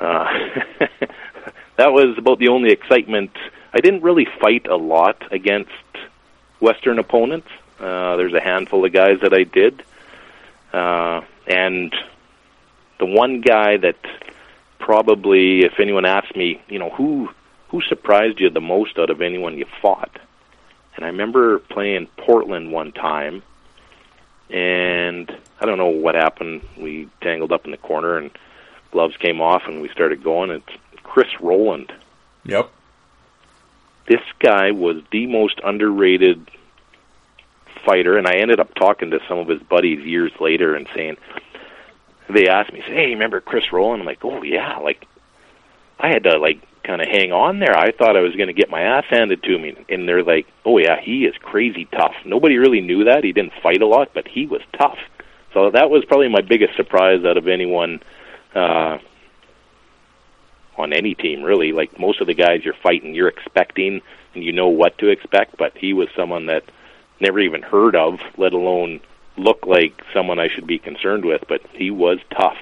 uh, 0.00 0.24
that 1.76 1.92
was 1.92 2.16
about 2.16 2.38
the 2.38 2.48
only 2.48 2.70
excitement. 2.70 3.32
I 3.74 3.80
didn't 3.80 4.02
really 4.02 4.26
fight 4.40 4.66
a 4.66 4.76
lot 4.76 5.32
against 5.32 5.70
Western 6.60 6.98
opponents. 6.98 7.48
Uh, 7.78 8.16
there's 8.16 8.34
a 8.34 8.40
handful 8.40 8.84
of 8.84 8.92
guys 8.92 9.18
that 9.22 9.34
I 9.34 9.44
did, 9.44 9.82
uh, 10.72 11.22
and 11.46 11.94
the 12.98 13.06
one 13.06 13.40
guy 13.40 13.78
that 13.78 13.96
probably, 14.78 15.64
if 15.64 15.80
anyone 15.80 16.04
asked 16.04 16.36
me, 16.36 16.60
you 16.68 16.78
know, 16.78 16.90
who 16.90 17.30
who 17.68 17.80
surprised 17.82 18.40
you 18.40 18.50
the 18.50 18.60
most 18.60 18.98
out 18.98 19.10
of 19.10 19.20
anyone 19.20 19.56
you 19.56 19.66
fought? 19.80 20.18
And 20.96 21.04
I 21.04 21.08
remember 21.08 21.58
playing 21.58 22.08
Portland 22.16 22.72
one 22.72 22.92
time, 22.92 23.42
and 24.52 25.30
I 25.60 25.66
don't 25.66 25.78
know 25.78 25.88
what 25.88 26.14
happened. 26.14 26.62
We 26.76 27.08
tangled 27.20 27.52
up 27.52 27.64
in 27.64 27.70
the 27.70 27.76
corner, 27.76 28.16
and 28.16 28.30
gloves 28.90 29.16
came 29.16 29.40
off, 29.40 29.62
and 29.66 29.80
we 29.80 29.88
started 29.88 30.22
going. 30.22 30.50
It's 30.50 31.02
Chris 31.02 31.28
Rowland. 31.40 31.92
yep. 32.44 32.70
This 34.06 34.22
guy 34.40 34.72
was 34.72 35.02
the 35.12 35.26
most 35.26 35.60
underrated 35.62 36.50
fighter, 37.84 38.18
and 38.18 38.26
I 38.26 38.36
ended 38.36 38.58
up 38.58 38.74
talking 38.74 39.10
to 39.10 39.20
some 39.28 39.38
of 39.38 39.48
his 39.48 39.62
buddies 39.62 40.04
years 40.04 40.32
later 40.40 40.74
and 40.74 40.88
saying, 40.94 41.16
they 42.28 42.48
asked 42.48 42.72
me, 42.72 42.80
say, 42.80 42.94
"Hey, 42.94 43.10
remember 43.10 43.40
Chris 43.40 43.72
Rowland?" 43.72 44.00
I'm 44.00 44.06
like, 44.06 44.24
"Oh 44.24 44.42
yeah." 44.42 44.78
Like, 44.78 45.06
I 45.98 46.08
had 46.08 46.24
to 46.24 46.38
like 46.38 46.60
kind 46.90 47.02
of 47.02 47.08
hang 47.08 47.30
on 47.30 47.60
there. 47.60 47.76
I 47.76 47.92
thought 47.92 48.16
I 48.16 48.20
was 48.20 48.34
going 48.34 48.48
to 48.48 48.52
get 48.52 48.68
my 48.68 48.82
ass 48.82 49.04
handed 49.08 49.44
to 49.44 49.58
me, 49.58 49.76
and 49.88 50.08
they're 50.08 50.24
like, 50.24 50.46
"Oh 50.64 50.78
yeah, 50.78 51.00
he 51.00 51.24
is 51.24 51.34
crazy 51.40 51.84
tough." 51.84 52.14
Nobody 52.24 52.58
really 52.58 52.80
knew 52.80 53.04
that. 53.04 53.22
He 53.22 53.32
didn't 53.32 53.52
fight 53.62 53.80
a 53.80 53.86
lot, 53.86 54.10
but 54.12 54.26
he 54.26 54.46
was 54.46 54.62
tough. 54.76 54.98
So 55.54 55.70
that 55.70 55.88
was 55.88 56.04
probably 56.04 56.28
my 56.28 56.40
biggest 56.40 56.74
surprise 56.76 57.24
out 57.24 57.36
of 57.36 57.46
anyone 57.46 58.00
uh, 58.56 58.98
on 60.76 60.92
any 60.92 61.14
team, 61.14 61.42
really. 61.42 61.70
Like 61.70 61.96
most 61.98 62.20
of 62.20 62.26
the 62.26 62.34
guys 62.34 62.64
you're 62.64 62.74
fighting, 62.82 63.14
you're 63.14 63.28
expecting 63.28 64.02
and 64.34 64.42
you 64.42 64.52
know 64.52 64.68
what 64.68 64.98
to 64.98 65.08
expect, 65.08 65.56
but 65.56 65.76
he 65.76 65.92
was 65.92 66.08
someone 66.16 66.46
that 66.46 66.64
never 67.20 67.38
even 67.38 67.62
heard 67.62 67.94
of, 67.94 68.18
let 68.36 68.52
alone 68.52 69.00
look 69.36 69.64
like 69.64 70.02
someone 70.12 70.40
I 70.40 70.48
should 70.48 70.66
be 70.66 70.78
concerned 70.78 71.24
with. 71.24 71.44
But 71.48 71.62
he 71.72 71.92
was 71.92 72.18
tough. 72.36 72.58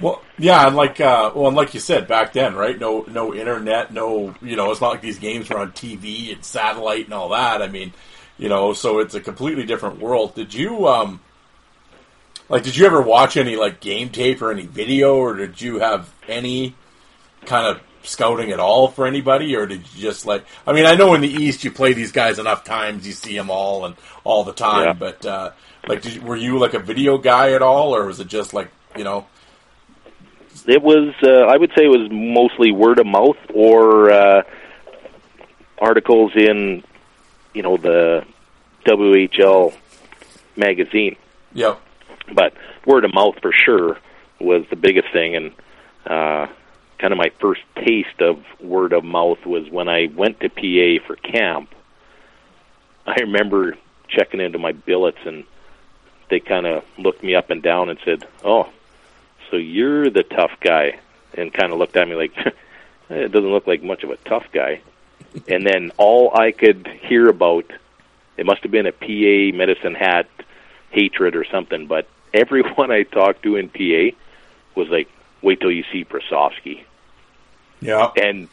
Well, 0.00 0.22
yeah, 0.38 0.66
and 0.66 0.76
like 0.76 1.00
uh, 1.00 1.32
well, 1.34 1.48
and 1.48 1.56
like 1.56 1.74
you 1.74 1.80
said 1.80 2.08
back 2.08 2.32
then, 2.32 2.54
right? 2.54 2.78
No, 2.78 3.04
no 3.08 3.34
internet, 3.34 3.92
no, 3.92 4.34
you 4.42 4.56
know, 4.56 4.70
it's 4.70 4.80
not 4.80 4.90
like 4.90 5.00
these 5.00 5.18
games 5.18 5.48
were 5.48 5.58
on 5.58 5.72
TV 5.72 6.32
and 6.32 6.44
satellite 6.44 7.04
and 7.04 7.14
all 7.14 7.28
that. 7.30 7.62
I 7.62 7.68
mean, 7.68 7.92
you 8.38 8.48
know, 8.48 8.72
so 8.72 8.98
it's 8.98 9.14
a 9.14 9.20
completely 9.20 9.64
different 9.64 10.00
world. 10.00 10.34
Did 10.34 10.54
you, 10.54 10.88
um, 10.88 11.20
like, 12.48 12.62
did 12.64 12.76
you 12.76 12.86
ever 12.86 13.00
watch 13.00 13.36
any 13.36 13.56
like 13.56 13.80
game 13.80 14.08
tape 14.10 14.42
or 14.42 14.50
any 14.50 14.66
video, 14.66 15.16
or 15.16 15.34
did 15.34 15.60
you 15.60 15.78
have 15.78 16.12
any 16.28 16.74
kind 17.46 17.66
of 17.66 17.80
scouting 18.04 18.50
at 18.50 18.58
all 18.58 18.88
for 18.88 19.06
anybody, 19.06 19.54
or 19.56 19.66
did 19.66 19.80
you 19.94 20.02
just 20.02 20.26
like? 20.26 20.44
I 20.66 20.72
mean, 20.72 20.86
I 20.86 20.94
know 20.94 21.14
in 21.14 21.20
the 21.20 21.32
East 21.32 21.64
you 21.64 21.70
play 21.70 21.92
these 21.92 22.12
guys 22.12 22.38
enough 22.38 22.64
times, 22.64 23.06
you 23.06 23.12
see 23.12 23.36
them 23.36 23.50
all 23.50 23.84
and 23.84 23.94
all 24.24 24.44
the 24.44 24.52
time, 24.52 24.84
Yeah. 24.86 24.92
but 24.94 25.24
uh, 25.26 25.50
like, 25.86 26.02
did 26.02 26.22
were 26.22 26.36
you 26.36 26.58
like 26.58 26.74
a 26.74 26.78
video 26.80 27.18
guy 27.18 27.52
at 27.52 27.62
all, 27.62 27.94
or 27.94 28.06
was 28.06 28.20
it 28.20 28.28
just 28.28 28.52
like, 28.54 28.68
you 28.96 29.04
know? 29.04 29.26
It 30.66 30.82
was, 30.82 31.14
uh, 31.22 31.46
I 31.46 31.56
would 31.56 31.70
say, 31.76 31.84
it 31.84 31.88
was 31.88 32.08
mostly 32.10 32.70
word 32.70 32.98
of 32.98 33.06
mouth 33.06 33.36
or 33.52 34.10
uh, 34.10 34.42
articles 35.78 36.32
in, 36.36 36.84
you 37.52 37.62
know, 37.62 37.76
the 37.76 38.24
WHL 38.86 39.74
magazine. 40.56 41.16
Yep. 41.54 41.80
but 42.34 42.54
word 42.86 43.04
of 43.04 43.12
mouth 43.12 43.34
for 43.42 43.52
sure 43.52 43.98
was 44.40 44.64
the 44.70 44.76
biggest 44.76 45.12
thing 45.12 45.36
and 45.36 45.52
uh 46.06 46.46
kind 46.98 47.12
of 47.12 47.18
my 47.18 47.30
first 47.40 47.60
taste 47.76 48.20
of 48.20 48.42
word 48.60 48.92
of 48.92 49.04
mouth 49.04 49.44
was 49.44 49.68
when 49.68 49.88
I 49.88 50.06
went 50.14 50.40
to 50.40 50.48
PA 50.48 51.04
for 51.06 51.16
camp. 51.16 51.68
I 53.06 53.16
remember 53.20 53.76
checking 54.08 54.40
into 54.40 54.58
my 54.58 54.72
billets 54.72 55.18
and 55.26 55.44
they 56.30 56.38
kind 56.40 56.64
of 56.66 56.84
looked 56.96 57.22
me 57.22 57.34
up 57.34 57.50
and 57.50 57.60
down 57.62 57.90
and 57.90 57.98
said, 58.04 58.24
"Oh, 58.44 58.68
so 59.52 59.56
you're 59.58 60.10
the 60.10 60.24
tough 60.24 60.50
guy," 60.60 60.98
and 61.34 61.52
kind 61.54 61.72
of 61.72 61.78
looked 61.78 61.96
at 61.96 62.08
me 62.08 62.16
like, 62.16 62.32
"It 63.10 63.30
doesn't 63.30 63.50
look 63.52 63.68
like 63.68 63.84
much 63.84 64.02
of 64.02 64.10
a 64.10 64.16
tough 64.16 64.46
guy." 64.52 64.80
and 65.48 65.64
then 65.66 65.90
all 65.96 66.30
I 66.36 66.52
could 66.52 66.86
hear 67.08 67.26
about, 67.28 67.64
it 68.36 68.44
must 68.44 68.62
have 68.64 68.70
been 68.70 68.86
a 68.86 68.92
PA 68.92 69.56
medicine 69.56 69.94
hat 69.94 70.26
hatred 70.90 71.36
or 71.36 71.44
something, 71.44 71.86
but 71.86 72.06
everyone 72.34 72.90
I 72.90 73.04
talked 73.04 73.42
to 73.44 73.56
in 73.56 73.68
PA 73.68 74.16
was 74.74 74.88
like, 74.88 75.08
"Wait 75.40 75.60
till 75.60 75.70
you 75.70 75.84
see 75.92 76.04
Prosofsky." 76.04 76.82
Yeah. 77.80 78.10
And 78.16 78.48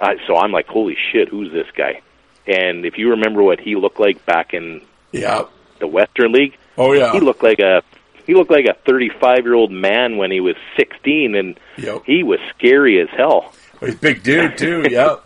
I, 0.00 0.16
so 0.26 0.36
I'm 0.36 0.52
like, 0.52 0.66
"Holy 0.66 0.96
shit, 1.12 1.28
who's 1.28 1.52
this 1.52 1.66
guy?" 1.76 2.00
And 2.46 2.84
if 2.86 2.98
you 2.98 3.10
remember 3.10 3.42
what 3.42 3.60
he 3.60 3.76
looked 3.76 4.00
like 4.00 4.24
back 4.26 4.54
in 4.54 4.80
Yeah. 5.12 5.44
the 5.78 5.86
Western 5.86 6.32
League, 6.32 6.56
Oh 6.76 6.92
yeah. 6.92 7.12
he 7.12 7.20
looked 7.20 7.42
like 7.42 7.58
a 7.60 7.82
he 8.30 8.36
looked 8.36 8.52
like 8.52 8.66
a 8.66 8.74
35 8.86 9.38
year 9.42 9.54
old 9.54 9.72
man 9.72 10.16
when 10.16 10.30
he 10.30 10.38
was 10.38 10.54
16, 10.76 11.34
and 11.34 11.58
Yep. 11.78 12.02
he 12.06 12.22
was 12.22 12.38
scary 12.56 13.00
as 13.00 13.08
hell. 13.10 13.52
He's 13.80 13.94
a 13.94 13.98
big 13.98 14.22
dude 14.22 14.56
too. 14.56 14.86
yep. 14.88 15.24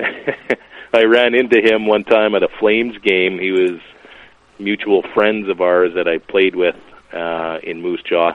I 0.92 1.04
ran 1.04 1.36
into 1.36 1.60
him 1.60 1.86
one 1.86 2.02
time 2.02 2.34
at 2.34 2.42
a 2.42 2.48
Flames 2.58 2.98
game. 2.98 3.38
He 3.38 3.52
was 3.52 3.80
mutual 4.58 5.02
friends 5.14 5.48
of 5.48 5.60
ours 5.60 5.92
that 5.94 6.08
I 6.08 6.18
played 6.18 6.56
with 6.56 6.74
uh, 7.12 7.58
in 7.62 7.80
Moose 7.80 8.02
Jaw. 8.02 8.32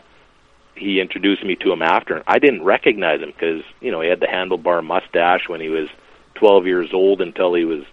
He 0.76 1.02
introduced 1.02 1.44
me 1.44 1.58
to 1.58 1.74
him 1.74 1.82
after. 1.82 2.24
I 2.26 2.40
didn't 2.40 2.64
recognize 2.64 3.20
him 3.20 3.32
because 3.32 3.62
you 3.82 3.92
know 3.92 4.00
he 4.00 4.08
had 4.08 4.22
the 4.22 4.28
handlebar 4.28 4.82
mustache 4.86 5.50
when 5.50 5.60
he 5.60 5.68
was 5.68 5.90
12 6.36 6.66
years 6.66 6.90
old 6.94 7.20
until 7.20 7.54
he 7.56 7.66
was 7.66 7.84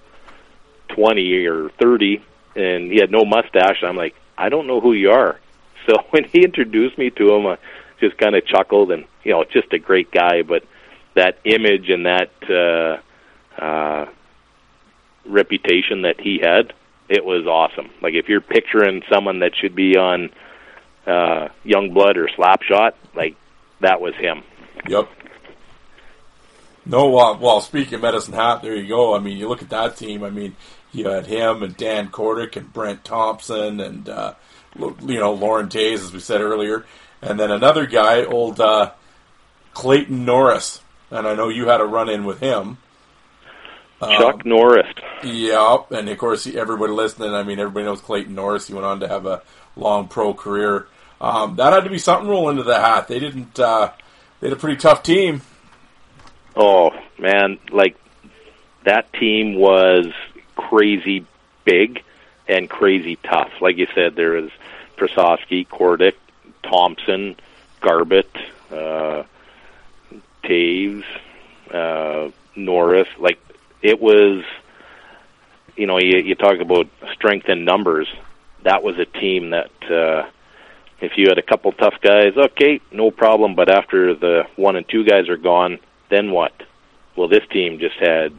20 0.91 1.45
or 1.47 1.71
30, 1.81 2.23
and 2.55 2.93
he 2.93 3.01
had 3.01 3.11
no 3.11 3.25
mustache. 3.25 3.83
I'm 3.83 3.97
like, 3.97 4.15
I 4.39 4.49
don't 4.49 4.69
know 4.69 4.81
who 4.81 4.93
you 4.93 5.11
are. 5.11 5.41
So 5.87 5.95
when 6.11 6.25
he 6.25 6.45
introduced 6.45 6.99
me 6.99 7.11
to 7.11 7.35
him, 7.35 7.47
I 7.47 7.59
just 8.01 8.19
kind 8.19 8.35
of 8.35 8.47
chuckled, 8.47 8.91
and 8.91 9.05
you 9.25 9.33
know, 9.33 9.45
just 9.45 9.73
a 9.73 9.79
great 9.79 10.11
guy. 10.11 10.43
But 10.43 10.65
that 11.15 11.39
image 11.45 11.89
and 11.89 12.07
that 12.07 12.31
uh, 12.51 13.63
uh, 13.63 14.07
reputation 15.25 16.03
that 16.03 16.21
he 16.21 16.39
had, 16.43 16.73
it 17.09 17.25
was 17.25 17.47
awesome. 17.47 17.91
Like 18.03 18.15
if 18.15 18.29
you're 18.29 18.41
picturing 18.41 19.03
someone 19.11 19.41
that 19.41 19.53
should 19.57 19.75
be 19.75 19.97
on 19.97 20.31
uh, 21.07 21.49
Young 21.65 21.93
Blood 21.95 22.17
or 22.17 22.29
Slapshot, 22.29 22.93
like 23.15 23.37
that 23.81 24.01
was 24.01 24.15
him. 24.17 24.43
Yep. 24.89 25.09
No, 26.89 27.09
well, 27.09 27.37
well, 27.39 27.61
speaking 27.61 27.95
of 27.95 28.03
Medicine 28.03 28.35
Hat, 28.35 28.63
there 28.63 28.77
you 28.77 28.87
go. 28.87 29.17
I 29.17 29.19
mean, 29.19 29.39
you 29.39 29.49
look 29.49 29.63
at 29.63 29.71
that 29.71 29.97
team. 29.97 30.23
I 30.23 30.31
mean, 30.31 30.55
you 30.93 31.09
had 31.09 31.27
him 31.27 31.65
and 31.65 31.77
Dan 31.77 32.11
Kordic 32.11 32.57
and 32.57 32.73
Brent 32.73 33.05
Thompson 33.05 33.81
and 33.81 34.09
uh, 34.09 34.35
you 34.79 35.21
know 35.21 35.33
Lauren 35.35 35.69
Tays, 35.69 36.03
as 36.03 36.13
we 36.13 36.21
said 36.21 36.41
earlier, 36.41 36.85
and 37.23 37.39
then 37.39 37.51
another 37.51 37.87
guy, 37.87 38.25
old 38.25 38.61
uh, 38.61 38.93
Clayton 39.75 40.25
Norris. 40.25 40.81
And 41.11 41.27
I 41.27 41.35
know 41.35 41.49
you 41.49 41.69
had 41.69 41.81
a 41.81 41.85
run 41.85 42.09
in 42.09 42.25
with 42.25 42.41
him. 42.41 42.79
Chuck 44.01 44.45
Norris. 44.45 44.93
Yeah, 45.23 45.79
and 45.91 46.09
of 46.09 46.19
course, 46.19 46.47
everybody 46.47 46.93
listening, 46.93 47.33
I 47.33 47.43
mean, 47.45 47.59
everybody 47.59 47.87
knows 47.87 48.01
Clayton 48.01 48.35
Norris. 48.35 48.67
He 48.67 48.75
went 48.75 48.85
on 48.85 49.01
to 49.01 49.09
have 49.09 49.25
a 49.25 49.43
long 49.75 50.09
pro 50.09 50.35
career. 50.35 50.87
Um, 51.21 51.57
that 51.57 51.73
had 51.73 51.85
to 51.85 51.91
be 51.91 51.99
something 51.99 52.29
roll 52.29 52.51
into 52.51 52.63
the 52.63 52.79
hat. 52.79 53.09
They 53.09 53.19
didn't. 53.19 53.59
Uh, 53.59 53.93
they 54.41 54.49
had 54.49 54.57
a 54.57 54.61
pretty 54.61 54.77
tough 54.77 55.03
team. 55.03 55.41
Oh 56.55 56.91
man, 57.19 57.59
like 57.71 57.97
that 58.85 59.13
team 59.15 59.55
was 59.55 60.07
crazy 60.57 61.25
big 61.65 62.03
and 62.49 62.69
crazy 62.69 63.17
tough. 63.17 63.51
Like 63.61 63.77
you 63.77 63.87
said, 63.95 64.15
there 64.15 64.33
was 64.33 64.51
Prosofsky, 64.97 65.67
Kordic, 65.67 66.15
Thompson, 66.63 67.37
Garbett, 67.81 68.31
uh, 68.71 69.25
Taves, 70.45 71.05
uh, 71.73 72.31
Norris. 72.55 73.09
Like 73.19 73.39
it 73.83 74.01
was, 74.01 74.45
you 75.77 75.87
know, 75.87 75.99
you, 75.99 76.19
you 76.19 76.35
talk 76.35 76.61
about 76.61 76.89
strength 77.13 77.49
in 77.49 77.65
numbers. 77.65 78.09
That 78.63 78.83
was 78.83 78.99
a 78.99 79.05
team 79.05 79.51
that, 79.51 79.71
uh, 79.91 80.29
if 81.01 81.13
you 81.17 81.29
had 81.29 81.39
a 81.39 81.43
couple 81.43 81.73
tough 81.73 82.01
guys, 82.01 82.37
okay, 82.37 82.81
no 82.91 83.11
problem. 83.11 83.55
But 83.55 83.69
after 83.69 84.15
the 84.15 84.47
one 84.57 84.77
and 84.77 84.89
two 84.89 85.05
guys 85.05 85.29
are 85.29 85.37
gone, 85.37 85.79
then 86.09 86.31
what? 86.31 86.53
Well, 87.17 87.29
this 87.29 87.47
team 87.51 87.79
just 87.79 87.97
had, 87.97 88.33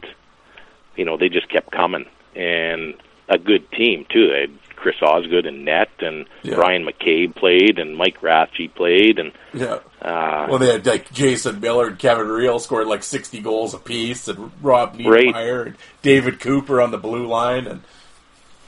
you 0.96 1.04
know, 1.04 1.16
they 1.16 1.28
just 1.28 1.48
kept 1.48 1.70
coming, 1.70 2.06
and 2.34 2.94
a 3.28 3.38
good 3.38 3.70
team 3.72 4.06
too. 4.08 4.28
They 4.28 4.48
Chris 4.78 4.96
Osgood 5.02 5.44
and 5.46 5.64
net, 5.64 5.90
and 6.00 6.26
Yeah. 6.42 6.54
Bryan 6.54 6.86
McCabe 6.86 7.34
played, 7.34 7.78
and 7.78 7.96
Mike 7.96 8.20
Rathje 8.22 8.72
played, 8.74 9.18
and 9.18 9.32
Yeah. 9.52 9.78
uh, 10.00 10.46
Well, 10.48 10.58
they 10.58 10.72
had 10.72 10.86
like 10.86 11.12
Jason 11.12 11.60
Miller 11.60 11.88
and 11.88 11.98
Kevin 11.98 12.26
Riehl 12.26 12.60
scored 12.60 12.86
like 12.86 13.02
sixty 13.02 13.40
goals 13.40 13.74
apiece, 13.74 14.28
and 14.28 14.50
Rob 14.62 14.96
Right. 15.04 15.34
And 15.34 15.76
David 16.02 16.40
Cooper 16.40 16.80
on 16.80 16.90
the 16.90 16.98
blue 16.98 17.26
line, 17.26 17.66
and 17.66 17.82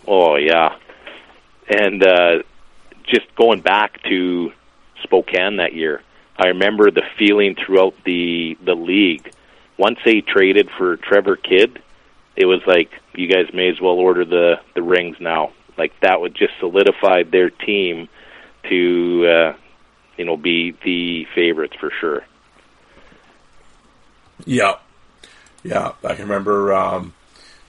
Oh 0.09 0.37
yeah, 0.37 0.77
and 1.69 2.03
uh, 2.05 2.43
just 3.05 3.32
going 3.37 3.61
back 3.61 4.03
to 4.05 4.53
Spokane 5.03 5.57
that 5.57 5.73
year, 5.74 6.03
I 6.37 6.49
remember 6.49 6.91
the 6.91 7.03
feeling 7.19 7.55
throughout 7.55 7.95
the 8.05 8.57
the 8.65 8.74
league. 8.74 9.31
Once 9.78 9.99
they 10.05 10.20
traded 10.20 10.69
for 10.77 10.97
Trevor 10.97 11.37
Kidd, 11.37 11.81
it 12.37 12.47
was 12.47 12.61
like 12.66 12.91
you 13.15 13.27
guys 13.28 13.47
may 13.55 13.69
as 13.69 13.81
well 13.81 13.95
order 13.95 14.24
the 14.24 14.61
the 14.74 14.82
rings 14.82 15.16
now. 15.20 15.53
Like 15.81 15.98
that 16.01 16.20
would 16.20 16.35
just 16.35 16.52
solidify 16.61 17.23
their 17.23 17.48
team 17.48 18.11
to 18.69 19.27
uh, 19.27 19.57
you 20.19 20.27
know 20.27 20.36
be 20.36 20.77
the 20.85 21.27
favorites 21.35 21.74
for 21.81 21.90
sure. 21.98 22.23
yeah, 24.44 24.74
yeah, 25.62 25.93
I 26.05 26.15
can 26.15 26.24
remember. 26.24 26.74
Um, 26.74 27.15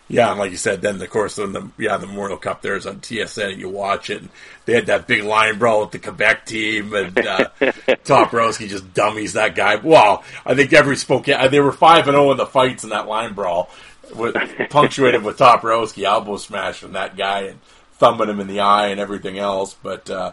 yeah, 0.09 0.29
and 0.29 0.39
like 0.39 0.51
you 0.51 0.57
said, 0.57 0.81
then 0.81 1.01
of 1.01 1.09
course 1.09 1.37
when 1.37 1.53
the 1.53 1.71
yeah 1.77 1.95
the 1.95 2.05
Memorial 2.05 2.37
Cup 2.37 2.61
there 2.61 2.75
is 2.75 2.85
on 2.85 2.99
TSN, 2.99 3.53
and 3.53 3.61
you 3.61 3.69
watch 3.69 4.09
it. 4.09 4.19
And 4.19 4.29
they 4.65 4.73
had 4.73 4.87
that 4.87 5.07
big 5.07 5.23
line 5.23 5.57
brawl 5.57 5.83
with 5.83 5.91
the 5.91 5.99
Quebec 5.99 6.45
team, 6.45 6.93
and 6.93 7.17
uh, 7.17 7.49
Toporowski 8.03 8.67
just 8.67 8.93
dummies 8.93 9.33
that 9.33 9.55
guy. 9.55 9.75
Wow, 9.75 10.25
I 10.45 10.53
think 10.53 10.73
every 10.73 10.97
Spokane 10.97 11.49
they 11.49 11.61
were 11.61 11.71
five 11.71 12.09
and 12.09 12.15
zero 12.15 12.29
in 12.31 12.37
the 12.37 12.45
fights 12.45 12.83
in 12.83 12.89
that 12.89 13.07
line 13.07 13.33
brawl, 13.33 13.69
with, 14.13 14.35
punctuated 14.69 15.23
with 15.23 15.37
Toporowski 15.37 16.03
elbow 16.03 16.35
smash 16.35 16.79
smashing 16.79 16.93
that 16.93 17.15
guy 17.15 17.43
and 17.43 17.59
thumbing 18.01 18.29
him 18.29 18.39
in 18.39 18.47
the 18.47 18.59
eye 18.59 18.87
and 18.87 18.99
everything 18.99 19.37
else. 19.37 19.75
But 19.81 20.09
uh, 20.09 20.31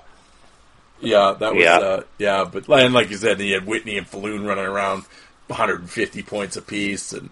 yeah, 1.00 1.36
that 1.38 1.54
was 1.54 1.62
Yeah. 1.62 1.76
uh, 1.78 2.02
yeah. 2.18 2.44
But 2.50 2.66
and 2.68 2.94
like 2.94 3.10
you 3.10 3.16
said, 3.18 3.38
he 3.38 3.52
had 3.52 3.66
Whitney 3.66 3.98
and 3.98 4.06
Falloon 4.06 4.44
running 4.46 4.64
around 4.64 5.04
150 5.48 6.22
points 6.22 6.56
apiece, 6.56 7.12
and 7.12 7.28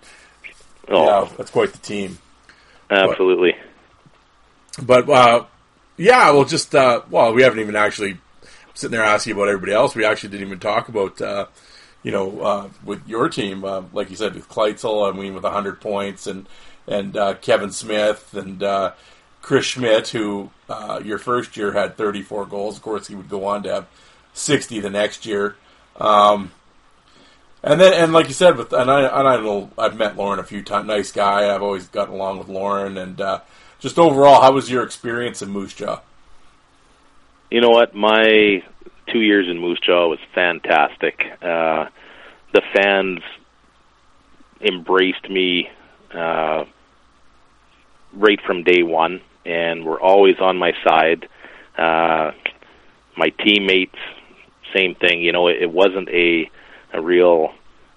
Oh, 0.88 1.04
yeah, 1.04 1.28
that's 1.36 1.50
quite 1.50 1.72
the 1.72 1.78
team. 1.78 2.18
absolutely. 2.90 3.56
But 4.82 5.08
uh, 5.08 5.46
yeah, 5.96 6.30
well, 6.30 6.44
just 6.44 6.74
uh, 6.74 7.00
well, 7.10 7.32
we 7.32 7.42
haven't 7.42 7.60
even 7.60 7.74
actually 7.76 8.18
sitting 8.74 8.92
there 8.92 9.02
asking 9.02 9.32
about 9.32 9.48
everybody 9.48 9.72
else. 9.72 9.94
We 9.94 10.04
actually 10.04 10.28
didn't 10.30 10.46
even 10.48 10.60
talk 10.60 10.88
about 10.90 11.20
uh, 11.22 11.46
you 12.02 12.12
know 12.12 12.40
uh, 12.40 12.68
with 12.84 13.08
your 13.08 13.30
team, 13.30 13.64
uh, 13.64 13.82
like 13.94 14.10
you 14.10 14.16
said, 14.16 14.34
with 14.34 14.48
Kleitzel, 14.50 15.10
I 15.12 15.16
mean, 15.16 15.32
with 15.34 15.44
100 15.44 15.80
points, 15.80 16.26
and 16.26 16.46
and 16.86 17.16
uh, 17.16 17.34
Kevin 17.34 17.72
Smyth 17.72 18.34
and 18.34 18.62
uh, 18.62 18.92
Chris 19.46 19.64
Schmidt, 19.64 20.08
who 20.08 20.50
uh, 20.68 21.00
your 21.04 21.18
first 21.18 21.56
year 21.56 21.70
had 21.70 21.96
34 21.96 22.46
goals. 22.46 22.76
Of 22.76 22.82
course, 22.82 23.06
he 23.06 23.14
would 23.14 23.28
go 23.28 23.44
on 23.44 23.62
to 23.62 23.72
have 23.72 23.86
60 24.32 24.80
the 24.80 24.90
next 24.90 25.24
year. 25.24 25.54
Um, 26.00 26.50
and 27.62 27.80
then, 27.80 27.92
and 27.92 28.12
like 28.12 28.26
you 28.26 28.34
said, 28.34 28.56
with 28.56 28.72
and 28.72 28.90
I, 28.90 29.02
and 29.02 29.28
I 29.28 29.36
know 29.36 29.70
I've 29.78 29.96
met 29.96 30.16
Lorne 30.16 30.40
a 30.40 30.42
few 30.42 30.64
times. 30.64 30.88
Nice 30.88 31.12
guy. 31.12 31.54
I've 31.54 31.62
always 31.62 31.86
gotten 31.86 32.14
along 32.14 32.40
with 32.40 32.48
Lorne, 32.48 32.96
and 32.96 33.20
uh, 33.20 33.40
just 33.78 34.00
overall, 34.00 34.42
how 34.42 34.50
was 34.50 34.68
your 34.68 34.82
experience 34.82 35.40
in 35.42 35.50
Moose 35.50 35.74
Jaw? 35.74 36.00
You 37.48 37.60
know 37.60 37.70
what? 37.70 37.94
My 37.94 38.64
two 39.12 39.20
years 39.20 39.46
in 39.48 39.60
Moose 39.60 39.78
Jaw 39.78 40.08
was 40.08 40.18
fantastic. 40.34 41.22
Uh, 41.40 41.86
the 42.52 42.62
fans 42.74 43.20
embraced 44.60 45.30
me 45.30 45.70
uh, 46.12 46.64
right 48.12 48.40
from 48.44 48.64
day 48.64 48.82
one, 48.82 49.20
and 49.46 49.84
were 49.84 50.00
always 50.00 50.36
on 50.40 50.56
my 50.56 50.72
side. 50.84 51.28
Uh, 51.78 52.32
my 53.16 53.30
teammates, 53.44 53.98
same 54.74 54.94
thing. 54.94 55.22
You 55.22 55.32
know, 55.32 55.48
it, 55.48 55.62
it 55.62 55.70
wasn't 55.70 56.08
a 56.08 56.50
a 56.92 57.00
real 57.00 57.52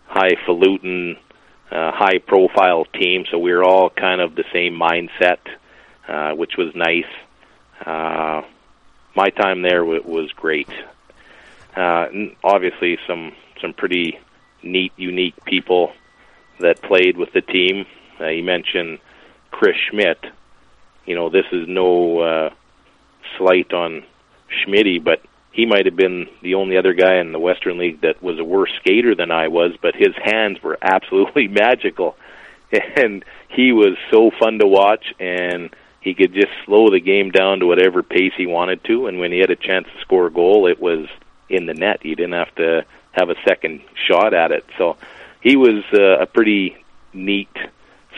highfalutin, 0.08 1.18
uh, 1.72 1.92
high 1.92 2.18
profile 2.20 2.86
team, 2.86 3.26
so 3.32 3.38
we 3.38 3.54
were 3.54 3.64
all 3.64 3.90
kind 3.90 4.22
of 4.22 4.36
the 4.36 4.44
same 4.52 4.74
mindset, 4.74 5.40
uh, 6.08 6.36
which 6.36 6.58
was 6.58 6.74
nice. 6.76 7.06
Uh, 7.86 8.42
my 9.16 9.30
time 9.30 9.62
there 9.62 9.80
w- 9.80 10.04
was 10.04 10.32
great. 10.34 10.70
Uh, 11.76 12.08
obviously, 12.44 12.98
some 13.08 13.34
some 13.62 13.74
pretty 13.74 14.20
neat, 14.64 14.92
unique 14.98 15.36
people 15.46 15.94
that 16.60 16.82
played 16.82 17.18
with 17.18 17.32
the 17.34 17.42
team. 17.42 17.86
Uh, 18.20 18.28
you 18.28 18.44
mentioned 18.44 19.00
Chris 19.52 19.76
Schmidt. 19.90 20.20
You 21.10 21.16
know, 21.16 21.30
this 21.32 21.48
is 21.52 21.68
no 21.68 22.20
uh, 22.20 22.50
slight 23.36 23.74
on 23.74 24.04
Schmitty, 24.52 25.04
but 25.04 25.24
he 25.52 25.66
might 25.66 25.88
have 25.88 25.96
been 25.96 26.28
the 26.44 26.54
only 26.54 26.78
other 26.78 26.94
guy 26.94 27.16
in 27.16 27.32
the 27.32 27.40
Western 27.40 27.80
League 27.80 28.02
that 28.02 28.22
was 28.22 28.38
a 28.38 28.44
worse 28.44 28.72
skater 28.80 29.16
than 29.16 29.32
I 29.32 29.48
was, 29.48 29.72
but 29.82 29.96
his 29.96 30.14
hands 30.24 30.62
were 30.62 30.78
absolutely 30.84 31.48
magical. 31.48 32.16
And 32.72 33.26
he 33.48 33.72
was 33.72 33.98
so 34.12 34.30
fun 34.40 34.60
to 34.60 34.68
watch 34.68 35.16
and 35.20 35.76
he 36.00 36.14
could 36.14 36.36
just 36.36 36.52
slow 36.66 36.92
the 36.92 37.00
game 37.00 37.32
down 37.32 37.62
to 37.62 37.66
whatever 37.66 38.04
pace 38.04 38.34
he 38.38 38.46
wanted 38.46 38.84
to 38.84 39.08
and 39.08 39.18
when 39.18 39.32
he 39.32 39.40
had 39.40 39.50
a 39.50 39.56
chance 39.56 39.88
to 39.88 40.02
score 40.02 40.28
a 40.28 40.32
goal 40.32 40.68
it 40.68 40.80
was 40.80 41.08
in 41.50 41.66
the 41.66 41.74
net. 41.74 42.06
You 42.06 42.16
didn't 42.16 42.34
have 42.34 42.54
to 42.58 42.86
have 43.14 43.32
a 43.32 43.36
second 43.48 43.82
shot 44.08 44.36
at 44.36 44.52
it. 44.52 44.64
So 44.78 44.98
he 45.42 45.56
was 45.56 45.84
uh, 45.92 46.20
a 46.20 46.28
pretty 46.28 46.78
neat 47.12 47.50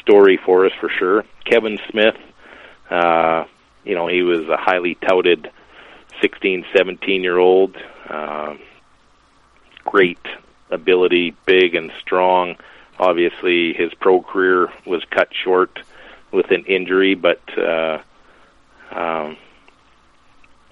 story 0.01 0.35
for 0.35 0.65
us 0.65 0.73
for 0.81 0.89
sure. 0.89 1.23
Kevin 1.45 1.79
Smyth, 1.89 2.17
uh, 2.91 3.45
you 3.83 3.95
know, 3.95 4.07
he 4.07 4.21
was 4.21 4.47
a 4.47 4.57
highly 4.57 4.95
touted 4.95 5.49
16, 6.21 6.65
17 6.75 7.23
year 7.23 7.37
old. 7.37 7.75
Uh, 8.07 8.55
great 9.83 10.19
ability, 10.69 11.35
big 11.45 11.75
and 11.75 11.91
strong. 11.99 12.55
Obviously, 12.99 13.73
his 13.73 13.93
pro 13.93 14.21
career 14.21 14.71
was 14.85 15.03
cut 15.05 15.29
short 15.33 15.79
with 16.31 16.51
an 16.51 16.65
injury, 16.65 17.15
but 17.15 17.41
uh, 17.57 17.99
um, 18.91 19.37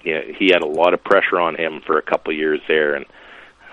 yeah, 0.04 0.22
he 0.22 0.48
had 0.48 0.62
a 0.62 0.66
lot 0.66 0.94
of 0.94 1.02
pressure 1.02 1.40
on 1.40 1.56
him 1.56 1.80
for 1.80 1.98
a 1.98 2.02
couple 2.02 2.32
of 2.32 2.38
years 2.38 2.60
there, 2.68 2.94
and 2.94 3.06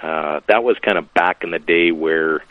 uh, 0.01 0.39
that 0.47 0.63
was 0.63 0.77
kind 0.79 0.97
of 0.97 1.13
back 1.13 1.43
in 1.43 1.51
the 1.51 1.59
day 1.59 1.91
where 1.91 2.43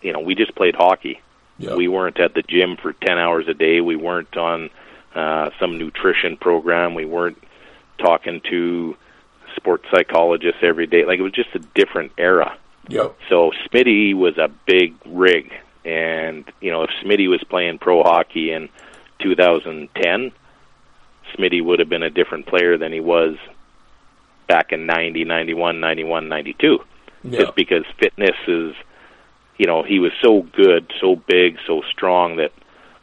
you 0.00 0.12
know 0.12 0.20
we 0.20 0.34
just 0.34 0.54
played 0.54 0.74
hockey. 0.74 1.20
Yep. 1.62 1.76
We 1.76 1.88
weren't 1.88 2.18
at 2.20 2.34
the 2.34 2.42
gym 2.42 2.76
for 2.76 2.92
ten 2.92 3.18
hours 3.18 3.46
a 3.48 3.54
day. 3.54 3.80
We 3.80 3.96
weren't 3.96 4.36
on 4.36 4.70
uh, 5.14 5.50
some 5.60 5.78
nutrition 5.78 6.36
program. 6.36 6.94
We 6.94 7.04
weren't 7.04 7.42
talking 7.98 8.40
to 8.50 8.96
sports 9.56 9.84
psychologists 9.94 10.60
every 10.62 10.86
day. 10.86 11.04
Like 11.04 11.18
it 11.18 11.22
was 11.22 11.32
just 11.32 11.54
a 11.54 11.60
different 11.74 12.12
era. 12.18 12.56
Yep. 12.88 13.16
So 13.28 13.52
Smitty 13.66 14.14
was 14.14 14.38
a 14.38 14.48
big 14.66 14.94
rig, 15.06 15.52
and 15.84 16.44
you 16.60 16.72
know 16.72 16.82
if 16.82 16.90
Smitty 17.04 17.28
was 17.28 17.42
playing 17.48 17.78
pro 17.78 18.02
hockey 18.02 18.52
in 18.52 18.68
2010, 19.20 20.32
Smitty 21.34 21.64
would 21.64 21.78
have 21.78 21.88
been 21.88 22.02
a 22.02 22.10
different 22.10 22.46
player 22.46 22.76
than 22.76 22.92
he 22.92 23.00
was 23.00 23.36
back 24.48 24.72
in 24.72 24.86
90, 24.86 25.24
91, 25.24 25.80
91, 25.80 26.28
92. 26.28 26.78
Yeah. 27.24 27.38
Just 27.38 27.54
because 27.54 27.84
fitness 27.98 28.36
is, 28.48 28.74
you 29.62 29.68
know, 29.68 29.84
he 29.84 30.00
was 30.00 30.10
so 30.20 30.42
good, 30.42 30.92
so 31.00 31.14
big, 31.14 31.56
so 31.68 31.82
strong 31.88 32.38
that 32.38 32.50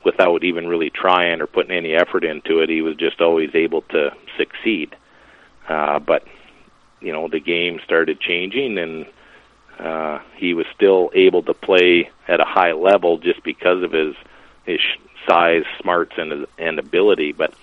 without 0.03 0.43
even 0.43 0.67
really 0.67 0.89
trying 0.89 1.39
or 1.39 1.47
putting 1.47 1.71
any 1.71 1.93
effort 1.93 2.25
into 2.25 2.59
it, 2.59 2.67
he 2.67 2.81
was 2.81 2.97
just 2.97 3.21
always 3.21 3.55
able 3.55 3.81
to 3.83 4.11
succeed. 4.35 4.93
Uh, 5.69 5.99
but 5.99 6.27
you 6.99 7.13
know, 7.13 7.29
the 7.29 7.39
game 7.39 7.79
started 7.85 8.19
changing, 8.19 8.77
and 8.77 9.05
uh, 9.79 10.19
he 10.35 10.53
was 10.53 10.65
still 10.75 11.11
able 11.13 11.43
to 11.43 11.53
play 11.53 12.09
at 12.27 12.41
a 12.41 12.45
high 12.45 12.73
level 12.73 13.19
just 13.19 13.41
because 13.41 13.81
of 13.81 13.93
his 13.93 14.15
his 14.65 14.81
size, 15.25 15.63
smarts, 15.81 16.11
and 16.17 16.45
and 16.57 16.77
ability. 16.77 17.31
But 17.31 17.53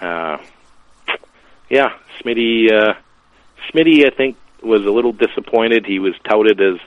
uh, 0.00 0.38
yeah, 1.68 1.92
Smitty, 2.20 2.70
uh, 2.70 2.94
Smitty, 3.72 4.06
I 4.06 4.10
think 4.10 4.36
was 4.62 4.86
a 4.86 4.92
little 4.92 5.12
disappointed. 5.12 5.86
He 5.86 5.98
was 5.98 6.14
touted 6.22 6.60
as 6.60 6.78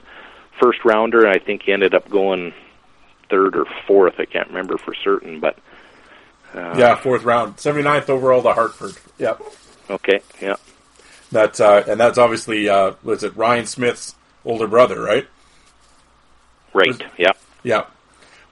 first 0.60 0.84
rounder. 0.84 1.24
And 1.24 1.34
I 1.34 1.38
think 1.38 1.62
he 1.62 1.72
ended 1.72 1.94
up 1.94 2.08
going 2.10 2.52
third 3.30 3.56
or 3.56 3.66
fourth. 3.86 4.14
I 4.18 4.24
can't 4.24 4.48
remember 4.48 4.78
for 4.78 4.94
certain, 4.94 5.40
but 5.40 5.58
uh, 6.54 6.74
Yeah, 6.78 6.94
fourth 6.96 7.24
round, 7.24 7.56
79th 7.56 8.08
overall 8.08 8.42
to 8.42 8.52
Hartford. 8.52 8.94
Yep. 9.18 9.42
okay, 9.90 10.20
yeah, 10.40 10.56
That's 11.30 11.60
uh, 11.60 11.84
and 11.86 12.00
that's 12.00 12.18
obviously 12.18 12.68
uh, 12.68 12.92
was 13.02 13.22
it 13.22 13.36
Ryan 13.36 13.66
Smyth's 13.66 14.14
older 14.44 14.66
brother, 14.66 15.00
right? 15.02 15.26
right, 16.72 17.02
yeah. 17.18 17.32
Yeah. 17.62 17.84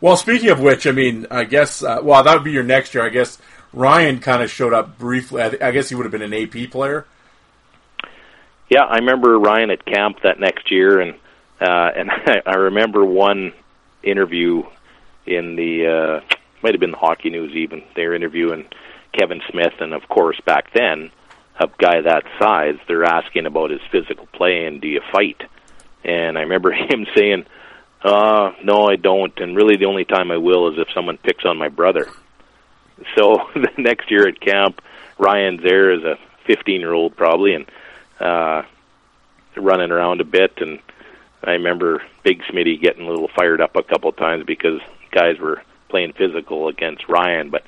Well, 0.01 0.17
speaking 0.17 0.51
of 0.51 0.61
which, 0.61 0.87
I 0.87 0.91
mean, 0.91 1.27
I 1.31 1.45
guess 1.45 1.83
uh, 1.83 2.01
well 2.03 2.23
that 2.23 2.35
would 2.35 2.45
be 2.45 2.53
your 2.53 2.63
next 2.65 2.95
year. 2.95 3.05
I 3.05 3.09
guess 3.09 3.39
Ryan 3.73 4.19
kind 4.21 4.43
of 4.43 4.51
showed 4.51 4.75
up 4.75 4.99
briefly. 4.99 5.41
I, 5.43 5.57
I 5.63 5.71
guess 5.71 5.89
he 5.89 5.95
would 5.95 6.05
have 6.05 6.13
been 6.13 6.23
an 6.23 6.35
AP 6.35 6.71
player. 6.71 7.07
Yeah, 8.69 8.83
I 8.83 8.97
remember 8.97 9.39
Ryan 9.39 9.71
at 9.71 9.85
camp 9.87 10.19
that 10.23 10.41
next 10.41 10.71
year, 10.71 11.01
and 11.01 11.15
uh, 11.61 11.91
and 11.97 12.11
I, 12.27 12.43
I 12.47 12.55
remember 12.55 13.05
one 13.05 13.53
interview 14.03 14.63
in 15.27 15.57
the 15.57 16.23
uh, 16.23 16.37
might 16.63 16.75
have 16.75 16.81
been 16.81 16.93
the 16.93 16.97
Hockey 16.97 17.31
News. 17.31 17.55
Even 17.55 17.83
they 17.95 18.07
were 18.07 18.15
interviewing 18.15 18.67
Kevin 19.13 19.41
Smyth, 19.51 19.81
and 19.81 19.93
of 19.93 20.09
course 20.09 20.41
back 20.45 20.73
then, 20.73 21.11
a 21.59 21.69
guy 21.79 22.01
that 22.03 22.25
size, 22.39 22.77
they're 22.87 23.05
asking 23.05 23.47
about 23.47 23.71
his 23.71 23.81
physical 23.91 24.27
play 24.27 24.67
and 24.67 24.81
do 24.81 24.89
you 24.89 25.01
fight? 25.13 25.43
And 26.05 26.37
I 26.39 26.43
remember 26.43 26.73
him 26.91 27.07
saying, 27.17 27.47
"Uh, 28.03 28.53
no, 28.63 28.87
I 28.87 28.97
don't. 28.97 29.37
And 29.39 29.57
really, 29.57 29.77
the 29.77 29.87
only 29.87 30.05
time 30.05 30.31
I 30.31 30.37
will 30.37 30.73
is 30.73 30.79
if 30.79 30.89
someone 30.95 31.19
picks 31.19 31.45
on 31.45 31.59
my 31.59 31.69
brother." 31.69 32.09
So 33.17 33.43
the 33.55 33.71
next 33.79 34.11
year 34.11 34.29
at 34.29 34.41
camp, 34.41 34.81
Ryan's 35.19 35.63
there 35.63 35.93
as 35.93 36.05
a 36.05 36.19
15 36.47 36.81
year 36.81 36.93
old 36.93 37.17
probably, 37.17 37.55
and 37.55 37.67
uh, 38.21 38.63
running 39.57 39.91
around 39.91 40.21
a 40.21 40.25
bit. 40.25 40.53
And 40.59 40.79
I 41.47 41.53
remember 41.53 42.03
Big 42.25 42.43
Smitty 42.43 42.81
getting 42.81 43.07
a 43.07 43.09
little 43.11 43.29
fired 43.29 43.61
up 43.61 43.77
a 43.77 43.83
couple 43.83 44.11
of 44.11 44.17
times 44.17 44.45
because 44.45 44.81
guys 45.13 45.39
were 45.39 45.63
playing 45.89 46.13
physical 46.13 46.69
against 46.69 47.09
Ryan. 47.09 47.51
But 47.51 47.65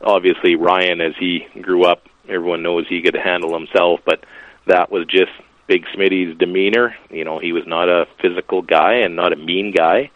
obviously, 0.00 0.54
Ryan, 0.54 1.00
as 1.00 1.14
he 1.18 1.46
grew 1.60 1.84
up, 1.84 2.06
everyone 2.28 2.62
knows 2.62 2.86
he 2.88 3.02
could 3.02 3.16
handle 3.16 3.52
himself. 3.52 4.00
But 4.04 4.24
that 4.66 4.90
was 4.90 5.06
just 5.06 5.32
Big 5.66 5.84
Smitty's 5.86 6.38
demeanor. 6.38 6.94
You 7.10 7.24
know, 7.24 7.38
he 7.40 7.52
was 7.52 7.66
not 7.66 7.88
a 7.88 8.06
physical 8.20 8.62
guy 8.62 8.94
and 8.98 9.16
not 9.16 9.32
a 9.32 9.36
mean 9.36 9.72
guy. 9.72 10.10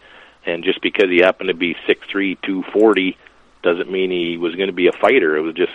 And 0.45 0.63
just 0.63 0.81
because 0.81 1.09
he 1.09 1.17
happened 1.17 1.49
to 1.49 1.53
be 1.53 1.75
six 1.85 2.07
three, 2.09 2.37
two 2.41 2.63
forty, 2.71 3.17
doesn't 3.63 3.91
mean 3.91 4.11
he 4.11 4.37
was 4.37 4.55
going 4.55 4.67
to 4.69 4.73
be 4.73 4.87
a 4.87 4.93
fighter. 4.93 5.35
It 5.35 5.41
was 5.41 5.55
just 5.55 5.73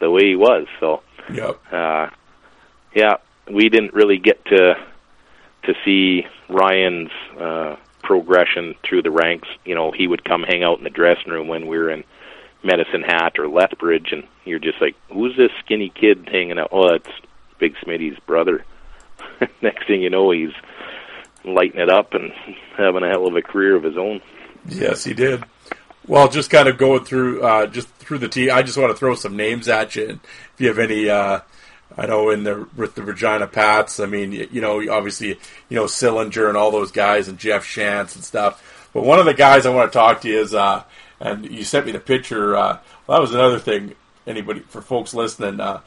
the 0.00 0.10
way 0.10 0.26
he 0.28 0.36
was. 0.36 0.68
So 0.78 1.02
Yep. 1.32 1.60
uh, 1.72 2.10
yeah, 2.94 3.16
we 3.50 3.68
didn't 3.68 3.94
really 3.94 4.18
get 4.18 4.44
to 4.46 4.74
to 5.64 5.74
see 5.84 6.26
Ryan's 6.48 7.10
uh, 7.38 7.76
progression 8.02 8.74
through 8.82 9.02
the 9.02 9.10
ranks. 9.10 9.48
You 9.64 9.74
know, 9.74 9.92
he 9.92 10.06
would 10.06 10.24
come 10.24 10.42
hang 10.42 10.62
out 10.62 10.78
in 10.78 10.84
the 10.84 10.90
dressing 10.90 11.32
room 11.32 11.48
when 11.48 11.66
we 11.66 11.78
were 11.78 11.90
in 11.90 12.04
Medicine 12.62 13.02
Hat 13.02 13.38
or 13.38 13.48
Lethbridge, 13.48 14.08
and 14.12 14.24
you're 14.44 14.58
just 14.58 14.80
like, 14.80 14.94
"Who's 15.12 15.36
this 15.36 15.50
skinny 15.64 15.88
kid 15.88 16.28
hanging 16.30 16.58
out?" 16.58 16.68
Oh, 16.72 16.94
it's 16.94 17.08
Big 17.58 17.74
Smitty's 17.76 18.18
brother. 18.26 18.64
Next 19.62 19.86
thing 19.86 20.02
you 20.02 20.10
know, 20.10 20.30
he's 20.30 20.52
lighting 21.44 21.80
it 21.80 21.90
up 21.90 22.14
and 22.14 22.32
having 22.76 23.02
a 23.02 23.08
hell 23.08 23.26
of 23.26 23.36
a 23.36 23.42
career 23.42 23.76
of 23.76 23.82
his 23.82 23.96
own. 23.96 24.20
Yes, 24.68 25.04
he 25.04 25.14
did. 25.14 25.44
Well, 26.06 26.28
just 26.28 26.50
kind 26.50 26.68
of 26.68 26.78
going 26.78 27.04
through, 27.04 27.42
uh, 27.42 27.66
just 27.66 27.88
through 27.88 28.18
the 28.18 28.28
team. 28.28 28.50
I 28.52 28.62
just 28.62 28.76
want 28.76 28.90
to 28.90 28.96
throw 28.96 29.14
some 29.14 29.36
names 29.36 29.68
at 29.68 29.94
you. 29.94 30.20
If 30.54 30.60
you 30.60 30.68
have 30.68 30.78
any, 30.78 31.08
uh, 31.08 31.40
I 31.96 32.06
know 32.06 32.30
in 32.30 32.44
the 32.44 32.66
with 32.76 32.94
the 32.94 33.02
Regina 33.02 33.46
Pats. 33.46 34.00
I 34.00 34.06
mean, 34.06 34.32
you, 34.32 34.60
know, 34.60 34.82
obviously, 34.90 35.28
you 35.68 35.76
know, 35.76 35.84
Sillinger 35.84 36.48
and 36.48 36.56
all 36.56 36.70
those 36.70 36.90
guys, 36.90 37.28
and 37.28 37.38
Jeff 37.38 37.64
Shantz 37.64 38.14
and 38.14 38.24
stuff. 38.24 38.90
But 38.92 39.04
one 39.04 39.18
of 39.18 39.24
the 39.24 39.34
guys 39.34 39.66
I 39.66 39.70
want 39.70 39.92
to 39.92 39.98
talk 39.98 40.20
to 40.22 40.28
you 40.28 40.40
is, 40.40 40.54
uh, 40.54 40.84
and 41.20 41.50
you 41.50 41.64
sent 41.64 41.86
me 41.86 41.92
the 41.92 42.00
picture. 42.00 42.56
Uh, 42.56 42.78
well, 43.06 43.18
that 43.18 43.20
was 43.20 43.34
another 43.34 43.58
thing. 43.58 43.94
Anybody 44.26 44.60
for 44.60 44.80
folks 44.80 45.14
listening, 45.14 45.58
uh, 45.58 45.80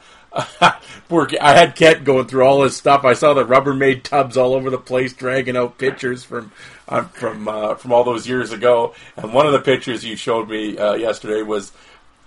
poor, 1.08 1.28
I 1.40 1.54
had 1.54 1.76
Kent 1.76 2.04
going 2.04 2.26
through 2.26 2.44
all 2.44 2.62
his 2.62 2.76
stuff. 2.76 3.04
I 3.04 3.14
saw 3.14 3.34
the 3.34 3.44
Rubbermaid 3.44 4.02
tubs 4.02 4.36
all 4.36 4.54
over 4.54 4.70
the 4.70 4.78
place, 4.78 5.12
dragging 5.12 5.56
out 5.56 5.78
pictures 5.78 6.24
from 6.24 6.52
uh, 6.88 7.04
from 7.04 7.48
uh, 7.48 7.74
from 7.74 7.92
all 7.92 8.04
those 8.04 8.28
years 8.28 8.52
ago. 8.52 8.94
And 9.16 9.32
one 9.32 9.46
of 9.46 9.52
the 9.52 9.60
pictures 9.60 10.04
you 10.04 10.16
showed 10.16 10.48
me 10.48 10.76
uh, 10.78 10.94
yesterday 10.94 11.42
was 11.42 11.72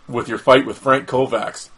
with 0.07 0.27
your 0.27 0.39
fight 0.39 0.65
with 0.65 0.77
Frank 0.77 1.07
Kovacs. 1.07 1.69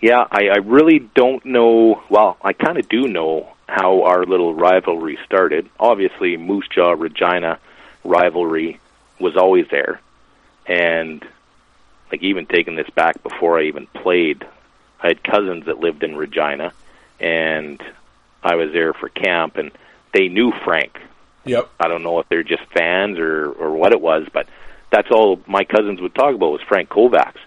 Yeah, 0.00 0.26
I, 0.30 0.48
I 0.48 0.56
really 0.56 0.98
don't 0.98 1.44
know. 1.44 2.02
Well, 2.10 2.36
I 2.42 2.52
kind 2.52 2.78
of 2.78 2.88
do 2.88 3.08
know 3.08 3.52
how 3.68 4.02
our 4.04 4.24
little 4.24 4.54
rivalry 4.54 5.18
started. 5.24 5.68
Obviously, 5.80 6.36
Moose 6.36 6.68
Jaw 6.68 6.92
Regina 6.92 7.58
rivalry 8.04 8.78
was 9.18 9.36
always 9.36 9.66
there, 9.70 10.00
and 10.66 11.26
like 12.12 12.22
even 12.22 12.46
taking 12.46 12.76
this 12.76 12.90
back 12.90 13.22
before 13.22 13.58
I 13.58 13.64
even 13.64 13.86
played, 13.86 14.46
I 15.02 15.08
had 15.08 15.24
cousins 15.24 15.66
that 15.66 15.80
lived 15.80 16.02
in 16.02 16.14
Regina, 16.14 16.72
and 17.18 17.82
I 18.42 18.56
was 18.56 18.72
there 18.72 18.92
for 18.92 19.08
camp, 19.08 19.56
and 19.56 19.72
they 20.12 20.28
knew 20.28 20.52
Frank. 20.64 21.00
Yep. 21.46 21.70
I 21.80 21.88
don't 21.88 22.02
know 22.02 22.18
if 22.18 22.28
they're 22.28 22.42
just 22.42 22.64
fans 22.66 23.18
or 23.18 23.50
or 23.50 23.72
what 23.72 23.92
it 23.92 24.00
was, 24.00 24.26
but 24.32 24.46
that's 24.90 25.10
all 25.10 25.40
my 25.46 25.64
cousins 25.64 26.00
would 26.00 26.14
talk 26.14 26.34
about 26.34 26.52
was 26.52 26.60
Frank 26.62 26.88
Kovacs. 26.88 27.38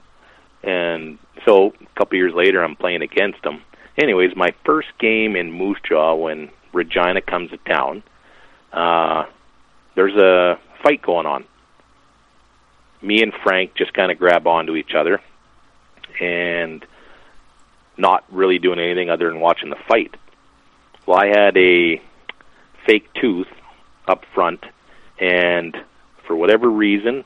And 0.61 1.17
so 1.45 1.67
a 1.67 1.97
couple 1.97 2.17
years 2.17 2.33
later, 2.33 2.63
I'm 2.63 2.75
playing 2.75 3.01
against 3.01 3.41
them. 3.43 3.61
Anyways, 3.97 4.35
my 4.35 4.53
first 4.65 4.87
game 4.99 5.35
in 5.35 5.51
Moose 5.51 5.79
Jaw 5.87 6.15
when 6.15 6.49
Regina 6.73 7.21
comes 7.21 7.51
to 7.51 7.57
town. 7.57 8.03
Uh, 8.71 9.25
there's 9.95 10.15
a 10.15 10.59
fight 10.83 11.01
going 11.01 11.25
on. 11.25 11.45
Me 13.01 13.21
and 13.21 13.33
Frank 13.43 13.75
just 13.75 13.93
kind 13.93 14.11
of 14.11 14.19
grab 14.19 14.47
onto 14.47 14.75
each 14.75 14.93
other, 14.93 15.21
and 16.19 16.85
not 17.97 18.23
really 18.31 18.59
doing 18.59 18.79
anything 18.79 19.09
other 19.09 19.29
than 19.29 19.39
watching 19.39 19.69
the 19.69 19.77
fight. 19.87 20.15
Well, 21.05 21.17
I 21.17 21.27
had 21.27 21.57
a 21.57 22.01
fake 22.85 23.13
tooth 23.13 23.47
up 24.07 24.23
front, 24.33 24.63
and 25.19 25.75
for 26.25 26.35
whatever 26.35 26.69
reason, 26.69 27.25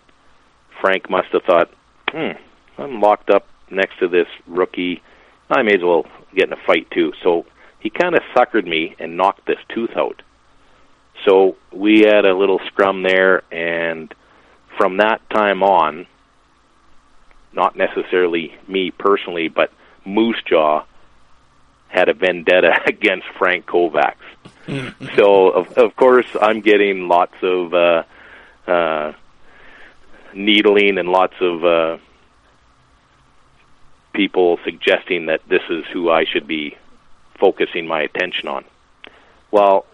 Frank 0.82 1.10
must 1.10 1.30
have 1.30 1.44
thought, 1.44 1.70
hmm, 2.10 2.32
I'm 2.78 3.02
locked 3.02 3.30
up 3.30 3.48
next 3.74 4.00
to 4.00 4.08
this 4.08 4.28
rookie. 4.48 5.02
I 5.50 5.62
may 5.64 5.76
as 5.76 5.84
well 5.84 6.06
get 6.34 6.48
in 6.48 6.54
a 6.54 6.66
fight 6.66 6.90
too. 6.92 7.14
So 7.24 7.46
he 7.80 7.90
kind 7.90 8.16
of 8.16 8.22
suckered 8.36 8.66
me 8.66 8.96
and 9.00 9.18
knocked 9.18 9.46
this 9.46 9.60
tooth 9.70 9.96
out. 9.96 10.22
So 11.26 11.56
we 11.72 12.02
had 12.02 12.26
a 12.26 12.34
little 12.34 12.60
scrum 12.68 13.04
there, 13.04 13.44
and 13.52 14.14
from 14.78 14.98
that 14.98 15.22
time 15.30 15.64
on, 15.64 16.08
not 17.54 17.76
necessarily 17.76 18.56
me 18.68 18.92
personally, 18.92 19.48
but 19.48 19.72
Moose 20.06 20.42
Jaw 20.46 20.86
had 21.88 22.10
a 22.10 22.14
vendetta 22.14 22.82
against 22.86 23.28
Frank 23.38 23.66
Kovacs. 23.66 24.16
so 25.16 25.50
of, 25.50 25.74
of 25.78 25.96
course 25.96 26.26
I'm 26.42 26.62
getting 26.62 27.08
lots 27.08 27.36
of 27.42 27.74
uh, 27.74 28.04
uh, 28.66 29.14
needling 30.34 30.98
and 30.98 31.10
lots 31.10 31.36
of 31.42 31.64
uh, 31.64 31.98
people 34.14 34.60
suggesting 34.64 35.26
that 35.28 35.42
this 35.48 35.62
is 35.70 35.84
who 35.92 36.10
I 36.10 36.26
should 36.26 36.48
be 36.48 36.78
focusing 37.40 37.88
my 37.88 38.02
attention 38.02 38.48
on. 38.48 38.64
Well, 39.52 39.86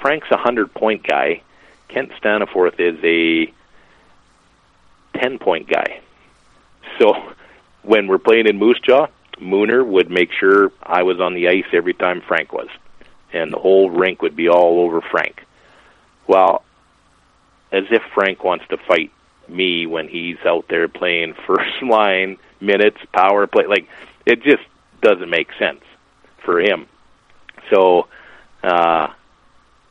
Frank's 0.00 0.30
a 0.30 0.36
hundred 0.36 0.72
point 0.72 1.06
guy. 1.06 1.42
Kent 1.88 2.12
Staniforth 2.20 2.80
is 2.80 2.98
a 3.04 3.52
ten 5.18 5.38
point 5.38 5.68
guy. 5.68 6.00
So 6.98 7.14
when 7.82 8.06
we're 8.06 8.18
playing 8.18 8.46
in 8.46 8.58
Moose 8.58 8.80
Jaw, 8.80 9.08
Mooner 9.40 9.84
would 9.84 10.10
make 10.10 10.30
sure 10.32 10.72
I 10.82 11.02
was 11.02 11.20
on 11.20 11.34
the 11.34 11.48
ice 11.48 11.66
every 11.72 11.94
time 11.94 12.20
Frank 12.20 12.52
was, 12.52 12.68
and 13.32 13.52
the 13.52 13.58
whole 13.58 13.90
rink 13.90 14.22
would 14.22 14.36
be 14.36 14.48
all 14.48 14.80
over 14.80 15.00
Frank. 15.00 15.44
Well, 16.26 16.64
as 17.72 17.84
if 17.90 18.02
Frank 18.14 18.44
wants 18.44 18.66
to 18.68 18.76
fight 18.76 19.10
me 19.48 19.86
when 19.86 20.08
he's 20.08 20.38
out 20.46 20.66
there 20.68 20.88
playing 20.88 21.34
first 21.46 21.82
line 21.82 22.38
minutes, 22.60 22.98
power 23.12 23.46
play. 23.46 23.66
Like 23.66 23.88
it 24.26 24.42
just 24.42 24.62
doesn't 25.02 25.30
make 25.30 25.48
sense 25.58 25.82
for 26.44 26.60
him. 26.60 26.86
So, 27.70 28.08
uh, 28.62 29.08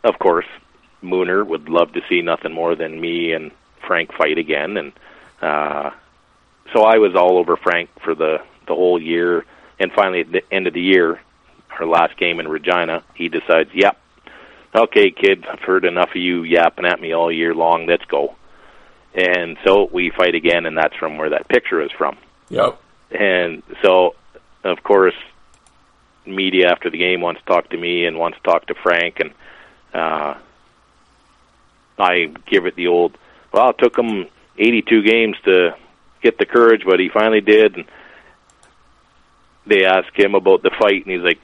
of 0.03 0.19
course, 0.19 0.45
Mooner 1.03 1.45
would 1.45 1.69
love 1.69 1.93
to 1.93 2.01
see 2.09 2.21
nothing 2.21 2.53
more 2.53 2.75
than 2.75 2.99
me 2.99 3.33
and 3.33 3.51
Frank 3.87 4.13
fight 4.13 4.37
again, 4.37 4.77
and 4.77 4.93
uh, 5.41 5.91
so 6.73 6.83
I 6.83 6.97
was 6.97 7.15
all 7.15 7.37
over 7.37 7.57
Frank 7.57 7.89
for 8.03 8.15
the 8.15 8.37
the 8.67 8.73
whole 8.73 9.01
year. 9.01 9.45
And 9.79 9.91
finally, 9.91 10.21
at 10.21 10.31
the 10.31 10.41
end 10.53 10.67
of 10.67 10.73
the 10.73 10.81
year, 10.81 11.19
our 11.77 11.85
last 11.85 12.17
game 12.17 12.39
in 12.39 12.47
Regina, 12.47 13.03
he 13.15 13.27
decides, 13.27 13.69
"Yep, 13.73 13.97
okay, 14.75 15.11
kid, 15.11 15.45
I've 15.45 15.59
heard 15.59 15.83
enough 15.85 16.11
of 16.11 16.17
you 16.17 16.43
yapping 16.43 16.85
at 16.85 17.01
me 17.01 17.13
all 17.13 17.31
year 17.31 17.53
long. 17.53 17.85
Let's 17.85 18.05
go." 18.05 18.35
And 19.13 19.57
so 19.65 19.89
we 19.91 20.09
fight 20.09 20.35
again, 20.35 20.65
and 20.65 20.77
that's 20.77 20.95
from 20.95 21.17
where 21.17 21.31
that 21.31 21.47
picture 21.47 21.81
is 21.81 21.91
from. 21.91 22.17
Yep. 22.49 22.79
And 23.11 23.63
so, 23.81 24.15
of 24.63 24.83
course, 24.83 25.15
media 26.25 26.69
after 26.69 26.89
the 26.89 26.97
game 26.97 27.21
wants 27.21 27.41
to 27.41 27.47
talk 27.47 27.69
to 27.69 27.77
me 27.77 28.05
and 28.05 28.17
wants 28.17 28.37
to 28.37 28.43
talk 28.43 28.67
to 28.67 28.75
Frank, 28.75 29.19
and 29.19 29.31
uh, 29.93 30.35
I 31.97 32.33
give 32.47 32.65
it 32.65 32.75
the 32.75 32.87
old, 32.87 33.17
well, 33.51 33.69
it 33.69 33.77
took 33.77 33.97
him 33.97 34.27
82 34.57 35.03
games 35.03 35.37
to 35.45 35.75
get 36.21 36.37
the 36.37 36.45
courage, 36.45 36.83
but 36.85 36.99
he 36.99 37.09
finally 37.09 37.41
did. 37.41 37.75
And 37.75 37.85
they 39.65 39.85
ask 39.85 40.07
him 40.17 40.35
about 40.35 40.63
the 40.63 40.71
fight, 40.79 41.05
and 41.05 41.13
he's 41.13 41.23
like, 41.23 41.39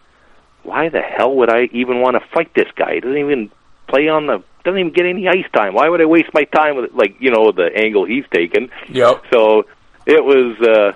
"Why 0.64 0.90
the 0.90 1.02
hell 1.02 1.36
would 1.36 1.52
I 1.52 1.70
even 1.72 2.02
want 2.02 2.16
to 2.16 2.28
fight 2.34 2.54
this 2.54 2.72
guy? 2.76 2.96
He 2.96 3.00
doesn't 3.00 3.18
even 3.18 3.52
play 3.88 4.08
on 4.08 4.28
the 4.28 4.44
doesn't 4.64 4.80
even 4.80 4.94
get 4.94 5.06
any 5.06 5.28
ice 5.28 5.50
time. 5.54 5.74
Why 5.74 5.88
would 5.88 6.02
I 6.02 6.06
waste 6.06 6.34
my 6.34 6.44
time 6.44 6.76
with 6.76 6.92
like 6.94 7.16
you 7.20 7.32
know 7.32 7.52
the 7.52 7.70
angle 7.76 8.06
he's 8.06 8.26
taken?" 8.32 8.70
Yep. 8.90 9.24
So 9.32 9.66
it 10.10 10.26
was 10.26 10.60
uh, 10.60 10.94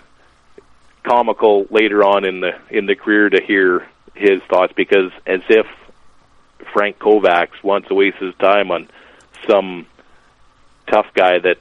comical 1.03 1.67
later 1.69 2.03
on 2.03 2.25
in 2.25 2.39
the 2.39 2.53
in 2.69 2.87
the 2.87 2.95
career 2.95 3.29
to 3.29 3.41
hear 3.41 3.87
his 4.15 4.41
thoughts 4.49 4.73
because 4.75 5.11
as 5.27 5.41
if 5.49 5.67
Frank 6.73 6.97
Kovacs 6.97 7.61
wants 7.63 7.89
to 7.89 7.93
waste 7.93 8.17
his 8.17 8.33
time 8.35 8.71
on 8.71 8.89
some 9.47 9.85
tough 10.87 11.07
guy 11.13 11.39
that 11.39 11.57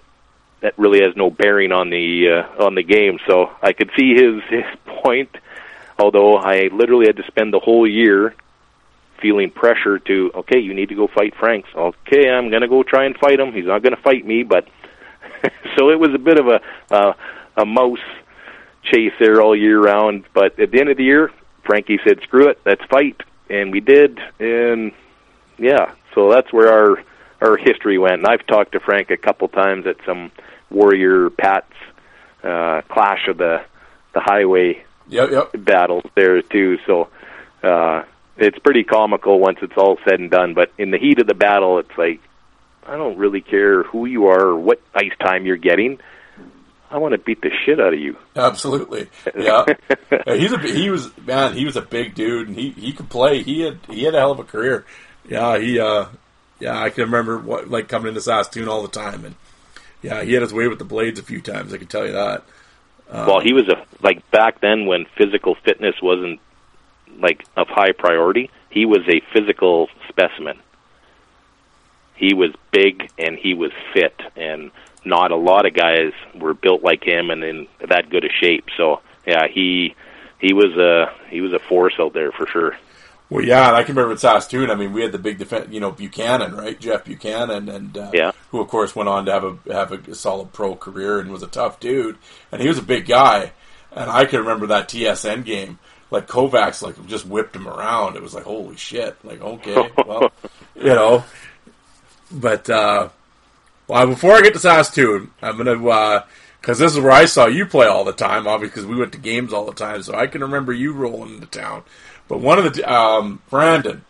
that 0.61 0.79
really 0.79 1.03
has 1.03 1.15
no 1.17 1.29
bearing 1.29 1.73
on 1.73 1.91
the 1.91 2.29
uh, 2.31 2.65
on 2.65 2.75
the 2.75 2.83
game. 2.83 3.19
So 3.27 3.51
I 3.61 3.73
could 3.73 3.91
see 3.99 4.15
his 4.15 4.43
his 4.49 4.65
point. 4.87 5.37
Although 5.99 6.37
I 6.37 6.69
literally 6.73 7.07
had 7.07 7.17
to 7.17 7.27
spend 7.27 7.53
the 7.53 7.61
whole 7.61 7.87
year 7.87 8.35
feeling 9.21 9.51
pressure 9.51 9.99
to 9.99 10.31
okay, 10.37 10.59
you 10.59 10.73
need 10.73 10.89
to 10.89 10.95
go 10.95 11.07
fight 11.07 11.35
Franks. 11.37 11.69
Okay, 11.75 12.31
I'm 12.31 12.49
going 12.49 12.63
to 12.63 12.69
go 12.69 12.83
try 12.83 13.05
and 13.05 13.17
fight 13.17 13.39
him. 13.39 13.53
He's 13.53 13.67
not 13.67 13.83
going 13.83 13.95
to 13.95 14.01
fight 14.01 14.25
me, 14.27 14.43
but 14.43 14.67
so 15.77 15.91
it 15.91 16.01
was 16.01 16.15
a 16.15 16.19
bit 16.19 16.39
of 16.39 16.49
a 16.49 16.61
uh, 16.91 17.13
a 17.57 17.65
mouse 17.65 17.99
chase 18.85 19.13
there 19.21 19.41
all 19.41 19.57
year 19.57 19.81
round. 19.81 20.25
But 20.35 20.59
at 20.59 20.71
the 20.71 20.81
end 20.81 20.89
of 20.91 20.97
the 20.97 21.05
year, 21.05 21.31
Frankie 21.65 21.99
said, 22.07 22.21
"Screw 22.23 22.49
it, 22.49 22.61
let's 22.65 22.85
fight," 22.85 23.21
and 23.49 23.73
we 23.73 23.81
did. 23.81 24.19
And 24.39 24.93
yeah, 25.59 25.93
so 26.15 26.31
that's 26.31 26.53
where 26.53 26.73
our 26.73 27.03
our 27.41 27.57
history 27.57 27.99
went. 27.99 28.15
And 28.15 28.27
I've 28.27 28.47
talked 28.47 28.73
to 28.73 28.81
Frank 28.81 29.11
a 29.11 29.17
couple 29.17 29.49
times 29.49 29.87
at 29.87 29.97
some 30.07 30.31
Warrior 30.71 31.31
Pats 31.31 31.73
uh, 32.43 32.83
Clash 32.89 33.29
of 33.29 33.39
the 33.39 33.63
the 34.15 34.21
Highway 34.21 34.85
Yep. 35.09 35.31
Yep. 35.31 35.65
battles 35.65 36.05
there 36.15 36.41
too. 36.43 36.79
So 36.87 37.09
uh, 37.63 38.05
it's 38.37 38.59
pretty 38.61 38.85
comical 38.85 39.39
once 39.41 39.59
it's 39.63 39.77
all 39.77 39.99
said 40.05 40.21
and 40.21 40.31
done. 40.31 40.55
But 40.55 40.73
in 40.79 40.91
the 40.91 40.99
heat 40.99 41.19
of 41.21 41.27
the 41.27 41.35
battle, 41.35 41.79
it's 41.79 41.97
like 41.99 42.21
I 42.87 42.97
don't 42.97 43.19
really 43.19 43.41
care 43.41 43.83
who 43.83 44.07
you 44.07 44.27
are 44.27 44.49
or 44.49 44.57
what 44.57 44.81
ice 44.95 45.13
time 45.21 45.45
you're 45.47 45.57
getting. 45.57 45.99
I 46.93 46.99
want 46.99 47.13
to 47.13 47.19
beat 47.19 47.41
the 47.41 47.51
shit 47.65 47.81
out 47.81 47.95
of 47.95 47.99
you. 47.99 48.17
Absolutely. 48.37 49.09
Yeah. 49.35 49.65
He's 50.27 50.53
a 50.53 50.59
he 50.59 50.91
was 50.91 51.11
man. 51.17 51.55
He 51.55 51.65
was 51.65 51.77
a 51.77 51.83
big 51.83 52.15
dude, 52.15 52.49
and 52.49 52.57
he 52.57 52.71
he 52.71 52.93
could 52.93 53.09
play. 53.09 53.43
He 53.43 53.63
had 53.63 53.79
he 53.89 54.05
had 54.05 54.15
a 54.15 54.19
hell 54.19 54.33
of 54.33 54.39
a 54.39 54.45
career. 54.45 54.85
Yeah. 55.27 55.59
He 55.59 55.81
uh 55.81 56.07
yeah. 56.61 56.79
I 56.79 56.91
can 56.91 57.05
remember 57.05 57.39
what 57.39 57.69
like 57.69 57.89
coming 57.89 58.09
into 58.09 58.21
Saskatoon 58.21 58.69
all 58.69 58.83
the 58.83 58.89
time, 58.89 59.25
and 59.25 59.35
yeah, 60.03 60.23
he 60.23 60.35
had 60.35 60.43
his 60.43 60.53
way 60.53 60.69
with 60.69 60.79
the 60.79 60.85
blades 60.85 61.19
a 61.19 61.23
few 61.23 61.41
times. 61.41 61.73
I 61.73 61.79
can 61.79 61.87
tell 61.87 62.05
you 62.07 62.13
that. 62.13 62.45
well, 63.11 63.41
he 63.41 63.53
was 63.55 63.69
a 63.69 63.85
like 64.03 64.31
back 64.31 64.61
then 64.61 64.87
when 64.87 65.07
physical 65.17 65.55
fitness 65.65 65.95
wasn't 66.03 66.41
like 67.19 67.45
of 67.57 67.69
high 67.69 67.93
priority. 67.93 68.51
He 68.71 68.85
was 68.85 69.01
a 69.09 69.21
physical 69.33 69.89
specimen. 70.09 70.59
He 72.15 72.35
was 72.35 72.51
big 72.71 73.11
and 73.19 73.37
he 73.39 73.55
was 73.55 73.73
fit, 73.95 74.21
and 74.37 74.71
not 75.05 75.31
a 75.33 75.37
lot 75.37 75.67
of 75.67 75.75
guys 75.75 76.13
were 76.35 76.55
built 76.55 76.83
like 76.83 77.05
him 77.05 77.31
and 77.31 77.43
in 77.45 77.67
that 77.89 78.11
good 78.11 78.25
a 78.25 78.29
shape. 78.41 78.67
So 78.77 79.01
yeah, 79.27 79.47
he 79.49 79.95
he 80.39 80.53
was 80.53 80.77
a 80.77 81.13
he 81.31 81.41
was 81.41 81.53
a 81.53 81.59
force 81.59 81.95
out 81.99 82.13
there 82.15 82.33
for 82.33 82.47
sure. 82.47 82.77
Well, 83.31 83.45
yeah, 83.45 83.69
and 83.69 83.77
I 83.77 83.83
can 83.83 83.95
remember 83.95 84.13
at 84.13 84.21
Saskatoon. 84.21 84.71
I 84.71 84.75
mean, 84.75 84.93
we 84.93 85.01
had 85.01 85.13
the 85.13 85.19
big 85.19 85.39
defense, 85.39 85.69
you 85.71 85.81
know, 85.81 85.91
Buchanan, 85.91 86.55
right? 86.55 86.79
Jeff 86.79 87.07
Buchanan, 87.07 87.71
and 87.71 87.97
uh, 87.97 88.11
Yeah. 88.13 88.33
who 88.51 88.61
of 88.61 88.69
course 88.69 88.95
went 88.95 89.09
on 89.09 89.25
to 89.25 89.33
have 89.33 89.45
a 89.45 89.73
have 89.73 89.91
a 89.93 90.15
solid 90.15 90.53
pro 90.53 90.75
career 90.77 91.19
and 91.19 91.31
was 91.31 91.43
a 91.43 91.47
tough 91.47 91.81
dude. 91.81 92.19
And 92.51 92.61
he 92.61 92.69
was 92.69 92.77
a 92.77 92.83
big 92.83 93.07
guy, 93.07 93.53
and 93.91 94.11
I 94.11 94.27
can 94.27 94.41
remember 94.41 94.67
that 94.67 94.89
TSN 94.89 95.45
game. 95.45 95.79
Like 96.11 96.29
Kovacs, 96.29 96.83
like 96.83 97.07
just 97.07 97.27
whipped 97.27 97.57
him 97.57 97.67
around. 97.67 98.17
It 98.17 98.23
was 98.23 98.35
like 98.35 98.45
holy 98.45 98.77
shit. 98.77 99.17
Like 99.25 99.41
okay, 99.41 99.91
well, 100.07 100.31
you 100.77 100.85
know. 100.95 101.25
But 102.31 102.69
uh, 102.69 103.09
well, 103.89 104.07
before 104.07 104.33
I 104.33 104.43
get 104.43 104.53
to 104.55 104.59
Saskatoon, 104.59 105.31
I'm 105.41 105.57
gonna 105.57 106.25
because 106.61 106.79
this 106.79 106.93
is 106.93 107.01
where 107.01 107.13
I 107.13 107.25
saw 107.25 107.47
you 107.47 107.67
play 107.67 107.87
all 107.87 108.05
the 108.05 108.13
time. 108.13 108.47
Obviously, 108.47 108.75
because 108.75 108.87
we 108.87 108.97
went 108.97 109.13
to 109.13 109.19
games 109.19 109.53
all 109.53 109.67
the 109.67 109.73
time, 109.73 110.03
so 110.03 110.15
I 110.15 110.27
can 110.27 110.41
remember 110.41 110.73
you 110.73 110.93
rolling 110.93 111.35
into 111.35 111.47
town. 111.47 111.83
But 112.29 112.41
one 112.41 112.59
of 112.59 112.73
the 112.73 112.91
um, 112.91 113.43
Brandon, 113.51 114.05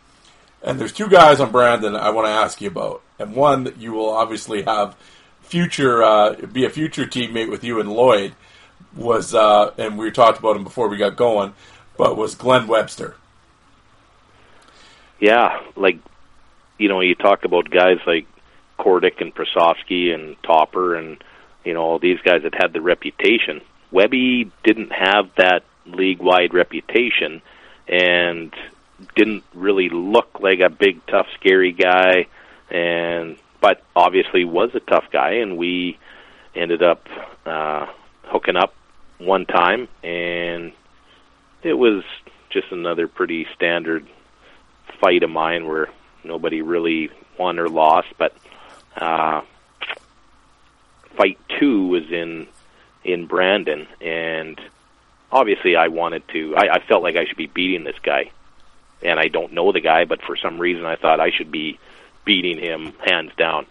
and 0.62 0.78
there's 0.78 0.92
two 0.92 1.08
guys 1.08 1.40
on 1.40 1.50
Brandon 1.50 1.96
I 1.96 2.10
want 2.10 2.26
to 2.26 2.32
ask 2.32 2.60
you 2.60 2.68
about, 2.68 3.02
and 3.18 3.34
one 3.34 3.64
that 3.64 3.78
you 3.78 3.92
will 3.92 4.10
obviously 4.10 4.62
have 4.62 4.96
future 5.40 6.02
uh, 6.02 6.34
be 6.52 6.64
a 6.64 6.70
future 6.70 7.04
teammate 7.04 7.50
with 7.50 7.64
you 7.64 7.80
and 7.80 7.90
Lloyd 7.90 8.34
was, 8.96 9.34
uh, 9.34 9.72
and 9.78 9.98
we 9.98 10.10
talked 10.10 10.38
about 10.38 10.56
him 10.56 10.64
before 10.64 10.88
we 10.88 10.96
got 10.96 11.16
going, 11.16 11.54
but 11.96 12.16
was 12.16 12.34
Glenn 12.34 12.66
Webster. 12.66 13.16
Yeah, 15.20 15.60
like 15.76 15.98
you 16.78 16.88
know, 16.88 17.00
you 17.00 17.14
talk 17.14 17.44
about 17.44 17.70
guys 17.70 17.98
like 18.06 18.26
Kordic 18.82 19.20
and 19.20 19.34
Prosofsky 19.34 20.12
and 20.12 20.36
Topper 20.42 20.96
and 20.96 21.22
you 21.64 21.74
know 21.74 21.82
all 21.82 21.98
these 21.98 22.20
guys 22.24 22.42
that 22.42 22.54
had 22.54 22.72
the 22.72 22.80
reputation. 22.80 23.60
Webby 23.92 24.50
didn't 24.64 24.90
have 24.90 25.34
that 25.36 25.62
league-wide 25.86 26.54
reputation, 26.54 27.42
and 27.88 28.52
didn't 29.14 29.44
really 29.54 29.88
look 29.88 30.40
like 30.40 30.60
a 30.60 30.70
big, 30.70 31.04
tough, 31.06 31.26
scary 31.38 31.72
guy, 31.72 32.26
and 32.70 33.36
but 33.60 33.82
obviously 33.94 34.44
was 34.44 34.70
a 34.74 34.80
tough 34.80 35.04
guy, 35.12 35.34
and 35.34 35.56
we 35.56 35.98
ended 36.54 36.82
up 36.82 37.06
uh, 37.46 37.86
hooking 38.24 38.56
up 38.56 38.74
one 39.18 39.46
time, 39.46 39.88
and 40.02 40.72
it 41.62 41.74
was 41.74 42.02
just 42.50 42.72
another 42.72 43.06
pretty 43.06 43.46
standard 43.54 44.06
fight 45.00 45.22
of 45.22 45.30
mine 45.30 45.66
where 45.66 45.88
nobody 46.24 46.60
really 46.62 47.10
won 47.38 47.58
or 47.58 47.68
lost, 47.68 48.08
but 48.18 48.34
uh, 48.96 49.42
fight 51.16 51.38
two 51.58 51.86
was 51.88 52.10
in 52.10 52.46
in 53.04 53.26
Brandon, 53.26 53.86
and 54.00 54.60
obviously 55.30 55.76
I 55.76 55.88
wanted 55.88 56.26
to. 56.28 56.54
I, 56.56 56.74
I 56.74 56.78
felt 56.80 57.02
like 57.02 57.16
I 57.16 57.24
should 57.24 57.36
be 57.36 57.46
beating 57.46 57.84
this 57.84 57.98
guy, 58.02 58.30
and 59.02 59.18
I 59.18 59.28
don't 59.28 59.52
know 59.52 59.72
the 59.72 59.80
guy, 59.80 60.04
but 60.04 60.22
for 60.22 60.36
some 60.36 60.58
reason 60.58 60.84
I 60.84 60.96
thought 60.96 61.20
I 61.20 61.30
should 61.30 61.50
be 61.50 61.78
beating 62.24 62.58
him 62.58 62.92
hands 63.04 63.32
down. 63.36 63.66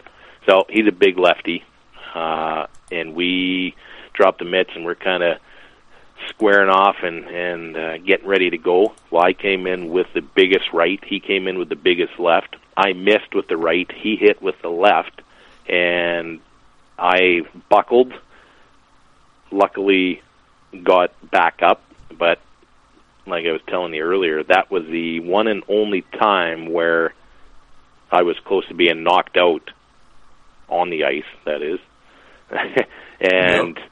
So 0.46 0.66
he's 0.68 0.86
a 0.86 0.92
big 0.92 1.18
lefty, 1.18 1.64
uh, 2.14 2.66
and 2.90 3.14
we 3.14 3.74
dropped 4.12 4.40
the 4.40 4.44
mitts, 4.44 4.70
and 4.74 4.84
we're 4.84 4.94
kind 4.94 5.22
of 5.22 5.38
squaring 6.28 6.68
off 6.70 6.96
and 7.02 7.24
and 7.26 7.76
uh, 7.76 7.98
getting 7.98 8.26
ready 8.26 8.50
to 8.50 8.58
go. 8.58 8.94
Well, 9.10 9.22
I 9.22 9.32
came 9.32 9.66
in 9.66 9.90
with 9.90 10.12
the 10.14 10.20
biggest 10.20 10.72
right. 10.72 11.02
He 11.04 11.20
came 11.20 11.48
in 11.48 11.58
with 11.58 11.68
the 11.68 11.76
biggest 11.76 12.18
left. 12.18 12.56
I 12.76 12.92
missed 12.92 13.34
with 13.34 13.48
the 13.48 13.56
right. 13.56 13.90
He 13.92 14.16
hit 14.16 14.40
with 14.42 14.60
the 14.62 14.68
left, 14.70 15.20
and 15.68 16.40
I 16.98 17.42
buckled. 17.68 18.12
Luckily, 19.50 20.22
got 20.82 21.12
back 21.30 21.60
up, 21.62 21.82
but 22.18 22.38
like 23.26 23.44
I 23.46 23.52
was 23.52 23.60
telling 23.68 23.94
you 23.94 24.02
earlier, 24.02 24.42
that 24.44 24.70
was 24.70 24.84
the 24.86 25.20
one 25.20 25.46
and 25.46 25.62
only 25.68 26.02
time 26.02 26.72
where 26.72 27.14
I 28.10 28.22
was 28.22 28.36
close 28.44 28.66
to 28.68 28.74
being 28.74 29.02
knocked 29.02 29.36
out 29.36 29.70
on 30.68 30.90
the 30.90 31.04
ice. 31.04 31.24
That 31.44 31.62
is, 31.62 31.80
and 33.20 33.76
yep. 33.76 33.90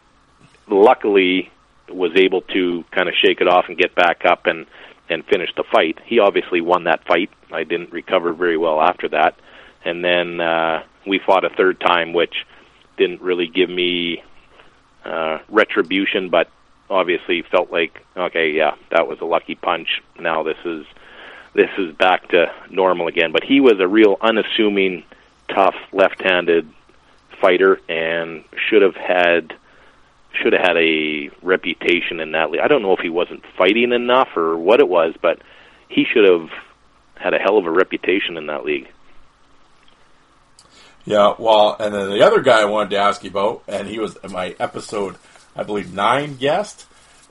luckily 0.68 1.50
was 1.88 2.12
able 2.16 2.42
to 2.42 2.84
kind 2.90 3.08
of 3.08 3.14
shake 3.14 3.40
it 3.40 3.48
off 3.48 3.66
and 3.68 3.76
get 3.76 3.94
back 3.94 4.24
up 4.24 4.46
and 4.46 4.66
and 5.10 5.24
finish 5.26 5.50
the 5.56 5.64
fight. 5.64 5.98
He 6.04 6.20
obviously 6.20 6.60
won 6.60 6.84
that 6.84 7.04
fight. 7.04 7.30
I 7.52 7.64
didn't 7.64 7.92
recover 7.92 8.32
very 8.32 8.56
well 8.56 8.80
after 8.80 9.08
that, 9.08 9.34
and 9.84 10.04
then 10.04 10.40
uh, 10.40 10.84
we 11.06 11.18
fought 11.18 11.44
a 11.44 11.50
third 11.50 11.80
time, 11.80 12.12
which 12.12 12.46
didn't 12.96 13.20
really 13.20 13.48
give 13.48 13.68
me 13.68 14.22
uh, 15.04 15.38
retribution, 15.48 16.30
but 16.30 16.48
obviously 16.88 17.42
felt 17.42 17.70
like 17.70 18.02
okay, 18.16 18.52
yeah, 18.52 18.76
that 18.90 19.08
was 19.08 19.20
a 19.20 19.24
lucky 19.24 19.56
punch. 19.56 20.02
Now 20.18 20.42
this 20.42 20.58
is 20.64 20.86
this 21.54 21.70
is 21.78 21.94
back 21.94 22.28
to 22.28 22.52
normal 22.70 23.08
again. 23.08 23.32
But 23.32 23.44
he 23.44 23.60
was 23.60 23.80
a 23.80 23.88
real 23.88 24.16
unassuming, 24.20 25.04
tough 25.48 25.74
left-handed 25.92 26.70
fighter, 27.40 27.80
and 27.88 28.44
should 28.68 28.82
have 28.82 28.96
had 28.96 29.54
should 30.32 30.52
have 30.52 30.62
had 30.62 30.76
a 30.76 31.30
reputation 31.42 32.20
in 32.20 32.32
that 32.32 32.50
league. 32.50 32.60
I 32.60 32.68
don't 32.68 32.82
know 32.82 32.92
if 32.92 33.00
he 33.00 33.08
wasn't 33.08 33.44
fighting 33.58 33.92
enough 33.92 34.28
or 34.36 34.56
what 34.56 34.80
it 34.80 34.88
was, 34.88 35.14
but 35.20 35.40
he 35.88 36.04
should 36.04 36.28
have 36.28 36.50
had 37.16 37.34
a 37.34 37.38
hell 37.38 37.58
of 37.58 37.66
a 37.66 37.70
reputation 37.70 38.36
in 38.36 38.46
that 38.46 38.64
league. 38.64 38.88
Yeah, 41.04 41.34
well, 41.38 41.76
and 41.78 41.94
then 41.94 42.10
the 42.10 42.22
other 42.22 42.40
guy 42.40 42.60
I 42.60 42.66
wanted 42.66 42.90
to 42.90 42.98
ask 42.98 43.24
you 43.24 43.30
about, 43.30 43.62
and 43.66 43.88
he 43.88 43.98
was 43.98 44.16
my 44.28 44.54
episode, 44.60 45.16
I 45.56 45.62
believe, 45.62 45.92
nine 45.92 46.36
guest, 46.36 46.86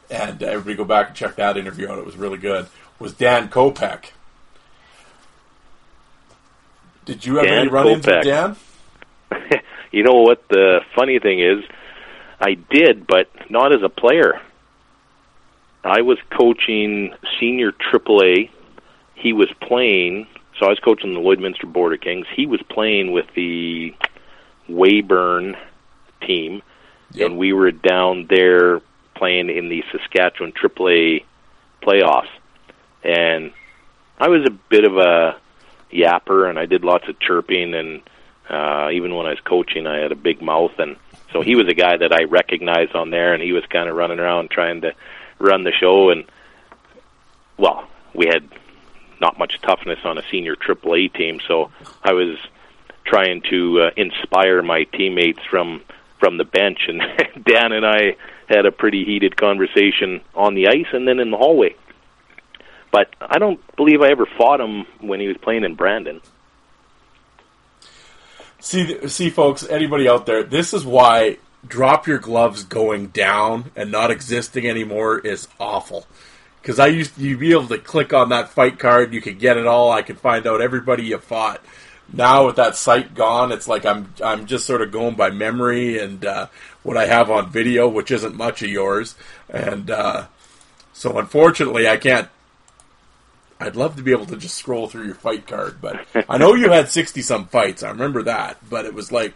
and 0.10 0.42
everybody 0.42 0.76
go 0.76 0.86
back 0.86 1.08
and 1.10 1.16
check 1.16 1.36
that 1.36 1.56
interview 1.56 1.90
out. 1.90 2.00
It 2.00 2.06
was 2.06 2.18
really 2.18 2.38
good. 2.40 2.68
Was 2.98 3.14
Dan 3.14 3.50
Kopeck. 3.50 4.12
Did 7.06 7.26
you 7.26 7.40
ever 7.40 7.70
run 7.70 7.88
Kopech. 7.88 7.96
into 7.96 8.22
Dan? 8.22 8.56
you 9.92 10.04
know 10.04 10.22
what 10.22 10.48
the 10.50 10.82
funny 10.96 11.20
thing 11.20 11.40
is? 11.40 11.64
I 12.40 12.54
did, 12.54 13.06
but 13.06 13.30
not 13.50 13.74
as 13.74 13.84
a 13.84 13.90
player. 13.90 14.42
I 15.84 16.02
was 16.02 16.18
coaching 16.30 17.14
senior 17.40 17.72
AAA. 17.72 18.50
He 19.16 19.34
was 19.34 19.50
playing, 19.62 20.28
so 20.58 20.66
I 20.66 20.70
was 20.70 20.80
coaching 20.80 21.14
the 21.14 21.20
Lloydminster 21.20 21.72
Border 21.72 21.98
Kings. 21.98 22.28
He 22.34 22.46
was 22.46 22.62
playing 22.70 23.12
with 23.12 23.26
the 23.36 23.94
Weyburn 24.70 25.58
team, 26.22 26.62
yep. 27.12 27.28
and 27.28 27.38
we 27.38 27.54
were 27.54 27.72
down 27.72 28.28
there 28.30 28.82
playing 29.16 29.50
in 29.50 29.70
the 29.70 29.84
Saskatchewan 29.92 30.54
AAA 30.54 31.26
playoffs. 31.82 32.30
And 33.04 33.52
I 34.18 34.30
was 34.30 34.46
a 34.46 34.52
bit 34.52 34.86
of 34.86 34.98
a 34.98 35.38
yapper, 35.92 36.50
and 36.50 36.60
I 36.60 36.66
did 36.66 36.84
lots 36.84 37.08
of 37.08 37.20
chirping, 37.20 37.74
and 37.74 38.02
uh, 38.50 38.90
even 38.92 39.16
when 39.16 39.26
I 39.26 39.32
was 39.32 39.40
coaching, 39.42 39.88
I 39.88 39.98
had 39.98 40.12
a 40.12 40.16
big 40.16 40.42
mouth, 40.42 40.78
and 40.78 40.98
so 41.32 41.42
he 41.42 41.56
was 41.56 41.68
a 41.68 41.74
guy 41.74 41.98
that 41.98 42.12
I 42.12 42.24
recognized 42.24 42.96
on 42.96 43.10
there, 43.10 43.34
and 43.34 43.42
he 43.44 43.52
was 43.52 43.66
kind 43.68 43.90
of 43.90 43.96
running 43.96 44.20
around 44.20 44.50
trying 44.50 44.82
to 44.82 44.94
run 45.40 45.64
the 45.64 45.72
show. 45.72 46.10
And 46.10 46.26
well, 47.58 47.88
we 48.14 48.28
had 48.28 48.48
not 49.22 49.38
much 49.38 49.60
toughness 49.62 50.00
on 50.04 50.18
a 50.18 50.24
senior 50.32 50.56
AAA 50.56 51.14
team, 51.14 51.40
so 51.48 51.72
I 52.04 52.14
was 52.14 52.38
trying 53.06 53.42
to 53.50 53.82
uh, 53.82 53.92
inspire 53.98 54.62
my 54.62 54.84
teammates 54.84 55.42
from 55.50 55.82
from 56.20 56.38
the 56.38 56.46
bench. 56.46 56.82
And 56.88 57.00
Dan 57.46 57.72
and 57.72 57.86
I 57.86 58.16
had 58.48 58.66
a 58.66 58.72
pretty 58.72 59.06
heated 59.06 59.38
conversation 59.38 60.22
on 60.36 60.56
the 60.56 60.68
ice 60.68 60.88
and 60.92 61.08
then 61.08 61.20
in 61.20 61.32
the 61.32 61.38
hallway. 61.38 61.76
But 62.92 63.14
I 63.22 63.38
don't 63.38 63.60
believe 63.76 64.02
I 64.02 64.10
ever 64.10 64.26
fought 64.26 64.60
him 64.60 64.86
when 65.00 65.20
he 65.20 65.28
was 65.28 65.38
playing 65.38 65.64
in 65.64 65.76
Brandon. 65.76 66.22
See, 68.60 69.08
see, 69.08 69.30
folks, 69.30 69.64
anybody 69.64 70.08
out 70.08 70.26
there, 70.26 70.44
this 70.44 70.74
is 70.74 70.86
why 70.86 71.38
drop 71.68 72.08
your 72.08 72.20
gloves 72.20 72.64
going 72.64 73.08
down 73.08 73.72
and 73.76 73.92
not 73.92 74.12
existing 74.12 74.68
anymore 74.68 75.20
is 75.20 75.48
awful. 75.60 76.06
Because 76.62 76.80
I 76.80 76.88
used 76.88 77.16
to 77.16 77.38
be 77.38 77.52
able 77.52 77.68
to 77.68 77.78
click 77.78 78.14
on 78.14 78.30
that 78.30 78.50
fight 78.50 78.78
card, 78.78 79.14
you 79.14 79.22
could 79.22 79.40
get 79.40 79.58
it 79.58 79.66
all. 79.66 79.92
I 79.92 80.02
could 80.02 80.20
find 80.20 80.46
out 80.46 80.62
everybody 80.62 81.04
you 81.04 81.18
fought. 81.18 81.64
Now 82.12 82.48
with 82.48 82.58
that 82.58 82.76
site 82.76 83.14
gone, 83.14 83.52
it's 83.52 83.68
like 83.68 83.86
I'm 83.86 84.14
I'm 84.24 84.46
just 84.46 84.66
sort 84.66 84.82
of 84.82 84.92
going 84.92 85.16
by 85.16 85.30
memory 85.30 86.00
and 86.00 86.26
uh, 86.26 86.48
what 86.84 86.98
I 86.98 87.06
have 87.06 87.30
on 87.30 87.52
video, 87.52 87.88
which 87.88 88.12
isn't 88.12 88.36
much 88.36 88.62
of 88.64 88.70
yours. 88.70 89.16
And 89.48 89.92
uh, 89.92 90.26
so, 90.92 91.18
unfortunately, 91.18 91.88
I 91.88 91.98
can't 91.98 92.28
I'd 93.60 93.76
love 93.76 93.98
to 93.98 94.04
be 94.04 94.12
able 94.12 94.26
to 94.28 94.38
just 94.38 94.56
scroll 94.56 94.88
through 94.88 95.06
your 95.06 95.16
fight 95.16 95.46
card, 95.46 95.82
but 95.82 96.06
I 96.30 96.38
know 96.38 96.56
you 96.56 96.72
had 96.72 96.90
sixty 96.90 97.22
some 97.22 97.48
fights. 97.48 97.84
I 97.84 97.90
remember 97.90 98.24
that, 98.24 98.58
but 98.70 98.86
it 98.86 98.94
was 98.94 99.12
like, 99.12 99.34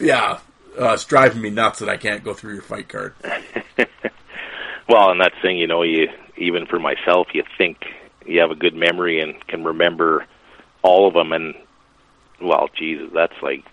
yeah, 0.00 0.38
uh, 0.80 0.92
it's 0.92 1.04
driving 1.04 1.42
me 1.42 1.50
nuts 1.50 1.80
that 1.80 1.88
I 1.88 1.98
can't 1.98 2.24
go 2.24 2.32
through 2.32 2.54
your 2.54 2.62
fight 2.62 2.88
card. 2.88 3.14
well, 4.88 5.10
and 5.10 5.20
that's 5.20 5.34
thing, 5.42 5.58
you 5.58 5.66
know, 5.66 5.82
you 5.82 6.08
even 6.38 6.66
for 6.66 6.78
myself, 6.78 7.28
you 7.34 7.44
think 7.58 7.84
you 8.24 8.40
have 8.40 8.50
a 8.50 8.56
good 8.56 8.74
memory 8.74 9.20
and 9.20 9.46
can 9.46 9.64
remember 9.64 10.26
all 10.82 11.06
of 11.06 11.14
them, 11.14 11.32
and 11.32 11.54
well, 12.40 12.68
Jesus, 12.78 13.10
that's 13.12 13.40
like 13.42 13.64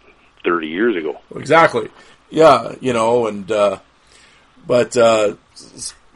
thirty 0.44 0.68
years 0.68 0.98
ago. 0.98 1.22
Exactly. 1.36 1.90
Yeah, 2.30 2.76
you 2.82 2.94
know, 2.94 3.28
and 3.28 3.50
uh, 3.52 3.80
but 4.66 4.98
uh, 4.98 5.36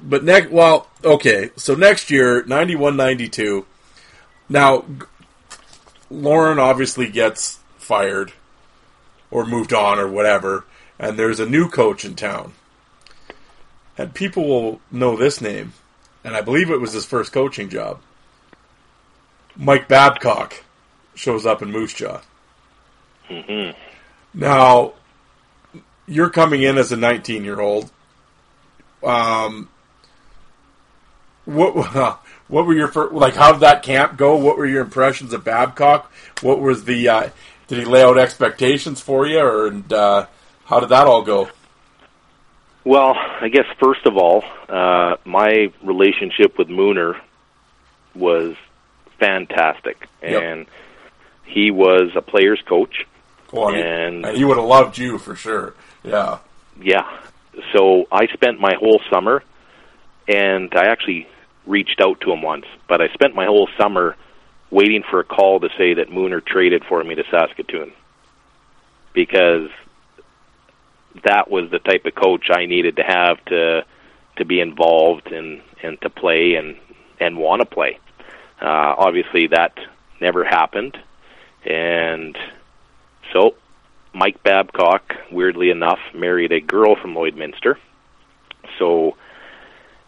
but 0.01 0.23
next, 0.23 0.51
well, 0.51 0.87
okay. 1.03 1.51
So 1.55 1.75
next 1.75 2.09
year, 2.11 2.43
91 2.45 2.95
92. 2.95 3.65
Now, 4.49 4.85
Lorne 6.09 6.59
obviously 6.59 7.09
gets 7.09 7.59
fired 7.77 8.33
or 9.29 9.45
moved 9.45 9.73
on 9.73 9.99
or 9.99 10.07
whatever, 10.07 10.65
and 10.99 11.17
there's 11.17 11.39
a 11.39 11.45
new 11.45 11.69
coach 11.69 12.05
in 12.05 12.15
town. 12.15 12.53
And 13.97 14.13
people 14.13 14.47
will 14.47 14.81
know 14.91 15.17
this 15.17 15.41
name, 15.41 15.73
and 16.23 16.35
I 16.35 16.41
believe 16.41 16.69
it 16.69 16.79
was 16.79 16.93
his 16.93 17.05
first 17.05 17.33
coaching 17.33 17.69
job. 17.69 17.99
Mike 19.55 19.87
Babcock 19.87 20.63
shows 21.15 21.45
up 21.45 21.61
in 21.61 21.71
Moose 21.71 21.93
Jaw. 21.93 22.21
Mm-hmm. 23.27 23.77
Now, 24.33 24.93
you're 26.05 26.29
coming 26.29 26.61
in 26.61 26.77
as 26.77 26.91
a 26.91 26.95
19 26.95 27.43
year 27.43 27.59
old. 27.59 27.91
Um, 29.03 29.69
what 31.47 32.19
what 32.47 32.65
were 32.65 32.73
your 32.73 32.89
first, 32.89 33.13
like? 33.13 33.35
How 33.35 33.53
did 33.53 33.61
that 33.61 33.81
camp 33.83 34.17
go? 34.17 34.35
What 34.35 34.57
were 34.57 34.65
your 34.65 34.83
impressions 34.83 35.33
of 35.33 35.43
Babcock? 35.43 36.11
What 36.41 36.59
was 36.59 36.83
the 36.83 37.09
uh, 37.09 37.29
did 37.67 37.79
he 37.79 37.85
lay 37.85 38.03
out 38.03 38.17
expectations 38.17 39.01
for 39.01 39.25
you, 39.25 39.39
or 39.39 39.67
and 39.67 39.91
uh, 39.91 40.27
how 40.65 40.79
did 40.79 40.89
that 40.89 41.07
all 41.07 41.23
go? 41.23 41.49
Well, 42.83 43.15
I 43.17 43.49
guess 43.49 43.65
first 43.81 44.05
of 44.05 44.17
all, 44.17 44.43
uh, 44.69 45.17
my 45.25 45.71
relationship 45.83 46.57
with 46.57 46.67
Mooner 46.67 47.19
was 48.15 48.55
fantastic, 49.19 50.07
and 50.21 50.59
yep. 50.59 50.67
he 51.45 51.71
was 51.71 52.11
a 52.15 52.21
player's 52.21 52.61
coach. 52.67 53.05
Well, 53.51 53.73
and, 53.73 54.25
and 54.25 54.37
he 54.37 54.43
would 54.43 54.57
have 54.57 54.65
loved 54.65 54.97
you 54.97 55.17
for 55.17 55.35
sure. 55.35 55.73
Yeah, 56.03 56.39
yeah. 56.81 57.19
So 57.73 58.05
I 58.11 58.27
spent 58.27 58.59
my 58.59 58.75
whole 58.75 59.01
summer, 59.09 59.43
and 60.27 60.73
I 60.73 60.87
actually 60.87 61.27
reached 61.67 62.01
out 62.01 62.21
to 62.21 62.31
him 62.31 62.41
once, 62.41 62.65
but 62.87 63.01
I 63.01 63.09
spent 63.09 63.35
my 63.35 63.45
whole 63.45 63.69
summer 63.77 64.15
waiting 64.69 65.03
for 65.09 65.19
a 65.19 65.23
call 65.23 65.59
to 65.59 65.69
say 65.77 65.95
that 65.95 66.09
Mooner 66.09 66.43
traded 66.43 66.83
for 66.85 67.03
me 67.03 67.15
to 67.15 67.23
Saskatoon 67.29 67.93
because 69.13 69.69
that 71.23 71.49
was 71.49 71.69
the 71.71 71.79
type 71.79 72.05
of 72.05 72.15
coach 72.15 72.49
I 72.51 72.65
needed 72.65 72.97
to 72.97 73.03
have 73.03 73.43
to 73.45 73.85
to 74.37 74.45
be 74.45 74.59
involved 74.59 75.31
and 75.31 75.61
and 75.81 75.99
to 76.01 76.09
play 76.09 76.55
and 76.55 76.77
and 77.19 77.37
want 77.37 77.61
to 77.61 77.65
play. 77.65 77.99
Uh, 78.61 78.95
obviously, 78.97 79.47
that 79.47 79.77
never 80.19 80.43
happened, 80.43 80.97
and 81.65 82.37
so 83.33 83.55
Mike 84.13 84.41
Babcock, 84.43 85.15
weirdly 85.31 85.69
enough, 85.69 85.99
married 86.13 86.51
a 86.51 86.59
girl 86.59 86.95
from 86.95 87.13
Lloydminster. 87.13 87.75
So 88.79 89.15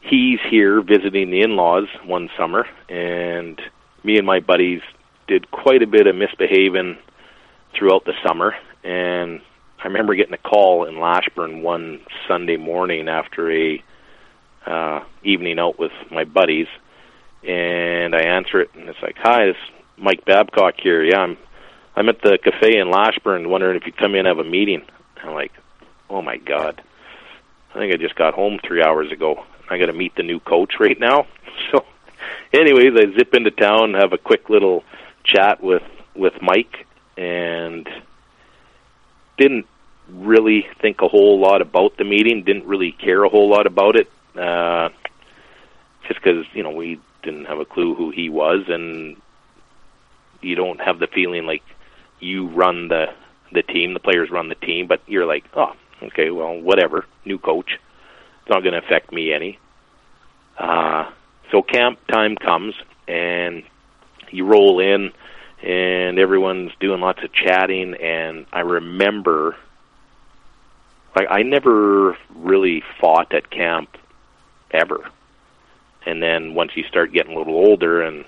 he's 0.01 0.39
here 0.49 0.81
visiting 0.81 1.30
the 1.31 1.41
in-laws 1.41 1.88
one 2.05 2.30
summer, 2.38 2.65
and 2.88 3.61
me 4.03 4.17
and 4.17 4.26
my 4.26 4.39
buddies 4.39 4.81
did 5.27 5.51
quite 5.51 5.84
a 5.84 5.88
bit 5.88 6.07
of 6.07 6.15
misbehaving 6.15 6.97
throughout 7.77 8.05
the 8.05 8.13
summer. 8.26 8.55
And 8.84 9.41
I 9.80 9.88
remember 9.88 10.15
getting 10.15 10.34
a 10.34 10.38
call 10.38 10.85
in 10.85 10.99
Lashburn 10.99 11.61
one 11.61 12.01
Sunday 12.27 12.57
morning 12.57 13.07
after 13.07 13.51
a 13.51 13.84
uh, 14.65 15.03
evening 15.23 15.59
out 15.59 15.80
with 15.80 15.91
my 16.11 16.26
buddies, 16.26 16.67
and 17.47 18.13
I 18.15 18.21
answer 18.21 18.61
it, 18.61 18.71
and 18.76 18.89
it's 18.89 19.01
like, 19.01 19.15
"Hi, 19.17 19.43
it's 19.43 19.59
Mike 19.97 20.26
Babcock 20.26 20.76
here. 20.81 21.03
Yeah, 21.03 21.19
I'm 21.19 21.38
I'm 21.95 22.09
at 22.09 22.21
the 22.21 22.38
cafe 22.43 22.77
in 22.77 22.91
Lashburn, 22.91 23.49
wondering 23.49 23.77
if 23.77 23.85
you'd 23.85 23.97
come 23.97 24.13
in 24.13 24.26
and 24.26 24.27
have 24.27 24.45
a 24.45 24.49
meeting." 24.49 24.84
I'm 25.23 25.34
like, 25.34 25.53
"Oh 26.09 26.21
my 26.21 26.38
god." 26.38 26.81
I 27.73 27.77
think 27.77 27.93
I 27.93 27.97
just 27.97 28.15
got 28.15 28.34
home 28.34 28.59
three 28.65 28.84
hours 28.84 29.11
ago. 29.11 29.45
I 29.69 29.77
got 29.77 29.87
to 29.87 29.93
meet 29.93 30.15
the 30.15 30.23
new 30.23 30.39
coach 30.39 30.75
right 30.79 30.99
now. 30.99 31.27
So, 31.71 31.83
anyways, 32.53 32.93
I 32.95 33.17
zip 33.17 33.33
into 33.33 33.51
town, 33.51 33.93
have 33.95 34.13
a 34.13 34.17
quick 34.17 34.49
little 34.49 34.85
chat 35.25 35.61
with 35.61 35.83
with 36.15 36.41
Mike, 36.41 36.87
and 37.17 37.89
didn't 39.37 39.65
really 40.07 40.65
think 40.81 41.01
a 41.01 41.07
whole 41.09 41.39
lot 41.39 41.61
about 41.61 41.97
the 41.97 42.05
meeting. 42.05 42.43
Didn't 42.43 42.65
really 42.65 42.93
care 42.93 43.23
a 43.23 43.29
whole 43.29 43.49
lot 43.49 43.67
about 43.67 43.97
it, 43.97 44.09
uh, 44.37 44.89
just 46.07 46.21
because 46.21 46.45
you 46.53 46.63
know 46.63 46.71
we 46.71 46.99
didn't 47.23 47.45
have 47.45 47.59
a 47.59 47.65
clue 47.65 47.93
who 47.93 48.09
he 48.11 48.29
was, 48.29 48.65
and 48.69 49.17
you 50.41 50.55
don't 50.55 50.79
have 50.79 50.99
the 50.99 51.07
feeling 51.07 51.45
like 51.45 51.63
you 52.19 52.47
run 52.47 52.87
the 52.87 53.07
the 53.51 53.63
team. 53.63 53.93
The 53.93 53.99
players 53.99 54.29
run 54.29 54.49
the 54.49 54.55
team, 54.55 54.87
but 54.87 55.01
you're 55.07 55.25
like, 55.25 55.45
oh, 55.55 55.73
okay, 56.03 56.29
well, 56.29 56.59
whatever. 56.59 57.05
New 57.25 57.37
coach, 57.37 57.79
not 58.49 58.63
going 58.63 58.73
to 58.73 58.80
affect 58.80 59.11
me 59.11 59.34
any. 59.34 59.59
Uh, 60.57 61.09
so 61.51 61.61
camp 61.61 61.99
time 62.07 62.35
comes, 62.35 62.76
and 63.07 63.63
you 64.30 64.45
roll 64.45 64.80
in, 64.80 65.11
and 65.63 66.19
everyone's 66.19 66.71
doing 66.80 67.01
lots 67.01 67.23
of 67.23 67.31
chatting, 67.34 67.95
and 67.95 68.45
I 68.51 68.61
remember. 68.61 69.55
Like 71.15 71.27
I 71.31 71.41
never 71.41 72.17
really 72.35 72.84
fought 73.01 73.34
at 73.34 73.49
camp 73.49 73.97
ever. 74.71 75.09
And 76.05 76.21
then 76.21 76.53
once 76.53 76.71
you 76.76 76.84
start 76.84 77.11
getting 77.11 77.35
a 77.35 77.38
little 77.38 77.55
older 77.55 78.01
and 78.01 78.26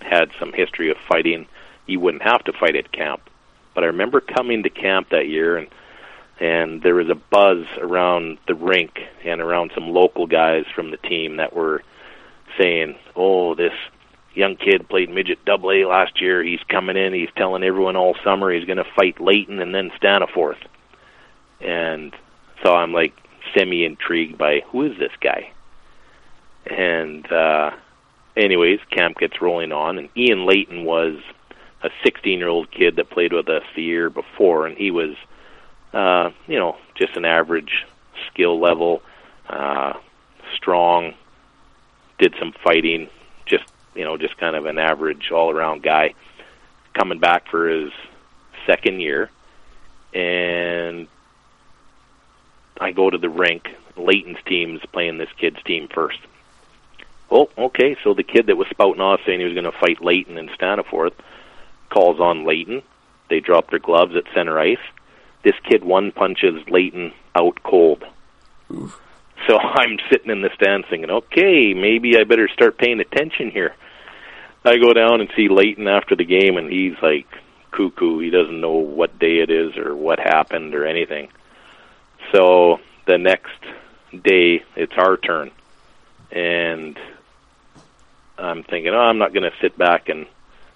had 0.00 0.30
some 0.38 0.52
history 0.52 0.90
of 0.90 0.96
fighting, 1.08 1.46
you 1.86 2.00
wouldn't 2.00 2.22
have 2.22 2.44
to 2.44 2.52
fight 2.52 2.76
at 2.76 2.92
camp. 2.92 3.28
But 3.74 3.84
I 3.84 3.88
remember 3.88 4.20
coming 4.20 4.62
to 4.62 4.70
camp 4.70 5.10
that 5.10 5.28
year 5.28 5.56
and 5.56 5.68
and 6.40 6.82
there 6.82 6.94
was 6.94 7.08
a 7.08 7.14
buzz 7.14 7.64
around 7.78 8.38
the 8.46 8.54
rink 8.54 8.98
and 9.24 9.40
around 9.40 9.70
some 9.74 9.88
local 9.88 10.26
guys 10.26 10.64
from 10.74 10.90
the 10.90 10.96
team 10.96 11.36
that 11.36 11.54
were 11.54 11.82
saying, 12.58 12.96
"Oh, 13.14 13.54
this 13.54 13.72
young 14.34 14.56
kid 14.56 14.88
played 14.88 15.10
midget 15.10 15.44
double 15.44 15.70
A 15.70 15.84
last 15.84 16.20
year. 16.20 16.42
He's 16.42 16.62
coming 16.68 16.96
in. 16.96 17.12
He's 17.12 17.30
telling 17.36 17.62
everyone 17.62 17.96
all 17.96 18.16
summer 18.24 18.52
he's 18.52 18.64
going 18.64 18.78
to 18.78 18.94
fight 18.96 19.20
Leighton 19.20 19.60
and 19.60 19.74
then 19.74 19.90
Staniforth." 20.00 20.62
And 21.60 22.14
so 22.62 22.74
I'm 22.74 22.92
like 22.92 23.14
semi 23.56 23.84
intrigued 23.84 24.38
by 24.38 24.60
who 24.70 24.82
is 24.82 24.98
this 24.98 25.12
guy. 25.20 25.50
And 26.66 27.30
uh, 27.30 27.70
anyways, 28.36 28.80
camp 28.90 29.18
gets 29.18 29.40
rolling 29.40 29.72
on, 29.72 29.98
and 29.98 30.08
Ian 30.16 30.46
Leighton 30.46 30.84
was 30.84 31.16
a 31.82 31.90
16 32.02 32.38
year 32.38 32.48
old 32.48 32.70
kid 32.70 32.96
that 32.96 33.10
played 33.10 33.32
with 33.32 33.48
us 33.48 33.62
the 33.76 33.82
year 33.82 34.10
before, 34.10 34.66
and 34.66 34.76
he 34.76 34.90
was, 34.90 35.16
uh, 35.94 36.30
you 36.46 36.58
know, 36.58 36.76
just 36.96 37.16
an 37.16 37.24
average 37.24 37.86
skill 38.26 38.60
level, 38.60 39.02
uh, 39.48 39.94
strong, 40.54 41.14
did 42.18 42.34
some 42.38 42.52
fighting, 42.64 43.08
just 43.46 43.64
you 43.94 44.04
know, 44.04 44.16
just 44.16 44.36
kind 44.38 44.56
of 44.56 44.66
an 44.66 44.78
average 44.78 45.30
all 45.30 45.50
around 45.50 45.82
guy. 45.82 46.14
Coming 46.94 47.18
back 47.18 47.48
for 47.48 47.68
his 47.68 47.92
second 48.66 49.00
year, 49.00 49.30
and 50.12 51.08
I 52.80 52.92
go 52.92 53.10
to 53.10 53.18
the 53.18 53.28
rink. 53.28 53.68
Leighton's 53.96 54.38
team's 54.46 54.80
playing 54.92 55.18
this 55.18 55.30
kid's 55.38 55.62
team 55.64 55.88
first. 55.88 56.18
Oh, 57.30 57.48
okay. 57.56 57.96
So 58.04 58.14
the 58.14 58.22
kid 58.22 58.46
that 58.46 58.56
was 58.56 58.68
spouting 58.68 59.00
off 59.00 59.20
saying 59.26 59.40
he 59.40 59.44
was 59.44 59.54
going 59.54 59.64
to 59.64 59.72
fight 59.72 60.04
Leighton 60.04 60.38
and 60.38 60.50
Staniforth 60.50 61.14
calls 61.90 62.20
on 62.20 62.44
Leighton. 62.44 62.82
They 63.28 63.40
drop 63.40 63.70
their 63.70 63.78
gloves 63.78 64.14
at 64.14 64.24
center 64.34 64.58
ice. 64.58 64.78
This 65.44 65.54
kid 65.68 65.84
one 65.84 66.10
punches 66.10 66.66
Leighton 66.68 67.12
out 67.34 67.62
cold. 67.62 68.04
Oof. 68.72 68.98
So 69.46 69.58
I'm 69.58 69.98
sitting 70.10 70.30
in 70.30 70.42
the 70.42 70.50
stands 70.54 70.86
thinking, 70.88 71.10
okay, 71.10 71.74
maybe 71.74 72.18
I 72.18 72.24
better 72.24 72.48
start 72.48 72.78
paying 72.78 73.00
attention 73.00 73.50
here. 73.50 73.74
I 74.64 74.78
go 74.78 74.94
down 74.94 75.20
and 75.20 75.30
see 75.36 75.48
Leighton 75.48 75.86
after 75.86 76.16
the 76.16 76.24
game, 76.24 76.56
and 76.56 76.72
he's 76.72 76.96
like 77.02 77.26
cuckoo. 77.70 78.20
He 78.20 78.30
doesn't 78.30 78.60
know 78.60 78.72
what 78.72 79.18
day 79.18 79.40
it 79.40 79.50
is 79.50 79.76
or 79.76 79.94
what 79.94 80.18
happened 80.18 80.74
or 80.74 80.86
anything. 80.86 81.28
So 82.32 82.80
the 83.06 83.18
next 83.18 83.60
day, 84.10 84.64
it's 84.74 84.94
our 84.96 85.18
turn, 85.18 85.50
and 86.32 86.98
I'm 88.38 88.62
thinking, 88.62 88.92
oh, 88.94 88.98
I'm 88.98 89.18
not 89.18 89.34
going 89.34 89.42
to 89.42 89.56
sit 89.60 89.76
back 89.76 90.08
and 90.08 90.26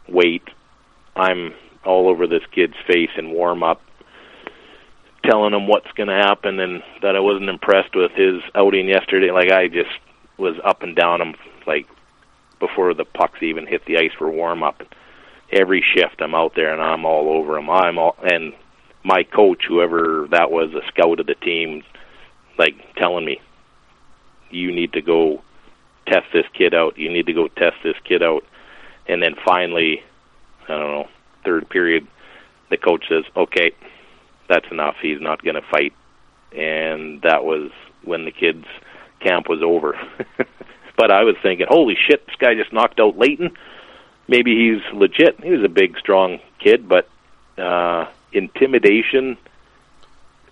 wait. 0.06 0.42
I'm 1.16 1.54
all 1.84 2.08
over 2.08 2.26
this 2.26 2.44
kid's 2.52 2.76
face 2.86 3.10
in 3.16 3.30
warm 3.30 3.62
up, 3.62 3.80
telling 5.24 5.54
him 5.54 5.66
what's 5.66 5.90
going 5.92 6.08
to 6.08 6.14
happen 6.14 6.60
and 6.60 6.82
that 7.02 7.16
I 7.16 7.20
wasn't 7.20 7.50
impressed 7.50 7.94
with 7.94 8.12
his 8.12 8.42
outing 8.54 8.88
yesterday. 8.88 9.30
Like 9.30 9.50
I 9.50 9.68
just 9.68 9.90
was 10.36 10.56
up 10.64 10.82
and 10.82 10.94
down 10.94 11.20
him 11.20 11.34
like 11.66 11.86
before 12.60 12.94
the 12.94 13.04
pucks 13.04 13.42
even 13.42 13.66
hit 13.66 13.84
the 13.86 13.98
ice 13.98 14.12
for 14.16 14.30
warm 14.30 14.62
up. 14.62 14.82
Every 15.50 15.84
shift 15.94 16.20
I'm 16.20 16.34
out 16.34 16.52
there 16.54 16.72
and 16.72 16.82
I'm 16.82 17.04
all 17.04 17.28
over 17.30 17.56
him. 17.56 17.70
I'm 17.70 17.98
all 17.98 18.16
and 18.22 18.52
my 19.04 19.22
coach, 19.22 19.62
whoever 19.66 20.26
that 20.30 20.50
was, 20.50 20.74
a 20.74 20.86
scout 20.88 21.20
of 21.20 21.26
the 21.26 21.34
team, 21.34 21.82
like 22.58 22.74
telling 22.96 23.24
me, 23.24 23.40
you 24.50 24.74
need 24.74 24.92
to 24.92 25.02
go 25.02 25.42
test 26.06 26.26
this 26.32 26.46
kid 26.52 26.74
out. 26.74 26.98
You 26.98 27.10
need 27.10 27.26
to 27.26 27.32
go 27.32 27.48
test 27.48 27.76
this 27.82 27.96
kid 28.04 28.22
out. 28.22 28.44
And 29.06 29.22
then 29.22 29.34
finally, 29.46 30.02
I 30.64 30.68
don't 30.68 30.92
know, 30.92 31.08
third 31.44 31.68
period, 31.70 32.06
the 32.70 32.76
coach 32.76 33.04
says, 33.08 33.24
okay, 33.36 33.72
that's 34.48 34.70
enough. 34.70 34.96
He's 35.00 35.20
not 35.20 35.42
going 35.42 35.54
to 35.56 35.62
fight. 35.62 35.92
And 36.52 37.22
that 37.22 37.44
was 37.44 37.70
when 38.02 38.24
the 38.24 38.30
kids' 38.30 38.66
camp 39.20 39.48
was 39.48 39.62
over. 39.62 39.98
but 40.96 41.10
I 41.10 41.24
was 41.24 41.36
thinking, 41.42 41.66
holy 41.68 41.96
shit, 41.96 42.26
this 42.26 42.36
guy 42.36 42.54
just 42.54 42.72
knocked 42.72 43.00
out 43.00 43.18
Leighton. 43.18 43.56
Maybe 44.26 44.54
he's 44.56 44.82
legit. 44.92 45.42
He 45.42 45.50
was 45.50 45.64
a 45.64 45.68
big, 45.68 45.98
strong 45.98 46.40
kid, 46.58 46.88
but 46.88 47.08
uh, 47.56 48.06
intimidation, 48.32 49.36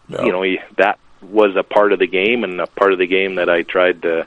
No. 0.08 0.24
you 0.24 0.32
know, 0.32 0.42
he, 0.42 0.60
that 0.76 0.98
was 1.22 1.56
a 1.56 1.62
part 1.62 1.92
of 1.92 1.98
the 1.98 2.06
game 2.06 2.44
and 2.44 2.60
a 2.60 2.66
part 2.66 2.92
of 2.92 2.98
the 2.98 3.06
game 3.06 3.36
that 3.36 3.48
I 3.48 3.62
tried 3.62 4.02
to 4.02 4.26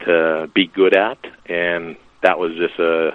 to 0.00 0.50
be 0.52 0.66
good 0.66 0.96
at, 0.96 1.18
and 1.46 1.96
that 2.22 2.36
was 2.36 2.56
just 2.56 2.76
a 2.80 3.14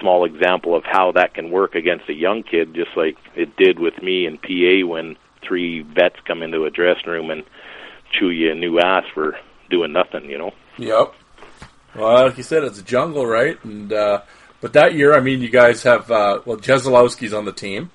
small 0.00 0.24
example 0.24 0.74
of 0.74 0.84
how 0.84 1.12
that 1.12 1.34
can 1.34 1.50
work 1.50 1.74
against 1.74 2.08
a 2.08 2.14
young 2.14 2.42
kid, 2.42 2.74
just 2.74 2.96
like 2.96 3.16
it 3.34 3.56
did 3.56 3.78
with 3.78 4.00
me 4.02 4.26
in 4.26 4.38
PA 4.38 4.86
when 4.86 5.16
three 5.42 5.82
vets 5.82 6.16
come 6.26 6.42
into 6.42 6.64
a 6.64 6.70
dressing 6.70 7.10
room 7.10 7.30
and 7.30 7.44
chew 8.12 8.30
you 8.30 8.50
a 8.52 8.54
new 8.54 8.78
ass 8.78 9.04
for 9.14 9.36
doing 9.70 9.92
nothing, 9.92 10.30
you 10.30 10.38
know. 10.38 10.52
Yep. 10.78 11.14
Well, 11.94 12.26
like 12.26 12.36
you 12.36 12.42
said, 12.42 12.64
it's 12.64 12.78
a 12.78 12.82
jungle, 12.82 13.26
right? 13.26 13.62
And 13.64 13.92
uh, 13.92 14.22
but 14.60 14.72
that 14.74 14.94
year, 14.94 15.14
I 15.16 15.20
mean, 15.20 15.40
you 15.40 15.48
guys 15.48 15.82
have 15.82 16.10
uh, 16.10 16.40
well, 16.44 16.56
Jezelowski's 16.56 17.32
on 17.32 17.44
the 17.44 17.52
team, 17.52 17.90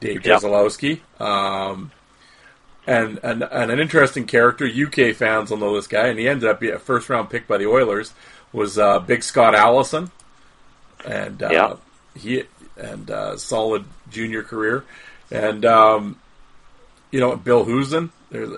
Dave 0.00 0.24
Yep. 0.26 0.40
Jezelowski, 0.42 1.00
um, 1.20 1.92
and, 2.86 3.18
and 3.22 3.42
and 3.42 3.70
an 3.70 3.78
interesting 3.78 4.26
character. 4.26 4.66
UK 4.66 5.14
fans 5.14 5.50
will 5.50 5.58
know 5.58 5.74
this 5.76 5.86
guy, 5.86 6.08
and 6.08 6.18
he 6.18 6.28
ended 6.28 6.48
up 6.48 6.60
being 6.60 6.74
a 6.74 6.78
first 6.78 7.08
round 7.08 7.30
pick 7.30 7.46
by 7.46 7.58
the 7.58 7.66
Oilers. 7.66 8.12
Was 8.52 8.76
uh, 8.78 8.98
Big 8.98 9.22
Scott 9.22 9.54
Allison, 9.54 10.10
and 11.04 11.42
uh, 11.42 11.48
Yeah. 11.50 11.74
he 12.14 12.44
and 12.76 13.10
uh, 13.10 13.36
solid 13.36 13.84
junior 14.10 14.42
career, 14.42 14.84
and 15.30 15.64
um, 15.64 16.18
you 17.10 17.20
know 17.20 17.36
Bill 17.36 17.64
Husen. 17.64 18.10
There's, 18.30 18.56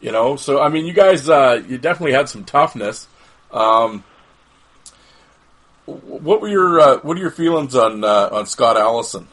you 0.00 0.10
know, 0.12 0.36
so 0.36 0.60
I 0.60 0.68
mean, 0.68 0.86
you 0.86 0.92
guys, 0.92 1.28
uh, 1.28 1.62
you 1.68 1.78
definitely 1.78 2.12
had 2.12 2.28
some 2.28 2.44
toughness. 2.44 3.06
Um, 3.52 4.02
what 5.86 6.40
were 6.40 6.48
your 6.48 6.80
uh, 6.80 6.98
what 6.98 7.16
are 7.16 7.20
your 7.20 7.30
feelings 7.30 7.74
on 7.74 8.04
uh, 8.04 8.28
on 8.32 8.46
Scott 8.46 8.76
Allison? 8.76 9.28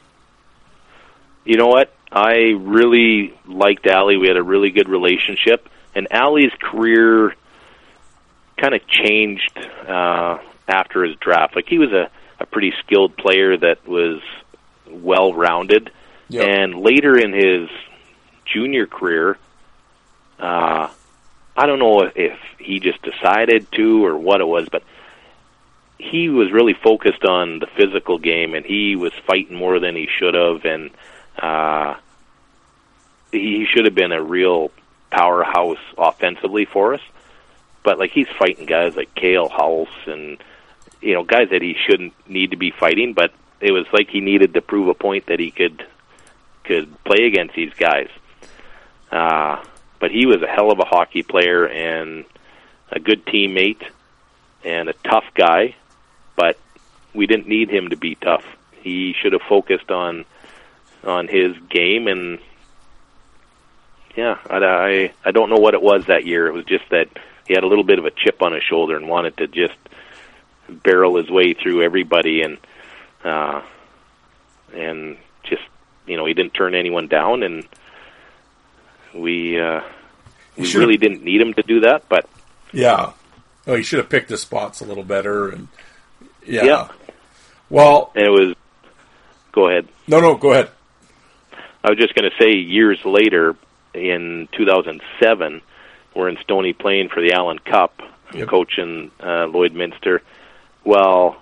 You 1.46 1.58
know 1.58 1.68
what? 1.68 1.94
I 2.12 2.54
really 2.60 3.34
liked 3.48 3.86
Allie. 3.88 4.18
We 4.18 4.28
had 4.28 4.38
a 4.38 4.44
really 4.44 4.72
good 4.72 4.90
relationship, 4.90 5.70
and 5.96 6.08
Allie's 6.12 6.52
career 6.60 7.34
kind 8.58 8.74
of 8.74 8.86
changed 8.88 9.58
uh, 9.88 10.40
after 10.68 11.04
his 11.04 11.16
draft. 11.18 11.56
Like 11.56 11.68
he 11.68 11.78
was 11.78 11.92
a, 11.92 12.10
a 12.40 12.46
pretty 12.46 12.74
skilled 12.84 13.16
player 13.18 13.58
that 13.58 13.88
was 13.88 14.22
well 14.90 15.34
rounded, 15.34 15.92
Yep. 16.30 16.48
and 16.48 16.76
later 16.80 17.18
in 17.18 17.34
his 17.34 17.70
junior 18.46 18.86
career, 18.88 19.38
uh, 20.40 20.90
I 21.58 21.66
don't 21.66 21.80
know 21.80 22.02
if 22.16 22.38
he 22.60 22.80
just 22.80 23.02
decided 23.02 23.72
to 23.74 24.06
or 24.06 24.18
what 24.18 24.40
it 24.42 24.48
was, 24.48 24.70
but 24.70 24.84
he 25.98 26.30
was 26.30 26.52
really 26.52 26.74
focused 26.74 27.26
on 27.26 27.60
the 27.60 27.68
physical 27.68 28.18
game, 28.20 28.54
and 28.54 28.66
he 28.66 28.96
was 28.96 29.12
fighting 29.28 29.56
more 29.58 29.80
than 29.80 29.96
he 29.96 30.08
should 30.18 30.34
have, 30.34 30.64
and 30.66 30.92
uh, 31.38 31.96
he 33.32 33.66
should 33.66 33.86
have 33.86 33.96
been 33.96 34.12
a 34.12 34.22
real 34.24 34.72
powerhouse 35.12 35.80
offensively 35.98 36.66
for 36.66 36.94
us. 36.94 37.02
But 37.84 37.98
like 38.00 38.12
he's 38.12 38.28
fighting 38.38 38.66
guys 38.66 38.96
like 38.96 39.14
Kale 39.16 39.50
House 39.50 39.88
and 40.06 40.38
you 41.02 41.14
know 41.14 41.24
guys 41.24 41.50
that 41.52 41.62
he 41.62 41.76
shouldn't 41.88 42.14
need 42.30 42.52
to 42.52 42.58
be 42.58 42.72
fighting, 42.72 43.14
but 43.14 43.32
it 43.60 43.72
was 43.72 43.86
like 43.92 44.10
he 44.10 44.22
needed 44.22 44.54
to 44.54 44.62
prove 44.62 44.88
a 44.88 44.94
point 44.94 45.28
that 45.28 45.40
he 45.40 45.52
could 45.52 45.86
could 46.64 47.04
play 47.04 47.26
against 47.26 47.56
these 47.56 47.74
guys. 47.74 48.10
Uh, 49.12 49.64
but 50.00 50.12
he 50.12 50.26
was 50.26 50.42
a 50.42 50.48
hell 50.48 50.72
of 50.72 50.80
a 50.80 50.86
hockey 50.86 51.24
player 51.24 51.68
and 51.68 52.26
a 52.92 53.00
good 53.00 53.26
teammate 53.26 53.82
and 54.64 54.90
a 54.90 54.94
tough 54.94 55.26
guy. 55.34 55.76
But 56.36 56.58
we 57.14 57.28
didn't 57.28 57.48
need 57.48 57.70
him 57.70 57.90
to 57.90 57.98
be 57.98 58.16
tough. 58.16 58.46
He 58.82 59.14
should 59.20 59.34
have 59.34 59.42
focused 59.48 59.92
on 59.92 60.26
on 61.04 61.28
his 61.28 61.58
game 61.70 62.08
and 62.08 62.40
yeah, 64.16 64.38
I, 64.50 64.58
I 64.58 65.14
I 65.26 65.32
don't 65.32 65.50
know 65.50 65.60
what 65.60 65.74
it 65.74 65.82
was 65.82 66.06
that 66.08 66.26
year. 66.26 66.48
It 66.48 66.54
was 66.54 66.66
just 66.66 66.90
that 66.90 67.08
he 67.48 67.54
had 67.54 67.64
a 67.64 67.68
little 67.68 67.84
bit 67.84 68.00
of 68.00 68.06
a 68.06 68.12
chip 68.12 68.42
on 68.42 68.54
his 68.54 68.64
shoulder 68.64 68.96
and 68.96 69.08
wanted 69.08 69.38
to 69.38 69.48
just 69.48 69.78
barrel 70.70 71.18
his 71.18 71.30
way 71.30 71.54
through 71.54 71.84
everybody 71.84 72.42
and 72.42 72.58
uh 73.24 73.62
and 74.74 75.18
just 75.44 75.62
you 76.08 76.16
know 76.18 76.26
he 76.26 76.34
didn't 76.34 76.54
turn 76.54 76.76
anyone 76.76 77.08
down 77.08 77.44
and 77.44 77.68
we 79.14 79.60
uh 79.60 79.82
we 80.58 80.66
should've- 80.66 80.80
really 80.88 80.98
didn't 80.98 81.24
need 81.24 81.42
him 81.42 81.54
to 81.54 81.64
do 81.64 81.82
that 81.82 82.08
but 82.10 82.28
Yeah. 82.72 83.12
Oh, 83.68 83.76
he 83.76 83.84
should 83.84 84.00
have 84.00 84.10
picked 84.10 84.30
his 84.30 84.42
spots 84.42 84.82
a 84.82 84.86
little 84.86 85.04
better. 85.04 85.50
And 85.50 85.68
yeah. 86.46 86.64
Yeah. 86.64 86.88
Well, 87.70 88.12
and 88.16 88.26
it 88.26 88.30
was 88.32 88.56
go 89.52 89.68
ahead 89.70 89.88
no, 90.08 90.20
no, 90.22 90.36
go 90.36 90.52
ahead. 90.54 90.70
I 91.84 91.90
was 91.90 92.00
just 92.00 92.14
going 92.16 92.30
to 92.30 92.36
say 92.44 92.56
years 92.58 93.00
later 93.06 93.56
in 93.94 94.48
2007 94.58 95.62
we're 96.16 96.30
in 96.30 96.38
Stony 96.44 96.74
Plain 96.74 97.10
for 97.10 97.22
the 97.22 97.34
Allen 97.34 97.60
Cup 97.60 98.02
Yep. 98.34 98.48
coaching 98.48 99.10
uh, 99.20 99.48
Lloydminster 99.48 100.20
well 100.90 101.38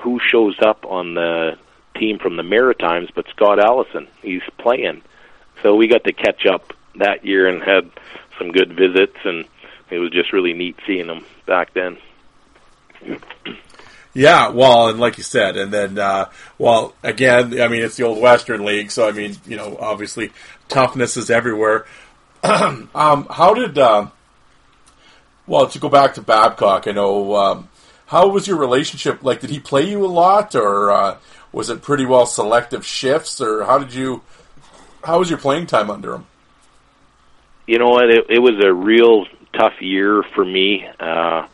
who 0.00 0.18
shows 0.18 0.56
up 0.60 0.84
on 0.86 1.14
the 1.14 1.58
team 1.96 2.18
from 2.18 2.36
the 2.36 2.42
Maritimes 2.42 3.10
but 3.14 3.26
Scott 3.28 3.60
Allison? 3.60 4.08
He's 4.22 4.42
playing. 4.58 5.02
So 5.62 5.76
we 5.76 5.86
got 5.86 6.04
to 6.04 6.12
catch 6.12 6.46
up 6.46 6.72
that 6.96 7.24
year 7.24 7.46
and 7.46 7.62
had 7.62 7.90
some 8.38 8.50
good 8.50 8.72
visits 8.72 9.16
and 9.24 9.44
it 9.90 9.98
was 9.98 10.10
just 10.10 10.32
really 10.32 10.54
neat 10.54 10.76
seeing 10.86 11.06
him 11.06 11.24
back 11.46 11.74
then. 11.74 11.98
Yeah, 14.14 14.48
well, 14.48 14.88
and 14.88 15.00
like 15.00 15.16
you 15.16 15.24
said, 15.24 15.56
and 15.56 15.72
then, 15.72 15.98
uh, 15.98 16.30
well, 16.58 16.94
again, 17.02 17.60
I 17.60 17.68
mean, 17.68 17.82
it's 17.82 17.96
the 17.96 18.04
old 18.04 18.20
Western 18.20 18.64
League, 18.64 18.90
so 18.90 19.08
I 19.08 19.12
mean, 19.12 19.36
you 19.46 19.56
know, 19.56 19.76
obviously 19.80 20.32
toughness 20.68 21.16
is 21.16 21.30
everywhere. 21.30 21.86
um, 22.42 22.88
how 22.94 23.54
did, 23.54 23.78
uh, 23.78 24.08
well, 25.46 25.66
to 25.68 25.78
go 25.78 25.88
back 25.88 26.14
to 26.14 26.22
Babcock, 26.22 26.86
I 26.86 26.92
know, 26.92 27.34
um, 27.36 27.68
how 28.12 28.28
was 28.28 28.46
your 28.46 28.56
relationship? 28.56 29.24
Like, 29.24 29.40
did 29.40 29.50
he 29.50 29.58
play 29.58 29.90
you 29.90 30.04
a 30.04 30.06
lot, 30.06 30.54
or 30.54 30.90
uh, 30.90 31.18
was 31.50 31.68
it 31.68 31.82
pretty 31.82 32.04
well 32.04 32.26
selective 32.26 32.86
shifts, 32.86 33.40
or 33.40 33.64
how 33.64 33.78
did 33.78 33.92
you, 33.92 34.22
how 35.02 35.18
was 35.18 35.28
your 35.28 35.38
playing 35.38 35.66
time 35.66 35.90
under 35.90 36.14
him? 36.14 36.26
you 37.66 37.78
know 37.78 37.88
what? 37.88 38.10
It, 38.10 38.26
it 38.28 38.38
was 38.38 38.62
a 38.62 38.72
real 38.72 39.26
tough 39.52 39.80
year 39.80 40.22
for 40.34 40.44
me. 40.44 40.86
Uh, 41.00 41.46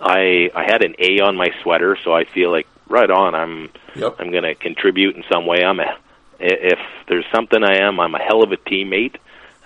I 0.00 0.50
I 0.54 0.64
had 0.64 0.82
an 0.82 0.94
A 0.98 1.20
on 1.20 1.36
my 1.36 1.50
sweater, 1.62 1.98
so 2.02 2.14
I 2.14 2.24
feel 2.24 2.50
like 2.50 2.66
right 2.88 3.10
on. 3.10 3.34
I'm 3.34 3.70
Yep. 3.96 4.16
I'm 4.18 4.30
going 4.30 4.44
to 4.44 4.54
contribute 4.54 5.16
in 5.16 5.24
some 5.30 5.46
way. 5.46 5.64
I'm 5.64 5.80
a 5.80 5.96
if 6.38 6.78
there's 7.08 7.26
something 7.34 7.62
I 7.62 7.82
am, 7.82 8.00
I'm 8.00 8.14
a 8.14 8.22
hell 8.22 8.42
of 8.42 8.52
a 8.52 8.56
teammate. 8.56 9.16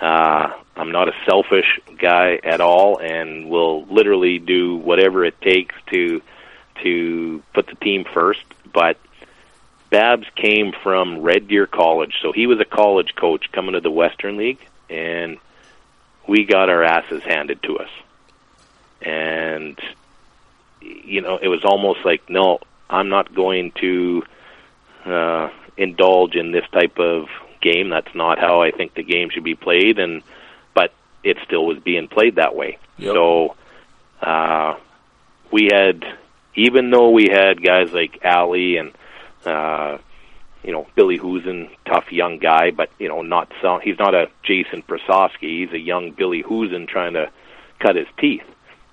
Uh, 0.04 0.52
I'm 0.76 0.92
not 0.92 1.08
a 1.08 1.14
selfish 1.24 1.80
guy 1.98 2.38
at 2.44 2.60
all, 2.60 2.98
and 2.98 3.48
will 3.48 3.86
literally 3.86 4.38
do 4.38 4.76
whatever 4.76 5.24
it 5.24 5.40
takes 5.40 5.74
to 5.92 6.20
to 6.82 7.42
put 7.54 7.68
the 7.68 7.76
team 7.76 8.04
first. 8.12 8.44
But 8.70 8.98
Babs 9.88 10.26
came 10.36 10.72
from 10.82 11.22
Red 11.22 11.48
Deer 11.48 11.66
College, 11.66 12.16
so 12.20 12.32
he 12.32 12.46
was 12.46 12.60
a 12.60 12.66
college 12.66 13.14
coach 13.14 13.50
coming 13.50 13.72
to 13.72 13.80
the 13.80 13.90
Western 13.90 14.36
League, 14.36 14.58
and 14.90 15.38
we 16.28 16.44
got 16.44 16.68
our 16.68 16.84
asses 16.84 17.22
handed 17.22 17.62
to 17.62 17.78
us. 17.78 17.90
And 19.00 19.80
you 20.82 21.22
know, 21.22 21.38
it 21.38 21.48
was 21.48 21.64
almost 21.64 22.04
like, 22.04 22.28
no, 22.28 22.58
I'm 22.90 23.08
not 23.08 23.34
going 23.34 23.72
to 23.80 24.22
uh, 25.06 25.48
indulge 25.78 26.34
in 26.34 26.52
this 26.52 26.66
type 26.72 26.98
of 26.98 27.28
game. 27.64 27.88
That's 27.88 28.14
not 28.14 28.38
how 28.38 28.62
I 28.62 28.70
think 28.70 28.94
the 28.94 29.02
game 29.02 29.30
should 29.30 29.42
be 29.42 29.56
played. 29.56 29.98
And 29.98 30.22
but 30.74 30.92
it 31.24 31.38
still 31.44 31.66
was 31.66 31.78
being 31.78 32.06
played 32.06 32.36
that 32.36 32.54
way. 32.54 32.78
Yep. 32.98 33.14
So 33.14 33.56
uh, 34.22 34.76
we 35.50 35.68
had, 35.72 36.04
even 36.54 36.90
though 36.90 37.10
we 37.10 37.28
had 37.30 37.62
guys 37.62 37.92
like 37.92 38.20
Allie 38.22 38.76
and 38.76 38.92
uh, 39.44 39.98
you 40.62 40.72
know 40.72 40.86
Billy 40.94 41.18
Husen, 41.18 41.70
tough 41.86 42.12
young 42.12 42.38
guy, 42.38 42.70
but 42.70 42.90
you 42.98 43.08
know 43.08 43.22
not 43.22 43.50
so, 43.60 43.78
he's 43.82 43.98
not 43.98 44.14
a 44.14 44.28
Jason 44.42 44.82
Prosofsky. 44.82 45.64
He's 45.64 45.72
a 45.72 45.78
young 45.78 46.12
Billy 46.12 46.42
Husen 46.42 46.86
trying 46.86 47.14
to 47.14 47.30
cut 47.80 47.96
his 47.96 48.08
teeth. 48.18 48.44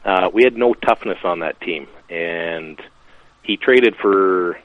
Uh, 0.03 0.30
we 0.34 0.43
had 0.43 0.57
no 0.57 0.73
toughness 0.73 1.19
on 1.23 1.39
that 1.39 1.61
team, 1.61 1.88
and 2.10 2.81
he 3.43 3.56
traded 3.57 3.95
for 3.95 4.57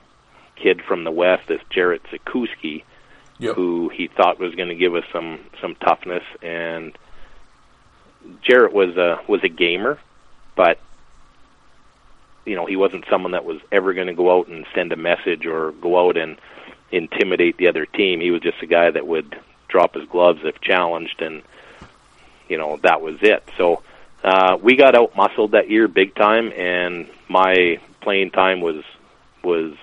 kid 0.56 0.82
from 0.82 1.04
the 1.04 1.10
West, 1.10 1.48
this 1.48 1.60
Jarrett 1.70 2.02
Zikuski, 2.04 2.82
Yep. 3.38 3.54
who 3.54 3.90
he 3.90 4.06
thought 4.08 4.38
was 4.38 4.54
going 4.54 4.68
to 4.68 4.74
give 4.74 4.94
us 4.94 5.04
some 5.12 5.40
some 5.60 5.74
toughness. 5.76 6.24
And 6.42 6.96
Jarrett 8.42 8.72
was 8.72 8.96
a 8.96 9.20
was 9.28 9.42
a 9.44 9.48
gamer, 9.48 9.98
but 10.54 10.78
you 12.44 12.54
know 12.54 12.66
he 12.66 12.76
wasn't 12.76 13.04
someone 13.10 13.32
that 13.32 13.44
was 13.44 13.60
ever 13.70 13.92
going 13.92 14.06
to 14.06 14.14
go 14.14 14.38
out 14.38 14.48
and 14.48 14.66
send 14.74 14.92
a 14.92 14.96
message 14.96 15.46
or 15.46 15.72
go 15.72 16.08
out 16.08 16.16
and 16.16 16.38
intimidate 16.90 17.56
the 17.56 17.68
other 17.68 17.86
team. 17.86 18.20
He 18.20 18.30
was 18.30 18.40
just 18.40 18.62
a 18.62 18.66
guy 18.66 18.90
that 18.90 19.06
would 19.06 19.38
drop 19.68 19.94
his 19.94 20.08
gloves 20.08 20.40
if 20.44 20.60
challenged, 20.60 21.20
and 21.20 21.42
you 22.48 22.58
know 22.58 22.78
that 22.78 23.02
was 23.02 23.18
it. 23.22 23.48
So 23.56 23.82
uh, 24.24 24.58
we 24.60 24.76
got 24.76 24.94
out 24.94 25.16
muscled 25.16 25.52
that 25.52 25.70
year 25.70 25.88
big 25.88 26.14
time, 26.14 26.52
and 26.52 27.08
my 27.28 27.80
playing 28.00 28.30
time 28.30 28.60
was 28.60 28.82
was 29.42 29.74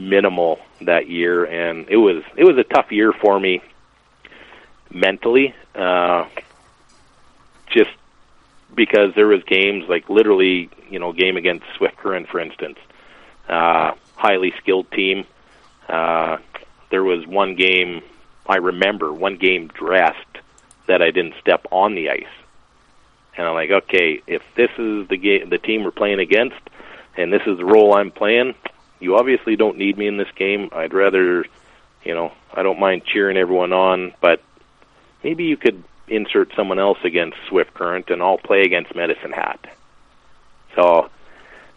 minimal 0.00 0.58
that 0.80 1.08
year, 1.08 1.44
and 1.44 1.88
it 1.88 1.96
was 1.96 2.22
it 2.36 2.44
was 2.44 2.56
a 2.58 2.64
tough 2.64 2.90
year 2.90 3.12
for 3.12 3.38
me 3.38 3.62
mentally. 4.90 5.54
Uh, 5.74 6.26
just 7.70 7.90
because 8.74 9.14
there 9.14 9.26
was 9.26 9.42
games 9.44 9.88
like 9.88 10.08
literally, 10.08 10.70
you 10.88 10.98
know, 10.98 11.12
game 11.12 11.36
against 11.36 11.64
Swift 11.76 11.96
Current, 11.96 12.28
for 12.28 12.40
instance, 12.40 12.78
uh, 13.48 13.92
highly 14.16 14.52
skilled 14.58 14.90
team. 14.90 15.24
Uh, 15.88 16.38
there 16.90 17.04
was 17.04 17.26
one 17.26 17.54
game 17.54 18.02
I 18.46 18.56
remember, 18.56 19.12
one 19.12 19.36
game 19.36 19.68
dressed 19.68 20.38
that 20.86 21.02
I 21.02 21.10
didn't 21.10 21.34
step 21.40 21.66
on 21.70 21.94
the 21.94 22.10
ice, 22.10 22.24
and 23.36 23.46
I'm 23.46 23.54
like, 23.54 23.70
okay, 23.70 24.22
if 24.26 24.42
this 24.56 24.70
is 24.76 25.08
the 25.08 25.16
game, 25.16 25.48
the 25.50 25.58
team 25.58 25.84
we're 25.84 25.92
playing 25.92 26.18
against, 26.18 26.60
and 27.16 27.32
this 27.32 27.42
is 27.46 27.58
the 27.58 27.64
role 27.64 27.94
I'm 27.94 28.10
playing, 28.10 28.54
you 29.00 29.16
obviously 29.16 29.56
don't 29.56 29.78
need 29.78 29.98
me 29.98 30.06
in 30.06 30.16
this 30.16 30.30
game. 30.36 30.68
I'd 30.72 30.94
rather, 30.94 31.44
you 32.04 32.14
know, 32.14 32.32
I 32.52 32.62
don't 32.62 32.78
mind 32.78 33.02
cheering 33.04 33.36
everyone 33.36 33.72
on, 33.72 34.14
but 34.20 34.42
maybe 35.24 35.44
you 35.44 35.56
could 35.56 35.82
insert 36.06 36.52
someone 36.54 36.78
else 36.78 36.98
against 37.04 37.36
Swift 37.48 37.72
Current, 37.74 38.10
and 38.10 38.22
I'll 38.22 38.38
play 38.38 38.62
against 38.62 38.94
Medicine 38.94 39.32
Hat. 39.32 39.64
So, 40.76 41.08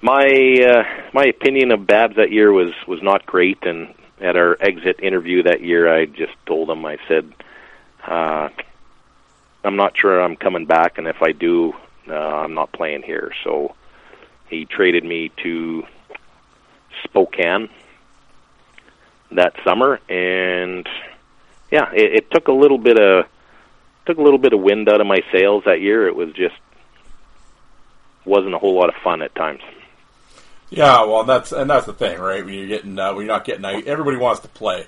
my 0.02 0.26
uh, 0.26 0.84
my 1.14 1.24
opinion 1.24 1.72
of 1.72 1.88
Babs 1.88 2.18
that 2.18 2.32
year 2.32 2.52
was 2.52 2.74
was 2.88 3.02
not 3.02 3.26
great, 3.26 3.64
and 3.64 3.94
at 4.20 4.36
our 4.36 4.58
exit 4.60 5.00
interview 5.02 5.44
that 5.44 5.62
year, 5.62 5.94
I 5.94 6.06
just 6.06 6.34
told 6.46 6.70
him, 6.70 6.86
I 6.86 6.98
said, 7.08 7.32
uh, 8.06 8.50
I'm 9.64 9.76
not 9.76 9.98
sure 9.98 10.22
I'm 10.22 10.36
coming 10.36 10.66
back, 10.66 10.98
and 10.98 11.08
if 11.08 11.22
I 11.22 11.32
do, 11.32 11.74
uh, 12.08 12.14
I'm 12.14 12.54
not 12.54 12.72
playing 12.74 13.04
here. 13.04 13.32
So 13.44 13.76
he 14.50 14.66
traded 14.66 15.04
me 15.04 15.32
to 15.44 15.84
Spokane 17.04 17.70
that 19.32 19.54
summer, 19.66 20.00
and 20.10 20.88
yeah, 21.72 21.92
it, 21.94 22.16
it 22.16 22.32
took 22.32 22.48
a 22.48 22.52
little 22.52 22.78
bit 22.78 23.00
of 23.00 23.26
took 24.06 24.18
a 24.18 24.22
little 24.22 24.40
bit 24.40 24.54
of 24.54 24.60
wind 24.60 24.90
out 24.90 25.02
of 25.02 25.08
my 25.08 25.22
sails 25.32 25.64
that 25.66 25.82
year. 25.82 26.08
It 26.08 26.16
was 26.16 26.34
just 26.34 26.56
wasn't 28.26 28.54
a 28.54 28.58
whole 28.58 28.76
lot 28.76 28.90
of 28.90 28.96
fun 29.04 29.22
at 29.22 29.34
times. 29.36 29.62
Yeah, 30.70 31.06
well, 31.06 31.24
that's 31.24 31.52
and 31.52 31.70
that's 31.70 31.86
the 31.86 31.94
thing, 31.94 32.20
right? 32.20 32.44
When 32.44 32.54
you're 32.54 32.68
getting 32.68 32.98
uh, 32.98 33.14
when 33.14 33.26
you're 33.26 33.34
not 33.34 33.46
getting 33.46 33.66
everybody 33.66 34.18
wants 34.18 34.42
to 34.42 34.48
play. 34.48 34.88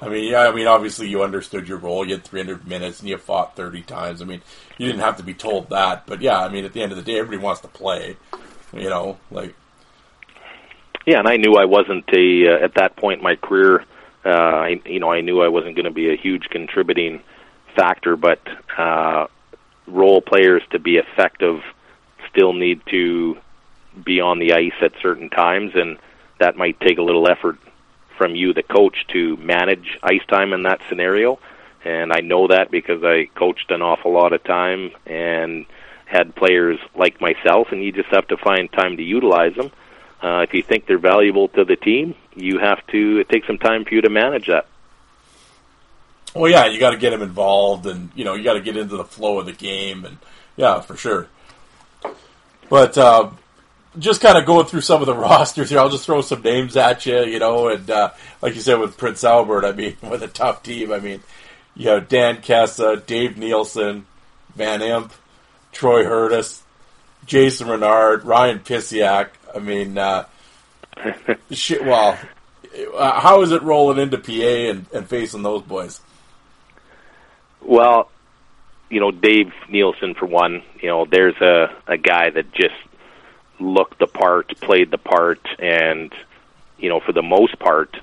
I 0.00 0.08
mean, 0.08 0.30
yeah, 0.30 0.48
I 0.48 0.52
mean, 0.52 0.66
obviously 0.66 1.08
you 1.08 1.22
understood 1.22 1.68
your 1.68 1.78
role. 1.78 2.04
You 2.04 2.14
had 2.14 2.24
300 2.24 2.66
minutes 2.66 3.00
and 3.00 3.08
you 3.08 3.16
fought 3.16 3.56
30 3.56 3.80
times. 3.82 4.20
I 4.20 4.26
mean, 4.26 4.42
you 4.76 4.86
didn't 4.86 5.00
have 5.00 5.16
to 5.16 5.22
be 5.22 5.32
told 5.32 5.70
that, 5.70 6.06
but 6.06 6.20
yeah, 6.20 6.38
I 6.38 6.50
mean, 6.50 6.66
at 6.66 6.74
the 6.74 6.82
end 6.82 6.92
of 6.92 6.98
the 6.98 7.04
day, 7.04 7.18
everybody 7.18 7.42
wants 7.42 7.62
to 7.62 7.68
play. 7.68 8.16
You 8.74 8.90
know, 8.90 9.18
like 9.30 9.54
yeah, 11.06 11.20
and 11.20 11.28
I 11.28 11.36
knew 11.36 11.54
I 11.54 11.64
wasn't 11.64 12.04
a 12.12 12.48
uh, 12.48 12.64
at 12.64 12.74
that 12.74 12.96
point 12.96 13.20
in 13.20 13.24
my 13.24 13.36
career. 13.36 13.84
Uh, 14.24 14.28
I, 14.28 14.80
you 14.84 14.98
know, 14.98 15.10
I 15.10 15.20
knew 15.20 15.40
I 15.40 15.48
wasn't 15.48 15.76
going 15.76 15.84
to 15.84 15.92
be 15.92 16.12
a 16.12 16.16
huge 16.16 16.48
contributing 16.50 17.22
factor, 17.76 18.16
but 18.16 18.40
uh, 18.76 19.28
role 19.86 20.20
players 20.20 20.62
to 20.70 20.80
be 20.80 20.96
effective 20.96 21.62
still 22.28 22.52
need 22.52 22.80
to 22.86 23.38
be 24.04 24.20
on 24.20 24.40
the 24.40 24.52
ice 24.52 24.74
at 24.80 24.92
certain 25.00 25.30
times, 25.30 25.72
and 25.74 25.98
that 26.38 26.56
might 26.56 26.80
take 26.80 26.98
a 26.98 27.02
little 27.02 27.28
effort 27.28 27.58
from 28.18 28.34
you, 28.34 28.52
the 28.52 28.62
coach, 28.62 29.06
to 29.08 29.36
manage 29.36 29.98
ice 30.02 30.24
time 30.26 30.52
in 30.52 30.64
that 30.64 30.80
scenario. 30.88 31.38
And 31.84 32.12
I 32.12 32.20
know 32.20 32.48
that 32.48 32.70
because 32.70 33.04
I 33.04 33.26
coached 33.34 33.70
an 33.70 33.80
awful 33.80 34.12
lot 34.12 34.32
of 34.32 34.42
time 34.42 34.90
and 35.06 35.66
had 36.04 36.34
players 36.34 36.78
like 36.96 37.20
myself, 37.20 37.68
and 37.70 37.82
you 37.82 37.92
just 37.92 38.08
have 38.08 38.26
to 38.28 38.36
find 38.36 38.72
time 38.72 38.96
to 38.96 39.02
utilize 39.04 39.54
them. 39.54 39.70
If 40.22 40.54
you 40.54 40.62
think 40.62 40.86
they're 40.86 40.98
valuable 40.98 41.48
to 41.48 41.64
the 41.64 41.76
team, 41.76 42.14
you 42.34 42.58
have 42.58 42.86
to. 42.88 43.18
It 43.18 43.28
takes 43.28 43.46
some 43.46 43.58
time 43.58 43.84
for 43.84 43.94
you 43.94 44.00
to 44.02 44.10
manage 44.10 44.46
that. 44.46 44.66
Well, 46.34 46.50
yeah, 46.50 46.66
you 46.66 46.78
got 46.78 46.90
to 46.90 46.98
get 46.98 47.10
them 47.10 47.22
involved, 47.22 47.86
and 47.86 48.10
you 48.14 48.24
know 48.24 48.34
you 48.34 48.44
got 48.44 48.54
to 48.54 48.60
get 48.60 48.76
into 48.76 48.96
the 48.96 49.04
flow 49.04 49.38
of 49.38 49.46
the 49.46 49.52
game, 49.52 50.04
and 50.04 50.18
yeah, 50.56 50.80
for 50.80 50.96
sure. 50.96 51.28
But 52.68 52.98
uh, 52.98 53.30
just 53.98 54.20
kind 54.20 54.36
of 54.36 54.44
going 54.44 54.66
through 54.66 54.82
some 54.82 55.00
of 55.00 55.06
the 55.06 55.14
rosters 55.16 55.70
here, 55.70 55.78
I'll 55.78 55.88
just 55.88 56.04
throw 56.04 56.20
some 56.20 56.42
names 56.42 56.76
at 56.76 57.06
you, 57.06 57.24
you 57.24 57.38
know, 57.38 57.68
and 57.68 57.90
uh, 57.90 58.12
like 58.42 58.54
you 58.54 58.60
said 58.60 58.78
with 58.78 58.96
Prince 58.96 59.24
Albert, 59.24 59.64
I 59.64 59.72
mean, 59.72 59.96
with 60.02 60.22
a 60.22 60.28
tough 60.28 60.62
team, 60.62 60.92
I 60.92 60.98
mean, 60.98 61.22
you 61.74 61.90
have 61.90 62.08
Dan 62.08 62.38
Kesa, 62.38 63.04
Dave 63.04 63.36
Nielsen, 63.36 64.06
Van 64.54 64.82
Imp, 64.82 65.12
Troy 65.72 66.04
Hurtis, 66.04 66.62
Jason 67.26 67.68
Renard, 67.68 68.24
Ryan 68.24 68.60
Pisiak. 68.60 69.30
I 69.56 69.58
mean, 69.58 69.96
uh, 69.96 70.26
shit. 71.50 71.82
Well, 71.82 72.18
uh, 72.94 73.20
how 73.20 73.40
is 73.42 73.52
it 73.52 73.62
rolling 73.62 73.98
into 73.98 74.18
PA 74.18 74.70
and, 74.70 74.86
and 74.92 75.08
facing 75.08 75.42
those 75.42 75.62
boys? 75.62 76.00
Well, 77.62 78.10
you 78.90 79.00
know, 79.00 79.10
Dave 79.10 79.52
Nielsen 79.70 80.14
for 80.14 80.26
one. 80.26 80.62
You 80.80 80.88
know, 80.88 81.06
there's 81.06 81.36
a 81.40 81.74
a 81.86 81.96
guy 81.96 82.28
that 82.30 82.52
just 82.52 82.74
looked 83.58 83.98
the 83.98 84.06
part, 84.06 84.60
played 84.60 84.90
the 84.90 84.98
part, 84.98 85.40
and 85.58 86.12
you 86.78 86.90
know, 86.90 87.00
for 87.00 87.12
the 87.12 87.22
most 87.22 87.58
part, 87.58 87.96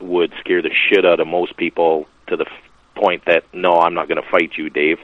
would 0.00 0.32
scare 0.40 0.62
the 0.62 0.72
shit 0.72 1.04
out 1.04 1.20
of 1.20 1.26
most 1.26 1.54
people 1.58 2.08
to 2.28 2.36
the 2.36 2.46
f- 2.46 2.52
point 2.94 3.26
that 3.26 3.44
no, 3.52 3.78
I'm 3.78 3.92
not 3.92 4.08
going 4.08 4.22
to 4.22 4.28
fight 4.28 4.52
you, 4.56 4.70
Dave. 4.70 5.00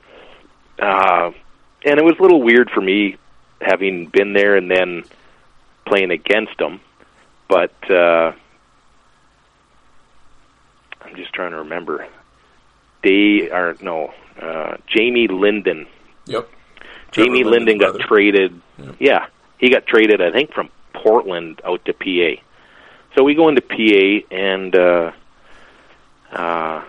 Uh, 0.78 1.32
and 1.85 1.98
it 1.98 2.05
was 2.05 2.16
a 2.19 2.23
little 2.23 2.43
weird 2.43 2.70
for 2.70 2.81
me 2.81 3.19
having 3.61 4.06
been 4.06 4.32
there 4.32 4.56
and 4.56 4.70
then 4.70 5.05
playing 5.86 6.11
against 6.11 6.56
them, 6.59 6.81
but 7.48 7.74
uh, 7.90 8.32
I'm 11.02 11.15
just 11.16 11.32
trying 11.32 11.52
to 11.52 11.59
remember. 11.59 12.06
They 13.02 13.51
are 13.51 13.77
no 13.81 14.12
uh, 14.40 14.77
Jamie 14.86 15.28
Linden. 15.28 15.86
Yep. 16.27 16.48
Jamie 17.12 17.44
Linden 17.44 17.78
got 17.78 17.93
brother. 17.93 18.05
traded. 18.06 18.61
Yep. 18.78 18.97
Yeah, 18.98 19.27
he 19.59 19.70
got 19.70 19.86
traded. 19.86 20.20
I 20.20 20.32
think 20.32 20.52
from 20.52 20.70
Portland 20.93 21.61
out 21.65 21.85
to 21.85 21.93
PA. 21.93 22.43
So 23.15 23.23
we 23.23 23.35
go 23.35 23.48
into 23.48 23.62
PA 23.62 24.35
and 24.35 24.74
uh, 24.74 25.12
uh, 26.32 26.82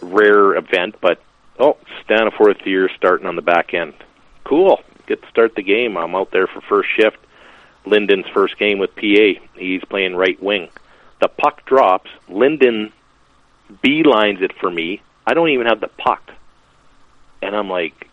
rare 0.00 0.54
event, 0.54 0.96
but 1.00 1.20
oh, 1.58 1.76
Staniforth 2.04 2.64
year 2.64 2.88
starting 2.96 3.26
on 3.26 3.36
the 3.36 3.42
back 3.42 3.74
end. 3.74 3.94
Cool. 4.44 4.82
Get 5.06 5.22
to 5.22 5.28
start 5.28 5.54
the 5.54 5.62
game. 5.62 5.96
I'm 5.96 6.14
out 6.14 6.30
there 6.30 6.46
for 6.46 6.60
first 6.62 6.88
shift. 6.96 7.18
Linden's 7.86 8.26
first 8.32 8.58
game 8.58 8.78
with 8.78 8.94
PA. 8.96 9.40
He's 9.56 9.84
playing 9.84 10.16
right 10.16 10.40
wing. 10.42 10.68
The 11.20 11.28
puck 11.28 11.64
drops. 11.66 12.10
Linden 12.28 12.92
beelines 13.82 14.42
it 14.42 14.52
for 14.60 14.70
me. 14.70 15.02
I 15.26 15.34
don't 15.34 15.50
even 15.50 15.66
have 15.66 15.80
the 15.80 15.88
puck. 15.88 16.32
And 17.42 17.54
I'm 17.54 17.68
like, 17.68 18.08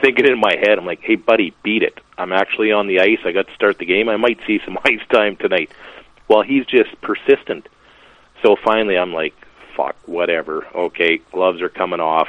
thinking 0.00 0.26
in 0.26 0.38
my 0.38 0.56
head, 0.56 0.78
I'm 0.78 0.86
like, 0.86 1.00
hey, 1.00 1.16
buddy, 1.16 1.54
beat 1.62 1.82
it. 1.82 1.98
I'm 2.16 2.32
actually 2.32 2.72
on 2.72 2.86
the 2.86 3.00
ice. 3.00 3.18
I 3.24 3.32
got 3.32 3.48
to 3.48 3.54
start 3.54 3.78
the 3.78 3.86
game. 3.86 4.08
I 4.08 4.16
might 4.16 4.38
see 4.46 4.60
some 4.64 4.78
ice 4.84 5.00
time 5.10 5.36
tonight. 5.36 5.70
Well, 6.28 6.42
he's 6.42 6.66
just 6.66 7.00
persistent. 7.00 7.68
So 8.42 8.56
finally, 8.56 8.96
I'm 8.96 9.12
like, 9.12 9.34
fuck, 9.76 9.96
whatever. 10.06 10.66
Okay, 10.74 11.18
gloves 11.32 11.60
are 11.60 11.68
coming 11.68 12.00
off. 12.00 12.28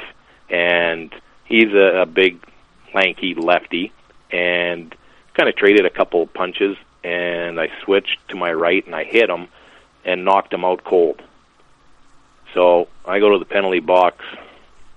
And 0.50 1.14
he's 1.44 1.72
a, 1.72 2.02
a 2.02 2.06
big, 2.06 2.42
lanky 2.94 3.34
lefty. 3.34 3.92
And 4.30 4.94
kind 5.34 5.48
of 5.48 5.56
traded 5.56 5.86
a 5.86 5.90
couple 5.90 6.26
punches. 6.26 6.76
And 7.04 7.60
I 7.60 7.68
switched 7.82 8.28
to 8.28 8.36
my 8.36 8.52
right 8.52 8.84
and 8.86 8.94
I 8.94 9.04
hit 9.04 9.28
him 9.28 9.48
and 10.04 10.24
knocked 10.24 10.52
him 10.52 10.64
out 10.64 10.84
cold. 10.84 11.20
So 12.54 12.88
I 13.04 13.18
go 13.18 13.30
to 13.32 13.38
the 13.38 13.44
penalty 13.44 13.80
box. 13.80 14.24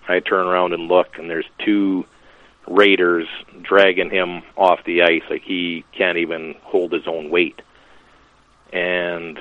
I 0.07 0.19
turn 0.19 0.45
around 0.45 0.73
and 0.73 0.87
look, 0.87 1.17
and 1.17 1.29
there's 1.29 1.47
two 1.57 2.05
raiders 2.67 3.27
dragging 3.61 4.09
him 4.09 4.43
off 4.55 4.83
the 4.85 5.01
ice 5.03 5.23
like 5.29 5.41
he 5.41 5.83
can't 5.91 6.17
even 6.17 6.55
hold 6.61 6.91
his 6.91 7.07
own 7.07 7.29
weight. 7.29 7.61
And 8.71 9.39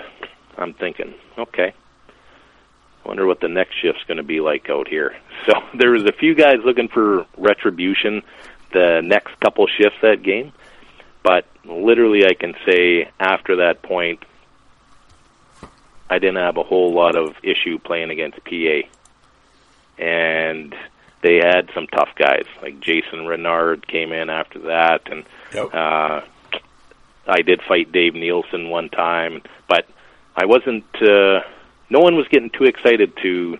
I'm 0.56 0.72
thinking, 0.74 1.14
okay, 1.36 1.74
wonder 3.04 3.26
what 3.26 3.40
the 3.40 3.48
next 3.48 3.74
shift's 3.80 4.04
going 4.04 4.16
to 4.16 4.22
be 4.22 4.40
like 4.40 4.70
out 4.70 4.88
here. 4.88 5.16
So 5.46 5.52
there 5.74 5.90
was 5.90 6.04
a 6.04 6.12
few 6.12 6.34
guys 6.34 6.60
looking 6.64 6.88
for 6.88 7.26
retribution 7.36 8.22
the 8.72 9.02
next 9.04 9.38
couple 9.40 9.66
shifts 9.66 9.98
that 10.00 10.22
game, 10.22 10.54
but 11.24 11.46
literally 11.64 12.24
I 12.24 12.34
can 12.34 12.54
say 12.64 13.10
after 13.18 13.56
that 13.56 13.82
point, 13.82 14.22
I 16.08 16.18
didn't 16.20 16.36
have 16.36 16.56
a 16.56 16.62
whole 16.62 16.94
lot 16.94 17.16
of 17.16 17.34
issue 17.42 17.78
playing 17.80 18.10
against 18.10 18.38
PA. 18.44 18.82
And 19.98 20.74
they 21.22 21.36
had 21.36 21.70
some 21.74 21.86
tough 21.86 22.10
guys, 22.16 22.44
like 22.62 22.78
Jason 22.80 23.26
Renard 23.26 23.88
came 23.88 24.12
in 24.12 24.28
after 24.30 24.58
that, 24.60 25.10
and 25.10 25.24
Yep. 25.54 25.74
uh, 25.74 26.20
I 27.26 27.42
did 27.42 27.62
fight 27.62 27.90
Dave 27.90 28.14
Nielsen 28.14 28.68
one 28.68 28.90
time, 28.90 29.40
but 29.68 29.86
I 30.36 30.44
wasn't. 30.44 30.84
Uh, 31.00 31.40
no 31.88 32.00
one 32.00 32.16
was 32.16 32.26
getting 32.28 32.50
too 32.50 32.64
excited 32.64 33.16
to 33.22 33.58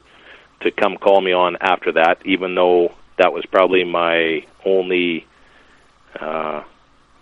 to 0.61 0.71
come 0.71 0.97
call 0.99 1.21
me 1.21 1.33
on 1.33 1.57
after 1.61 1.93
that, 1.93 2.19
even 2.27 2.55
though 2.55 2.93
that 3.17 3.33
was 3.33 3.47
probably 3.47 3.85
my 3.85 4.45
only 4.67 5.27
uh, 6.21 6.63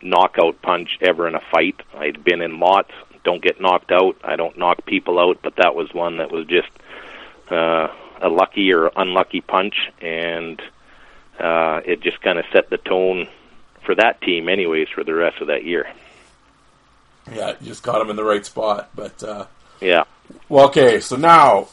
knockout 0.03 0.61
punch 0.63 0.99
ever 1.01 1.29
in 1.29 1.35
a 1.35 1.41
fight. 1.53 1.81
I'd 1.97 2.25
been 2.25 2.43
in 2.43 2.59
lots. 2.59 2.91
Don't 3.25 3.43
get 3.43 3.61
knocked 3.61 3.93
out. 3.93 4.17
I 4.25 4.37
don't 4.37 4.59
knock 4.59 4.85
people 4.85 5.19
out, 5.19 5.39
but 5.43 5.57
that 5.57 5.75
was 5.75 5.93
one 5.95 6.19
that 6.19 6.31
was 6.33 6.47
just 6.47 6.69
uh, 7.51 7.89
a 8.21 8.29
lucky 8.29 8.73
or 8.73 8.91
unlucky 8.97 9.41
punch, 9.41 9.75
and 10.01 10.61
uh, 11.39 11.81
it 11.85 12.01
just 12.03 12.21
kind 12.21 12.39
of 12.39 12.45
set 12.53 12.69
the 12.71 12.79
tone 12.79 13.29
for 13.85 13.95
that 13.95 14.21
team, 14.23 14.49
anyways, 14.49 14.89
for 14.89 15.05
the 15.05 15.15
rest 15.15 15.41
of 15.41 15.49
that 15.49 15.65
year. 15.65 15.89
Yeah, 17.33 17.55
you 17.61 17.69
just 17.69 17.83
got 17.83 18.01
him 18.01 18.11
in 18.11 18.17
the 18.17 18.25
right 18.25 18.45
spot. 18.45 18.91
But 18.95 19.23
uh, 19.23 19.47
Yeah. 19.81 20.05
well, 20.49 20.67
okay, 20.67 20.99
so 21.01 21.17
now 21.17 21.69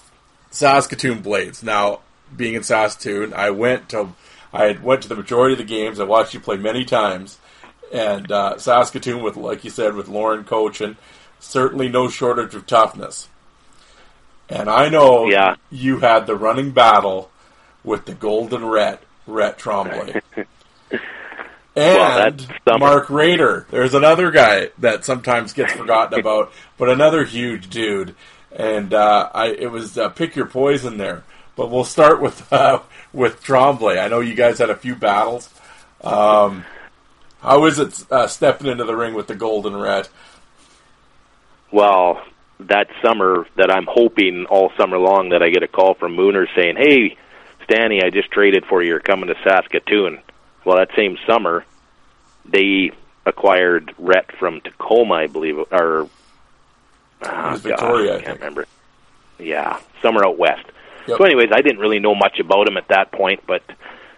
Saskatoon 0.52 1.22
Blades. 1.22 1.64
Now 1.64 2.02
being 2.36 2.54
in 2.54 2.64
Saskatoon, 2.64 3.34
I 3.34 3.50
went 3.50 3.90
to 3.90 4.10
I 4.54 4.66
had 4.66 4.84
went 4.84 5.02
to 5.04 5.10
the 5.10 5.16
majority 5.16 5.54
of 5.54 5.60
the 5.60 5.66
games. 5.66 6.00
I 6.00 6.04
watched 6.04 6.34
you 6.34 6.40
play 6.40 6.58
many 6.58 6.86
times, 6.86 7.38
and 7.94 8.32
uh, 8.32 8.58
Saskatoon 8.58 9.22
with 9.24 9.36
like 9.38 9.64
you 9.64 9.70
said 9.70 9.96
with 9.96 10.08
Lorne 10.08 10.44
coaching, 10.44 10.98
certainly 11.40 11.90
no 11.90 12.08
shortage 12.10 12.56
of 12.56 12.66
toughness. 12.68 13.28
And 14.50 14.70
I 14.70 14.90
know 14.90 15.30
Yeah. 15.30 15.56
you 15.70 16.00
had 16.00 16.26
the 16.28 16.36
running 16.36 16.72
battle 16.72 17.30
with 17.84 18.06
the 18.06 18.14
Golden 18.14 18.66
Rhett 18.66 19.02
Rhett 19.28 19.58
Trombley. 19.60 20.22
Well, 21.76 22.28
And 22.28 22.42
summer. 22.68 22.80
Mark 22.80 23.10
Raider. 23.10 23.66
There's 23.70 23.94
another 23.94 24.32
guy 24.32 24.72
that 24.80 25.06
sometimes 25.06 25.54
gets 25.54 25.72
forgotten 25.72 26.20
about, 26.20 26.52
but 26.78 26.90
another 26.90 27.24
huge 27.24 27.70
dude. 27.70 28.16
And 28.52 28.94
uh, 28.94 29.30
I, 29.34 29.48
it 29.50 29.72
was 29.72 29.98
uh, 29.98 30.10
pick 30.10 30.36
your 30.36 30.48
poison 30.48 30.98
there. 30.98 31.24
But 31.56 31.70
we'll 31.70 31.86
start 31.86 32.20
with 32.22 32.52
uh, 32.54 32.80
with 33.14 33.42
Trombley. 33.44 33.98
I 34.04 34.08
know 34.10 34.20
you 34.20 34.34
guys 34.34 34.58
had 34.58 34.70
a 34.70 34.76
few 34.76 34.96
battles. 34.96 35.50
Um, 36.04 36.66
how 37.42 37.66
is 37.66 37.80
it 37.80 38.12
uh, 38.12 38.28
stepping 38.28 38.68
into 38.68 38.84
the 38.84 38.96
ring 38.96 39.14
with 39.14 39.28
the 39.28 39.36
Golden 39.36 39.76
Red? 39.76 40.08
well, 41.72 42.22
that 42.60 42.88
summer 43.02 43.46
that 43.56 43.72
I'm 43.72 43.88
hoping 43.88 44.46
all 44.50 44.72
summer 44.78 44.98
long 44.98 45.30
that 45.30 45.42
I 45.42 45.50
get 45.50 45.64
a 45.64 45.68
call 45.68 45.94
from 45.94 46.16
Mooner 46.16 46.48
saying, 46.56 46.76
"Hey, 46.78 47.18
Stanny, 47.64 48.02
I 48.04 48.10
just 48.10 48.32
traded 48.32 48.66
for 48.66 48.82
you. 48.82 48.90
You're 48.90 49.00
coming 49.00 49.28
to 49.28 49.36
Saskatoon." 49.44 50.20
Well, 50.66 50.78
that 50.78 50.90
same 50.96 51.18
summer, 51.26 51.64
they 52.46 52.92
acquired 53.26 53.94
Rhett 53.98 54.32
from 54.38 54.62
Tacoma, 54.62 55.16
I 55.16 55.28
believe, 55.28 55.58
or 55.72 56.10
oh, 57.22 57.56
Victoria, 57.58 58.16
I 58.16 58.16
God, 58.16 58.22
I 58.22 58.24
can't 58.24 58.26
think. 58.26 58.40
remember. 58.40 58.66
Yeah, 59.38 59.80
somewhere 60.02 60.26
out 60.26 60.38
west. 60.38 60.66
Yep. 61.08 61.18
So, 61.18 61.24
anyways, 61.24 61.50
I 61.54 61.62
didn't 61.62 61.80
really 61.80 62.00
know 62.00 62.14
much 62.14 62.40
about 62.40 62.68
him 62.68 62.76
at 62.76 62.90
that 62.90 63.12
point, 63.12 63.42
but 63.48 63.64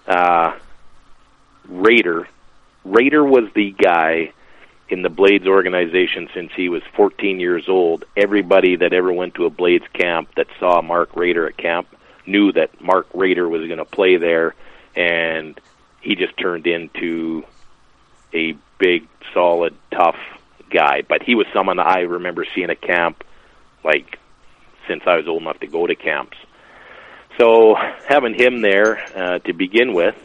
uh, 0.07 0.53
Raider, 1.67 2.27
Raider 2.83 3.23
was 3.23 3.49
the 3.53 3.71
guy 3.71 4.33
in 4.89 5.01
the 5.01 5.09
Blades 5.09 5.47
organization 5.47 6.27
since 6.33 6.51
he 6.55 6.69
was 6.69 6.81
14 6.95 7.39
years 7.39 7.69
old. 7.69 8.03
Everybody 8.17 8.75
that 8.77 8.93
ever 8.93 9.11
went 9.11 9.35
to 9.35 9.45
a 9.45 9.49
Blades 9.49 9.85
camp 9.93 10.29
that 10.35 10.47
saw 10.59 10.81
Mark 10.81 11.15
Raider 11.15 11.47
at 11.47 11.57
camp 11.57 11.87
knew 12.25 12.51
that 12.51 12.81
Mark 12.81 13.07
Raider 13.13 13.47
was 13.47 13.65
going 13.67 13.77
to 13.77 13.85
play 13.85 14.17
there, 14.17 14.53
and 14.95 15.59
he 16.01 16.15
just 16.15 16.37
turned 16.37 16.67
into 16.67 17.43
a 18.33 18.55
big, 18.79 19.07
solid, 19.33 19.75
tough 19.91 20.17
guy. 20.69 21.01
But 21.07 21.23
he 21.23 21.35
was 21.35 21.47
someone 21.53 21.79
I 21.79 22.01
remember 22.01 22.45
seeing 22.53 22.69
at 22.69 22.81
camp, 22.81 23.23
like 23.83 24.19
since 24.87 25.03
I 25.05 25.17
was 25.17 25.27
old 25.27 25.41
enough 25.41 25.59
to 25.59 25.67
go 25.67 25.87
to 25.87 25.95
camps. 25.95 26.37
So 27.39 27.75
having 28.07 28.33
him 28.33 28.61
there 28.61 28.97
uh, 29.15 29.39
to 29.39 29.53
begin 29.53 29.93
with 29.93 30.15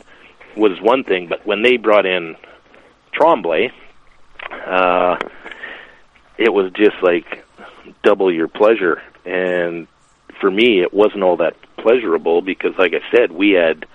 was 0.57 0.81
one 0.81 1.05
thing, 1.05 1.29
but 1.29 1.47
when 1.47 1.63
they 1.63 1.77
brought 1.77 2.07
in 2.07 2.37
Trombley, 3.13 3.71
uh, 4.51 5.17
it 6.39 6.53
was 6.53 6.73
just 6.73 6.97
like 7.03 7.45
double 8.03 8.33
your 8.33 8.49
pleasure. 8.49 9.03
And 9.25 9.87
for 10.41 10.51
me, 10.51 10.81
it 10.81 10.93
wasn't 10.93 11.23
all 11.23 11.39
that 11.39 11.57
pleasurable 11.77 12.43
because, 12.43 12.73
like 12.79 12.95
I 12.95 13.01
said, 13.15 13.33
we 13.33 13.51
had 13.51 13.87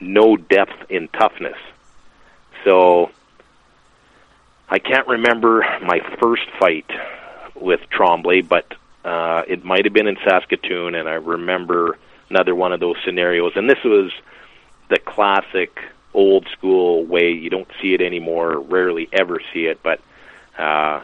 no 0.00 0.36
depth 0.36 0.90
in 0.90 1.08
toughness. 1.08 1.56
So 2.64 3.10
I 4.68 4.78
can't 4.78 5.08
remember 5.08 5.64
my 5.82 6.00
first 6.20 6.44
fight 6.58 6.90
with 7.54 7.80
Trombley, 7.90 8.46
but 8.46 8.66
uh, 9.04 9.42
it 9.48 9.64
might 9.64 9.84
have 9.84 9.94
been 9.94 10.06
in 10.06 10.16
Saskatoon, 10.24 10.94
and 10.94 11.08
I 11.08 11.14
remember 11.14 11.98
another 12.28 12.54
one 12.54 12.72
of 12.72 12.80
those 12.80 12.96
scenarios. 13.04 13.52
And 13.56 13.68
this 13.68 13.82
was 13.84 14.12
the 14.90 14.98
classic 14.98 15.78
old 16.12 16.46
school 16.52 17.04
way. 17.04 17.30
You 17.30 17.48
don't 17.48 17.68
see 17.80 17.94
it 17.94 18.00
anymore, 18.02 18.58
rarely 18.58 19.08
ever 19.12 19.40
see 19.54 19.66
it, 19.66 19.80
but 19.82 20.00
uh, 20.58 21.00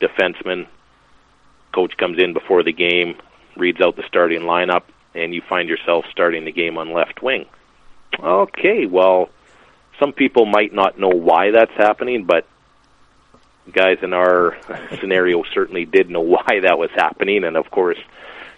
defenseman, 0.00 0.66
coach 1.72 1.96
comes 1.96 2.18
in 2.18 2.32
before 2.32 2.62
the 2.62 2.72
game, 2.72 3.16
reads 3.56 3.80
out 3.80 3.96
the 3.96 4.04
starting 4.06 4.42
lineup, 4.42 4.82
and 5.14 5.34
you 5.34 5.40
find 5.40 5.68
yourself 5.68 6.04
starting 6.10 6.44
the 6.44 6.52
game 6.52 6.76
on 6.76 6.92
left 6.92 7.22
wing. 7.22 7.46
Okay, 8.18 8.86
well, 8.86 9.30
some 9.98 10.12
people 10.12 10.46
might 10.46 10.74
not 10.74 10.98
know 10.98 11.08
why 11.08 11.52
that's 11.52 11.72
happening, 11.72 12.24
but 12.24 12.46
guys 13.72 13.98
in 14.02 14.12
our 14.12 14.56
scenario 15.00 15.44
certainly 15.54 15.84
did 15.84 16.10
know 16.10 16.20
why 16.20 16.60
that 16.62 16.78
was 16.78 16.90
happening, 16.94 17.44
and 17.44 17.56
of 17.56 17.70
course, 17.70 17.98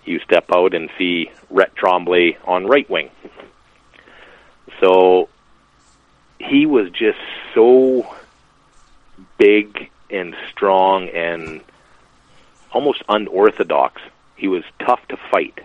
you 0.05 0.19
step 0.21 0.47
out 0.55 0.75
and 0.75 0.91
see 0.99 1.31
Rhett 1.51 1.75
Trombley 1.77 2.37
on 2.45 2.67
right 2.67 2.89
wing. 2.89 3.11
So 4.83 5.29
he 6.41 6.67
was 6.67 6.91
just 6.91 7.19
so 7.55 8.13
big 9.39 9.91
and 10.11 10.35
strong 10.51 11.09
and 11.09 11.61
almost 12.73 13.03
unorthodox. 13.09 14.03
He 14.35 14.49
was 14.49 14.65
tough 14.81 15.01
to 15.09 15.17
fight 15.31 15.61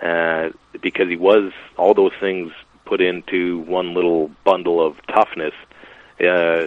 uh, 0.00 0.50
because 0.80 1.08
he 1.08 1.16
was 1.16 1.52
all 1.76 1.94
those 1.94 2.12
things 2.20 2.52
put 2.84 3.00
into 3.00 3.58
one 3.60 3.94
little 3.94 4.30
bundle 4.44 4.84
of 4.84 4.96
toughness. 5.08 5.54
Uh, 6.20 6.66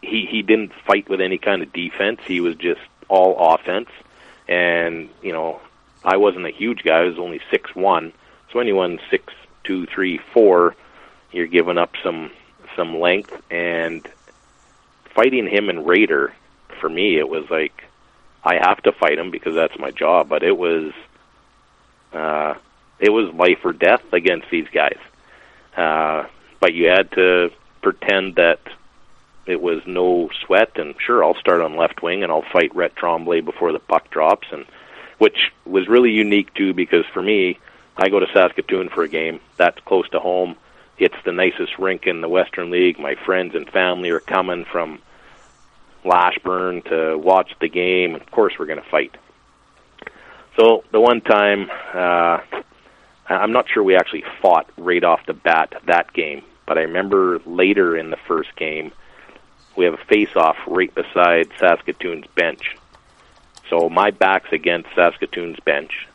he 0.00 0.24
he 0.24 0.40
didn't 0.40 0.72
fight 0.86 1.10
with 1.10 1.20
any 1.20 1.36
kind 1.36 1.60
of 1.60 1.70
defense. 1.72 2.20
He 2.26 2.40
was 2.40 2.56
just 2.56 2.80
all 3.08 3.54
offense. 3.54 3.90
And 4.48 5.10
you 5.22 5.32
know, 5.32 5.60
I 6.02 6.16
wasn't 6.16 6.46
a 6.46 6.50
huge 6.50 6.82
guy. 6.82 7.00
I 7.00 7.04
was 7.04 7.18
only 7.18 7.40
six 7.50 7.74
one. 7.74 8.14
So 8.52 8.60
anyone 8.60 8.98
six 9.10 9.34
two 9.68 9.86
three 9.86 10.18
four, 10.32 10.74
you're 11.30 11.46
giving 11.46 11.78
up 11.78 11.92
some 12.02 12.32
some 12.74 12.98
length. 12.98 13.32
And 13.50 14.08
fighting 15.14 15.46
him 15.46 15.68
and 15.68 15.86
Raider, 15.86 16.32
for 16.80 16.88
me, 16.88 17.18
it 17.18 17.28
was 17.28 17.48
like 17.50 17.84
I 18.42 18.54
have 18.54 18.82
to 18.82 18.92
fight 18.92 19.18
him 19.18 19.30
because 19.30 19.54
that's 19.54 19.78
my 19.78 19.92
job. 19.92 20.28
But 20.28 20.42
it 20.42 20.56
was 20.56 20.92
uh, 22.12 22.54
it 22.98 23.10
was 23.10 23.32
life 23.34 23.64
or 23.64 23.72
death 23.72 24.12
against 24.12 24.50
these 24.50 24.66
guys. 24.72 24.98
Uh, 25.76 26.26
but 26.58 26.74
you 26.74 26.88
had 26.88 27.12
to 27.12 27.50
pretend 27.82 28.36
that 28.36 28.60
it 29.46 29.60
was 29.60 29.80
no 29.86 30.28
sweat, 30.44 30.72
and 30.76 30.94
sure, 30.98 31.24
I'll 31.24 31.36
start 31.36 31.60
on 31.60 31.76
left 31.76 32.02
wing 32.02 32.22
and 32.22 32.32
I'll 32.32 32.44
fight 32.52 32.74
Rhett 32.74 32.94
Trombley 32.96 33.44
before 33.44 33.72
the 33.72 33.78
puck 33.78 34.10
drops, 34.10 34.48
and 34.50 34.66
which 35.18 35.52
was 35.64 35.88
really 35.88 36.10
unique 36.10 36.52
too 36.54 36.74
because 36.74 37.04
for 37.12 37.22
me, 37.22 37.58
I 37.98 38.08
go 38.08 38.20
to 38.20 38.26
Saskatoon 38.32 38.88
for 38.90 39.02
a 39.02 39.08
game 39.08 39.40
that's 39.56 39.80
close 39.80 40.08
to 40.10 40.20
home. 40.20 40.56
It's 40.98 41.16
the 41.24 41.32
nicest 41.32 41.78
rink 41.78 42.06
in 42.06 42.20
the 42.20 42.28
Western 42.28 42.70
League. 42.70 42.98
My 42.98 43.16
friends 43.26 43.54
and 43.56 43.68
family 43.68 44.10
are 44.10 44.20
coming 44.20 44.64
from 44.64 45.00
Lashburn 46.04 46.82
to 46.82 47.18
watch 47.18 47.52
the 47.60 47.68
game. 47.68 48.14
Of 48.14 48.30
course, 48.30 48.54
we're 48.58 48.66
going 48.66 48.82
to 48.82 48.88
fight. 48.88 49.16
So 50.56 50.84
the 50.92 51.00
one 51.00 51.20
time, 51.20 51.70
uh, 51.92 52.38
I'm 53.28 53.52
not 53.52 53.68
sure 53.68 53.82
we 53.82 53.96
actually 53.96 54.24
fought 54.40 54.70
right 54.76 55.04
off 55.04 55.26
the 55.26 55.34
bat 55.34 55.74
that 55.86 56.12
game, 56.12 56.42
but 56.66 56.78
I 56.78 56.82
remember 56.82 57.40
later 57.46 57.96
in 57.96 58.10
the 58.10 58.16
first 58.16 58.54
game, 58.56 58.92
we 59.76 59.84
have 59.84 59.94
a 59.94 60.04
face-off 60.04 60.56
right 60.66 60.92
beside 60.92 61.48
Saskatoon's 61.58 62.26
bench. 62.34 62.76
So 63.70 63.88
my 63.88 64.10
back's 64.10 64.52
against 64.52 64.88
Saskatoon's 64.96 65.60
bench. 65.60 66.07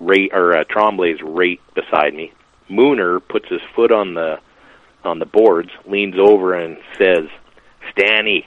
Ray 0.00 0.30
or 0.32 0.56
uh, 0.56 0.64
Trombley's 0.64 1.22
right 1.22 1.60
beside 1.74 2.14
me. 2.14 2.32
Mooner 2.70 3.20
puts 3.26 3.48
his 3.48 3.62
foot 3.74 3.92
on 3.92 4.14
the 4.14 4.38
on 5.04 5.18
the 5.18 5.26
boards, 5.26 5.70
leans 5.86 6.16
over 6.18 6.54
and 6.54 6.76
says, 6.96 7.28
"Stanny, 7.90 8.46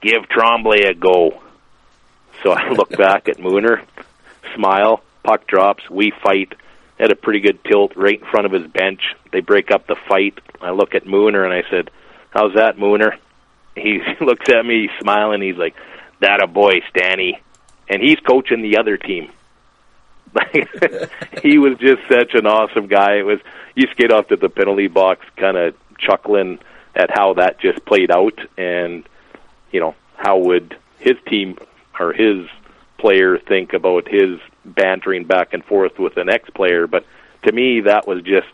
give 0.00 0.28
Trombley 0.28 0.88
a 0.88 0.94
go." 0.94 1.42
So 2.42 2.52
I 2.52 2.68
look 2.72 2.90
back 2.90 3.28
at 3.28 3.38
Mooner, 3.38 3.82
smile, 4.54 5.02
puck 5.22 5.46
drops, 5.46 5.88
we 5.90 6.12
fight. 6.22 6.54
Had 6.98 7.12
a 7.12 7.16
pretty 7.16 7.40
good 7.40 7.64
tilt 7.64 7.96
right 7.96 8.20
in 8.20 8.26
front 8.26 8.44
of 8.44 8.52
his 8.52 8.70
bench. 8.70 9.00
They 9.32 9.40
break 9.40 9.70
up 9.70 9.86
the 9.86 9.96
fight. 10.06 10.38
I 10.60 10.72
look 10.72 10.94
at 10.94 11.04
Mooner 11.04 11.44
and 11.44 11.52
I 11.52 11.62
said, 11.70 11.90
"How's 12.30 12.54
that, 12.54 12.76
Mooner?" 12.76 13.16
He 13.74 14.00
looks 14.20 14.50
at 14.50 14.66
me, 14.66 14.90
smiling. 15.00 15.40
He's 15.40 15.56
like, 15.56 15.74
"That 16.20 16.42
a 16.42 16.46
boy, 16.46 16.80
Stanny," 16.90 17.40
and 17.88 18.02
he's 18.02 18.18
coaching 18.20 18.60
the 18.60 18.78
other 18.78 18.98
team. 18.98 19.30
he 21.42 21.58
was 21.58 21.76
just 21.78 22.00
such 22.08 22.34
an 22.34 22.46
awesome 22.46 22.86
guy. 22.86 23.18
It 23.18 23.26
was 23.26 23.40
you 23.74 23.86
skate 23.92 24.12
off 24.12 24.28
to 24.28 24.36
the 24.36 24.48
penalty 24.48 24.88
box, 24.88 25.26
kind 25.36 25.56
of 25.56 25.74
chuckling 25.98 26.58
at 26.94 27.10
how 27.10 27.34
that 27.34 27.60
just 27.60 27.84
played 27.84 28.10
out, 28.10 28.38
and 28.56 29.08
you 29.72 29.80
know 29.80 29.94
how 30.16 30.38
would 30.38 30.76
his 30.98 31.16
team 31.26 31.58
or 31.98 32.12
his 32.12 32.46
player 32.98 33.38
think 33.38 33.72
about 33.72 34.08
his 34.08 34.38
bantering 34.64 35.24
back 35.24 35.52
and 35.52 35.64
forth 35.64 35.98
with 35.98 36.16
an 36.16 36.28
ex 36.28 36.48
player. 36.50 36.86
But 36.86 37.04
to 37.44 37.52
me, 37.52 37.80
that 37.82 38.06
was 38.06 38.22
just 38.22 38.48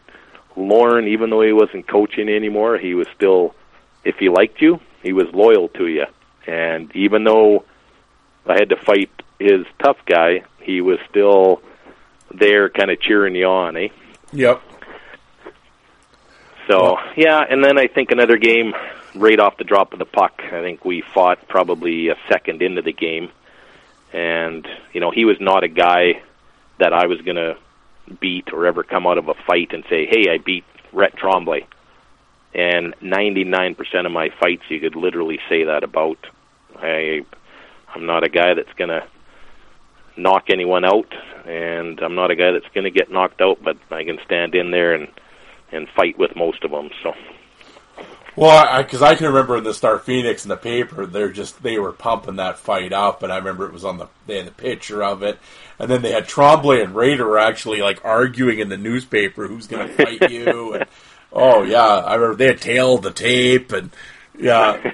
Lorne. 0.56 1.08
Even 1.08 1.30
though 1.30 1.42
he 1.42 1.52
wasn't 1.52 1.88
coaching 1.88 2.28
anymore, 2.28 2.78
he 2.78 2.94
was 2.94 3.08
still, 3.14 3.54
if 4.04 4.16
he 4.16 4.28
liked 4.28 4.60
you, 4.60 4.80
he 5.02 5.12
was 5.12 5.26
loyal 5.32 5.68
to 5.70 5.86
you. 5.86 6.06
And 6.46 6.94
even 6.94 7.24
though 7.24 7.64
I 8.46 8.54
had 8.54 8.68
to 8.70 8.76
fight 8.76 9.10
his 9.38 9.66
tough 9.78 9.98
guy, 10.06 10.42
he 10.60 10.80
was 10.80 10.98
still 11.10 11.60
there, 12.32 12.68
kind 12.68 12.90
of 12.90 13.00
cheering 13.00 13.34
you 13.34 13.46
on, 13.46 13.76
eh? 13.76 13.88
Yep. 14.32 14.62
So 16.68 16.98
yeah, 17.16 17.44
and 17.48 17.64
then 17.64 17.78
I 17.78 17.86
think 17.86 18.10
another 18.10 18.36
game 18.36 18.74
right 19.14 19.38
off 19.38 19.56
the 19.56 19.64
drop 19.64 19.92
of 19.92 19.98
the 19.98 20.04
puck. 20.04 20.42
I 20.44 20.60
think 20.62 20.84
we 20.84 21.02
fought 21.14 21.48
probably 21.48 22.08
a 22.08 22.16
second 22.28 22.60
into 22.60 22.82
the 22.82 22.92
game, 22.92 23.30
and 24.12 24.66
you 24.92 25.00
know 25.00 25.10
he 25.10 25.24
was 25.24 25.36
not 25.40 25.62
a 25.62 25.68
guy 25.68 26.22
that 26.78 26.92
I 26.92 27.06
was 27.06 27.20
going 27.22 27.36
to 27.36 27.56
beat 28.20 28.52
or 28.52 28.66
ever 28.66 28.82
come 28.82 29.06
out 29.06 29.18
of 29.18 29.28
a 29.28 29.34
fight 29.46 29.72
and 29.72 29.84
say, 29.88 30.06
"Hey, 30.06 30.28
I 30.28 30.38
beat 30.38 30.64
Rhett 30.92 31.16
Trombley." 31.16 31.66
And 32.54 32.94
99% 33.02 34.06
of 34.06 34.12
my 34.12 34.30
fights, 34.40 34.62
you 34.70 34.80
could 34.80 34.96
literally 34.96 35.38
say 35.48 35.64
that 35.64 35.84
about. 35.84 36.18
I, 36.74 37.24
I'm 37.94 38.06
not 38.06 38.24
a 38.24 38.30
guy 38.30 38.54
that's 38.54 38.72
going 38.78 38.88
to 38.88 39.06
knock 40.16 40.44
anyone 40.50 40.84
out, 40.84 41.12
and 41.46 42.00
I'm 42.00 42.14
not 42.14 42.30
a 42.30 42.36
guy 42.36 42.52
that's 42.52 42.72
going 42.74 42.84
to 42.84 42.90
get 42.90 43.10
knocked 43.10 43.40
out, 43.40 43.58
but 43.62 43.76
I 43.90 44.04
can 44.04 44.18
stand 44.24 44.54
in 44.54 44.70
there 44.70 44.94
and 44.94 45.08
and 45.72 45.88
fight 45.96 46.18
with 46.18 46.36
most 46.36 46.62
of 46.64 46.70
them. 46.70 46.90
So 47.02 47.12
Well, 48.36 48.82
because 48.82 49.02
I, 49.02 49.10
I, 49.10 49.14
can 49.16 49.26
remember 49.26 49.56
in 49.56 49.64
the 49.64 49.74
Star 49.74 49.98
Phoenix 49.98 50.44
in 50.44 50.48
the 50.48 50.56
paper, 50.56 51.06
they're 51.06 51.32
just 51.32 51.62
they 51.62 51.78
were 51.78 51.92
pumping 51.92 52.36
that 52.36 52.58
fight 52.58 52.92
up, 52.92 53.22
and 53.22 53.32
I 53.32 53.38
remember 53.38 53.66
it 53.66 53.72
was 53.72 53.84
on 53.84 53.98
the 53.98 54.08
they 54.26 54.38
had 54.38 54.48
a 54.48 54.52
picture 54.52 55.02
of 55.02 55.22
it, 55.22 55.38
and 55.78 55.90
then 55.90 56.02
they 56.02 56.12
had 56.12 56.28
Trombley 56.28 56.82
and 56.82 56.94
Raider 56.94 57.38
actually 57.38 57.80
like 57.80 58.04
arguing 58.04 58.58
in 58.58 58.68
the 58.68 58.76
newspaper 58.76 59.46
who's 59.46 59.66
going 59.66 59.88
to 59.88 59.94
fight 59.94 60.30
you, 60.30 60.74
and 60.74 60.86
oh 61.32 61.62
yeah, 61.62 61.80
I 61.80 62.14
remember 62.14 62.36
they 62.36 62.46
had 62.48 62.60
tailed 62.60 63.02
the 63.02 63.12
tape, 63.12 63.72
and 63.72 63.90
yeah. 64.38 64.92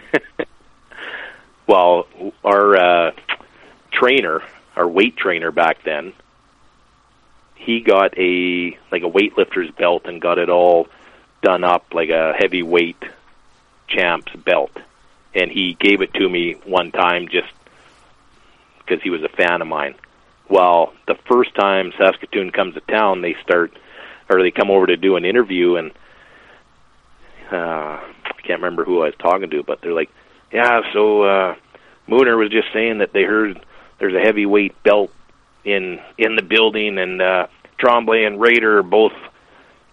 well, 1.66 2.06
our 2.44 2.76
uh, 2.76 3.10
trainer, 3.92 4.42
our 4.76 4.88
weight 4.88 5.16
trainer 5.16 5.50
back 5.50 5.82
then, 5.84 6.12
he 7.54 7.80
got 7.80 8.18
a 8.18 8.76
like 8.90 9.02
a 9.02 9.10
weightlifter's 9.10 9.70
belt 9.70 10.02
and 10.06 10.20
got 10.20 10.38
it 10.38 10.48
all 10.48 10.88
done 11.42 11.64
up 11.64 11.86
like 11.92 12.08
a 12.10 12.32
heavyweight 12.32 13.02
champ's 13.88 14.32
belt, 14.34 14.76
and 15.34 15.50
he 15.50 15.74
gave 15.74 16.00
it 16.02 16.14
to 16.14 16.28
me 16.28 16.54
one 16.64 16.90
time 16.90 17.28
just 17.28 17.52
because 18.78 19.02
he 19.02 19.10
was 19.10 19.22
a 19.22 19.28
fan 19.28 19.62
of 19.62 19.68
mine. 19.68 19.94
Well, 20.48 20.92
the 21.06 21.14
first 21.26 21.54
time 21.54 21.92
Saskatoon 21.96 22.50
comes 22.50 22.74
to 22.74 22.80
town, 22.80 23.22
they 23.22 23.34
start 23.42 23.72
or 24.28 24.42
they 24.42 24.50
come 24.50 24.70
over 24.70 24.86
to 24.86 24.96
do 24.96 25.16
an 25.16 25.24
interview, 25.24 25.76
and 25.76 25.92
uh, 27.50 28.00
I 28.00 28.32
can't 28.42 28.60
remember 28.60 28.84
who 28.84 29.02
I 29.02 29.06
was 29.06 29.14
talking 29.18 29.50
to, 29.50 29.62
but 29.62 29.80
they're 29.80 29.92
like, 29.92 30.10
"Yeah, 30.52 30.80
so 30.92 31.22
uh, 31.22 31.54
Mooner 32.08 32.36
was 32.38 32.50
just 32.50 32.72
saying 32.72 32.98
that 32.98 33.12
they 33.12 33.24
heard 33.24 33.64
there's 34.02 34.14
a 34.14 34.20
heavyweight 34.20 34.82
belt 34.82 35.12
in 35.64 36.00
in 36.18 36.34
the 36.34 36.42
building, 36.42 36.98
and 36.98 37.22
uh, 37.22 37.46
Trombley 37.78 38.26
and 38.26 38.40
Rader 38.40 38.78
are 38.78 38.82
both 38.82 39.12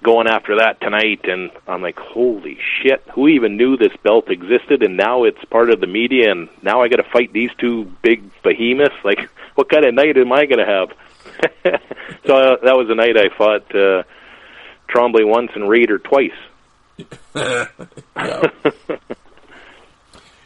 going 0.01 0.27
after 0.27 0.57
that 0.59 0.79
tonight 0.79 1.25
and 1.25 1.51
I'm 1.67 1.81
like, 1.81 1.99
holy 1.99 2.57
shit, 2.81 3.03
who 3.13 3.27
even 3.27 3.57
knew 3.57 3.75
this 3.75 3.95
belt 4.01 4.29
existed 4.29 4.81
and 4.81 4.95
now 4.95 5.25
it's 5.25 5.43
part 5.45 5.69
of 5.69 5.81
the 5.81 5.87
media 5.87 6.31
and 6.31 6.47
now 6.61 6.81
I 6.81 6.87
got 6.87 6.97
to 6.97 7.09
fight 7.11 7.33
these 7.33 7.51
two 7.57 7.91
big 8.01 8.23
behemoths? 8.41 8.95
Like, 9.03 9.29
what 9.55 9.69
kind 9.69 9.85
of 9.85 9.93
night 9.93 10.15
am 10.17 10.31
I 10.31 10.45
going 10.45 10.59
to 10.59 10.65
have? 10.65 10.89
so 12.25 12.35
uh, 12.35 12.57
that 12.63 12.77
was 12.77 12.87
the 12.87 12.95
night 12.95 13.17
I 13.17 13.27
fought 13.37 13.75
uh, 13.75 14.03
Trombley 14.87 15.27
once 15.27 15.51
and 15.53 15.67
Rader 15.67 15.99
twice. 15.99 16.31
yeah. 17.35 17.67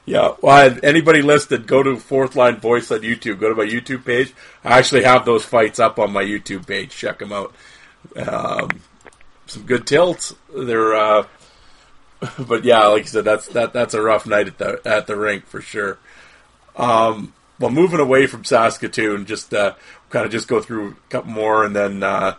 Yeah. 0.05 0.35
Well, 0.41 0.77
anybody 0.83 1.21
listed, 1.21 1.67
go 1.67 1.83
to 1.83 1.97
Fourth 1.97 2.35
Line 2.35 2.57
Voice 2.57 2.91
on 2.91 2.99
YouTube. 2.99 3.39
Go 3.39 3.49
to 3.49 3.55
my 3.55 3.65
YouTube 3.65 4.05
page. 4.05 4.33
I 4.63 4.77
actually 4.77 5.03
have 5.03 5.25
those 5.25 5.45
fights 5.45 5.79
up 5.79 5.99
on 5.99 6.11
my 6.11 6.23
YouTube 6.23 6.67
page. 6.67 6.91
Check 6.91 7.19
them 7.19 7.31
out. 7.31 7.53
Um, 8.15 8.81
some 9.45 9.63
good 9.63 9.87
tilts. 9.87 10.35
They're, 10.55 10.93
uh, 10.93 11.27
but 12.39 12.63
yeah, 12.63 12.87
like 12.87 13.03
I 13.03 13.05
said, 13.05 13.25
that's 13.25 13.47
that 13.49 13.73
that's 13.73 13.93
a 13.93 14.01
rough 14.01 14.25
night 14.25 14.47
at 14.47 14.57
the 14.57 14.81
at 14.85 15.07
the 15.07 15.15
rink 15.15 15.45
for 15.45 15.61
sure. 15.61 15.99
Um, 16.75 17.33
well, 17.59 17.71
moving 17.71 17.99
away 17.99 18.27
from 18.27 18.43
Saskatoon, 18.43 19.25
just 19.25 19.53
uh, 19.53 19.75
kind 20.09 20.25
of 20.25 20.31
just 20.31 20.47
go 20.47 20.61
through 20.61 20.89
a 20.89 21.09
couple 21.09 21.31
more, 21.31 21.63
and 21.63 21.75
then 21.75 22.03
uh, 22.03 22.35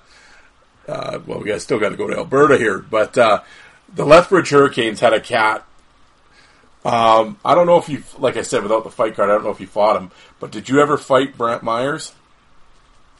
uh, 0.88 1.18
well, 1.26 1.40
we 1.40 1.46
got 1.46 1.60
still 1.60 1.78
got 1.78 1.90
to 1.90 1.96
go 1.96 2.08
to 2.08 2.16
Alberta 2.16 2.58
here, 2.58 2.78
but 2.78 3.16
uh, 3.16 3.42
the 3.94 4.04
Lethbridge 4.04 4.50
Hurricanes 4.50 5.00
had 5.00 5.12
a 5.12 5.20
cat. 5.20 5.64
Um, 6.84 7.38
I 7.44 7.54
don't 7.54 7.66
know 7.66 7.78
if 7.78 7.88
you, 7.88 8.02
like 8.18 8.36
I 8.36 8.42
said, 8.42 8.62
without 8.62 8.84
the 8.84 8.90
fight 8.90 9.14
card, 9.14 9.30
I 9.30 9.34
don't 9.34 9.44
know 9.44 9.50
if 9.50 9.60
you 9.60 9.66
fought 9.66 9.96
him, 9.96 10.10
but 10.38 10.50
did 10.50 10.68
you 10.68 10.80
ever 10.80 10.98
fight 10.98 11.36
Brantt 11.38 11.62
Myhres? 11.62 12.12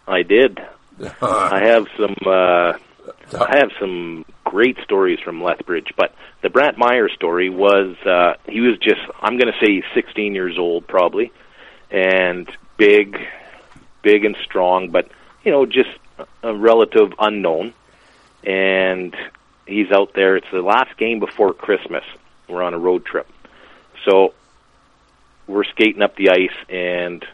I 0.07 0.23
did. 0.23 0.61
I 1.23 1.67
have 1.67 1.87
some 1.97 2.15
uh, 2.27 2.75
I 3.39 3.57
have 3.57 3.71
some 3.81 4.25
great 4.45 4.77
stories 4.85 5.19
from 5.21 5.43
Lethbridge, 5.43 5.93
but 5.97 6.15
the 6.43 6.51
Brantt 6.51 6.79
Meyer 6.79 7.09
story 7.09 7.51
was 7.51 7.97
uh, 8.07 8.35
he 8.49 8.61
was 8.61 8.79
just 8.79 9.01
I'm 9.21 9.39
going 9.39 9.53
to 9.53 9.67
say 9.67 9.83
16 9.95 10.35
years 10.35 10.57
old 10.59 10.87
probably, 10.87 11.33
and 11.91 12.49
big, 12.77 13.17
big 14.03 14.25
and 14.25 14.37
strong, 14.45 14.91
but 14.91 15.09
you 15.43 15.51
know 15.51 15.67
just 15.67 15.91
a 16.43 16.55
relative 16.55 17.13
unknown, 17.19 17.73
and 18.45 19.17
he's 19.67 19.91
out 19.91 20.13
there. 20.15 20.37
It's 20.37 20.47
the 20.53 20.63
last 20.63 20.97
game 20.99 21.19
before 21.19 21.53
Christmas. 21.53 22.05
We're 22.49 22.63
on 22.63 22.75
a 22.75 22.79
road 22.79 23.05
trip, 23.07 23.27
so 24.05 24.35
we're 25.47 25.65
skating 25.65 26.03
up 26.03 26.17
the 26.17 26.31
ice, 26.31 26.57
and 26.69 27.25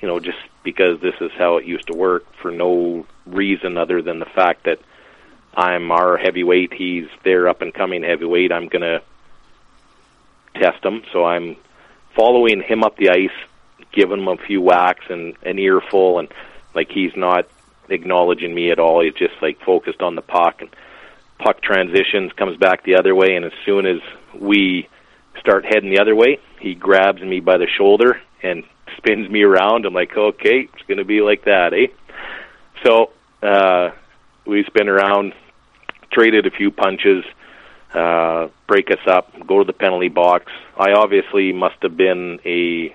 you 0.00 0.08
know 0.08 0.20
just 0.20 0.38
because 0.62 1.00
this 1.00 1.14
is 1.20 1.30
how 1.38 1.56
it 1.56 1.64
used 1.64 1.86
to 1.86 1.96
work 1.96 2.24
for 2.42 2.50
no 2.50 3.06
reason 3.26 3.76
other 3.76 4.02
than 4.02 4.18
the 4.18 4.26
fact 4.26 4.64
that 4.64 4.80
I'm 5.56 5.90
our 5.90 6.16
heavyweight. 6.16 6.74
He's 6.74 7.06
their 7.24 7.48
up 7.48 7.62
and 7.62 7.72
coming 7.72 8.02
heavyweight. 8.02 8.52
I'm 8.52 8.68
going 8.68 8.82
to 8.82 9.02
test 10.54 10.84
him. 10.84 11.02
So 11.12 11.24
I'm 11.24 11.56
following 12.14 12.62
him 12.62 12.84
up 12.84 12.96
the 12.96 13.10
ice, 13.10 13.86
giving 13.92 14.18
him 14.18 14.28
a 14.28 14.36
few 14.36 14.60
whacks 14.60 15.04
and 15.08 15.34
an 15.42 15.58
earful, 15.58 16.18
and 16.18 16.28
like 16.74 16.90
he's 16.90 17.16
not 17.16 17.48
acknowledging 17.88 18.54
me 18.54 18.70
at 18.70 18.78
all. 18.78 19.02
He's 19.02 19.14
just 19.14 19.34
like 19.40 19.60
focused 19.60 20.02
on 20.02 20.14
the 20.14 20.22
puck 20.22 20.60
and 20.60 20.70
puck 21.38 21.62
transitions, 21.62 22.32
comes 22.32 22.56
back 22.58 22.84
the 22.84 22.96
other 22.96 23.14
way, 23.14 23.34
and 23.36 23.44
as 23.44 23.52
soon 23.64 23.86
as 23.86 24.00
we 24.38 24.88
start 25.40 25.64
heading 25.64 25.90
the 25.90 26.00
other 26.00 26.14
way, 26.14 26.38
he 26.60 26.74
grabs 26.74 27.22
me 27.22 27.40
by 27.40 27.58
the 27.58 27.66
shoulder 27.66 28.20
and 28.42 28.64
spins 28.96 29.28
me 29.28 29.42
around. 29.42 29.86
I'm 29.86 29.94
like, 29.94 30.16
okay, 30.16 30.68
it's 30.72 30.82
going 30.86 30.98
to 30.98 31.04
be 31.04 31.20
like 31.20 31.44
that, 31.44 31.72
eh? 31.72 31.88
So 32.84 33.10
uh, 33.42 33.90
we 34.44 34.64
spin 34.64 34.88
around, 34.88 35.34
traded 36.10 36.46
a 36.46 36.50
few 36.50 36.70
punches, 36.70 37.24
uh, 37.94 38.48
break 38.66 38.90
us 38.90 39.06
up, 39.06 39.32
go 39.46 39.58
to 39.58 39.64
the 39.64 39.72
penalty 39.72 40.08
box. 40.08 40.52
I 40.76 40.92
obviously 40.92 41.52
must 41.52 41.76
have 41.82 41.96
been 41.96 42.40
a 42.44 42.94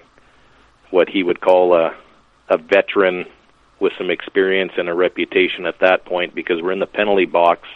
what 0.90 1.08
he 1.08 1.24
would 1.24 1.40
call 1.40 1.74
a 1.74 1.96
a 2.50 2.58
veteran 2.58 3.26
with 3.80 3.94
some 3.98 4.12
experience 4.12 4.74
and 4.78 4.90
a 4.90 4.94
reputation 4.94 5.66
at 5.66 5.80
that 5.80 6.04
point 6.04 6.36
because 6.36 6.62
we're 6.62 6.74
in 6.74 6.80
the 6.80 6.86
penalty 6.86 7.26
box 7.26 7.68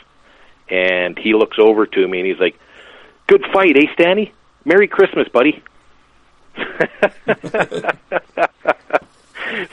and 0.69 1.17
he 1.17 1.33
looks 1.33 1.57
over 1.57 1.85
to 1.85 2.07
me 2.07 2.19
and 2.19 2.27
he's 2.27 2.39
like, 2.39 2.59
"Good 3.27 3.45
fight, 3.53 3.77
eh, 3.77 3.87
Stanny? 3.93 4.33
Merry 4.65 4.87
Christmas, 4.87 5.27
buddy." 5.29 5.63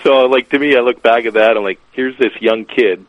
so 0.02 0.26
like 0.26 0.48
to 0.50 0.58
me 0.58 0.76
I 0.76 0.80
look 0.80 1.00
back 1.00 1.26
at 1.26 1.34
that 1.34 1.56
I'm 1.56 1.62
like 1.62 1.78
here's 1.92 2.18
this 2.18 2.32
young 2.40 2.64
kid 2.64 3.06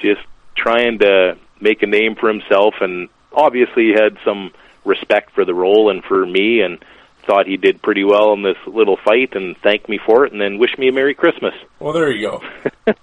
just 0.00 0.20
trying 0.58 0.98
to 0.98 1.36
make 1.60 1.82
a 1.82 1.86
name 1.86 2.14
for 2.14 2.28
himself, 2.28 2.74
and 2.80 3.08
obviously 3.32 3.92
had 3.92 4.18
some 4.24 4.52
respect 4.84 5.32
for 5.32 5.44
the 5.44 5.54
role 5.54 5.90
and 5.90 6.04
for 6.04 6.24
me, 6.26 6.60
and 6.60 6.78
thought 7.26 7.46
he 7.46 7.56
did 7.56 7.82
pretty 7.82 8.04
well 8.04 8.32
in 8.32 8.42
this 8.42 8.56
little 8.66 8.96
fight, 8.96 9.34
and 9.34 9.56
thanked 9.58 9.88
me 9.88 9.98
for 10.04 10.24
it, 10.26 10.32
and 10.32 10.40
then 10.40 10.58
wished 10.58 10.78
me 10.78 10.88
a 10.88 10.92
Merry 10.92 11.14
Christmas. 11.14 11.54
Well, 11.78 11.92
there 11.92 12.10
you 12.10 12.28
go. 12.30 12.42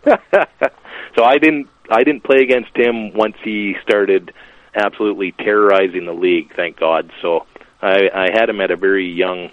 so 1.15 1.23
I 1.23 1.37
didn't 1.37 1.67
I 1.89 2.03
didn't 2.03 2.23
play 2.23 2.41
against 2.41 2.75
him 2.75 3.13
once 3.13 3.35
he 3.43 3.75
started 3.83 4.33
absolutely 4.73 5.31
terrorizing 5.31 6.05
the 6.05 6.13
league. 6.13 6.53
Thank 6.55 6.77
God. 6.77 7.11
So 7.21 7.45
I, 7.85 8.09
I 8.13 8.29
had 8.31 8.49
him 8.49 8.61
at 8.61 8.71
a 8.71 8.75
very 8.75 9.07
young 9.11 9.51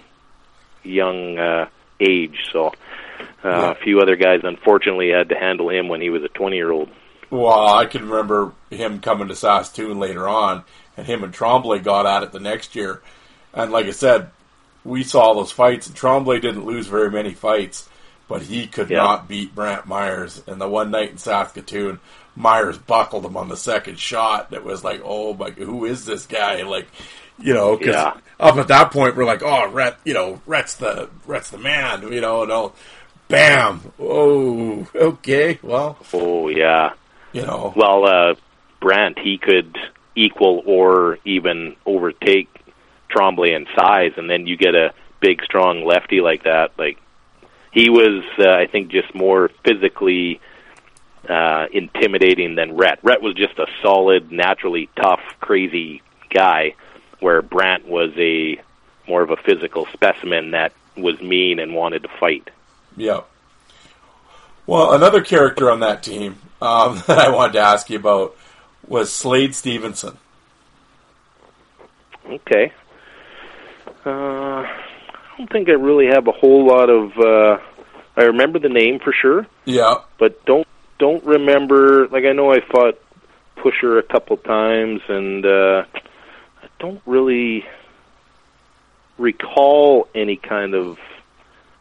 young 0.83 1.37
uh, 1.37 1.69
age. 1.99 2.37
So 2.51 2.67
uh, 2.67 2.73
yeah. 3.43 3.71
a 3.71 3.75
few 3.75 3.99
other 3.99 4.15
guys 4.15 4.41
unfortunately 4.43 5.11
had 5.11 5.29
to 5.29 5.35
handle 5.35 5.69
him 5.69 5.87
when 5.87 6.01
he 6.01 6.09
was 6.09 6.23
a 6.23 6.29
twenty 6.29 6.57
year 6.57 6.71
old. 6.71 6.89
Well, 7.29 7.67
I 7.67 7.85
can 7.85 8.07
remember 8.09 8.51
him 8.69 8.99
coming 8.99 9.27
to 9.29 9.35
Saskatoon 9.35 9.99
later 9.99 10.27
on, 10.27 10.63
and 10.95 11.07
him 11.07 11.23
and 11.23 11.33
Trombley 11.33 11.83
got 11.83 12.05
at 12.05 12.23
it 12.23 12.31
the 12.31 12.39
next 12.39 12.75
year. 12.75 13.01
And 13.53 13.71
like 13.71 13.87
I 13.87 13.91
said, 13.91 14.29
we 14.83 15.03
saw 15.03 15.33
those 15.33 15.51
fights, 15.51 15.87
and 15.87 15.95
Trombley 15.95 16.41
didn't 16.41 16.65
lose 16.65 16.87
very 16.87 17.09
many 17.09 17.33
fights, 17.33 17.89
but 18.27 18.43
he 18.43 18.67
could 18.67 18.89
yeah. 18.89 18.97
not 18.97 19.27
beat 19.27 19.55
Brantt 19.55 19.85
Myhres. 19.85 20.47
And 20.47 20.61
the 20.61 20.67
one 20.67 20.91
night 20.91 21.11
in 21.11 21.17
Saskatoon, 21.17 21.99
Myhres 22.37 22.83
buckled 22.85 23.25
him 23.25 23.37
on 23.37 23.49
the 23.49 23.57
second 23.57 23.97
shot. 23.97 24.53
It 24.53 24.63
was 24.63 24.83
like, 24.83 25.01
oh 25.03 25.33
my, 25.33 25.51
who 25.51 25.85
is 25.85 26.05
this 26.05 26.27
guy? 26.27 26.61
Like, 26.63 26.87
you 27.39 27.53
know, 27.53 27.77
because 27.77 27.95
yeah. 27.95 28.17
up 28.39 28.57
at 28.57 28.67
that 28.67 28.91
point 28.91 29.15
we're 29.15 29.25
like, 29.25 29.43
oh, 29.43 29.69
Rhett, 29.71 29.97
you 30.03 30.13
know, 30.13 30.41
Rhett's 30.45 30.75
the 30.75 31.09
Rhett's 31.25 31.49
the 31.49 31.57
man, 31.57 32.11
you 32.11 32.21
know, 32.21 32.43
and 32.43 32.51
all, 32.51 32.75
bam, 33.27 33.81
oh, 33.99 34.87
okay, 34.95 35.59
well, 35.61 35.97
oh 36.13 36.49
yeah, 36.49 36.93
you 37.31 37.41
know. 37.41 37.73
Well, 37.75 38.05
uh, 38.05 38.35
Brantt, 38.81 39.17
he 39.19 39.37
could 39.37 39.77
equal 40.15 40.61
or 40.65 41.17
even 41.25 41.75
overtake 41.85 42.49
Trombley 43.09 43.55
in 43.55 43.65
size, 43.75 44.13
and 44.17 44.29
then 44.29 44.47
you 44.47 44.57
get 44.57 44.75
a 44.75 44.93
big, 45.19 45.43
strong 45.43 45.85
lefty 45.85 46.21
like 46.21 46.43
that. 46.43 46.71
Like 46.77 46.97
he 47.71 47.89
was, 47.89 48.23
uh, 48.39 48.49
I 48.49 48.67
think, 48.67 48.89
just 48.89 49.15
more 49.15 49.49
physically 49.65 50.39
uh, 51.27 51.65
intimidating 51.71 52.55
than 52.55 52.75
Rhett. 52.75 52.99
Rhett 53.03 53.21
was 53.21 53.35
just 53.35 53.57
a 53.57 53.65
solid, 53.81 54.31
naturally 54.31 54.89
tough, 54.95 55.21
crazy 55.39 56.01
guy, 56.29 56.75
where 57.23 57.41
Brantt 57.41 57.87
was 57.87 58.11
a 58.17 58.61
more 59.07 59.21
of 59.21 59.31
a 59.31 59.37
physical 59.37 59.87
specimen 59.93 60.51
that 60.51 60.73
was 60.95 61.19
mean 61.21 61.59
and 61.59 61.73
wanted 61.73 62.03
to 62.03 62.09
fight. 62.19 62.49
Yeah. 62.95 63.21
Well, 64.67 64.93
another 64.93 65.21
character 65.21 65.71
on 65.71 65.79
that 65.81 66.03
team 66.03 66.37
um, 66.61 67.01
that 67.07 67.17
I 67.17 67.29
wanted 67.29 67.53
to 67.53 67.59
ask 67.59 67.89
you 67.89 67.97
about 67.97 68.35
was 68.87 69.11
Slade 69.11 69.55
Stevenson. 69.55 70.17
Okay. 72.29 72.71
Uh, 74.05 74.09
I 74.09 75.35
don't 75.37 75.51
think 75.51 75.69
I 75.69 75.73
really 75.73 76.07
have 76.07 76.27
a 76.27 76.31
whole 76.31 76.65
lot 76.67 76.89
of. 76.89 77.17
Uh, 77.17 77.57
I 78.15 78.23
remember 78.25 78.59
the 78.59 78.69
name 78.69 78.99
for 78.99 79.11
sure, 79.13 79.47
Yeah. 79.65 79.95
but 80.19 80.43
don't 80.45 80.67
don't 80.99 81.23
remember. 81.25 82.07
Like 82.07 82.25
I 82.25 82.31
know 82.33 82.51
I 82.53 82.59
fought 82.61 82.99
Pusher 83.55 83.97
a 83.97 84.03
couple 84.03 84.37
times, 84.37 85.01
and 85.07 85.45
uh, 85.45 85.83
don't 86.83 87.01
really 87.05 87.65
recall 89.17 90.05
any 90.13 90.35
kind 90.35 90.75
of 90.75 90.99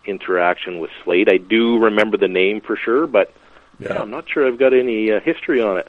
interaction 0.06 0.78
with 0.78 0.92
Slade. 1.02 1.28
I 1.28 1.38
do 1.38 1.78
remember 1.80 2.16
the 2.16 2.28
name 2.28 2.60
for 2.60 2.76
sure, 2.76 3.08
but 3.08 3.34
yeah, 3.80 4.00
I'm 4.00 4.10
not 4.10 4.30
sure 4.30 4.46
I've 4.46 4.60
got 4.60 4.72
any 4.72 5.10
uh, 5.10 5.18
history 5.18 5.60
on 5.60 5.78
it. 5.78 5.88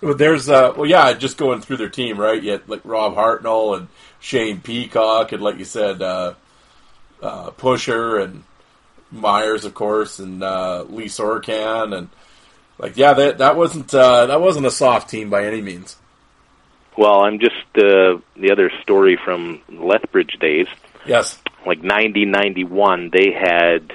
Well, 0.00 0.14
there's 0.14 0.48
uh, 0.48 0.72
well, 0.76 0.86
yeah, 0.86 1.12
just 1.14 1.36
going 1.36 1.62
through 1.62 1.78
their 1.78 1.88
team, 1.88 2.16
right? 2.16 2.40
You 2.40 2.52
had 2.52 2.68
like 2.68 2.82
Rob 2.84 3.16
Hartnell 3.16 3.76
and 3.76 3.88
Shane 4.20 4.60
Peacock, 4.60 5.32
and 5.32 5.42
like 5.42 5.58
you 5.58 5.64
said, 5.64 6.00
uh, 6.00 6.34
uh, 7.20 7.50
Pusher 7.50 8.18
and 8.18 8.44
Myhres, 9.12 9.64
of 9.64 9.74
course, 9.74 10.20
and 10.20 10.44
uh, 10.44 10.84
Lee 10.88 11.06
Sorkan, 11.06 11.96
and 11.96 12.08
like 12.78 12.96
yeah, 12.96 13.14
that 13.14 13.38
that 13.38 13.56
wasn't 13.56 13.92
uh, 13.92 14.26
that 14.26 14.40
wasn't 14.40 14.66
a 14.66 14.70
soft 14.70 15.10
team 15.10 15.28
by 15.28 15.44
any 15.44 15.60
means. 15.60 15.96
Well, 16.96 17.20
I'm 17.24 17.38
just 17.40 17.54
uh, 17.76 18.18
the 18.36 18.50
other 18.52 18.70
story 18.82 19.18
from 19.22 19.60
Lethbridge 19.68 20.36
days. 20.40 20.66
Yes, 21.06 21.38
like 21.66 21.82
90, 21.82 22.24
91, 22.26 23.10
they 23.12 23.30
had, 23.32 23.92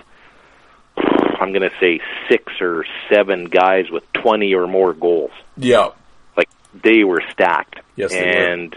I'm 0.97 1.51
going 1.53 1.67
to 1.67 1.71
say 1.79 2.01
six 2.29 2.53
or 2.61 2.85
seven 3.11 3.45
guys 3.45 3.89
with 3.89 4.03
20 4.13 4.53
or 4.53 4.67
more 4.67 4.93
goals. 4.93 5.31
yeah, 5.57 5.89
Like 6.37 6.49
they 6.83 7.03
were 7.03 7.21
stacked. 7.31 7.79
Yes, 7.95 8.11
they 8.11 8.21
were. 8.21 8.27
and 8.53 8.75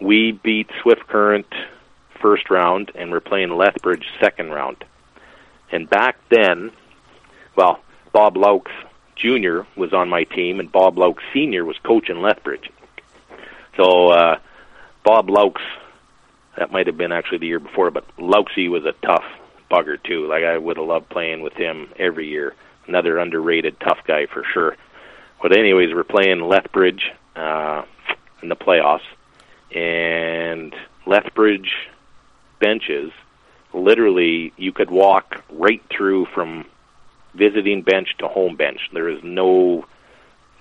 we 0.00 0.32
beat 0.32 0.68
Swift 0.82 1.06
Current 1.06 1.46
first 2.20 2.50
round, 2.50 2.90
and 2.94 3.10
we're 3.10 3.20
playing 3.20 3.50
Lethbridge 3.50 4.06
second 4.20 4.50
round. 4.50 4.82
And 5.70 5.88
back 5.88 6.16
then, 6.30 6.72
well, 7.54 7.80
Bob 8.12 8.34
Loucks 8.36 8.72
Jr. 9.16 9.60
was 9.78 9.92
on 9.92 10.08
my 10.08 10.24
team, 10.24 10.58
and 10.60 10.70
Bob 10.70 10.96
Loucks 10.96 11.22
Sr. 11.32 11.64
was 11.64 11.76
coaching 11.82 12.20
Lethbridge. 12.22 12.70
So 13.76 14.08
uh, 14.08 14.38
Bob 15.04 15.28
Loucks, 15.28 15.62
that 16.58 16.72
might 16.72 16.86
have 16.86 16.96
been 16.96 17.12
actually 17.12 17.38
the 17.38 17.46
year 17.46 17.60
before, 17.60 17.90
but 17.90 18.04
Loucksy 18.16 18.70
was 18.70 18.84
a 18.84 18.92
tough 19.06 19.24
bugger 19.70 20.02
too. 20.02 20.26
Like 20.26 20.44
I 20.44 20.56
would 20.56 20.76
have 20.76 20.86
loved 20.86 21.08
playing 21.08 21.42
with 21.42 21.52
him 21.54 21.88
every 21.98 22.28
year. 22.28 22.54
Another 22.86 23.18
underrated 23.18 23.78
tough 23.80 23.98
guy 24.06 24.26
for 24.26 24.44
sure. 24.52 24.76
But 25.42 25.56
anyways, 25.56 25.92
we're 25.94 26.04
playing 26.04 26.40
Lethbridge 26.40 27.02
uh, 27.34 27.82
in 28.42 28.48
the 28.48 28.56
playoffs, 28.56 29.00
and 29.74 30.74
Lethbridge 31.06 31.70
benches 32.60 33.12
literally 33.74 34.52
you 34.56 34.72
could 34.72 34.90
walk 34.90 35.42
right 35.50 35.82
through 35.90 36.26
from 36.26 36.64
visiting 37.34 37.82
bench 37.82 38.08
to 38.18 38.28
home 38.28 38.56
bench. 38.56 38.80
There 38.92 39.08
is 39.08 39.22
no 39.22 39.84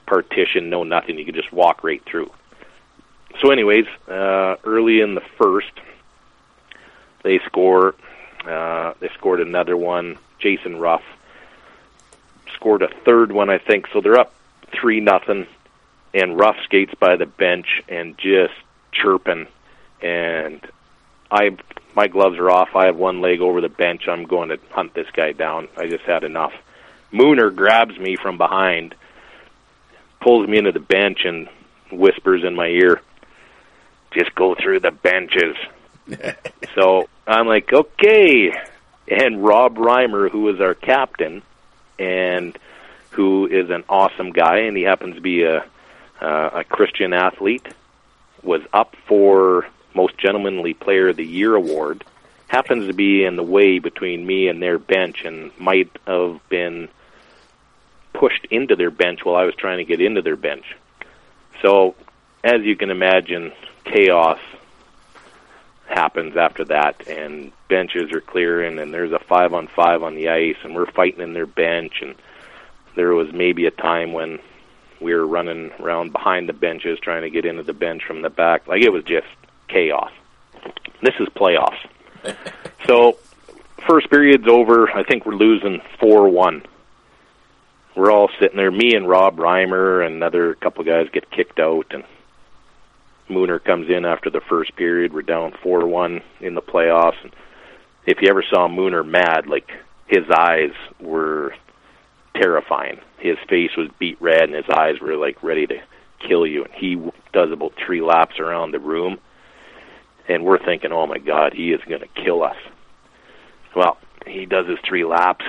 partition, 0.06 0.70
no 0.70 0.84
nothing. 0.84 1.18
You 1.18 1.26
could 1.26 1.36
just 1.36 1.54
walk 1.54 1.84
right 1.84 2.04
through. 2.06 2.32
So, 3.42 3.52
anyways, 3.52 3.86
uh, 4.08 4.56
early 4.64 5.02
in 5.02 5.16
the 5.16 5.22
first, 5.38 5.72
they 7.24 7.40
score. 7.40 7.96
Uh, 8.48 8.94
they 9.00 9.10
scored 9.10 9.42
another 9.42 9.76
one. 9.76 10.18
Jason 10.40 10.78
Ruff 10.78 11.02
scored 12.54 12.82
a 12.82 12.88
third 13.04 13.32
one, 13.32 13.50
I 13.50 13.58
think. 13.58 13.88
So 13.92 14.02
they're 14.02 14.20
up 14.20 14.34
three 14.72 15.00
nothing, 15.00 15.48
and 16.14 16.38
Ruff 16.38 16.56
skates 16.64 16.94
by 16.96 17.16
the 17.16 17.26
bench 17.26 17.82
and 17.90 18.18
just 18.18 18.54
chirping. 18.92 19.48
And 20.02 20.62
I, 21.32 21.58
my 21.96 22.08
gloves 22.08 22.38
are 22.38 22.50
off. 22.50 22.76
I 22.76 22.86
have 22.86 22.96
one 22.96 23.22
leg 23.22 23.42
over 23.42 23.62
the 23.62 23.70
bench. 23.70 24.08
I'm 24.08 24.26
going 24.26 24.50
to 24.50 24.60
hunt 24.72 24.94
this 24.94 25.10
guy 25.12 25.32
down. 25.32 25.68
I 25.78 25.88
just 25.88 26.04
had 26.04 26.24
enough. 26.24 26.54
Mooner 27.12 27.54
grabs 27.54 27.98
me 27.98 28.16
from 28.16 28.38
behind, 28.38 28.96
pulls 30.20 30.48
me 30.48 30.58
into 30.58 30.72
the 30.72 30.80
bench, 30.80 31.26
and 31.26 31.50
whispers 31.92 32.44
in 32.44 32.56
my 32.56 32.68
ear, 32.68 33.02
"Just 34.16 34.34
go 34.36 34.56
through 34.56 34.80
the 34.80 34.92
benches." 34.92 35.56
so 36.76 37.08
I'm 37.28 37.48
like, 37.48 37.72
okay. 37.72 38.54
And 39.08 39.44
Rob 39.44 39.76
Reimer, 39.76 40.30
who 40.30 40.50
is 40.50 40.60
our 40.60 40.74
captain, 40.74 41.44
and 42.00 42.58
who 43.12 43.48
is 43.48 43.70
an 43.70 43.84
awesome 43.88 44.32
guy, 44.32 44.60
and 44.60 44.76
he 44.76 44.84
happens 44.84 45.16
to 45.16 45.22
be 45.22 45.44
a 45.44 45.66
uh, 46.22 46.50
a 46.54 46.64
Christian 46.64 47.14
athlete, 47.14 47.68
was 48.42 48.62
up 48.74 48.96
for 49.06 49.68
most 49.94 50.18
gentlemanly 50.18 50.74
player 50.74 51.10
of 51.10 51.18
the 51.18 51.26
year 51.26 51.56
award. 51.56 52.04
Happens 52.48 52.88
to 52.88 52.94
be 52.94 53.26
in 53.26 53.36
the 53.36 53.44
way 53.44 53.80
between 53.80 54.26
me 54.26 54.48
and 54.48 54.62
their 54.62 54.78
bench, 54.78 55.24
and 55.26 55.52
might 55.60 55.92
have 56.08 56.40
been 56.50 56.90
pushed 58.14 58.46
into 58.50 58.76
their 58.76 58.92
bench 58.92 59.26
while 59.26 59.36
I 59.36 59.44
was 59.44 59.56
trying 59.56 59.78
to 59.80 59.84
get 59.84 60.00
into 60.00 60.22
their 60.22 60.36
bench. 60.36 60.66
So, 61.62 61.96
as 62.44 62.62
you 62.62 62.76
can 62.76 62.92
imagine, 62.92 63.52
chaos 63.86 64.40
happens 65.88 66.36
after 66.36 66.66
that, 66.66 67.08
and 67.08 67.52
benches 67.70 68.12
are 68.12 68.22
clearing, 68.22 68.80
and 68.80 68.94
there's 68.94 69.12
a 69.12 69.20
five 69.20 69.54
on 69.54 69.68
five 69.68 70.04
on 70.04 70.16
the 70.16 70.30
ice, 70.30 70.58
and 70.64 70.76
we're 70.76 70.92
fighting 70.92 71.22
in 71.22 71.34
their 71.34 71.46
bench, 71.46 72.02
and 72.02 72.16
there 72.96 73.14
was 73.14 73.32
maybe 73.32 73.66
a 73.66 73.72
time 73.72 74.14
when 74.14 74.40
we 75.00 75.14
were 75.14 75.28
running 75.28 75.72
around 75.80 76.12
behind 76.12 76.50
the 76.50 76.54
benches 76.54 77.00
trying 77.00 77.22
to 77.22 77.30
get 77.30 77.46
into 77.46 77.64
the 77.64 77.74
bench 77.74 78.04
from 78.06 78.22
the 78.22 78.30
back. 78.30 78.68
Like 78.68 78.82
it 78.82 78.92
was 78.92 79.04
just 79.04 79.28
chaos. 79.68 80.12
This 81.02 81.16
is 81.20 81.28
playoffs. 81.30 81.86
so, 82.88 83.18
first 83.88 84.10
period's 84.10 84.48
over. 84.48 84.90
I 84.90 85.04
think 85.04 85.26
we're 85.26 85.36
losing 85.36 85.82
four 86.00 86.30
one. 86.30 86.64
We're 87.96 88.12
all 88.12 88.30
sitting 88.40 88.58
there. 88.58 88.72
Me 88.72 88.94
and 88.96 89.08
Rob 89.08 89.38
Reimer 89.38 90.06
and 90.06 90.16
another 90.16 90.56
couple 90.56 90.82
of 90.82 90.88
guys 90.88 91.08
get 91.14 91.32
kicked 91.32 91.60
out, 91.60 91.88
and 91.92 92.04
Mooner 93.30 93.64
comes 93.64 93.90
in 93.90 94.06
after 94.06 94.30
the 94.30 94.42
first 94.42 94.76
period. 94.76 95.14
We're 95.14 95.22
down 95.22 95.54
four 95.64 95.88
one 95.88 96.22
in 96.40 96.56
the 96.56 96.62
playoffs. 96.62 97.22
And 97.24 97.34
if 98.06 98.20
you 98.22 98.30
ever 98.30 98.44
saw 98.50 98.68
Mooner 98.68 99.06
mad, 99.06 99.48
like 99.48 99.70
his 100.08 100.30
eyes 100.30 100.72
were 101.00 101.54
terrifying. 102.36 103.00
His 103.18 103.38
face 103.50 103.72
was 103.78 103.90
beat 104.00 104.22
red, 104.22 104.44
and 104.44 104.54
his 104.54 104.70
eyes 104.70 105.00
were 105.02 105.16
like 105.16 105.42
ready 105.42 105.66
to 105.68 105.78
kill 106.28 106.46
you. 106.46 106.64
And 106.66 106.74
he 106.74 106.96
does 107.34 107.52
about 107.52 107.74
three 107.86 108.02
laps 108.02 108.40
around 108.40 108.72
the 108.72 108.80
room, 108.80 109.20
and 110.28 110.44
we're 110.44 110.64
thinking, 110.64 110.92
"Oh 110.92 111.08
my 111.08 111.18
God, 111.18 111.54
he 111.54 111.72
is 111.72 111.82
going 111.88 112.02
to 112.02 112.24
kill 112.24 112.44
us." 112.44 112.58
Well, 113.76 113.98
he 114.28 114.46
does 114.46 114.68
his 114.68 114.80
three 114.88 115.04
laps, 115.04 115.46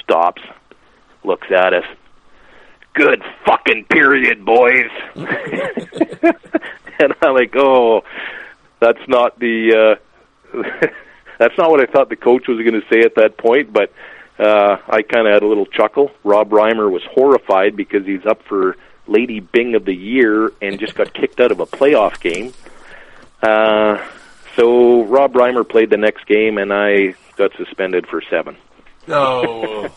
stops, 0.00 0.42
looks 1.24 1.48
at 1.50 1.72
us. 1.72 1.84
Good 2.94 3.22
fucking 3.44 3.84
period, 3.84 4.44
boys. 4.44 4.90
and 7.00 7.14
I'm 7.22 7.34
like, 7.34 7.54
oh, 7.56 8.02
that's 8.80 9.06
not 9.08 9.38
the. 9.38 9.98
Uh, 10.54 10.62
that's 11.38 11.56
not 11.58 11.70
what 11.70 11.80
I 11.80 11.90
thought 11.90 12.08
the 12.08 12.16
coach 12.16 12.48
was 12.48 12.58
going 12.58 12.80
to 12.80 12.86
say 12.92 13.00
at 13.00 13.16
that 13.16 13.36
point, 13.36 13.72
but 13.72 13.92
uh, 14.38 14.76
I 14.88 15.02
kind 15.02 15.26
of 15.26 15.32
had 15.32 15.42
a 15.42 15.46
little 15.46 15.66
chuckle. 15.66 16.10
Rob 16.24 16.50
Reimer 16.50 16.90
was 16.90 17.02
horrified 17.10 17.76
because 17.76 18.06
he's 18.06 18.24
up 18.26 18.42
for 18.44 18.76
Lady 19.06 19.40
Byng 19.40 19.74
of 19.74 19.84
the 19.84 19.94
Year 19.94 20.52
and 20.60 20.78
just 20.78 20.94
got 20.94 21.12
kicked 21.12 21.40
out 21.40 21.52
of 21.52 21.60
a 21.60 21.66
playoff 21.66 22.20
game. 22.20 22.52
Uh, 23.42 24.04
so 24.56 25.04
Rob 25.04 25.34
Reimer 25.34 25.68
played 25.68 25.90
the 25.90 25.96
next 25.96 26.26
game, 26.26 26.58
and 26.58 26.72
I 26.72 27.14
got 27.36 27.52
suspended 27.56 28.06
for 28.06 28.22
seven. 28.30 28.56
Oh. 29.08 29.88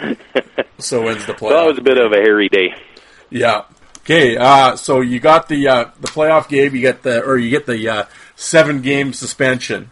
so 0.78 1.02
when's 1.02 1.26
the 1.26 1.36
So 1.38 1.48
that 1.50 1.66
was 1.66 1.78
a 1.78 1.82
bit 1.82 1.98
of 1.98 2.12
a 2.12 2.16
hairy 2.16 2.48
day. 2.48 2.74
Yeah. 3.30 3.64
Okay. 4.04 4.36
Uh, 4.36 4.76
so 4.76 5.00
you 5.00 5.20
got 5.20 5.48
the 5.48 5.68
uh, 5.68 5.84
the 6.00 6.08
playoff 6.08 6.48
game. 6.48 6.74
You 6.74 6.80
get 6.80 7.02
the 7.02 7.22
or 7.22 7.38
you 7.38 7.50
get 7.50 7.66
the 7.66 7.88
uh, 7.88 8.04
seven 8.36 8.82
game 8.82 9.12
suspension, 9.12 9.90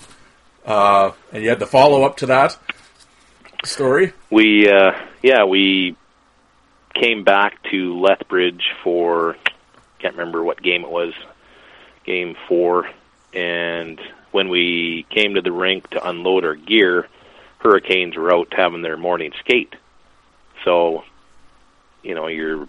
uh, 0.65 1.13
and 1.33 1.43
you 1.43 1.49
had 1.49 1.59
the 1.61 1.67
follow 1.67 2.03
up 2.05 2.17
to 2.19 2.27
that 2.27 2.57
story. 3.65 4.13
we 4.31 4.71
uh 4.71 4.93
yeah 5.23 5.45
we 5.45 5.95
came 6.95 7.25
back 7.25 7.63
to 7.71 7.99
lethbridge 8.01 8.71
for 8.83 9.37
can't 9.99 10.15
remember 10.17 10.43
what 10.43 10.63
game 10.63 10.83
it 10.83 10.91
was 10.91 11.13
game 12.05 12.35
four 12.49 12.89
and 13.35 14.01
when 14.31 14.49
we 14.49 15.05
came 15.11 15.35
to 15.35 15.43
the 15.43 15.53
rink 15.53 15.89
to 15.91 16.09
unload 16.09 16.45
our 16.45 16.55
gear 16.55 17.07
hurricanes 17.59 18.17
were 18.17 18.33
out 18.35 18.49
having 18.57 18.81
their 18.81 18.97
morning 18.97 19.33
skate 19.41 19.75
so 20.65 21.05
you 22.03 22.15
know 22.15 22.29
you're 22.29 22.67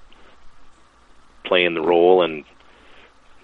playing 1.43 1.73
the 1.73 1.81
role 1.81 2.23
and 2.23 2.43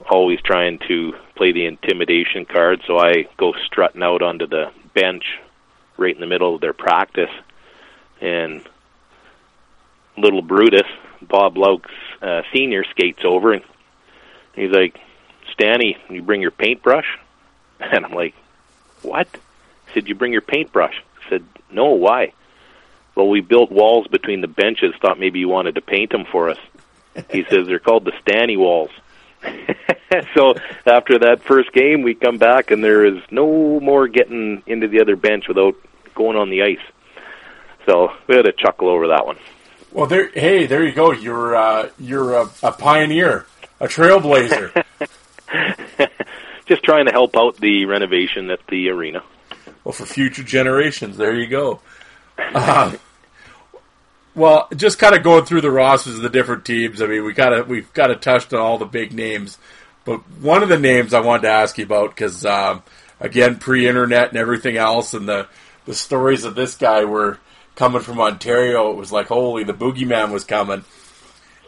always 0.09 0.39
trying 0.41 0.79
to 0.87 1.13
play 1.35 1.51
the 1.51 1.65
intimidation 1.65 2.45
card 2.45 2.81
so 2.87 2.97
i 2.97 3.27
go 3.37 3.53
strutting 3.65 4.03
out 4.03 4.21
onto 4.21 4.47
the 4.47 4.71
bench 4.93 5.23
right 5.97 6.15
in 6.15 6.21
the 6.21 6.27
middle 6.27 6.55
of 6.55 6.61
their 6.61 6.73
practice 6.73 7.31
and 8.21 8.67
little 10.17 10.41
Brutus, 10.41 10.87
Bob 11.21 11.55
Loucks 11.55 11.91
uh, 12.21 12.41
senior 12.53 12.83
skates 12.85 13.21
over 13.23 13.53
and 13.53 13.63
he's 14.53 14.71
like, 14.71 14.99
Stanny, 15.53 15.97
you 16.09 16.21
bring 16.21 16.41
your 16.41 16.51
paintbrush? 16.51 17.05
And 17.79 18.05
I'm 18.05 18.13
like, 18.13 18.33
What? 19.03 19.27
He 19.31 19.93
said, 19.93 20.07
You 20.07 20.15
bring 20.15 20.33
your 20.33 20.41
paintbrush? 20.41 20.95
I 21.25 21.29
said, 21.29 21.45
No, 21.69 21.89
why? 21.91 22.33
Well, 23.13 23.29
we 23.29 23.41
built 23.41 23.71
walls 23.71 24.07
between 24.07 24.41
the 24.41 24.47
benches, 24.47 24.95
thought 24.99 25.19
maybe 25.19 25.39
you 25.39 25.47
wanted 25.47 25.75
to 25.75 25.81
paint 25.81 26.11
them 26.11 26.25
for 26.25 26.49
us. 26.49 26.57
He 27.31 27.43
says, 27.49 27.67
They're 27.67 27.79
called 27.79 28.05
the 28.05 28.13
Stanny 28.21 28.57
walls. 28.57 28.91
so 30.33 30.55
after 30.85 31.19
that 31.19 31.41
first 31.43 31.71
game, 31.71 32.01
we 32.01 32.15
come 32.15 32.37
back 32.37 32.71
and 32.71 32.83
there 32.83 33.05
is 33.05 33.21
no 33.31 33.79
more 33.79 34.07
getting 34.07 34.63
into 34.65 34.87
the 34.87 35.01
other 35.01 35.15
bench 35.15 35.47
without 35.47 35.75
going 36.15 36.37
on 36.37 36.49
the 36.49 36.63
ice. 36.63 36.79
So 37.85 38.11
we 38.27 38.35
had 38.35 38.47
a 38.47 38.51
chuckle 38.51 38.89
over 38.89 39.07
that 39.09 39.25
one. 39.25 39.37
Well, 39.91 40.07
there. 40.07 40.29
Hey, 40.29 40.65
there 40.65 40.83
you 40.83 40.91
go. 40.91 41.11
You're 41.11 41.55
uh, 41.55 41.89
you're 41.97 42.33
a, 42.33 42.49
a 42.61 42.71
pioneer, 42.71 43.45
a 43.79 43.87
trailblazer. 43.87 44.83
Just 46.65 46.83
trying 46.83 47.05
to 47.05 47.11
help 47.13 47.37
out 47.37 47.55
the 47.57 47.85
renovation 47.85 48.49
at 48.49 48.59
the 48.67 48.89
arena. 48.89 49.23
well, 49.85 49.93
for 49.93 50.05
future 50.05 50.43
generations, 50.43 51.15
there 51.15 51.33
you 51.33 51.47
go. 51.47 51.79
Uh, 52.37 52.95
well, 54.37 54.67
just 54.75 54.99
kind 54.99 55.15
of 55.15 55.23
going 55.23 55.45
through 55.45 55.61
the 55.61 55.71
rosters 55.71 56.15
of 56.15 56.21
the 56.21 56.29
different 56.29 56.63
teams. 56.63 57.01
I 57.01 57.07
mean, 57.07 57.25
we 57.25 57.33
got 57.33 57.49
to 57.49 57.63
we've 57.63 57.91
got 57.93 58.07
to 58.07 58.15
touch 58.15 58.53
on 58.53 58.59
all 58.59 58.77
the 58.77 58.85
big 58.85 59.11
names, 59.11 59.57
but 60.05 60.19
one 60.39 60.61
of 60.63 60.69
the 60.69 60.77
names 60.79 61.13
I 61.13 61.19
wanted 61.21 61.41
to 61.41 61.49
ask 61.49 61.77
you 61.77 61.85
about 61.85 62.11
because 62.11 62.45
um, 62.45 62.83
again, 63.19 63.57
pre-internet 63.57 64.29
and 64.29 64.37
everything 64.37 64.77
else, 64.77 65.13
and 65.15 65.27
the 65.27 65.47
the 65.85 65.95
stories 65.95 66.45
of 66.45 66.53
this 66.53 66.75
guy 66.75 67.03
were 67.03 67.39
coming 67.75 68.01
from 68.01 68.19
Ontario. 68.21 68.91
It 68.91 68.95
was 68.97 69.11
like, 69.11 69.27
holy, 69.27 69.63
the 69.63 69.73
boogeyman 69.73 70.31
was 70.31 70.43
coming, 70.43 70.83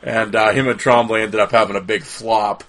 and 0.03 0.35
uh, 0.35 0.51
him 0.51 0.67
and 0.67 0.79
Trombley 0.79 1.23
ended 1.23 1.39
up 1.39 1.51
having 1.51 1.75
a 1.75 1.81
big 1.81 2.03
flop. 2.03 2.63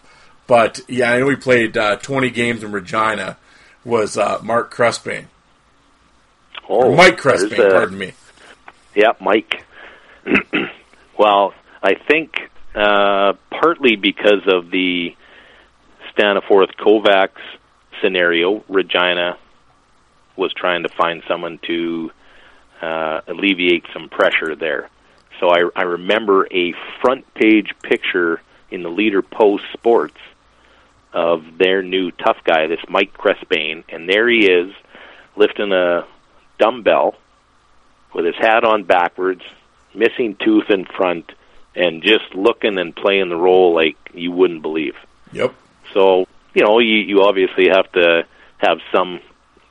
But 0.46 0.80
yeah, 0.88 1.12
I 1.12 1.18
know 1.18 1.28
he 1.28 1.36
played 1.36 1.76
uh, 1.76 1.96
20 1.96 2.30
games 2.30 2.64
in 2.64 2.72
Regina. 2.72 3.36
Was 3.84 4.18
uh, 4.18 4.40
Mark 4.42 4.74
Crespane? 4.74 5.26
Oh, 6.68 6.90
Or 6.90 6.96
Mike 6.96 7.18
a- 7.24 7.70
pardon 7.70 7.98
me. 7.98 8.12
Yeah, 8.94 9.12
Mike. 9.20 9.64
well, 11.18 11.54
I 11.82 11.94
think 11.94 12.50
uh, 12.74 13.34
partly 13.50 13.96
because 13.96 14.46
of 14.46 14.70
the 14.70 15.14
Staniforth 16.12 16.74
Kovacs 16.76 17.40
scenario, 18.02 18.64
Regina 18.68 19.36
was 20.36 20.52
trying 20.52 20.82
to 20.82 20.88
find 20.88 21.22
someone 21.28 21.58
to 21.66 22.10
uh, 22.80 23.20
alleviate 23.26 23.84
some 23.92 24.08
pressure 24.08 24.56
there. 24.56 24.88
So 25.38 25.48
I, 25.48 25.62
I 25.74 25.82
remember 25.82 26.46
a 26.50 26.74
front 27.00 27.32
page 27.34 27.74
picture 27.82 28.40
in 28.70 28.82
the 28.82 28.88
Leader 28.90 29.22
Post 29.22 29.64
Sports 29.72 30.18
of 31.12 31.44
their 31.58 31.82
new 31.82 32.10
tough 32.10 32.38
guy, 32.44 32.66
this 32.66 32.80
Mike 32.88 33.12
Crespane, 33.14 33.84
and 33.88 34.08
there 34.08 34.28
he 34.28 34.46
is 34.46 34.72
lifting 35.36 35.72
a 35.72 36.06
dumbbell 36.58 37.16
with 38.14 38.24
his 38.24 38.36
hat 38.36 38.64
on 38.64 38.84
backwards, 38.84 39.42
missing 39.94 40.36
tooth 40.36 40.70
in 40.70 40.84
front, 40.84 41.32
and 41.74 42.02
just 42.02 42.34
looking 42.34 42.78
and 42.78 42.94
playing 42.94 43.28
the 43.28 43.36
role 43.36 43.74
like 43.74 43.96
you 44.14 44.32
wouldn't 44.32 44.62
believe. 44.62 44.96
Yep. 45.32 45.54
So, 45.92 46.26
you 46.54 46.64
know, 46.64 46.78
you, 46.78 46.96
you 46.96 47.22
obviously 47.22 47.68
have 47.68 47.90
to 47.92 48.26
have 48.58 48.78
some 48.92 49.20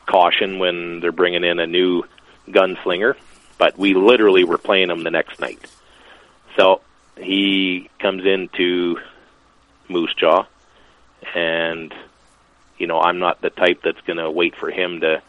caution 0.06 0.60
when 0.60 1.00
they're 1.00 1.12
bringing 1.12 1.44
in 1.44 1.60
a 1.60 1.68
new 1.68 2.04
gunslinger, 2.48 3.16
but 3.58 3.78
we 3.78 3.94
literally 3.94 4.44
were 4.44 4.58
playing 4.58 4.90
him 4.90 5.04
the 5.04 5.12
next 5.12 5.40
night. 5.40 5.60
So 6.58 6.82
he 7.18 7.90
comes 8.00 8.26
into 8.26 8.98
Moose 9.88 10.14
Jaw, 10.16 10.46
and 11.36 11.94
you 12.78 12.88
know 12.88 13.00
I'm 13.00 13.20
not 13.20 13.42
the 13.42 13.50
type 13.50 13.82
that's 13.84 14.02
going 14.02 14.18
to 14.18 14.32
wait 14.32 14.56
for 14.56 14.72
him 14.72 15.02
to 15.02 15.22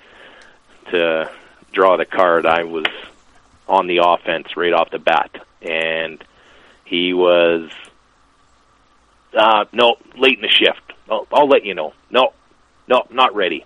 to 0.91 1.31
draw 1.73 1.97
the 1.97 2.05
card. 2.05 2.47
I 2.47 2.65
was 2.65 2.87
on 3.71 3.87
the 3.87 3.99
offense 4.05 4.57
right 4.57 4.73
off 4.73 4.91
the 4.91 4.99
bat, 4.99 5.31
and 5.63 6.23
he 6.85 7.15
was 7.15 7.71
uh, 9.33 9.65
no 9.73 9.97
late 10.17 10.37
in 10.37 10.43
the 10.43 10.49
shift. 10.49 10.93
I'll, 11.09 11.27
I'll 11.33 11.49
let 11.49 11.65
you 11.65 11.75
know. 11.75 11.95
No, 12.11 12.33
no, 12.89 13.07
not 13.11 13.35
ready. 13.35 13.65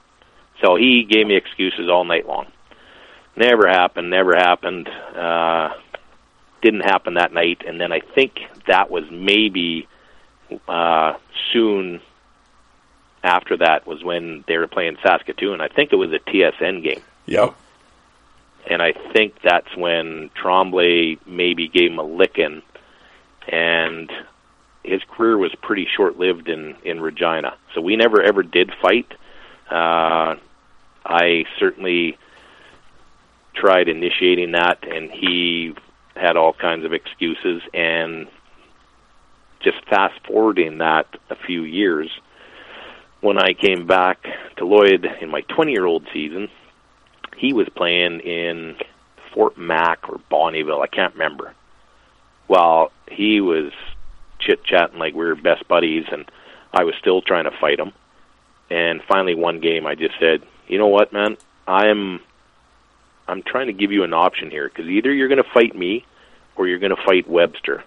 So 0.61 0.77
he 0.77 1.05
gave 1.05 1.27
me 1.27 1.37
excuses 1.37 1.89
all 1.89 2.05
night 2.05 2.27
long. 2.27 2.47
Never 3.35 3.67
happened. 3.67 4.11
Never 4.11 4.37
happened. 4.37 4.89
Uh, 4.89 5.71
didn't 6.63 6.83
happen 6.83 7.15
that 7.15 7.33
night. 7.33 7.63
And 7.67 7.81
then 7.81 7.91
I 7.91 8.01
think 8.01 8.41
that 8.69 8.91
was 8.91 9.05
maybe 9.11 9.89
uh, 10.69 11.15
soon 11.53 12.01
after 13.23 13.57
that 13.57 13.87
was 13.87 14.05
when 14.05 14.45
they 14.47 14.59
were 14.59 14.69
playing 14.69 14.99
Saskatoon. 15.03 15.61
I 15.61 15.69
think 15.69 15.93
it 15.93 15.97
was 15.97 16.13
a 16.13 16.19
TSN 16.19 16.85
game 16.85 17.03
Yep. 17.27 17.55
And 18.69 18.81
I 18.81 18.93
think 19.13 19.35
that's 19.43 19.77
when 19.77 20.31
Trombley 20.31 21.19
maybe 21.27 21.69
gave 21.69 21.91
him 21.91 21.99
a 21.99 22.03
licking, 22.03 22.63
and 23.47 24.11
his 24.83 25.03
career 25.11 25.37
was 25.37 25.55
pretty 25.61 25.87
short-lived 25.97 26.49
in 26.49 26.77
in 26.85 27.01
Regina. 27.01 27.57
So 27.75 27.81
we 27.81 27.97
never 27.97 28.23
ever 28.23 28.43
did 28.43 28.73
fight. 28.81 29.13
Uh, 29.71 30.37
I 31.05 31.45
certainly 31.59 32.17
tried 33.55 33.89
initiating 33.89 34.53
that, 34.53 34.87
and 34.87 35.11
he 35.11 35.75
had 36.17 36.37
all 36.37 36.53
kinds 36.53 36.85
of 36.85 36.93
excuses. 36.93 37.63
And 37.73 38.29
just 39.63 39.85
fast 39.89 40.15
forwarding 40.27 40.79
that 40.79 41.07
a 41.31 41.37
few 41.37 41.63
years, 41.65 42.11
when 43.21 43.39
I 43.39 43.55
came 43.55 43.87
back 43.87 44.25
to 44.57 44.67
Lloyd 44.67 45.07
in 45.21 45.31
my 45.31 45.43
20-year-old 45.43 46.07
season, 46.13 46.49
he 47.37 47.53
was 47.53 47.69
playing 47.69 48.21
in 48.21 48.77
Fort 49.33 49.59
Mac 49.59 50.09
or 50.09 50.21
Bonnyville, 50.31 50.83
I 50.83 50.87
can't 50.87 51.15
remember. 51.15 51.55
Well, 52.49 52.93
he 53.11 53.41
was 53.41 53.73
chit 54.39 54.65
chatting 54.65 54.99
like 54.99 55.15
we 55.15 55.25
were 55.25 55.35
best 55.35 55.67
buddies, 55.69 56.05
and 56.11 56.31
I 56.73 56.85
was 56.85 56.95
still 57.01 57.23
trying 57.23 57.45
to 57.45 57.51
fight 57.51 57.79
him. 57.79 57.93
And 58.71 59.03
finally, 59.03 59.35
one 59.35 59.61
game, 59.61 59.87
I 59.87 59.95
just 59.95 60.15
said, 60.19 60.43
"You 60.69 60.79
know 60.79 60.89
what, 60.89 61.13
man? 61.13 61.37
I'm 61.67 62.21
I'm 63.27 63.43
trying 63.43 63.69
to 63.69 63.73
give 63.73 63.93
you 63.93 64.05
an 64.05 64.13
option 64.13 64.51
here 64.51 64.69
because 64.69 64.89
either 64.89 65.13
you're 65.13 65.29
going 65.29 65.43
to 65.43 65.51
fight 65.51 65.75
me, 65.75 66.05
or 66.57 66.67
you're 66.67 66.79
going 66.79 66.95
to 66.95 67.03
fight 67.05 67.29
Webster. 67.29 67.85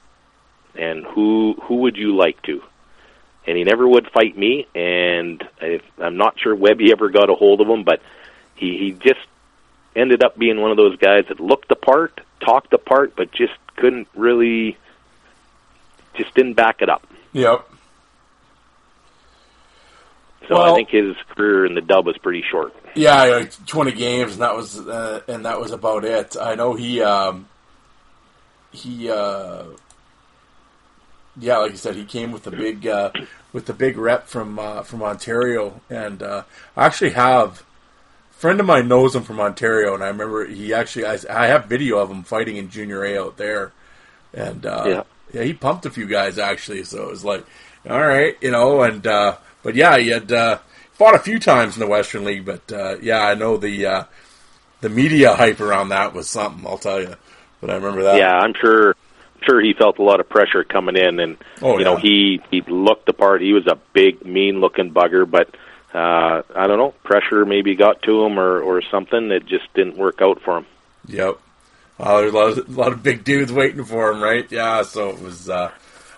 And 0.75 1.05
who 1.05 1.55
who 1.63 1.75
would 1.77 1.97
you 1.97 2.15
like 2.15 2.41
to?" 2.43 2.61
And 3.45 3.57
he 3.57 3.63
never 3.63 3.87
would 3.87 4.09
fight 4.11 4.37
me, 4.37 4.67
and 4.75 5.41
I, 5.61 5.79
I'm 5.99 6.17
not 6.17 6.39
sure 6.39 6.53
Webby 6.53 6.91
ever 6.91 7.09
got 7.09 7.29
a 7.29 7.33
hold 7.33 7.61
of 7.61 7.67
him, 7.67 7.83
but 7.83 8.01
he 8.55 8.77
he 8.77 8.91
just 8.91 9.19
ended 9.97 10.23
up 10.23 10.37
being 10.37 10.61
one 10.61 10.71
of 10.71 10.77
those 10.77 10.95
guys 10.97 11.25
that 11.27 11.39
looked 11.39 11.67
the 11.67 11.75
part, 11.75 12.21
talked 12.39 12.69
the 12.69 12.77
part, 12.77 13.15
but 13.15 13.31
just 13.31 13.53
couldn't 13.75 14.07
really, 14.15 14.77
just 16.15 16.33
didn't 16.35 16.53
back 16.53 16.81
it 16.81 16.89
up. 16.89 17.05
Yep. 17.33 17.67
So 20.47 20.55
Well- 20.55 20.73
I 20.73 20.75
think 20.75 20.89
his 20.89 21.15
career 21.35 21.65
in 21.65 21.75
the 21.75 21.81
dub 21.81 22.05
was 22.05 22.17
pretty 22.17 22.43
short. 22.49 22.73
Yeah, 22.95 23.23
like 23.25 23.65
twenty 23.67 23.91
games, 23.91 24.33
and 24.33 24.41
that 24.41 24.55
was 24.55 24.79
uh, 24.79 25.21
and 25.27 25.45
that 25.45 25.59
was 25.59 25.71
about 25.71 26.03
it. 26.05 26.35
I 26.39 26.55
know 26.55 26.73
he 26.73 27.01
um, 27.01 27.47
he 28.71 29.07
uh, 29.09 29.65
yeah, 31.39 31.57
like 31.57 31.71
you 31.71 31.77
said, 31.77 31.95
he 31.95 32.05
came 32.05 32.31
with 32.31 32.43
the 32.43 32.49
big 32.51 32.87
uh, 32.87 33.11
with 33.53 33.67
the 33.67 33.73
big 33.73 33.97
rep 33.97 34.27
from 34.27 34.57
uh, 34.57 34.81
from 34.81 35.03
Ontario, 35.03 35.79
and 35.91 36.23
uh, 36.23 36.43
I 36.75 36.85
actually 36.87 37.11
have 37.11 37.63
friend 38.37 38.59
of 38.59 38.65
mine 38.65 38.87
knows 38.87 39.15
him 39.15 39.23
from 39.23 39.39
Ontario, 39.39 39.93
and 39.93 40.03
I 40.03 40.07
remember 40.07 40.45
he 40.45 40.73
actually 40.73 41.05
I, 41.05 41.17
I 41.29 41.47
have 41.47 41.65
video 41.65 41.97
of 41.99 42.09
him 42.11 42.23
fighting 42.23 42.57
in 42.57 42.69
junior 42.69 43.03
A 43.03 43.17
out 43.19 43.37
there, 43.37 43.71
and 44.33 44.65
uh, 44.65 44.83
Yeah. 44.87 45.03
yeah, 45.33 45.43
he 45.43 45.53
pumped 45.53 45.85
a 45.85 45.89
few 45.89 46.05
guys 46.05 46.37
actually, 46.37 46.83
so 46.83 47.03
it 47.03 47.09
was 47.09 47.25
like, 47.25 47.45
all 47.89 47.99
right, 47.99 48.35
you 48.41 48.51
know, 48.51 48.81
and 48.83 49.05
uh, 49.05 49.37
but 49.63 49.75
yeah, 49.75 49.97
he 49.97 50.09
had 50.09 50.31
uh, 50.31 50.59
fought 50.93 51.15
a 51.15 51.19
few 51.19 51.39
times 51.39 51.75
in 51.75 51.79
the 51.79 51.87
Western 51.87 52.23
League, 52.25 52.45
but 52.45 52.71
uh, 52.71 52.97
yeah, 53.01 53.21
I 53.21 53.33
know 53.33 53.57
the 53.57 53.85
uh, 53.85 54.03
the 54.81 54.89
media 54.89 55.33
hype 55.35 55.59
around 55.59 55.89
that 55.89 56.13
was 56.13 56.29
something. 56.29 56.65
I'll 56.67 56.77
tell 56.77 57.01
you, 57.01 57.15
but 57.61 57.69
I 57.69 57.75
remember 57.75 58.03
that. 58.03 58.17
yeah, 58.17 58.33
I'm 58.37 58.53
sure. 58.53 58.95
Sure, 59.43 59.61
he 59.61 59.73
felt 59.73 59.99
a 59.99 60.03
lot 60.03 60.19
of 60.19 60.27
pressure 60.27 60.63
coming 60.63 60.95
in, 60.97 61.19
and 61.19 61.37
Oh, 61.61 61.77
you 61.77 61.85
know 61.85 61.95
he 61.95 62.41
he 62.49 62.61
looked 62.61 63.05
the 63.05 63.13
part. 63.13 63.39
He 63.39 63.53
was 63.53 63.67
a 63.67 63.77
big, 63.93 64.25
mean-looking 64.25 64.91
bugger, 64.91 65.29
but 65.29 65.55
uh, 65.93 66.41
I 66.55 66.67
don't 66.67 66.77
know, 66.77 66.93
pressure 67.03 67.45
maybe 67.45 67.75
got 67.75 68.01
to 68.03 68.25
him 68.25 68.39
or 68.39 68.61
or 68.61 68.81
something. 68.81 69.31
It 69.31 69.45
just 69.45 69.73
didn't 69.73 69.97
work 69.97 70.21
out 70.21 70.41
for 70.41 70.57
him. 70.57 70.65
Yep. 71.07 71.39
Well, 71.97 72.17
there's 72.19 72.33
a 72.33 72.35
lot, 72.35 72.57
of, 72.57 72.69
a 72.69 72.79
lot 72.79 72.91
of 72.91 73.01
big 73.01 73.23
dudes 73.23 73.51
waiting 73.51 73.83
for 73.83 74.11
him, 74.11 74.21
right? 74.21 74.49
Yeah. 74.51 74.83
So 74.83 75.09
it 75.09 75.21
was. 75.21 75.49
Uh, 75.49 75.71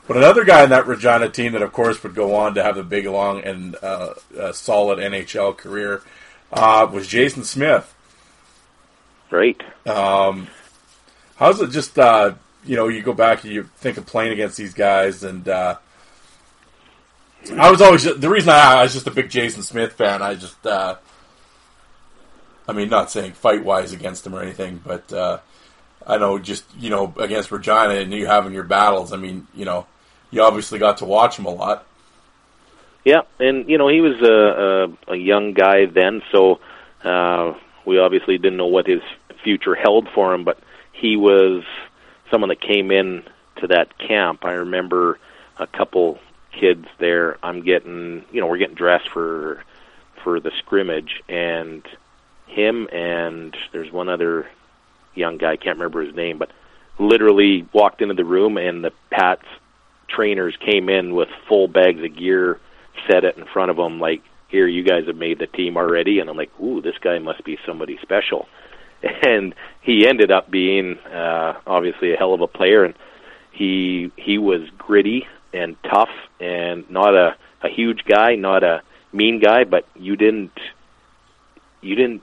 but 0.08 0.18
another 0.18 0.44
guy 0.44 0.64
in 0.64 0.72
that 0.72 0.88
Regina 0.88 1.30
team 1.30 1.52
that, 1.52 1.62
of 1.62 1.72
course, 1.72 2.02
would 2.02 2.16
go 2.16 2.34
on 2.36 2.56
to 2.56 2.64
have 2.64 2.78
a 2.78 2.84
big, 2.84 3.06
long, 3.06 3.44
and 3.44 3.76
uh, 3.84 4.16
uh, 4.38 4.52
solid 4.52 4.98
NHL 4.98 5.56
career 5.56 6.02
uh, 6.52 6.90
was 6.91 7.08
Jason 7.08 7.44
Smith. 7.44 7.94
Right? 9.30 9.62
How's 11.40 11.62
it 11.62 11.70
just, 11.70 11.98
uh, 11.98 12.34
you 12.66 12.76
know, 12.76 12.88
you 12.88 13.02
go 13.02 13.14
back 13.14 13.44
and 13.44 13.54
you 13.54 13.70
think 13.78 13.98
of 13.98 14.06
playing 14.06 14.34
against 14.34 14.58
these 14.58 14.74
guys, 14.74 15.24
and 15.24 15.48
uh, 15.48 15.78
I 17.57 17.72
was 17.72 17.82
always 17.82 18.03
the 18.03 18.30
reason 18.30 18.49
I, 18.49 18.80
I 18.80 18.84
was 18.84 18.94
just 18.94 19.07
a 19.07 19.11
big 19.11 19.30
Jason 19.30 19.64
Smith 19.64 19.94
fan. 19.94 20.22
I 20.22 20.36
just, 20.36 20.66
uh, 20.66 20.95
I 22.68 22.74
mean, 22.74 22.90
not 22.90 23.10
saying 23.11 23.34
fight 23.34 23.64
wise 23.64 23.94
against 23.94 24.26
him 24.28 24.36
or 24.36 24.41
anything, 24.41 24.82
but 24.84 25.11
uh, 25.11 25.40
I 26.06 26.18
know 26.18 26.38
just 26.38 26.66
you 26.78 26.90
know 26.90 27.14
against 27.18 27.52
Regina 27.52 27.95
and 27.95 28.14
you 28.14 28.26
having 28.26 28.53
your 28.53 28.64
battles. 28.64 29.14
I 29.14 29.18
mean, 29.18 29.48
you 29.56 29.66
know, 29.66 29.88
you 30.32 30.41
obviously 30.44 30.80
got 30.80 30.98
to 30.98 31.06
watch 31.06 31.38
him 31.38 31.45
a 31.45 31.49
lot. 31.49 31.86
Yeah, 33.06 33.22
and 33.40 33.70
you 33.70 33.78
know 33.78 33.88
he 33.88 34.02
was 34.02 34.22
a, 34.22 35.10
a, 35.10 35.14
a 35.14 35.16
young 35.16 35.53
guy 35.53 35.86
then, 35.86 36.22
so 36.32 36.60
uh, 37.03 37.53
we 37.86 37.98
obviously 37.98 38.38
didn't 38.38 38.57
know 38.57 38.68
what 38.68 38.86
his 38.86 39.02
future 39.44 39.76
held 39.76 40.10
for 40.14 40.34
him. 40.34 40.44
But 40.44 40.60
he 40.91 41.16
was 41.16 41.64
someone 42.30 42.49
that 42.49 42.61
came 42.61 42.91
in 42.91 43.24
to 43.57 43.68
that 43.68 43.98
camp. 43.98 44.45
I 44.45 44.53
remember 44.53 45.20
a 45.57 45.66
couple 45.66 46.20
kids 46.52 46.86
there. 47.00 47.38
I'm 47.44 47.62
getting, 47.64 48.26
you 48.32 48.42
know, 48.42 48.48
we're 48.48 48.58
getting 48.58 48.76
dressed 48.76 49.10
for 49.10 49.64
for 50.24 50.40
the 50.40 50.52
scrimmage, 50.60 51.22
and 51.30 51.84
him 52.48 52.88
and 52.92 53.56
there's 53.72 53.92
one 53.92 54.10
other 54.10 54.48
young 55.16 55.38
guy, 55.38 55.54
I 55.54 55.58
can't 55.58 55.78
remember 55.78 56.02
his 56.02 56.16
name, 56.16 56.38
but 56.38 56.52
literally 56.98 57.68
walked 57.74 58.02
into 58.02 58.16
the 58.16 58.26
room, 58.26 58.58
and 58.58 58.84
the 58.84 58.92
Pats 59.10 59.46
trainers 60.08 60.58
came 60.58 60.90
in 60.90 61.16
with 61.16 61.30
full 61.48 61.68
bags 61.68 62.04
of 62.04 62.16
gear, 62.16 62.60
set 63.08 63.24
it 63.24 63.38
in 63.38 63.46
front 63.46 63.72
of 63.72 63.78
them, 63.78 64.00
like, 64.00 64.22
"Here, 64.50 64.68
you 64.68 64.84
guys 64.84 65.06
have 65.08 65.16
made 65.16 65.40
the 65.40 65.48
team 65.48 65.78
already," 65.78 66.20
and 66.20 66.30
I'm 66.30 66.38
like, 66.38 66.52
"Ooh, 66.60 66.82
this 66.82 66.98
guy 66.98 67.20
must 67.20 67.44
be 67.44 67.58
somebody 67.66 67.98
special." 68.02 68.48
And 69.02 69.56
he 69.80 70.06
ended 70.06 70.30
up 70.30 70.52
being 70.52 70.98
uh, 71.00 71.54
obviously 71.66 72.14
a 72.14 72.18
hell 72.18 72.34
of 72.34 72.42
a 72.42 72.48
player, 72.48 72.84
and 72.84 72.96
he 73.52 74.12
he 74.18 74.38
was 74.38 74.70
gritty 74.78 75.26
and 75.54 75.76
tough, 75.84 76.10
and 76.40 76.90
not 76.90 77.16
a 77.16 77.36
a 77.62 77.70
huge 77.70 78.06
guy, 78.06 78.36
not 78.36 78.64
a 78.64 78.82
mean 79.12 79.40
guy, 79.40 79.64
but 79.64 79.86
you 79.96 80.16
didn't 80.16 80.58
you 81.82 81.96
didn't 81.96 82.22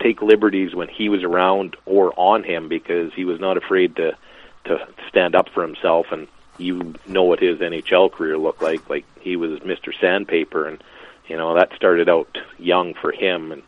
take 0.00 0.20
liberties 0.20 0.74
when 0.74 0.88
he 0.88 1.08
was 1.08 1.22
around 1.22 1.76
or 1.86 2.12
on 2.18 2.44
him 2.44 2.68
because 2.68 3.12
he 3.14 3.24
was 3.24 3.40
not 3.40 3.56
afraid 3.56 3.96
to 3.96 4.16
to 4.64 4.86
stand 5.08 5.34
up 5.34 5.48
for 5.50 5.62
himself 5.62 6.06
and 6.10 6.26
you 6.58 6.94
know 7.06 7.24
what 7.24 7.40
his 7.40 7.58
NHL 7.58 8.10
career 8.12 8.36
looked 8.36 8.62
like 8.62 8.88
like 8.88 9.04
he 9.20 9.36
was 9.36 9.60
Mr. 9.60 9.92
Sandpaper 9.98 10.66
and 10.66 10.82
you 11.26 11.36
know 11.36 11.54
that 11.54 11.74
started 11.74 12.08
out 12.08 12.38
young 12.58 12.94
for 12.94 13.12
him 13.12 13.52
and 13.52 13.62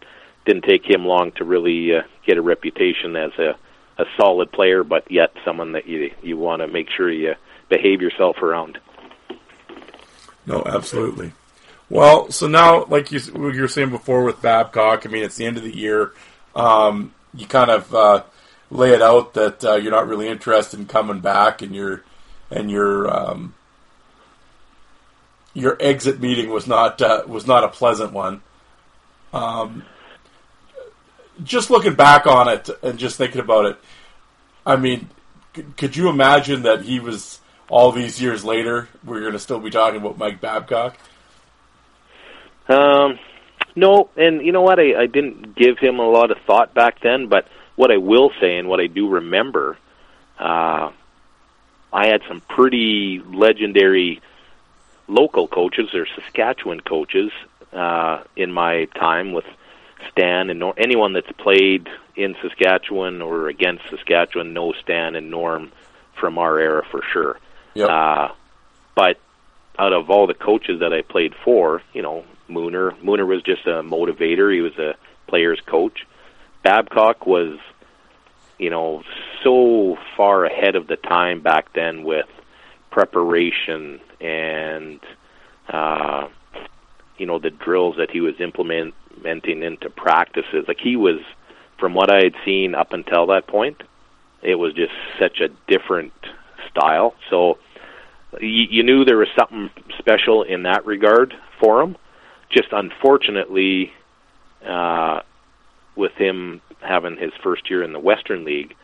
didn't 0.44 0.65
take 0.65 0.85
him 0.85 1.07
long 1.07 1.32
to 1.32 1.44
really 1.44 1.94
uh, 1.94 2.03
get 2.24 2.39
a 2.39 2.43
reputation 2.43 3.16
as 3.16 3.32
a 3.39 3.57
a 3.98 4.05
solid 4.16 4.53
player 4.53 4.85
but 4.85 5.11
yet 5.11 5.32
someone 5.44 5.73
that 5.73 5.86
you 5.86 6.11
you 6.23 6.36
want 6.36 6.61
to 6.61 6.69
make 6.69 6.90
sure 6.90 7.11
you 7.11 7.35
behave 7.68 8.01
yourself 8.01 8.43
around. 8.43 8.78
No, 10.47 10.62
absolutely. 10.64 11.32
Well, 11.88 12.30
so 12.30 12.47
now, 12.47 12.84
like 12.84 13.12
you, 13.12 13.20
you 13.34 13.60
were 13.60 13.68
saying 13.68 13.90
before 13.90 14.24
with 14.24 14.43
Babcock, 14.43 15.06
I 15.06 15.09
mean, 15.09 15.24
it's 15.24 15.36
the 15.36 15.47
end 15.47 15.56
of 15.56 15.62
the 15.62 15.76
year. 15.76 16.12
Um, 16.55 17.14
you 17.34 17.47
kind 17.47 17.70
of 17.70 17.94
uh, 17.94 18.22
lay 18.70 18.90
it 18.90 19.02
out 19.02 19.34
that 19.34 19.64
uh, 19.64 19.74
you're 19.74 19.93
not 19.93 20.09
really 20.09 20.28
interested 20.28 20.80
in 20.80 20.86
coming 20.86 21.20
back, 21.20 21.62
and 21.62 21.74
your 21.74 22.02
and 22.51 22.70
your 22.70 23.12
um, 23.14 23.55
your 25.55 25.76
exit 25.80 26.20
meeting 26.20 26.51
was 26.51 26.66
not 26.66 27.01
uh, 27.01 27.22
was 27.26 27.47
not 27.47 27.64
a 27.64 27.68
pleasant 27.68 28.12
one. 28.12 28.43
Um, 29.32 29.84
just 31.43 31.70
looking 31.70 31.94
back 31.94 32.26
on 32.26 32.48
it 32.48 32.68
and 32.82 32.98
just 32.98 33.16
thinking 33.16 33.40
about 33.40 33.66
it, 33.66 33.78
I 34.64 34.76
mean, 34.76 35.10
c- 35.55 35.64
could 35.76 35.97
you 35.97 36.09
imagine 36.09 36.62
that 36.62 36.82
he 36.82 36.98
was 36.98 37.40
all 37.68 37.93
these 37.93 38.20
years 38.20 38.44
later? 38.44 38.88
We're 39.05 39.20
going 39.20 39.32
to 39.32 39.38
still 39.38 39.60
be 39.60 39.70
talking 39.70 40.01
about 40.01 40.18
Mike 40.18 40.40
Babcock. 40.40 40.97
Um, 42.68 43.18
no, 43.74 44.10
and 44.16 44.44
you 44.44 44.52
know 44.52 44.62
what? 44.62 44.78
I, 44.78 45.02
I 45.02 45.06
didn't 45.06 45.55
give 45.55 45.78
him 45.78 45.98
a 45.98 46.09
lot 46.09 46.30
of 46.30 46.38
thought 46.47 46.74
back 46.74 47.01
then, 47.01 47.28
but 47.28 47.47
what 47.76 47.90
I 47.90 47.98
will 47.98 48.30
say 48.40 48.56
and 48.56 48.68
what 48.68 48.80
I 48.80 48.86
do 48.86 49.09
remember, 49.09 49.76
uh, 50.38 50.90
I 51.93 52.06
had 52.09 52.22
some 52.26 52.40
pretty 52.40 53.22
legendary 53.24 54.20
local 55.09 55.47
coaches 55.47 55.94
or 55.94 56.06
Saskatchewan 56.16 56.80
coaches 56.80 57.30
uh, 57.72 58.24
in 58.34 58.52
my 58.52 58.86
time 58.97 59.32
with 59.32 59.44
Stan 60.10 60.51
and 60.51 60.59
Nor- 60.59 60.74
anyone 60.78 61.12
that's 61.12 61.30
played 61.38 61.88
in 62.16 62.34
Saskatchewan 62.43 63.22
or 63.22 63.48
against 63.48 63.84
Saskatchewan 63.90 64.52
knows 64.52 64.74
Stan 64.82 65.14
and 65.14 65.30
Norm 65.30 65.70
from 66.18 66.38
our 66.38 66.59
era 66.59 66.82
for 66.90 67.02
sure. 67.12 67.38
Yep. 67.77 67.89
Uh, 67.89 68.28
but 68.94 69.19
out 69.78 69.93
of 69.93 70.11
all 70.11 70.27
the 70.27 70.35
coaches 70.35 70.81
that 70.81 70.93
I 70.93 71.03
played 71.03 71.35
for, 71.44 71.82
you 71.93 72.03
know, 72.03 72.24
Mooner, 72.48 72.93
Mooner 73.03 73.27
was 73.27 73.43
just 73.43 73.66
a 73.66 73.82
motivator. 73.82 74.53
He 74.55 74.61
was 74.61 74.77
a 74.78 74.94
player's 75.27 75.61
coach. 75.66 76.07
Babcock 76.62 77.27
was, 77.27 77.59
you 78.59 78.70
know, 78.70 79.03
so 79.44 79.97
far 80.16 80.44
ahead 80.44 80.77
of 80.77 80.86
the 80.86 80.97
time 80.97 81.43
back 81.43 81.73
then 81.74 82.05
with 82.05 82.27
preparation 82.90 84.01
and, 84.20 85.01
uh, 85.69 86.28
you 87.19 87.27
know, 87.27 87.39
the 87.39 87.51
drills 87.51 87.97
that 87.98 88.11
he 88.11 88.20
was 88.20 88.40
implementing 88.40 88.93
into 89.62 89.90
practices. 89.90 90.65
Like 90.66 90.78
he 90.81 90.97
was, 90.97 91.20
from 91.78 91.94
what 91.94 92.11
I 92.11 92.24
had 92.24 92.35
seen 92.44 92.74
up 92.74 92.93
until 92.93 93.27
that 93.27 93.47
point, 93.47 93.82
it 94.43 94.55
was 94.55 94.73
just 94.74 94.93
such 95.19 95.40
a 95.40 95.48
different 95.70 96.12
style. 96.70 97.15
So 97.31 97.59
you, 98.40 98.66
you 98.70 98.82
knew 98.82 99.04
there 99.04 99.18
was 99.18 99.28
something 99.38 99.70
special 99.98 100.42
in 100.42 100.64
that 100.64 100.86
regard 100.86 101.34
for 101.60 101.82
him. 101.82 101.96
Just 102.50 102.68
unfortunately, 102.72 103.92
uh, 104.66 105.20
with 105.96 106.12
him 106.12 106.60
having 106.80 107.16
his 107.16 107.32
first 107.42 107.68
year 107.70 107.82
in 107.82 107.92
the 107.92 107.98
Western 107.98 108.44
League, 108.44 108.74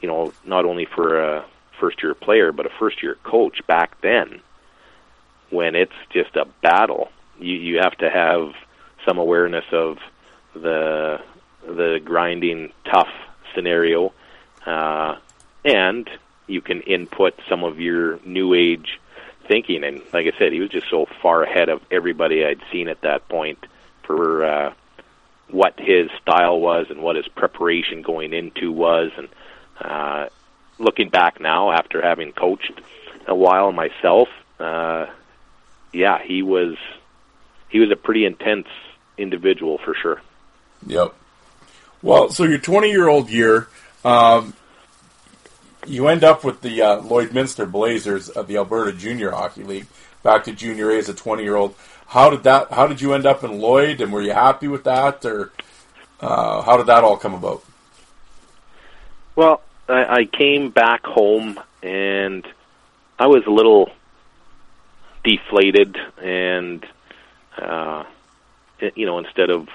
you 0.00 0.08
know, 0.08 0.32
not 0.44 0.64
only 0.64 0.86
for 0.86 1.20
a 1.20 1.44
first 1.78 2.02
year 2.02 2.14
player 2.14 2.52
but 2.52 2.66
a 2.66 2.70
first 2.78 3.02
year 3.02 3.16
coach 3.24 3.66
back 3.66 4.00
then, 4.00 4.40
when 5.50 5.74
it's 5.74 5.92
just 6.10 6.36
a 6.36 6.46
battle, 6.62 7.10
you 7.38 7.54
you 7.54 7.78
have 7.82 7.96
to 7.98 8.08
have 8.08 8.52
some 9.06 9.18
awareness 9.18 9.64
of 9.72 9.98
the 10.54 11.20
the 11.66 12.00
grinding 12.04 12.72
tough 12.90 13.10
scenario, 13.54 14.12
uh, 14.66 15.16
and 15.64 16.08
you 16.50 16.60
can 16.60 16.80
input 16.82 17.34
some 17.48 17.64
of 17.64 17.80
your 17.80 18.18
new 18.24 18.54
age 18.54 19.00
thinking. 19.48 19.84
And 19.84 20.02
like 20.12 20.26
I 20.26 20.38
said, 20.38 20.52
he 20.52 20.60
was 20.60 20.70
just 20.70 20.88
so 20.90 21.06
far 21.22 21.42
ahead 21.42 21.68
of 21.68 21.82
everybody 21.90 22.44
I'd 22.44 22.60
seen 22.70 22.88
at 22.88 23.00
that 23.02 23.28
point 23.28 23.58
for 24.02 24.44
uh, 24.44 24.74
what 25.48 25.78
his 25.78 26.10
style 26.22 26.60
was 26.60 26.86
and 26.90 27.02
what 27.02 27.16
his 27.16 27.28
preparation 27.28 28.02
going 28.02 28.32
into 28.32 28.72
was. 28.72 29.10
And 29.16 29.28
uh, 29.80 30.28
looking 30.78 31.08
back 31.08 31.40
now, 31.40 31.72
after 31.72 32.00
having 32.02 32.32
coached 32.32 32.72
a 33.26 33.34
while 33.34 33.72
myself, 33.72 34.28
uh, 34.58 35.06
yeah, 35.92 36.22
he 36.22 36.42
was 36.42 36.76
he 37.68 37.78
was 37.78 37.90
a 37.90 37.96
pretty 37.96 38.24
intense 38.24 38.66
individual 39.16 39.78
for 39.78 39.94
sure. 39.94 40.20
Yep. 40.86 41.14
Well, 42.02 42.30
so 42.30 42.44
your 42.44 42.58
20 42.58 42.90
year 42.90 43.08
old 43.08 43.30
year, 43.30 43.68
um, 44.04 44.54
you 45.90 46.08
end 46.08 46.24
up 46.24 46.44
with 46.44 46.60
the 46.62 46.80
uh, 46.82 47.00
Lloydminster 47.00 47.70
Blazers 47.70 48.28
of 48.28 48.46
the 48.46 48.56
Alberta 48.56 48.92
Junior 48.92 49.32
Hockey 49.32 49.64
League, 49.64 49.86
back 50.22 50.44
to 50.44 50.52
junior 50.52 50.90
A 50.90 50.98
as 50.98 51.08
a 51.08 51.14
20 51.14 51.42
year 51.42 51.56
old. 51.56 51.74
How 52.06 52.30
did 52.30 52.44
that? 52.44 52.72
How 52.72 52.86
did 52.86 53.00
you 53.00 53.12
end 53.12 53.26
up 53.26 53.44
in 53.44 53.60
Lloyd, 53.60 54.00
and 54.00 54.12
were 54.12 54.22
you 54.22 54.32
happy 54.32 54.68
with 54.68 54.84
that, 54.84 55.24
or 55.24 55.52
uh, 56.20 56.62
how 56.62 56.76
did 56.76 56.86
that 56.86 57.04
all 57.04 57.16
come 57.16 57.34
about? 57.34 57.64
Well, 59.36 59.62
I, 59.88 60.20
I 60.20 60.24
came 60.24 60.70
back 60.70 61.04
home 61.04 61.58
and 61.82 62.46
I 63.18 63.26
was 63.26 63.44
a 63.46 63.50
little 63.50 63.90
deflated, 65.24 65.96
and 66.22 66.84
uh, 67.56 68.04
you 68.94 69.06
know, 69.06 69.18
instead 69.18 69.50
of 69.50 69.68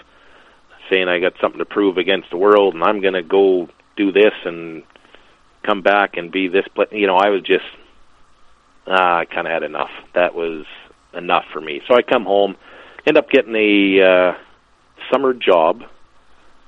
saying 0.89 1.07
I 1.07 1.19
got 1.19 1.33
something 1.41 1.59
to 1.59 1.65
prove 1.65 1.97
against 1.97 2.29
the 2.29 2.37
world 2.37 2.73
and 2.73 2.83
I'm 2.83 3.01
going 3.01 3.13
to 3.13 3.23
go 3.23 3.69
do 3.95 4.11
this 4.11 4.33
and 4.43 4.83
come 5.65 5.81
back 5.81 6.17
and 6.17 6.31
be 6.31 6.47
this, 6.47 6.65
play, 6.73 6.87
you 6.91 7.07
know, 7.07 7.15
I 7.15 7.29
was 7.29 7.41
just, 7.41 7.65
uh, 8.87 8.91
I 8.91 9.25
kind 9.25 9.47
of 9.47 9.53
had 9.53 9.63
enough. 9.63 9.91
That 10.13 10.35
was 10.35 10.65
enough 11.13 11.45
for 11.51 11.61
me. 11.61 11.81
So 11.87 11.95
I 11.95 12.01
come 12.01 12.25
home, 12.25 12.55
end 13.05 13.17
up 13.17 13.29
getting 13.29 13.55
a 13.55 14.01
uh, 14.01 14.33
summer 15.11 15.33
job 15.33 15.83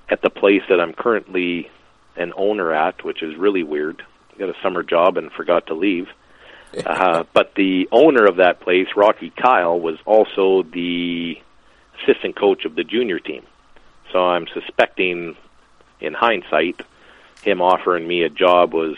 at 0.10 0.22
the 0.22 0.30
place 0.30 0.62
that 0.70 0.80
I'm 0.80 0.94
currently 0.94 1.70
an 2.16 2.34
owner 2.36 2.74
at, 2.74 3.04
which 3.04 3.22
is 3.22 3.36
really 3.38 3.64
weird. 3.64 4.04
Got 4.40 4.50
a 4.50 4.56
summer 4.64 4.84
job 4.84 5.18
and 5.18 5.32
forgot 5.32 5.68
to 5.68 5.74
leave. 5.74 6.08
Uh, 6.86 7.24
but 7.34 7.56
the 7.56 7.88
owner 7.94 8.26
of 8.26 8.36
that 8.36 8.60
place, 8.60 8.88
Rocky 8.96 9.30
Kyle, 9.30 9.80
was 9.80 9.96
also 10.06 10.64
the 10.64 11.36
assistant 12.04 12.36
coach 12.36 12.66
of 12.66 12.76
the 12.76 12.84
junior 12.84 13.20
team. 13.20 13.44
So 14.12 14.20
I'm 14.20 14.48
suspecting, 14.54 15.38
in 16.02 16.14
hindsight, 16.14 16.82
him 17.44 17.62
offering 17.62 18.08
me 18.08 18.24
a 18.24 18.30
job 18.30 18.74
was 18.74 18.98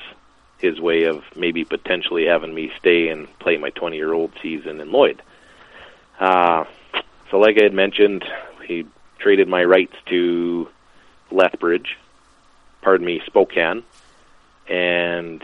his 0.59 0.79
way 0.79 1.03
of 1.05 1.23
maybe 1.35 1.63
potentially 1.63 2.25
having 2.25 2.53
me 2.53 2.71
stay 2.79 3.09
and 3.09 3.27
play 3.39 3.57
my 3.57 3.69
20 3.71 3.95
year 3.95 4.13
old 4.13 4.31
season 4.41 4.79
in 4.81 4.91
Lloyd. 4.91 5.21
Uh, 6.19 6.65
so, 7.31 7.37
like 7.37 7.57
I 7.59 7.63
had 7.63 7.73
mentioned, 7.73 8.25
he 8.65 8.85
traded 9.19 9.47
my 9.47 9.63
rights 9.63 9.95
to 10.07 10.67
Lethbridge, 11.31 11.97
pardon 12.81 13.05
me, 13.05 13.21
Spokane, 13.25 13.83
and 14.67 15.43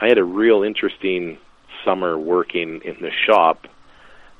I 0.00 0.08
had 0.08 0.18
a 0.18 0.24
real 0.24 0.62
interesting 0.62 1.38
summer 1.84 2.18
working 2.18 2.82
in 2.82 2.96
the 3.00 3.10
shop 3.10 3.66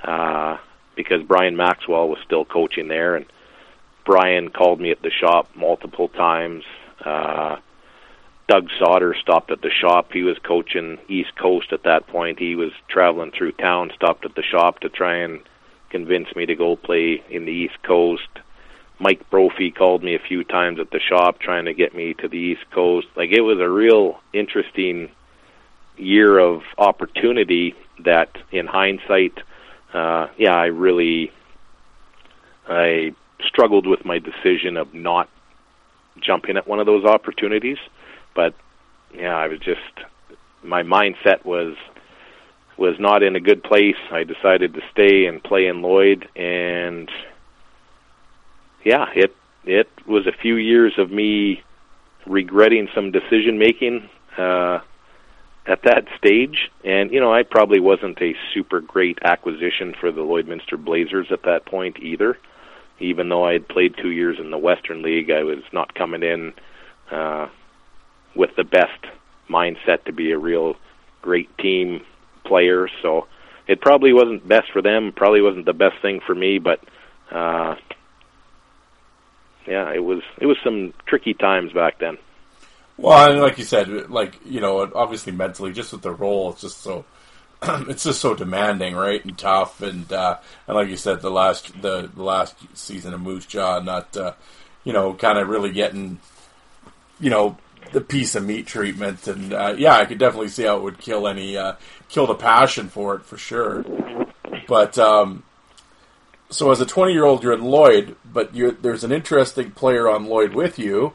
uh, 0.04 0.58
because 0.94 1.22
Brian 1.22 1.56
Maxwell 1.56 2.08
was 2.08 2.18
still 2.24 2.44
coaching 2.44 2.88
there, 2.88 3.16
and 3.16 3.26
Brian 4.04 4.50
called 4.50 4.80
me 4.80 4.90
at 4.90 5.02
the 5.02 5.10
shop 5.10 5.48
multiple 5.56 6.08
times. 6.08 6.64
Uh, 7.04 7.56
Doug 8.48 8.68
Sauter 8.78 9.14
stopped 9.20 9.50
at 9.50 9.62
the 9.62 9.70
shop. 9.70 10.12
He 10.12 10.22
was 10.22 10.38
coaching 10.38 10.98
East 11.08 11.34
Coast 11.36 11.72
at 11.72 11.82
that 11.82 12.06
point. 12.06 12.38
He 12.38 12.54
was 12.54 12.70
traveling 12.88 13.32
through 13.32 13.52
town, 13.52 13.90
stopped 13.94 14.24
at 14.24 14.34
the 14.36 14.42
shop 14.42 14.80
to 14.80 14.88
try 14.88 15.16
and 15.16 15.40
convince 15.90 16.34
me 16.36 16.46
to 16.46 16.54
go 16.54 16.76
play 16.76 17.22
in 17.28 17.44
the 17.44 17.52
East 17.52 17.82
Coast. 17.82 18.28
Mike 18.98 19.28
Brophy 19.30 19.70
called 19.70 20.02
me 20.02 20.14
a 20.14 20.18
few 20.20 20.44
times 20.44 20.78
at 20.78 20.90
the 20.90 21.00
shop 21.00 21.38
trying 21.38 21.66
to 21.66 21.74
get 21.74 21.94
me 21.94 22.14
to 22.14 22.28
the 22.28 22.38
East 22.38 22.70
Coast. 22.70 23.08
Like 23.16 23.30
it 23.30 23.42
was 23.42 23.58
a 23.58 23.68
real 23.68 24.20
interesting 24.32 25.10
year 25.96 26.38
of 26.38 26.62
opportunity 26.78 27.74
that 28.04 28.30
in 28.52 28.66
hindsight 28.66 29.38
uh 29.92 30.28
yeah, 30.36 30.54
I 30.54 30.66
really 30.66 31.30
I 32.68 33.14
struggled 33.40 33.86
with 33.86 34.04
my 34.04 34.18
decision 34.18 34.76
of 34.76 34.94
not 34.94 35.28
jumping 36.20 36.56
at 36.56 36.66
one 36.66 36.80
of 36.80 36.86
those 36.86 37.04
opportunities, 37.04 37.78
but 38.36 38.54
yeah, 39.12 39.34
I 39.34 39.48
was 39.48 39.58
just 39.58 39.80
my 40.62 40.82
mindset 40.82 41.44
was 41.44 41.74
was 42.76 42.96
not 43.00 43.22
in 43.22 43.34
a 43.34 43.40
good 43.40 43.62
place. 43.62 43.96
I 44.10 44.24
decided 44.24 44.74
to 44.74 44.82
stay 44.92 45.24
and 45.24 45.42
play 45.42 45.66
in 45.66 45.82
Lloyd 45.82 46.28
and 46.36 47.10
yeah, 48.84 49.06
it 49.14 49.34
it 49.64 49.88
was 50.06 50.26
a 50.26 50.32
few 50.32 50.56
years 50.56 50.92
of 50.98 51.10
me 51.10 51.62
regretting 52.26 52.88
some 52.94 53.10
decision 53.10 53.58
making 53.58 54.08
uh 54.36 54.80
at 55.66 55.82
that 55.82 56.04
stage 56.16 56.70
and 56.84 57.10
you 57.10 57.18
know 57.20 57.32
I 57.32 57.42
probably 57.42 57.80
wasn't 57.80 58.20
a 58.20 58.34
super 58.52 58.80
great 58.80 59.18
acquisition 59.22 59.94
for 59.98 60.12
the 60.12 60.20
Lloydminster 60.20 60.82
Blazers 60.82 61.28
at 61.30 61.42
that 61.44 61.66
point 61.66 61.98
either 62.00 62.38
even 62.98 63.28
though 63.28 63.44
I 63.44 63.54
had 63.54 63.68
played 63.68 63.96
2 63.96 64.10
years 64.10 64.38
in 64.38 64.50
the 64.50 64.58
Western 64.58 65.02
League 65.02 65.30
I 65.30 65.42
was 65.42 65.62
not 65.72 65.94
coming 65.94 66.22
in 66.22 66.52
uh 67.10 67.48
with 68.36 68.54
the 68.56 68.64
best 68.64 69.04
mindset 69.48 70.04
to 70.04 70.12
be 70.12 70.32
a 70.32 70.38
real 70.38 70.76
great 71.22 71.56
team 71.58 72.04
player. 72.44 72.88
So 73.02 73.26
it 73.66 73.80
probably 73.80 74.12
wasn't 74.12 74.46
best 74.46 74.70
for 74.72 74.82
them 74.82 75.12
probably 75.14 75.42
wasn't 75.42 75.66
the 75.66 75.72
best 75.72 75.96
thing 76.00 76.20
for 76.24 76.34
me 76.34 76.58
but 76.58 76.80
uh 77.30 77.74
yeah 79.66 79.92
it 79.92 80.04
was 80.04 80.22
it 80.38 80.46
was 80.46 80.56
some 80.62 80.94
tricky 81.06 81.34
times 81.34 81.72
back 81.72 81.98
then. 81.98 82.18
Well, 82.98 83.30
and 83.30 83.40
like 83.42 83.58
you 83.58 83.64
said, 83.64 84.10
like 84.10 84.38
you 84.46 84.60
know, 84.60 84.90
obviously 84.94 85.32
mentally, 85.32 85.72
just 85.72 85.92
with 85.92 86.02
the 86.02 86.12
role, 86.12 86.50
it's 86.50 86.62
just 86.62 86.80
so 86.80 87.04
it's 87.62 88.04
just 88.04 88.20
so 88.20 88.34
demanding, 88.34 88.94
right, 88.94 89.22
and 89.22 89.36
tough, 89.36 89.82
and 89.82 90.10
uh, 90.12 90.38
and 90.66 90.76
like 90.76 90.88
you 90.88 90.96
said, 90.96 91.20
the 91.20 91.30
last 91.30 91.82
the, 91.82 92.10
the 92.14 92.22
last 92.22 92.56
season 92.74 93.12
of 93.12 93.20
Moose 93.20 93.44
Jaw, 93.44 93.80
not 93.80 94.16
uh, 94.16 94.32
you 94.84 94.94
know, 94.94 95.12
kind 95.12 95.38
of 95.38 95.48
really 95.48 95.72
getting 95.72 96.20
you 97.20 97.28
know 97.28 97.58
the 97.92 98.00
piece 98.00 98.34
of 98.34 98.44
meat 98.44 98.66
treatment, 98.66 99.26
and 99.26 99.52
uh, 99.52 99.74
yeah, 99.76 99.96
I 99.96 100.04
could 100.04 100.18
definitely 100.18 100.48
see 100.48 100.64
how 100.64 100.76
it 100.76 100.82
would 100.82 100.98
kill 100.98 101.26
any 101.26 101.56
uh, 101.56 101.74
kill 102.08 102.26
the 102.26 102.34
passion 102.34 102.88
for 102.88 103.14
it 103.16 103.24
for 103.24 103.36
sure. 103.36 103.84
But 104.68 104.98
um, 104.98 105.42
so 106.50 106.70
as 106.70 106.80
a 106.80 106.86
twenty 106.86 107.12
year 107.12 107.24
old, 107.24 107.42
you're 107.42 107.52
in 107.52 107.64
Lloyd, 107.64 108.16
but 108.24 108.50
there's 108.52 109.04
an 109.04 109.12
interesting 109.12 109.70
player 109.70 110.08
on 110.08 110.26
Lloyd 110.26 110.54
with 110.54 110.78
you. 110.78 111.14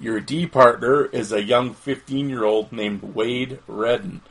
Your 0.00 0.20
D 0.20 0.46
partner 0.46 1.04
is 1.04 1.30
a 1.30 1.42
young 1.42 1.74
15 1.74 2.30
year 2.30 2.44
old 2.44 2.72
named 2.72 3.02
Wade 3.02 3.58
Redden. 3.66 4.22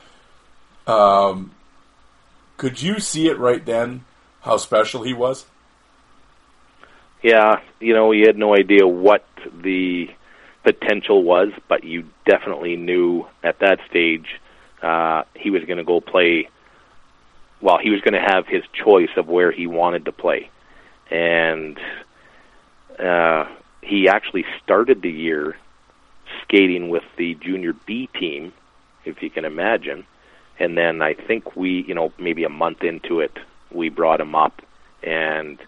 Um, 0.86 1.52
could 2.56 2.82
you 2.82 2.98
see 2.98 3.28
it 3.28 3.38
right 3.38 3.64
then 3.64 4.04
how 4.40 4.56
special 4.56 5.02
he 5.02 5.14
was? 5.14 5.46
Yeah, 7.22 7.60
you 7.80 7.94
know, 7.94 8.12
you 8.12 8.26
had 8.26 8.36
no 8.36 8.54
idea 8.54 8.86
what 8.86 9.24
the 9.50 10.10
potential 10.64 11.22
was, 11.22 11.50
but 11.68 11.84
you 11.84 12.04
definitely 12.26 12.76
knew 12.76 13.26
at 13.42 13.60
that 13.60 13.78
stage 13.88 14.40
uh, 14.82 15.22
he 15.34 15.50
was 15.50 15.64
going 15.64 15.78
to 15.78 15.84
go 15.84 16.00
play. 16.00 16.48
Well, 17.60 17.78
he 17.78 17.90
was 17.90 18.00
going 18.00 18.14
to 18.14 18.20
have 18.20 18.46
his 18.46 18.64
choice 18.72 19.10
of 19.16 19.28
where 19.28 19.52
he 19.52 19.66
wanted 19.66 20.06
to 20.06 20.12
play, 20.12 20.50
and 21.10 21.78
uh, 22.98 23.46
he 23.82 24.08
actually 24.08 24.44
started 24.62 25.02
the 25.02 25.10
year 25.10 25.56
skating 26.42 26.88
with 26.88 27.04
the 27.16 27.34
junior 27.34 27.74
B 27.86 28.08
team, 28.18 28.52
if 29.04 29.22
you 29.22 29.30
can 29.30 29.44
imagine. 29.44 30.06
And 30.58 30.76
then 30.76 31.02
I 31.02 31.14
think 31.14 31.56
we, 31.56 31.84
you 31.86 31.94
know, 31.94 32.12
maybe 32.18 32.44
a 32.44 32.48
month 32.48 32.82
into 32.82 33.20
it, 33.20 33.36
we 33.70 33.88
brought 33.88 34.20
him 34.20 34.34
up, 34.34 34.62
and 35.02 35.58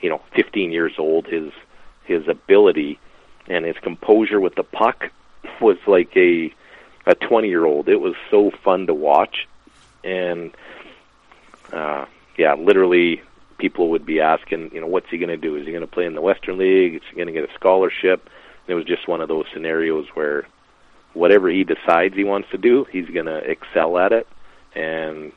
you 0.00 0.08
know, 0.08 0.20
15 0.34 0.72
years 0.72 0.94
old, 0.98 1.26
his 1.26 1.52
his 2.04 2.26
ability 2.26 2.98
and 3.48 3.64
his 3.64 3.76
composure 3.78 4.40
with 4.40 4.54
the 4.54 4.62
puck 4.62 5.10
was 5.60 5.78
like 5.86 6.16
a 6.16 6.52
a 7.04 7.14
20 7.14 7.48
year 7.48 7.64
old. 7.64 7.88
It 7.88 8.00
was 8.00 8.14
so 8.30 8.50
fun 8.62 8.86
to 8.86 8.94
watch, 8.94 9.48
and 10.04 10.52
uh, 11.72 12.06
yeah, 12.36 12.54
literally 12.54 13.22
people 13.58 13.90
would 13.90 14.04
be 14.04 14.20
asking, 14.20 14.70
you 14.72 14.80
know, 14.80 14.86
what's 14.86 15.08
he 15.08 15.18
going 15.18 15.28
to 15.28 15.36
do? 15.36 15.56
Is 15.56 15.64
he 15.64 15.72
going 15.72 15.82
to 15.82 15.86
play 15.86 16.04
in 16.04 16.14
the 16.14 16.20
Western 16.20 16.58
League? 16.58 16.96
Is 16.96 17.02
he 17.08 17.16
going 17.16 17.28
to 17.28 17.32
get 17.32 17.48
a 17.48 17.54
scholarship? 17.54 18.28
And 18.66 18.68
it 18.68 18.74
was 18.74 18.84
just 18.84 19.06
one 19.06 19.20
of 19.20 19.28
those 19.28 19.46
scenarios 19.52 20.06
where 20.14 20.46
whatever 21.14 21.48
he 21.48 21.64
decides 21.64 22.14
he 22.14 22.24
wants 22.24 22.50
to 22.50 22.58
do, 22.58 22.84
he's 22.90 23.08
going 23.08 23.26
to 23.26 23.38
excel 23.38 23.98
at 23.98 24.12
it. 24.12 24.26
And 24.74 25.32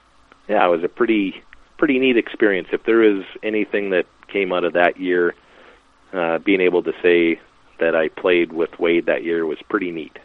yeah, 0.48 0.66
it 0.66 0.70
was 0.70 0.84
a 0.84 0.90
pretty 0.90 1.42
pretty 1.78 2.00
neat 2.00 2.18
experience. 2.18 2.70
If 2.72 2.84
there 2.84 3.04
is 3.04 3.26
anything 3.44 3.90
that 3.92 4.06
came 4.28 4.54
out 4.54 4.64
of 4.64 4.74
that 4.74 5.00
year, 5.00 5.36
uh, 6.14 6.40
being 6.40 6.62
able 6.62 6.84
to 6.84 6.94
say 7.02 7.40
that 7.80 7.96
I 7.96 8.10
played 8.10 8.54
with 8.54 8.80
Wade 8.80 9.08
that 9.08 9.24
year 9.24 9.46
was 9.46 9.62
pretty 9.70 9.92
neat. 9.92 10.18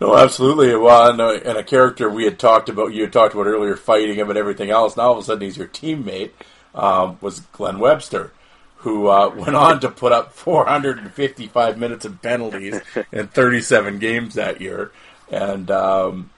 No, 0.00 0.16
absolutely. 0.16 0.74
Well, 0.74 1.10
and 1.10 1.20
a, 1.20 1.48
and 1.48 1.58
a 1.58 1.64
character 1.64 2.10
we 2.10 2.24
had 2.24 2.38
talked 2.38 2.68
about, 2.68 2.92
you 2.92 3.02
had 3.02 3.12
talked 3.12 3.34
about 3.34 3.46
earlier, 3.46 3.76
fighting 3.76 4.16
him 4.16 4.28
and 4.28 4.38
everything 4.38 4.70
else. 4.70 4.96
Now 4.96 5.04
all 5.04 5.12
of 5.12 5.18
a 5.18 5.22
sudden 5.22 5.42
he's 5.42 5.56
your 5.56 5.68
teammate. 5.68 6.30
Um, 6.74 7.18
was 7.20 7.40
Glenn 7.40 7.78
Webster, 7.78 8.32
who 8.78 9.06
uh, 9.06 9.28
went 9.36 9.54
on 9.54 9.80
to 9.80 9.88
put 9.88 10.12
up 10.12 10.32
455 10.32 11.78
minutes 11.78 12.04
of 12.04 12.20
penalties 12.20 12.80
in 13.12 13.28
37 13.28 13.98
games 13.98 14.34
that 14.34 14.60
year. 14.60 14.90
And 15.30 15.70
um, 15.70 16.30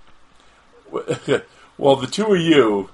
well, 1.79 1.97
the 1.97 2.07
two 2.07 2.35
of 2.35 2.41
you 2.41 2.91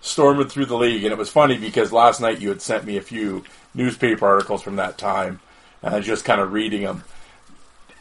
storming 0.00 0.48
through 0.48 0.66
the 0.66 0.76
league, 0.76 1.04
and 1.04 1.12
it 1.12 1.18
was 1.18 1.30
funny 1.30 1.58
because 1.58 1.92
last 1.92 2.20
night 2.20 2.40
you 2.40 2.50
had 2.50 2.62
sent 2.62 2.84
me 2.84 2.96
a 2.96 3.02
few 3.02 3.44
newspaper 3.74 4.26
articles 4.26 4.62
from 4.62 4.76
that 4.76 4.98
time, 4.98 5.40
and 5.82 5.94
I 5.94 5.98
was 5.98 6.06
just 6.06 6.24
kind 6.24 6.40
of 6.40 6.52
reading 6.52 6.82
them 6.82 7.02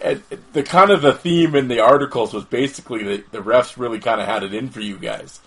and 0.02 0.22
the 0.54 0.64
kind 0.64 0.92
of 0.92 1.02
the 1.02 1.14
theme 1.14 1.56
in 1.56 1.68
the 1.68 1.80
articles 1.80 2.34
was 2.34 2.46
basically 2.46 3.04
that 3.04 3.32
the 3.32 3.40
refs 3.40 3.78
really 3.78 4.00
kind 4.00 4.20
of 4.22 4.28
had 4.28 4.44
it 4.44 4.54
in 4.54 4.70
for 4.70 4.82
you 4.82 4.98
guys. 4.98 5.40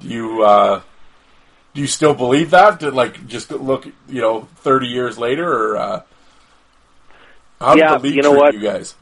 Do 0.00 0.08
you 0.08 0.42
uh, 0.42 0.82
do 1.74 1.80
you 1.80 1.86
still 1.86 2.14
believe 2.14 2.50
that? 2.50 2.80
To 2.80 2.90
like 2.90 3.26
just 3.26 3.50
look, 3.50 3.86
you 4.08 4.20
know, 4.20 4.42
thirty 4.56 4.86
years 4.86 5.18
later, 5.18 5.46
or 5.50 5.76
uh, 5.76 6.02
how 7.60 7.76
Yeah, 7.76 7.90
did 7.92 8.00
the 8.00 8.02
league 8.02 8.14
you 8.16 8.22
know 8.22 8.30
treat 8.30 8.40
what? 8.40 8.54
you 8.54 8.60
guys? 8.60 8.94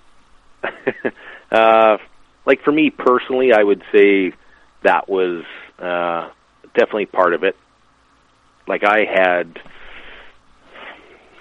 uh, 1.53 1.99
like 2.47 2.63
for 2.63 2.73
me 2.73 2.91
personally, 2.91 3.53
I 3.53 3.63
would 3.63 3.83
say 3.93 4.33
that 4.83 5.09
was 5.09 5.45
uh, 5.79 6.31
definitely 6.75 7.07
part 7.07 7.35
of 7.35 7.45
it. 7.45 7.57
Like 8.67 8.85
I 8.85 9.05
had, 9.05 9.59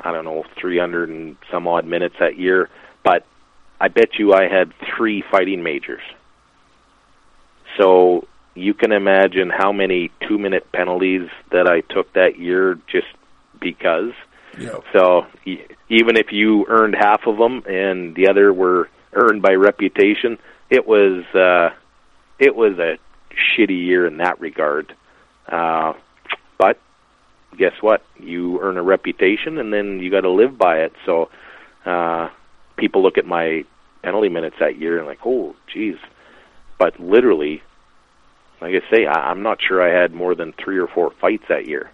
I 0.02 0.12
don't 0.12 0.26
know, 0.26 0.44
300 0.60 1.10
and 1.10 1.38
some 1.52 1.68
odd 1.68 1.86
minutes 1.86 2.16
that 2.20 2.38
year, 2.38 2.70
but 3.04 3.26
I 3.80 3.88
bet 3.88 4.18
you 4.18 4.34
I 4.34 4.48
had 4.48 4.74
three 4.96 5.24
fighting 5.32 5.64
majors. 5.64 6.02
So 7.78 8.28
you 8.56 8.74
can 8.74 8.92
imagine 8.92 9.50
how 9.50 9.72
many 9.72 10.12
two 10.28 10.38
minute 10.38 10.72
penalties 10.72 11.30
that 11.52 11.68
I 11.68 11.82
took 11.82 12.14
that 12.14 12.38
year 12.38 12.78
just 12.92 13.08
because. 13.60 14.12
Yeah. 14.58 14.80
So 14.94 15.28
even 15.46 16.18
if 16.18 16.32
you 16.32 16.66
earned 16.68 16.96
half 17.00 17.22
of 17.26 17.38
them 17.38 17.64
and 17.68 18.16
the 18.16 18.28
other 18.30 18.52
were 18.52 18.90
earned 19.14 19.42
by 19.42 19.54
reputation, 19.54 20.38
it 20.70 20.86
was 20.86 21.24
uh, 21.34 21.76
it 22.38 22.56
was 22.56 22.78
a 22.80 22.98
shitty 23.34 23.86
year 23.86 24.06
in 24.06 24.18
that 24.18 24.40
regard. 24.40 24.94
Uh, 25.48 25.94
but 26.58 26.80
guess 27.60 27.74
what? 27.82 28.02
You 28.20 28.60
earn 28.62 28.78
a 28.78 28.82
reputation, 28.82 29.60
and 29.60 29.72
then 29.72 30.00
you 30.00 30.10
got 30.10 30.22
to 30.22 30.32
live 30.32 30.58
by 30.58 30.80
it. 30.80 30.94
So 31.06 31.30
uh, 31.86 32.30
people 32.78 33.04
look 33.04 33.18
at 33.20 33.26
my 33.28 33.66
penalty 34.02 34.30
minutes 34.30 34.56
that 34.60 34.78
year 34.80 34.98
and 34.98 35.06
like, 35.06 35.20
oh, 35.26 35.56
geez. 35.72 35.98
But 36.80 37.00
literally, 37.00 37.62
like 38.62 38.74
I 38.74 38.90
say, 38.96 39.06
I, 39.06 39.30
I'm 39.30 39.44
not 39.44 39.60
sure 39.62 39.82
I 39.84 40.02
had 40.02 40.14
more 40.14 40.34
than 40.34 40.54
three 40.54 40.80
or 40.80 40.88
four 40.88 41.12
fights 41.22 41.44
that 41.50 41.68
year. 41.68 41.92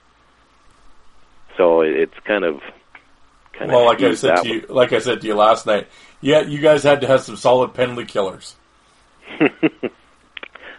So 1.58 1.82
it- 1.82 1.96
it's 1.96 2.20
kind 2.26 2.46
of 2.46 2.62
kind 3.54 3.72
of 3.72 3.76
Well, 3.76 3.82
of 3.82 3.86
like 3.88 4.02
I 4.02 4.14
said 4.14 4.38
to 4.44 4.48
you, 4.48 4.66
like 4.70 4.94
I 4.94 5.00
said 5.00 5.22
to 5.22 5.28
you 5.28 5.34
last 5.36 5.66
night, 5.66 5.88
yeah, 6.22 6.42
you 6.42 6.60
guys 6.60 6.84
had 6.84 7.02
to 7.02 7.08
have 7.08 7.22
some 7.22 7.36
solid 7.38 7.74
penalty 7.74 8.06
killers. 8.06 8.56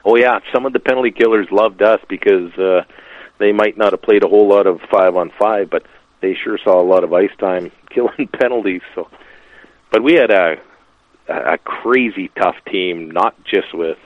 Oh 0.09 0.15
yeah, 0.17 0.39
some 0.55 0.65
of 0.67 0.73
the 0.73 0.79
penalty 0.79 1.11
killers 1.11 1.49
loved 1.51 1.83
us 1.83 1.99
because 2.09 2.53
uh, 2.57 2.83
they 3.39 3.53
might 3.53 3.77
not 3.77 3.93
have 3.93 4.03
played 4.03 4.25
a 4.25 4.29
whole 4.29 4.49
lot 4.49 4.67
of 4.67 4.81
five 4.91 5.17
on 5.17 5.31
five, 5.39 5.71
but 5.71 5.85
they 6.21 6.35
sure 6.35 6.59
saw 6.63 6.81
a 6.81 6.87
lot 6.87 7.05
of 7.05 7.13
ice 7.13 7.31
time 7.39 7.71
killing 7.91 8.29
penalties. 8.29 8.83
So, 8.95 9.09
but 9.91 10.03
we 10.03 10.15
had 10.15 10.31
a 10.31 10.57
a 11.29 11.59
crazy 11.59 12.31
tough 12.41 12.57
team, 12.71 13.11
not 13.11 13.35
just 13.45 13.75
with 13.75 13.99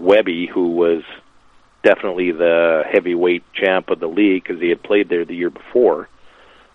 Webby, 0.00 0.48
who 0.52 0.72
was 0.72 1.02
definitely 1.84 2.32
the 2.32 2.82
heavyweight 2.90 3.44
champ 3.52 3.90
of 3.90 4.00
the 4.00 4.08
league 4.08 4.42
because 4.42 4.60
he 4.60 4.70
had 4.70 4.82
played 4.82 5.08
there 5.08 5.24
the 5.24 5.36
year 5.36 5.50
before. 5.50 6.08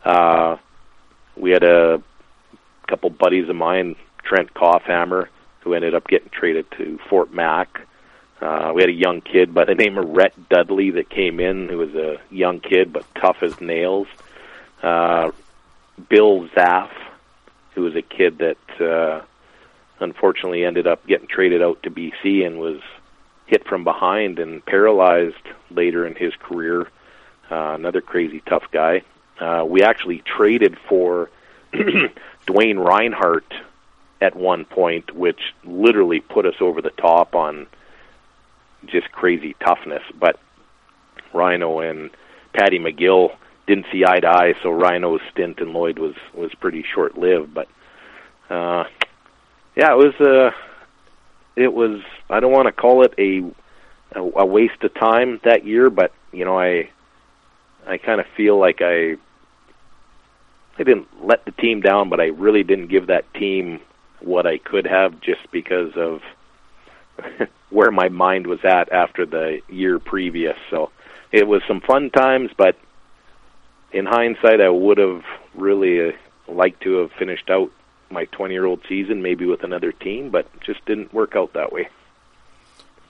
Uh, 0.06 0.58
we 1.36 1.52
had 1.52 1.64
a 1.64 2.02
couple 2.88 3.10
buddies 3.10 3.50
of 3.50 3.56
mine, 3.56 3.96
Trent 4.24 4.54
Coffhammer, 4.54 5.28
who 5.62 5.74
ended 5.74 5.96
up 5.96 6.08
getting 6.08 6.30
traded 6.30 6.66
to 6.78 7.00
Fort 7.10 7.34
Mac. 7.34 7.82
Uh, 8.42 8.72
we 8.74 8.82
had 8.82 8.90
a 8.90 8.94
young 8.94 9.22
kid 9.22 9.54
by 9.54 9.66
the 9.66 9.76
name 9.76 9.98
of 9.98 10.10
Rhett 10.10 10.34
Dudley 10.50 10.92
that 10.92 11.10
came 11.10 11.40
in, 11.40 11.68
who 11.68 11.78
was 11.78 11.94
a 11.96 12.20
young 12.32 12.60
kid 12.60 12.94
but 12.94 13.04
tough 13.16 13.44
as 13.44 13.60
nails. 13.60 14.08
Uh, 14.82 15.32
Bill 16.10 16.48
Zaff, 16.50 16.92
who 17.76 17.82
was 17.82 17.96
a 17.96 18.02
kid 18.02 18.38
that 18.38 18.82
uh, 18.82 19.22
unfortunately 20.00 20.64
ended 20.64 20.88
up 20.88 21.06
getting 21.06 21.28
traded 21.28 21.62
out 21.62 21.84
to 21.84 21.92
BC 21.92 22.46
and 22.46 22.60
was 22.60 22.80
hit 23.46 23.68
from 23.68 23.84
behind 23.84 24.40
and 24.40 24.66
paralyzed 24.66 25.36
later 25.70 26.06
in 26.06 26.16
his 26.16 26.34
career. 26.36 26.88
Uh, 27.52 27.74
another 27.74 28.00
crazy 28.00 28.42
tough 28.46 28.66
guy. 28.72 29.02
Uh, 29.40 29.66
we 29.68 29.82
actually 29.82 30.20
traded 30.20 30.78
for 30.88 31.30
Dwayne 31.74 32.84
Reinhardt 32.84 33.54
at 34.22 34.36
one 34.36 34.66
point, 34.66 35.16
which 35.16 35.54
literally 35.64 36.20
put 36.20 36.46
us 36.46 36.56
over 36.62 36.82
the 36.82 36.90
top 36.92 37.36
on 37.36 37.68
just 38.86 39.12
crazy 39.12 39.56
toughness. 39.64 40.04
But 40.20 40.40
Rhino 41.34 41.80
and 41.80 42.10
Patty 42.54 42.80
McGill 42.80 43.36
didn't 43.68 43.86
see 43.92 44.04
eye 44.06 44.20
to 44.20 44.28
eye, 44.28 44.54
so 44.64 44.72
Rhino's 44.72 45.22
stint 45.32 45.60
in 45.60 45.74
Lloyd 45.74 46.00
was 46.00 46.16
was 46.34 46.54
pretty 46.56 46.84
short 46.84 47.18
lived. 47.18 47.54
But 47.54 47.68
uh, 48.50 48.86
yeah, 49.76 49.94
it 49.94 49.98
was 49.98 50.16
uh, 50.20 50.52
it 51.56 51.74
was. 51.74 52.02
I 52.30 52.40
don't 52.40 52.52
want 52.52 52.68
to 52.68 52.72
call 52.72 53.04
it 53.04 53.14
a, 53.18 53.44
a 54.18 54.24
a 54.42 54.46
waste 54.46 54.84
of 54.84 54.94
time 54.94 55.40
that 55.44 55.66
year, 55.66 55.90
but 55.90 56.12
you 56.32 56.46
know, 56.46 56.60
I 56.60 56.90
I 57.88 57.98
kind 57.98 58.20
of 58.20 58.28
feel 58.36 58.60
like 58.60 58.82
I 58.82 59.18
I 60.78 60.84
didn't 60.84 61.08
let 61.24 61.46
the 61.46 61.52
team 61.52 61.82
down, 61.82 62.10
but 62.10 62.20
I 62.20 62.28
really 62.28 62.64
didn't 62.64 62.88
give 62.88 63.08
that 63.08 63.32
team 63.34 63.82
what 64.22 64.48
I 64.48 64.58
could 64.58 64.86
have 64.86 65.20
just 65.22 65.52
because 65.52 65.92
of 65.96 66.22
where 67.70 67.92
my 67.92 68.10
mind 68.10 68.48
was 68.48 68.60
at 68.64 68.92
after 68.92 69.26
the 69.26 69.62
year 69.70 70.00
previous. 70.00 70.58
So 70.70 70.92
it 71.32 71.48
was 71.48 71.62
some 71.68 71.82
fun 71.82 72.10
times, 72.10 72.52
but 72.58 72.76
in 73.92 74.06
hindsight, 74.06 74.62
I 74.62 74.70
would 74.70 74.98
have 74.98 75.24
really 75.54 76.10
uh, 76.10 76.12
liked 76.48 76.82
to 76.84 76.98
have 76.98 77.12
finished 77.14 77.50
out 77.50 77.72
my 78.10 78.26
20 78.26 78.54
year 78.54 78.66
old 78.66 78.82
season 78.90 79.22
maybe 79.22 79.46
with 79.46 79.64
another 79.64 79.92
team, 79.92 80.30
but 80.32 80.48
just 80.62 80.84
didn't 80.86 81.14
work 81.14 81.36
out 81.36 81.54
that 81.54 81.72
way. 81.72 81.90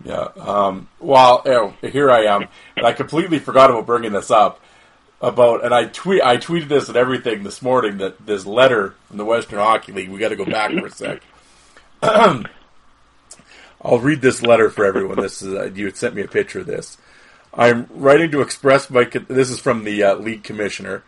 Yeah. 0.04 0.28
Um, 0.38 0.88
well, 1.00 1.42
oh, 1.46 1.74
here 1.82 2.10
I 2.10 2.24
am, 2.24 2.48
and 2.78 2.86
I 2.86 2.94
completely 2.94 3.40
forgot 3.40 3.70
about 3.70 3.86
bringing 3.86 4.14
this 4.14 4.32
up 4.32 4.62
about, 5.22 5.66
and 5.66 5.74
I 5.74 5.86
tweet, 5.86 6.22
I 6.24 6.38
tweeted 6.38 6.70
this 6.70 6.88
and 6.88 6.98
everything 6.98 7.44
this 7.44 7.62
morning 7.62 7.98
that 7.98 8.26
this 8.26 8.46
letter 8.46 8.96
from 9.08 9.18
the 9.18 9.26
Western 9.26 9.60
Hockey 9.60 9.92
League. 9.92 10.10
We 10.10 10.20
got 10.20 10.30
to 10.30 10.38
go 10.38 10.46
back 10.46 10.72
for 10.72 10.86
a 10.86 10.92
sec. 10.92 11.22
I'll 13.82 13.99
read 13.99 14.22
this 14.22 14.41
letter 14.41 14.69
for 14.69 14.85
everyone. 14.85 15.22
This 15.22 15.41
is 15.41 15.53
uh, 15.53 15.72
you 15.74 15.85
had 15.85 15.98
sent 15.98 16.16
me 16.16 16.22
a 16.22 16.27
picture 16.27 16.59
of 16.59 16.66
this. 16.66 16.98
I'm 17.53 17.88
writing 17.90 18.30
to 18.32 18.41
express 18.41 18.90
my. 18.90 19.06
This 19.06 19.49
is 19.49 19.59
from 19.59 19.83
the 19.83 20.03
uh, 20.03 20.16
league 20.16 20.43
commissioner. 20.43 21.03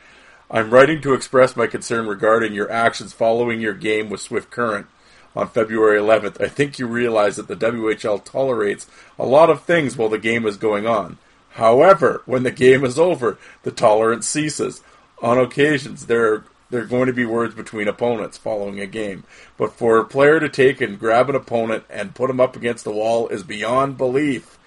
I'm 0.50 0.70
writing 0.70 1.02
to 1.02 1.14
express 1.14 1.56
my 1.56 1.68
concern 1.68 2.08
regarding 2.08 2.54
your 2.54 2.72
actions 2.72 3.14
following 3.14 3.62
your 3.62 3.74
game 3.74 4.10
with 4.10 4.20
Swift 4.20 4.52
Current 4.52 4.88
on 5.36 5.48
February 5.48 6.00
11th. 6.00 6.42
I 6.42 6.50
think 6.50 6.78
you 6.78 6.88
realize 6.88 7.38
that 7.38 7.48
the 7.48 7.56
WHL 7.56 8.24
tolerates 8.24 8.88
a 9.18 9.26
lot 9.26 9.50
of 9.50 9.64
things 9.64 9.96
while 9.96 10.10
the 10.10 10.18
game 10.18 10.46
is 10.46 10.58
going 10.58 10.86
on. 10.86 11.18
However, 11.52 12.22
when 12.26 12.44
the 12.44 12.52
game 12.52 12.84
is 12.84 13.00
over, 13.00 13.38
the 13.64 13.72
tolerance 13.72 14.28
ceases. 14.28 14.82
On 15.22 15.38
occasions, 15.38 16.08
there 16.08 16.34
are 16.34 16.46
there 16.72 16.82
are 16.82 16.86
going 16.86 17.08
to 17.08 17.14
be 17.14 17.26
words 17.26 17.54
between 17.54 17.88
opponents 17.88 18.38
following 18.38 18.80
a 18.80 18.88
game. 18.88 19.26
But 19.58 19.74
for 19.74 19.98
a 19.98 20.06
player 20.06 20.40
to 20.40 20.50
take 20.50 20.82
and 20.82 20.98
grab 20.98 21.30
an 21.30 21.36
opponent 21.36 21.84
and 21.90 22.16
put 22.16 22.30
him 22.30 22.40
up 22.40 22.56
against 22.56 22.86
the 22.86 22.92
wall 22.92 23.28
is 23.28 23.44
beyond 23.44 23.98
belief. 23.98 24.58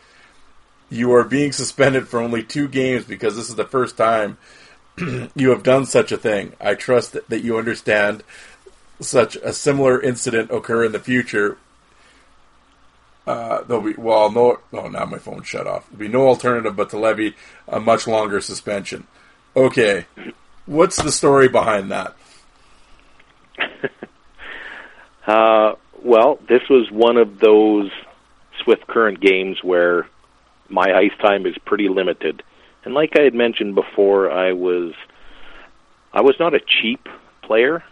You 0.91 1.12
are 1.15 1.24
being 1.24 1.50
suspended 1.50 2.07
for 2.07 2.20
only 2.20 2.44
two 2.44 2.68
games 2.68 3.05
because 3.05 3.36
this 3.36 3.49
is 3.49 3.57
the 3.57 3.65
first 3.65 3.97
time 3.97 4.36
you 5.34 5.50
have 5.50 5.62
done 5.62 5.86
such 5.86 6.12
a 6.12 6.18
thing. 6.18 6.52
I 6.60 6.74
trust 6.74 7.16
that, 7.28 7.42
you 7.42 7.57
understand 7.57 8.23
such 9.00 9.36
a 9.36 9.52
similar 9.52 10.00
incident 10.00 10.50
occur 10.50 10.84
in 10.84 10.92
the 10.92 11.00
future. 11.00 11.57
Uh, 13.26 13.62
there'll 13.62 13.83
be 13.83 13.94
well, 13.94 14.31
no, 14.31 14.58
oh, 14.74 14.89
now 14.89 15.07
my 15.07 15.18
phone 15.18 15.42
shut 15.42 15.66
off. 15.66 15.89
There'll 15.89 15.99
be 16.00 16.08
no 16.08 16.28
alternative 16.28 16.76
but 16.76 16.91
to 16.91 16.99
levy 16.99 17.34
a 17.66 17.81
much 17.81 18.07
longer 18.07 18.42
suspension. 18.42 19.07
Okay, 19.57 20.05
what's 20.67 21.02
the 21.02 21.12
story 21.12 21.49
behind 21.49 21.91
that? 21.91 22.15
uh, 25.26 25.75
well, 26.02 26.39
this 26.49 26.62
was 26.68 26.91
one 26.91 27.17
of 27.17 27.39
those 27.39 27.91
Swift 28.62 28.86
Current 28.86 29.20
games 29.20 29.62
where 29.62 30.09
my 30.68 30.93
ice 30.94 31.17
time 31.20 31.47
is 31.47 31.57
pretty 31.65 31.89
limited. 31.89 32.43
And 32.84 32.94
like 32.94 33.18
I 33.18 33.23
had 33.23 33.34
mentioned 33.34 33.75
before, 33.75 34.31
I 34.31 34.52
was 34.52 34.93
I 36.12 36.20
was 36.20 36.36
not 36.39 36.55
a 36.55 36.60
cheap 36.60 37.09
player, 37.43 37.83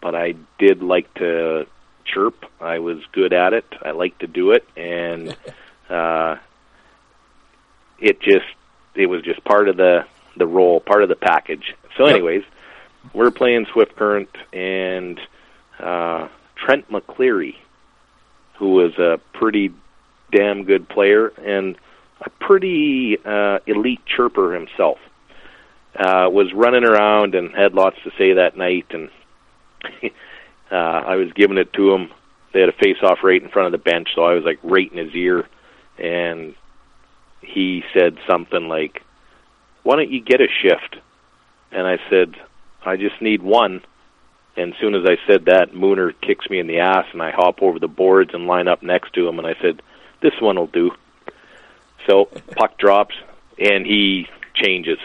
but 0.00 0.14
I 0.14 0.34
did 0.58 0.82
like 0.82 1.12
to 1.14 1.66
chirp. 2.04 2.44
I 2.60 2.78
was 2.78 2.98
good 3.12 3.32
at 3.32 3.52
it. 3.52 3.64
I 3.82 3.92
liked 3.92 4.20
to 4.20 4.26
do 4.26 4.52
it, 4.52 4.66
and 4.76 5.36
uh, 5.90 6.36
it 7.98 8.20
just 8.20 8.46
it 8.94 9.06
was 9.06 9.22
just 9.22 9.42
part 9.44 9.68
of 9.68 9.76
the 9.76 10.06
the 10.36 10.46
role, 10.46 10.80
part 10.80 11.02
of 11.02 11.08
the 11.08 11.16
package. 11.16 11.74
So, 11.96 12.04
anyways, 12.04 12.44
we're 13.14 13.30
playing 13.30 13.66
Swift 13.72 13.96
Current 13.96 14.28
and 14.52 15.18
uh, 15.78 16.28
Trent 16.56 16.90
McCleary, 16.90 17.54
who 18.58 18.74
was 18.74 18.98
a 18.98 19.18
pretty 19.32 19.72
damn 20.30 20.64
good 20.64 20.88
player 20.88 21.28
and 21.28 21.76
a 22.20 22.30
pretty 22.30 23.18
uh, 23.24 23.58
elite 23.66 24.00
chirper 24.06 24.54
himself. 24.54 24.98
Uh, 25.94 26.28
was 26.30 26.52
running 26.52 26.84
around 26.84 27.34
and 27.34 27.54
had 27.54 27.72
lots 27.72 27.96
to 28.04 28.10
say 28.18 28.34
that 28.34 28.54
night, 28.54 28.84
and 28.90 29.08
uh, 30.70 30.74
I 30.74 31.16
was 31.16 31.32
giving 31.32 31.56
it 31.56 31.72
to 31.72 31.92
him. 31.92 32.10
They 32.52 32.60
had 32.60 32.68
a 32.68 32.72
face-off 32.72 33.20
right 33.22 33.42
in 33.42 33.48
front 33.48 33.66
of 33.66 33.72
the 33.72 33.90
bench, 33.90 34.08
so 34.14 34.22
I 34.22 34.34
was 34.34 34.44
like 34.44 34.58
right 34.62 34.90
in 34.92 34.98
his 34.98 35.14
ear, 35.14 35.48
and 35.96 36.54
he 37.40 37.82
said 37.94 38.18
something 38.28 38.68
like, 38.68 39.02
"Why 39.84 39.96
don't 39.96 40.10
you 40.10 40.20
get 40.20 40.42
a 40.42 40.48
shift?" 40.48 40.96
And 41.76 41.86
I 41.86 41.98
said, 42.10 42.34
"I 42.84 42.96
just 42.96 43.20
need 43.20 43.42
one." 43.42 43.82
And 44.56 44.72
as 44.72 44.80
soon 44.80 44.94
as 44.94 45.04
I 45.04 45.18
said 45.26 45.44
that, 45.44 45.72
Mooner 45.72 46.14
kicks 46.22 46.48
me 46.48 46.58
in 46.58 46.66
the 46.66 46.78
ass, 46.78 47.04
and 47.12 47.22
I 47.22 47.30
hop 47.30 47.62
over 47.62 47.78
the 47.78 47.86
boards 47.88 48.32
and 48.32 48.46
line 48.46 48.66
up 48.66 48.82
next 48.82 49.12
to 49.12 49.28
him, 49.28 49.38
and 49.38 49.46
I 49.46 49.54
said, 49.60 49.82
"This 50.20 50.40
one 50.40 50.56
will 50.56 50.66
do." 50.66 50.92
So 52.06 52.24
puck 52.56 52.78
drops, 52.78 53.14
and 53.58 53.86
he 53.86 54.28
changes. 54.54 54.98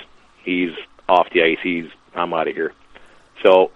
He's 0.43 0.71
off 1.09 1.29
the 1.31 1.43
ice. 1.43 1.59
He's 1.61 1.89
I'm 2.15 2.33
out 2.33 2.47
of 2.47 2.55
here. 2.55 2.73
So 3.43 3.71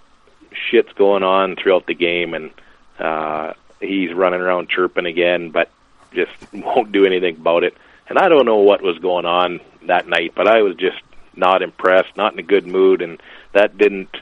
shit's 0.52 0.94
going 0.94 1.24
on 1.24 1.56
throughout 1.56 1.86
the 1.88 1.94
game, 1.94 2.34
and 2.34 2.52
uh, 3.00 3.54
he's 3.80 4.14
running 4.14 4.42
around 4.42 4.70
chirping 4.70 5.06
again, 5.06 5.50
but 5.52 5.70
just 6.14 6.32
won't 6.54 6.92
do 6.92 7.06
anything 7.06 7.36
about 7.36 7.64
it. 7.64 7.76
And 8.08 8.18
I 8.18 8.30
don't 8.30 8.46
know 8.46 8.58
what 8.58 8.82
was 8.82 8.98
going 9.00 9.26
on 9.26 9.60
that 9.88 10.08
night, 10.08 10.34
but 10.36 10.48
I 10.48 10.62
was 10.62 10.76
just 10.76 10.98
not 11.38 11.62
impressed, 11.62 12.16
not 12.16 12.34
in 12.34 12.40
a 12.40 12.44
good 12.44 12.68
mood, 12.68 13.02
and 13.02 13.22
that 13.54 13.78
didn't 13.78 14.16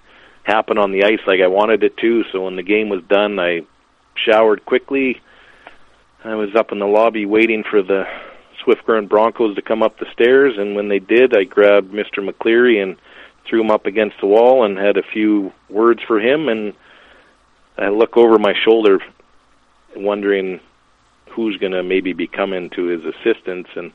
happen 0.43 0.77
on 0.77 0.92
the 0.92 1.03
ice 1.03 1.22
like 1.25 1.40
I 1.42 1.48
wanted 1.48 1.83
it 1.83 1.98
to. 1.98 2.24
So 2.32 2.45
when 2.45 2.56
the 2.56 2.64
game 2.64 2.90
was 2.90 3.03
done, 3.03 3.40
I 3.40 3.61
showered 4.16 4.66
quickly. 4.66 5.22
I 6.24 6.35
was 6.35 6.56
up 6.56 6.72
in 6.72 6.80
the 6.80 6.85
lobby 6.85 7.25
waiting 7.25 7.64
for 7.64 7.82
the 7.82 8.06
Swift 8.64 8.85
Current 8.85 9.09
Broncos 9.09 9.56
to 9.56 9.61
come 9.61 9.83
up 9.83 9.98
the 10.00 10.11
stairs, 10.14 10.53
and 10.58 10.75
when 10.75 10.88
they 10.88 11.00
did, 11.00 11.35
I 11.35 11.43
grabbed 11.43 11.92
Mr. 11.92 12.19
McCleary 12.19 12.82
and 12.82 12.98
threw 13.45 13.61
him 13.61 13.72
up 13.72 13.85
against 13.85 14.19
the 14.22 14.27
wall 14.27 14.64
and 14.64 14.77
had 14.77 14.98
a 14.98 15.03
few 15.03 15.51
words 15.69 16.01
for 16.08 16.19
him. 16.19 16.48
And 16.48 16.74
I 17.77 17.90
look 17.90 18.16
over 18.16 18.40
my 18.40 18.53
shoulder, 18.64 19.00
wondering 19.95 20.61
who's 21.32 21.58
going 21.58 21.74
to 21.74 21.83
maybe 21.83 22.14
be 22.14 22.27
coming 22.27 22.69
to 22.72 22.85
his 22.85 23.03
assistance, 23.03 23.67
and 23.75 23.92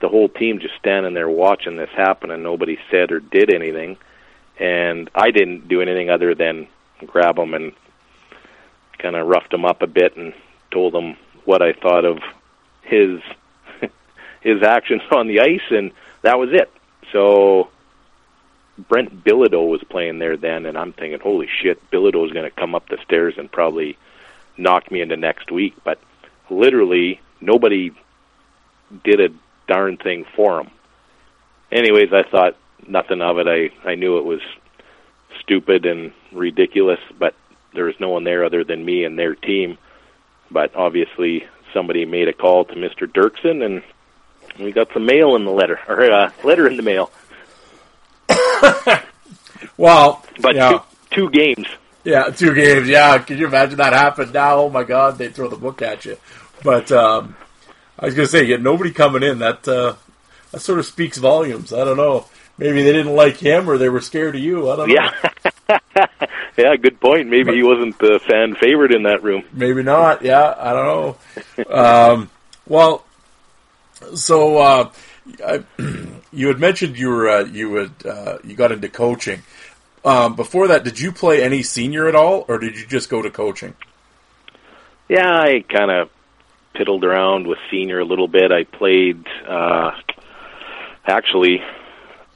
the 0.00 0.08
whole 0.08 0.28
team 0.28 0.58
just 0.58 0.74
standing 0.78 1.14
there 1.14 1.28
watching 1.28 1.76
this 1.76 1.90
happen, 1.90 2.30
and 2.30 2.42
nobody 2.42 2.78
said 2.90 3.12
or 3.12 3.20
did 3.20 3.52
anything. 3.52 3.96
and 4.58 5.10
I 5.14 5.30
didn't 5.30 5.68
do 5.68 5.82
anything 5.82 6.10
other 6.10 6.34
than 6.34 6.68
grab 7.06 7.38
him 7.38 7.54
and 7.54 7.72
kind 8.98 9.16
of 9.16 9.26
roughed 9.26 9.52
him 9.52 9.64
up 9.64 9.82
a 9.82 9.86
bit 9.86 10.16
and 10.16 10.32
told 10.70 10.94
him 10.94 11.16
what 11.44 11.62
I 11.62 11.72
thought 11.72 12.04
of 12.04 12.18
his 12.82 13.20
his 14.40 14.62
actions 14.62 15.02
on 15.10 15.26
the 15.28 15.40
ice, 15.40 15.60
and 15.70 15.92
that 16.22 16.38
was 16.38 16.50
it. 16.52 16.70
So 17.12 17.68
Brent 18.88 19.24
Bilodeau 19.24 19.68
was 19.68 19.82
playing 19.84 20.18
there 20.18 20.36
then, 20.36 20.66
and 20.66 20.76
I'm 20.76 20.92
thinking, 20.92 21.20
holy 21.20 21.48
shit, 21.62 21.90
Bilodeau's 21.90 22.32
going 22.32 22.50
to 22.50 22.56
come 22.56 22.74
up 22.74 22.88
the 22.88 22.98
stairs 23.04 23.34
and 23.36 23.50
probably 23.50 23.96
knock 24.56 24.90
me 24.90 25.00
into 25.00 25.16
next 25.16 25.50
week. 25.50 25.74
But 25.84 26.00
literally, 26.50 27.20
nobody 27.40 27.92
did 29.04 29.20
a 29.20 29.28
darn 29.68 29.96
thing 29.96 30.24
for 30.34 30.60
him. 30.60 30.70
Anyways, 31.72 32.12
I 32.12 32.22
thought 32.28 32.56
nothing 32.86 33.20
of 33.20 33.38
it. 33.38 33.46
I 33.48 33.88
I 33.88 33.94
knew 33.94 34.18
it 34.18 34.24
was 34.24 34.40
stupid 35.40 35.86
and 35.86 36.12
ridiculous, 36.32 37.00
but 37.18 37.34
there 37.74 37.84
was 37.84 37.94
no 38.00 38.10
one 38.10 38.24
there 38.24 38.44
other 38.44 38.64
than 38.64 38.84
me 38.84 39.04
and 39.04 39.18
their 39.18 39.34
team. 39.34 39.78
But 40.50 40.74
obviously, 40.74 41.44
somebody 41.72 42.04
made 42.04 42.28
a 42.28 42.32
call 42.32 42.64
to 42.66 42.74
Mr. 42.74 43.06
Dirksen, 43.06 43.64
and 43.64 43.82
we 44.58 44.72
got 44.72 44.92
some 44.92 45.06
mail 45.06 45.36
in 45.36 45.44
the 45.44 45.50
letter, 45.50 45.78
or 45.88 46.02
a 46.02 46.14
uh, 46.14 46.30
letter 46.44 46.66
in 46.66 46.76
the 46.76 46.82
mail. 46.82 47.10
well, 49.76 50.24
but 50.40 50.54
yeah. 50.54 50.70
two, 50.70 50.80
two 51.10 51.30
games. 51.30 51.66
Yeah, 52.04 52.30
two 52.30 52.54
games. 52.54 52.88
Yeah, 52.88 53.18
can 53.18 53.38
you 53.38 53.46
imagine 53.46 53.78
that 53.78 53.92
happened 53.92 54.32
now? 54.32 54.58
Oh 54.58 54.70
my 54.70 54.84
God, 54.84 55.18
they 55.18 55.28
throw 55.28 55.48
the 55.48 55.56
book 55.56 55.82
at 55.82 56.04
you. 56.04 56.16
But 56.62 56.90
um, 56.92 57.36
I 57.98 58.06
was 58.06 58.14
gonna 58.14 58.28
say, 58.28 58.44
yeah, 58.44 58.56
nobody 58.56 58.90
coming 58.90 59.22
in. 59.22 59.38
That 59.38 59.66
uh, 59.66 59.94
that 60.52 60.60
sort 60.60 60.78
of 60.78 60.86
speaks 60.86 61.18
volumes. 61.18 61.72
I 61.72 61.84
don't 61.84 61.96
know. 61.96 62.26
Maybe 62.58 62.82
they 62.82 62.92
didn't 62.92 63.14
like 63.14 63.36
him, 63.36 63.68
or 63.68 63.76
they 63.76 63.88
were 63.88 64.00
scared 64.00 64.34
of 64.34 64.40
you. 64.40 64.70
I 64.70 64.76
don't 64.76 64.88
know. 64.88 64.94
Yeah, 64.94 66.08
yeah, 66.56 66.76
good 66.76 67.00
point. 67.00 67.28
Maybe 67.28 67.44
but, 67.44 67.54
he 67.54 67.62
wasn't 67.62 67.98
the 67.98 68.18
fan 68.26 68.54
favorite 68.54 68.94
in 68.94 69.02
that 69.04 69.22
room. 69.22 69.44
Maybe 69.52 69.82
not. 69.82 70.22
Yeah, 70.22 70.54
I 70.58 70.72
don't 70.72 70.86
know. 70.86 71.70
um, 71.70 72.30
well, 72.66 73.04
so 74.14 74.58
uh, 74.58 74.90
I, 75.44 75.64
you 76.32 76.48
had 76.48 76.58
mentioned 76.58 76.98
you 76.98 77.10
were 77.10 77.28
uh, 77.28 77.44
you 77.44 77.74
had 77.74 77.92
uh, 78.06 78.38
you 78.44 78.54
got 78.54 78.72
into 78.72 78.88
coaching. 78.88 79.42
Um, 80.04 80.36
before 80.36 80.68
that, 80.68 80.84
did 80.84 81.00
you 81.00 81.10
play 81.10 81.42
any 81.42 81.62
senior 81.62 82.08
at 82.08 82.14
all, 82.14 82.44
or 82.48 82.58
did 82.58 82.78
you 82.78 82.86
just 82.86 83.10
go 83.10 83.22
to 83.22 83.30
coaching? 83.30 83.74
Yeah, 85.08 85.40
I 85.40 85.64
kind 85.68 85.90
of 85.90 86.10
piddled 86.76 87.04
around 87.04 87.46
with 87.46 87.58
senior 87.70 88.00
a 88.00 88.04
little 88.04 88.28
bit. 88.28 88.52
I 88.52 88.64
played 88.64 89.24
uh, 89.48 89.92
actually 91.06 91.62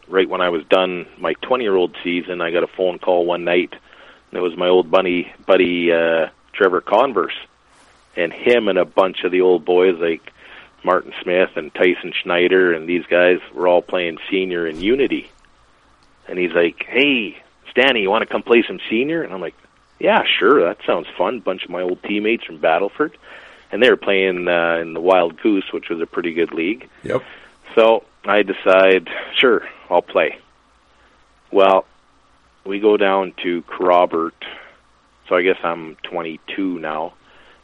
right 0.09 0.29
when 0.29 0.41
I 0.41 0.49
was 0.49 0.65
done 0.69 1.07
my 1.19 1.35
20 1.43 1.65
year 1.65 1.77
old 1.77 1.97
season. 2.03 2.41
I 2.41 2.51
got 2.51 2.65
a 2.65 2.69
phone 2.77 2.99
call 2.99 3.25
one 3.25 3.45
night. 3.45 3.73
And 3.73 4.39
it 4.39 4.43
was 4.43 4.57
my 4.57 4.69
old 4.69 4.91
buddy 4.91 5.33
buddy 5.47 5.93
uh, 5.93 6.29
Trevor 6.53 6.81
Converse, 6.81 7.37
and 8.17 8.33
him 8.33 8.69
and 8.69 8.79
a 8.79 8.85
bunch 8.85 9.25
of 9.25 9.33
the 9.33 9.41
old 9.41 9.65
boys 9.65 9.99
like 9.99 10.33
Martin 10.85 11.13
Smith 11.23 11.51
and 11.57 11.75
Tyson 11.75 12.13
Schneider 12.23 12.73
and 12.73 12.89
these 12.89 13.05
guys 13.07 13.39
were 13.53 13.69
all 13.69 13.83
playing 13.83 14.19
senior 14.31 14.67
in 14.67 14.81
Unity. 14.81 15.31
And 16.29 16.39
he's 16.39 16.53
like, 16.53 16.85
"Hey, 16.87 17.43
Stanny, 17.71 18.03
you 18.03 18.11
want 18.11 18.23
to 18.23 18.33
come 18.33 18.43
play 18.43 18.63
some 18.67 18.79
senior?" 18.89 19.23
And 19.23 19.33
I'm 19.33 19.41
like, 19.41 19.57
"Yeah, 19.99 20.23
sure. 20.39 20.65
That 20.65 20.79
sounds 20.87 21.09
fun." 21.19 21.41
Bunch 21.41 21.65
of 21.65 21.71
my 21.71 21.83
old 21.83 22.03
teammates 22.05 22.45
from 22.45 22.59
Battleford, 22.59 23.17
and 23.73 23.83
they 23.83 23.91
were 23.91 23.97
playing 23.97 24.49
uh, 24.49 24.79
in 24.81 24.95
the 24.95 25.01
Wild 25.01 25.41
Goose, 25.41 25.73
which 25.73 25.89
was 25.89 26.01
a 26.01 26.07
pretty 26.07 26.33
good 26.33 26.53
league. 26.53 26.89
Yep. 27.03 27.23
So 27.75 28.05
I 28.25 28.43
decide, 28.43 29.09
sure, 29.39 29.63
I'll 29.89 30.03
play. 30.03 30.39
Well, 31.53 31.85
we 32.65 32.81
go 32.81 32.97
down 32.97 33.33
to 33.43 33.63
Kerrobert. 33.63 34.33
So 35.29 35.37
I 35.37 35.43
guess 35.43 35.59
I'm 35.63 35.97
22 36.03 36.79
now. 36.79 37.15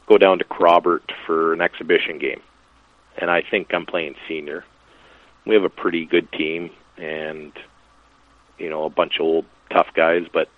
Go 0.07 0.19
down 0.19 0.39
to 0.39 0.45
Kerrobert 0.45 1.11
for 1.27 1.53
an 1.53 1.61
exhibition 1.61 2.19
game 2.19 2.41
and 3.19 3.31
I 3.31 3.43
think 3.43 3.73
I'm 3.73 3.87
playing 3.87 4.15
senior. 4.29 4.65
We 5.45 5.55
have 5.55 5.65
a 5.65 5.71
pretty 5.71 6.05
good 6.05 6.31
team, 6.33 6.71
and 6.97 7.53
you 8.59 8.69
know 8.69 8.85
a 8.85 8.91
bunch 8.91 9.17
of 9.17 9.23
old 9.23 9.45
tough 9.71 9.89
guys, 9.95 10.27
but 10.33 10.49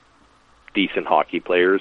decent 0.75 1.07
hockey 1.07 1.41
players. 1.41 1.81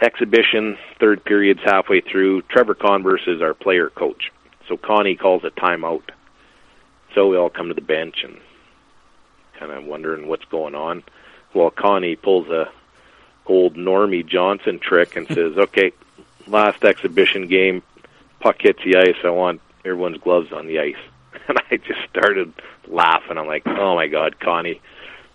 Exhibition, 0.00 0.76
third 1.00 1.24
period's 1.24 1.62
halfway 1.64 2.00
through. 2.00 2.42
Trevor 2.42 2.74
Converse 2.74 3.22
is 3.26 3.40
our 3.40 3.54
player 3.54 3.88
coach, 3.88 4.30
so 4.68 4.76
Connie 4.76 5.16
calls 5.16 5.42
a 5.44 5.50
timeout. 5.50 6.02
So 7.14 7.28
we 7.28 7.36
all 7.36 7.48
come 7.48 7.68
to 7.68 7.74
the 7.74 7.80
bench 7.80 8.22
and 8.22 8.38
kind 9.58 9.72
of 9.72 9.84
wondering 9.84 10.28
what's 10.28 10.44
going 10.44 10.74
on. 10.74 11.02
Well, 11.54 11.70
Connie 11.70 12.16
pulls 12.16 12.48
a 12.48 12.70
old 13.46 13.74
Normie 13.76 14.26
Johnson 14.26 14.78
trick 14.78 15.16
and 15.16 15.26
says, 15.28 15.56
"Okay, 15.56 15.92
last 16.46 16.84
exhibition 16.84 17.46
game, 17.46 17.82
puck 18.40 18.56
hits 18.60 18.80
the 18.84 18.96
ice, 18.96 19.16
I 19.24 19.30
want 19.30 19.60
everyone's 19.84 20.18
gloves 20.18 20.52
on 20.52 20.66
the 20.66 20.80
ice. 20.80 20.96
And 21.48 21.58
I 21.70 21.76
just 21.76 22.00
started 22.10 22.52
laughing. 22.88 23.38
I'm 23.38 23.46
like, 23.46 23.62
oh 23.68 23.94
my 23.94 24.08
God, 24.08 24.40
Connie, 24.40 24.80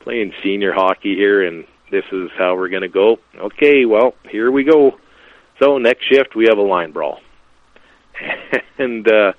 playing 0.02 0.34
senior 0.44 0.74
hockey 0.74 1.16
here, 1.16 1.42
and 1.42 1.66
this 1.92 2.06
is 2.12 2.30
how 2.38 2.56
we're 2.56 2.70
going 2.70 2.82
to 2.82 2.90
go. 2.90 3.18
Okay, 3.38 3.86
well, 3.86 4.16
here 4.30 4.50
we 4.50 4.64
go. 4.64 4.98
So 5.62 5.78
next 5.78 6.06
shift, 6.06 6.36
we 6.36 6.46
have 6.50 6.58
a 6.58 6.64
line 6.64 6.92
brawl. 6.92 7.20
and 8.78 9.08
uh, 9.08 9.34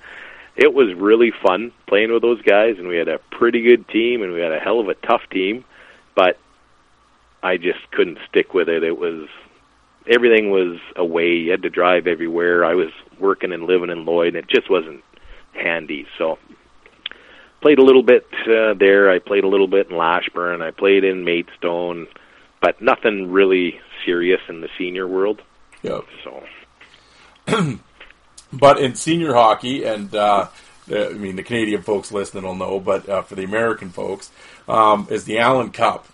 it 0.55 0.73
was 0.73 0.93
really 0.95 1.31
fun 1.45 1.71
playing 1.87 2.13
with 2.13 2.21
those 2.21 2.41
guys, 2.41 2.75
and 2.77 2.87
we 2.87 2.97
had 2.97 3.07
a 3.07 3.19
pretty 3.31 3.61
good 3.61 3.87
team, 3.89 4.21
and 4.21 4.33
we 4.33 4.39
had 4.39 4.51
a 4.51 4.59
hell 4.59 4.79
of 4.79 4.87
a 4.87 4.93
tough 4.93 5.21
team, 5.31 5.65
but 6.15 6.37
I 7.41 7.57
just 7.57 7.79
couldn't 7.91 8.19
stick 8.29 8.53
with 8.53 8.69
it. 8.69 8.83
It 8.83 8.97
was 8.97 9.27
everything 10.07 10.51
was 10.51 10.79
away. 10.95 11.33
You 11.33 11.51
had 11.51 11.63
to 11.63 11.69
drive 11.69 12.07
everywhere. 12.07 12.65
I 12.65 12.73
was 12.73 12.89
working 13.19 13.51
and 13.51 13.63
living 13.63 13.89
in 13.89 14.05
Lloyd, 14.05 14.35
and 14.35 14.37
it 14.37 14.47
just 14.47 14.69
wasn't 14.69 15.03
handy. 15.53 16.07
So 16.17 16.37
played 17.61 17.79
a 17.79 17.83
little 17.83 18.03
bit 18.03 18.27
uh, 18.45 18.73
there. 18.77 19.09
I 19.09 19.19
played 19.19 19.43
a 19.43 19.47
little 19.47 19.67
bit 19.67 19.89
in 19.89 19.97
Lashburn. 19.97 20.61
I 20.61 20.71
played 20.71 21.03
in 21.03 21.23
Maidstone, 21.23 22.07
but 22.63 22.81
nothing 22.81 23.29
really 23.29 23.79
serious 24.05 24.39
in 24.47 24.61
the 24.61 24.69
senior 24.77 25.07
world. 25.07 25.41
Yep. 25.83 26.05
So, 26.23 26.43
but 28.53 28.79
in 28.79 28.95
senior 28.95 29.33
hockey, 29.33 29.83
and 29.83 30.15
uh, 30.15 30.47
the, 30.87 31.09
I 31.09 31.13
mean 31.13 31.35
the 31.35 31.43
Canadian 31.43 31.81
folks 31.81 32.11
listening 32.11 32.45
will 32.45 32.55
know, 32.55 32.79
but 32.79 33.07
uh, 33.07 33.21
for 33.21 33.35
the 33.35 33.43
American 33.43 33.89
folks, 33.89 34.31
um, 34.67 35.07
is 35.11 35.25
the 35.25 35.39
Allen 35.39 35.71
Cup. 35.71 36.07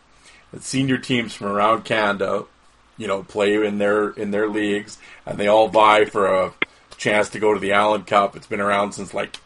It's 0.51 0.67
senior 0.67 0.97
teams 0.97 1.35
from 1.35 1.47
around 1.47 1.85
Canada 1.85 2.45
you 2.99 3.07
know, 3.07 3.23
play 3.23 3.53
in 3.55 3.77
their 3.77 4.09
in 4.09 4.29
their 4.31 4.49
leagues, 4.49 4.99
and 5.25 5.39
they 5.39 5.47
all 5.47 5.69
vie 5.69 6.05
for 6.05 6.27
a 6.27 6.53
chance 6.97 7.29
to 7.29 7.39
go 7.39 7.53
to 7.53 7.59
the 7.59 7.71
Allen 7.71 8.03
Cup. 8.03 8.35
It's 8.35 8.45
been 8.45 8.59
around 8.59 8.91
since 8.91 9.13
like 9.13 9.37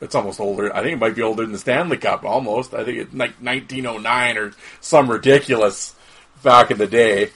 it's 0.00 0.14
almost 0.14 0.40
older. 0.40 0.74
I 0.74 0.82
think 0.82 0.94
it 0.94 1.00
might 1.00 1.14
be 1.14 1.22
older 1.22 1.42
than 1.42 1.52
the 1.52 1.58
Stanley 1.58 1.96
Cup 1.96 2.24
almost. 2.24 2.74
I 2.74 2.84
think 2.84 2.98
it's 2.98 3.14
like 3.14 3.36
1909 3.40 4.38
or 4.38 4.52
some 4.80 5.10
ridiculous 5.10 5.94
back 6.42 6.70
in 6.70 6.78
the 6.78 6.86
day. 6.86 7.30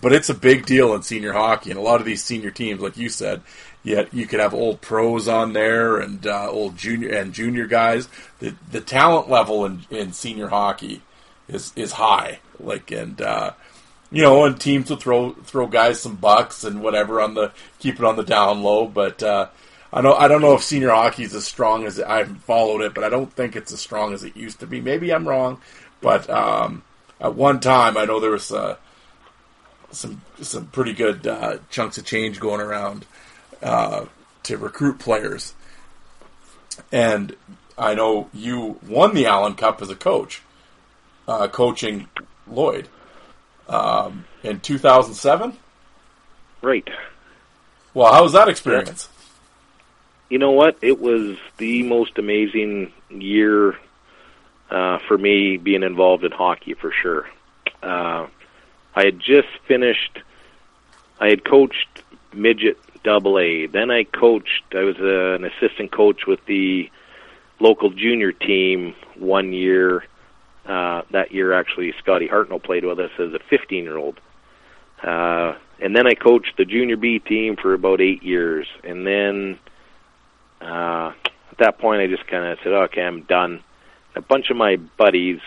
But 0.00 0.12
it's 0.12 0.30
a 0.30 0.34
big 0.34 0.64
deal 0.64 0.94
in 0.94 1.02
senior 1.02 1.34
hockey, 1.34 1.70
and 1.70 1.78
a 1.78 1.82
lot 1.82 2.00
of 2.00 2.06
these 2.06 2.24
senior 2.24 2.50
teams, 2.50 2.80
like 2.80 2.96
you 2.96 3.10
said, 3.10 3.42
yet 3.82 4.14
you 4.14 4.26
could 4.26 4.40
have 4.40 4.54
old 4.54 4.80
pros 4.80 5.28
on 5.28 5.52
there 5.52 5.98
and 5.98 6.26
uh, 6.26 6.48
old 6.48 6.78
junior 6.78 7.10
and 7.10 7.34
junior 7.34 7.66
guys. 7.66 8.08
The 8.38 8.54
the 8.70 8.80
talent 8.80 9.28
level 9.28 9.66
in, 9.66 9.84
in 9.90 10.12
senior 10.12 10.48
hockey 10.48 11.02
is 11.46 11.74
is 11.76 11.92
high. 11.92 12.40
Like 12.58 12.90
and 12.90 13.20
uh, 13.20 13.52
you 14.10 14.22
know, 14.22 14.44
and 14.44 14.58
teams 14.58 14.88
will 14.88 14.96
throw 14.96 15.32
throw 15.32 15.66
guys 15.66 16.00
some 16.00 16.16
bucks 16.16 16.64
and 16.64 16.82
whatever 16.82 17.20
on 17.20 17.34
the 17.34 17.52
keep 17.78 17.96
it 17.96 18.04
on 18.04 18.16
the 18.16 18.24
down 18.24 18.62
low. 18.62 18.86
But 18.86 19.22
uh, 19.22 19.48
I 19.92 20.00
know 20.00 20.14
I 20.14 20.26
don't 20.26 20.40
know 20.40 20.54
if 20.54 20.62
senior 20.62 20.90
hockey 20.90 21.24
is 21.24 21.34
as 21.34 21.44
strong 21.44 21.84
as 21.84 22.00
I 22.00 22.18
haven't 22.18 22.42
followed 22.42 22.80
it, 22.80 22.94
but 22.94 23.04
I 23.04 23.10
don't 23.10 23.32
think 23.32 23.54
it's 23.54 23.72
as 23.72 23.80
strong 23.80 24.14
as 24.14 24.24
it 24.24 24.36
used 24.36 24.60
to 24.60 24.66
be. 24.66 24.80
Maybe 24.80 25.12
I'm 25.12 25.28
wrong, 25.28 25.60
but 26.00 26.28
um, 26.30 26.82
at 27.20 27.34
one 27.34 27.60
time 27.60 27.96
I 27.98 28.06
know 28.06 28.18
there 28.18 28.30
was 28.30 28.50
uh, 28.50 28.76
some 29.90 30.22
some 30.40 30.66
pretty 30.66 30.94
good 30.94 31.26
uh, 31.26 31.58
chunks 31.68 31.98
of 31.98 32.06
change 32.06 32.40
going 32.40 32.60
around 32.60 33.04
uh, 33.62 34.06
to 34.44 34.56
recruit 34.56 34.98
players, 34.98 35.54
and 36.90 37.36
I 37.76 37.94
know 37.94 38.30
you 38.32 38.78
won 38.86 39.14
the 39.14 39.26
Allen 39.26 39.54
Cup 39.54 39.82
as 39.82 39.90
a 39.90 39.96
coach, 39.96 40.40
uh, 41.28 41.48
coaching 41.48 42.08
Lloyd 42.46 42.88
um, 43.68 44.24
in 44.42 44.60
2007. 44.60 45.58
Right. 46.62 46.88
Well, 47.92 48.12
how 48.12 48.22
was 48.22 48.32
that 48.32 48.48
experience? 48.48 49.10
You 50.32 50.38
know 50.38 50.52
what? 50.52 50.78
It 50.80 50.98
was 50.98 51.36
the 51.58 51.82
most 51.82 52.16
amazing 52.16 52.90
year 53.10 53.76
uh, 54.70 54.98
for 55.06 55.18
me 55.18 55.58
being 55.58 55.82
involved 55.82 56.24
in 56.24 56.32
hockey 56.32 56.72
for 56.72 56.90
sure. 56.90 57.28
Uh, 57.82 58.28
I 58.94 59.04
had 59.04 59.20
just 59.20 59.48
finished. 59.68 60.22
I 61.20 61.28
had 61.28 61.44
coached 61.44 62.02
midget 62.32 62.78
double 63.04 63.38
A. 63.38 63.66
Then 63.66 63.90
I 63.90 64.04
coached. 64.04 64.64
I 64.72 64.84
was 64.84 64.96
uh, 64.98 65.34
an 65.34 65.44
assistant 65.44 65.92
coach 65.92 66.26
with 66.26 66.42
the 66.46 66.90
local 67.60 67.90
junior 67.90 68.32
team 68.32 68.94
one 69.16 69.52
year 69.52 70.06
Uh, 70.64 71.02
that 71.10 71.32
year, 71.32 71.52
actually, 71.52 71.92
Scotty 71.98 72.28
Hartnell 72.28 72.62
played 72.62 72.86
with 72.86 72.98
us 73.00 73.10
as 73.18 73.34
a 73.34 73.38
15 73.50 73.84
year 73.84 73.98
old. 73.98 74.18
Uh, 75.02 75.56
and 75.78 75.94
then 75.94 76.06
I 76.06 76.14
coached 76.14 76.56
the 76.56 76.64
junior 76.64 76.96
B 76.96 77.18
team 77.18 77.56
for 77.56 77.74
about 77.74 78.00
eight 78.00 78.22
years. 78.22 78.66
And 78.82 79.06
then 79.06 79.58
uh, 80.62 81.12
at 81.50 81.58
that 81.58 81.78
point, 81.78 82.00
I 82.00 82.06
just 82.06 82.26
kind 82.26 82.44
of 82.44 82.58
said, 82.62 82.72
okay, 82.72 83.02
I'm 83.02 83.22
done. 83.22 83.62
A 84.14 84.20
bunch 84.20 84.50
of 84.50 84.56
my 84.56 84.76
buddies 84.76 85.40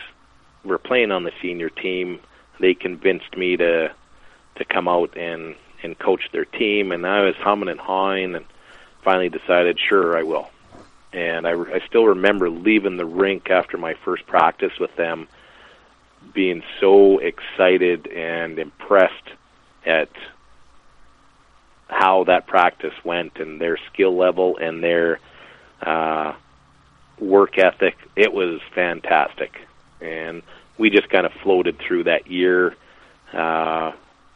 were 0.64 0.78
playing 0.78 1.12
on 1.12 1.24
the 1.24 1.32
senior 1.42 1.70
team. 1.70 2.20
They 2.60 2.74
convinced 2.74 3.36
me 3.38 3.58
to 3.58 3.94
to 4.56 4.66
come 4.66 4.88
out 4.88 5.18
and 5.18 5.56
and 5.84 5.98
coach 6.00 6.30
their 6.32 6.46
team, 6.46 6.92
and 6.92 7.06
I 7.06 7.22
was 7.22 7.36
humming 7.36 7.70
and 7.70 7.80
hawing, 7.80 8.36
and 8.36 8.46
finally 9.04 9.30
decided, 9.30 9.80
sure, 9.80 10.18
I 10.18 10.24
will. 10.24 10.50
And 11.14 11.48
I, 11.48 11.52
I 11.52 11.82
still 11.88 12.08
remember 12.08 12.50
leaving 12.50 12.98
the 12.98 13.06
rink 13.06 13.50
after 13.50 13.78
my 13.78 13.94
first 13.94 14.26
practice 14.26 14.78
with 14.80 14.96
them, 14.96 15.28
being 16.34 16.64
so 16.80 17.20
excited 17.20 18.08
and 18.08 18.58
impressed 18.58 19.30
at 19.86 20.10
how 21.88 22.24
that 22.26 22.48
practice 22.48 22.94
went 23.04 23.38
and 23.38 23.62
their 23.62 23.78
skill 23.92 24.16
level 24.16 24.58
and 24.58 24.84
their 24.84 25.20
uh, 25.82 26.34
work 27.20 27.58
ethic. 27.58 27.96
It 28.16 28.34
was 28.34 28.60
fantastic, 28.74 29.60
and 30.02 30.42
we 30.78 30.90
just 30.90 31.10
kind 31.10 31.26
of 31.26 31.34
floated 31.44 31.80
through 31.80 32.06
that 32.06 32.28
year. 32.28 32.76
Uh, 33.34 33.92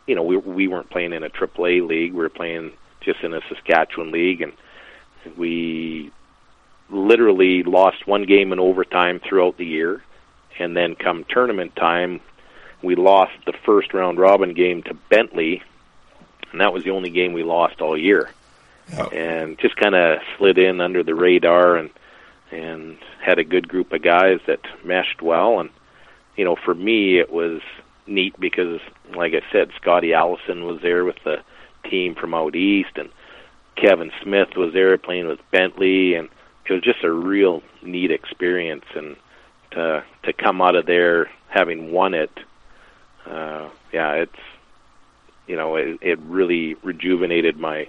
you 0.06 0.16
know, 0.16 0.24
we 0.24 0.38
we 0.38 0.68
weren't 0.68 0.90
playing 0.90 1.14
in 1.14 1.24
a 1.24 1.30
AAA 1.30 1.88
league; 1.88 2.14
we 2.14 2.20
were 2.20 2.30
playing 2.30 2.72
just 3.02 3.22
in 3.24 3.34
a 3.34 3.42
Saskatchewan 3.50 4.12
league, 4.12 4.42
and 4.42 4.54
we 5.38 6.12
literally 6.90 7.64
lost 7.64 8.08
one 8.08 8.24
game 8.24 8.52
in 8.52 8.60
overtime 8.60 9.20
throughout 9.20 9.58
the 9.58 9.66
year, 9.66 10.04
and 10.58 10.76
then 10.76 10.96
come 10.96 11.24
tournament 11.30 11.76
time, 11.76 12.20
we 12.82 12.96
lost 12.96 13.34
the 13.46 13.54
first 13.66 13.94
round 13.94 14.18
robin 14.20 14.54
game 14.54 14.82
to 14.84 14.94
Bentley, 15.10 15.62
and 16.52 16.62
that 16.62 16.74
was 16.74 16.84
the 16.84 16.92
only 16.92 17.10
game 17.10 17.34
we 17.34 17.44
lost 17.44 17.82
all 17.82 17.98
year. 17.98 18.30
Yep. 18.92 19.14
And 19.14 19.60
just 19.60 19.76
kind 19.76 19.96
of 19.96 20.20
slid 20.38 20.58
in 20.58 20.82
under 20.82 21.04
the 21.04 21.16
radar 21.16 21.76
and 21.78 21.90
and 22.52 22.98
had 23.22 23.40
a 23.40 23.44
good 23.44 23.68
group 23.68 23.94
of 23.94 24.02
guys 24.02 24.40
that 24.48 24.62
meshed 24.84 25.22
well 25.22 25.60
and 25.60 25.70
you 26.36 26.44
know 26.46 26.56
for 26.56 26.74
me 26.74 27.20
it 27.20 27.32
was 27.32 27.62
neat 28.08 28.40
because 28.40 28.80
like 29.16 29.34
I 29.34 29.42
said 29.52 29.70
Scotty 29.80 30.14
Allison 30.14 30.66
was 30.66 30.82
there 30.82 31.06
with 31.06 31.18
the 31.24 31.42
team 31.90 32.16
from 32.16 32.34
out 32.34 32.56
east 32.56 32.92
and 32.96 33.10
Kevin 33.76 34.12
Smyth 34.24 34.56
was 34.56 34.74
there 34.74 34.98
playing 34.98 35.28
with 35.28 35.40
Bentley 35.52 36.16
and 36.16 36.30
it 36.66 36.74
was 36.74 36.82
just 36.82 37.04
a 37.04 37.12
real 37.12 37.62
neat 37.82 38.12
experience 38.12 38.86
and 38.96 39.16
to 39.72 40.04
to 40.24 40.34
come 40.34 40.62
out 40.62 40.76
of 40.76 40.86
there 40.86 41.30
having 41.50 41.92
won 41.92 42.14
it 42.14 42.32
uh 43.26 43.70
yeah 43.92 44.14
it's 44.14 44.40
you 45.50 45.56
know 45.58 45.76
it, 45.76 45.98
it 46.02 46.20
really 46.20 46.76
rejuvenated 46.84 47.58
my 47.58 47.88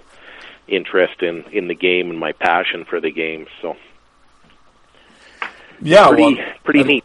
interest 0.67 1.21
in 1.23 1.43
in 1.51 1.67
the 1.67 1.75
game 1.75 2.09
and 2.09 2.19
my 2.19 2.31
passion 2.33 2.83
for 2.85 2.99
the 2.99 3.11
game 3.11 3.45
so 3.61 3.75
Yeah, 5.81 6.07
pretty 6.09 6.35
well, 6.35 6.53
pretty 6.63 6.79
I- 6.81 6.83
neat 6.83 7.03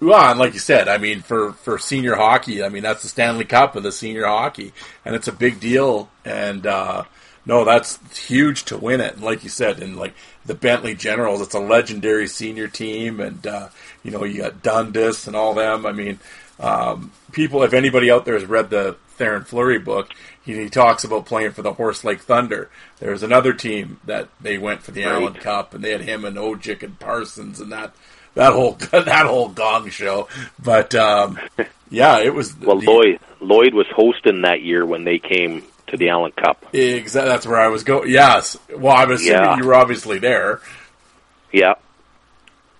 Well, 0.00 0.30
and 0.30 0.38
like 0.38 0.54
you 0.54 0.58
said, 0.58 0.88
I 0.88 0.96
mean, 0.98 1.20
for, 1.20 1.52
for 1.52 1.78
senior 1.78 2.14
hockey, 2.16 2.62
I 2.62 2.70
mean, 2.70 2.82
that's 2.82 3.02
the 3.02 3.08
Stanley 3.08 3.44
Cup 3.44 3.76
of 3.76 3.82
the 3.82 3.92
senior 3.92 4.24
hockey, 4.26 4.72
and 5.04 5.14
it's 5.14 5.28
a 5.28 5.32
big 5.32 5.60
deal. 5.60 6.08
And 6.24 6.66
uh, 6.66 7.04
no, 7.44 7.64
that's 7.66 7.98
huge 8.18 8.64
to 8.64 8.78
win 8.78 9.00
it. 9.02 9.14
And 9.16 9.22
like 9.22 9.44
you 9.44 9.50
said, 9.50 9.78
and 9.82 9.96
like 9.98 10.14
the 10.46 10.54
Bentley 10.54 10.94
Generals, 10.94 11.42
it's 11.42 11.54
a 11.54 11.60
legendary 11.60 12.26
senior 12.28 12.66
team, 12.66 13.20
and 13.20 13.46
uh, 13.46 13.68
you 14.02 14.10
know, 14.10 14.24
you 14.24 14.40
got 14.42 14.62
Dundas 14.62 15.26
and 15.26 15.36
all 15.36 15.52
them. 15.54 15.84
I 15.84 15.92
mean, 15.92 16.18
um, 16.58 17.12
people, 17.32 17.62
if 17.62 17.74
anybody 17.74 18.10
out 18.10 18.24
there 18.24 18.34
has 18.34 18.46
read 18.46 18.70
the 18.70 18.96
Theoren 19.20 19.46
Fleury 19.46 19.78
book, 19.78 20.08
he, 20.42 20.54
he 20.54 20.68
talks 20.70 21.04
about 21.04 21.26
playing 21.26 21.52
for 21.52 21.62
the 21.62 21.74
Horse 21.74 22.02
Lake 22.04 22.20
Thunder. 22.20 22.70
There's 22.98 23.22
another 23.22 23.52
team 23.52 24.00
that 24.04 24.28
they 24.40 24.56
went 24.58 24.82
for 24.82 24.90
the 24.92 25.04
Right. 25.04 25.12
Allen 25.14 25.34
Cup, 25.34 25.74
and 25.74 25.84
they 25.84 25.92
had 25.92 26.00
him 26.00 26.24
and 26.24 26.36
Odjick 26.36 26.82
and 26.82 26.98
Parsons 26.98 27.60
and 27.60 27.70
that 27.72 27.92
that 28.34 28.52
whole 28.52 28.72
that 28.92 29.26
whole 29.26 29.48
gong 29.48 29.90
show. 29.90 30.28
But 30.62 30.94
um, 30.94 31.38
yeah, 31.90 32.18
it 32.20 32.34
was 32.34 32.56
well 32.58 32.78
the- 32.80 32.86
Lloyd 32.90 33.20
Lloyd 33.40 33.74
was 33.74 33.86
hosting 33.94 34.42
that 34.42 34.62
year 34.62 34.84
when 34.86 35.04
they 35.04 35.18
came 35.18 35.62
to 35.88 35.96
the 35.96 36.08
Allen 36.10 36.30
Cup 36.32 36.64
Exa- 36.72 37.12
that's 37.24 37.46
where 37.46 37.58
I 37.60 37.68
was 37.68 37.82
going. 37.84 38.10
Yes. 38.10 38.56
Well, 38.74 38.96
I'm 38.96 39.10
assuming 39.10 39.42
Yeah. 39.42 39.56
you 39.56 39.64
were 39.64 39.74
obviously 39.74 40.18
there. 40.20 40.60
Yeah. 41.52 41.74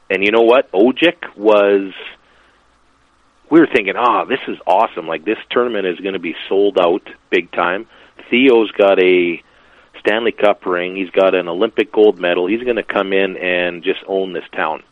And 0.08 0.22
you 0.24 0.30
know 0.32 0.42
what? 0.42 0.70
Odjick 0.72 1.36
was. 1.36 1.92
We 3.50 3.58
were 3.60 3.66
thinking, 3.66 3.94
oh, 3.96 4.26
this 4.26 4.40
is 4.46 4.58
awesome. 4.66 5.08
Like, 5.08 5.24
this 5.24 5.38
tournament 5.50 5.86
is 5.86 5.98
going 5.98 6.12
to 6.12 6.20
be 6.20 6.36
sold 6.48 6.78
out 6.78 7.02
big 7.30 7.50
time. 7.50 7.86
Theo's 8.30 8.70
got 8.70 9.00
a 9.00 9.42
Stanley 9.98 10.32
Cup 10.32 10.64
ring. 10.66 10.96
He's 10.96 11.10
got 11.10 11.34
an 11.34 11.48
Olympic 11.48 11.92
gold 11.92 12.18
medal. 12.18 12.46
He's 12.46 12.62
going 12.62 12.76
to 12.76 12.84
come 12.84 13.12
in 13.12 13.36
and 13.36 13.82
just 13.82 14.00
own 14.06 14.32
this 14.32 14.44
town. 14.52 14.82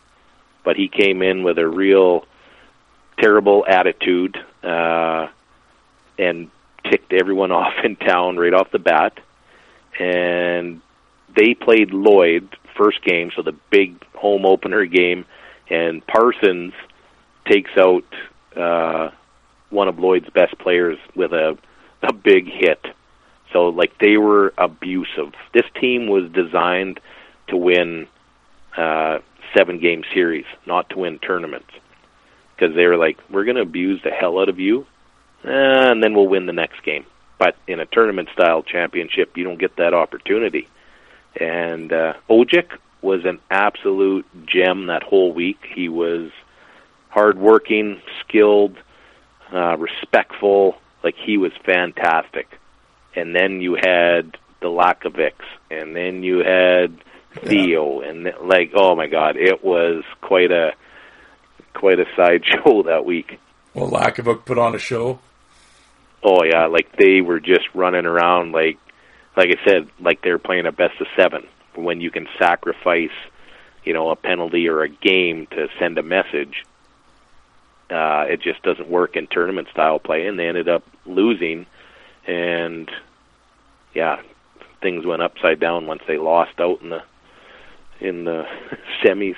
But 0.65 0.77
he 0.77 0.89
came 0.89 1.23
in 1.23 1.45
with 1.45 1.59
a 1.59 1.67
real 1.69 2.27
terrible 3.19 3.65
attitude 3.67 4.37
uh, 4.63 5.29
and 6.19 6.51
ticked 6.85 7.13
everyone 7.13 7.53
off 7.53 7.75
in 7.85 7.97
town 7.97 8.37
right 8.37 8.53
off 8.53 8.71
the 8.71 8.79
bat. 8.79 9.19
And 9.99 10.81
they 11.35 11.55
played 11.55 11.93
Lloyd 11.93 12.57
first 12.77 13.03
game, 13.03 13.31
so 13.35 13.43
the 13.43 13.57
big 13.71 14.05
home 14.15 14.47
opener 14.47 14.85
game, 14.85 15.25
and 15.69 16.07
Parsons 16.07 16.73
takes 17.45 17.71
out 17.77 18.05
uh, 18.59 19.11
one 19.71 19.89
of 19.89 19.99
Lloyd's 19.99 20.29
best 20.31 20.59
players 20.59 20.99
with 21.15 21.33
a 21.33 21.57
a 22.03 22.13
big 22.13 22.47
hit. 22.47 22.85
So 23.53 23.69
like 23.69 23.99
they 23.99 24.17
were 24.17 24.53
abusive. 24.59 25.33
This 25.53 25.65
team 25.81 26.09
was 26.09 26.31
designed 26.31 27.01
to 27.49 27.57
win 27.57 28.07
uh, 28.77 29.19
seven 29.57 29.79
game 29.81 30.05
series, 30.13 30.45
not 30.67 30.91
to 30.91 30.99
win 30.99 31.19
tournaments, 31.19 31.71
because 32.55 32.77
they 32.77 32.87
were 32.87 32.97
like, 32.97 33.19
we're 33.31 33.45
going 33.45 33.57
to 33.57 33.63
abuse 33.63 34.01
the 34.03 34.11
hell 34.11 34.39
out 34.39 34.49
of 34.49 34.61
you, 34.61 34.87
eh, 35.45 35.51
and 35.91 36.03
then 36.03 36.15
we'll 36.15 36.29
win 36.29 36.47
the 36.47 36.53
next 36.53 36.83
game. 36.85 37.07
But 37.39 37.57
in 37.67 37.81
a 37.81 37.87
tournament 37.87 38.29
style 38.33 38.63
championship, 38.63 39.37
you 39.37 39.45
don't 39.45 39.59
get 39.59 39.77
that 39.77 39.95
opportunity 39.95 40.69
and 41.37 41.93
uh, 41.93 42.15
Odjick 42.29 42.77
was 43.01 43.25
an 43.25 43.39
absolute 43.51 44.27
gem 44.47 44.87
that 44.87 45.03
whole 45.03 45.33
week. 45.33 45.65
He 45.75 45.89
was 45.89 46.31
hardworking, 47.09 48.01
skilled, 48.21 48.77
uh, 49.53 49.77
respectful. 49.77 50.77
Like 51.03 51.15
he 51.17 51.39
was 51.39 51.53
fantastic. 51.65 52.49
And 53.15 53.35
then 53.35 53.61
you 53.61 53.75
had 53.75 54.37
the 54.61 54.69
Lakovics, 54.69 55.47
and 55.71 55.95
then 55.95 56.23
you 56.23 56.39
had 56.39 56.99
Theo, 57.45 58.01
and 58.01 58.25
th- 58.25 58.37
like 58.43 58.73
oh 58.75 58.95
my 58.95 59.07
God, 59.07 59.37
it 59.37 59.65
was 59.65 60.05
quite 60.21 60.51
a 60.51 60.73
quite 61.75 61.99
a 62.01 62.07
sideshow 62.17 62.83
that 62.87 63.05
week. 63.05 63.39
Well, 63.75 63.91
Lakovic 63.91 64.45
put 64.45 64.59
on 64.59 64.75
a 64.75 64.79
show. 64.79 65.21
Oh 66.23 66.43
yeah, 66.45 66.67
like 66.67 66.97
they 66.97 67.21
were 67.21 67.41
just 67.41 67.67
running 67.75 68.07
around 68.07 68.53
like 68.53 68.79
like 69.37 69.51
I 69.51 69.65
said, 69.65 69.89
like 70.01 70.23
they're 70.23 70.39
playing 70.39 70.67
a 70.67 70.73
best 70.73 71.01
of 71.01 71.07
seven. 71.17 71.47
When 71.75 72.01
you 72.01 72.11
can 72.11 72.27
sacrifice, 72.41 73.15
you 73.85 73.93
know, 73.93 74.11
a 74.11 74.17
penalty 74.17 74.69
or 74.69 74.83
a 74.83 74.89
game 74.89 75.47
to 75.53 75.69
send 75.79 75.97
a 75.97 76.03
message, 76.03 76.65
uh, 77.91 78.27
it 78.29 78.43
just 78.43 78.63
doesn't 78.63 78.89
work 78.89 79.17
in 79.17 79.27
tournament 79.27 79.69
style 79.73 79.99
play, 79.99 80.27
and 80.27 80.39
they 80.39 80.47
ended 80.47 80.69
up 80.69 80.85
losing. 81.07 81.67
And 82.27 82.91
yeah, 83.95 84.21
things 84.83 85.07
went 85.07 85.23
upside 85.23 85.61
down 85.61 85.87
once 85.87 86.03
they 86.07 86.19
lost 86.19 86.61
out 86.61 86.83
in 86.83 86.91
the 86.91 87.03
in 88.01 88.25
the 88.25 88.45
semis. 89.03 89.37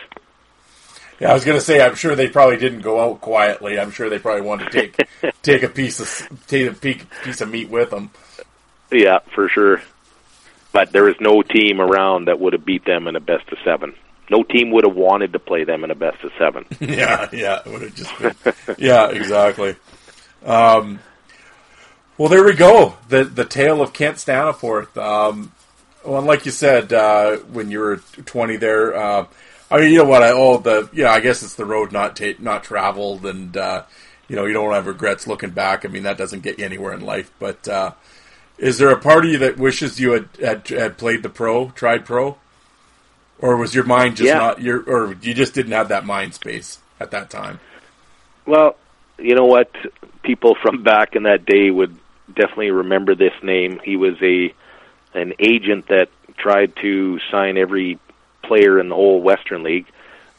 Yeah, 1.20 1.30
I 1.30 1.34
was 1.34 1.44
going 1.44 1.58
to 1.58 1.64
say, 1.64 1.82
I'm 1.82 1.96
sure 1.96 2.16
they 2.16 2.28
probably 2.28 2.56
didn't 2.56 2.80
go 2.80 2.98
out 2.98 3.20
quietly. 3.20 3.78
I'm 3.78 3.90
sure 3.90 4.08
they 4.08 4.18
probably 4.18 4.40
wanted 4.40 4.70
to 4.70 4.80
take 4.80 5.08
take 5.42 5.62
a 5.62 5.68
piece 5.68 6.00
of 6.00 6.46
take 6.46 6.70
a 6.70 7.06
piece 7.22 7.40
of 7.40 7.50
meat 7.50 7.68
with 7.68 7.90
them. 7.90 8.10
Yeah, 8.90 9.18
for 9.34 9.48
sure. 9.48 9.82
But 10.72 10.92
there 10.92 11.04
was 11.04 11.16
no 11.20 11.42
team 11.42 11.80
around 11.80 12.26
that 12.26 12.40
would 12.40 12.52
have 12.52 12.64
beat 12.64 12.84
them 12.84 13.06
in 13.06 13.16
a 13.16 13.20
best 13.20 13.50
of 13.52 13.58
seven. 13.64 13.94
No 14.30 14.44
team 14.44 14.70
would 14.70 14.84
have 14.84 14.94
wanted 14.94 15.32
to 15.32 15.38
play 15.38 15.64
them 15.64 15.84
in 15.84 15.90
a 15.90 15.94
best 15.94 16.22
of 16.22 16.30
seven. 16.38 16.64
yeah, 16.80 17.28
yeah, 17.32 17.60
would 17.66 17.82
have 17.82 17.94
just 17.94 18.18
been, 18.18 18.34
yeah, 18.78 19.08
exactly. 19.10 19.76
Um, 20.44 21.00
well, 22.16 22.28
there 22.28 22.44
we 22.44 22.54
go. 22.54 22.96
The 23.08 23.24
the 23.24 23.44
tale 23.44 23.82
of 23.82 23.92
Kent 23.92 24.16
Staniforth. 24.16 24.96
Um, 24.96 25.52
well, 26.04 26.18
and 26.18 26.26
like 26.26 26.46
you 26.46 26.52
said, 26.52 26.92
uh, 26.92 27.36
when 27.38 27.70
you 27.70 27.80
were 27.80 27.96
20 27.96 28.56
there, 28.56 28.96
uh, 28.96 29.26
I 29.70 29.80
mean, 29.80 29.92
you 29.92 29.98
know 29.98 30.04
what? 30.04 30.22
I, 30.22 30.30
oh, 30.30 30.58
the 30.58 30.88
yeah, 30.92 31.10
I 31.10 31.20
guess 31.20 31.42
it's 31.42 31.54
the 31.54 31.64
road 31.64 31.92
not 31.92 32.16
ta- 32.16 32.34
not 32.38 32.64
traveled, 32.64 33.26
and 33.26 33.56
uh, 33.56 33.84
you 34.28 34.36
know, 34.36 34.44
you 34.44 34.52
don't 34.52 34.72
have 34.72 34.86
regrets 34.86 35.26
looking 35.26 35.50
back. 35.50 35.84
I 35.84 35.88
mean, 35.88 36.04
that 36.04 36.18
doesn't 36.18 36.42
get 36.42 36.58
you 36.58 36.64
anywhere 36.64 36.94
in 36.94 37.00
life. 37.00 37.30
But 37.38 37.66
uh, 37.68 37.92
is 38.58 38.78
there 38.78 38.90
a 38.90 38.98
part 38.98 39.24
of 39.24 39.30
you 39.30 39.38
that 39.38 39.58
wishes 39.58 40.00
you 40.00 40.12
had, 40.12 40.28
had 40.40 40.68
had 40.68 40.98
played 40.98 41.22
the 41.22 41.28
pro, 41.28 41.70
tried 41.70 42.04
pro, 42.04 42.36
or 43.40 43.56
was 43.56 43.74
your 43.74 43.84
mind 43.84 44.16
just 44.16 44.28
Yeah. 44.28 44.38
not 44.38 44.60
your, 44.60 44.82
or 44.82 45.16
you 45.20 45.34
just 45.34 45.54
didn't 45.54 45.72
have 45.72 45.88
that 45.88 46.04
mind 46.04 46.34
space 46.34 46.78
at 46.98 47.10
that 47.10 47.30
time? 47.30 47.58
Well, 48.46 48.76
you 49.18 49.34
know 49.34 49.46
what? 49.46 49.70
People 50.22 50.54
from 50.62 50.82
back 50.82 51.16
in 51.16 51.24
that 51.24 51.44
day 51.44 51.70
would 51.70 51.96
definitely 52.28 52.70
remember 52.70 53.14
this 53.14 53.32
name. 53.42 53.80
He 53.84 53.96
was 53.96 54.14
a 54.22 54.52
an 55.12 55.34
agent 55.40 55.88
that 55.88 56.08
tried 56.36 56.74
to 56.76 57.18
sign 57.30 57.58
every 57.58 57.98
player 58.42 58.78
in 58.78 58.88
the 58.88 58.94
whole 58.94 59.20
Western 59.20 59.62
League. 59.62 59.86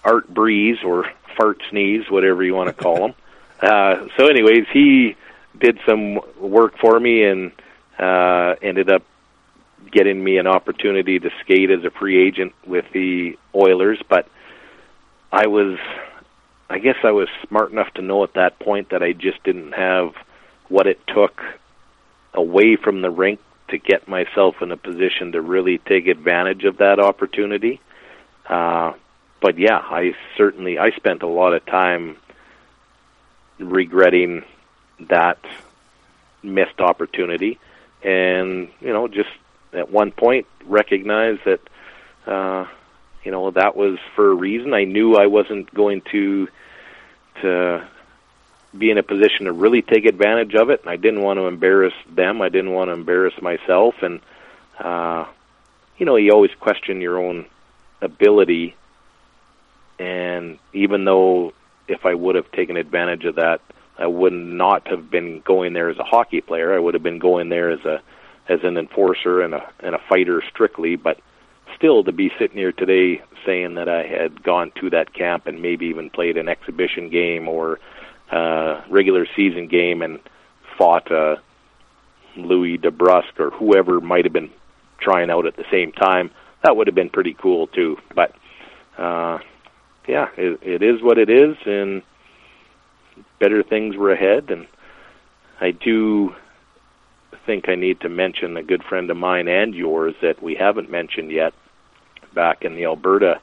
Art 0.03 0.33
Breeze 0.33 0.77
or 0.83 1.05
Fart 1.37 1.61
Sneeze, 1.69 2.09
whatever 2.09 2.43
you 2.43 2.55
want 2.55 2.67
to 2.69 2.73
call 2.73 3.05
him. 3.05 3.13
uh, 3.61 4.07
so, 4.17 4.27
anyways, 4.27 4.65
he 4.71 5.15
did 5.59 5.79
some 5.85 6.19
work 6.39 6.77
for 6.79 6.99
me 6.99 7.23
and 7.23 7.51
uh, 7.99 8.55
ended 8.61 8.89
up 8.89 9.03
getting 9.91 10.23
me 10.23 10.37
an 10.37 10.47
opportunity 10.47 11.19
to 11.19 11.29
skate 11.41 11.69
as 11.69 11.83
a 11.83 11.91
free 11.91 12.25
agent 12.25 12.53
with 12.65 12.85
the 12.93 13.37
Oilers. 13.53 13.99
But 14.07 14.27
I 15.31 15.47
was, 15.47 15.77
I 16.69 16.79
guess, 16.79 16.97
I 17.03 17.11
was 17.11 17.27
smart 17.47 17.71
enough 17.71 17.93
to 17.95 18.01
know 18.01 18.23
at 18.23 18.33
that 18.33 18.59
point 18.59 18.89
that 18.89 19.03
I 19.03 19.13
just 19.13 19.43
didn't 19.43 19.73
have 19.73 20.13
what 20.69 20.87
it 20.87 20.99
took 21.07 21.41
away 22.33 22.77
from 22.77 23.01
the 23.01 23.09
rink 23.09 23.39
to 23.69 23.77
get 23.77 24.07
myself 24.07 24.61
in 24.61 24.71
a 24.71 24.77
position 24.77 25.33
to 25.33 25.41
really 25.41 25.77
take 25.79 26.07
advantage 26.07 26.63
of 26.65 26.77
that 26.77 26.99
opportunity. 26.99 27.81
Uh, 28.47 28.93
but 29.41 29.57
yeah, 29.57 29.77
I 29.77 30.13
certainly 30.37 30.77
I 30.77 30.91
spent 30.91 31.23
a 31.23 31.27
lot 31.27 31.53
of 31.53 31.65
time 31.65 32.17
regretting 33.57 34.43
that 35.09 35.39
missed 36.43 36.79
opportunity, 36.79 37.59
and 38.03 38.69
you 38.79 38.93
know, 38.93 39.07
just 39.07 39.29
at 39.73 39.91
one 39.91 40.11
point 40.11 40.47
recognize 40.65 41.39
that 41.45 41.59
uh, 42.25 42.65
you 43.23 43.31
know 43.31 43.51
that 43.51 43.75
was 43.75 43.97
for 44.15 44.31
a 44.31 44.35
reason. 44.35 44.73
I 44.73 44.83
knew 44.83 45.15
I 45.15 45.27
wasn't 45.27 45.73
going 45.73 46.01
to 46.11 46.47
to 47.41 47.87
be 48.77 48.89
in 48.89 48.97
a 48.97 49.03
position 49.03 49.45
to 49.45 49.51
really 49.51 49.81
take 49.81 50.05
advantage 50.05 50.55
of 50.55 50.69
it. 50.69 50.81
And 50.81 50.89
I 50.89 50.95
didn't 50.95 51.21
want 51.21 51.37
to 51.37 51.47
embarrass 51.47 51.93
them. 52.09 52.41
I 52.41 52.49
didn't 52.49 52.71
want 52.71 52.87
to 52.89 52.93
embarrass 52.93 53.33
myself. 53.41 53.95
And 54.01 54.21
uh, 54.79 55.25
you 55.97 56.05
know, 56.05 56.15
you 56.15 56.31
always 56.31 56.51
question 56.59 57.01
your 57.01 57.17
own 57.17 57.45
ability. 58.01 58.75
And 59.99 60.57
even 60.73 61.05
though 61.05 61.53
if 61.87 62.05
I 62.05 62.13
would 62.13 62.35
have 62.35 62.51
taken 62.51 62.77
advantage 62.77 63.25
of 63.25 63.35
that, 63.35 63.61
I 63.97 64.07
would 64.07 64.33
not 64.33 64.87
have 64.87 65.11
been 65.11 65.41
going 65.41 65.73
there 65.73 65.89
as 65.89 65.97
a 65.97 66.03
hockey 66.03 66.41
player. 66.41 66.73
I 66.73 66.79
would 66.79 66.95
have 66.95 67.03
been 67.03 67.19
going 67.19 67.49
there 67.49 67.69
as 67.69 67.85
a 67.85 68.01
as 68.49 68.59
an 68.63 68.77
enforcer 68.77 69.41
and 69.41 69.53
a 69.53 69.69
and 69.79 69.95
a 69.95 69.99
fighter 70.09 70.43
strictly. 70.49 70.95
But 70.95 71.19
still, 71.75 72.03
to 72.03 72.11
be 72.11 72.31
sitting 72.37 72.57
here 72.57 72.71
today 72.71 73.21
saying 73.45 73.75
that 73.75 73.89
I 73.89 74.03
had 74.05 74.43
gone 74.43 74.71
to 74.81 74.89
that 74.91 75.13
camp 75.13 75.47
and 75.47 75.61
maybe 75.61 75.87
even 75.87 76.09
played 76.09 76.37
an 76.37 76.47
exhibition 76.47 77.09
game 77.09 77.47
or 77.47 77.79
uh, 78.31 78.81
regular 78.89 79.25
season 79.35 79.67
game 79.67 80.01
and 80.01 80.19
fought 80.77 81.11
uh, 81.11 81.35
Louie 82.35 82.77
DeBrusk 82.77 83.39
or 83.39 83.51
whoever 83.51 83.99
might 83.99 84.25
have 84.25 84.33
been 84.33 84.51
trying 84.99 85.29
out 85.29 85.45
at 85.45 85.55
the 85.55 85.65
same 85.71 85.91
time, 85.91 86.31
that 86.63 86.77
would 86.77 86.87
have 86.87 86.95
been 86.95 87.09
pretty 87.09 87.33
cool 87.33 87.67
too. 87.67 87.97
But 88.15 88.35
uh, 88.97 89.39
yeah, 90.07 90.27
it, 90.37 90.59
it 90.61 90.83
is 90.83 91.01
what 91.01 91.17
it 91.17 91.29
is, 91.29 91.57
and 91.65 92.03
better 93.39 93.63
things 93.63 93.97
were 93.97 94.11
ahead. 94.11 94.51
And 94.51 94.67
I 95.59 95.71
do 95.71 96.35
think 97.45 97.69
I 97.69 97.75
need 97.75 98.01
to 98.01 98.09
mention 98.09 98.57
a 98.57 98.63
good 98.63 98.83
friend 98.83 99.09
of 99.09 99.17
mine 99.17 99.47
and 99.47 99.73
yours 99.73 100.15
that 100.21 100.41
we 100.41 100.55
haven't 100.55 100.89
mentioned 100.89 101.31
yet. 101.31 101.53
Back 102.33 102.63
in 102.63 102.75
the 102.75 102.85
Alberta 102.85 103.41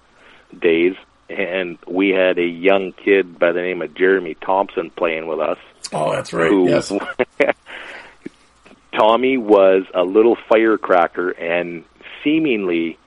days, 0.59 0.95
and 1.29 1.79
we 1.87 2.09
had 2.11 2.39
a 2.39 2.47
young 2.47 2.93
kid 2.93 3.39
by 3.39 3.53
the 3.53 3.61
name 3.61 3.83
of 3.83 3.95
Jeremy 3.95 4.35
Thompson 4.35 4.91
playing 4.91 5.27
with 5.27 5.41
us. 5.41 5.59
Oh, 5.93 6.13
that's 6.13 6.33
right. 6.33 6.51
Who, 6.51 6.69
yes. 6.69 6.91
Tommy 8.99 9.37
was 9.37 9.85
a 9.95 10.03
little 10.03 10.37
firecracker, 10.49 11.31
and 11.31 11.85
seemingly 12.25 12.99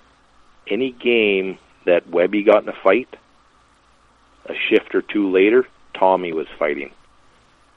any 0.68 0.92
game 0.92 1.58
that 1.86 2.10
Webby 2.10 2.44
got 2.44 2.64
in 2.64 2.70
a 2.70 2.76
fight, 2.84 3.10
a 4.46 4.54
shift 4.70 4.94
or 4.94 5.02
two 5.02 5.32
later, 5.32 5.68
Tommy 5.94 6.32
was 6.32 6.48
fighting. 6.58 6.92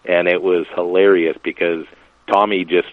And 0.04 0.28
it 0.28 0.42
was 0.42 0.66
hilarious 0.74 1.36
because 1.42 1.86
Tommy 2.26 2.64
just 2.64 2.88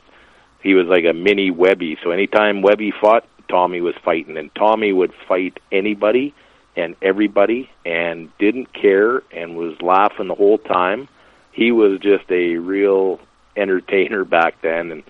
he 0.62 0.74
was 0.74 0.88
like 0.88 1.06
a 1.06 1.14
mini 1.14 1.52
Webby. 1.52 1.98
So 2.04 2.12
anytime 2.12 2.62
Webby 2.62 2.92
fought, 2.92 3.26
Tommy 3.48 3.82
was 3.82 3.96
fighting 4.04 4.38
and 4.38 4.54
Tommy 4.56 4.94
would 4.94 5.14
fight 5.28 5.60
anybody 5.72 6.34
and 6.76 6.96
everybody 7.02 7.70
and 7.86 8.30
didn't 8.38 8.74
care 8.74 9.24
and 9.32 9.58
was 9.58 9.82
laughing 9.82 10.28
the 10.28 10.36
whole 10.36 10.58
time. 10.58 11.08
He 11.52 11.72
was 11.72 12.00
just 12.00 12.30
a 12.30 12.56
real 12.58 13.20
entertainer 13.58 14.24
back 14.24 14.62
then 14.62 14.92
and 14.92 15.04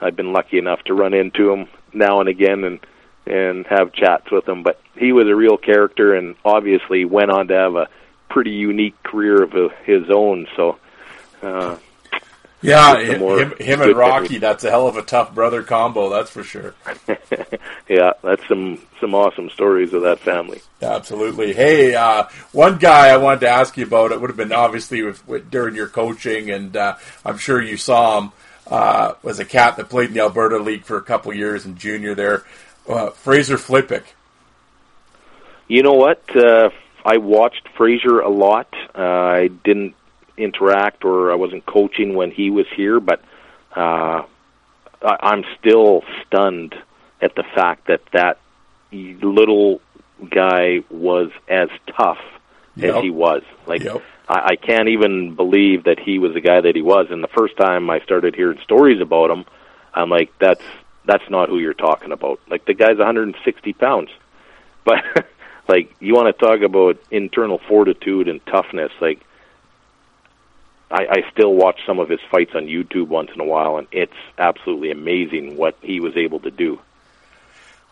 I've 0.00 0.16
been 0.16 0.32
lucky 0.32 0.58
enough 0.58 0.82
to 0.84 0.94
run 0.94 1.14
into 1.14 1.50
him 1.50 1.68
now 1.92 2.20
and 2.20 2.28
again 2.28 2.64
and 2.64 2.80
and 3.26 3.66
have 3.68 3.92
chats 3.92 4.30
with 4.30 4.48
him 4.48 4.62
but 4.62 4.80
he 4.96 5.12
was 5.12 5.28
a 5.28 5.34
real 5.34 5.56
character 5.56 6.14
and 6.14 6.34
obviously 6.44 7.04
went 7.04 7.30
on 7.30 7.48
to 7.48 7.54
have 7.54 7.76
a 7.76 7.88
pretty 8.28 8.50
unique 8.50 9.00
career 9.04 9.42
of 9.44 9.72
his 9.84 10.10
own 10.10 10.46
so 10.56 10.76
uh 11.42 11.76
yeah, 12.64 12.98
him, 12.98 13.52
him 13.58 13.82
and 13.82 13.96
Rocky, 13.96 14.38
that's 14.38 14.64
a 14.64 14.70
hell 14.70 14.86
of 14.86 14.96
a 14.96 15.02
tough 15.02 15.34
brother 15.34 15.62
combo, 15.62 16.08
that's 16.08 16.30
for 16.30 16.42
sure. 16.42 16.74
yeah, 17.88 18.12
that's 18.22 18.46
some 18.48 18.80
some 19.00 19.14
awesome 19.14 19.50
stories 19.50 19.92
of 19.92 20.02
that 20.02 20.18
family. 20.20 20.62
Absolutely. 20.80 21.52
Hey, 21.52 21.94
uh, 21.94 22.24
one 22.52 22.78
guy 22.78 23.08
I 23.08 23.18
wanted 23.18 23.40
to 23.40 23.48
ask 23.48 23.76
you 23.76 23.84
about, 23.84 24.12
it 24.12 24.20
would 24.20 24.30
have 24.30 24.36
been 24.36 24.52
obviously 24.52 25.02
with, 25.02 25.26
with, 25.28 25.50
during 25.50 25.74
your 25.74 25.88
coaching, 25.88 26.50
and 26.50 26.76
uh, 26.76 26.96
I'm 27.24 27.38
sure 27.38 27.60
you 27.60 27.76
saw 27.76 28.20
him, 28.20 28.32
uh, 28.66 29.14
was 29.22 29.38
a 29.38 29.44
cat 29.44 29.76
that 29.76 29.90
played 29.90 30.08
in 30.08 30.14
the 30.14 30.20
Alberta 30.20 30.58
League 30.58 30.84
for 30.84 30.96
a 30.96 31.02
couple 31.02 31.32
years 31.34 31.66
and 31.66 31.76
junior 31.76 32.14
there, 32.14 32.44
uh, 32.88 33.10
Fraser 33.10 33.58
Filipic. 33.58 34.14
You 35.68 35.82
know 35.82 35.92
what? 35.92 36.22
Uh, 36.34 36.70
I 37.04 37.18
watched 37.18 37.68
Fraser 37.76 38.20
a 38.20 38.30
lot. 38.30 38.68
Uh, 38.94 39.02
I 39.02 39.48
didn't 39.48 39.94
interact 40.36 41.04
or 41.04 41.32
I 41.32 41.36
wasn't 41.36 41.66
coaching 41.66 42.14
when 42.14 42.30
he 42.30 42.50
was 42.50 42.66
here, 42.74 43.00
but 43.00 43.20
uh, 43.74 44.22
I, 45.02 45.16
I'm 45.20 45.44
still 45.58 46.02
stunned 46.26 46.74
at 47.20 47.34
the 47.34 47.44
fact 47.54 47.88
that 47.88 48.02
that 48.12 48.38
little 48.92 49.80
guy 50.30 50.80
was 50.90 51.30
as 51.48 51.68
tough 51.96 52.20
yep. 52.76 52.96
as 52.96 53.02
he 53.02 53.10
was. 53.10 53.42
Like 53.66 53.82
yep. 53.82 54.02
I, 54.28 54.50
I 54.52 54.56
can't 54.56 54.88
even 54.88 55.34
believe 55.34 55.84
that 55.84 55.98
he 55.98 56.18
was 56.18 56.34
the 56.34 56.40
guy 56.40 56.60
that 56.60 56.74
he 56.74 56.82
was. 56.82 57.08
And 57.10 57.22
the 57.22 57.28
first 57.28 57.56
time 57.56 57.90
I 57.90 58.00
started 58.00 58.34
hearing 58.34 58.58
stories 58.62 59.00
about 59.00 59.30
him, 59.30 59.44
I'm 59.92 60.10
like, 60.10 60.32
that's 60.38 60.64
that's 61.06 61.28
not 61.28 61.48
who 61.48 61.58
you're 61.58 61.74
talking 61.74 62.12
about. 62.12 62.40
Like 62.48 62.64
the 62.64 62.74
guy's 62.74 62.96
160 62.96 63.72
pounds, 63.74 64.10
but 64.84 65.02
like 65.68 65.94
you 66.00 66.14
want 66.14 66.36
to 66.36 66.44
talk 66.44 66.60
about 66.62 66.98
internal 67.10 67.58
fortitude 67.68 68.28
and 68.28 68.44
toughness, 68.46 68.92
like 69.00 69.20
I, 70.94 71.06
I 71.10 71.30
still 71.32 71.52
watch 71.52 71.80
some 71.84 71.98
of 71.98 72.08
his 72.08 72.20
fights 72.30 72.52
on 72.54 72.66
YouTube 72.66 73.08
once 73.08 73.30
in 73.34 73.40
a 73.40 73.44
while, 73.44 73.78
and 73.78 73.88
it's 73.90 74.12
absolutely 74.38 74.92
amazing 74.92 75.56
what 75.56 75.76
he 75.82 75.98
was 75.98 76.16
able 76.16 76.38
to 76.40 76.52
do. 76.52 76.78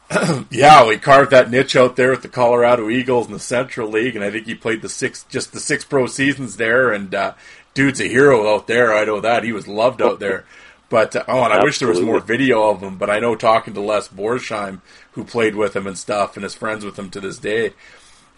yeah, 0.51 0.87
we 0.87 0.99
carved 0.99 1.33
that 1.33 1.51
niche 1.51 1.75
out 1.75 1.97
there 1.97 2.13
with 2.13 2.23
the 2.23 2.29
Colorado 2.29 2.89
Eagles 2.89 3.27
in 3.27 3.33
the 3.33 3.41
Central 3.41 3.89
League, 3.89 4.15
and 4.15 4.25
I 4.25 4.31
think 4.31 4.47
he 4.47 4.55
played 4.55 4.83
the 4.83 4.89
six, 4.89 5.25
just 5.25 5.53
the 5.53 5.59
six 5.59 5.85
pro 5.85 6.07
seasons 6.07 6.59
there. 6.59 6.93
And 6.93 7.13
uh, 7.13 7.35
dude's 7.75 8.01
a 8.01 8.07
hero 8.07 8.55
out 8.55 8.69
there. 8.69 8.97
I 8.97 9.05
know 9.05 9.21
that 9.21 9.43
he 9.43 9.53
was 9.53 9.67
loved 9.67 10.01
out 10.01 10.21
there. 10.21 10.45
But 10.89 11.17
uh, 11.17 11.25
oh, 11.27 11.43
and 11.43 11.53
I 11.53 11.57
Absolutely. 11.57 11.67
wish 11.67 11.79
there 11.81 11.89
was 11.89 12.01
more 12.03 12.21
video 12.21 12.71
of 12.71 12.83
him. 12.85 12.99
But 12.99 13.11
I 13.11 13.19
know 13.19 13.35
talking 13.35 13.75
to 13.75 13.81
Les 13.81 14.07
Borsheim, 14.07 14.81
who 15.13 15.25
played 15.25 15.57
with 15.57 15.75
him 15.75 15.89
and 15.89 15.99
stuff, 15.99 16.37
and 16.37 16.45
is 16.45 16.55
friends 16.55 16.85
with 16.85 16.97
him 16.97 17.11
to 17.11 17.21
this 17.21 17.39
day, 17.39 17.73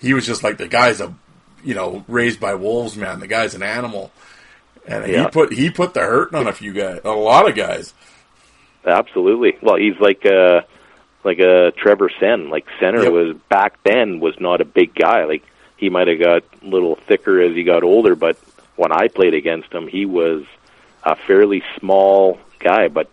he 0.01 0.15
was 0.15 0.25
just 0.25 0.43
like 0.43 0.57
the 0.57 0.68
guy's 0.68 1.02
a, 1.02 1.12
you 1.62 1.75
know, 1.75 2.02
raised 2.09 2.41
by 2.41 2.55
wolves, 2.55 2.97
man. 2.97 3.20
The 3.20 3.26
guy's 3.26 3.55
an 3.55 3.62
animal 3.62 4.10
and 4.86 5.10
yeah. 5.10 5.24
he 5.24 5.28
put 5.30 5.52
he 5.52 5.70
put 5.70 5.94
the 5.94 6.00
hurting 6.00 6.38
on 6.38 6.46
a 6.46 6.52
few 6.52 6.72
guys, 6.72 7.00
a 7.04 7.10
lot 7.10 7.48
of 7.48 7.54
guys. 7.54 7.94
Absolutely. 8.84 9.56
Well, 9.62 9.76
he's 9.76 9.98
like 9.98 10.24
a 10.24 10.64
like 11.22 11.38
a 11.38 11.72
Trevor 11.72 12.10
Senn. 12.20 12.50
Like 12.50 12.66
Senn 12.78 12.94
yep. 12.94 13.12
was 13.12 13.36
back 13.48 13.82
then 13.82 14.20
was 14.20 14.38
not 14.38 14.60
a 14.60 14.64
big 14.64 14.94
guy. 14.94 15.24
Like 15.24 15.44
he 15.76 15.90
might 15.90 16.08
have 16.08 16.20
got 16.20 16.42
a 16.62 16.66
little 16.66 16.96
thicker 16.96 17.40
as 17.40 17.54
he 17.54 17.64
got 17.64 17.82
older, 17.82 18.14
but 18.14 18.36
when 18.76 18.92
I 18.92 19.08
played 19.08 19.34
against 19.34 19.72
him, 19.72 19.88
he 19.88 20.06
was 20.06 20.44
a 21.02 21.16
fairly 21.16 21.62
small 21.78 22.38
guy. 22.58 22.88
But 22.88 23.10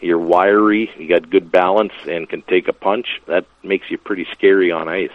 you're 0.00 0.18
wiry, 0.18 0.90
you 0.98 1.08
got 1.08 1.30
good 1.30 1.50
balance, 1.50 1.92
and 2.08 2.28
can 2.28 2.42
take 2.42 2.68
a 2.68 2.72
punch. 2.72 3.20
That 3.26 3.46
makes 3.62 3.90
you 3.90 3.98
pretty 3.98 4.26
scary 4.32 4.70
on 4.72 4.88
ice. 4.88 5.10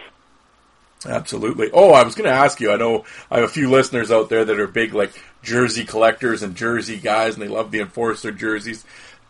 Absolutely. 1.06 1.70
Oh, 1.72 1.92
I 1.92 2.02
was 2.02 2.14
going 2.14 2.28
to 2.28 2.36
ask 2.36 2.60
you. 2.60 2.72
I 2.72 2.76
know 2.76 3.04
I 3.30 3.36
have 3.36 3.48
a 3.48 3.52
few 3.52 3.70
listeners 3.70 4.10
out 4.10 4.28
there 4.28 4.44
that 4.44 4.60
are 4.60 4.66
big, 4.66 4.92
like 4.92 5.12
jersey 5.42 5.84
collectors 5.84 6.42
and 6.42 6.54
jersey 6.54 6.98
guys, 6.98 7.34
and 7.34 7.42
they 7.42 7.48
love 7.48 7.70
the 7.70 7.80
enforcer 7.80 8.32
jerseys. 8.32 8.84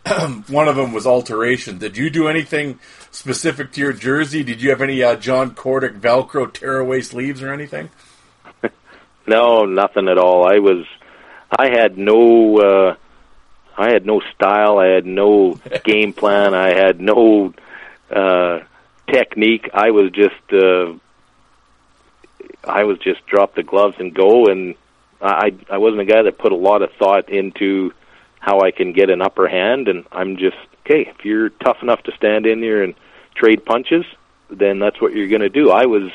One 0.48 0.66
of 0.66 0.76
them 0.76 0.92
was 0.92 1.06
alteration. 1.06 1.78
Did 1.78 1.96
you 1.96 2.10
do 2.10 2.26
anything 2.26 2.80
specific 3.12 3.72
to 3.72 3.80
your 3.80 3.92
jersey? 3.92 4.42
Did 4.42 4.62
you 4.62 4.70
have 4.70 4.82
any 4.82 5.02
uh, 5.02 5.14
John 5.16 5.54
Kordic 5.54 6.00
Velcro 6.00 6.52
tearaway 6.52 7.02
sleeves 7.02 7.42
or 7.42 7.52
anything? 7.52 7.90
No, 9.26 9.64
nothing 9.64 10.08
at 10.08 10.18
all. 10.18 10.44
I 10.44 10.58
was, 10.58 10.86
I 11.56 11.68
had 11.70 11.96
no, 11.96 12.58
uh, 12.58 12.96
I 13.76 13.92
had 13.92 14.04
no 14.04 14.20
style. 14.34 14.78
I 14.78 14.86
had 14.86 15.06
no 15.06 15.60
game 15.84 16.12
plan. 16.14 16.52
I 16.52 16.74
had 16.74 17.00
no 17.00 17.52
uh, 18.10 18.60
technique. 19.12 19.70
I 19.72 19.90
was 19.92 20.10
just, 20.10 20.52
uh, 20.52 20.94
I 22.64 22.84
was 22.84 22.98
just 22.98 23.26
drop 23.26 23.54
the 23.54 23.62
gloves 23.62 23.96
and 23.98 24.14
go. 24.14 24.46
And 24.46 24.74
I, 25.20 25.54
I 25.70 25.78
wasn't 25.78 26.02
a 26.02 26.04
guy 26.04 26.22
that 26.22 26.38
put 26.38 26.52
a 26.52 26.56
lot 26.56 26.82
of 26.82 26.92
thought 26.98 27.28
into 27.28 27.92
how 28.38 28.60
I 28.60 28.70
can 28.70 28.92
get 28.92 29.10
an 29.10 29.22
upper 29.22 29.48
hand. 29.48 29.88
And 29.88 30.04
I'm 30.12 30.36
just 30.36 30.56
okay. 30.84 31.08
If 31.08 31.24
you're 31.24 31.50
tough 31.50 31.82
enough 31.82 32.02
to 32.04 32.12
stand 32.12 32.46
in 32.46 32.62
here 32.62 32.82
and 32.82 32.94
trade 33.34 33.64
punches, 33.64 34.04
then 34.48 34.78
that's 34.78 35.00
what 35.00 35.14
you're 35.14 35.28
going 35.28 35.42
to 35.42 35.48
do. 35.48 35.70
I 35.70 35.86
was 35.86 36.10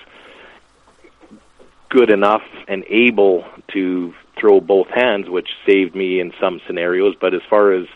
good 1.90 2.12
enough 2.12 2.44
and 2.68 2.84
able 2.88 3.46
to 3.70 4.14
throw 4.38 4.60
both 4.60 4.88
hands, 4.90 5.30
which 5.30 5.50
saved 5.66 5.96
me 5.96 6.20
in 6.20 6.34
some 6.40 6.60
scenarios. 6.68 7.16
But 7.20 7.34
as 7.34 7.42
far 7.50 7.72
as 7.72 7.88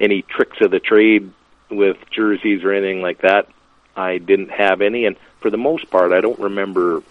any 0.00 0.22
tricks 0.22 0.60
of 0.60 0.70
the 0.70 0.80
trade 0.80 1.32
with 1.70 1.96
jerseys 2.10 2.64
or 2.64 2.72
anything 2.72 3.00
like 3.00 3.22
that, 3.22 3.48
I 3.96 4.18
didn't 4.18 4.50
have 4.50 4.80
any. 4.80 5.06
And 5.06 5.16
for 5.40 5.50
the 5.50 5.56
most 5.56 5.90
part, 5.90 6.12
I 6.12 6.20
don't 6.20 6.38
remember 6.38 7.02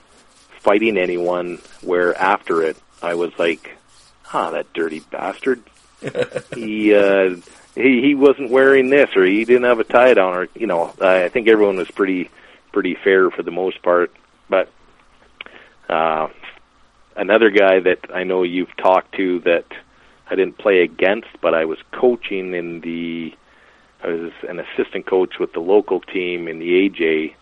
fighting 0.64 0.98
anyone 0.98 1.59
where 1.82 2.16
after 2.17 2.64
it 2.64 2.77
I 3.01 3.16
was 3.16 3.32
like, 3.38 3.77
"Ah, 4.33 4.51
that 4.51 4.74
dirty 4.74 5.01
bastard." 5.11 5.61
he 6.56 6.95
uh, 6.95 7.35
he 7.75 8.01
he 8.01 8.16
wasn't 8.16 8.50
wearing 8.50 8.90
this, 8.90 9.16
or 9.16 9.25
he 9.25 9.45
didn't 9.45 9.66
have 9.66 9.80
a 9.80 9.83
tie 9.83 10.14
down, 10.14 10.33
or 10.33 10.48
you 10.56 10.67
know. 10.67 10.93
I 11.00 11.30
think 11.30 11.48
everyone 11.48 11.75
was 11.75 11.92
pretty 11.92 12.30
pretty 12.72 12.95
fair 12.95 13.30
for 13.30 13.43
the 13.43 13.51
most 13.51 13.82
part. 13.82 14.11
But 14.50 14.69
uh, 15.90 16.30
another 17.16 17.50
guy 17.50 17.80
that 17.82 18.00
I 18.14 18.24
know 18.24 18.43
you've 18.43 18.75
talked 18.77 19.16
to 19.16 19.40
that 19.42 19.66
I 20.30 20.35
didn't 20.35 20.58
play 20.58 20.82
against, 20.82 21.30
but 21.42 21.53
I 21.53 21.66
was 21.66 21.77
coaching 21.92 22.53
in 22.53 22.82
the. 22.82 23.35
I 24.03 24.08
was 24.08 24.32
an 24.50 24.59
assistant 24.59 25.06
coach 25.06 25.40
with 25.40 25.53
the 25.53 25.61
local 25.61 26.01
team 26.01 26.50
in 26.50 26.59
the 26.59 26.90
AJ 26.90 27.35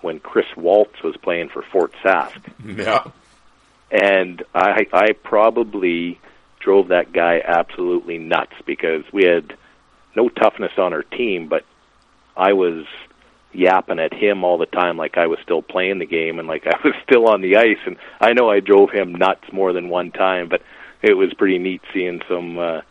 when 0.00 0.20
Chris 0.20 0.46
Waltz 0.56 1.02
was 1.02 1.16
playing 1.16 1.48
for 1.48 1.62
Fort 1.62 1.92
Sask. 2.04 2.40
Yeah. 2.64 3.04
And 3.90 4.42
I 4.54 4.86
I 4.92 5.12
probably 5.12 6.20
drove 6.60 6.88
that 6.88 7.12
guy 7.12 7.40
absolutely 7.44 8.18
nuts 8.18 8.52
because 8.66 9.04
we 9.12 9.24
had 9.24 9.56
no 10.14 10.28
toughness 10.28 10.72
on 10.76 10.92
our 10.92 11.02
team, 11.02 11.48
but 11.48 11.64
I 12.36 12.52
was 12.52 12.84
yapping 13.52 13.98
at 13.98 14.12
him 14.12 14.44
all 14.44 14.58
the 14.58 14.66
time 14.66 14.96
like 14.96 15.16
I 15.16 15.26
was 15.26 15.38
still 15.42 15.62
playing 15.62 15.98
the 15.98 16.06
game 16.06 16.38
and 16.38 16.46
like 16.46 16.66
I 16.66 16.76
was 16.84 16.94
still 17.02 17.28
on 17.28 17.40
the 17.40 17.56
ice 17.56 17.78
and 17.86 17.96
I 18.20 18.32
know 18.32 18.50
I 18.50 18.60
drove 18.60 18.90
him 18.90 19.14
nuts 19.14 19.52
more 19.52 19.72
than 19.72 19.88
one 19.88 20.10
time 20.10 20.48
but 20.48 20.62
it 21.02 21.14
was 21.14 21.32
pretty 21.34 21.58
neat 21.58 21.80
seeing 21.92 22.20
some 22.28 22.58
uh 22.58 22.82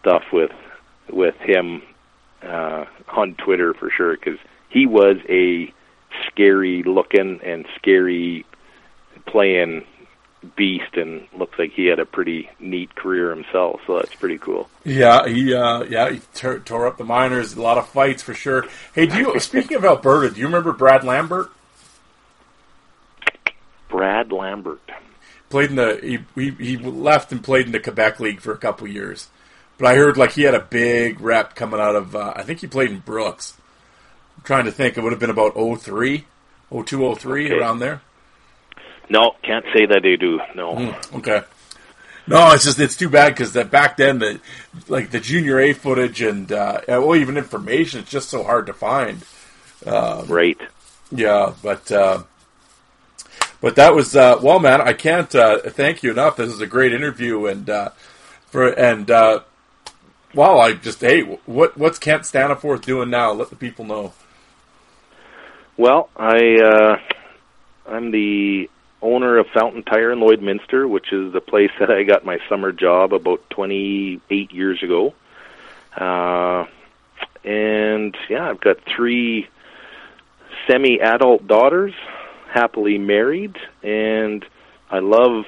stuff 0.00 0.22
with 0.32 0.52
with 1.10 1.36
him 1.36 1.82
uh 2.42 2.86
on 3.08 3.34
Twitter 3.34 3.74
for 3.74 3.90
sure 3.90 4.16
cuz 4.16 4.38
he 4.70 4.86
was 4.86 5.18
a 5.28 5.72
scary 6.30 6.82
looking 6.82 7.40
and 7.42 7.66
scary 7.76 8.44
playing 9.26 9.84
beast 10.54 10.94
and 10.96 11.26
looks 11.36 11.58
like 11.58 11.72
he 11.72 11.86
had 11.86 11.98
a 11.98 12.04
pretty 12.06 12.48
neat 12.60 12.94
career 12.94 13.30
himself 13.30 13.80
so 13.86 13.96
that's 13.96 14.14
pretty 14.14 14.38
cool 14.38 14.68
Yeah, 14.84 15.26
he 15.26 15.52
uh, 15.54 15.82
yeah 15.84 16.10
he 16.10 16.20
tore, 16.34 16.60
tore 16.60 16.86
up 16.86 16.98
the 16.98 17.04
minors. 17.04 17.54
A 17.54 17.62
lot 17.62 17.78
of 17.78 17.88
fights 17.88 18.22
for 18.22 18.34
sure. 18.34 18.64
Hey, 18.94 19.06
do 19.06 19.16
you 19.18 19.40
speaking 19.40 19.76
of 19.76 19.84
Alberta? 19.84 20.32
Do 20.32 20.40
you 20.40 20.46
remember 20.46 20.72
Brad 20.72 21.02
Lambert? 21.02 21.50
Brad 23.88 24.30
Lambert 24.32 24.80
Played 25.48 25.70
in 25.70 25.76
the 25.76 26.00
he, 26.02 26.40
he 26.40 26.50
he 26.64 26.76
left 26.76 27.30
and 27.30 27.42
played 27.42 27.66
in 27.66 27.72
the 27.72 27.78
Quebec 27.80 28.18
League 28.18 28.40
for 28.40 28.52
a 28.52 28.58
couple 28.58 28.88
years, 28.88 29.28
but 29.78 29.86
I 29.86 29.94
heard 29.94 30.16
like 30.16 30.32
he 30.32 30.42
had 30.42 30.54
a 30.54 30.60
big 30.60 31.20
rep 31.20 31.54
coming 31.54 31.78
out 31.78 31.94
of. 31.94 32.16
Uh, 32.16 32.32
I 32.34 32.42
think 32.42 32.60
he 32.60 32.66
played 32.66 32.90
in 32.90 32.98
Brooks. 32.98 33.56
I'm 34.36 34.42
trying 34.44 34.64
to 34.66 34.72
think. 34.72 34.96
It 34.96 35.02
would 35.02 35.12
have 35.12 35.20
been 35.20 35.30
about 35.30 35.54
03, 35.54 36.24
02, 36.70 37.14
03, 37.16 37.46
Okay. 37.46 37.54
around 37.58 37.78
there. 37.80 38.00
no 39.08 39.32
can't 39.42 39.64
say 39.74 39.86
that 39.86 40.02
they 40.02 40.16
do 40.16 40.40
no 40.54 40.76
Hmm. 40.76 41.16
Okay. 41.18 41.42
No, 42.28 42.50
it's 42.52 42.64
just 42.64 42.80
it's 42.80 42.96
too 42.96 43.08
bad 43.08 43.34
because 43.34 43.52
that 43.52 43.70
back 43.70 43.96
then 43.96 44.18
the 44.18 44.40
like 44.88 45.10
the 45.12 45.20
junior 45.20 45.60
A 45.60 45.72
footage 45.72 46.20
and 46.20 46.50
uh, 46.50 46.80
well 46.88 47.14
even 47.14 47.36
information 47.36 48.00
it's 48.00 48.10
just 48.10 48.30
so 48.30 48.42
hard 48.42 48.66
to 48.66 48.72
find. 48.72 49.22
right 49.84 50.58
Yeah, 51.12 51.54
but 51.62 51.90
uh, 51.92 52.24
but 53.60 53.76
that 53.76 53.94
was 53.94 54.16
uh, 54.16 54.38
well, 54.42 54.58
man. 54.58 54.80
I 54.80 54.92
can't 54.92 55.32
uh, 55.36 55.58
thank 55.70 56.02
you 56.02 56.10
enough. 56.10 56.36
This 56.36 56.50
is 56.52 56.60
a 56.60 56.66
great 56.66 56.92
interview, 56.92 57.46
and 57.46 57.70
uh, 57.70 57.90
for 58.48 58.66
and 58.68 59.08
uh, 59.08 59.40
well, 60.34 60.60
I 60.60 60.72
just 60.72 61.00
hey, 61.00 61.22
what 61.46 61.78
what's 61.78 62.00
Kent 62.00 62.24
Staniforth 62.24 62.82
doing 62.82 63.08
now? 63.08 63.30
Let 63.32 63.50
the 63.50 63.56
people 63.56 63.84
know. 63.84 64.12
Well, 65.78 66.08
I 66.16 66.56
uh, 66.56 66.96
I'm 67.86 68.10
the 68.10 68.70
owner 69.02 69.36
of 69.36 69.46
Fountain 69.54 69.82
Tire 69.82 70.10
in 70.10 70.20
Lloydminster, 70.20 70.88
which 70.88 71.12
is 71.12 71.34
the 71.34 71.42
place 71.42 71.70
that 71.78 71.90
I 71.90 72.02
got 72.02 72.24
my 72.24 72.38
summer 72.48 72.72
job 72.72 73.12
about 73.12 73.48
28 73.50 74.52
years 74.52 74.82
ago. 74.82 75.14
Uh, 75.94 76.64
and 77.44 78.16
yeah, 78.30 78.48
I've 78.48 78.60
got 78.60 78.78
three 78.96 79.48
semi-adult 80.66 81.46
daughters, 81.46 81.92
happily 82.52 82.96
married, 82.96 83.56
and 83.82 84.44
I 84.90 85.00
love 85.00 85.44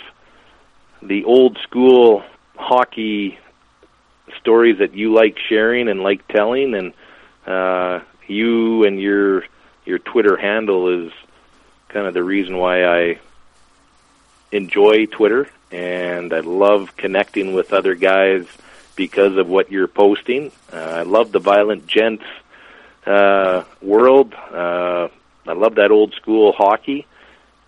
the 1.02 1.24
old 1.24 1.56
school 1.62 2.22
hockey 2.54 3.38
stories 4.40 4.78
that 4.80 4.94
you 4.94 5.14
like 5.14 5.38
sharing 5.48 5.88
and 5.88 6.00
like 6.00 6.26
telling 6.28 6.74
and 6.74 6.92
uh 7.46 8.00
you 8.26 8.84
and 8.84 9.00
your 9.00 9.42
your 9.88 9.98
Twitter 9.98 10.36
handle 10.36 11.06
is 11.06 11.12
kind 11.88 12.06
of 12.06 12.12
the 12.12 12.22
reason 12.22 12.58
why 12.58 12.84
I 12.84 13.18
enjoy 14.52 15.06
Twitter 15.06 15.48
and 15.72 16.34
I 16.34 16.40
love 16.40 16.94
connecting 16.94 17.54
with 17.54 17.72
other 17.72 17.94
guys 17.94 18.46
because 18.96 19.38
of 19.38 19.48
what 19.48 19.72
you're 19.72 19.88
posting. 19.88 20.52
Uh, 20.70 20.76
I 20.76 21.02
love 21.04 21.32
the 21.32 21.38
violent 21.38 21.86
gents 21.86 22.24
uh, 23.06 23.64
world. 23.80 24.34
Uh, 24.34 25.08
I 25.46 25.52
love 25.54 25.76
that 25.76 25.90
old 25.90 26.12
school 26.12 26.52
hockey, 26.52 27.06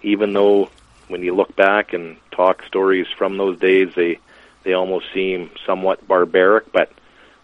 even 0.02 0.34
though 0.34 0.68
when 1.08 1.22
you 1.22 1.34
look 1.34 1.56
back 1.56 1.94
and 1.94 2.18
talk 2.32 2.62
stories 2.66 3.06
from 3.16 3.38
those 3.38 3.58
days, 3.58 3.94
they 3.96 4.18
they 4.62 4.74
almost 4.74 5.06
seem 5.14 5.50
somewhat 5.64 6.06
barbaric. 6.06 6.70
But 6.70 6.92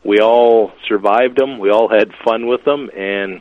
we 0.05 0.19
all 0.19 0.73
survived 0.87 1.39
them. 1.39 1.59
We 1.59 1.71
all 1.71 1.89
had 1.89 2.13
fun 2.15 2.47
with 2.47 2.65
them, 2.65 2.91
and 2.95 3.41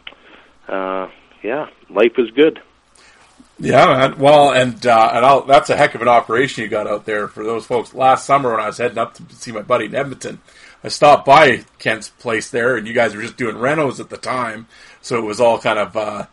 uh, 0.70 1.10
yeah, 1.46 1.70
life 1.90 2.18
is 2.18 2.32
good. 2.32 2.62
Yeah. 3.60 4.14
Well, 4.16 4.52
and 4.52 4.86
uh, 4.86 5.12
and 5.14 5.26
I'll, 5.26 5.42
that's 5.44 5.70
a 5.70 5.78
heck 5.78 5.96
of 5.96 6.02
an 6.02 6.08
operation 6.08 6.64
you 6.64 6.70
got 6.70 6.88
out 6.88 7.06
there 7.06 7.28
for 7.28 7.44
those 7.44 7.66
folks. 7.66 7.94
Last 7.94 8.26
summer 8.26 8.52
when 8.52 8.60
I 8.60 8.68
was 8.68 8.80
heading 8.80 8.98
up 8.98 9.14
to 9.14 9.36
see 9.36 9.52
my 9.52 9.62
buddy 9.62 9.86
in 9.86 9.96
Edmonton, 9.96 10.42
I 10.84 10.90
stopped 10.90 11.26
by 11.26 11.64
Kent's 11.80 12.10
place 12.10 12.50
there, 12.50 12.76
and 12.76 12.88
you 12.88 12.94
guys 12.94 13.16
were 13.16 13.22
just 13.22 13.38
doing 13.38 13.56
renos 13.56 14.00
at 14.00 14.10
the 14.10 14.18
time, 14.18 14.68
so 15.02 15.18
it 15.18 15.26
was 15.26 15.40
all 15.40 15.60
kind 15.60 15.80
of 15.80 15.96
uh, 15.96 16.26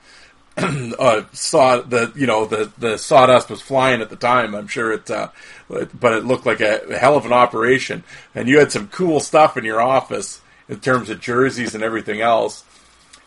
uh, 0.56 1.22
saw 1.32 1.80
the 1.80 2.12
you 2.16 2.26
know 2.26 2.46
the 2.46 2.72
the 2.78 2.96
sawdust 2.96 3.50
was 3.50 3.62
flying 3.62 4.00
at 4.00 4.10
the 4.10 4.16
time. 4.16 4.54
I'm 4.54 4.66
sure 4.66 4.92
it, 4.92 5.10
uh, 5.10 5.28
but 5.68 6.14
it 6.14 6.24
looked 6.24 6.46
like 6.46 6.60
a 6.60 6.98
hell 6.98 7.16
of 7.16 7.26
an 7.26 7.32
operation, 7.32 8.02
and 8.34 8.48
you 8.48 8.58
had 8.58 8.72
some 8.72 8.88
cool 8.88 9.20
stuff 9.20 9.56
in 9.56 9.64
your 9.64 9.80
office 9.80 10.40
in 10.68 10.80
terms 10.80 11.10
of 11.10 11.20
jerseys 11.20 11.74
and 11.74 11.84
everything 11.84 12.20
else. 12.20 12.64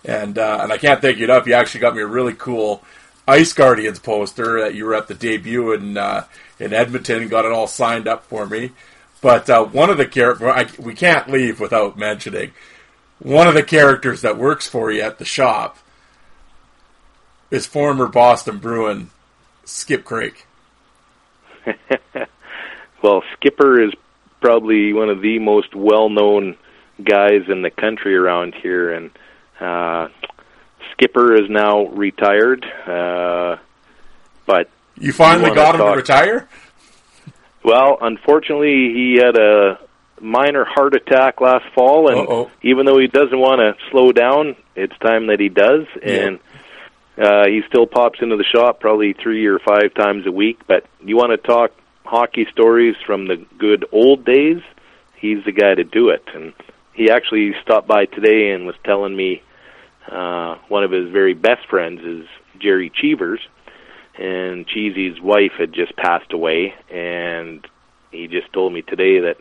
And 0.06 0.38
uh, 0.38 0.60
and 0.62 0.72
I 0.72 0.78
can't 0.78 1.02
thank 1.02 1.18
you 1.18 1.26
enough. 1.26 1.48
You 1.48 1.54
actually 1.54 1.82
got 1.82 1.96
me 1.96 2.02
a 2.02 2.08
really 2.08 2.34
cool 2.34 2.84
Ice 3.28 3.54
Guardians 3.54 4.00
poster 4.00 4.62
that 4.62 4.76
you 4.76 4.86
were 4.86 4.94
at 4.94 5.08
the 5.08 5.16
debut 5.16 5.74
in 5.74 5.98
uh, 5.98 6.26
in 6.60 6.74
Edmonton 6.74 7.24
and 7.24 7.32
got 7.32 7.46
it 7.46 7.52
all 7.52 7.68
signed 7.68 8.08
up 8.08 8.26
for 8.26 8.46
me. 8.46 8.72
But 9.22 9.50
uh, 9.50 9.66
one 9.66 9.90
of 9.90 9.98
the 9.98 10.06
characters 10.06 10.78
we 10.78 10.94
can't 10.94 11.30
leave 11.30 11.60
without 11.60 11.98
mentioning 11.98 12.52
one 13.20 13.48
of 13.48 13.54
the 13.54 13.64
characters 13.64 14.22
that 14.22 14.38
works 14.38 14.68
for 14.68 14.92
you 14.92 15.02
at 15.02 15.18
the 15.18 15.26
shop 15.26 15.78
is 17.50 17.66
former 17.66 18.08
Boston 18.08 18.58
Bruin 18.58 19.10
Skip 19.64 20.04
Krake. 20.04 20.44
well, 23.04 23.24
Skipper 23.34 23.82
is 23.82 23.94
probably 24.42 24.94
one 24.94 25.10
of 25.10 25.22
the 25.22 25.40
most 25.40 25.74
well-known 25.74 26.58
guys 27.04 27.44
in 27.48 27.62
the 27.62 27.72
country 27.72 28.16
around 28.16 28.54
here, 28.54 28.92
and 28.92 29.12
uh, 29.60 30.08
Skipper 30.92 31.36
is 31.36 31.50
now 31.50 31.88
retired. 31.88 32.66
Uh, 32.88 33.58
but 34.46 34.70
You 34.98 35.12
finally 35.14 35.54
got 35.54 35.76
him 35.76 35.82
to 35.82 35.92
retire. 35.96 36.48
well, 37.64 37.98
unfortunately, 38.02 38.92
he 38.94 39.20
had 39.22 39.38
a 39.38 39.80
minor 40.22 40.66
heart 40.66 40.96
attack 40.96 41.42
last 41.42 41.66
fall, 41.74 42.10
and 42.10 42.20
Uh-oh. 42.20 42.52
even 42.62 42.86
though 42.86 42.98
he 43.00 43.08
doesn't 43.08 43.40
want 43.40 43.60
to 43.60 43.76
slow 43.92 44.12
down, 44.12 44.56
it's 44.76 44.98
time 45.00 45.28
that 45.28 45.40
he 45.40 45.50
does, 45.50 45.86
and. 46.02 46.40
Uh, 47.18 47.48
he 47.48 47.62
still 47.70 47.88
pops 47.88 48.20
into 48.22 48.36
the 48.36 48.44
shop 48.44 48.82
probably 48.82 49.14
three 49.14 49.46
or 49.46 49.58
five 49.60 49.94
times 49.94 50.28
a 50.28 50.32
week. 50.34 50.60
But 50.68 50.86
you 51.02 51.16
want 51.16 51.32
to 51.32 51.38
talk 51.38 51.72
hockey 52.04 52.46
stories 52.52 52.98
from 53.06 53.30
the 53.30 53.38
good 53.58 53.86
old 53.94 54.26
days, 54.26 54.62
he's 55.16 55.42
the 55.46 55.54
guy 55.54 55.76
to 55.76 55.86
do 55.86 56.10
it. 56.10 56.24
And 56.34 56.52
he 56.96 57.12
actually 57.12 57.54
stopped 57.62 57.88
by 57.88 58.06
today 58.06 58.52
and 58.52 58.66
was 58.66 58.76
telling 58.86 59.16
me 59.16 59.44
uh, 60.10 60.56
one 60.70 60.84
of 60.84 60.92
his 60.92 61.12
very 61.12 61.34
best 61.34 61.68
friends 61.70 62.02
is 62.02 62.26
Gerry 62.60 62.90
Cheevers, 62.90 63.42
and 64.18 64.66
Cheesy's 64.66 65.20
wife 65.22 65.52
had 65.58 65.74
just 65.74 65.96
passed 65.98 66.32
away, 66.32 66.74
and 66.90 67.68
he 68.12 68.28
just 68.28 68.52
told 68.54 68.72
me 68.72 68.82
today 68.82 69.20
that 69.20 69.38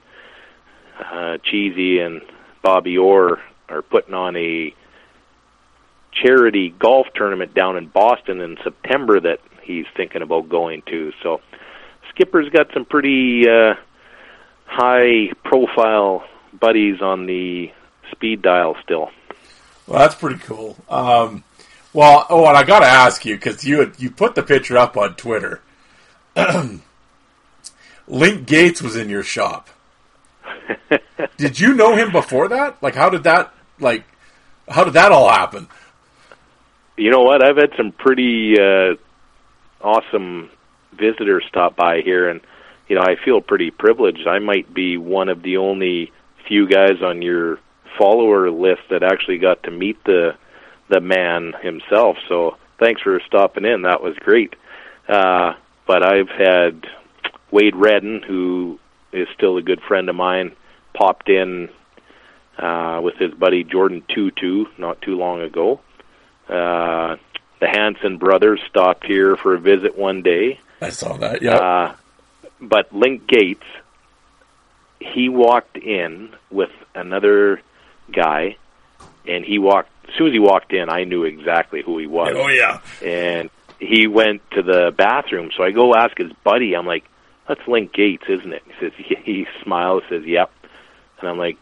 uh, 0.98 1.38
Cheesy 1.44 2.00
and 2.00 2.22
Bobby 2.62 2.98
Orr 2.98 3.40
are 3.68 3.82
putting 3.82 4.14
on 4.14 4.36
a 4.36 4.74
charity 6.12 6.74
golf 6.78 7.06
tournament 7.14 7.54
down 7.54 7.76
in 7.76 7.86
Boston 7.86 8.40
in 8.40 8.56
September 8.64 9.20
that 9.20 9.38
he's 9.62 9.86
thinking 9.96 10.22
about 10.22 10.48
going 10.48 10.82
to. 10.86 11.12
So 11.22 11.40
Skipper's 12.10 12.48
got 12.50 12.68
some 12.72 12.84
pretty 12.84 13.48
uh, 13.48 13.74
high 14.66 15.32
profile 15.44 16.24
buddies 16.58 17.00
on 17.00 17.26
the 17.26 17.70
speed 18.12 18.42
dial 18.42 18.76
still. 18.82 19.10
Well, 19.86 19.98
that's 19.98 20.14
pretty 20.14 20.38
cool. 20.40 20.76
Um, 20.88 21.44
well, 21.92 22.26
oh, 22.28 22.46
and 22.46 22.56
I 22.56 22.64
got 22.64 22.80
to 22.80 22.86
ask 22.86 23.24
you 23.24 23.36
because 23.36 23.64
you 23.64 23.80
had, 23.80 24.00
you 24.00 24.10
put 24.10 24.34
the 24.34 24.42
picture 24.42 24.76
up 24.76 24.96
on 24.96 25.14
Twitter. 25.14 25.60
Link 26.36 26.82
Gaetz 28.46 28.82
was 28.82 28.96
in 28.96 29.08
your 29.08 29.22
shop. 29.22 29.70
did 31.36 31.60
you 31.60 31.74
know 31.74 31.94
him 31.94 32.12
before 32.12 32.48
that? 32.48 32.82
Like, 32.82 32.94
how 32.94 33.10
did 33.10 33.24
that 33.24 33.52
like? 33.78 34.04
How 34.68 34.84
did 34.84 34.94
that 34.94 35.12
all 35.12 35.28
happen? 35.28 35.68
You 36.96 37.10
know 37.10 37.22
what? 37.22 37.44
I've 37.44 37.56
had 37.56 37.70
some 37.76 37.92
pretty 37.92 38.54
uh, 38.58 38.94
awesome 39.80 40.50
visitors 40.92 41.44
stop 41.48 41.76
by 41.76 42.00
here, 42.02 42.28
and 42.28 42.40
you 42.88 42.96
know 42.96 43.02
I 43.02 43.16
feel 43.24 43.40
pretty 43.40 43.70
privileged. 43.70 44.26
I 44.26 44.38
might 44.38 44.72
be 44.72 44.96
one 44.96 45.28
of 45.28 45.42
the 45.42 45.58
only 45.58 46.12
few 46.46 46.68
guys 46.68 47.02
on 47.02 47.22
your 47.22 47.58
follower 47.98 48.50
list 48.50 48.82
that 48.90 49.02
actually 49.02 49.38
got 49.38 49.62
to 49.64 49.70
meet 49.70 50.02
the 50.04 50.36
the 50.88 51.00
man 51.00 51.54
himself. 51.62 52.18
So 52.28 52.56
thanks 52.78 53.00
for 53.00 53.20
stopping 53.26 53.64
in. 53.64 53.82
That 53.82 54.02
was 54.02 54.14
great. 54.16 54.54
Uh, 55.08 55.54
but 55.86 56.02
I've 56.02 56.28
had 56.28 56.86
Wade 57.50 57.76
Redden, 57.76 58.22
who 58.22 58.78
is 59.12 59.28
still 59.34 59.56
a 59.56 59.62
good 59.62 59.80
friend 59.82 60.08
of 60.08 60.16
mine, 60.16 60.54
popped 60.92 61.28
in 61.28 61.68
uh, 62.58 63.00
with 63.02 63.16
his 63.16 63.32
buddy 63.32 63.64
Jordan 63.64 64.02
Tootoo 64.08 64.66
not 64.78 65.00
too 65.02 65.16
long 65.16 65.40
ago. 65.40 65.80
Uh, 66.48 67.16
the 67.60 67.68
Hanson 67.68 68.18
brothers 68.18 68.60
stopped 68.68 69.06
here 69.06 69.36
for 69.36 69.54
a 69.54 69.58
visit 69.58 69.96
one 69.96 70.22
day. 70.22 70.60
I 70.80 70.90
saw 70.90 71.16
that. 71.16 71.42
Yeah. 71.42 71.56
Uh, 71.56 71.96
but 72.60 72.94
Link 72.94 73.26
Gaetz, 73.26 73.62
he 75.12 75.28
walked 75.28 75.76
in 75.76 76.34
with 76.50 76.70
another 76.94 77.60
guy, 78.12 78.56
and 79.26 79.44
he 79.44 79.58
walked. 79.58 79.90
As 80.08 80.14
soon 80.16 80.28
as 80.28 80.32
he 80.32 80.38
walked 80.38 80.72
in, 80.72 80.90
I 80.90 81.04
knew 81.04 81.24
exactly 81.24 81.82
who 81.82 81.98
he 81.98 82.06
was. 82.06 82.34
Oh 82.36 82.48
yeah. 82.48 82.80
And 83.02 83.50
he 83.80 84.06
went 84.06 84.42
to 84.52 84.62
the 84.62 84.92
bathroom. 84.96 85.50
So 85.56 85.62
I 85.62 85.70
go 85.70 85.94
ask 85.94 86.16
his 86.16 86.32
buddy. 86.44 86.74
I'm 86.74 86.86
like, 86.86 87.04
"That's 87.48 87.66
Link 87.66 87.92
Gaetz, 87.92 88.28
isn't 88.28 88.52
it?" 88.52 88.62
He 88.66 88.72
says. 88.80 88.92
He, 88.96 89.14
he 89.24 89.46
smiles. 89.62 90.02
Says, 90.08 90.24
"Yep." 90.24 90.50
And 91.20 91.28
I'm 91.28 91.38
like, 91.38 91.58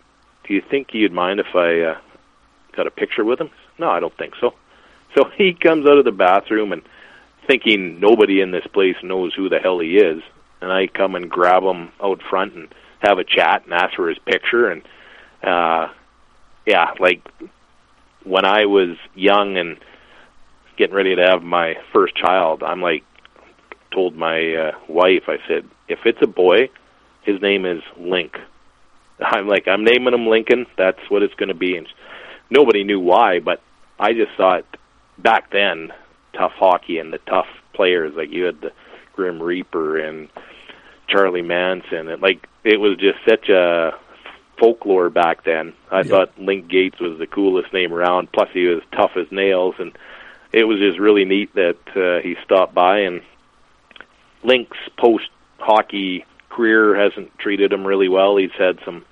"Do 0.47 0.55
you 0.55 0.61
think 0.61 0.89
you'd 0.93 1.13
mind 1.13 1.41
if 1.41 1.55
I 1.55 1.81
uh, 1.81 1.99
got 2.77 2.87
a 2.87 2.91
picture 2.91 3.25
with 3.25 3.41
him?" 3.41 3.51
No, 3.79 3.91
I 3.91 4.01
don't 4.01 4.17
think 4.17 4.35
so. 4.41 4.55
So 5.15 5.29
he 5.37 5.53
comes 5.53 5.87
out 5.87 5.99
of 5.99 6.07
the 6.07 6.11
bathroom 6.11 6.73
and 6.73 6.81
thinking 7.47 8.01
nobody 8.01 8.41
in 8.41 8.51
this 8.51 8.67
place 8.73 8.97
knows 9.03 9.35
who 9.35 9.51
the 9.51 9.59
hell 9.59 9.79
he 9.79 9.99
is, 9.99 10.23
and 10.63 10.73
I 10.73 10.87
come 10.87 11.15
and 11.15 11.31
grab 11.31 11.63
him 11.63 11.91
out 12.03 12.23
front 12.23 12.55
and 12.55 12.75
have 13.03 13.19
a 13.19 13.25
chat 13.25 13.65
and 13.65 13.75
ask 13.75 13.95
for 13.95 14.09
his 14.09 14.19
picture 14.19 14.71
and 14.71 14.83
uh 15.43 15.89
yeah, 16.67 16.93
like 17.01 17.27
when 18.25 18.45
I 18.45 18.67
was 18.67 18.97
young 19.15 19.57
and 19.57 19.79
getting 20.77 20.95
ready 20.95 21.17
to 21.17 21.23
have 21.23 21.43
my 21.43 21.75
first 21.93 22.15
child, 22.17 22.63
I'm 22.63 22.81
like 22.81 23.05
told 23.93 24.17
my 24.17 24.55
uh, 24.55 24.71
wife, 24.89 25.25
I 25.29 25.37
said, 25.49 25.69
if 25.89 26.01
it's 26.05 26.23
a 26.23 26.27
boy, 26.27 26.71
his 27.23 27.41
name 27.43 27.67
is 27.67 27.83
Link. 27.99 28.37
I'm 29.21 29.49
like, 29.49 29.69
I'm 29.69 29.85
naming 29.85 30.15
him 30.15 30.27
Lincoln. 30.27 30.67
That's 30.79 30.99
what 31.09 31.23
it's 31.23 31.35
going 31.35 31.49
to 31.49 31.55
be. 31.55 31.77
And 31.77 31.87
nobody 32.51 32.85
knew 32.85 33.01
why, 33.01 33.41
but 33.41 33.61
I 33.99 34.13
just 34.13 34.33
thought 34.37 34.65
back 35.19 35.51
then, 35.51 35.93
tough 36.33 36.53
hockey 36.53 36.99
and 36.99 37.13
the 37.13 37.19
tough 37.19 37.47
players 37.75 38.15
like 38.17 38.31
you 38.31 38.45
had 38.45 38.61
the 38.61 38.73
Grim 39.15 39.43
Reaper 39.43 39.99
and 39.99 40.29
Charlie 41.09 41.43
Manson, 41.43 42.09
and 42.09 42.23
like 42.23 42.49
it 42.65 42.79
was 42.81 42.97
just 42.99 43.19
such 43.29 43.49
a 43.49 43.93
folklore 44.59 45.11
back 45.11 45.45
then. 45.45 45.73
I 45.91 45.99
Yeah. 45.99 46.03
thought 46.05 46.39
Link 46.39 46.69
Gaetz 46.69 47.01
was 47.01 47.19
the 47.19 47.27
coolest 47.27 47.73
name 47.73 47.93
around. 47.93 48.33
Plus, 48.33 48.49
he 48.53 48.67
was 48.67 48.83
tough 48.93 49.17
as 49.17 49.31
nails, 49.33 49.75
and 49.79 49.93
it 50.53 50.65
was 50.65 50.79
just 50.79 50.99
really 50.99 51.25
neat 51.25 51.55
that 51.55 51.77
uh, 51.97 52.21
he 52.23 52.37
stopped 52.45 52.75
by. 52.75 52.99
And 53.01 53.23
Link's 54.45 54.79
post 54.99 55.29
hockey 55.59 56.25
career 56.51 56.95
hasn't 56.95 57.37
treated 57.39 57.73
him 57.73 57.87
really 57.87 58.09
well. 58.09 58.37
He's 58.37 58.51
had 58.59 58.79
some 58.85 59.05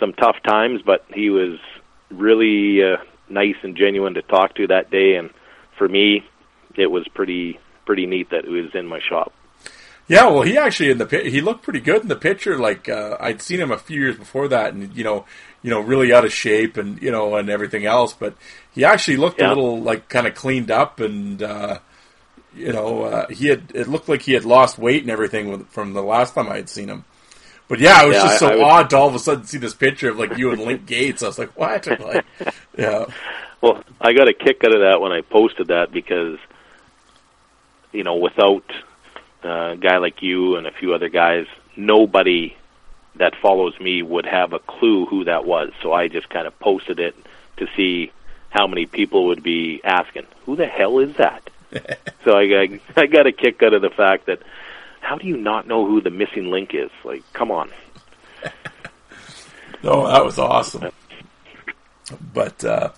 some 0.00 0.12
tough 0.12 0.36
times, 0.46 0.80
but 0.84 1.04
he 1.12 1.28
was 1.28 1.58
really 2.10 2.82
uh, 2.82 2.98
nice 3.28 3.56
and 3.62 3.76
genuine 3.76 4.14
to 4.14 4.22
talk 4.22 4.54
to 4.54 4.66
that 4.68 4.90
day. 4.90 5.16
And 5.16 5.30
for 5.76 5.88
me, 5.88 6.24
it 6.76 6.86
was 6.90 7.06
pretty 7.08 7.58
pretty 7.84 8.06
neat 8.06 8.30
that 8.30 8.44
he 8.44 8.50
was 8.50 8.74
in 8.74 8.86
my 8.86 9.00
shop. 9.00 9.32
Yeah, 10.08 10.28
well, 10.28 10.42
he 10.42 10.56
actually 10.56 10.90
in 10.90 10.98
the 10.98 11.06
he 11.06 11.42
looked 11.42 11.62
pretty 11.62 11.80
good 11.80 12.02
in 12.02 12.08
the 12.08 12.16
picture. 12.16 12.58
Like 12.58 12.88
uh, 12.88 13.18
I'd 13.20 13.42
seen 13.42 13.60
him 13.60 13.70
a 13.70 13.78
few 13.78 14.00
years 14.00 14.16
before 14.16 14.48
that, 14.48 14.72
and 14.72 14.96
you 14.96 15.04
know, 15.04 15.26
you 15.62 15.70
know, 15.70 15.80
really 15.80 16.12
out 16.14 16.24
of 16.24 16.32
shape 16.32 16.78
and 16.78 17.00
you 17.02 17.10
know, 17.10 17.36
and 17.36 17.50
everything 17.50 17.84
else. 17.84 18.14
But 18.14 18.34
he 18.74 18.84
actually 18.84 19.18
looked 19.18 19.40
a 19.40 19.48
little 19.48 19.80
like 19.80 20.08
kind 20.08 20.26
of 20.26 20.34
cleaned 20.34 20.70
up, 20.70 21.00
and 21.00 21.42
uh, 21.42 21.78
you 22.54 22.72
know, 22.72 23.02
uh, 23.02 23.28
he 23.28 23.48
had 23.48 23.70
it 23.74 23.86
looked 23.86 24.08
like 24.08 24.22
he 24.22 24.32
had 24.32 24.46
lost 24.46 24.78
weight 24.78 25.02
and 25.02 25.10
everything 25.10 25.50
with, 25.50 25.68
from 25.68 25.92
the 25.92 26.02
last 26.02 26.34
time 26.34 26.48
I 26.48 26.56
had 26.56 26.70
seen 26.70 26.88
him. 26.88 27.04
But 27.68 27.80
yeah, 27.80 28.02
it 28.02 28.08
was 28.08 28.16
Yeah, 28.16 28.22
just 28.22 28.38
so 28.38 28.48
I 28.48 28.62
odd 28.62 28.90
to 28.90 28.96
all 28.96 29.08
of 29.08 29.14
a 29.14 29.18
sudden 29.18 29.44
see 29.44 29.58
this 29.58 29.74
picture 29.74 30.08
of 30.08 30.18
like 30.18 30.38
you 30.38 30.52
and 30.52 30.62
Link 30.62 30.86
Gaetz. 30.86 31.22
I 31.22 31.26
was 31.26 31.38
like, 31.38 31.56
what? 31.58 31.86
Like, 32.00 32.24
yeah, 32.78 33.04
Well, 33.60 33.82
I 34.00 34.12
got 34.14 34.28
a 34.28 34.32
kick 34.32 34.62
out 34.64 34.74
of 34.74 34.80
that 34.80 35.00
when 35.00 35.12
I 35.12 35.20
posted 35.20 35.68
that 35.68 35.92
because, 35.92 36.38
you 37.92 38.04
know, 38.04 38.16
without 38.16 38.64
uh, 39.44 39.72
a 39.72 39.76
guy 39.76 39.98
like 39.98 40.22
you 40.22 40.56
and 40.56 40.66
a 40.66 40.72
few 40.72 40.94
other 40.94 41.08
guys, 41.08 41.46
nobody 41.76 42.56
that 43.16 43.34
follows 43.36 43.78
me 43.80 44.02
would 44.02 44.26
have 44.26 44.52
a 44.52 44.58
clue 44.58 45.06
who 45.06 45.24
that 45.24 45.44
was. 45.44 45.72
So 45.82 45.92
I 45.92 46.08
just 46.08 46.28
kind 46.28 46.46
of 46.46 46.58
posted 46.58 47.00
it 47.00 47.16
to 47.58 47.66
see 47.76 48.12
how 48.50 48.66
many 48.66 48.86
people 48.86 49.26
would 49.26 49.42
be 49.42 49.80
asking, 49.84 50.26
"Who 50.46 50.56
the 50.56 50.66
hell 50.66 50.98
is 50.98 51.16
that?" 51.16 51.50
so 52.24 52.36
I 52.36 52.46
got 52.48 52.80
I 52.96 53.06
got 53.06 53.26
a 53.26 53.32
kick 53.32 53.62
out 53.62 53.74
of 53.74 53.82
the 53.82 53.90
fact 53.90 54.26
that 54.26 54.40
how 55.00 55.16
do 55.16 55.26
you 55.26 55.36
not 55.36 55.66
know 55.66 55.86
who 55.86 56.00
the 56.00 56.10
missing 56.10 56.50
link 56.50 56.74
is? 56.74 56.90
Like, 57.04 57.22
come 57.32 57.50
on. 57.50 57.70
no, 59.82 60.06
that 60.06 60.24
was 60.24 60.38
awesome. 60.38 60.90
But 62.32 62.64
uh, 62.64 62.90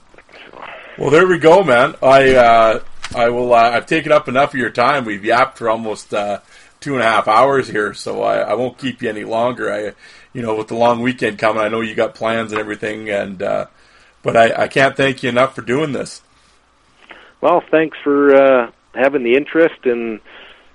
well, 0.99 1.11
there 1.11 1.27
we 1.27 1.39
go, 1.39 1.65
man. 1.65 1.95
I 2.03 2.35
uh, 2.35 2.81
I 3.15 3.29
will. 3.31 3.53
Uh, 3.53 3.71
I've 3.71 3.87
taken 3.87 4.13
up 4.13 4.29
enough 4.29 4.55
of 4.55 4.61
your 4.61 4.71
time. 4.71 5.05
We've 5.05 5.25
yapped 5.25 5.59
for 5.59 5.69
almost 5.69 6.15
uh, 6.15 6.41
two 6.81 6.95
and 6.95 7.03
a 7.03 7.07
half 7.07 7.29
hours 7.29 7.69
here, 7.69 7.93
so 7.95 8.23
I, 8.23 8.39
I 8.39 8.55
won't 8.55 8.79
keep 8.79 9.03
you 9.03 9.09
any 9.09 9.25
longer. 9.25 9.73
I, 9.73 9.93
you 10.33 10.43
know, 10.43 10.57
with 10.57 10.69
the 10.69 10.77
long 10.77 11.01
weekend 11.01 11.39
coming, 11.39 11.63
I 11.63 11.69
know 11.69 11.81
you 11.81 11.95
got 11.95 12.15
plans 12.15 12.53
and 12.53 12.61
everything, 12.61 13.11
and 13.11 13.43
uh, 13.43 13.67
but 14.23 14.37
I, 14.37 14.65
I 14.65 14.69
can't 14.69 14.97
thank 14.97 15.23
you 15.23 15.29
enough 15.29 15.55
for 15.55 15.63
doing 15.63 15.93
this. 15.93 16.23
Well, 17.41 17.63
thanks 17.71 17.97
for 18.03 18.35
uh, 18.35 18.71
having 18.95 19.23
the 19.25 19.35
interest 19.35 19.85
in 19.85 20.21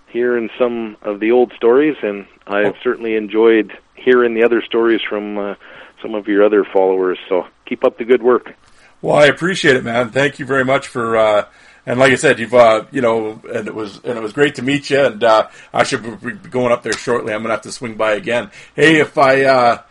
hearing 0.08 0.50
some 0.58 0.98
of 1.02 1.20
the 1.20 1.32
old 1.32 1.54
stories, 1.56 1.96
and 2.02 2.26
I've 2.48 2.76
certainly 2.84 3.16
enjoyed 3.16 3.78
hearing 3.96 4.34
the 4.34 4.44
other 4.44 4.62
stories 4.62 5.02
from 5.08 5.38
uh, 5.38 5.56
some 6.02 6.16
of 6.16 6.28
your 6.28 6.44
other 6.44 6.66
followers. 6.66 7.18
So 7.30 7.48
keep 7.66 7.84
up 7.84 7.98
the 7.98 8.06
good 8.06 8.24
work. 8.24 8.54
Well, 9.02 9.16
I 9.16 9.26
appreciate 9.26 9.76
it, 9.76 9.84
man. 9.84 10.10
Thank 10.10 10.40
you 10.40 10.46
very 10.46 10.66
much 10.66 10.88
for. 10.88 11.48
Uh, 11.86 11.92
and 11.92 12.00
like 12.00 12.12
I 12.12 12.16
said, 12.16 12.40
you've 12.40 12.54
uh, 12.54 12.86
you 12.92 13.02
know, 13.02 13.42
and 13.54 13.68
it 13.68 13.76
was 13.76 13.98
and 14.04 14.18
it 14.18 14.22
was 14.22 14.34
great 14.34 14.56
to 14.56 14.62
meet 14.62 14.90
you. 14.90 15.00
And 15.00 15.24
uh, 15.24 15.48
I 15.74 15.84
should 15.84 16.22
be 16.22 16.32
going 16.50 16.72
up 16.72 16.84
there 16.84 16.94
shortly. 16.94 17.34
I'm 17.34 17.42
gonna 17.42 17.54
have 17.54 17.64
to 17.64 17.72
swing 17.72 17.96
by 17.96 18.14
again. 18.14 18.52
Hey, 18.76 19.00
if 19.00 19.18
I 19.18 19.44
uh, 19.44 19.82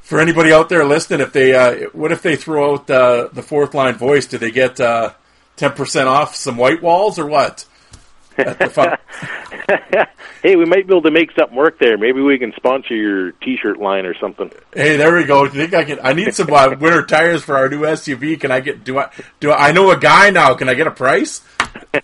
for 0.00 0.20
anybody 0.20 0.52
out 0.52 0.68
there 0.68 0.84
listening, 0.84 1.20
if 1.20 1.32
they 1.32 1.54
uh, 1.54 1.88
what 1.92 2.12
if 2.12 2.22
they 2.22 2.36
throw 2.36 2.74
out 2.74 2.90
uh, 2.90 3.28
the 3.32 3.42
fourth 3.42 3.74
line 3.74 3.94
voice? 3.94 4.26
Do 4.26 4.38
they 4.38 4.50
get 4.50 4.80
uh, 4.80 5.14
ten 5.56 5.72
percent 5.72 6.08
off 6.08 6.34
some 6.34 6.56
white 6.56 6.82
walls 6.82 7.18
or 7.18 7.26
what? 7.26 7.64
At 8.46 8.58
the 8.58 8.70
fun- 8.70 8.98
hey, 10.42 10.56
we 10.56 10.64
might 10.64 10.86
be 10.86 10.92
able 10.92 11.02
to 11.02 11.10
make 11.10 11.30
something 11.38 11.56
work 11.56 11.78
there. 11.78 11.96
Maybe 11.98 12.20
we 12.20 12.38
can 12.38 12.52
sponsor 12.56 12.94
your 12.94 13.32
T-shirt 13.32 13.78
line 13.78 14.06
or 14.06 14.14
something. 14.18 14.50
hey, 14.74 14.96
there 14.96 15.14
we 15.14 15.24
go. 15.24 15.44
You 15.44 15.50
think 15.50 15.74
I 15.74 15.84
can? 15.84 15.98
I 16.02 16.12
need 16.12 16.34
some 16.34 16.52
uh, 16.52 16.70
winter 16.80 17.04
tires 17.04 17.42
for 17.42 17.56
our 17.56 17.68
new 17.68 17.80
SUV. 17.80 18.40
Can 18.40 18.50
I 18.50 18.60
get? 18.60 18.84
Do 18.84 18.98
I? 18.98 19.10
Do 19.40 19.50
I, 19.50 19.68
I 19.68 19.72
know 19.72 19.90
a 19.90 19.98
guy 19.98 20.30
now? 20.30 20.54
Can 20.54 20.68
I 20.68 20.74
get 20.74 20.86
a 20.86 20.90
price? 20.90 21.42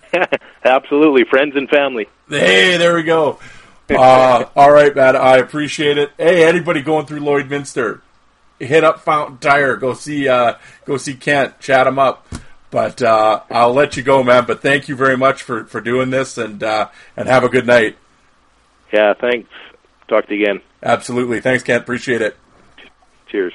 Absolutely, 0.64 1.24
friends 1.28 1.54
and 1.56 1.68
family. 1.68 2.08
Hey, 2.28 2.76
there 2.76 2.94
we 2.94 3.02
go. 3.02 3.38
uh, 3.90 4.44
all 4.56 4.70
right, 4.72 4.94
man. 4.94 5.16
I 5.16 5.36
appreciate 5.36 5.96
it. 5.98 6.10
Hey, 6.18 6.44
anybody 6.46 6.82
going 6.82 7.06
through 7.06 7.20
Lloydminster, 7.20 8.00
hit 8.58 8.82
up 8.84 9.00
Fountain 9.00 9.38
Tire. 9.38 9.76
Go 9.76 9.94
see 9.94 10.28
uh, 10.28 10.54
go 10.84 10.96
see 10.96 11.14
Kent. 11.14 11.60
Chat 11.60 11.86
him 11.86 11.98
up. 11.98 12.26
But 12.70 13.00
uh, 13.00 13.42
I'll 13.50 13.72
let 13.72 13.96
you 13.96 14.02
go, 14.02 14.22
man. 14.22 14.44
But 14.46 14.60
thank 14.60 14.88
you 14.88 14.96
very 14.96 15.16
much 15.16 15.42
for, 15.42 15.64
for 15.66 15.80
doing 15.80 16.10
this, 16.10 16.36
and 16.36 16.62
uh, 16.62 16.88
and 17.16 17.28
have 17.28 17.44
a 17.44 17.48
good 17.48 17.66
night. 17.66 17.96
Yeah, 18.92 19.14
thanks. 19.14 19.48
Talk 20.08 20.26
to 20.26 20.34
you 20.34 20.44
again. 20.44 20.62
Absolutely. 20.82 21.40
Thanks, 21.40 21.62
Kent. 21.62 21.82
Appreciate 21.82 22.22
it. 22.22 22.36
Cheers. 23.28 23.52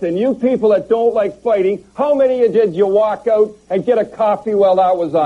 And 0.00 0.18
you 0.18 0.34
people 0.34 0.70
that 0.70 0.88
don't 0.88 1.14
like 1.14 1.40
fighting, 1.42 1.84
how 1.96 2.12
many 2.14 2.42
of 2.42 2.52
you 2.52 2.60
did 2.60 2.74
you 2.74 2.88
walk 2.88 3.28
out 3.28 3.56
and 3.70 3.86
get 3.86 3.98
a 3.98 4.04
coffee 4.04 4.54
while 4.54 4.76
that 4.76 4.96
was 4.96 5.14
on? 5.14 5.20